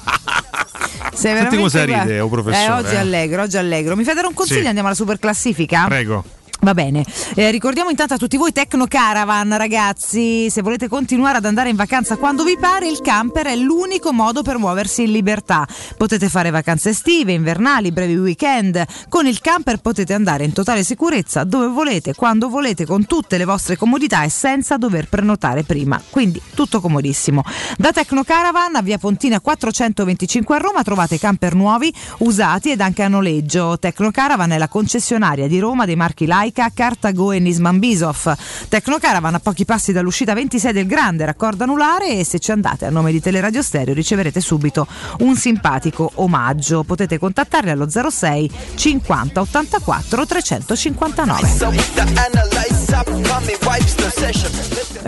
Sei 1.14 1.36
Senti 1.36 1.70
si 1.70 1.86
ride, 1.86 2.20
oh, 2.22 2.30
professore, 2.30 2.66
Eh, 2.66 2.72
oggi 2.72 2.94
eh. 2.94 2.98
allegro, 2.98 3.42
oggi 3.44 3.58
allegro. 3.58 3.96
Mi 3.96 4.04
fate 4.04 4.16
dare 4.16 4.28
un 4.28 4.34
consiglio? 4.34 4.62
Sì. 4.62 4.68
Andiamo 4.68 4.88
alla 4.88 4.96
super 4.96 5.20
classifica? 5.20 5.86
Prego. 5.86 6.24
Va 6.62 6.74
bene, 6.74 7.06
Eh, 7.36 7.52
ricordiamo 7.52 7.90
intanto 7.90 8.16
a 8.16 8.18
tutti 8.18 8.36
voi 8.36 8.52
Tecno 8.52 8.86
Caravan 8.86 9.56
ragazzi, 9.56 10.50
se 10.50 10.62
volete 10.62 10.90
continuare 10.90 11.38
ad 11.38 11.46
andare 11.46 11.70
in 11.70 11.78
vacanza 11.78 12.18
quando 12.18 12.44
vi 12.44 12.58
pare 12.60 12.90
il 12.90 13.00
camper 13.00 13.46
è 13.48 13.56
l'unico 13.56 14.12
modo 14.12 14.42
per 14.42 14.58
muoversi 14.58 15.04
in 15.04 15.12
libertà. 15.12 15.66
Potete 15.96 16.28
fare 16.28 16.50
vacanze 16.50 16.90
estive, 16.90 17.32
invernali, 17.32 17.94
brevi 17.94 18.18
weekend, 18.18 18.84
con 19.08 19.26
il 19.26 19.40
camper 19.40 19.78
potete 19.78 20.14
andare 20.14 20.44
in 20.44 20.52
totale 20.52 20.84
sicurezza 20.84 21.46
dove 21.46 21.68
volete, 21.68 22.14
quando 22.14 22.50
volete, 22.50 22.86
con 22.86 23.06
tutte 23.06 23.38
le 23.38 23.46
vostre 23.46 23.78
comodità 23.78 24.24
e 24.24 24.30
senza 24.30 24.76
dover 24.76 25.08
prenotare 25.08 25.64
prima, 25.64 26.02
quindi 26.10 26.42
tutto 26.56 26.82
comodissimo. 26.82 27.42
Da 27.78 27.94
Tecno 27.94 28.24
Caravan 28.24 28.76
a 28.76 28.82
via 28.82 28.98
Pontina 28.98 29.40
425 29.40 30.56
a 30.56 30.60
Roma 30.60 30.84
trovate 30.84 31.18
camper 31.18 31.56
nuovi, 31.56 31.94
usati 32.20 32.72
ed 32.72 32.82
anche 32.82 33.04
a 33.04 33.08
noleggio. 33.08 33.80
Tecno 33.80 34.12
Caravan 34.12 34.52
è 34.52 34.58
la 34.58 34.68
concessionaria 34.68 35.48
di 35.48 35.60
Roma 35.60 35.86
dei 35.86 35.96
marchi 35.96 36.26
Laika, 36.50 36.72
Cartago 36.74 37.32
e 37.32 37.40
Nisman 37.40 37.80
Bisov. 37.80 38.36
Tecno 38.68 38.98
Caravan 38.98 39.36
a 39.36 39.40
pochi 39.40 39.66
passi 39.66 39.92
dall'uscita 39.92 40.34
26 40.34 40.74
del 40.74 40.88
grande 40.88 41.26
raccordo 41.26 41.64
anulare 41.64 42.18
e 42.18 42.24
se 42.24 42.40
ci 42.40 42.52
andate 42.52 42.86
a 42.86 42.90
nome 42.90 43.12
di 43.12 43.22
Teleradio 43.22 43.62
Stereo 43.62 43.94
riceverete 43.94 44.42
subito 44.42 44.88
un 45.20 45.36
simpatico 45.36 46.12
omaggio. 46.16 46.84
Potete 46.84 47.20
contattarli 47.20 47.70
allo 47.70 47.88
06 47.90 48.52
50 48.76 49.42
84 49.42 50.26
359. 50.26 51.48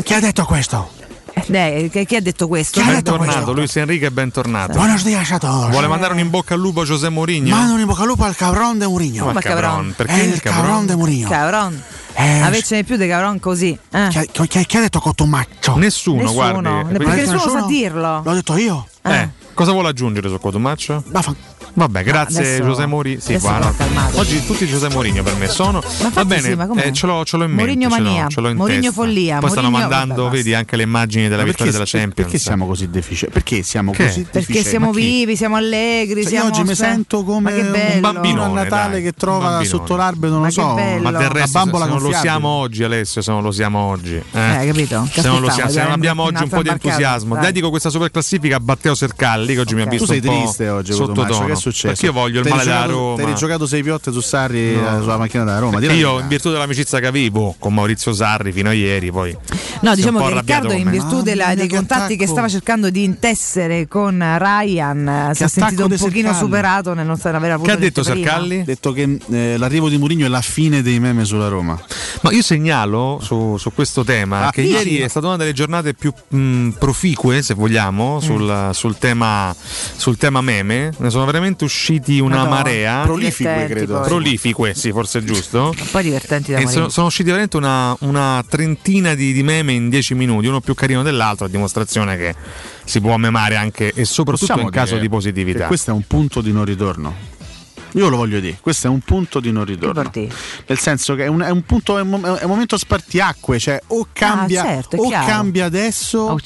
Chi 0.04 0.14
ha 0.14 0.20
detto 0.20 0.46
questo? 0.46 1.11
Che- 1.52 2.06
chi 2.08 2.16
ha 2.16 2.22
detto 2.22 2.48
questo? 2.48 2.82
Bentornato, 2.82 3.52
Luis 3.52 3.76
Enrique 3.76 4.08
è 4.08 4.10
bentornato. 4.10 4.74
Buenos 4.78 5.04
días 5.04 5.30
a 5.32 5.38
todos. 5.38 5.70
Vuole 5.72 5.88
mandare 5.88 6.14
un 6.14 6.20
in 6.20 6.30
bocca 6.30 6.54
al 6.54 6.62
lupo 6.62 6.82
a 6.82 6.86
José 6.86 7.10
Mourinho? 7.10 7.54
Mando 7.54 7.74
un 7.74 7.80
in 7.82 7.86
bocca 7.86 8.02
al 8.04 8.08
lupo 8.08 8.24
al 8.24 8.36
cabrón 8.38 8.80
de 8.80 8.88
Mourinho. 8.88 9.26
Ma 9.26 9.32
Come 9.32 9.42
cabron? 9.42 9.70
cabron? 9.72 9.94
Perché 9.98 10.14
È 10.14 10.24
il 10.24 10.34
il 10.34 10.42
cabron? 10.42 10.62
cabron 10.64 10.86
de 10.86 10.96
Mourinho. 10.96 11.28
Cabron. 11.30 11.84
Eh, 12.14 12.40
Avecene 12.42 12.84
più 12.84 12.96
di 12.96 13.08
cabron 13.08 13.40
così. 13.40 13.78
eh. 13.92 14.08
Chi 14.10 14.18
ha, 14.18 14.24
chi- 14.48 14.66
chi 14.66 14.78
ha 14.78 14.80
detto 14.80 15.00
Cotumaccio? 15.00 15.76
Nessuno, 15.76 16.22
Nessuno, 16.24 16.62
guardi. 16.62 16.98
perché 16.98 17.16
nessuno 17.16 17.40
sa 17.40 17.66
dirlo. 17.68 18.22
L'ho 18.24 18.34
detto 18.34 18.56
io. 18.56 18.88
Eh, 19.02 19.30
cosa 19.54 19.72
vuole 19.72 19.90
aggiungere 19.90 20.30
su 20.30 20.40
Cotumaccio? 20.40 21.04
Vabbè, 21.74 22.04
grazie 22.04 22.40
adesso- 22.40 22.64
José 22.64 22.86
Mourinho. 22.86 23.20
Sì, 23.22 23.38
guarda. 23.38 23.74
Oggi 24.14 24.46
tutti 24.46 24.66
José 24.66 24.90
Mourinho 24.90 25.24
per 25.24 25.36
me 25.36 25.48
sono. 25.48 25.82
Va 26.14 26.26
bene, 26.26 26.42
sì, 26.42 26.58
eh, 26.82 26.92
ce, 26.94 27.06
l'ho, 27.06 27.24
ce 27.24 27.38
l'ho 27.38 27.44
in 27.46 27.52
mente. 27.52 27.64
Mourinho 27.74 27.90
ce 27.90 27.98
l'ho, 28.02 28.04
mania, 28.10 28.28
ce 28.28 28.42
l'ho 28.42 28.54
Mourinho 28.54 28.92
follia, 28.92 29.40
Poi 29.40 29.50
stanno 29.50 29.70
Mourinho- 29.70 29.90
mandando, 29.90 30.24
vabbè, 30.24 30.36
vedi, 30.36 30.54
anche 30.54 30.76
le 30.76 30.84
immagini 30.84 31.28
della 31.30 31.44
vittoria 31.44 31.72
perché, 31.72 31.72
della 31.72 31.86
Champions. 32.06 32.30
Perché 32.30 32.38
siamo 32.44 32.68
così 32.68 32.90
deficienti? 32.90 33.34
Perché 33.34 33.64
siamo 33.64 33.92
Che? 33.92 34.06
così 34.06 34.22
Perché 34.24 34.40
deficienti? 34.40 34.70
siamo 34.70 34.86
Ma 34.88 34.92
chi? 34.94 35.00
vivi, 35.02 35.36
siamo 35.36 35.56
allegri, 35.56 36.14
Cioè, 36.24 36.24
io 36.24 36.30
siamo 36.30 36.48
oggi 36.50 36.64
mi 36.64 36.76
sento 36.76 37.24
come 37.24 37.54
un 37.54 38.00
bambino. 38.02 38.44
a 38.44 38.48
Natale 38.48 38.92
dai. 38.94 39.04
che 39.04 39.12
trova 39.14 39.40
Bambinone. 39.40 39.66
sotto 39.66 39.96
l'albero, 39.96 40.34
non 40.34 40.44
lo 40.44 40.50
so, 40.50 40.74
bello. 40.74 41.02
Ma 41.04 41.12
del 41.12 41.30
resto, 41.30 41.60
se, 41.60 41.66
non 41.88 42.02
lo 42.02 42.12
siamo 42.14 42.48
oggi, 42.50 42.84
Alessio, 42.84 43.22
se 43.22 43.32
non 43.32 43.42
lo 43.44 43.52
siamo 43.52 43.80
oggi. 43.80 44.16
Eh, 44.16 44.24
capito? 44.68 45.08
Che 45.12 45.22
Se 45.22 45.28
non, 45.28 45.50
siamo, 45.50 45.94
abbiamo 45.94 46.24
oggi 46.24 46.44
un 46.44 46.50
po' 46.50 46.62
di 46.62 46.70
entusiasmo, 46.70 47.38
dedico 47.38 47.70
questa 47.70 47.90
super 47.90 48.12
classifica 48.12 48.58
a 48.58 48.62
Matteo 48.64 48.94
Sercalli, 48.94 49.54
che 49.54 49.60
oggi 49.62 49.76
mi 49.76 49.82
ha 49.82 49.86
visto 49.86 50.12
un 50.12 50.20
po' 50.20 50.54
sottotono. 50.84 51.60
Che 51.70 51.72
successo? 51.72 51.88
Perché 51.94 52.06
io 52.06 52.12
voglio 52.14 52.42
il 52.42 52.48
male 52.50 52.64
della 52.64 52.76
giocato- 52.82 52.92
Roma. 53.00 53.16
T'eri 53.24 53.36
giocato 53.36 53.68
sei 53.68 53.84
piotte 53.84 54.12
su 54.12 54.22
Sarri 54.22 54.76
No. 54.76 54.98
eh, 54.98 55.02
sulla 55.02 55.18
macchina 55.18 55.44
da 55.44 55.60
Roma. 55.60 55.80
Perché 55.80 55.94
io, 55.96 56.20
in 56.20 56.28
virtù 56.28 56.52
dell'amicizia 56.52 57.00
che 57.00 57.08
avevo 57.08 57.56
con 57.60 57.74
Maurizio 57.74 58.14
Sarri 58.14 58.52
fino 58.52 58.70
a 58.70 58.74
ieri, 58.74 59.12
poi 59.12 59.36
No, 59.82 59.96
diciamo 59.96 60.20
che 60.28 60.34
Riccardo, 60.34 60.74
in 60.74 60.90
virtù 60.90 61.22
della- 61.22 61.54
dei 61.56 61.68
che 61.68 61.76
contatti 61.76 62.16
che 62.16 62.28
stava 62.28 62.48
cercando 62.48 62.90
di 62.90 63.04
intessere 63.04 63.88
con 63.88 64.18
Ryan, 64.38 65.08
eh, 65.32 65.36
si 65.36 65.44
è 65.44 65.48
sentito 65.48 65.84
un 65.86 65.90
pochino 65.90 66.08
Sercalli. 66.30 66.38
superato 66.38 66.94
nel 66.94 67.06
non 67.06 67.18
aver 67.22 67.52
avuto 67.52 67.70
Che 67.70 67.76
ha 67.76 67.80
detto. 67.80 68.04
Sercalli? 68.04 68.60
Ha 68.60 68.64
detto 68.64 68.92
che 68.94 69.18
eh, 69.32 69.58
l'arrivo 69.58 69.90
di 69.90 69.98
Mourinho 69.98 70.26
è 70.26 70.30
la 70.30 70.42
fine 70.42 70.82
dei 70.82 71.00
meme 71.00 71.26
sulla 71.26 71.48
Roma. 71.48 71.80
Ma 72.22 72.32
io 72.32 72.42
segnalo 72.42 73.20
su, 73.22 73.58
su 73.58 73.72
questo 73.74 74.04
tema 74.04 74.48
Ah, 74.48 74.52
che 74.52 74.62
ieri 74.62 74.98
è 75.00 75.08
stata 75.08 75.28
una 75.28 75.38
delle 75.38 75.54
giornate 75.54 75.94
più 75.94 76.14
mh, 76.30 76.70
proficue, 76.78 77.42
se 77.42 77.54
vogliamo, 77.54 78.16
Mm. 78.16 78.20
sul, 78.20 78.70
sul 78.74 78.98
tema, 78.98 79.56
sul 79.96 80.18
tema 80.18 80.42
meme. 80.42 80.92
Ne 80.98 81.10
sono 81.10 81.26
veramente 81.26 81.51
usciti 81.60 82.20
una 82.20 82.38
Madonna. 82.38 82.56
marea. 82.56 83.02
Prolifique, 83.04 83.44
Divertenti 83.52 83.74
credo. 83.74 84.00
poi. 84.00 84.08
Prolifique, 84.08 84.74
sì, 84.74 84.92
forse 84.92 85.20
è 85.20 85.24
giusto. 85.24 85.74
Poi 85.92 86.04
divertenti 86.04 86.52
da 86.52 86.58
E 86.58 86.62
morire. 86.62 86.74
sono, 86.80 86.90
sono 86.90 87.08
usciti 87.08 87.26
veramente 87.30 87.58
una, 87.58 87.96
una 88.02 88.44
trentina 88.48 89.14
di, 89.14 89.34
di 89.34 89.44
meme 89.44 89.74
in 89.74 89.90
dieci 89.90 90.14
minuti, 90.16 90.48
uno 90.48 90.62
più 90.62 90.74
carino 90.74 91.04
dell'altro, 91.04 91.46
a 91.46 91.50
dimostrazione 91.50 92.18
che 92.18 92.36
si 92.84 93.00
può 93.02 93.16
memare 93.18 93.56
anche 93.56 93.92
e 93.94 94.06
soprattutto 94.06 94.48
Possiamo 94.48 94.62
in 94.64 94.70
caso 94.74 94.98
di 94.98 95.08
positività. 95.10 95.68
questo 95.68 95.92
è 95.92 95.94
un 95.94 96.04
punto 96.08 96.42
di 96.42 96.52
non 96.52 96.66
ritorno. 96.66 97.31
Io 97.94 98.10
lo 98.10 98.18
voglio 98.18 98.40
dire, 98.40 98.58
questo 98.62 98.88
è 98.88 98.90
un 98.90 99.00
punto 99.02 99.40
di 99.40 99.52
non 99.52 99.66
ritorno. 99.66 100.02
Nel 100.68 100.80
senso 100.80 101.16
che 101.16 101.26
è 101.26 101.28
un, 101.28 101.42
è 101.42 101.50
un 101.50 101.64
punto, 101.64 101.98
è 101.98 102.02
un, 102.02 102.10
mom- 102.10 102.38
è 102.38 102.44
un 102.44 102.50
momento 102.50 102.78
spartiacque, 102.78 103.60
cioè 103.60 103.80
o 103.88 104.08
cambia, 104.14 104.64
certo, 104.64 104.96
è 104.96 105.00
o 105.00 105.10
cambia 105.26 105.66
adesso 105.66 106.20
Oh, 106.22 106.40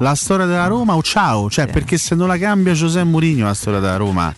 la 0.00 0.14
storia 0.14 0.46
della 0.46 0.66
Roma 0.66 0.94
o 0.94 1.02
ciao. 1.02 1.50
Cioè, 1.50 1.66
perché 1.66 1.98
se 1.98 2.14
non 2.14 2.28
la 2.28 2.38
cambia 2.38 2.72
José 2.72 3.02
Mourinho 3.04 3.46
la 3.46 3.54
storia 3.54 3.80
della 3.80 3.96
Roma, 3.96 4.32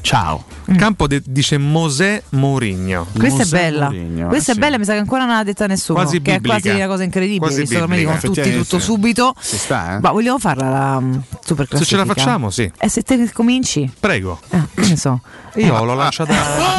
ciao. 0.00 0.44
Campo 0.76 1.06
de- 1.06 1.22
dice 1.24 1.58
Mosè 1.58 2.22
Mourinho. 2.30 3.06
Questa 3.12 3.42
è 3.42 3.44
Mosè 3.44 3.56
bella, 3.56 3.84
Mourinho, 3.90 4.28
questa 4.28 4.52
eh 4.52 4.54
è 4.54 4.54
sì. 4.54 4.60
bella, 4.60 4.78
mi 4.78 4.84
sa 4.84 4.92
che 4.92 4.98
ancora 4.98 5.24
non 5.24 5.36
l'ha 5.36 5.42
detta 5.42 5.66
nessuno. 5.66 6.00
Quasi 6.00 6.22
che 6.22 6.30
è 6.30 6.34
biblica. 6.34 6.60
quasi 6.60 6.76
una 6.76 6.86
cosa 6.86 7.02
incredibile. 7.02 7.38
Quasi 7.40 7.60
visto 7.60 7.74
che 7.74 7.82
ormai 7.82 7.98
biblica. 7.98 8.20
dicono 8.20 8.34
tutti 8.34 8.56
tutto 8.56 8.78
subito. 8.78 9.34
Si 9.38 9.58
sta, 9.58 9.96
eh? 9.96 10.00
Ma 10.00 10.10
vogliamo 10.12 10.38
farla 10.38 10.70
la 10.70 11.00
mm, 11.00 11.14
super 11.44 11.68
Se 11.72 11.84
ce 11.84 11.96
la 11.96 12.04
facciamo, 12.04 12.50
sì. 12.50 12.70
E 12.78 12.88
se 12.88 13.02
te 13.02 13.30
cominci? 13.32 13.90
Prego. 13.98 14.40
Eh, 14.50 14.62
che 14.74 14.88
ne 14.88 14.96
so. 14.96 15.20
Io 15.56 15.84
l'ho 15.84 15.94
lanciata 15.94 16.34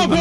due 0.06 0.18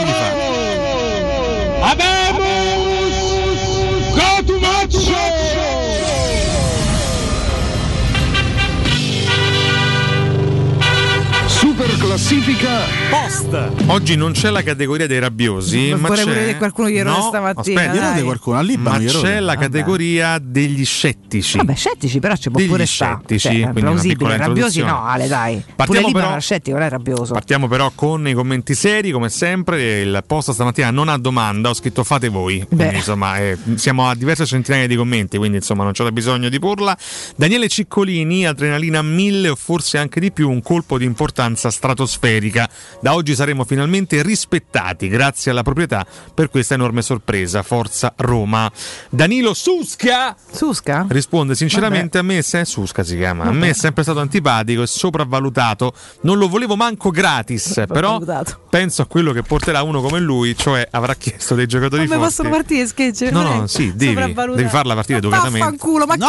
classifica 12.14 12.68
Post. 13.08 13.56
Oggi 13.86 14.16
non 14.16 14.32
c'è 14.32 14.50
la 14.50 14.64
categoria 14.64 15.06
dei 15.06 15.20
rabbiosi, 15.20 15.90
Ma 15.90 16.08
ma 16.08 16.14
c'è 16.16 16.56
qualcuno 16.56 16.90
gli 16.90 16.96
erode 16.96 17.16
no, 17.18 17.22
stamattina, 17.28 17.80
aspetta, 17.82 18.10
dai. 18.12 18.22
Qualcuno 18.24 18.58
a 18.58 18.62
Libano, 18.62 18.98
ma 19.04 19.10
c'è 19.10 19.38
la 19.38 19.54
Vabbè. 19.54 19.64
categoria 19.66 20.38
degli 20.42 20.84
scettici. 20.84 21.56
Vabbè, 21.58 21.74
scettici, 21.76 22.18
però 22.18 22.34
ci 22.34 22.50
può 22.50 22.58
Degli 22.58 22.68
pure 22.68 22.84
scettici, 22.84 23.38
Cioè, 23.38 23.52
quindi 23.52 23.70
una 23.70 23.80
plausibile. 23.90 24.14
piccola 24.16 24.36
Rabbiosi 24.36 24.80
no, 24.82 25.04
Ale, 25.04 25.28
dai. 25.28 25.62
Partiamo 25.76 26.10
pure 26.10 26.22
però- 26.24 26.40
scettico, 26.40 26.76
non 26.76 26.86
è 26.86 26.90
rabbioso. 26.90 27.32
Partiamo 27.32 27.68
però 27.68 27.92
con 27.94 28.26
i 28.26 28.32
commenti 28.34 28.74
seri, 28.74 29.12
come 29.12 29.28
sempre. 29.28 30.00
Il 30.00 30.22
post 30.26 30.50
stamattina 30.50 30.90
non 30.90 31.08
ha 31.08 31.16
domanda, 31.16 31.68
ho 31.68 31.74
scritto 31.74 32.02
fate 32.02 32.28
voi. 32.28 32.66
Quindi, 32.66 32.96
insomma, 32.96 33.38
eh, 33.38 33.56
siamo 33.76 34.08
a 34.08 34.16
diverse 34.16 34.46
centinaia 34.46 34.88
di 34.88 34.96
commenti, 34.96 35.36
quindi 35.38 35.58
insomma 35.58 35.84
non 35.84 35.92
c'era 35.92 36.10
bisogno 36.10 36.48
di 36.48 36.58
porla. 36.58 36.96
Daniele 37.36 37.68
Ciccolini, 37.68 38.46
adrenalina 38.48 39.00
1000 39.00 39.48
o 39.50 39.54
forse 39.54 39.96
anche 39.98 40.18
di 40.18 40.32
più, 40.32 40.50
un 40.50 40.60
colpo 40.60 40.98
di 40.98 41.04
importanza 41.04 41.70
stratosferica. 42.00 42.68
Da 43.00 43.14
oggi 43.14 43.34
saremo 43.34 43.64
finalmente 43.64 44.22
rispettati 44.22 45.08
grazie 45.08 45.50
alla 45.50 45.62
proprietà 45.62 46.06
per 46.32 46.50
questa 46.50 46.74
enorme 46.74 47.02
sorpresa. 47.02 47.62
Forza 47.62 48.12
Roma. 48.16 48.70
Danilo 49.10 49.54
Susca! 49.54 50.34
Susca? 50.50 51.06
risponde 51.08 51.54
sinceramente 51.54 52.18
a 52.18 52.22
me 52.22 52.42
se 52.42 52.64
Susca 52.64 53.02
si 53.02 53.16
chiama. 53.16 53.44
A 53.44 53.52
me 53.52 53.70
è 53.70 53.74
sempre 53.74 54.02
stato 54.02 54.20
antipatico 54.20 54.82
e 54.82 54.86
sopravvalutato. 54.86 55.92
Non 56.22 56.38
lo 56.38 56.48
volevo 56.48 56.76
manco 56.76 57.10
gratis 57.10 57.82
però 57.86 58.20
penso 58.68 59.02
a 59.02 59.06
quello 59.06 59.32
che 59.32 59.42
porterà 59.42 59.82
uno 59.82 60.00
come 60.00 60.20
lui 60.20 60.56
cioè 60.56 60.86
avrà 60.90 61.14
chiesto 61.14 61.54
dei 61.54 61.66
giocatori 61.66 62.06
Come 62.06 62.20
possono 62.20 62.50
partire 62.50 62.86
sketch? 62.86 63.30
no 63.30 63.42
no 63.42 63.66
sì 63.66 63.92
devi, 63.94 64.14
devi 64.14 64.68
farla 64.68 64.94
partire 64.94 65.18
educatamente 65.18 65.58
Vaffanculo, 65.58 66.06
ma 66.06 66.16
che 66.16 66.20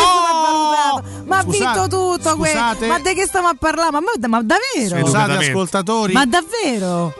Ma 1.25 1.39
ha 1.39 1.43
vinto 1.43 1.87
tutto 1.87 2.35
questo. 2.37 2.57
Ma 2.87 2.99
di 2.99 3.13
che 3.13 3.25
stiamo 3.25 3.47
a 3.47 3.55
parlare? 3.57 3.91
Ma, 3.91 3.99
ma- 3.99 4.27
ma 4.27 4.41
davvero? 4.43 5.05
Scusate 5.05 5.31
ascoltatori. 5.47 6.13
Ma 6.13 6.25
davvero? 6.25 7.13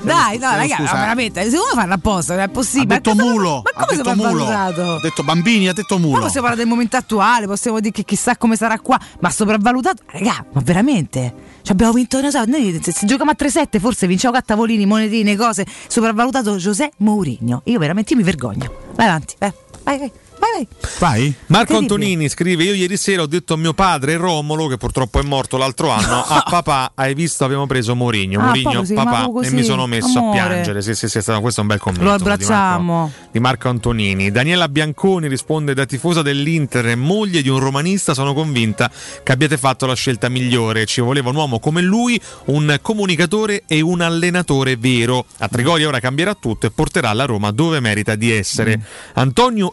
Dai, 0.00 0.38
no, 0.38 0.50
ragazzi, 0.54 0.82
ma 0.82 0.92
veramente, 0.92 1.42
secondo 1.50 1.74
me 1.74 1.80
fanno 1.80 1.94
apposta, 1.94 2.34
non 2.34 2.42
è 2.42 2.46
ha 2.46 2.48
possibile. 2.48 2.94
detto 3.00 3.14
Ma 3.14 3.22
mulo. 3.24 3.62
Ma 3.64 3.70
ha 3.82 3.84
come 3.86 3.96
detto 3.96 4.14
mulo. 4.14 4.28
sopravvalutato? 4.38 4.94
Ha 4.94 5.00
detto 5.00 5.22
bambini, 5.24 5.68
ha 5.68 5.72
detto 5.72 5.98
Ma 5.98 6.06
mulo. 6.06 6.20
possiamo 6.20 6.46
parlare 6.46 6.56
del 6.56 6.66
momento 6.68 6.96
attuale, 6.96 7.46
possiamo 7.46 7.80
dire 7.80 7.92
che 7.92 8.04
chissà 8.04 8.36
come 8.36 8.56
sarà 8.56 8.78
qua, 8.80 8.98
ma 9.20 9.30
sopravvalutato, 9.30 10.02
raga, 10.06 10.44
ma 10.52 10.60
veramente? 10.64 11.34
Cioè 11.62 11.72
abbiamo 11.72 11.92
vinto, 11.92 12.20
non 12.20 12.30
so, 12.30 12.44
noi 12.46 12.80
se, 12.82 12.92
se 12.92 13.06
giochiamo 13.06 13.30
a 13.32 13.36
3-7 13.38 13.78
forse 13.80 14.06
vinciamo 14.06 14.36
a 14.36 14.40
tavolini, 14.42 14.86
monetine, 14.86 15.36
cose, 15.36 15.66
sopravvalutato 15.86 16.56
José 16.56 16.90
Mourinho. 16.98 17.62
Io 17.64 17.78
veramente 17.78 18.12
io 18.12 18.18
mi 18.18 18.24
vergogno. 18.24 18.72
Vai 18.94 19.06
avanti, 19.06 19.34
vai, 19.38 19.52
vai, 19.84 19.98
vai, 19.98 20.12
vai. 20.38 20.66
vai. 20.98 21.34
Marco. 21.46 21.76
Antonini 21.76 22.28
scrive: 22.28 22.64
Io 22.64 22.74
ieri 22.74 22.96
sera 22.96 23.22
ho 23.22 23.26
detto 23.26 23.54
a 23.54 23.56
mio 23.56 23.72
padre 23.74 24.16
Romolo, 24.16 24.66
che 24.66 24.76
purtroppo 24.76 25.20
è 25.20 25.22
morto 25.22 25.56
l'altro 25.56 25.90
anno, 25.90 26.22
a 26.26 26.44
papà, 26.48 26.92
hai 26.94 27.14
visto, 27.14 27.44
abbiamo 27.44 27.66
preso 27.66 27.94
Mourinho. 27.94 28.40
Ah, 28.40 28.44
Mourinho, 28.44 28.70
papà, 28.82 28.84
chiamava 28.84 29.24
e 29.26 29.32
così. 29.32 29.54
mi 29.54 29.62
sono 29.64 29.86
messo 29.86 30.18
Amore. 30.18 30.40
a 30.40 30.44
piangere. 30.46 30.82
Sì, 30.82 30.94
sì, 30.94 31.08
sì, 31.08 31.18
è 31.18 31.22
stato- 31.22 31.40
questo 31.40 31.60
è 31.60 31.62
un 31.62 31.68
bel 31.68 31.78
commento. 31.78 32.04
Lo 32.04 32.16
di 32.16 32.22
Marco- 32.22 32.34
abbracciamo. 32.34 33.12
di 33.30 33.40
Marco 33.40 33.68
Antonini. 33.68 34.30
Daniela 34.30 34.68
Bianconi 34.68 35.28
risponde 35.28 35.74
da 35.74 35.84
tifosa 35.86 36.22
dell'Inter 36.22 36.86
e 36.88 36.94
moglie 36.94 37.42
di 37.42 37.48
un 37.48 37.58
romanista, 37.58 38.14
sono 38.14 38.34
convinta 38.34 38.90
che 39.22 39.32
abbiate 39.32 39.56
fatto 39.58 39.86
la 39.86 39.94
scelta 39.94 40.28
migliore. 40.28 40.86
Ci 40.86 41.00
voleva 41.00 41.30
un 41.30 41.36
uomo 41.36 41.58
come 41.58 41.80
lui, 41.82 42.20
un 42.46 42.78
comunicatore 42.82 43.62
e 43.66 43.80
un 43.80 44.00
allenatore 44.00 44.76
vero. 44.76 45.24
A 45.38 45.48
Trigoria 45.48 45.88
ora 45.88 46.00
cambierà 46.00 46.34
tutto 46.34 46.66
e 46.66 46.70
porterà 46.70 47.12
la 47.12 47.24
Roma 47.24 47.50
dove 47.50 47.80
merita 47.80 48.14
di 48.14 48.30
essere. 48.32 48.78
Mm. 48.78 48.80
Antonio 49.14 49.72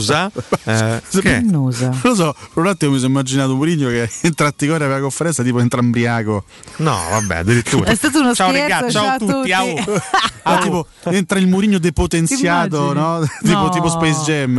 Innusa, 0.00 0.30
eh, 0.64 1.02
che 1.20 1.40
lo 2.08 2.14
so, 2.14 2.34
per 2.54 2.62
un 2.62 2.66
attimo 2.68 2.92
mi 2.92 2.98
sono 2.98 3.10
immaginato 3.10 3.54
Mourinho 3.54 3.88
che 3.88 4.10
entra 4.22 4.48
a 4.48 4.52
la 4.88 5.00
conferenza 5.00 5.42
tipo 5.42 5.60
entra 5.60 5.80
imbriaco. 5.80 6.44
No, 6.76 6.98
vabbè, 7.10 7.36
addirittura. 7.38 7.90
È 7.90 7.94
stato 7.94 8.20
uno 8.20 8.34
ciao 8.34 8.50
scherzo, 8.50 8.68
ragazzi, 8.74 8.92
ciao, 8.92 9.02
ciao 9.02 9.10
a 9.10 9.14
a 9.14 9.18
tutti. 9.18 9.50
tutti. 9.84 10.00
Ah, 10.42 10.58
tipo 10.62 10.86
entra 11.04 11.38
il 11.38 11.46
Mourinho 11.48 11.78
depotenziato, 11.78 12.92
no? 12.94 13.20
tipo, 13.42 13.58
No. 13.58 13.68
tipo 13.68 13.88
Space 13.90 14.20
Jam. 14.24 14.54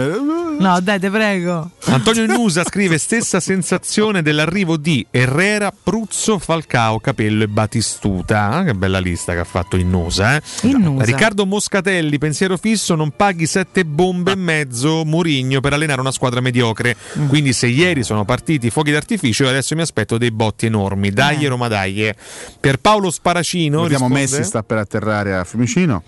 No, 0.61 0.79
dai, 0.79 0.99
te 0.99 1.09
prego. 1.09 1.71
Antonio 1.85 2.23
Innusa 2.23 2.63
scrive 2.63 2.97
stessa 2.97 3.39
sensazione 3.39 4.21
dell'arrivo 4.21 4.77
di 4.77 5.05
Herrera, 5.09 5.71
Pruzzo, 5.71 6.37
Falcao, 6.39 6.99
Capello 6.99 7.43
e 7.43 7.47
Batistuta. 7.47 8.49
Ah, 8.49 8.63
che 8.63 8.73
bella 8.73 8.99
lista 8.99 9.33
che 9.33 9.39
ha 9.39 9.43
fatto 9.43 9.75
Innusa. 9.75 10.35
Eh? 10.37 10.41
Innusa. 10.63 11.03
Riccardo 11.03 11.45
Moscatelli, 11.45 12.17
pensiero 12.17 12.57
fisso, 12.57 12.95
non 12.95 13.11
paghi 13.15 13.45
sette 13.47 13.85
bombe 13.85 14.33
e 14.33 14.35
mezzo 14.35 15.03
Murigno 15.03 15.59
per 15.61 15.73
allenare 15.73 15.99
una 16.01 16.11
squadra 16.11 16.41
mediocre. 16.41 16.95
Mm. 17.17 17.27
Quindi 17.27 17.53
se 17.53 17.67
ieri 17.67 18.03
sono 18.03 18.23
partiti 18.25 18.67
i 18.67 18.69
fuochi 18.69 18.91
d'artificio, 18.91 19.47
adesso 19.47 19.75
mi 19.75 19.81
aspetto 19.81 20.17
dei 20.17 20.31
botti 20.31 20.67
enormi. 20.67 21.09
Dai 21.11 21.43
Eh. 21.43 21.47
Roma 21.47 21.67
dai. 21.67 22.11
Per 22.59 22.77
Paolo 22.77 23.09
Sparacino 23.09 23.81
Vediamo 23.81 24.07
risponde- 24.07 24.37
Messi 24.37 24.43
sta 24.47 24.63
per 24.63 24.77
atterrare 24.77 25.35
a 25.35 25.43
Fiumicino. 25.43 26.03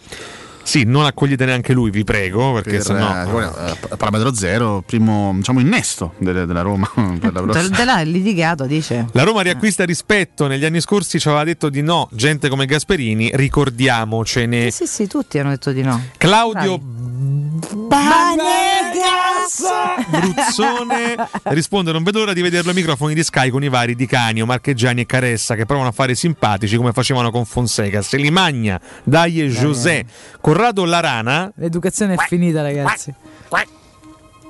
Sì, 0.64 0.84
non 0.86 1.04
accogliete 1.06 1.44
neanche 1.46 1.74
lui, 1.74 1.90
vi 1.92 2.04
prego, 2.06 2.54
perché 2.54 2.78
Per, 2.78 2.82
sennò 2.84 3.40
eh, 3.42 3.50
eh, 3.92 3.98
parametro 3.98 4.34
zero, 4.34 4.82
primo 4.86 5.32
diciamo 5.36 5.60
innesto 5.60 6.14
delle- 6.18 6.46
della 6.46 6.62
Roma 6.62 6.90
per 6.96 7.04
la 7.34 7.42
Te, 7.42 7.42
prossima. 7.42 7.76
te 7.76 7.84
l'ha 7.86 8.02
litigato, 8.02 8.66
dice. 8.66 9.08
La 9.12 9.24
Roma 9.24 9.42
riacquista 9.42 9.84
rispetto, 9.84 10.48
negli 10.48 10.64
anni 10.66 10.80
scorsi 10.82 11.20
ci 11.20 11.28
aveva 11.28 11.44
detto 11.44 11.70
di 11.70 11.82
no, 11.82 12.08
gente 12.14 12.48
come 12.50 12.66
Gasperini, 12.66 13.32
ricordiamocene. 13.34 14.72
Sì, 14.72 14.86
sì, 14.88 15.08
tutti 15.08 15.38
hanno 15.38 15.50
detto 15.50 15.72
di 15.74 15.82
no. 15.82 16.02
Claudio 16.18 16.80
Banegas! 18.94 19.64
Bruzzone 20.08 21.16
risponde: 21.46 21.92
Non 21.92 22.04
vedo 22.04 22.20
l'ora 22.20 22.34
di 22.34 22.42
vederlo 22.42 22.70
ai 22.70 22.76
microfoni 22.76 23.14
di 23.14 23.24
Sky 23.24 23.50
con 23.50 23.64
i 23.64 23.70
vari 23.70 23.96
Di 23.96 24.06
Canio, 24.06 24.46
Marcheggiani 24.46 25.02
e 25.02 25.06
Caressa 25.06 25.56
che 25.56 25.66
provano 25.66 25.90
a 25.90 25.92
fare 25.92 26.16
simpatici 26.16 26.78
come 26.78 26.94
facevano 26.94 27.32
con 27.32 27.46
Fonseca. 27.46 28.02
Se 28.02 28.18
li 28.18 28.30
magna, 28.30 28.80
dai 29.04 29.42
e 29.42 29.48
José. 29.48 30.06
Corrado 30.40 30.86
Larana. 30.86 31.52
L'educazione 31.56 32.14
è 32.14 32.18
finita, 32.28 32.62
ragazzi. 32.62 33.14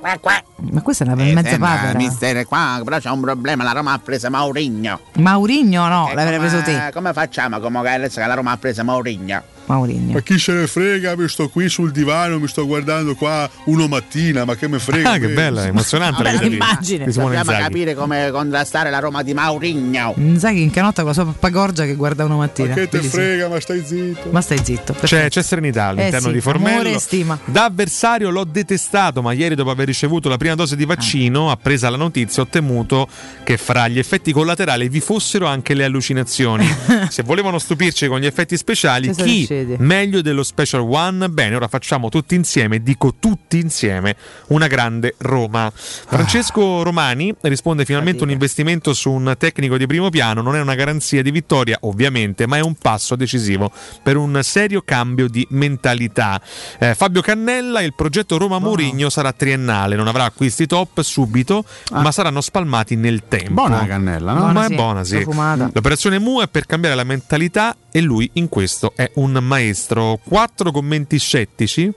Ma 0.02 0.82
questa 0.82 1.06
è 1.06 1.08
una 1.08 1.16
mezza 1.16 1.58
papera. 1.58 1.98
mister 1.98 2.46
qua, 2.46 2.82
però 2.84 2.98
c'è 3.00 3.10
un 3.10 3.22
problema, 3.22 3.64
la 3.64 3.72
Roma 3.72 3.94
ha 3.94 4.00
preso 4.00 4.30
Maurigno. 4.30 5.00
Maurigno 5.14 5.88
no, 5.88 6.12
l'avrei 6.14 6.38
come- 6.38 6.50
preso 6.50 6.62
te. 6.62 6.92
Come 6.92 7.14
facciamo 7.14 7.60
come 7.62 7.82
che 7.82 7.90
adesso 7.90 8.20
che 8.20 8.28
la 8.28 8.34
Roma 8.34 8.52
ha 8.52 8.58
preso 8.58 8.84
Maurigno? 8.84 9.53
Maurinho. 9.66 10.14
Ma 10.14 10.22
chi 10.22 10.38
se 10.38 10.54
ne 10.54 10.68
frega, 10.68 11.16
mi 11.16 11.28
sto 11.28 11.50
qui 11.50 11.70
sul 11.70 11.92
divano, 11.92 12.40
mi 12.40 12.48
sto 12.48 12.66
guardando 12.66 13.16
qua 13.16 13.50
uno 13.66 13.88
mattina, 13.88 14.46
ma 14.46 14.56
che 14.56 14.68
me 14.68 14.80
frega. 14.80 15.12
Ah, 15.12 15.18
che 15.18 15.28
me. 15.28 15.34
bella, 15.34 15.66
emozionante 15.66 16.24
la 16.24 16.32
Vabbè, 16.34 16.46
immagine. 16.46 17.12
Simone 17.12 17.38
Dobbiamo 17.38 17.60
capire 17.60 17.94
come 17.96 18.30
contrastare 18.32 18.90
la 18.90 19.00
Roma 19.00 19.24
di 19.24 19.34
Maurigno. 19.34 20.14
Inzaghi 20.18 20.62
in 20.62 20.72
canotta 20.72 21.02
con 21.04 21.08
la 21.10 21.14
sua 21.14 21.26
pappagorgia 21.26 21.86
che 21.86 21.96
guarda 21.96 22.26
una 22.26 22.36
mattina. 22.36 22.70
Ma 22.70 22.74
che 22.76 22.88
te 22.90 23.02
frega, 23.02 23.48
ma 23.48 23.60
stai 23.60 23.84
zitto. 23.86 24.30
Ma 24.32 24.42
stai 24.42 24.60
zitto. 24.64 24.94
C'è, 24.94 25.30
c'è 25.30 25.42
serenità 25.44 25.86
all'interno 25.86 26.28
Eh 26.28 26.30
sì, 26.30 26.34
di 26.34 26.42
Formello. 26.42 26.80
amore 26.80 26.94
e 26.96 27.00
stima. 27.00 27.40
Da 27.46 27.66
avversario 27.66 28.30
l'ho 28.30 28.44
detestato, 28.44 29.22
ma 29.22 29.32
ieri 29.34 29.56
dopo 29.56 29.70
aver 29.70 29.88
ricevuto 29.88 30.30
la 30.30 30.38
prima 30.38 30.56
dose 30.56 30.76
di 30.76 30.86
vaccino, 30.86 31.52
appresa 31.52 31.90
la 31.90 31.98
notizia, 31.98 32.44
ho 32.44 32.48
temuto 32.48 33.08
che 33.44 33.58
fra 33.58 33.88
gli 33.88 34.00
effetti 34.00 34.32
collaterali 34.32 34.90
vi 34.90 35.00
fossero 35.00 35.46
anche 35.48 35.74
le 35.74 35.84
allucinazioni. 35.84 36.68
Se 37.10 37.24
volevano 37.24 37.60
stupirci 37.60 38.08
con 38.08 38.20
gli 38.20 38.26
effetti 38.26 38.58
speciali, 38.58 39.12
chi 39.12 39.46
succede? 39.54 39.76
meglio 39.80 40.22
dello 40.22 40.44
Special 40.44 40.82
One? 40.82 41.30
Bene, 41.30 41.56
ora 41.56 41.68
facciamo 41.68 42.10
tutti 42.10 42.36
insieme, 42.36 42.82
dico 42.82 43.16
tutti 43.20 43.60
insieme, 43.60 44.16
una 44.48 44.68
grande 44.68 45.16
Roma. 45.20 45.72
Francesco 45.74 46.84
Romani 46.84 47.34
risponde 47.42 47.86
finalmente 47.86 48.24
un 48.24 48.32
investimento 48.32 48.94
su 48.94 49.12
un 49.12 49.36
tecnico 49.38 49.78
di 49.78 49.86
primo 49.88 50.10
piano, 50.10 50.42
non 50.42 50.56
è 50.56 50.62
una 50.62 50.76
garanzia 50.76 51.22
di 51.22 51.32
vittoria 51.32 51.78
ovviamente, 51.82 52.48
ma 52.48 52.58
è 52.58 52.62
un 52.62 52.76
passo 52.76 53.16
decisivo 53.16 53.72
per 54.02 54.18
un 54.18 54.40
serio 54.44 54.82
cambio 54.84 55.28
di 55.28 55.46
mentalità. 55.52 56.42
Eh, 56.80 56.96
Fabio 56.96 57.22
Cannella, 57.22 57.82
il 57.82 57.94
progetto 57.94 58.38
Roma 58.38 58.60
Mourinho 58.60 59.10
sarà 59.10 59.32
triennale, 59.32 59.96
non 59.96 60.08
avrà 60.08 60.26
acquisti 60.26 60.66
top 60.66 61.02
subito, 61.02 61.64
ma 61.92 62.12
saranno 62.12 62.42
spalmati 62.42 62.96
nel 62.96 63.24
tempo. 63.28 63.54
Buona 63.54 63.82
la 63.82 63.86
cannella, 63.88 64.34
no? 64.34 64.52
ma 64.52 64.52
Buona, 64.52 64.64
è 64.64 64.68
sì. 64.68 64.76
buona, 64.76 65.04
sì. 65.04 65.72
L'operazione 65.74 66.20
Mu 66.20 66.42
è 66.42 66.48
per 66.48 66.66
cambiare 66.66 66.96
la 66.96 67.04
mentalità 67.04 67.76
e 67.92 68.02
lui 68.02 68.30
in 68.34 68.50
questo 68.50 68.94
è 68.96 69.12
un 69.16 69.43
maestro. 69.46 70.20
Quattro 70.24 70.72
commenti 70.72 71.18
scettici, 71.20 71.92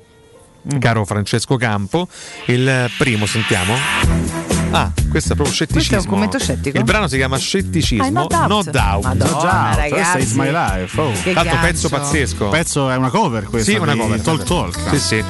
caro 0.78 1.04
Francesco 1.04 1.56
Campo. 1.56 2.08
Il 2.46 2.90
primo, 2.98 3.26
sentiamo. 3.26 4.55
Ah, 4.76 4.92
questo 5.10 5.32
è 5.32 5.34
proprio 5.36 5.54
scetticismo. 5.54 5.88
Questo 5.88 5.94
è 5.94 5.98
un 5.98 6.14
commento 6.14 6.38
scettico? 6.38 6.76
Il 6.76 6.84
brano 6.84 7.08
si 7.08 7.16
chiama 7.16 7.36
Scetticismo, 7.38 8.04
Ah, 8.04 8.10
no 8.10 8.26
doubt. 8.26 8.48
No 8.48 8.62
doubt. 8.62 9.04
Madonna, 9.04 9.30
No 9.30 9.40
doubt, 9.40 9.76
ragazzi. 9.76 10.18
is 10.18 10.32
my 10.32 10.50
life. 10.50 11.00
Oh. 11.00 11.10
Che 11.12 11.32
Tanto 11.32 11.50
gancio. 11.50 11.66
pezzo 11.66 11.88
pazzesco. 11.88 12.48
Pezzo 12.48 12.90
è 12.90 12.96
una 12.96 13.08
cover 13.10 13.44
questa. 13.44 13.70
Sì, 13.70 13.76
una 13.78 13.96
cover. 13.96 14.20
Talk 14.20 14.42
Talk. 14.44 14.78
Sì, 14.90 14.98
sì. 14.98 15.24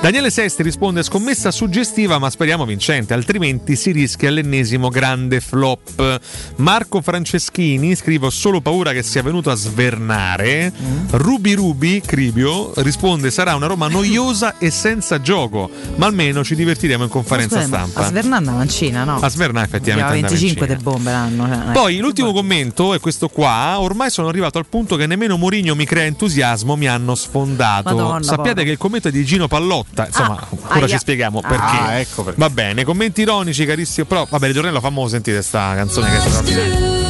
Daniele 0.00 0.30
Sesti 0.30 0.62
risponde 0.62 1.02
scommessa 1.02 1.50
suggestiva 1.50 2.18
ma 2.18 2.28
speriamo 2.30 2.64
vincente, 2.64 3.14
altrimenti 3.14 3.76
si 3.76 3.90
rischia 3.92 4.30
l'ennesimo 4.30 4.88
grande 4.88 5.40
flop. 5.40 6.20
Marco 6.56 7.00
Franceschini 7.00 7.94
scrive 7.94 8.26
"Ho 8.26 8.30
solo 8.30 8.60
paura 8.60 8.92
che 8.92 9.02
sia 9.02 9.22
venuto 9.22 9.50
a 9.50 9.54
svernare. 9.54 10.72
Mm. 10.80 11.06
Rubi 11.10 11.54
Rubi, 11.54 12.00
Cribio, 12.04 12.72
risponde 12.76 13.30
sarà 13.30 13.54
una 13.54 13.66
Roma 13.66 13.88
noiosa 13.88 14.58
e 14.58 14.70
senza 14.70 15.20
gioco, 15.20 15.70
ma 15.96 16.06
almeno 16.06 16.42
ci 16.44 16.54
divertiremo 16.54 17.04
in 17.04 17.10
conferenza 17.10 17.60
Scusa, 17.62 17.68
ma 17.68 17.76
stampa. 17.86 18.00
A 18.00 18.08
Svernanda 18.08 18.52
mancina, 18.92 19.04
no? 19.04 19.18
A 19.20 19.28
Svernà 19.28 19.62
effettivamente 19.62 19.90
Abbiamo 19.90 20.02
andava 20.02 20.14
in 20.16 20.22
25 20.26 20.66
Cina. 20.66 20.76
de 20.78 20.82
bombe 20.82 21.10
l'anno. 21.10 21.46
cioè, 21.48 21.68
eh. 21.68 21.72
Poi 21.72 21.96
l'ultimo 21.98 22.32
commento 22.32 22.94
è 22.94 23.00
questo 23.00 23.28
qua. 23.28 23.80
Ormai 23.80 24.10
sono 24.10 24.28
arrivato 24.28 24.58
al 24.58 24.66
punto 24.66 24.96
che 24.96 25.06
nemmeno 25.06 25.36
Mourinho 25.36 25.74
mi 25.74 25.84
crea 25.84 26.04
entusiasmo, 26.04 26.76
mi 26.76 26.86
hanno 26.88 27.14
sfondato. 27.14 27.94
Madonna, 27.94 28.22
Sappiate 28.22 28.48
povero. 28.50 28.64
che 28.64 28.70
il 28.70 28.78
commento 28.78 29.08
è 29.08 29.10
di 29.10 29.24
Gino 29.24 29.48
Pallotta. 29.48 30.06
Insomma, 30.06 30.38
Ah, 30.40 30.46
ora 30.68 30.74
aia. 30.76 30.88
ci 30.88 30.98
spieghiamo 30.98 31.40
Ah. 31.42 31.48
perché. 31.48 31.76
Ah, 31.76 31.92
ecco 31.98 32.22
perché. 32.22 32.38
Va 32.40 32.50
bene, 32.50 32.84
commenti 32.84 33.20
ironici, 33.22 33.64
carissimo. 33.64 34.06
Però, 34.06 34.26
vabbè, 34.28 34.46
il 34.46 34.52
giornale 34.54 34.80
fammo 34.80 35.08
sentire 35.08 35.36
questa 35.38 35.72
canzone 35.74 36.10
che 36.10 36.16
è 36.16 36.20
straordinaria. 36.20 37.00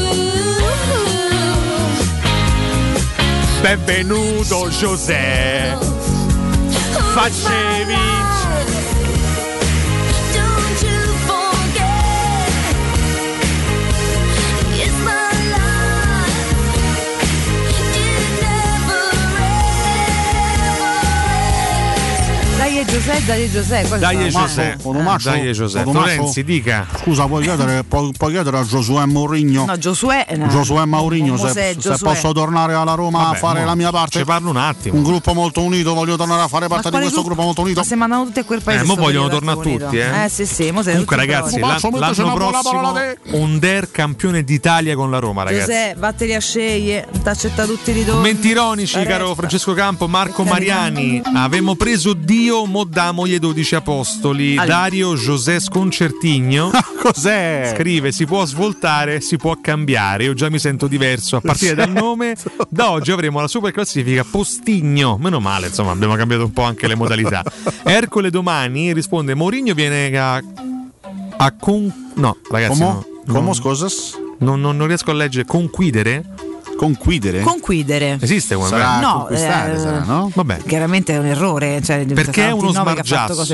Benvenuto 3.60 4.68
José. 4.70 5.76
Facevi. 7.14 8.31
Dai 22.82 22.94
Giuseppe, 22.94 23.24
dai 23.26 23.50
Giuseppe. 23.50 23.98
Dai 23.98 24.14
e 24.16 24.24
un 24.24 24.30
masso- 24.32 24.56
Dai 24.56 25.48
e 25.48 25.54
masso- 25.54 25.90
Florenzi, 25.90 26.42
dica. 26.42 26.84
Scusa, 26.98 27.26
puoi 27.26 27.42
chiedere, 27.44 27.84
puoi, 27.84 28.10
puoi 28.16 28.32
chiedere 28.32 28.58
a 28.58 28.64
Giosuè 28.64 29.04
Mourinho? 29.04 29.64
No, 29.66 29.78
Giosuè. 29.78 30.26
no. 30.36 30.48
Giosuè 30.48 30.84
Mourinho, 30.84 31.36
Mo- 31.36 31.46
se, 31.46 31.52
se 31.52 31.76
Giosuè. 31.76 32.08
posso 32.08 32.32
tornare 32.32 32.74
alla 32.74 32.94
Roma 32.94 33.22
Vabbè, 33.22 33.36
a 33.36 33.38
fare 33.38 33.60
mo- 33.60 33.66
la 33.66 33.74
mia 33.76 33.90
parte. 33.90 34.18
Ci 34.18 34.24
parlo 34.24 34.50
un 34.50 34.56
attimo. 34.56 34.96
Un 34.96 35.04
gruppo 35.04 35.32
molto 35.32 35.62
unito, 35.62 35.94
voglio 35.94 36.16
tornare 36.16 36.42
a 36.42 36.48
fare 36.48 36.66
parte 36.66 36.90
di 36.90 36.96
questo 36.96 37.22
gruppo 37.22 37.42
molto 37.42 37.60
unito. 37.60 37.78
Ma 37.80 37.86
se 37.86 37.94
mandano 37.94 38.24
tutti 38.24 38.40
a 38.40 38.44
quel 38.44 38.62
paese. 38.62 38.82
Eh, 38.82 38.86
mo 38.86 38.94
vogliono 38.96 39.28
tornare 39.28 39.60
tutti, 39.60 39.96
eh. 39.98 40.24
Eh, 40.24 40.28
sì, 40.28 40.44
sì. 40.44 40.70
Mo 40.72 40.82
Comunque, 40.82 41.16
ragazzi, 41.16 41.60
l'anno 41.60 41.90
buona 41.90 42.10
prossimo 42.34 42.92
un 43.38 43.58
Der 43.60 43.92
campione 43.92 44.42
d'Italia 44.42 44.96
con 44.96 45.08
la 45.08 45.20
Roma, 45.20 45.44
ragazzi. 45.44 45.66
Giuseppe, 45.66 46.00
vatteli 46.00 46.34
a 46.34 46.40
scegliere. 46.40 47.06
T'accetta 47.22 47.64
tutti 47.64 47.90
i 47.90 47.94
ritorni. 47.94 48.20
Commenti 48.20 48.48
ironici, 48.48 49.00
caro. 49.04 49.34
Francesco 49.36 49.72
Campo, 49.72 50.08
Marco. 50.08 50.42
Mariani. 50.42 51.22
Avevamo 51.34 51.76
preso 51.76 52.12
Dio, 52.14 52.66
mo 52.72 52.84
damogli 52.84 53.34
i 53.34 53.38
12 53.38 53.74
apostoli. 53.74 54.56
Allora. 54.56 54.66
Dario 54.66 55.14
José 55.14 55.60
Sconcertigno. 55.60 56.70
Cos'è? 57.00 57.74
Scrive: 57.76 58.10
Si 58.10 58.24
può 58.24 58.44
svoltare, 58.46 59.20
si 59.20 59.36
può 59.36 59.56
cambiare. 59.60 60.24
Io 60.24 60.32
già 60.34 60.48
mi 60.48 60.58
sento 60.58 60.86
diverso. 60.86 61.36
A 61.36 61.40
partire 61.40 61.74
dal 61.74 61.90
nome, 61.90 62.34
da 62.68 62.90
oggi 62.90 63.12
avremo 63.12 63.40
la 63.40 63.46
super 63.46 63.70
classifica 63.72 64.24
Postigno. 64.24 65.18
Meno 65.18 65.38
male, 65.38 65.66
insomma, 65.68 65.92
abbiamo 65.92 66.16
cambiato 66.16 66.44
un 66.44 66.52
po' 66.52 66.62
anche 66.62 66.88
le 66.88 66.94
modalità. 66.94 67.44
Ercole 67.84 68.30
domani 68.30 68.92
risponde: 68.94 69.34
Mourinho 69.34 69.74
viene 69.74 70.18
a. 70.18 70.42
a 71.36 71.52
con... 71.52 72.12
No, 72.14 72.36
ragazzi. 72.50 72.80
Come? 72.80 73.40
no, 73.40 73.52
scusas? 73.52 74.18
non, 74.38 74.60
non- 74.60 74.76
non 74.76 74.86
riesco 74.86 75.10
a 75.10 75.14
leggere. 75.14 75.44
Conquidere? 75.44 76.24
Conquidere? 76.76 77.40
Conquidere. 77.42 78.18
Esiste 78.20 78.54
come 78.54 78.68
Sarà? 78.68 78.98
No, 79.00 79.18
conquistare, 79.20 79.74
eh, 79.74 79.78
sarà, 79.78 80.04
no? 80.04 80.30
Vabbè. 80.34 80.58
Chiaramente 80.66 81.14
è 81.14 81.18
un 81.18 81.26
errore. 81.26 81.80
Cioè, 81.82 82.04
Perché 82.06 82.48
è 82.48 82.50
uno 82.50 82.72
smargiasso? 82.72 83.44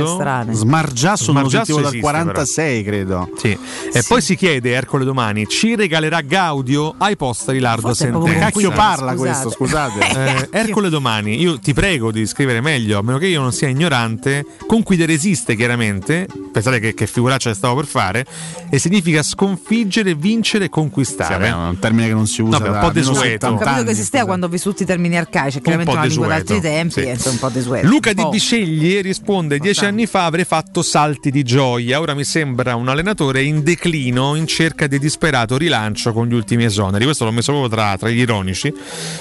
Smargiasso 0.50 1.32
non 1.32 1.50
sentivo 1.50 1.78
dal 1.78 1.88
esiste, 1.88 2.00
46, 2.00 2.84
credo. 2.84 3.28
Sì. 3.36 3.58
E 3.92 4.02
poi 4.06 4.20
si 4.22 4.34
chiede, 4.36 4.72
Ercole 4.72 5.04
domani, 5.04 5.46
ci 5.46 5.74
regalerà 5.74 6.20
Gaudio 6.20 6.94
ai 6.98 7.16
posteri 7.16 7.58
Lardo 7.58 7.92
Sentenza? 7.94 8.38
Cacchio 8.38 8.70
parla 8.70 9.12
Scusate. 9.12 9.16
questo, 9.16 9.50
scusate. 9.50 9.96
Eh, 10.18 10.48
Ercole 10.50 10.88
domani, 10.88 11.40
io 11.40 11.58
ti 11.58 11.72
prego 11.72 12.10
di 12.10 12.26
scrivere 12.26 12.60
meglio, 12.60 12.98
a 12.98 13.02
meno 13.02 13.18
che 13.18 13.26
io 13.26 13.40
non 13.40 13.52
sia 13.52 13.68
ignorante. 13.68 14.44
Conquidere 14.66 15.12
esiste 15.12 15.54
chiaramente, 15.54 16.26
pensate 16.52 16.80
che, 16.80 16.94
che 16.94 17.06
figuraccia 17.06 17.52
stavo 17.54 17.76
per 17.76 17.86
fare, 17.86 18.26
e 18.68 18.78
significa 18.78 19.22
sconfiggere, 19.22 20.14
vincere 20.14 20.64
e 20.64 20.66
Sì, 20.66 20.72
conquistare. 20.72 21.50
vabbè, 21.50 21.50
è 21.50 21.68
un 21.68 21.78
termine 21.78 22.08
che 22.08 22.14
non 22.14 22.26
si 22.26 22.42
usa 22.42 22.56
un 22.56 22.62
po' 22.62 22.68
almeno 22.68 22.90
desueto. 23.18 23.46
70 23.46 23.48
Ho 23.48 23.58
capito 23.58 23.84
che 23.84 23.90
esisteva 23.90 24.24
quando 24.24 24.46
ho 24.46 24.48
vissuto 24.48 24.82
i 24.82 24.86
termini 24.86 25.16
arcaici, 25.16 25.60
chiaramente 25.60 25.92
po' 25.92 25.98
una 25.98 26.06
lingua 26.06 26.26
d'altri 26.28 26.60
tempi, 26.60 27.00
sì. 27.00 27.06
e 27.06 27.10
insomma, 27.10 27.32
un 27.32 27.38
po' 27.38 27.48
desueto. 27.48 27.86
Luca 27.86 28.12
Di 28.12 28.20
Un 28.20 28.24
po'. 28.26 28.30
Biscegli 28.30 29.00
risponde: 29.00 29.58
Dieci 29.58 29.84
anni 29.84 30.06
fa 30.06 30.24
avrei 30.24 30.44
fatto 30.44 30.82
salti 30.82 31.30
di 31.30 31.42
gioia. 31.42 32.00
Ora 32.00 32.14
mi 32.14 32.24
sembra 32.24 32.74
un 32.74 32.88
allenatore 32.88 33.42
in 33.42 33.62
declino 33.62 34.34
in 34.34 34.46
cerca 34.46 34.86
di 34.86 34.98
disperato 34.98 35.56
rilancio 35.56 36.12
con 36.12 36.26
gli 36.26 36.34
ultimi 36.34 36.64
esoneri. 36.64 37.04
Questo 37.04 37.24
l'ho 37.24 37.32
messo 37.32 37.52
proprio 37.52 37.70
tra, 37.70 37.96
tra 37.96 38.08
gli 38.08 38.18
ironici 38.18 38.72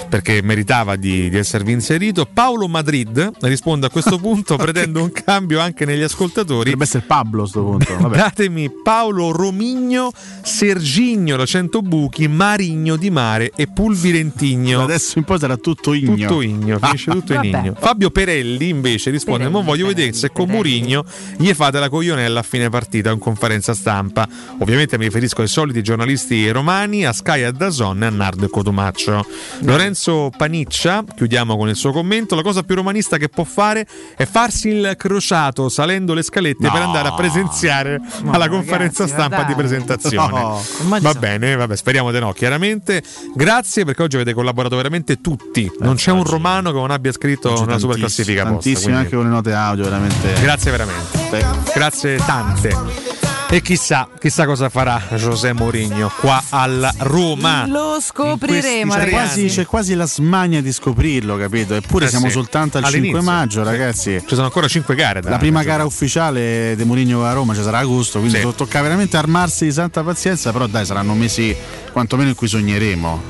perché 0.08 0.42
meritava 0.42 0.96
di, 0.96 1.28
di 1.28 1.36
esservi 1.36 1.72
inserito. 1.72 2.26
Paolo 2.26 2.68
Madrid 2.68 3.30
risponde 3.40 3.86
a 3.86 3.90
questo 3.90 4.18
punto: 4.20 4.56
pretendo 4.56 5.02
un 5.02 5.12
cambio 5.12 5.60
anche 5.60 5.84
negli 5.84 6.02
ascoltatori. 6.02 6.70
Dovrebbe 6.70 6.84
essere 6.84 7.04
Pablo 7.06 7.44
a 7.44 7.46
sto 7.46 7.62
punto. 7.62 7.96
Vabbè. 7.98 8.16
Datemi 8.16 8.70
Paolo 8.82 9.32
Romigno, 9.32 10.10
Sergigno 10.42 11.36
da 11.36 11.46
100 11.46 11.82
buchi, 11.82 12.28
Marigno 12.28 12.96
di 12.96 13.10
mare 13.10 13.52
e 13.54 13.66
Pulvirentigno. 13.78 14.82
Adesso 14.82 15.18
in 15.18 15.24
poi 15.24 15.38
sarà 15.38 15.56
tutto 15.56 15.92
igno. 15.92 16.16
Tutto 16.16 16.40
igno, 16.42 16.78
finisce 16.80 17.12
tutto 17.12 17.32
in 17.34 17.42
Vabbè. 17.42 17.58
igno. 17.60 17.74
Fabio 17.78 18.10
Perelli 18.10 18.68
invece 18.70 19.10
risponde: 19.10 19.44
Perelli, 19.44 19.56
Ma 19.56 19.64
voglio 19.64 19.82
Perelli, 19.86 19.94
vedere 19.94 20.16
se 20.16 20.32
con. 20.32 20.46
Murigno 20.48 21.04
gli 21.36 21.52
fate 21.52 21.78
la 21.78 21.88
coglionella 21.88 22.40
a 22.40 22.42
fine 22.42 22.68
partita 22.70 23.12
in 23.12 23.20
conferenza 23.20 23.74
stampa. 23.74 24.26
Ovviamente 24.58 24.98
mi 24.98 25.04
riferisco 25.04 25.42
ai 25.42 25.46
soliti 25.46 25.80
giornalisti 25.82 26.50
romani, 26.50 27.06
a 27.06 27.12
Sky, 27.12 27.42
a 27.44 27.52
Dazon 27.52 28.02
e 28.02 28.06
a 28.06 28.10
Nardo 28.10 28.46
e 28.46 28.48
Cotumaccio. 28.48 29.24
Lorenzo 29.60 30.32
Paniccia, 30.36 31.04
chiudiamo 31.14 31.56
con 31.56 31.68
il 31.68 31.76
suo 31.76 31.92
commento: 31.92 32.34
la 32.34 32.42
cosa 32.42 32.64
più 32.64 32.74
romanista 32.74 33.16
che 33.16 33.28
può 33.28 33.44
fare 33.44 33.86
è 34.16 34.24
farsi 34.24 34.70
il 34.70 34.94
crociato 34.96 35.68
salendo 35.68 36.14
le 36.14 36.22
scalette 36.22 36.66
No. 36.66 36.72
per 36.72 36.82
andare 36.82 37.08
a 37.08 37.14
presenziare 37.14 37.98
Ma 38.00 38.32
alla 38.32 38.46
ragazzi, 38.46 38.48
conferenza 38.50 39.02
ma 39.04 39.08
stampa 39.08 39.36
dai. 39.36 39.46
di 39.46 39.54
presentazione. 39.54 40.40
No. 40.40 40.60
Va 41.00 41.14
bene, 41.14 41.54
vabbè, 41.54 41.76
speriamo 41.76 42.10
di 42.10 42.18
no, 42.18 42.32
chiaramente. 42.32 43.04
Grazie 43.36 43.66
perché 43.84 44.02
oggi 44.02 44.16
avete 44.16 44.32
collaborato 44.32 44.76
veramente 44.76 45.20
tutti. 45.20 45.70
Non 45.80 45.96
c'è 45.96 46.10
un 46.10 46.24
romano 46.24 46.72
che 46.72 46.78
non 46.78 46.90
abbia 46.90 47.12
scritto 47.12 47.60
una 47.60 47.78
super 47.78 47.96
classifica 47.96 48.42
posta. 48.42 48.52
Tantissimi 48.52 48.82
quindi- 48.82 49.00
anche 49.00 49.16
con 49.16 49.24
le 49.24 49.30
note 49.30 49.52
audio, 49.52 49.84
veramente. 49.84 50.32
Grazie 50.40 50.70
veramente. 50.70 51.18
Sì. 51.30 51.72
Grazie 51.74 52.16
tante. 52.24 53.27
E 53.50 53.62
chissà, 53.62 54.06
chissà 54.20 54.44
cosa 54.44 54.68
farà 54.68 55.00
José 55.14 55.54
Mourinho 55.54 56.12
qua 56.20 56.42
alla 56.50 56.92
Roma. 56.98 57.64
Lo 57.66 57.98
scopriremo, 57.98 58.92
C'è 58.92 58.98
ragazzi. 58.98 59.10
quasi, 59.40 59.46
c'è 59.46 59.64
quasi 59.64 59.94
la 59.94 60.06
smania 60.06 60.60
di 60.60 60.70
scoprirlo, 60.70 61.34
capito? 61.38 61.74
Eppure 61.74 62.04
Eh 62.04 62.08
siamo 62.10 62.26
sì. 62.26 62.32
soltanto 62.32 62.76
al 62.76 62.84
5 62.84 62.98
All'inizio. 63.00 63.22
maggio, 63.22 63.62
ragazzi. 63.64 64.20
Ci 64.20 64.34
sono 64.34 64.44
ancora 64.44 64.68
5 64.68 64.94
gare. 64.94 65.22
da- 65.22 65.30
La 65.30 65.38
prima 65.38 65.62
gara 65.62 65.86
ufficiale 65.86 66.74
di 66.76 66.84
Mourinho 66.84 67.24
a 67.24 67.32
Roma 67.32 67.54
ci 67.54 67.62
sarà 67.62 67.78
agosto, 67.78 68.18
quindi 68.18 68.38
to- 68.38 68.52
tocca 68.52 68.82
veramente 68.82 69.16
armarsi 69.16 69.64
di 69.64 69.72
santa 69.72 70.02
pazienza, 70.02 70.52
però 70.52 70.66
dai, 70.66 70.84
saranno 70.84 71.14
mesi 71.14 71.56
quantomeno 71.90 72.28
in 72.28 72.34
cui 72.34 72.48
sogneremo. 72.48 73.22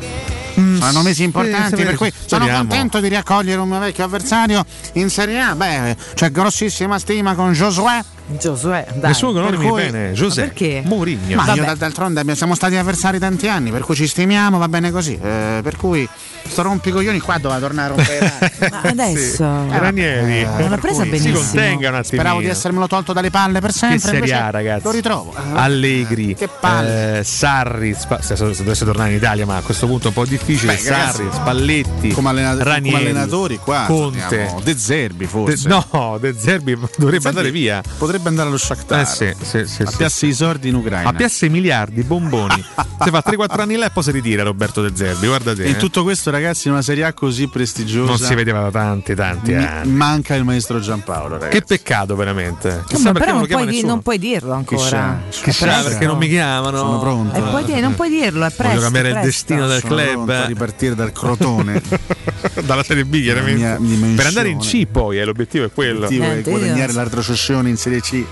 Saranno 0.80 1.02
mesi 1.02 1.22
importanti, 1.22 1.76
sì, 1.76 1.84
per 1.84 1.94
cui 1.94 2.10
sono 2.26 2.42
speriamo. 2.42 2.66
contento 2.66 2.98
di 2.98 3.06
riaccogliere 3.06 3.60
un 3.60 3.68
mio 3.68 3.78
vecchio 3.78 4.02
avversario 4.04 4.64
in 4.94 5.08
Serie 5.10 5.38
A. 5.40 5.54
Beh, 5.54 5.96
c'è 6.14 6.32
grossissima 6.32 6.98
stima 6.98 7.36
con 7.36 7.52
Josué. 7.52 8.16
Josué, 8.38 8.86
Il 9.06 9.14
suo 9.14 9.32
cui- 9.32 9.80
bene, 9.90 10.12
Ma 10.14 10.34
perché? 10.34 10.82
Mourinho. 10.84 11.36
Ma 11.36 11.54
io 11.54 11.64
d- 11.64 11.76
d'altronde 11.76 12.34
siamo 12.34 12.54
stati 12.54 12.76
avversari 12.76 13.18
tanti 13.18 13.48
anni, 13.48 13.70
per 13.70 13.82
cui 13.82 13.94
ci 13.94 14.06
stimiamo, 14.06 14.58
va 14.58 14.68
bene 14.68 14.90
così. 14.90 15.14
Eh, 15.20 15.60
per 15.62 15.76
cui 15.76 16.06
sto 16.46 16.62
rompicoglioni 16.62 17.20
qua 17.20 17.38
doveva 17.38 17.58
tornare 17.60 17.92
a 17.92 17.96
rompere. 17.96 18.32
Ma 18.70 18.80
adesso 18.82 19.44
Eh, 19.44 19.78
Ranieri, 19.78 20.44
non 20.58 20.70
l'ha 20.70 20.76
presa 20.78 21.02
si 21.04 21.08
benissimo. 21.08 21.38
contenga 21.38 21.88
un 21.88 21.94
attimino. 21.94 22.02
Speravo 22.22 22.40
di 22.40 22.46
essermelo 22.48 22.86
tolto 22.86 23.12
dalle 23.12 23.30
palle 23.30 23.60
per 23.60 23.70
Che 23.70 23.76
sempre. 23.78 23.98
Serie 24.00 24.18
invece 24.18 24.34
A, 24.34 24.50
ragazzi. 24.50 24.84
Lo 24.84 24.90
ritrovo. 24.90 25.34
Allegri, 25.54 26.34
Che 26.34 26.48
palle. 26.60 27.18
eh, 27.20 27.24
Sarri, 27.24 27.94
Spa- 27.98 28.20
se, 28.20 28.36
se 28.36 28.44
dovesse 28.62 28.84
tornare 28.84 29.10
in 29.10 29.16
Italia, 29.16 29.46
ma 29.46 29.56
a 29.56 29.62
questo 29.62 29.86
punto 29.86 30.04
è 30.04 30.08
un 30.08 30.14
po' 30.14 30.26
difficile. 30.26 30.74
Beh, 30.74 30.88
ragazzi, 30.90 31.16
Sarri, 31.16 31.28
Spalletti, 31.32 32.08
come, 32.12 32.28
allena- 32.28 32.62
Ranieri, 32.62 32.96
come 32.96 33.10
allenatori 33.10 33.56
qua 33.58 33.84
Conte, 33.86 34.22
abbiamo 34.24 34.60
De 34.60 34.76
Zerbi 34.76 35.24
forse. 35.26 35.66
De- 35.68 35.74
no, 35.90 36.18
De 36.20 36.34
Zerbi 36.38 36.72
dovrebbe 36.96 37.20
Zerbi 37.22 37.26
andare 37.26 37.50
via. 37.50 37.82
Potrebbe 37.96 38.16
andare 38.26 38.48
allo 38.48 38.58
Shakhtar. 38.58 39.00
Eh 39.00 39.04
sì, 39.06 39.32
sì, 39.40 39.66
sì, 39.66 39.82
a 39.82 39.86
sì. 39.90 39.96
piazza 39.96 40.26
i 40.26 40.32
sordi 40.32 40.68
in 40.68 40.74
Ucraina. 40.74 41.08
A 41.08 41.12
piazza 41.12 41.46
i 41.46 41.48
miliardi, 41.48 42.02
bomboni. 42.02 42.62
Se 43.00 43.10
fa 43.10 43.22
3-4 43.24 43.60
anni 43.60 43.76
là 43.76 43.86
e 43.86 43.90
poi 43.90 44.02
si 44.02 44.10
ritira 44.10 44.42
Roberto 44.42 44.82
De 44.82 44.90
Zerbi, 44.94 45.26
guarda 45.28 45.54
te. 45.54 45.62
E 45.64 45.68
in 45.68 45.74
eh. 45.76 45.78
tutto 45.78 46.02
questo, 46.02 46.30
ragazzi, 46.30 46.66
in 46.66 46.72
una 46.74 46.82
Serie 46.82 47.04
A 47.04 47.12
così 47.12 47.46
prestigiosa 47.48 48.08
Non 48.10 48.18
si 48.18 48.34
vedeva 48.34 48.60
da 48.62 48.70
tanti, 48.70 49.14
tanti 49.14 49.52
mi- 49.52 49.64
anni. 49.64 49.90
manca 49.92 50.34
il 50.34 50.44
maestro 50.44 50.80
Giampaolo, 50.80 51.34
ragazzi. 51.38 51.58
Che 51.58 51.64
peccato 51.64 52.16
veramente. 52.16 52.82
Chissà 52.88 53.12
però 53.12 53.32
non 53.32 53.36
non 53.38 53.46
puoi, 53.48 53.80
non 53.82 54.02
puoi 54.02 54.18
dirlo 54.18 54.52
ancora. 54.52 55.20
Chissà 55.30 55.82
perché 55.82 56.06
non 56.06 56.18
mi 56.18 56.28
chiamano. 56.28 56.76
Sono 56.78 56.98
pronto. 56.98 57.36
E 57.36 57.40
puoi 57.40 57.64
dire- 57.64 57.80
non 57.80 57.94
puoi 57.94 58.08
dirlo, 58.10 58.44
è 58.44 58.50
presto. 58.50 58.64
Voglio 58.66 58.80
cambiare 58.80 59.08
il 59.08 59.14
presto. 59.14 59.30
destino 59.30 59.66
del 59.68 59.80
Sono 59.80 59.94
club. 59.94 60.10
pronto 60.10 60.32
a 60.32 60.44
ripartire 60.46 60.94
dal 60.94 61.12
Crotone. 61.12 61.82
Dalla 62.64 62.82
Serie 62.82 63.04
B, 63.04 63.22
chiaramente. 63.22 63.78
Per 64.16 64.26
andare 64.26 64.48
in 64.48 64.58
C 64.58 64.86
poi, 64.86 65.18
eh, 65.18 65.24
l'obiettivo 65.24 65.64
è 65.64 65.70
quello. 65.72 66.00
L'obiettivo 66.00 66.24
è 66.24 66.36
io- 66.36 66.42
guadagnare 66.42 66.92
la 66.92 67.02
retrocessione 67.04 67.68
in 67.68 67.76
Serie 67.76 68.00
C. 68.00 68.24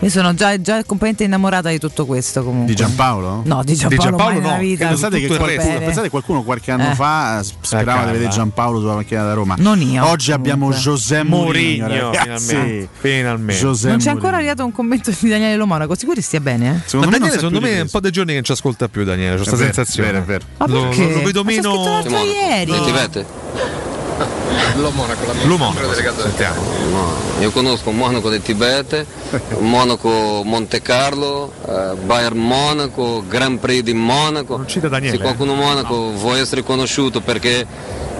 Io 0.00 0.10
sono 0.10 0.34
già, 0.34 0.60
già 0.60 0.74
completamente 0.84 1.24
innamorata 1.24 1.70
di 1.70 1.78
tutto 1.78 2.04
questo 2.04 2.44
comunque. 2.44 2.66
Di 2.66 2.74
Giampaolo? 2.74 3.42
No, 3.46 3.62
di 3.64 3.74
Giampaolo, 3.74 4.16
mai 4.18 4.40
nella 4.40 4.56
vita. 4.58 4.88
Pensate 4.88 5.18
che, 5.18 5.26
qualcuno, 5.26 5.78
pensate 5.78 6.02
che 6.02 6.10
qualcuno 6.10 6.42
qualche 6.42 6.70
anno 6.70 6.90
Eh. 6.90 6.94
fa 6.94 7.42
s- 7.42 7.54
sperava 7.62 8.04
di 8.04 8.12
vedere 8.12 8.30
Giampaolo 8.30 8.78
sulla 8.80 8.94
macchina 8.94 9.24
da 9.24 9.32
Roma. 9.32 9.54
Non 9.58 9.80
io, 9.80 10.06
Oggi 10.06 10.32
abbiamo 10.32 10.70
José 10.70 11.22
Mourinho, 11.24 11.86
finalmente. 12.12 12.88
Finalmente. 12.92 13.60
José 13.62 13.88
non 13.88 13.96
c'è 13.96 14.04
Mourinho. 14.04 14.10
ancora 14.12 14.36
arrivato 14.36 14.64
un 14.66 14.72
commento 14.72 15.10
di 15.18 15.28
Daniele 15.30 15.56
Lomonaco, 15.56 15.94
sicuri 15.96 16.20
stia 16.20 16.40
bene? 16.40 16.66
Eh? 16.68 16.72
Ma 16.72 16.80
Secondo 16.84 17.06
me, 17.06 17.12
Daniele, 17.18 17.36
secondo 17.38 17.60
me 17.60 17.68
di 17.70 17.76
è 17.76 17.80
un 17.80 17.88
po' 17.90 18.00
dei 18.00 18.10
giorni 18.12 18.28
che 18.28 18.34
non 18.34 18.44
ci 18.44 18.52
ascolta 18.52 18.88
più 18.88 19.02
Daniele, 19.02 19.36
c'ho 19.36 19.42
È 19.42 19.46
questa 19.46 19.64
sensazione. 19.64 20.10
vero, 20.12 20.22
è 20.22 20.26
vero. 20.26 20.44
Ma 20.58 20.66
Lo, 20.66 20.80
perché? 20.88 21.12
lo 21.14 21.22
vedo 21.22 21.42
Ma 21.42 21.50
c'è 21.50 21.56
meno. 21.56 21.84
l'altro 21.84 22.18
ieri. 22.18 22.70
Ti 22.84 22.90
vede? 22.92 23.26
Lo 24.76 24.90
Monaco, 24.90 25.26
la 25.26 25.32
Lo 25.44 25.56
Monaco, 25.56 25.94
sentiamo. 26.22 26.60
No, 26.90 27.12
io 27.40 27.50
conosco 27.50 27.90
Monaco 27.90 28.28
del 28.30 28.42
Tibete, 28.42 29.06
Monaco 29.60 30.42
Monte 30.44 30.80
Carlo, 30.82 31.52
eh, 31.68 31.94
Bayern 32.04 32.38
Monaco, 32.38 33.24
Grand 33.28 33.58
Prix 33.58 33.82
di 33.82 33.92
Monaco. 33.94 34.64
Daniele, 34.88 35.16
Se 35.16 35.22
qualcuno 35.22 35.52
a 35.52 35.56
Monaco 35.56 36.12
vuole 36.12 36.40
essere 36.40 36.62
conosciuto 36.62 37.20
perché 37.20 37.66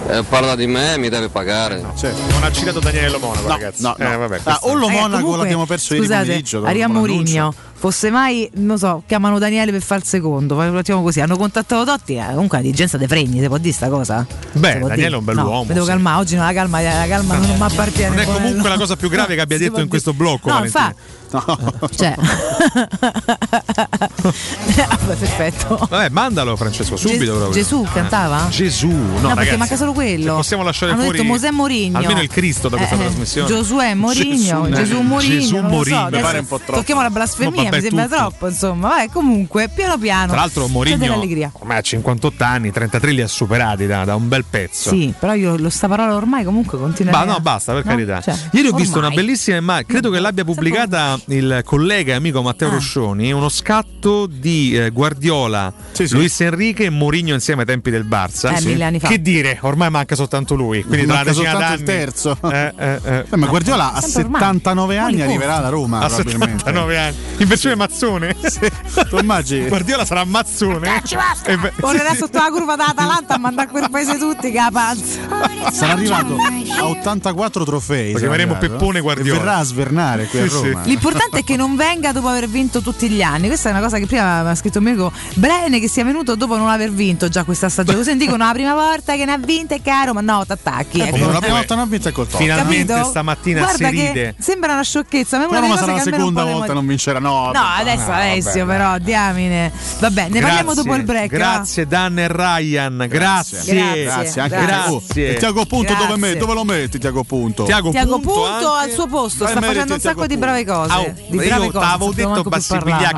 eh, 0.09 0.23
parla 0.29 0.55
di 0.55 0.67
me 0.67 0.97
mi 0.99 1.09
deve 1.09 1.29
pagare. 1.29 1.81
Non 1.81 2.43
ha 2.43 2.53
citato 2.53 2.79
Daniele 2.81 3.09
Lo 3.11 3.19
Monaco, 3.19 3.49
ragazzi. 3.49 3.83
no, 3.83 3.95
no. 3.99 4.13
Eh, 4.13 4.17
vabbè, 4.17 4.41
Ah, 4.45 4.59
o 4.63 4.75
lo 4.75 4.87
Eh, 4.89 4.91
Monaco 4.93 5.11
comunque, 5.17 5.37
l'abbiamo 5.39 5.67
perso 5.67 5.95
ieri 5.95 6.07
Scusate, 6.07 6.25
pomeriggio. 6.27 6.59
dopo 6.59 6.71
arriva 6.71 6.87
l'annuncio. 6.87 7.13
Mourinho. 7.15 7.55
Fosse 7.79 8.11
mai, 8.11 8.49
non 8.55 8.79
so, 8.79 9.03
chiamano 9.07 9.39
Daniele 9.39 9.71
per 9.71 9.83
fare 9.83 10.01
il 10.01 10.07
secondo, 10.07 10.57
facciamo 10.57 11.03
così. 11.03 11.21
Hanno 11.21 11.37
contattato 11.37 11.85
Totti, 11.85 12.15
eh, 12.15 12.25
comunque 12.33 12.57
la 12.59 12.65
dirigenza 12.65 12.97
dei 12.97 13.07
fregni, 13.07 13.41
si 13.41 13.47
può 13.49 13.59
dire 13.59 13.75
sta 13.75 13.89
cosa? 13.89 14.27
Beh, 14.53 14.79
Daniele 14.79 14.95
dire? 14.95 15.07
è 15.09 15.09
un 15.09 15.13
No, 15.13 15.21
bell'uomo, 15.21 15.63
Mi 15.65 15.75
devo 15.75 15.85
sì. 15.85 15.91
calmare, 15.91 16.21
oggi 16.21 16.37
no, 16.37 16.45
la 16.45 16.53
calma, 16.53 16.81
la 16.81 17.07
calma 17.07 17.37
non 17.37 17.57
mi 17.57 17.63
appartiene. 17.63 18.09
Non 18.11 18.19
è 18.19 18.25
Bonello. 18.25 18.43
comunque 18.47 18.69
la 18.71 18.77
cosa 18.79 18.97
più 18.97 19.09
grave 19.11 19.35
che 19.35 19.41
abbia 19.43 19.57
Si 19.59 19.63
detto 19.65 19.81
in 19.81 19.89
questo 19.89 20.13
blocco. 20.15 20.49
No, 20.49 20.55
Valentina. 20.55 20.87
infatti. 20.87 21.15
Cioè. 21.97 22.15
Vabbè, 24.17 25.15
perfetto. 25.19 25.87
Vabbè, 25.91 26.09
mandalo 26.11 26.57
Francesco, 26.57 26.97
subito 26.97 27.19
Ges- 27.25 27.29
proprio. 27.35 27.51
Gesù 27.63 27.87
cantava? 27.93 28.47
Gesù, 28.51 28.89
no, 28.89 28.95
No, 28.95 29.21
perché 29.21 29.35
ragazzi, 29.35 29.57
manca 29.57 29.77
solo 29.77 29.93
quello. 29.93 30.35
possiamo 30.37 30.63
lasciare 30.63 30.93
Hanno 30.93 31.03
fuori 31.03 31.19
detto 31.19 31.29
Mosè 31.31 31.51
Mourinho. 31.51 31.99
almeno 31.99 32.21
il 32.23 32.29
Cristo 32.29 32.69
da 32.69 32.77
questa 32.77 32.95
Eh, 32.97 32.99
eh, 32.99 33.03
trasmissione. 33.03 33.49
Giosuè 33.49 33.95
Mourinho, 33.95 34.35
Gesù, 34.37 34.69
Gesù 34.71 34.97
eh, 34.97 35.03
Mourinho. 35.03 35.35
Gesù 35.41 35.57
so, 35.57 35.63
Mourinho. 35.63 36.09
Mi 36.11 36.21
pare 36.21 36.39
un 36.39 36.47
po' 36.47 36.59
troppo. 36.59 36.73
Tocchiamo 36.81 37.03
la 37.03 37.11
blasfemia, 37.11 37.66
Vabbè, 37.71 37.77
mi 37.77 37.83
sembra 37.83 38.05
tutto. 38.05 38.17
troppo, 38.17 38.49
insomma. 38.49 38.89
Vabbè, 38.89 39.09
comunque, 39.11 39.69
piano 39.75 39.99
piano. 39.99 40.27
Tra 40.33 40.37
l'altro 40.41 40.69
Mourinho 40.69 40.97
dell'allegria. 40.97 41.51
ormai 41.55 41.79
ha 41.79 41.81
58 41.81 42.45
anni, 42.45 42.71
33 42.73 43.11
li 43.13 43.21
ha 43.23 43.29
superati 43.29 43.87
da, 43.87 44.05
da 44.05 44.15
un 44.15 44.29
bel 44.29 44.45
pezzo. 44.49 44.91
Sì, 44.91 45.13
però 45.19 45.35
io 45.35 45.57
lo 45.57 45.71
sta 45.71 45.89
parola 45.89 46.15
ormai 46.15 46.45
comunque 46.45 46.79
continua 46.79 47.13
Ma 47.13 47.25
no, 47.25 47.39
basta, 47.41 47.73
per 47.73 47.85
No? 47.85 47.91
carità. 47.91 48.21
Cioè, 48.21 48.35
Ieri 48.53 48.69
ho 48.69 48.73
visto 48.73 48.99
una 48.99 49.11
bellissima 49.11 49.57
immagine, 49.57 49.87
credo 49.87 50.11
che 50.11 50.19
l'abbia 50.21 50.45
pubblicata 50.45 51.19
il 51.27 51.61
collega 51.65 52.13
e 52.13 52.17
amico 52.17 52.39
Ah. 52.39 52.43
Matteo 52.43 52.71
Roscioni, 52.71 53.33
uno 53.33 53.49
scatto 53.49 54.27
di 54.27 54.77
eh, 54.77 54.91
Guardiola, 54.91 55.73
Luis 56.11 56.41
Enrique 56.41 56.85
e 56.87 56.91
Mourinho 56.91 57.35
insieme 57.35 57.61
ai 57.63 57.67
tempi 57.67 57.91
del 57.91 58.05
Barça. 58.07 58.55
Eh, 58.57 58.65
mille 58.65 58.85
anni 58.85 58.99
fa. 59.01 59.09
Che 59.09 59.21
dire, 59.21 59.59
ormai 59.63 59.91
manca 59.91 60.15
soltanto 60.15 60.55
lui, 60.55 60.83
quindi 60.85 61.07
tra 61.07 61.15
una 61.15 61.25
Manca 61.25 61.31
decina 61.33 61.51
soltanto 61.53 61.83
d'anni. 61.85 61.99
il 61.99 62.05
terzo. 62.05 62.39
Eh, 62.43 62.73
eh, 62.77 63.01
eh. 63.05 63.25
Eh, 63.31 63.37
ma 63.37 63.47
Guardiola 63.47 63.93
a 63.95 64.01
Sempre 64.01 64.23
ormai. 64.25 64.41
79 64.41 64.99
anni 64.99 65.23
arriverà 65.23 65.57
alla 65.57 65.69
Roma. 65.69 65.99
A 66.01 66.07
probabilmente. 66.07 66.59
79 66.65 66.99
anni, 66.99 67.15
in 67.57 67.77
versione 67.77 67.77
mazzone. 67.77 68.37
Tu 69.09 69.19
immagini? 69.19 69.69
Guardiola 69.69 70.05
sarà 70.05 70.25
mazzone. 70.25 71.03
E 71.45 71.57
beh, 71.57 71.73
Correrà 71.81 72.15
sotto 72.15 72.39
la 72.39 72.51
curva 72.51 72.77
dell'Atalanta 72.77 73.35
a 73.35 73.39
mandare 73.39 73.69
a 73.69 73.71
quel 73.71 73.91
paese 73.91 74.19
tutti 74.19 74.51
che 74.51 74.59
la 74.59 74.71
panza. 74.73 75.21
Sarà 75.71 75.93
arrivato 75.93 76.37
a 76.79 76.87
84 76.87 77.65
trofei. 77.65 78.13
Lo 78.13 78.19
chiameremo 78.19 78.55
arrivato, 78.55 78.73
Peppone 78.73 78.99
eh? 78.99 79.03
Guardiola. 79.03 79.39
E 79.39 79.43
verrà 79.43 79.57
a 79.57 79.63
svernare 79.65 80.27
qui 80.27 80.41
a 80.41 80.49
Sì, 80.49 80.57
sì. 80.57 80.77
L'importante 80.85 81.39
è 81.41 81.45
che 81.45 81.57
non 81.57 81.77
venga 81.77 82.13
dopo 82.13 82.29
aver 82.29 82.49
vinto 82.49 82.81
tutti 82.81 83.09
gli 83.09 83.23
anni. 83.23 83.47
Questa 83.47 83.69
è 83.69 83.73
una 83.73 83.81
cosa 83.81 83.99
che 83.99 84.07
prima 84.07 84.43
mi 84.43 84.49
ha 84.51 84.55
scritto 84.55 84.79
amico. 84.79 85.13
Bene 85.35 85.81
che 85.81 85.89
sia 85.89 86.05
venuto 86.05 86.35
dopo 86.35 86.57
non 86.57 86.69
aver 86.69 86.91
vinto 86.91 87.29
già 87.29 87.45
questa 87.45 87.69
stagione. 87.69 87.99
Così 87.99 88.17
dicono 88.17 88.45
la 88.45 88.53
prima 88.53 88.75
volta 88.75 89.15
che 89.15 89.25
ne 89.25 89.33
ha 89.33 89.39
vinte, 89.39 89.81
caro, 89.83 90.13
ma 90.13 90.21
no, 90.21 90.45
t'attacchi. 90.47 91.01
Eh, 91.01 91.09
ecco. 91.09 91.31
la 91.31 91.39
prima 91.39 91.57
volta 91.57 91.75
non 91.75 91.85
ha 91.85 91.87
vinto 91.87 92.09
è 92.09 92.13
col 92.13 92.27
Tottenham. 92.27 92.57
Finalmente 92.57 92.93
Capito? 92.93 93.09
stamattina 93.09 93.61
Guarda 93.61 93.89
si 93.89 93.91
ride. 93.91 94.35
Sembra 94.39 94.73
una 94.73 94.83
sciocchezza, 94.83 95.39
ma 95.39 95.45
è 95.45 95.47
una 95.47 95.61
Roma 95.61 95.75
delle 95.75 95.87
sarà 95.87 95.93
la 95.93 96.03
seconda 96.03 96.45
volta 96.45 96.73
non 96.73 96.87
vincerà. 96.87 97.19
No, 97.19 97.46
No, 97.53 97.65
adesso 97.79 98.11
Alessio, 98.11 98.67
però, 98.67 98.99
diamine. 98.99 99.73
Vabbè, 100.01 100.29
ne 100.29 100.41
parliamo 100.41 100.75
dopo 100.75 100.95
il 100.95 101.03
break. 101.05 101.31
va? 101.31 101.37
Grazie 101.37 101.87
Dan 101.87 102.19
e 102.19 102.29
Ryan, 102.29 103.07
grazie. 103.09 103.75
Grazie. 103.75 104.03
Grazie, 104.05 104.41
anche 104.41 104.57
Grazie. 104.57 104.77
a 104.77 105.01
te. 105.13 105.29
Oh, 105.29 105.31
e 105.33 105.37
Tiago 105.37 105.65
Punto 105.67 105.93
Grazie. 105.93 106.07
dove, 106.07 106.19
metti? 106.19 106.39
dove 106.39 106.55
lo 106.55 106.65
metti 106.65 106.99
Tiago 106.99 107.25
Punto? 107.25 107.65
Tiago 107.65 107.91
Tiago 107.91 108.19
Punto 108.19 108.33
Punto 108.33 108.73
anche. 108.73 108.85
al 108.85 108.91
suo 108.95 109.07
posto, 109.07 109.45
Dai, 109.45 109.53
sta 109.53 109.61
meriti 109.61 109.79
facendo 109.79 109.95
un 109.95 110.01
Tiago 110.01 110.21
sacco 110.21 110.27
di 110.33 110.39
Punto. 110.39 110.53
brave 110.53 110.65
cose. 110.65 110.93
Au, 110.93 111.15
di 111.29 111.37
brave 111.37 111.65
io 111.65 111.71
t'avevo 111.73 112.13
detto 112.13 112.43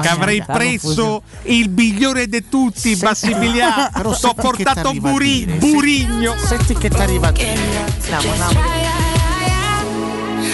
che 0.01 0.09
avrei 0.09 0.43
preso 0.47 1.23
il 1.43 1.71
migliore 1.71 2.27
di 2.29 2.49
tutti 2.49 2.95
Bassibiglià 2.97 3.91
Però 3.95 4.17
t'ho 4.17 4.35
portato. 4.35 4.93
Burigno 4.95 6.35
Senti 6.37 6.75
che 6.77 6.89
ti 6.89 6.97
arriva. 7.01 7.29
Andiamo, 7.29 8.31
andiamo. 8.31 8.61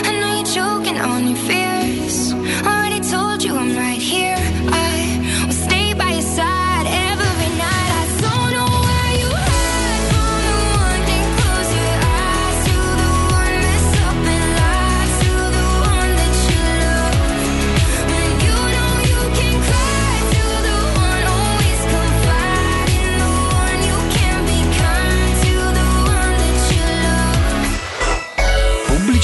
I 0.02 0.18
know 0.18 0.42
you're 0.42 0.44
choking 0.44 1.00
on 1.04 1.26
your 1.28 1.36
fears. 1.38 1.73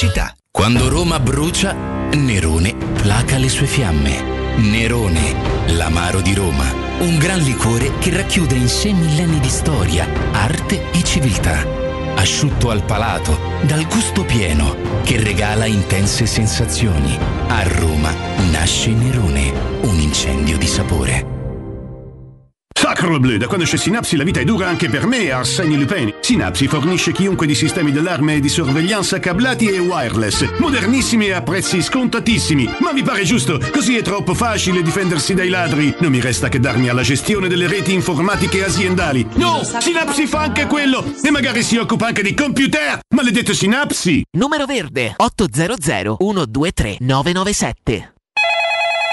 pubblicità. 0.01 0.35
Quando 0.51 0.89
Roma 0.89 1.21
brucia, 1.21 1.75
Nerone 1.75 2.75
placa 3.03 3.37
le 3.37 3.49
sue 3.49 3.67
fiamme. 3.67 4.39
Nerone, 4.57 5.35
l'amaro 5.73 6.21
di 6.21 6.35
Roma. 6.35 6.65
Un 7.01 7.19
gran 7.19 7.41
liquore 7.41 7.93
che 7.99 8.11
racchiude 8.11 8.55
in 8.55 8.69
sé 8.69 8.93
millenni 8.93 9.39
di 9.41 9.49
storia, 9.49 10.07
arte 10.33 10.91
e 10.91 11.05
civiltà. 11.05 11.67
Asciutto 12.15 12.71
al 12.71 12.83
palato, 12.85 13.39
dal 13.63 13.87
gusto 13.87 14.25
pieno, 14.25 14.75
che 15.05 15.23
regala 15.23 15.67
intense 15.67 16.27
sensazioni. 16.27 17.19
A 17.49 17.63
Roma 17.63 18.13
nasce 18.51 18.91
Nerone, 18.91 19.53
un 19.83 19.99
incendio 19.99 20.57
di 20.57 20.67
sapore. 20.67 21.39
Sacro 22.75 23.19
bleu, 23.19 23.37
da 23.37 23.47
quando 23.47 23.67
c'è 23.67 23.77
Sinapsi 23.77 24.17
la 24.17 24.25
vita 24.25 24.41
è 24.41 24.45
dura 24.45 24.69
anche 24.69 24.89
per 24.89 25.07
me, 25.07 25.31
Arsenio 25.31 25.77
Lupeni. 25.77 26.15
Synapsi 26.31 26.69
fornisce 26.69 27.11
chiunque 27.11 27.45
di 27.45 27.57
sistemi 27.57 27.91
d'allarme 27.91 28.37
e 28.37 28.41
di 28.41 28.49
sorveglianza 28.49 29.19
cablati 29.19 29.67
e 29.67 29.81
wireless, 29.81 30.59
modernissimi 30.59 31.27
e 31.27 31.33
a 31.33 31.43
prezzi 31.43 31.83
scontatissimi. 31.83 32.73
Ma 32.79 32.93
vi 32.93 33.03
pare 33.03 33.25
giusto? 33.25 33.61
Così 33.73 33.97
è 33.97 34.03
troppo 34.03 34.33
facile 34.35 34.81
difendersi 34.81 35.35
dai 35.35 35.49
ladri. 35.49 35.93
Non 35.99 36.13
mi 36.13 36.21
resta 36.21 36.49
che 36.49 36.61
darmi 36.61 36.89
alla 36.89 37.03
gestione 37.03 37.49
delle 37.49 37.67
reti 37.67 37.93
informatiche 37.93 38.63
aziendali. 38.63 39.27
No, 39.35 39.63
Synapsi 39.81 40.29
fa 40.29 40.43
anche 40.43 40.67
quello 40.67 41.05
e 41.21 41.33
magari 41.33 41.65
si 41.65 41.77
occupa 41.79 42.07
anche 42.07 42.23
di 42.23 42.33
computer. 42.33 43.01
Maledetto 43.13 43.53
Synapsi! 43.53 44.23
Numero 44.39 44.67
verde 44.67 45.15
800 45.17 46.17
123 46.17 46.99
997. 47.01 48.20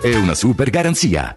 e 0.00 0.16
una 0.16 0.34
super 0.34 0.70
garanzia. 0.70 1.36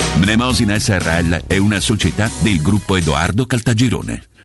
Mnemosina 0.17 0.77
SRL 0.77 1.47
è 1.47 1.57
una 1.57 1.79
società 1.79 2.29
del 2.39 2.61
gruppo 2.61 2.95
Edoardo 2.95 3.45
Caltagirone. 3.45 4.30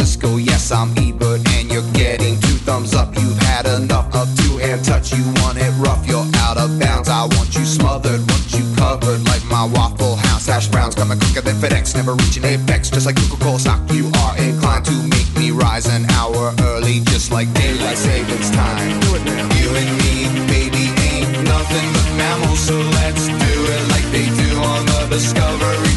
Yes, 0.00 0.16
I'm 0.16 0.22
Cisco, 0.22 0.36
yes, 0.38 0.72
I'm 0.72 0.90
Ebert, 0.96 1.46
and 1.56 1.70
you're 1.70 1.92
getting 1.92 2.40
two 2.40 2.56
thumbs 2.64 2.94
up. 2.94 3.14
You've 3.16 3.36
had 3.36 3.66
enough 3.66 4.08
of 4.14 4.34
two 4.38 4.56
hand 4.56 4.82
touch. 4.82 5.12
You 5.12 5.22
want 5.44 5.58
it 5.58 5.70
rough, 5.76 6.06
you're 6.08 6.24
out 6.36 6.56
of 6.56 6.80
bounds. 6.80 7.10
I 7.10 7.26
want 7.36 7.54
you 7.54 7.66
smothered, 7.66 8.20
want 8.20 8.46
you 8.50 8.64
covered 8.76 9.22
like 9.26 9.44
my 9.44 9.66
Waffle 9.66 10.16
House 10.16 10.46
hash 10.46 10.68
browns. 10.68 10.94
Coming 10.94 11.20
quicker 11.20 11.42
than 11.42 11.56
FedEx, 11.56 11.94
never 11.94 12.14
reaching 12.14 12.44
apex. 12.44 12.88
Just 12.88 13.04
like 13.04 13.16
Coca-Cola 13.16 13.60
stock, 13.60 13.80
you 13.92 14.10
are 14.24 14.38
inclined 14.38 14.86
to 14.86 14.96
make 15.12 15.28
me 15.36 15.50
rise 15.50 15.84
an 15.86 16.08
hour 16.12 16.54
early, 16.72 17.00
just 17.12 17.30
like 17.30 17.52
daylight 17.52 17.98
savings 17.98 18.50
time. 18.52 18.88
You 19.04 19.68
and 19.76 19.90
me, 20.00 20.14
baby, 20.48 20.88
ain't 21.12 21.44
nothing 21.44 21.86
but 21.92 22.08
mammals, 22.16 22.58
so 22.58 22.74
let's 22.96 23.28
do 23.28 23.52
it 23.76 23.82
like 23.92 24.06
they 24.16 24.24
do 24.24 24.48
on 24.64 24.86
the 24.86 25.08
Discovery 25.10 25.89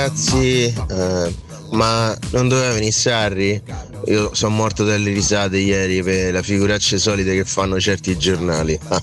ragazzi, 0.00 0.72
Eh, 0.88 1.34
ma 1.72 2.16
non 2.30 2.48
doveva 2.48 2.72
venire 2.72 2.90
Sarri? 2.90 3.62
Io 4.06 4.34
sono 4.34 4.54
morto 4.54 4.82
dalle 4.82 5.12
risate 5.12 5.58
ieri 5.58 6.02
per 6.02 6.32
le 6.32 6.42
figuracce 6.42 6.98
solite 6.98 7.34
che 7.34 7.44
fanno 7.44 7.78
certi 7.78 8.16
giornali. 8.16 8.78
Ah. 8.88 9.02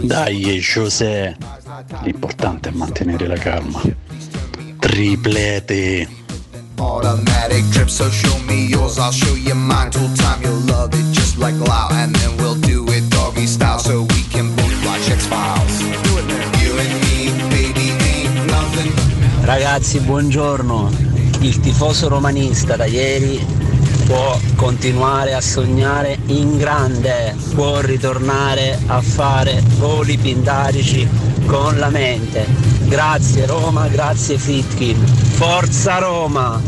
Dai 0.00 0.60
José, 0.60 1.36
l'importante 2.02 2.68
è 2.68 2.72
mantenere 2.72 3.26
la 3.26 3.38
calma. 3.38 3.80
Triplete. 4.78 6.08
Automatic 6.76 7.68
trip, 7.70 7.88
so 7.88 8.08
show 8.10 8.38
me 8.46 8.66
yours, 8.68 8.98
I'll 8.98 9.10
show 9.10 9.34
you 9.34 9.54
mine. 9.56 9.90
Tool 9.90 10.12
time, 10.12 10.40
you'll 10.42 10.64
love 10.66 10.94
it 10.94 11.10
just 11.10 11.36
like 11.38 11.58
Lao, 11.66 11.88
and 11.90 12.14
then 12.14 12.36
we'll 12.36 12.54
do 12.60 12.86
it 12.92 13.08
doggy 13.08 13.46
style, 13.48 13.80
so 13.80 14.02
we 14.02 14.22
can 14.30 14.54
both 14.54 14.86
watch 14.86 15.10
X 15.10 15.26
Files. 15.26 15.57
Ragazzi, 19.48 20.00
buongiorno. 20.00 20.90
Il 21.40 21.58
tifoso 21.60 22.06
romanista 22.08 22.76
da 22.76 22.84
ieri 22.84 23.42
può 24.04 24.38
continuare 24.56 25.32
a 25.32 25.40
sognare 25.40 26.18
in 26.26 26.58
grande, 26.58 27.34
può 27.54 27.80
ritornare 27.80 28.78
a 28.88 29.00
fare 29.00 29.62
voli 29.78 30.18
pindarici 30.18 31.08
con 31.46 31.78
la 31.78 31.88
mente. 31.88 32.44
Grazie 32.88 33.46
Roma, 33.46 33.88
grazie 33.88 34.36
Fitkin. 34.36 34.98
Forza 35.06 35.96
Roma! 35.96 36.60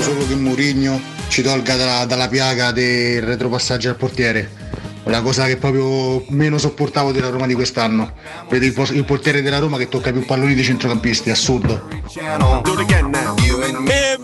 Solo 0.00 0.26
che 0.26 0.34
Mourinho 0.34 1.00
ci 1.28 1.42
tolga 1.42 1.76
dalla, 1.76 2.04
dalla 2.06 2.26
piaga 2.26 2.72
del 2.72 3.22
retropassaggio 3.22 3.88
al 3.88 3.94
portiere. 3.94 4.69
È 5.10 5.12
la 5.12 5.22
cosa 5.22 5.46
che 5.46 5.56
proprio 5.56 6.24
meno 6.28 6.56
sopportavo 6.56 7.10
della 7.10 7.30
Roma 7.30 7.48
di 7.48 7.54
quest'anno. 7.54 8.12
Vedo 8.48 8.64
il, 8.64 8.96
il 8.96 9.04
portiere 9.04 9.42
della 9.42 9.58
Roma 9.58 9.76
che 9.76 9.88
tocca 9.88 10.12
più 10.12 10.24
palloni 10.24 10.54
dei 10.54 10.62
centrocampisti, 10.62 11.30
assurdo. 11.30 11.88
E 11.88 12.00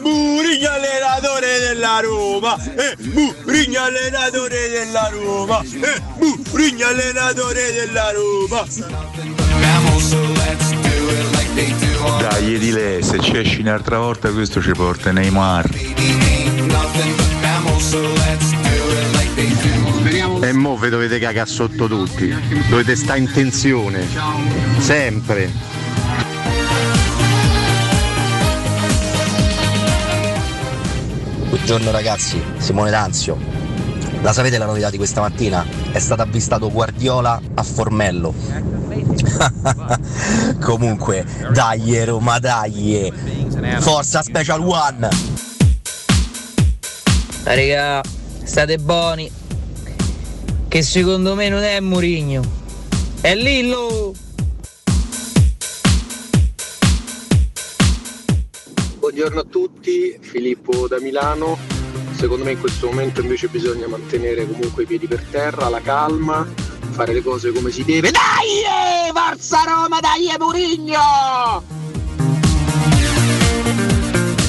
Murigno 0.00 0.70
allenatore 0.70 1.58
della 1.58 1.98
Roma! 2.00 2.56
E 2.76 2.94
Murigno 3.02 3.82
allenatore 3.82 4.68
della 4.68 5.10
Roma! 5.12 5.60
E 5.60 6.00
Murigno 6.20 6.86
allenatore 6.86 7.72
della 7.72 8.12
Roma! 8.12 8.64
Dai 12.20 12.54
Edile, 12.54 13.02
se 13.02 13.18
ci 13.18 13.36
esci 13.36 13.60
un'altra 13.60 13.98
volta 13.98 14.30
questo 14.30 14.62
ci 14.62 14.70
porta 14.70 15.10
Neymar. 15.10 15.68
E 20.40 20.52
mo 20.52 20.76
vi 20.76 20.90
dovete 20.90 21.18
cagare 21.18 21.48
sotto 21.48 21.88
tutti. 21.88 22.28
Dovete 22.68 22.94
stare 22.94 23.18
in 23.18 23.32
tensione. 23.32 24.06
Sempre. 24.78 25.50
Buongiorno 31.48 31.90
ragazzi, 31.90 32.40
Simone 32.58 32.90
D'Anzio. 32.90 33.38
La 34.20 34.32
sapete 34.32 34.58
la 34.58 34.66
novità 34.66 34.90
di 34.90 34.98
questa 34.98 35.20
mattina? 35.20 35.64
È 35.90 35.98
stato 35.98 36.22
avvistato 36.22 36.70
Guardiola 36.70 37.40
a 37.54 37.62
Formello. 37.62 38.34
Comunque, 40.60 41.24
dai 41.52 42.04
Roma, 42.04 42.38
dai! 42.38 43.12
Forza 43.78 44.22
Special 44.22 44.60
One! 44.60 45.08
Raga, 47.44 48.02
state 48.44 48.78
buoni. 48.78 49.44
Che 50.68 50.82
secondo 50.82 51.34
me 51.34 51.48
non 51.48 51.62
è 51.62 51.80
Murigno. 51.80 52.42
È 53.20 53.34
Lillo! 53.34 54.12
Buongiorno 58.98 59.40
a 59.40 59.44
tutti, 59.48 60.18
Filippo 60.20 60.88
da 60.88 60.98
Milano. 61.00 61.56
Secondo 62.16 62.44
me 62.44 62.52
in 62.52 62.60
questo 62.60 62.88
momento 62.88 63.20
invece 63.20 63.46
bisogna 63.46 63.86
mantenere 63.86 64.46
comunque 64.46 64.82
i 64.82 64.86
piedi 64.86 65.06
per 65.06 65.22
terra, 65.30 65.68
la 65.68 65.80
calma, 65.80 66.46
fare 66.90 67.12
le 67.12 67.22
cose 67.22 67.52
come 67.52 67.70
si 67.70 67.84
deve. 67.84 68.10
Dai! 68.10 68.64
Forza 69.14 69.62
Roma, 69.64 70.00
dai 70.00 70.34
Murigno! 70.38 71.62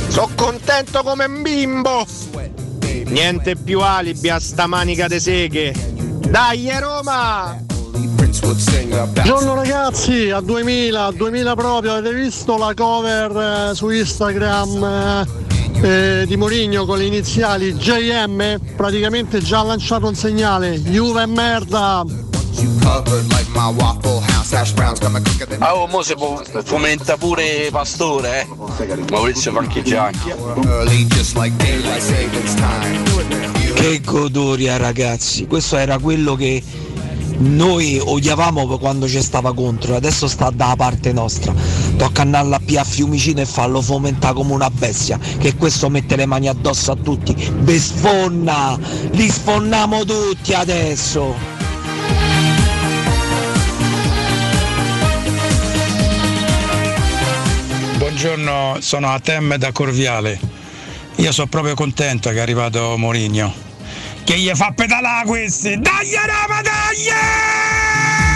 Sono 0.07 0.29
contento 0.35 1.03
come 1.03 1.25
un 1.25 1.41
bimbo! 1.41 2.05
Niente 3.05 3.55
più 3.55 3.79
alibi 3.81 4.29
a 4.29 4.39
sta 4.39 4.67
manica 4.67 5.07
de 5.07 5.19
seghe! 5.19 5.96
Dai 6.29 6.69
Roma! 6.79 7.57
Buongiorno 9.23 9.55
ragazzi, 9.55 10.29
a 10.29 10.41
2000, 10.41 11.05
a 11.05 11.11
2000 11.11 11.55
proprio, 11.55 11.93
avete 11.93 12.13
visto 12.13 12.57
la 12.57 12.73
cover 12.75 13.69
eh, 13.71 13.75
su 13.75 13.89
Instagram 13.89 15.25
eh, 15.81 16.21
eh, 16.21 16.25
di 16.27 16.35
Mourinho 16.37 16.85
con 16.85 16.97
le 16.97 17.05
iniziali 17.05 17.73
JM? 17.73 18.59
Praticamente 18.75 19.39
già 19.39 19.59
ha 19.59 19.63
lanciato 19.63 20.07
un 20.07 20.15
segnale, 20.15 20.79
Juve 20.81 21.23
è 21.23 21.25
merda! 21.25 22.03
Ah, 25.59 25.75
oh, 25.75 25.87
mo 25.87 26.01
se 26.01 26.15
fu- 26.17 26.41
fomenta 26.63 27.15
pure 27.17 27.67
Pastore, 27.71 28.41
eh. 28.41 28.47
Maurizio 29.11 29.51
Fanchigianchi. 29.51 30.31
Che 33.73 34.01
godoria 34.03 34.77
ragazzi, 34.77 35.47
questo 35.47 35.77
era 35.77 35.97
quello 35.97 36.35
che 36.35 36.61
noi 37.39 38.01
odiavamo 38.03 38.77
quando 38.79 39.07
ci 39.07 39.21
stava 39.21 39.53
contro, 39.53 39.95
adesso 39.95 40.27
sta 40.27 40.49
dalla 40.49 40.75
parte 40.75 41.13
nostra. 41.13 41.53
Tocca 41.95 42.23
andare 42.23 42.55
a 42.55 42.59
P 42.59 42.75
a 42.77 42.83
Fiumicino 42.83 43.41
e 43.41 43.45
farlo 43.45 43.81
fomentare 43.81 44.33
come 44.33 44.53
una 44.53 44.69
bestia, 44.69 45.19
che 45.37 45.55
questo 45.55 45.89
mette 45.89 46.15
le 46.15 46.25
mani 46.25 46.47
addosso 46.47 46.91
a 46.91 46.95
tutti. 46.95 47.35
Ve 47.59 47.79
sfonna! 47.79 48.77
Li 49.11 49.29
sfonniamo 49.29 50.03
tutti 50.03 50.53
adesso! 50.53 51.35
Buongiorno, 57.97 58.77
sono 58.79 59.09
Atem 59.09 59.57
da 59.57 59.71
Corviale. 59.71 60.56
Io 61.17 61.31
sono 61.31 61.47
proprio 61.47 61.73
contento 61.73 62.29
che 62.29 62.35
è 62.35 62.39
arrivato 62.39 62.95
Mourinho. 62.97 63.53
Che 64.23 64.37
gli 64.37 64.51
fa 64.53 64.71
pedalare 64.75 65.25
questi! 65.25 65.79
Dai 65.79 66.11
Roma, 66.13 66.61
dai! 66.61 68.26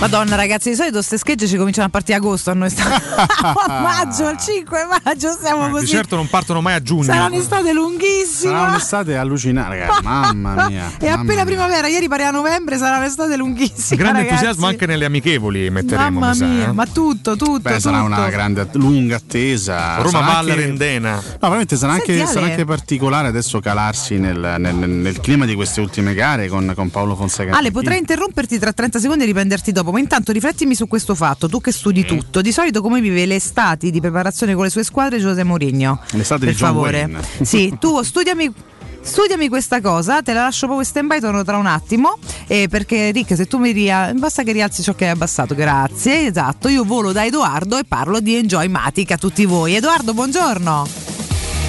Madonna 0.00 0.36
ragazzi, 0.36 0.70
di 0.70 0.76
solito 0.76 0.94
queste 0.94 1.18
schegge 1.18 1.48
ci 1.48 1.56
cominciano 1.56 1.88
a 1.88 1.90
partire 1.90 2.14
a 2.18 2.20
agosto, 2.20 2.50
a 2.50 2.54
noi 2.54 2.70
sta... 2.70 2.84
a 3.42 3.80
maggio, 3.80 4.28
il 4.30 4.38
5 4.38 4.78
maggio 5.04 5.36
siamo 5.42 5.66
Di 5.66 5.72
così. 5.72 5.86
certo 5.88 6.14
non 6.14 6.28
partono 6.28 6.60
mai 6.60 6.74
a 6.74 6.80
giugno. 6.82 7.02
Sarà 7.02 7.24
un'estate 7.24 7.72
lunghissima. 7.72 8.52
Sarà 8.52 8.68
un'estate 8.68 9.16
allucinante, 9.16 9.76
ragazzi. 9.76 10.02
Mamma 10.06 10.68
mia. 10.68 10.92
E 11.00 11.08
mamma 11.08 11.14
appena 11.22 11.34
mia. 11.34 11.44
primavera, 11.44 11.88
ieri 11.88 12.06
pare 12.06 12.24
a 12.26 12.30
novembre, 12.30 12.78
sarà 12.78 12.98
un'estate 12.98 13.36
lunghissima. 13.36 14.00
Grande 14.00 14.18
ragazzi. 14.20 14.34
entusiasmo 14.44 14.66
anche 14.68 14.86
nelle 14.86 15.04
amichevoli 15.04 15.68
metteremo, 15.68 16.10
Mamma 16.20 16.28
mi 16.28 16.36
sa, 16.36 16.46
mia, 16.46 16.68
eh. 16.68 16.72
ma 16.72 16.86
tutto, 16.86 17.34
tutto. 17.36 17.58
Beh, 17.58 17.80
sarà 17.80 17.98
tutto. 17.98 18.06
una 18.12 18.28
grande, 18.28 18.68
lunga 18.74 19.16
attesa. 19.16 19.96
Roma 19.96 20.10
Sarà 20.10 20.24
Valle 20.26 20.50
anche- 20.52 20.64
Rendena. 20.64 21.14
No, 21.14 21.38
veramente 21.40 21.76
sarà 21.76 21.94
anche, 21.94 22.24
sarà 22.24 22.46
anche 22.46 22.64
particolare 22.64 23.26
adesso 23.26 23.58
calarsi 23.58 24.16
nel, 24.18 24.54
nel- 24.58 24.74
nel 24.76 25.20
clima 25.20 25.44
di 25.44 25.56
queste 25.56 25.80
ultime 25.80 26.14
gare 26.14 26.46
con, 26.46 26.70
con 26.76 26.88
Paolo 26.88 27.16
Fonseca. 27.16 27.56
Ale, 27.56 27.72
potrei 27.72 27.98
interromperti 27.98 28.60
tra 28.60 28.72
30 28.72 29.00
secondi 29.00 29.24
e 29.24 29.26
riprenderti 29.26 29.72
dopo, 29.72 29.87
ma 29.92 29.98
intanto 29.98 30.32
riflettimi 30.32 30.74
su 30.74 30.86
questo 30.86 31.14
fatto, 31.14 31.48
tu 31.48 31.60
che 31.60 31.72
studi 31.72 32.04
tutto. 32.04 32.40
Di 32.40 32.52
solito 32.52 32.80
come 32.82 33.00
vive 33.00 33.26
le 33.26 33.36
estati 33.36 33.90
di 33.90 34.00
preparazione 34.00 34.54
con 34.54 34.64
le 34.64 34.70
sue 34.70 34.84
squadre 34.84 35.18
Giuseppe 35.18 35.44
Mourinho? 35.44 36.00
L'estate 36.12 36.44
per 36.46 36.54
di 36.54 36.58
John 36.58 36.68
favore. 36.68 36.98
Wayne. 37.04 37.20
Sì, 37.44 37.76
tu 37.78 38.02
studiami 38.02 38.52
Studiami 39.00 39.48
questa 39.48 39.80
cosa, 39.80 40.20
te 40.22 40.34
la 40.34 40.42
lascio 40.42 40.66
proprio 40.66 40.80
in 40.80 40.84
stand 40.84 41.08
by, 41.08 41.20
torno 41.20 41.42
tra 41.42 41.56
un 41.56 41.66
attimo. 41.66 42.18
eh, 42.46 42.66
perché 42.68 43.10
Rick, 43.10 43.36
se 43.36 43.46
tu 43.46 43.56
mi 43.56 43.70
ria... 43.70 44.12
basta 44.14 44.42
che 44.42 44.52
rialzi 44.52 44.82
ciò 44.82 44.94
che 44.94 45.06
hai 45.06 45.12
abbassato, 45.12 45.54
grazie. 45.54 46.26
Esatto, 46.26 46.68
io 46.68 46.84
volo 46.84 47.12
da 47.12 47.24
Edoardo 47.24 47.78
e 47.78 47.84
parlo 47.84 48.20
di 48.20 48.34
Enjoy 48.34 48.68
Matic 48.68 49.12
a 49.12 49.16
tutti 49.16 49.46
voi. 49.46 49.76
Edoardo, 49.76 50.12
buongiorno. 50.12 50.86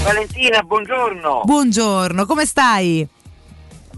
Valentina, 0.03 0.61
buongiorno. 0.64 1.41
Buongiorno, 1.45 2.25
come 2.25 2.45
stai? 2.45 3.07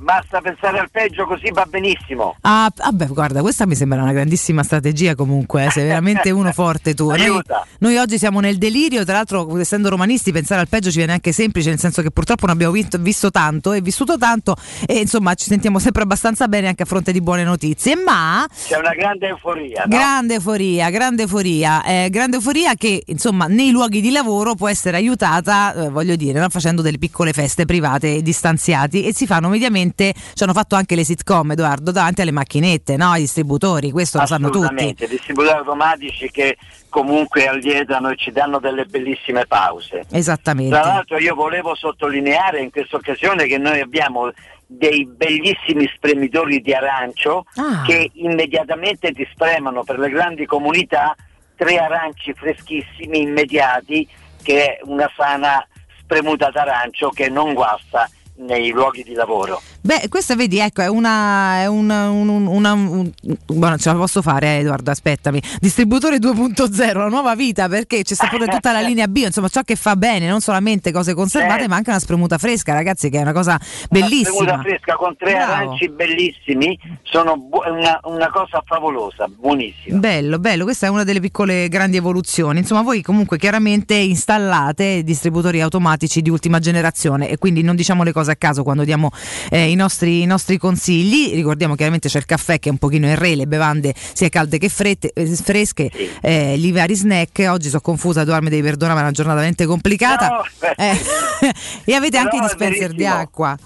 Basta 0.01 0.41
pensare 0.41 0.79
al 0.79 0.89
peggio 0.91 1.25
così 1.25 1.51
va 1.51 1.65
benissimo. 1.69 2.35
Ah, 2.41 2.71
vabbè, 2.75 3.07
guarda, 3.07 3.41
questa 3.41 3.65
mi 3.65 3.75
sembra 3.75 4.01
una 4.01 4.11
grandissima 4.11 4.63
strategia 4.63 5.15
comunque, 5.15 5.65
eh, 5.65 5.69
sei 5.71 5.85
veramente 5.87 6.29
uno 6.31 6.51
forte 6.51 6.93
tu. 6.93 7.09
Noi, 7.11 7.41
noi 7.79 7.97
oggi 7.97 8.17
siamo 8.17 8.39
nel 8.39 8.57
delirio, 8.57 9.03
tra 9.03 9.13
l'altro 9.15 9.57
essendo 9.59 9.89
romanisti 9.89 10.31
pensare 10.31 10.61
al 10.61 10.67
peggio 10.67 10.89
ci 10.89 10.97
viene 10.97 11.13
anche 11.13 11.31
semplice, 11.31 11.69
nel 11.69 11.79
senso 11.79 12.01
che 12.01 12.11
purtroppo 12.11 12.45
non 12.45 12.55
abbiamo 12.55 12.73
vinto- 12.73 12.97
visto 12.97 13.29
tanto 13.31 13.73
e 13.73 13.81
vissuto 13.81 14.17
tanto 14.17 14.55
e 14.85 14.99
insomma 14.99 15.33
ci 15.35 15.45
sentiamo 15.45 15.79
sempre 15.79 16.03
abbastanza 16.03 16.47
bene 16.47 16.67
anche 16.67 16.83
a 16.83 16.85
fronte 16.85 17.11
di 17.11 17.21
buone 17.21 17.43
notizie, 17.43 17.95
ma 17.95 18.45
C'è 18.67 18.77
una 18.77 18.93
grande 18.93 19.27
euforia. 19.27 19.83
no? 19.85 19.95
Grande 19.95 20.33
euforia, 20.35 20.89
grande 20.89 21.21
euforia, 21.23 21.83
eh, 21.83 22.09
grande 22.09 22.37
euforia 22.37 22.73
che 22.75 23.03
insomma 23.05 23.45
nei 23.47 23.71
luoghi 23.71 24.01
di 24.01 24.11
lavoro 24.11 24.55
può 24.55 24.67
essere 24.67 24.97
aiutata, 24.97 25.73
eh, 25.73 25.89
voglio 25.89 26.15
dire, 26.15 26.39
no? 26.39 26.49
facendo 26.49 26.81
delle 26.81 26.97
piccole 26.97 27.33
feste 27.33 27.65
private 27.65 28.21
distanziati 28.21 29.03
e 29.05 29.13
si 29.13 29.25
fanno 29.25 29.47
mediamente, 29.49 29.89
ci 29.95 30.43
hanno 30.43 30.53
fatto 30.53 30.75
anche 30.75 30.95
le 30.95 31.03
sitcom 31.03 31.51
Edoardo 31.51 31.91
davanti 31.91 32.21
alle 32.21 32.31
macchinette, 32.31 32.97
no? 32.97 33.09
ai 33.11 33.21
distributori, 33.21 33.91
questo 33.91 34.19
lo 34.19 34.25
sanno 34.25 34.49
tutti. 34.49 34.63
Assolutamente, 34.65 35.07
distributori 35.07 35.57
automatici 35.57 36.29
che 36.31 36.57
comunque 36.89 37.47
allietano 37.47 38.09
e 38.09 38.15
ci 38.17 38.31
danno 38.31 38.59
delle 38.59 38.85
bellissime 38.85 39.45
pause. 39.45 40.05
Esattamente. 40.11 40.71
Tra 40.75 40.85
l'altro 40.85 41.17
io 41.19 41.35
volevo 41.35 41.75
sottolineare 41.75 42.59
in 42.61 42.69
questa 42.71 42.97
occasione 42.97 43.45
che 43.45 43.57
noi 43.57 43.79
abbiamo 43.79 44.31
dei 44.65 45.05
bellissimi 45.05 45.89
spremitori 45.93 46.61
di 46.61 46.73
arancio 46.73 47.45
Ah. 47.55 47.83
che 47.85 48.09
immediatamente 48.13 49.11
ti 49.11 49.27
spremano 49.33 49.83
per 49.83 49.99
le 49.99 50.09
grandi 50.09 50.45
comunità 50.45 51.13
tre 51.57 51.77
aranci 51.77 52.33
freschissimi 52.33 53.21
immediati 53.21 54.07
che 54.41 54.65
è 54.65 54.79
una 54.85 55.11
sana 55.15 55.65
spremuta 55.99 56.49
d'arancio 56.49 57.09
che 57.09 57.29
non 57.29 57.53
guasta 57.53 58.09
nei 58.37 58.71
luoghi 58.71 59.03
di 59.03 59.13
lavoro. 59.13 59.61
Beh, 59.83 60.07
questa 60.09 60.35
vedi, 60.35 60.59
ecco, 60.59 60.81
è 60.81 60.87
una. 60.87 61.61
È 61.61 61.65
una, 61.67 62.09
un- 62.09 62.27
un- 62.29 62.47
una- 62.47 62.73
un- 62.73 63.11
buono, 63.47 63.77
ce 63.77 63.89
la 63.91 63.95
posso 63.95 64.21
fare, 64.21 64.57
eh, 64.57 64.59
Edoardo, 64.59 64.91
aspettami. 64.91 65.41
Distributore 65.59 66.17
2.0, 66.19 66.99
la 66.99 67.07
nuova 67.07 67.35
vita, 67.35 67.67
perché 67.67 68.03
c'è 68.03 68.13
sta 68.13 68.27
pure 68.27 68.45
tutta 68.47 68.71
la 68.71 68.81
linea 68.87 69.07
B, 69.07 69.17
insomma, 69.17 69.47
ciò 69.49 69.61
che 69.63 69.75
fa 69.75 69.95
bene, 69.95 70.27
non 70.27 70.39
solamente 70.39 70.91
cose 70.91 71.13
conservate, 71.13 71.53
Certo. 71.53 71.69
ma 71.69 71.75
anche 71.77 71.89
una 71.89 71.99
spremuta 71.99 72.37
fresca, 72.37 72.73
ragazzi, 72.73 73.09
che 73.09 73.17
è 73.17 73.21
una 73.21 73.33
cosa 73.33 73.57
Una 73.59 73.99
bellissima. 74.01 74.29
spremuta 74.31 74.59
fresca 74.61 74.95
con 74.95 75.15
tre 75.17 75.33
Bravo. 75.33 75.51
aranci 75.51 75.89
bellissimi 75.89 76.79
sono 77.03 77.37
bu- 77.37 77.61
una, 77.67 77.99
una 78.03 78.29
cosa 78.29 78.61
favolosa, 78.65 79.27
buonissima. 79.27 79.97
Bello, 79.97 80.37
bello, 80.39 80.63
questa 80.63 80.85
è 80.85 80.89
una 80.89 81.03
delle 81.03 81.19
piccole 81.19 81.67
grandi 81.69 81.97
evoluzioni. 81.97 82.59
Insomma, 82.59 82.81
voi 82.83 83.01
comunque 83.01 83.37
chiaramente 83.39 83.95
installate 83.95 85.03
distributori 85.03 85.59
automatici 85.61 86.21
di 86.21 86.29
ultima 86.29 86.59
generazione 86.59 87.29
e 87.29 87.37
quindi 87.37 87.61
non 87.63 87.75
diciamo 87.75 88.03
le 88.03 88.11
cose 88.11 88.31
a 88.31 88.35
caso 88.35 88.61
quando 88.63 88.83
diamo 88.83 89.09
eh, 89.49 89.69
i, 89.71 89.75
nostri, 89.75 90.21
i 90.21 90.25
nostri 90.25 90.57
consigli. 90.57 91.33
Ricordiamo 91.33 91.75
chiaramente 91.75 92.09
c'è 92.09 92.17
il 92.17 92.25
caffè 92.25 92.59
che 92.59 92.69
è 92.69 92.71
un 92.71 92.77
pochino 92.77 93.07
in 93.07 93.15
re, 93.15 93.35
le 93.35 93.47
bevande 93.47 93.93
sia 93.95 94.29
calde 94.29 94.57
che 94.57 94.69
frette- 94.69 95.11
eh, 95.13 95.25
fresche, 95.25 95.89
eh, 96.21 96.57
gli 96.57 96.71
vari 96.71 96.95
snack. 96.95 97.47
Oggi 97.49 97.69
sono 97.69 97.81
confusa, 97.81 98.23
mi 98.41 98.49
devi 98.49 98.61
perdonare, 98.61 98.93
ma 98.95 98.99
è 99.01 99.03
una 99.03 99.13
giornata 99.13 99.37
veramente 99.37 99.65
complicata. 99.65 100.27
No, 100.27 100.43
Eh, 100.75 100.95
e 101.85 101.93
avete 101.93 102.17
Però 102.17 102.23
anche 102.23 102.37
i 102.37 102.39
dispenser 102.41 102.93
di 102.93 103.05
acqua. 103.05 103.57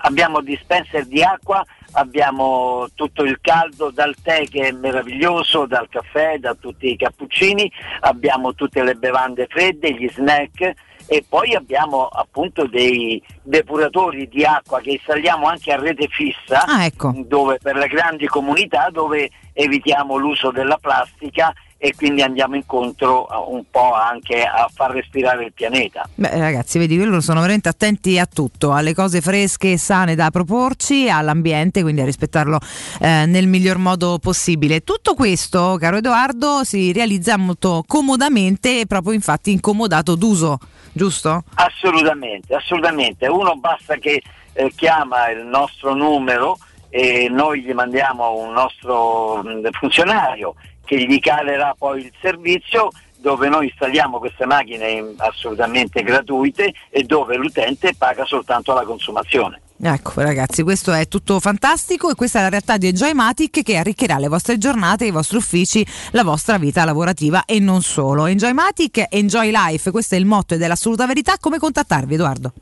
Abbiamo 0.00 0.40
dispenser 0.40 1.06
di 1.06 1.22
acqua, 1.22 1.64
abbiamo 1.92 2.86
tutto 2.94 3.24
il 3.24 3.38
caldo 3.40 3.90
dal 3.90 4.14
tè 4.22 4.44
che 4.48 4.68
è 4.68 4.70
meraviglioso, 4.70 5.66
dal 5.66 5.88
caffè, 5.88 6.38
da 6.38 6.54
tutti 6.54 6.88
i 6.90 6.96
cappuccini, 6.96 7.70
abbiamo 8.00 8.54
tutte 8.54 8.82
le 8.84 8.94
bevande 8.94 9.46
fredde, 9.50 9.92
gli 9.92 10.08
snack 10.14 10.72
e 11.10 11.24
poi 11.26 11.54
abbiamo 11.54 12.04
appunto 12.06 12.66
dei 12.66 13.20
depuratori 13.42 14.28
di 14.28 14.44
acqua 14.44 14.80
che 14.80 14.90
installiamo 14.90 15.46
anche 15.46 15.72
a 15.72 15.80
rete 15.80 16.06
fissa 16.08 16.62
Ah, 16.66 16.84
ecco. 16.84 17.12
dove 17.26 17.58
per 17.62 17.76
le 17.76 17.86
grandi 17.88 18.26
comunità 18.26 18.88
dove 18.92 19.30
evitiamo 19.54 20.16
l'uso 20.16 20.50
della 20.50 20.76
plastica 20.80 21.52
e 21.80 21.94
quindi 21.96 22.22
andiamo 22.22 22.56
incontro 22.56 23.28
un 23.50 23.62
po' 23.70 23.94
anche 23.94 24.42
a 24.42 24.68
far 24.72 24.90
respirare 24.90 25.44
il 25.44 25.52
pianeta. 25.52 26.08
Beh, 26.12 26.36
ragazzi, 26.36 26.76
vedi, 26.76 26.96
loro 27.02 27.20
sono 27.20 27.40
veramente 27.40 27.68
attenti 27.68 28.18
a 28.18 28.26
tutto, 28.26 28.72
alle 28.72 28.94
cose 28.94 29.20
fresche 29.20 29.70
e 29.72 29.78
sane 29.78 30.16
da 30.16 30.30
proporci, 30.30 31.08
all'ambiente, 31.08 31.82
quindi 31.82 32.00
a 32.00 32.04
rispettarlo 32.04 32.58
eh, 33.00 33.26
nel 33.26 33.46
miglior 33.46 33.78
modo 33.78 34.18
possibile. 34.20 34.82
Tutto 34.82 35.14
questo, 35.14 35.76
caro 35.78 35.98
Edoardo, 35.98 36.64
si 36.64 36.92
realizza 36.92 37.36
molto 37.36 37.84
comodamente 37.86 38.80
e 38.80 38.86
proprio 38.86 39.12
infatti 39.12 39.52
incomodato 39.52 40.16
d'uso, 40.16 40.58
giusto? 40.92 41.42
Assolutamente, 41.54 42.54
assolutamente. 42.54 43.26
Uno 43.26 43.56
basta 43.56 43.96
che 43.96 44.22
eh, 44.52 44.72
chiama 44.74 45.30
il 45.30 45.44
nostro 45.44 45.94
numero 45.94 46.58
e 46.90 47.28
noi 47.28 47.62
gli 47.62 47.72
mandiamo 47.72 48.36
un 48.36 48.52
nostro 48.52 49.42
mh, 49.42 49.70
funzionario 49.72 50.54
che 50.84 50.96
gli 51.04 51.18
calerà 51.18 51.74
poi 51.76 52.06
il 52.06 52.12
servizio 52.20 52.88
dove 53.20 53.48
noi 53.48 53.66
installiamo 53.66 54.18
queste 54.18 54.46
macchine 54.46 54.90
in- 54.90 55.14
assolutamente 55.16 56.02
gratuite 56.02 56.72
e 56.88 57.02
dove 57.02 57.36
l'utente 57.36 57.94
paga 57.96 58.24
soltanto 58.24 58.72
la 58.72 58.84
consumazione. 58.84 59.60
Ecco 59.80 60.20
ragazzi, 60.22 60.64
questo 60.64 60.92
è 60.92 61.06
tutto 61.06 61.38
fantastico 61.38 62.10
e 62.10 62.14
questa 62.14 62.40
è 62.40 62.42
la 62.42 62.48
realtà 62.48 62.78
di 62.78 62.88
Enjoymatic 62.88 63.62
che 63.62 63.76
arricchirà 63.76 64.18
le 64.18 64.26
vostre 64.26 64.58
giornate, 64.58 65.06
i 65.06 65.12
vostri 65.12 65.36
uffici, 65.36 65.86
la 66.12 66.24
vostra 66.24 66.58
vita 66.58 66.84
lavorativa 66.84 67.44
e 67.44 67.60
non 67.60 67.82
solo. 67.82 68.26
Enjoymatic, 68.26 69.06
Enjoy 69.08 69.50
Life, 69.52 69.92
questo 69.92 70.16
è 70.16 70.18
il 70.18 70.26
motto 70.26 70.54
ed 70.54 70.62
è 70.62 70.66
l'assoluta 70.66 71.06
verità. 71.06 71.38
Come 71.38 71.58
contattarvi 71.58 72.14
Edoardo? 72.14 72.52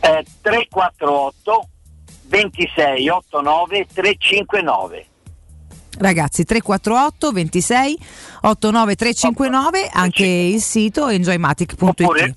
Eh, 0.00 0.24
348 0.40 1.68
26 2.28 3.08
89 3.08 3.86
359. 3.92 5.06
Ragazzi 5.98 6.44
348 6.44 7.32
26 7.32 7.98
89 8.42 8.94
359 8.94 9.90
anche 9.92 10.26
il 10.26 10.60
sito 10.60 11.08
enjoymatic.it 11.08 12.36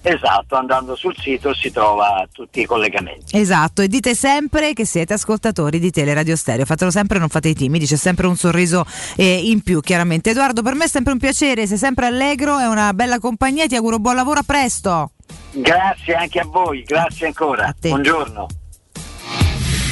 Esatto, 0.00 0.56
andando 0.56 0.94
sul 0.94 1.14
sito 1.18 1.52
si 1.52 1.70
trova 1.70 2.26
tutti 2.32 2.60
i 2.60 2.64
collegamenti. 2.64 3.36
Esatto, 3.36 3.82
e 3.82 3.88
dite 3.88 4.14
sempre 4.14 4.72
che 4.72 4.86
siete 4.86 5.12
ascoltatori 5.14 5.78
di 5.78 5.90
Teleradio 5.90 6.36
Stereo. 6.36 6.64
Fatelo 6.64 6.90
sempre, 6.90 7.18
non 7.18 7.28
fate 7.28 7.48
i 7.48 7.54
timidi, 7.54 7.84
c'è 7.84 7.96
sempre 7.96 8.26
un 8.26 8.36
sorriso 8.36 8.86
eh, 9.16 9.34
in 9.34 9.60
più, 9.62 9.80
chiaramente. 9.80 10.30
Edoardo, 10.30 10.62
per 10.62 10.74
me 10.74 10.84
è 10.84 10.88
sempre 10.88 11.12
un 11.12 11.18
piacere, 11.18 11.66
sei 11.66 11.76
sempre 11.76 12.06
allegro, 12.06 12.58
è 12.58 12.66
una 12.66 12.94
bella 12.94 13.18
compagnia, 13.18 13.66
ti 13.66 13.74
auguro 13.74 13.98
buon 13.98 14.14
lavoro, 14.14 14.40
a 14.40 14.44
presto. 14.44 15.10
Grazie 15.50 16.14
anche 16.14 16.40
a 16.40 16.44
voi, 16.44 16.82
grazie 16.84 17.26
ancora. 17.26 17.74
Buongiorno. 17.78 18.46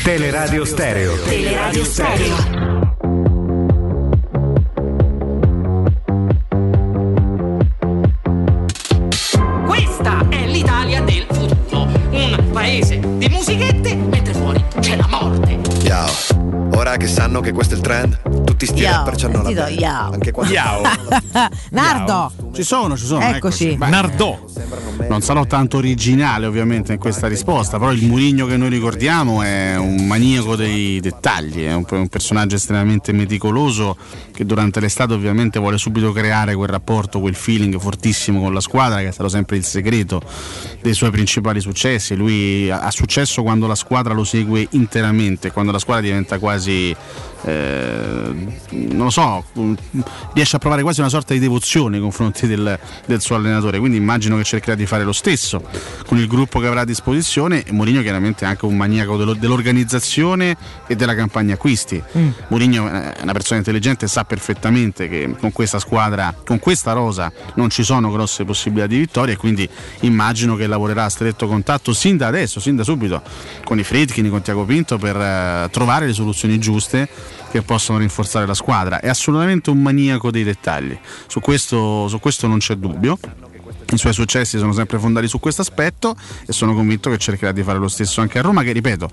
Teleradio 0.06 0.64
Stereo. 0.64 1.16
Teleradio 1.24 1.84
Stereo. 1.84 2.36
Questa 9.66 10.28
è 10.28 10.46
l'Italia 10.46 11.00
del 11.00 11.26
futuro. 11.28 11.88
Un 12.12 12.50
paese 12.52 13.00
di 13.00 13.28
musichette, 13.28 13.96
mentre 13.96 14.32
fuori 14.32 14.64
c'è 14.78 14.94
la 14.94 15.08
morte. 15.10 15.58
Ciao. 15.82 16.25
Ora 16.76 16.98
che 16.98 17.06
sanno 17.06 17.40
che 17.40 17.52
questo 17.52 17.72
è 17.72 17.78
il 17.78 17.82
trend, 17.82 18.44
tutti 18.44 18.66
sti 18.66 18.84
rapper 18.84 19.14
c'hanno 19.16 19.40
la 19.40 19.50
do 19.50 19.66
yo. 19.66 19.88
Anche 19.88 20.30
quando 20.30 20.52
Nardo, 21.72 22.32
Ci 22.52 22.62
sono, 22.62 22.98
ci 22.98 23.06
sono. 23.06 23.24
Eccoci. 23.24 23.76
Beh, 23.76 23.88
Non 25.08 25.22
sarò 25.22 25.46
tanto 25.46 25.78
originale 25.78 26.44
ovviamente 26.44 26.92
in 26.92 26.98
questa 26.98 27.28
risposta, 27.28 27.78
però 27.78 27.92
il 27.92 28.04
Murigno 28.04 28.44
che 28.44 28.58
noi 28.58 28.68
ricordiamo 28.68 29.40
è 29.40 29.76
un 29.78 30.06
maniaco 30.06 30.54
dei 30.54 31.00
dettagli, 31.00 31.64
è 31.64 31.72
un, 31.72 31.86
un 31.88 32.08
personaggio 32.08 32.56
estremamente 32.56 33.10
meticoloso 33.12 33.96
che 34.32 34.44
durante 34.44 34.78
l'estate 34.78 35.14
ovviamente 35.14 35.58
vuole 35.58 35.78
subito 35.78 36.12
creare 36.12 36.54
quel 36.54 36.68
rapporto, 36.68 37.20
quel 37.20 37.34
feeling 37.34 37.78
fortissimo 37.78 38.40
con 38.40 38.52
la 38.52 38.60
squadra 38.60 39.00
che 39.00 39.08
è 39.08 39.12
stato 39.12 39.30
sempre 39.30 39.56
il 39.56 39.64
segreto 39.64 40.20
dei 40.82 40.92
suoi 40.92 41.10
principali 41.10 41.60
successi. 41.60 42.14
Lui 42.14 42.70
ha 42.70 42.90
successo 42.90 43.42
quando 43.42 43.66
la 43.66 43.74
squadra 43.74 44.12
lo 44.12 44.24
segue 44.24 44.66
interamente, 44.72 45.50
quando 45.52 45.72
la 45.72 45.78
squadra 45.78 46.02
diventa 46.02 46.38
quasi 46.38 46.64
y 46.66 46.96
eh, 47.42 48.34
non 48.70 49.04
lo 49.04 49.10
so, 49.10 49.44
mm, 49.58 49.74
riesce 50.34 50.56
a 50.56 50.58
provare 50.58 50.82
quasi 50.82 51.00
una 51.00 51.08
sorta 51.08 51.34
di 51.34 51.40
devozione 51.40 51.90
nei 51.90 52.00
confronti 52.00 52.46
del, 52.46 52.78
del 53.06 53.20
suo 53.20 53.36
allenatore. 53.36 53.78
Quindi 53.78 53.96
immagino 53.96 54.36
che 54.36 54.44
cercherà 54.44 54.74
di 54.74 54.86
fare 54.86 55.04
lo 55.04 55.12
stesso 55.12 55.62
con 56.06 56.18
il 56.18 56.26
gruppo 56.26 56.60
che 56.60 56.66
avrà 56.66 56.80
a 56.80 56.84
disposizione. 56.84 57.64
E 57.64 57.72
Mourinho 57.72 58.02
chiaramente 58.02 58.44
è 58.44 58.48
anche 58.48 58.66
un 58.66 58.76
maniaco 58.76 59.16
dello- 59.16 59.34
dell'organizzazione 59.34 60.56
e 60.86 60.96
della 60.96 61.14
campagna 61.14 61.54
acquisti. 61.54 62.02
Mm. 62.16 62.28
Mourinho 62.48 62.88
è 62.88 63.14
una 63.22 63.32
persona 63.32 63.58
intelligente 63.58 64.06
e 64.06 64.08
sa 64.08 64.24
perfettamente 64.24 65.08
che 65.08 65.34
con 65.38 65.52
questa 65.52 65.78
squadra, 65.78 66.34
con 66.44 66.58
questa 66.58 66.92
rosa, 66.92 67.32
non 67.54 67.70
ci 67.70 67.84
sono 67.84 68.10
grosse 68.10 68.44
possibilità 68.44 68.86
di 68.86 68.98
vittoria 68.98 69.34
e 69.34 69.36
quindi 69.36 69.68
immagino 70.00 70.56
che 70.56 70.66
lavorerà 70.66 71.04
a 71.04 71.10
stretto 71.10 71.46
contatto 71.46 71.92
sin 71.92 72.16
da 72.16 72.26
adesso, 72.26 72.60
sin 72.60 72.76
da 72.76 72.84
subito, 72.84 73.22
con 73.64 73.78
i 73.78 73.84
Fredkin, 73.84 74.28
con 74.30 74.42
Tiago 74.42 74.64
Pinto 74.64 74.98
per 74.98 75.16
eh, 75.16 75.68
trovare 75.70 76.06
le 76.06 76.12
soluzioni 76.12 76.58
giuste 76.58 77.08
che 77.50 77.62
possono 77.62 77.98
rinforzare 77.98 78.46
la 78.46 78.54
squadra. 78.54 79.00
È 79.00 79.08
assolutamente 79.08 79.70
un 79.70 79.80
maniaco 79.80 80.30
dei 80.30 80.44
dettagli, 80.44 80.98
su 81.26 81.40
questo, 81.40 82.08
su 82.08 82.18
questo 82.20 82.46
non 82.46 82.58
c'è 82.58 82.74
dubbio. 82.74 83.18
I 83.92 83.98
suoi 83.98 84.12
successi 84.12 84.58
sono 84.58 84.72
sempre 84.72 84.98
fondati 84.98 85.28
su 85.28 85.38
questo 85.38 85.62
aspetto 85.62 86.16
e 86.44 86.52
sono 86.52 86.74
convinto 86.74 87.08
che 87.08 87.18
cercherà 87.18 87.52
di 87.52 87.62
fare 87.62 87.78
lo 87.78 87.86
stesso 87.86 88.20
anche 88.20 88.40
a 88.40 88.42
Roma, 88.42 88.64
che 88.64 88.72
ripeto, 88.72 89.08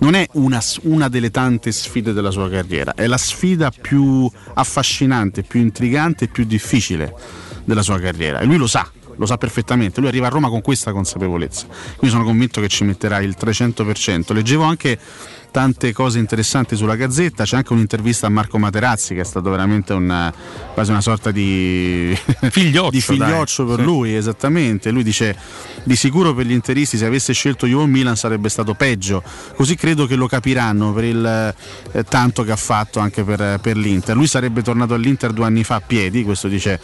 non 0.00 0.14
è 0.14 0.26
una, 0.32 0.60
una 0.82 1.08
delle 1.08 1.30
tante 1.30 1.72
sfide 1.72 2.12
della 2.12 2.30
sua 2.30 2.50
carriera, 2.50 2.92
è 2.94 3.06
la 3.06 3.16
sfida 3.16 3.70
più 3.70 4.30
affascinante, 4.54 5.42
più 5.42 5.60
intrigante 5.60 6.26
e 6.26 6.28
più 6.28 6.44
difficile 6.44 7.14
della 7.64 7.82
sua 7.82 7.98
carriera. 7.98 8.40
E 8.40 8.44
lui 8.44 8.56
lo 8.56 8.66
sa, 8.66 8.90
lo 9.16 9.26
sa 9.26 9.36
perfettamente, 9.36 10.00
lui 10.00 10.08
arriva 10.08 10.26
a 10.26 10.30
Roma 10.30 10.48
con 10.48 10.60
questa 10.60 10.92
consapevolezza. 10.92 11.66
Quindi 11.66 12.08
sono 12.08 12.24
convinto 12.24 12.60
che 12.60 12.68
ci 12.68 12.84
metterà 12.84 13.20
il 13.20 13.36
300%. 13.38 14.32
Leggevo 14.32 14.64
anche 14.64 14.98
tante 15.50 15.92
cose 15.92 16.18
interessanti 16.18 16.76
sulla 16.76 16.96
Gazzetta, 16.96 17.44
c'è 17.44 17.56
anche 17.56 17.72
un'intervista 17.72 18.26
a 18.26 18.30
Marco 18.30 18.58
Materazzi 18.58 19.14
che 19.14 19.20
è 19.20 19.24
stato 19.24 19.50
veramente 19.50 19.92
una, 19.92 20.32
quasi 20.72 20.90
una 20.90 21.00
sorta 21.00 21.30
di 21.30 22.16
figlioccio, 22.50 22.90
di 22.90 23.00
figlioccio 23.00 23.64
dai. 23.64 23.76
per 23.76 23.84
Sì. 23.84 23.90
lui, 23.90 24.14
esattamente. 24.14 24.90
Lui 24.90 25.02
dice 25.02 25.36
di 25.82 25.96
sicuro 25.96 26.34
per 26.34 26.46
gli 26.46 26.52
interisti 26.52 26.96
se 26.96 27.06
avesse 27.06 27.32
scelto 27.32 27.66
Juve 27.66 27.86
Milan 27.86 28.16
sarebbe 28.16 28.48
stato 28.48 28.74
peggio, 28.74 29.22
così 29.54 29.74
credo 29.74 30.06
che 30.06 30.14
lo 30.14 30.26
capiranno 30.26 30.92
per 30.92 31.04
il 31.04 31.54
eh, 31.92 32.04
tanto 32.04 32.44
che 32.44 32.52
ha 32.52 32.56
fatto 32.56 33.00
anche 33.00 33.24
per, 33.24 33.58
per 33.60 33.76
l'Inter. 33.76 34.16
Lui 34.16 34.26
sarebbe 34.26 34.62
tornato 34.62 34.94
all'Inter 34.94 35.32
due 35.32 35.46
anni 35.46 35.64
fa 35.64 35.76
a 35.76 35.80
piedi, 35.80 36.22
questo 36.22 36.48
dice 36.48 36.78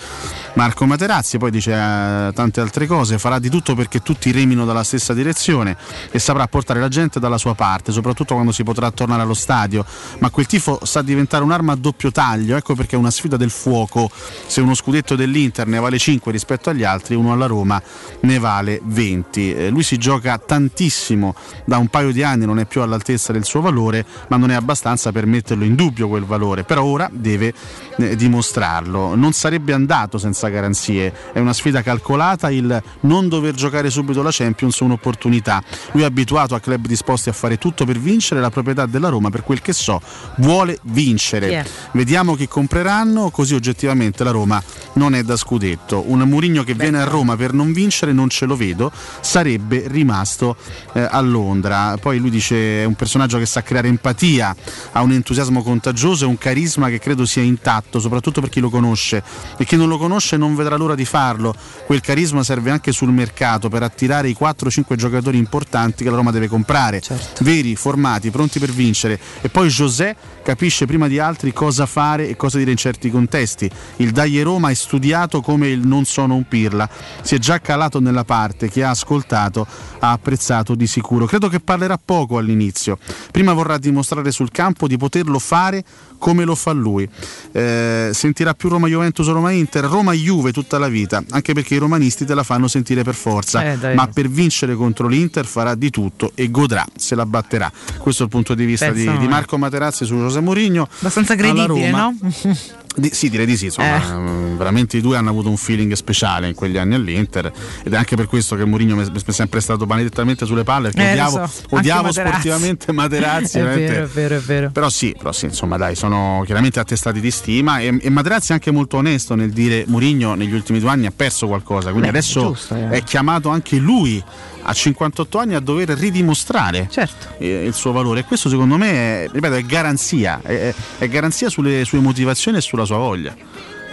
Marco 0.55 0.87
Materazzi, 0.87 1.39
poi 1.39 1.51
dice 1.51 1.73
eh, 1.73 2.33
tante 2.35 2.61
altre 2.61 2.87
cose, 2.87 3.19
farà 3.19 3.39
di 3.39 3.51
tutto 3.51 3.75
perché 3.75 4.01
tutti 4.01 4.31
remino 4.33 4.65
dalla 4.65 4.85
stessa 4.85 5.13
direzione 5.15 5.77
e 6.11 6.19
saprà 6.19 6.47
portare 6.49 6.81
la 6.81 6.89
gente 6.89 7.21
dalla 7.21 7.39
sua 7.39 7.55
parte, 7.55 7.93
soprattutto 7.93 8.35
quando 8.35 8.53
si 8.57 8.65
potrà 8.65 8.91
tornare 8.91 9.21
allo 9.21 9.35
stadio, 9.35 9.85
ma 10.21 10.31
quel 10.31 10.47
tifo 10.47 10.81
sa 10.83 11.03
diventare 11.03 11.45
un'arma 11.45 11.73
a 11.73 11.77
doppio 11.77 12.11
taglio, 12.11 12.57
ecco 12.57 12.75
perché 12.75 12.97
è 12.97 12.99
una 12.99 13.11
sfida 13.11 13.37
del 13.37 13.51
fuoco, 13.51 14.11
se 14.47 14.63
uno 14.63 14.75
scudetto 14.75 15.15
dell'Inter 15.15 15.67
ne 15.67 15.79
vale 15.79 15.99
5 15.99 16.33
rispetto 16.33 16.71
agli 16.71 16.83
altri, 16.83 17.15
uno 17.15 17.33
alla 17.33 17.45
Roma 17.47 17.81
ne 18.21 18.39
vale 18.39 18.81
20. 18.83 19.55
Eh, 19.55 19.69
lui 19.69 19.83
si 19.83 19.99
gioca 19.99 20.39
tantissimo 20.39 21.35
da 21.67 21.77
un 21.77 21.89
paio 21.89 22.13
di 22.13 22.23
anni, 22.23 22.47
non 22.47 22.59
è 22.59 22.65
più 22.65 22.81
all'altezza 22.81 23.33
del 23.33 23.45
suo 23.45 23.61
valore, 23.61 24.07
ma 24.29 24.39
non 24.39 24.51
è 24.51 24.55
abbastanza 24.55 25.13
per 25.13 25.27
metterlo 25.27 25.65
in 25.65 25.75
dubbio 25.75 26.09
quel 26.09 26.25
valore, 26.25 26.65
però 26.65 26.83
ora 26.85 27.11
deve 27.13 27.53
eh, 27.99 28.17
dimostrarlo. 28.17 29.15
Non 29.15 29.33
sarebbe 29.33 29.75
andato 29.75 30.17
senza 30.17 30.49
garanzie, 30.49 31.13
è 31.35 31.41
una 31.41 31.53
sfida 31.53 31.83
calcolata, 31.83 32.51
il 32.51 32.83
non 33.01 33.29
dover 33.29 33.53
giocare 33.55 33.91
subito 33.91 34.23
la 34.23 34.31
Champions 34.33 34.79
un'opportunità. 34.81 35.63
Lui 35.93 36.03
è 36.03 36.07
abituato 36.07 36.55
a 36.55 36.61
club 36.61 36.87
disposti 36.87 37.29
a 37.29 37.33
fare 37.33 37.59
tutto 37.59 37.85
per 37.85 37.99
vincere, 37.99 38.41
la 38.47 38.51
proprietà 38.51 38.87
della 38.87 39.09
Roma, 39.09 39.31
per 39.31 39.43
quel 39.43 39.61
che 39.61 39.73
so, 39.73 40.01
vuole 40.37 40.79
vincere. 40.83 41.49
Yeah. 41.49 41.65
Vediamo 41.93 42.35
chi 42.35 42.49
compreranno, 42.49 43.31
così 43.31 43.55
oggettivamente 43.55 44.25
la 44.25 44.31
Roma 44.31 44.63
non 44.95 45.15
è 45.15 45.23
da 45.23 45.37
scudetto. 45.37 46.05
Un 46.07 46.21
Murigno 46.21 46.65
che 46.65 46.75
viene 46.75 47.01
a 47.01 47.05
Roma 47.05 47.37
per 47.37 47.53
non 47.53 47.73
vincere 47.73 48.13
non 48.13 48.29
ce 48.29 48.47
lo 48.47 48.57
vedo, 48.57 48.91
sarebbe 49.21 49.85
rimasto 49.89 50.57
eh, 50.93 51.07
a 51.09 51.21
Londra. 51.21 51.97
Poi 52.01 52.19
lui 52.19 52.31
dice 52.31 52.83
è 52.83 52.85
un 52.85 52.95
personaggio 52.95 53.39
che 53.39 53.47
sa 53.47 53.63
creare 53.63 53.89
empatia, 53.89 54.55
ha 54.93 55.03
un 55.03 55.13
entusiasmo 55.13 55.63
contagioso 55.63 56.25
e 56.25 56.29
un 56.29 56.39
carisma 56.39 56.89
che 56.89 56.99
credo 56.99 57.27
sia 57.27 57.43
intatto, 57.43 57.99
soprattutto 57.99 58.41
per 58.41 58.51
chi 58.51 58.61
lo 58.61 58.71
conosce. 58.71 59.23
E 59.57 59.65
chi 59.65 59.77
non 59.77 59.89
lo 59.89 59.99
conosce 59.99 60.37
non 60.37 60.55
vedrà 60.55 60.77
l'ora 60.77 60.95
di 60.95 61.05
farlo. 61.05 61.55
Quel 61.85 62.01
carisma 62.01 62.43
serve 62.43 62.71
anche 62.71 62.93
sul 62.93 63.11
mercato 63.11 63.69
per 63.69 63.83
attirare 63.83 64.29
i 64.29 64.37
4-5 64.39 64.95
giocatori 64.95 65.37
importanti 65.39 66.05
che 66.05 66.11
la 66.11 66.17
Roma 66.17 66.31
deve 66.31 66.49
comprare. 66.49 67.03
Veri, 67.41 67.77
formati, 67.77 68.31
pronti 68.37 68.59
per 68.59 68.71
vincere. 68.71 69.19
E 69.41 69.49
poi 69.49 69.69
José 69.69 70.15
capisce 70.43 70.87
prima 70.87 71.09
di 71.09 71.19
altri 71.19 71.53
cosa 71.53 71.87
fare 71.87 72.29
e 72.29 72.37
cosa 72.37 72.59
dire 72.59 72.71
in 72.71 72.77
certi 72.77 73.11
contesti. 73.11 73.69
Il 73.97 74.13
Dai 74.13 74.41
Roma 74.43 74.71
è 74.71 74.75
studiato 74.75 75.41
come 75.41 75.69
il 75.69 75.87
non 75.87 76.05
sono 76.05 76.35
un 76.37 76.47
pirla. 76.47 76.89
Si 77.23 77.35
è 77.35 77.39
già 77.39 77.61
calato 77.61 77.99
nella 77.99 78.25
parte, 78.25 78.71
chi 78.71 78.83
ha 78.83 78.91
ascoltato 78.91 79.67
ha 79.99 80.13
apprezzato 80.13 80.75
di 80.75 80.87
sicuro. 80.87 81.27
Credo 81.27 81.49
che 81.49 81.59
parlerà 81.59 81.99
poco 82.03 82.39
all'inizio. 82.39 82.99
Prima 83.33 83.53
vorrà 83.55 83.79
dimostrare 83.79 84.31
sul 84.31 84.51
campo 84.51 84.87
di 84.87 84.97
poterlo 84.97 85.39
fare 85.39 85.85
come 86.19 86.45
lo 86.45 86.55
fa 86.55 86.73
lui. 86.73 87.09
Eh, 87.53 88.11
sentirà 88.13 88.55
più 88.55 88.69
Roma 88.69 88.87
Juventus 88.87 89.27
o 89.27 89.33
Roma 89.33 89.51
Inter, 89.51 89.85
Roma 89.85 90.13
Juve 90.13 90.53
tutta 90.53 90.79
la 90.79 90.89
vita, 90.89 91.23
anche 91.31 91.55
perché 91.55 91.75
i 91.75 91.79
romanisti 91.79 92.25
te 92.25 92.35
la 92.35 92.43
fanno 92.43 92.69
sentire 92.69 93.03
per 93.03 93.15
forza, 93.15 93.63
Eh, 93.65 93.95
ma 93.95 94.07
per 94.07 94.29
vincere 94.29 94.75
contro 94.75 95.09
l'Inter 95.09 95.45
farà 95.47 95.75
di 95.75 95.91
tutto 95.91 96.33
e 96.35 96.51
godrà, 96.51 96.85
se 96.97 97.15
la 97.15 97.27
batterà. 97.27 97.71
Questo 97.99 98.26
il 98.27 98.33
punto 98.33 98.55
di 98.55 98.65
vista 98.65 98.91
di, 98.91 99.03
di 99.03 99.25
eh. 99.25 99.29
Marco 99.29 99.57
Materazzi 99.57 100.05
su 100.05 100.15
José 100.17 100.41
Mourinho. 100.41 100.89
Abbastanza 100.99 101.35
credibile, 101.35 101.91
no? 101.91 102.15
Di- 102.99 103.11
sì, 103.13 103.29
direi 103.29 103.45
di 103.47 103.57
sì, 103.59 103.67
insomma, 103.67 103.97
Eh. 104.03 104.15
mm, 104.15 104.57
veramente 104.57 104.97
i 104.97 105.01
due 105.03 105.17
hanno 105.19 105.29
avuto 105.31 105.51
un 105.51 105.57
feeling 105.59 105.93
speciale 105.93 106.49
in 106.49 106.55
quegli 106.55 106.79
anni 106.79 106.95
all'Inter 106.95 107.53
ed 107.83 107.93
è 107.93 107.97
anche 107.97 108.17
per 108.17 108.27
questo 108.27 108.57
che 108.57 108.65
Mourinho 108.65 108.99
è 109.01 109.31
sempre 109.33 109.61
stato 109.61 109.85
maledettamente 109.85 110.47
sulle 110.47 110.65
palle 110.65 110.91
perché 110.91 111.09
Eh, 111.09 111.13
odiavo, 111.13 111.47
so, 111.47 111.63
odiavo 111.77 112.11
sportivamente 112.13 112.93
Materazzi. 112.97 113.59
È 113.59 113.63
vero, 113.65 114.05
è 114.05 114.07
vero, 114.07 114.37
è 114.37 114.41
vero. 114.41 114.71
Però 114.71 114.89
sì, 114.89 115.15
però 115.17 115.31
sì, 115.33 115.45
insomma 115.45 115.77
dai, 115.77 115.95
sono 115.95 116.43
chiaramente 116.47 116.81
attestati 116.81 117.21
di 117.21 117.31
stima 117.31 117.81
e, 117.81 117.99
e 118.01 118.09
Materazzi 118.11 118.53
è 118.53 118.55
anche 118.55 118.71
molto 118.71 118.97
onesto 118.97 119.35
nel 119.35 119.51
dire 119.51 119.85
Mourinho 119.87 120.35
negli 120.35 120.55
ultimi 120.55 120.81
due 120.81 120.89
anni 120.91 121.05
ha 121.07 121.13
perso 121.15 121.47
qualcosa, 121.47 121.91
quindi 121.91 122.11
Beh, 122.11 122.19
adesso 122.19 122.41
giusto, 122.41 122.75
eh. 122.75 122.89
è 122.89 123.03
chiamato 123.03 123.51
anche 123.51 123.77
lui 123.77 124.23
a 124.69 124.73
58 124.73 125.39
anni 125.39 125.55
a 125.55 125.61
dover 125.61 125.91
ridimostrare 125.91 126.89
Certo. 126.91 127.35
eh, 127.39 127.65
il 127.67 127.73
suo 127.75 127.93
valore 127.93 128.21
e 128.21 128.25
questo 128.25 128.49
secondo 128.49 128.77
me 128.77 128.91
è, 129.25 129.29
ripeto, 129.31 129.55
è 129.55 129.63
garanzia, 129.63 130.41
è, 130.43 130.69
è- 130.71 130.75
è 130.99 131.09
garanzia 131.09 131.49
sulle 131.49 131.85
sue 131.85 132.01
motivazioni 132.01 132.57
e 132.59 132.61
sulla 132.61 132.85
sua 132.87 132.99
voglia 132.99 133.35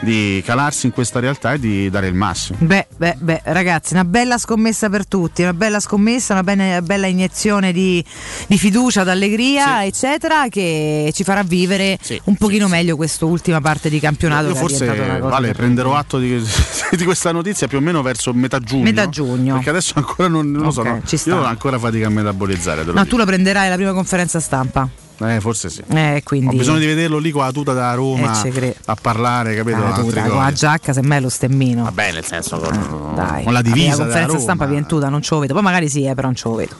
di 0.04 0.42
calarsi 0.46 0.86
in 0.86 0.92
questa 0.92 1.20
realtà 1.20 1.54
e 1.54 1.60
di 1.60 1.90
dare 1.90 2.08
il 2.08 2.14
massimo. 2.14 2.58
Beh, 2.62 2.88
beh, 2.96 3.16
beh, 3.20 3.42
ragazzi, 3.46 3.94
una 3.94 4.06
bella 4.06 4.38
scommessa 4.38 4.90
per 4.90 5.08
tutti, 5.08 5.42
una 5.42 5.54
bella 5.54 5.80
scommessa, 5.80 6.34
una 6.34 6.44
bella, 6.44 6.82
bella 6.82 7.08
iniezione 7.08 7.72
di, 7.72 8.04
di 8.48 8.58
fiducia, 8.58 9.04
d'allegria, 9.04 9.86
eccetera, 9.86 10.48
che 10.50 11.12
ci 11.14 11.24
farà 11.24 11.44
vivere 11.44 11.98
un 12.26 12.36
pochino 12.36 12.68
meglio 12.68 12.96
quest'ultima 12.96 13.62
parte 13.62 13.90
di 13.90 14.00
campionato. 14.00 14.50
Io 14.50 14.56
forse 14.56 14.80
diventata 14.80 15.10
una 15.10 15.20
cosa 15.20 15.32
vale, 15.32 15.54
prenderò 15.54 15.96
atto 15.96 16.20
di, 16.20 16.38
di 16.92 17.04
questa 17.04 17.32
notizia 17.32 17.68
più 17.68 17.78
o 17.78 17.82
meno 17.82 18.02
verso 18.02 18.34
metà 18.34 18.60
giugno. 18.60 18.84
Metà 18.84 19.10
giugno. 19.10 19.56
Perché 19.56 19.70
adesso 19.70 19.94
ancora 19.96 20.28
non, 20.28 20.52
non 20.52 20.64
lo 20.64 20.72
so, 20.72 20.84
no. 20.84 21.02
io 21.10 21.38
ho 21.38 21.44
ancora 21.44 21.80
fatica 21.80 22.08
a 22.08 22.10
metabolizzare. 22.10 22.84
No, 22.84 22.92
dico. 22.92 23.06
tu 23.06 23.18
lo 23.18 23.26
prenderai 23.26 23.68
alla 23.68 23.76
prima 23.76 23.94
conferenza 23.94 24.40
stampa. 24.40 24.88
Eh, 25.30 25.40
forse 25.40 25.70
sì. 25.70 25.82
Eh, 25.90 26.22
quindi. 26.24 26.56
Ho 26.56 26.58
bisogno 26.58 26.80
di 26.80 26.86
vederlo 26.86 27.18
lì 27.18 27.32
con 27.32 27.44
la 27.44 27.52
tuta 27.52 27.74
da 27.74 27.94
Roma 27.94 28.42
Eh, 28.44 28.76
a 28.86 28.96
parlare, 29.00 29.56
capito? 29.56 29.78
Ah, 29.78 29.92
tu, 29.94 30.02
Altre 30.02 30.22
dai, 30.22 30.30
con 30.30 30.40
la 30.40 30.52
giacca, 30.52 30.94
semmai 30.94 31.22
lo 31.22 31.30
stemmino. 31.30 31.84
Vabbè, 31.84 32.12
nel 32.14 32.26
senso 32.26 32.58
con, 32.58 33.14
Dai, 33.16 33.44
con 33.44 33.54
la 33.54 33.62
divisa 33.62 33.90
la 33.92 33.96
conferenza 33.98 34.28
Roma. 34.28 34.40
stampa 34.40 34.66
vientuta, 34.66 35.10
non 35.10 35.22
ce 35.22 35.34
lo 35.34 35.40
vedo. 35.42 35.54
Poi 35.54 35.64
magari 35.64 35.90
sì, 35.90 36.06
eh, 36.06 36.14
però 36.14 36.28
non 36.28 36.36
ce 36.36 36.48
lo 36.48 36.56
vedo. 36.56 36.76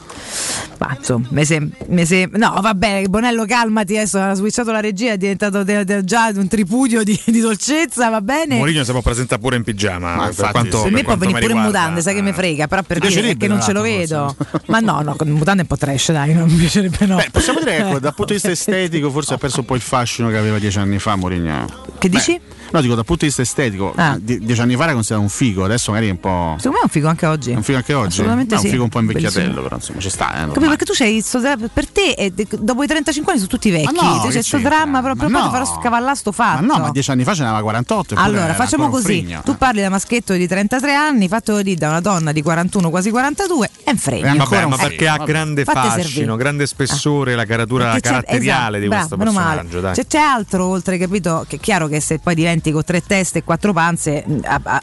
Ma 0.78 0.94
insomma, 0.98 1.26
mi 1.30 1.44
sem- 1.44 1.70
mi 1.88 2.04
sem- 2.04 2.30
no, 2.36 2.58
vabbè, 2.60 3.04
Bonello, 3.08 3.44
calmati. 3.46 3.96
Adesso 3.96 4.18
ha 4.20 4.34
switchato 4.34 4.72
la 4.72 4.80
regia, 4.80 5.12
è 5.12 5.16
diventato 5.16 5.62
de- 5.62 5.84
de- 5.84 6.04
già 6.04 6.30
un 6.34 6.48
tripudio 6.48 7.02
di, 7.04 7.18
di 7.26 7.40
dolcezza, 7.40 8.08
va 8.10 8.20
bene. 8.20 8.56
Mourinho 8.56 8.84
si 8.84 8.90
può 8.90 9.00
presentare 9.00 9.40
pure 9.40 9.56
in 9.56 9.62
pigiama. 9.62 10.16
per 10.18 10.26
infatti 10.28 10.50
quanto, 10.52 10.82
per 10.82 10.92
me 10.92 11.02
può 11.02 11.16
venire 11.16 11.40
pure 11.40 11.52
in 11.52 11.58
mutande, 11.60 12.00
sai 12.02 12.14
che 12.14 12.22
mi 12.22 12.32
frega, 12.32 12.66
però 12.66 12.82
per 12.82 12.98
dire 12.98 13.36
che 13.36 13.48
non 13.48 13.62
ce 13.62 13.72
lo 13.72 13.82
vedo. 13.82 14.34
Ma 14.66 14.80
no, 14.80 15.00
no, 15.02 15.14
con 15.14 15.28
mutande 15.28 15.60
è 15.62 15.66
un 15.68 15.68
po' 15.68 15.76
trash, 15.76 16.12
dai, 16.12 16.34
non 16.34 16.48
mi 16.48 16.56
piacerebbe 16.56 17.06
no. 17.06 17.16
Beh, 17.16 17.28
possiamo 17.30 17.58
dire 17.60 17.76
ecco, 17.78 17.98
dal 18.00 18.14
punto 18.14 18.32
di 18.34 18.48
vista 18.48 18.50
estetico 18.50 19.10
forse 19.10 19.34
ha 19.34 19.38
perso 19.38 19.60
un 19.60 19.66
po' 19.66 19.74
il 19.74 19.80
fascino 19.80 20.28
che 20.28 20.36
aveva 20.36 20.58
dieci 20.58 20.78
anni 20.78 20.98
fa 20.98 21.16
Mourinho. 21.16 21.66
Che 21.98 22.08
dici? 22.08 22.40
No, 22.74 22.80
dico 22.80 22.96
dal 22.96 23.04
punto 23.04 23.20
di 23.24 23.26
vista 23.28 23.42
estetico, 23.42 23.92
Ah. 23.94 24.16
die- 24.20 24.40
dieci 24.40 24.60
anni 24.60 24.74
fa 24.74 24.82
era 24.84 24.94
considerato 24.94 25.24
un 25.24 25.32
figo, 25.32 25.64
adesso 25.64 25.92
magari 25.92 26.08
è 26.08 26.12
un 26.12 26.18
po'. 26.18 26.54
Secondo 26.56 26.70
me 26.72 26.78
è 26.80 26.82
un 26.82 26.88
figo 26.90 27.06
anche 27.08 27.26
oggi. 27.26 27.50
È 27.52 27.54
un 27.54 27.62
figo 27.62 27.78
anche 27.78 27.94
oggi? 27.94 28.08
Assolutamente 28.08 28.54
No, 28.54 28.60
sì. 28.60 28.66
un 28.66 28.72
figo 28.72 28.82
un 28.84 28.88
po' 28.90 28.98
invecchiatello, 28.98 29.38
Bellissimo. 29.40 29.62
però 29.62 29.76
insomma 29.76 30.00
ci 30.00 30.10
sta. 30.10 30.34
Eh, 30.34 30.38
Capito? 30.46 30.60
Perché 30.68 30.84
tu 30.84 30.92
c'hai 30.92 31.20
sto 31.20 31.40
per 31.72 31.88
te 31.88 32.10
e 32.18 32.30
de- 32.32 32.48
dopo 32.58 32.82
i 32.82 32.86
35 32.88 33.30
anni 33.32 33.40
sono 33.40 33.52
tutti 33.54 33.70
vecchi. 33.70 33.84
Ma 33.84 33.90
no, 33.92 34.14
tu 34.20 34.26
che 34.26 34.32
c'hai 34.32 34.42
sto 34.42 34.56
c'entra? 34.56 34.76
dramma 34.76 35.02
proprio 35.02 35.28
no. 35.28 35.42
ti 35.44 35.50
farò 35.50 35.64
scavallare 35.64 36.16
sto 36.16 36.32
fatto. 36.32 36.64
Ma 36.64 36.74
no, 36.74 36.80
ma 36.82 36.90
dieci 36.90 37.10
anni 37.12 37.22
fa 37.22 37.34
ce 37.34 37.42
n'aveva 37.42 37.62
48. 37.62 38.14
eppure 38.14 38.28
Allora, 38.28 38.54
facciamo 38.54 38.88
così: 38.88 39.04
frigno. 39.04 39.42
tu 39.44 39.56
parli 39.56 39.80
da 39.80 39.88
maschetto 39.88 40.32
di 40.32 40.48
33 40.48 40.94
anni, 40.94 41.28
fatto 41.28 41.56
lì 41.58 41.76
da 41.76 41.88
una 41.90 42.00
donna 42.00 42.32
di 42.32 42.42
41, 42.42 42.90
quasi 42.90 43.10
42, 43.10 43.70
è 43.84 43.90
un 43.90 43.98
fregno. 43.98 44.32
Eh, 44.34 44.36
vabbè, 44.36 44.66
ma 44.66 44.76
perché 44.76 45.06
ha 45.06 45.18
grande 45.18 45.64
fascino, 45.64 46.34
grande 46.34 46.66
spessore, 46.66 47.36
la 47.36 47.44
caratura 47.44 47.92
c'è- 47.94 48.00
caratteriale 48.00 48.80
di 48.80 48.86
esatto, 48.86 49.16
questo 49.16 49.16
bravo, 49.16 49.36
personaggio. 49.38 49.80
Dai. 49.80 49.94
C'è, 49.94 50.06
c'è 50.08 50.18
altro 50.18 50.66
oltre, 50.66 50.98
capito? 50.98 51.44
Che 51.46 51.56
è 51.56 51.60
chiaro 51.60 51.86
che 51.86 52.00
se 52.00 52.18
poi 52.18 52.34
diventi 52.34 52.63
con 52.72 52.84
tre 52.84 53.02
teste 53.02 53.38
e 53.38 53.44
quattro 53.44 53.72
panze, 53.72 54.22
mh, 54.26 54.38
a, 54.44 54.60
a- 54.62 54.82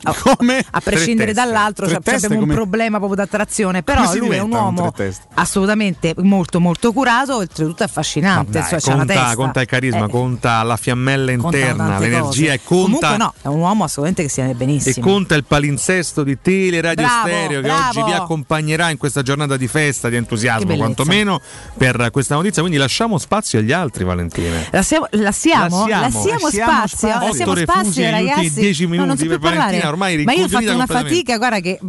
a- 0.71 0.81
prescindere 0.81 1.33
dall'altro, 1.33 1.85
Tre 1.85 1.95
cioè, 1.95 2.03
teste 2.03 2.25
abbiamo 2.27 2.43
un 2.43 2.49
come- 2.49 2.59
problema 2.61 2.97
proprio 2.97 3.15
d'attrazione. 3.23 3.83
Però 3.83 4.13
lui 4.15 4.35
è 4.35 4.39
un 4.39 4.51
uomo 4.51 4.91
teste? 4.91 5.25
assolutamente 5.35 6.13
molto, 6.17 6.59
molto 6.59 6.91
curato, 6.93 7.35
oltretutto 7.37 7.83
affascinante. 7.83 8.51
Dai, 8.59 8.67
cioè, 8.69 8.79
c'ha 8.79 8.93
una 8.93 9.05
conta, 9.05 9.35
conta 9.35 9.61
il 9.61 9.67
carisma, 9.67 10.05
Eh, 10.05 10.09
conta 10.09 10.63
la 10.63 10.77
fiammella 10.77 11.31
interna, 11.31 11.99
l'energia 11.99 12.27
cose. 12.29 12.53
e 12.53 12.59
conta, 12.63 12.83
Comunque 12.83 13.17
no, 13.17 13.33
è 13.41 13.47
un 13.47 13.59
uomo 13.59 13.83
assolutamente 13.83 14.23
che 14.23 14.29
si 14.29 14.35
tiene 14.35 14.51
e 14.51 14.55
benissimo. 14.55 15.05
conta 15.05 15.35
il 15.35 15.43
palinsesto 15.43 16.23
di 16.23 16.37
Tele 16.41 16.81
Radio 16.81 17.05
Bravo, 17.05 17.27
Stereo 17.27 17.61
che 17.61 17.67
bravo. 17.67 17.87
oggi 17.99 18.03
vi 18.03 18.11
accompagnerà 18.13 18.89
in 18.89 18.97
questa 18.97 19.21
giornata 19.21 19.57
di 19.57 19.67
festa, 19.67 20.09
di 20.09 20.15
entusiasmo 20.15 20.75
quantomeno 20.75 21.41
per 21.77 22.09
questa 22.11 22.35
notizia. 22.35 22.61
Quindi 22.61 22.79
lasciamo 22.79 23.17
spazio 23.17 23.59
agli 23.59 23.71
altri, 23.71 24.03
Valentina. 24.03 24.57
La 24.71 24.81
siamo, 24.81 25.07
la 25.11 25.31
siamo? 25.31 25.85
La 25.85 25.85
siamo. 25.85 26.01
La 26.01 26.09
siamo 26.09 26.49
Lasciamo 26.49 26.49
spazio? 26.49 27.60
Spazio. 27.65 28.07
Ultimi 28.07 28.49
10 28.53 28.85
no, 28.85 28.95
non 28.95 28.99
minuti 28.99 29.21
si 29.21 29.27
per 29.27 29.39
parlare. 29.39 29.59
Valentina 29.59 29.89
ormai 29.89 30.23
Ma 30.23 30.33
io 30.33 30.45
ho 30.45 30.49
fatto 30.49 30.73
una 30.73 30.85
fatica, 30.85 31.37
guarda 31.37 31.59
che 31.59 31.79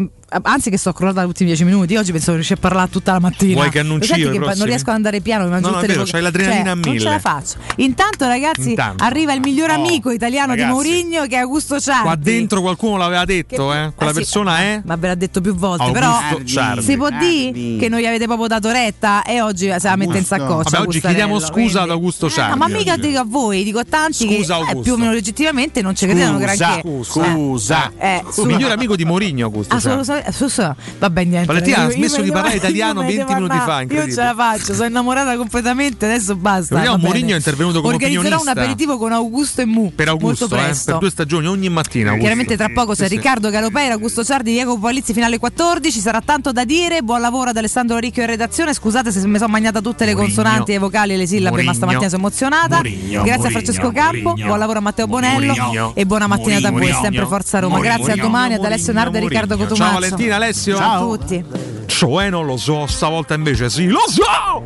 anzi 0.43 0.71
che 0.71 0.77
sto 0.79 0.93
crollata 0.93 1.23
gli 1.23 1.27
ultimi 1.27 1.49
10 1.51 1.65
minuti, 1.65 1.97
oggi 1.97 2.13
penso 2.13 2.31
di 2.31 2.37
riuscire 2.37 2.59
a 2.59 2.63
parlare 2.63 2.91
tutta 2.91 3.13
la 3.13 3.21
mattina. 3.21 3.55
Vuoi 3.55 3.71
che 3.71 3.79
annuncio 3.81 4.15
io 4.15 4.31
che 4.31 4.39
non 4.39 4.65
riesco 4.65 4.91
ad 4.91 4.97
andare 4.97 5.21
piano, 5.21 5.45
mi 5.45 5.51
mangio 5.51 5.69
No, 5.69 5.75
no, 5.75 5.81
tutte 5.81 5.93
è 5.93 5.97
le 5.97 6.03
vero, 6.03 6.11
c'hai 6.11 6.23
l'adrenalina 6.23 6.61
a 6.61 6.65
Cioè, 6.65 6.75
Non 6.75 6.83
ce 6.85 6.91
mille. 6.91 7.11
la 7.11 7.19
faccio. 7.19 7.57
Intanto 7.77 8.27
ragazzi, 8.27 8.69
Intanto. 8.71 9.05
arriva 9.05 9.33
il 9.33 9.41
miglior 9.41 9.71
Oh, 9.71 9.75
amico 9.75 10.11
italiano 10.11 10.49
ragazzi. 10.55 10.67
di 10.69 10.73
Mourinho 10.73 11.27
che 11.27 11.37
è 11.37 11.39
Augusto 11.39 11.79
Ciardi. 11.81 12.03
Qua 12.03 12.17
dentro 12.17 12.61
qualcuno 12.61 12.97
l'aveva 12.97 13.25
detto, 13.25 13.73
eh? 13.73 13.93
Quella 13.95 14.11
Ah, 14.11 14.15
sì. 14.15 14.21
persona 14.21 14.59
è 14.59 14.83
Ma 14.85 14.97
ve 14.97 15.07
l'ha 15.09 15.15
detto 15.15 15.41
più 15.41 15.55
volte, 15.55 15.85
Augusto 15.85 16.01
però 16.37 16.45
Ciardi. 16.45 16.83
si 16.83 16.97
può 16.97 17.09
dire 17.11 17.77
che 17.79 17.89
non 17.89 18.01
gli 18.01 18.07
avete 18.07 18.25
proprio 18.27 18.47
dato 18.49 18.71
retta 18.71 19.23
e 19.23 19.41
oggi 19.41 19.67
se 19.79 19.89
la 19.89 19.97
mette 19.97 20.19
in 20.19 20.25
saccoccia. 20.25 20.71
Vabbè, 20.79 20.87
oggi 20.89 21.01
chiediamo 21.01 21.39
scusa 21.39 21.53
quindi- 21.53 21.77
ad 21.79 21.91
Augusto 21.91 22.27
Eh, 22.27 22.31
Ciardi. 22.31 22.59
ma 22.59 22.69
mica 22.69 22.97
dico 22.97 23.19
a 23.19 23.25
voi, 23.27 23.65
dico 23.65 23.79
a 23.79 23.85
tanti 23.89 24.27
che 24.27 24.37
Scusa, 24.37 24.59
eh, 24.71 24.77
più 24.81 24.93
o 24.95 24.97
meno 24.97 25.13
legittimamente 25.13 25.83
non 25.83 25.95
ci 25.95 26.07
credevano 26.07 26.39
granché. 26.39 26.83
Scusa. 27.03 27.93
Eh, 27.99 28.23
Il 28.27 28.33
su- 28.33 28.45
migliore 28.45 28.73
amico 28.75 28.97
di 28.97 29.05
Mourinho, 29.05 29.45
Augusto. 29.45 29.75
Ah, 29.75 29.81
Ciardi. 29.81 30.22
Solo, 30.31 30.49
solo- 30.51 30.77
vabbè 30.99 31.25
niente 31.25 31.47
Valentina 31.47 31.83
ha 31.83 31.91
smesso 31.91 32.19
me 32.19 32.25
di 32.25 32.31
parlare 32.33 32.57
italiano 32.63 33.01
io 33.03 33.07
me 33.07 33.13
ne 33.13 33.25
20 33.25 33.35
minuti 33.35 33.57
fa, 33.59 33.81
io 33.83 34.09
ce 34.11 34.15
la 34.23 34.35
faccio 34.35 34.75
sono 34.75 34.87
innamorata 34.87 35.37
completamente 35.37 36.05
adesso 36.07 36.37
basta 36.37 36.75
Vediamo. 36.77 36.99
Mourinho 36.99 37.33
è 37.33 37.37
intervenuto 37.37 37.81
come 37.81 37.95
organizzerò 37.95 38.41
un 38.41 38.49
aperitivo 38.49 38.99
con 38.99 39.13
Augusto 39.13 39.61
e 39.61 39.65
Mu 39.65 39.93
Per 39.95 40.09
Augusto, 40.09 40.45
eh, 40.47 40.75
per 40.85 40.99
due 40.99 41.11
stagioni 41.11 41.47
ogni 41.47 41.69
mattina. 41.69 42.11
Augusto. 42.11 42.21
Chiaramente 42.27 42.57
tra 42.57 42.69
poco 42.73 42.93
c'è 42.95 43.03
Sì, 43.05 43.09
sì. 43.09 43.17
Riccardo 43.17 43.51
Galopera, 43.51 43.95
Augusto 43.95 44.25
Ciardi, 44.25 44.53
Diego 44.53 44.79
Palizzi 44.79 45.13
fino 45.13 45.27
alle 45.27 45.39
14. 45.39 46.01
Sarà 46.01 46.21
tanto 46.25 46.53
da 46.53 46.65
dire. 46.65 47.03
Buon 47.03 47.21
lavoro 47.21 47.51
ad 47.51 47.57
Alessandro 47.57 47.99
Ricchio 47.99 48.23
in 48.23 48.29
redazione. 48.29 48.73
Scusate 48.75 49.11
se 49.11 49.27
mi 49.27 49.39
sono 49.39 49.51
mangiata 49.51 49.81
tutte 49.81 50.05
le 50.05 50.15
Mourinho. 50.15 50.35
consonanti 50.35 50.73
e 50.73 50.75
i 50.75 50.79
vocali 50.79 51.15
e 51.15 51.17
le 51.17 51.27
sillabe, 51.27 51.63
ma 51.63 51.63
Mourinho. 51.63 51.75
stamattina 51.75 52.09
sono 52.09 52.21
emozionata. 52.23 52.77
Mourinho. 52.77 53.23
Grazie 53.23 53.47
a. 53.49 53.51
Francesco 53.51 53.93
Campo. 53.93 54.35
Buon 54.35 54.59
lavoro 54.59 54.79
a 54.79 54.83
Matteo 54.83 55.07
Bonello 55.07 55.93
e 55.95 56.07
buona 56.07 56.27
mattinata 56.27 56.69
a 56.69 56.71
voi. 56.71 56.93
Sempre 57.01 57.27
Forza 57.27 57.59
Roma. 57.59 57.81
Grazie 57.81 58.13
a 58.13 58.17
domani 58.17 58.55
ad 58.55 58.65
Alessio 58.65 58.93
Nardo 58.93 59.17
e 59.17 59.21
Riccardo. 59.21 59.57
Cotumaccio. 59.57 60.12
Valentina, 60.13 60.37
Alessio. 60.37 60.77
Ciao 60.77 61.13
a 61.13 61.17
tutti. 61.17 61.45
Cioè, 61.87 62.31
non 62.31 62.47
lo 62.47 62.57
so, 62.57 62.87
stavolta 62.87 63.35
invece 63.35 63.71
sì, 63.71 63.87
lo 63.87 64.01
so! 64.09 64.61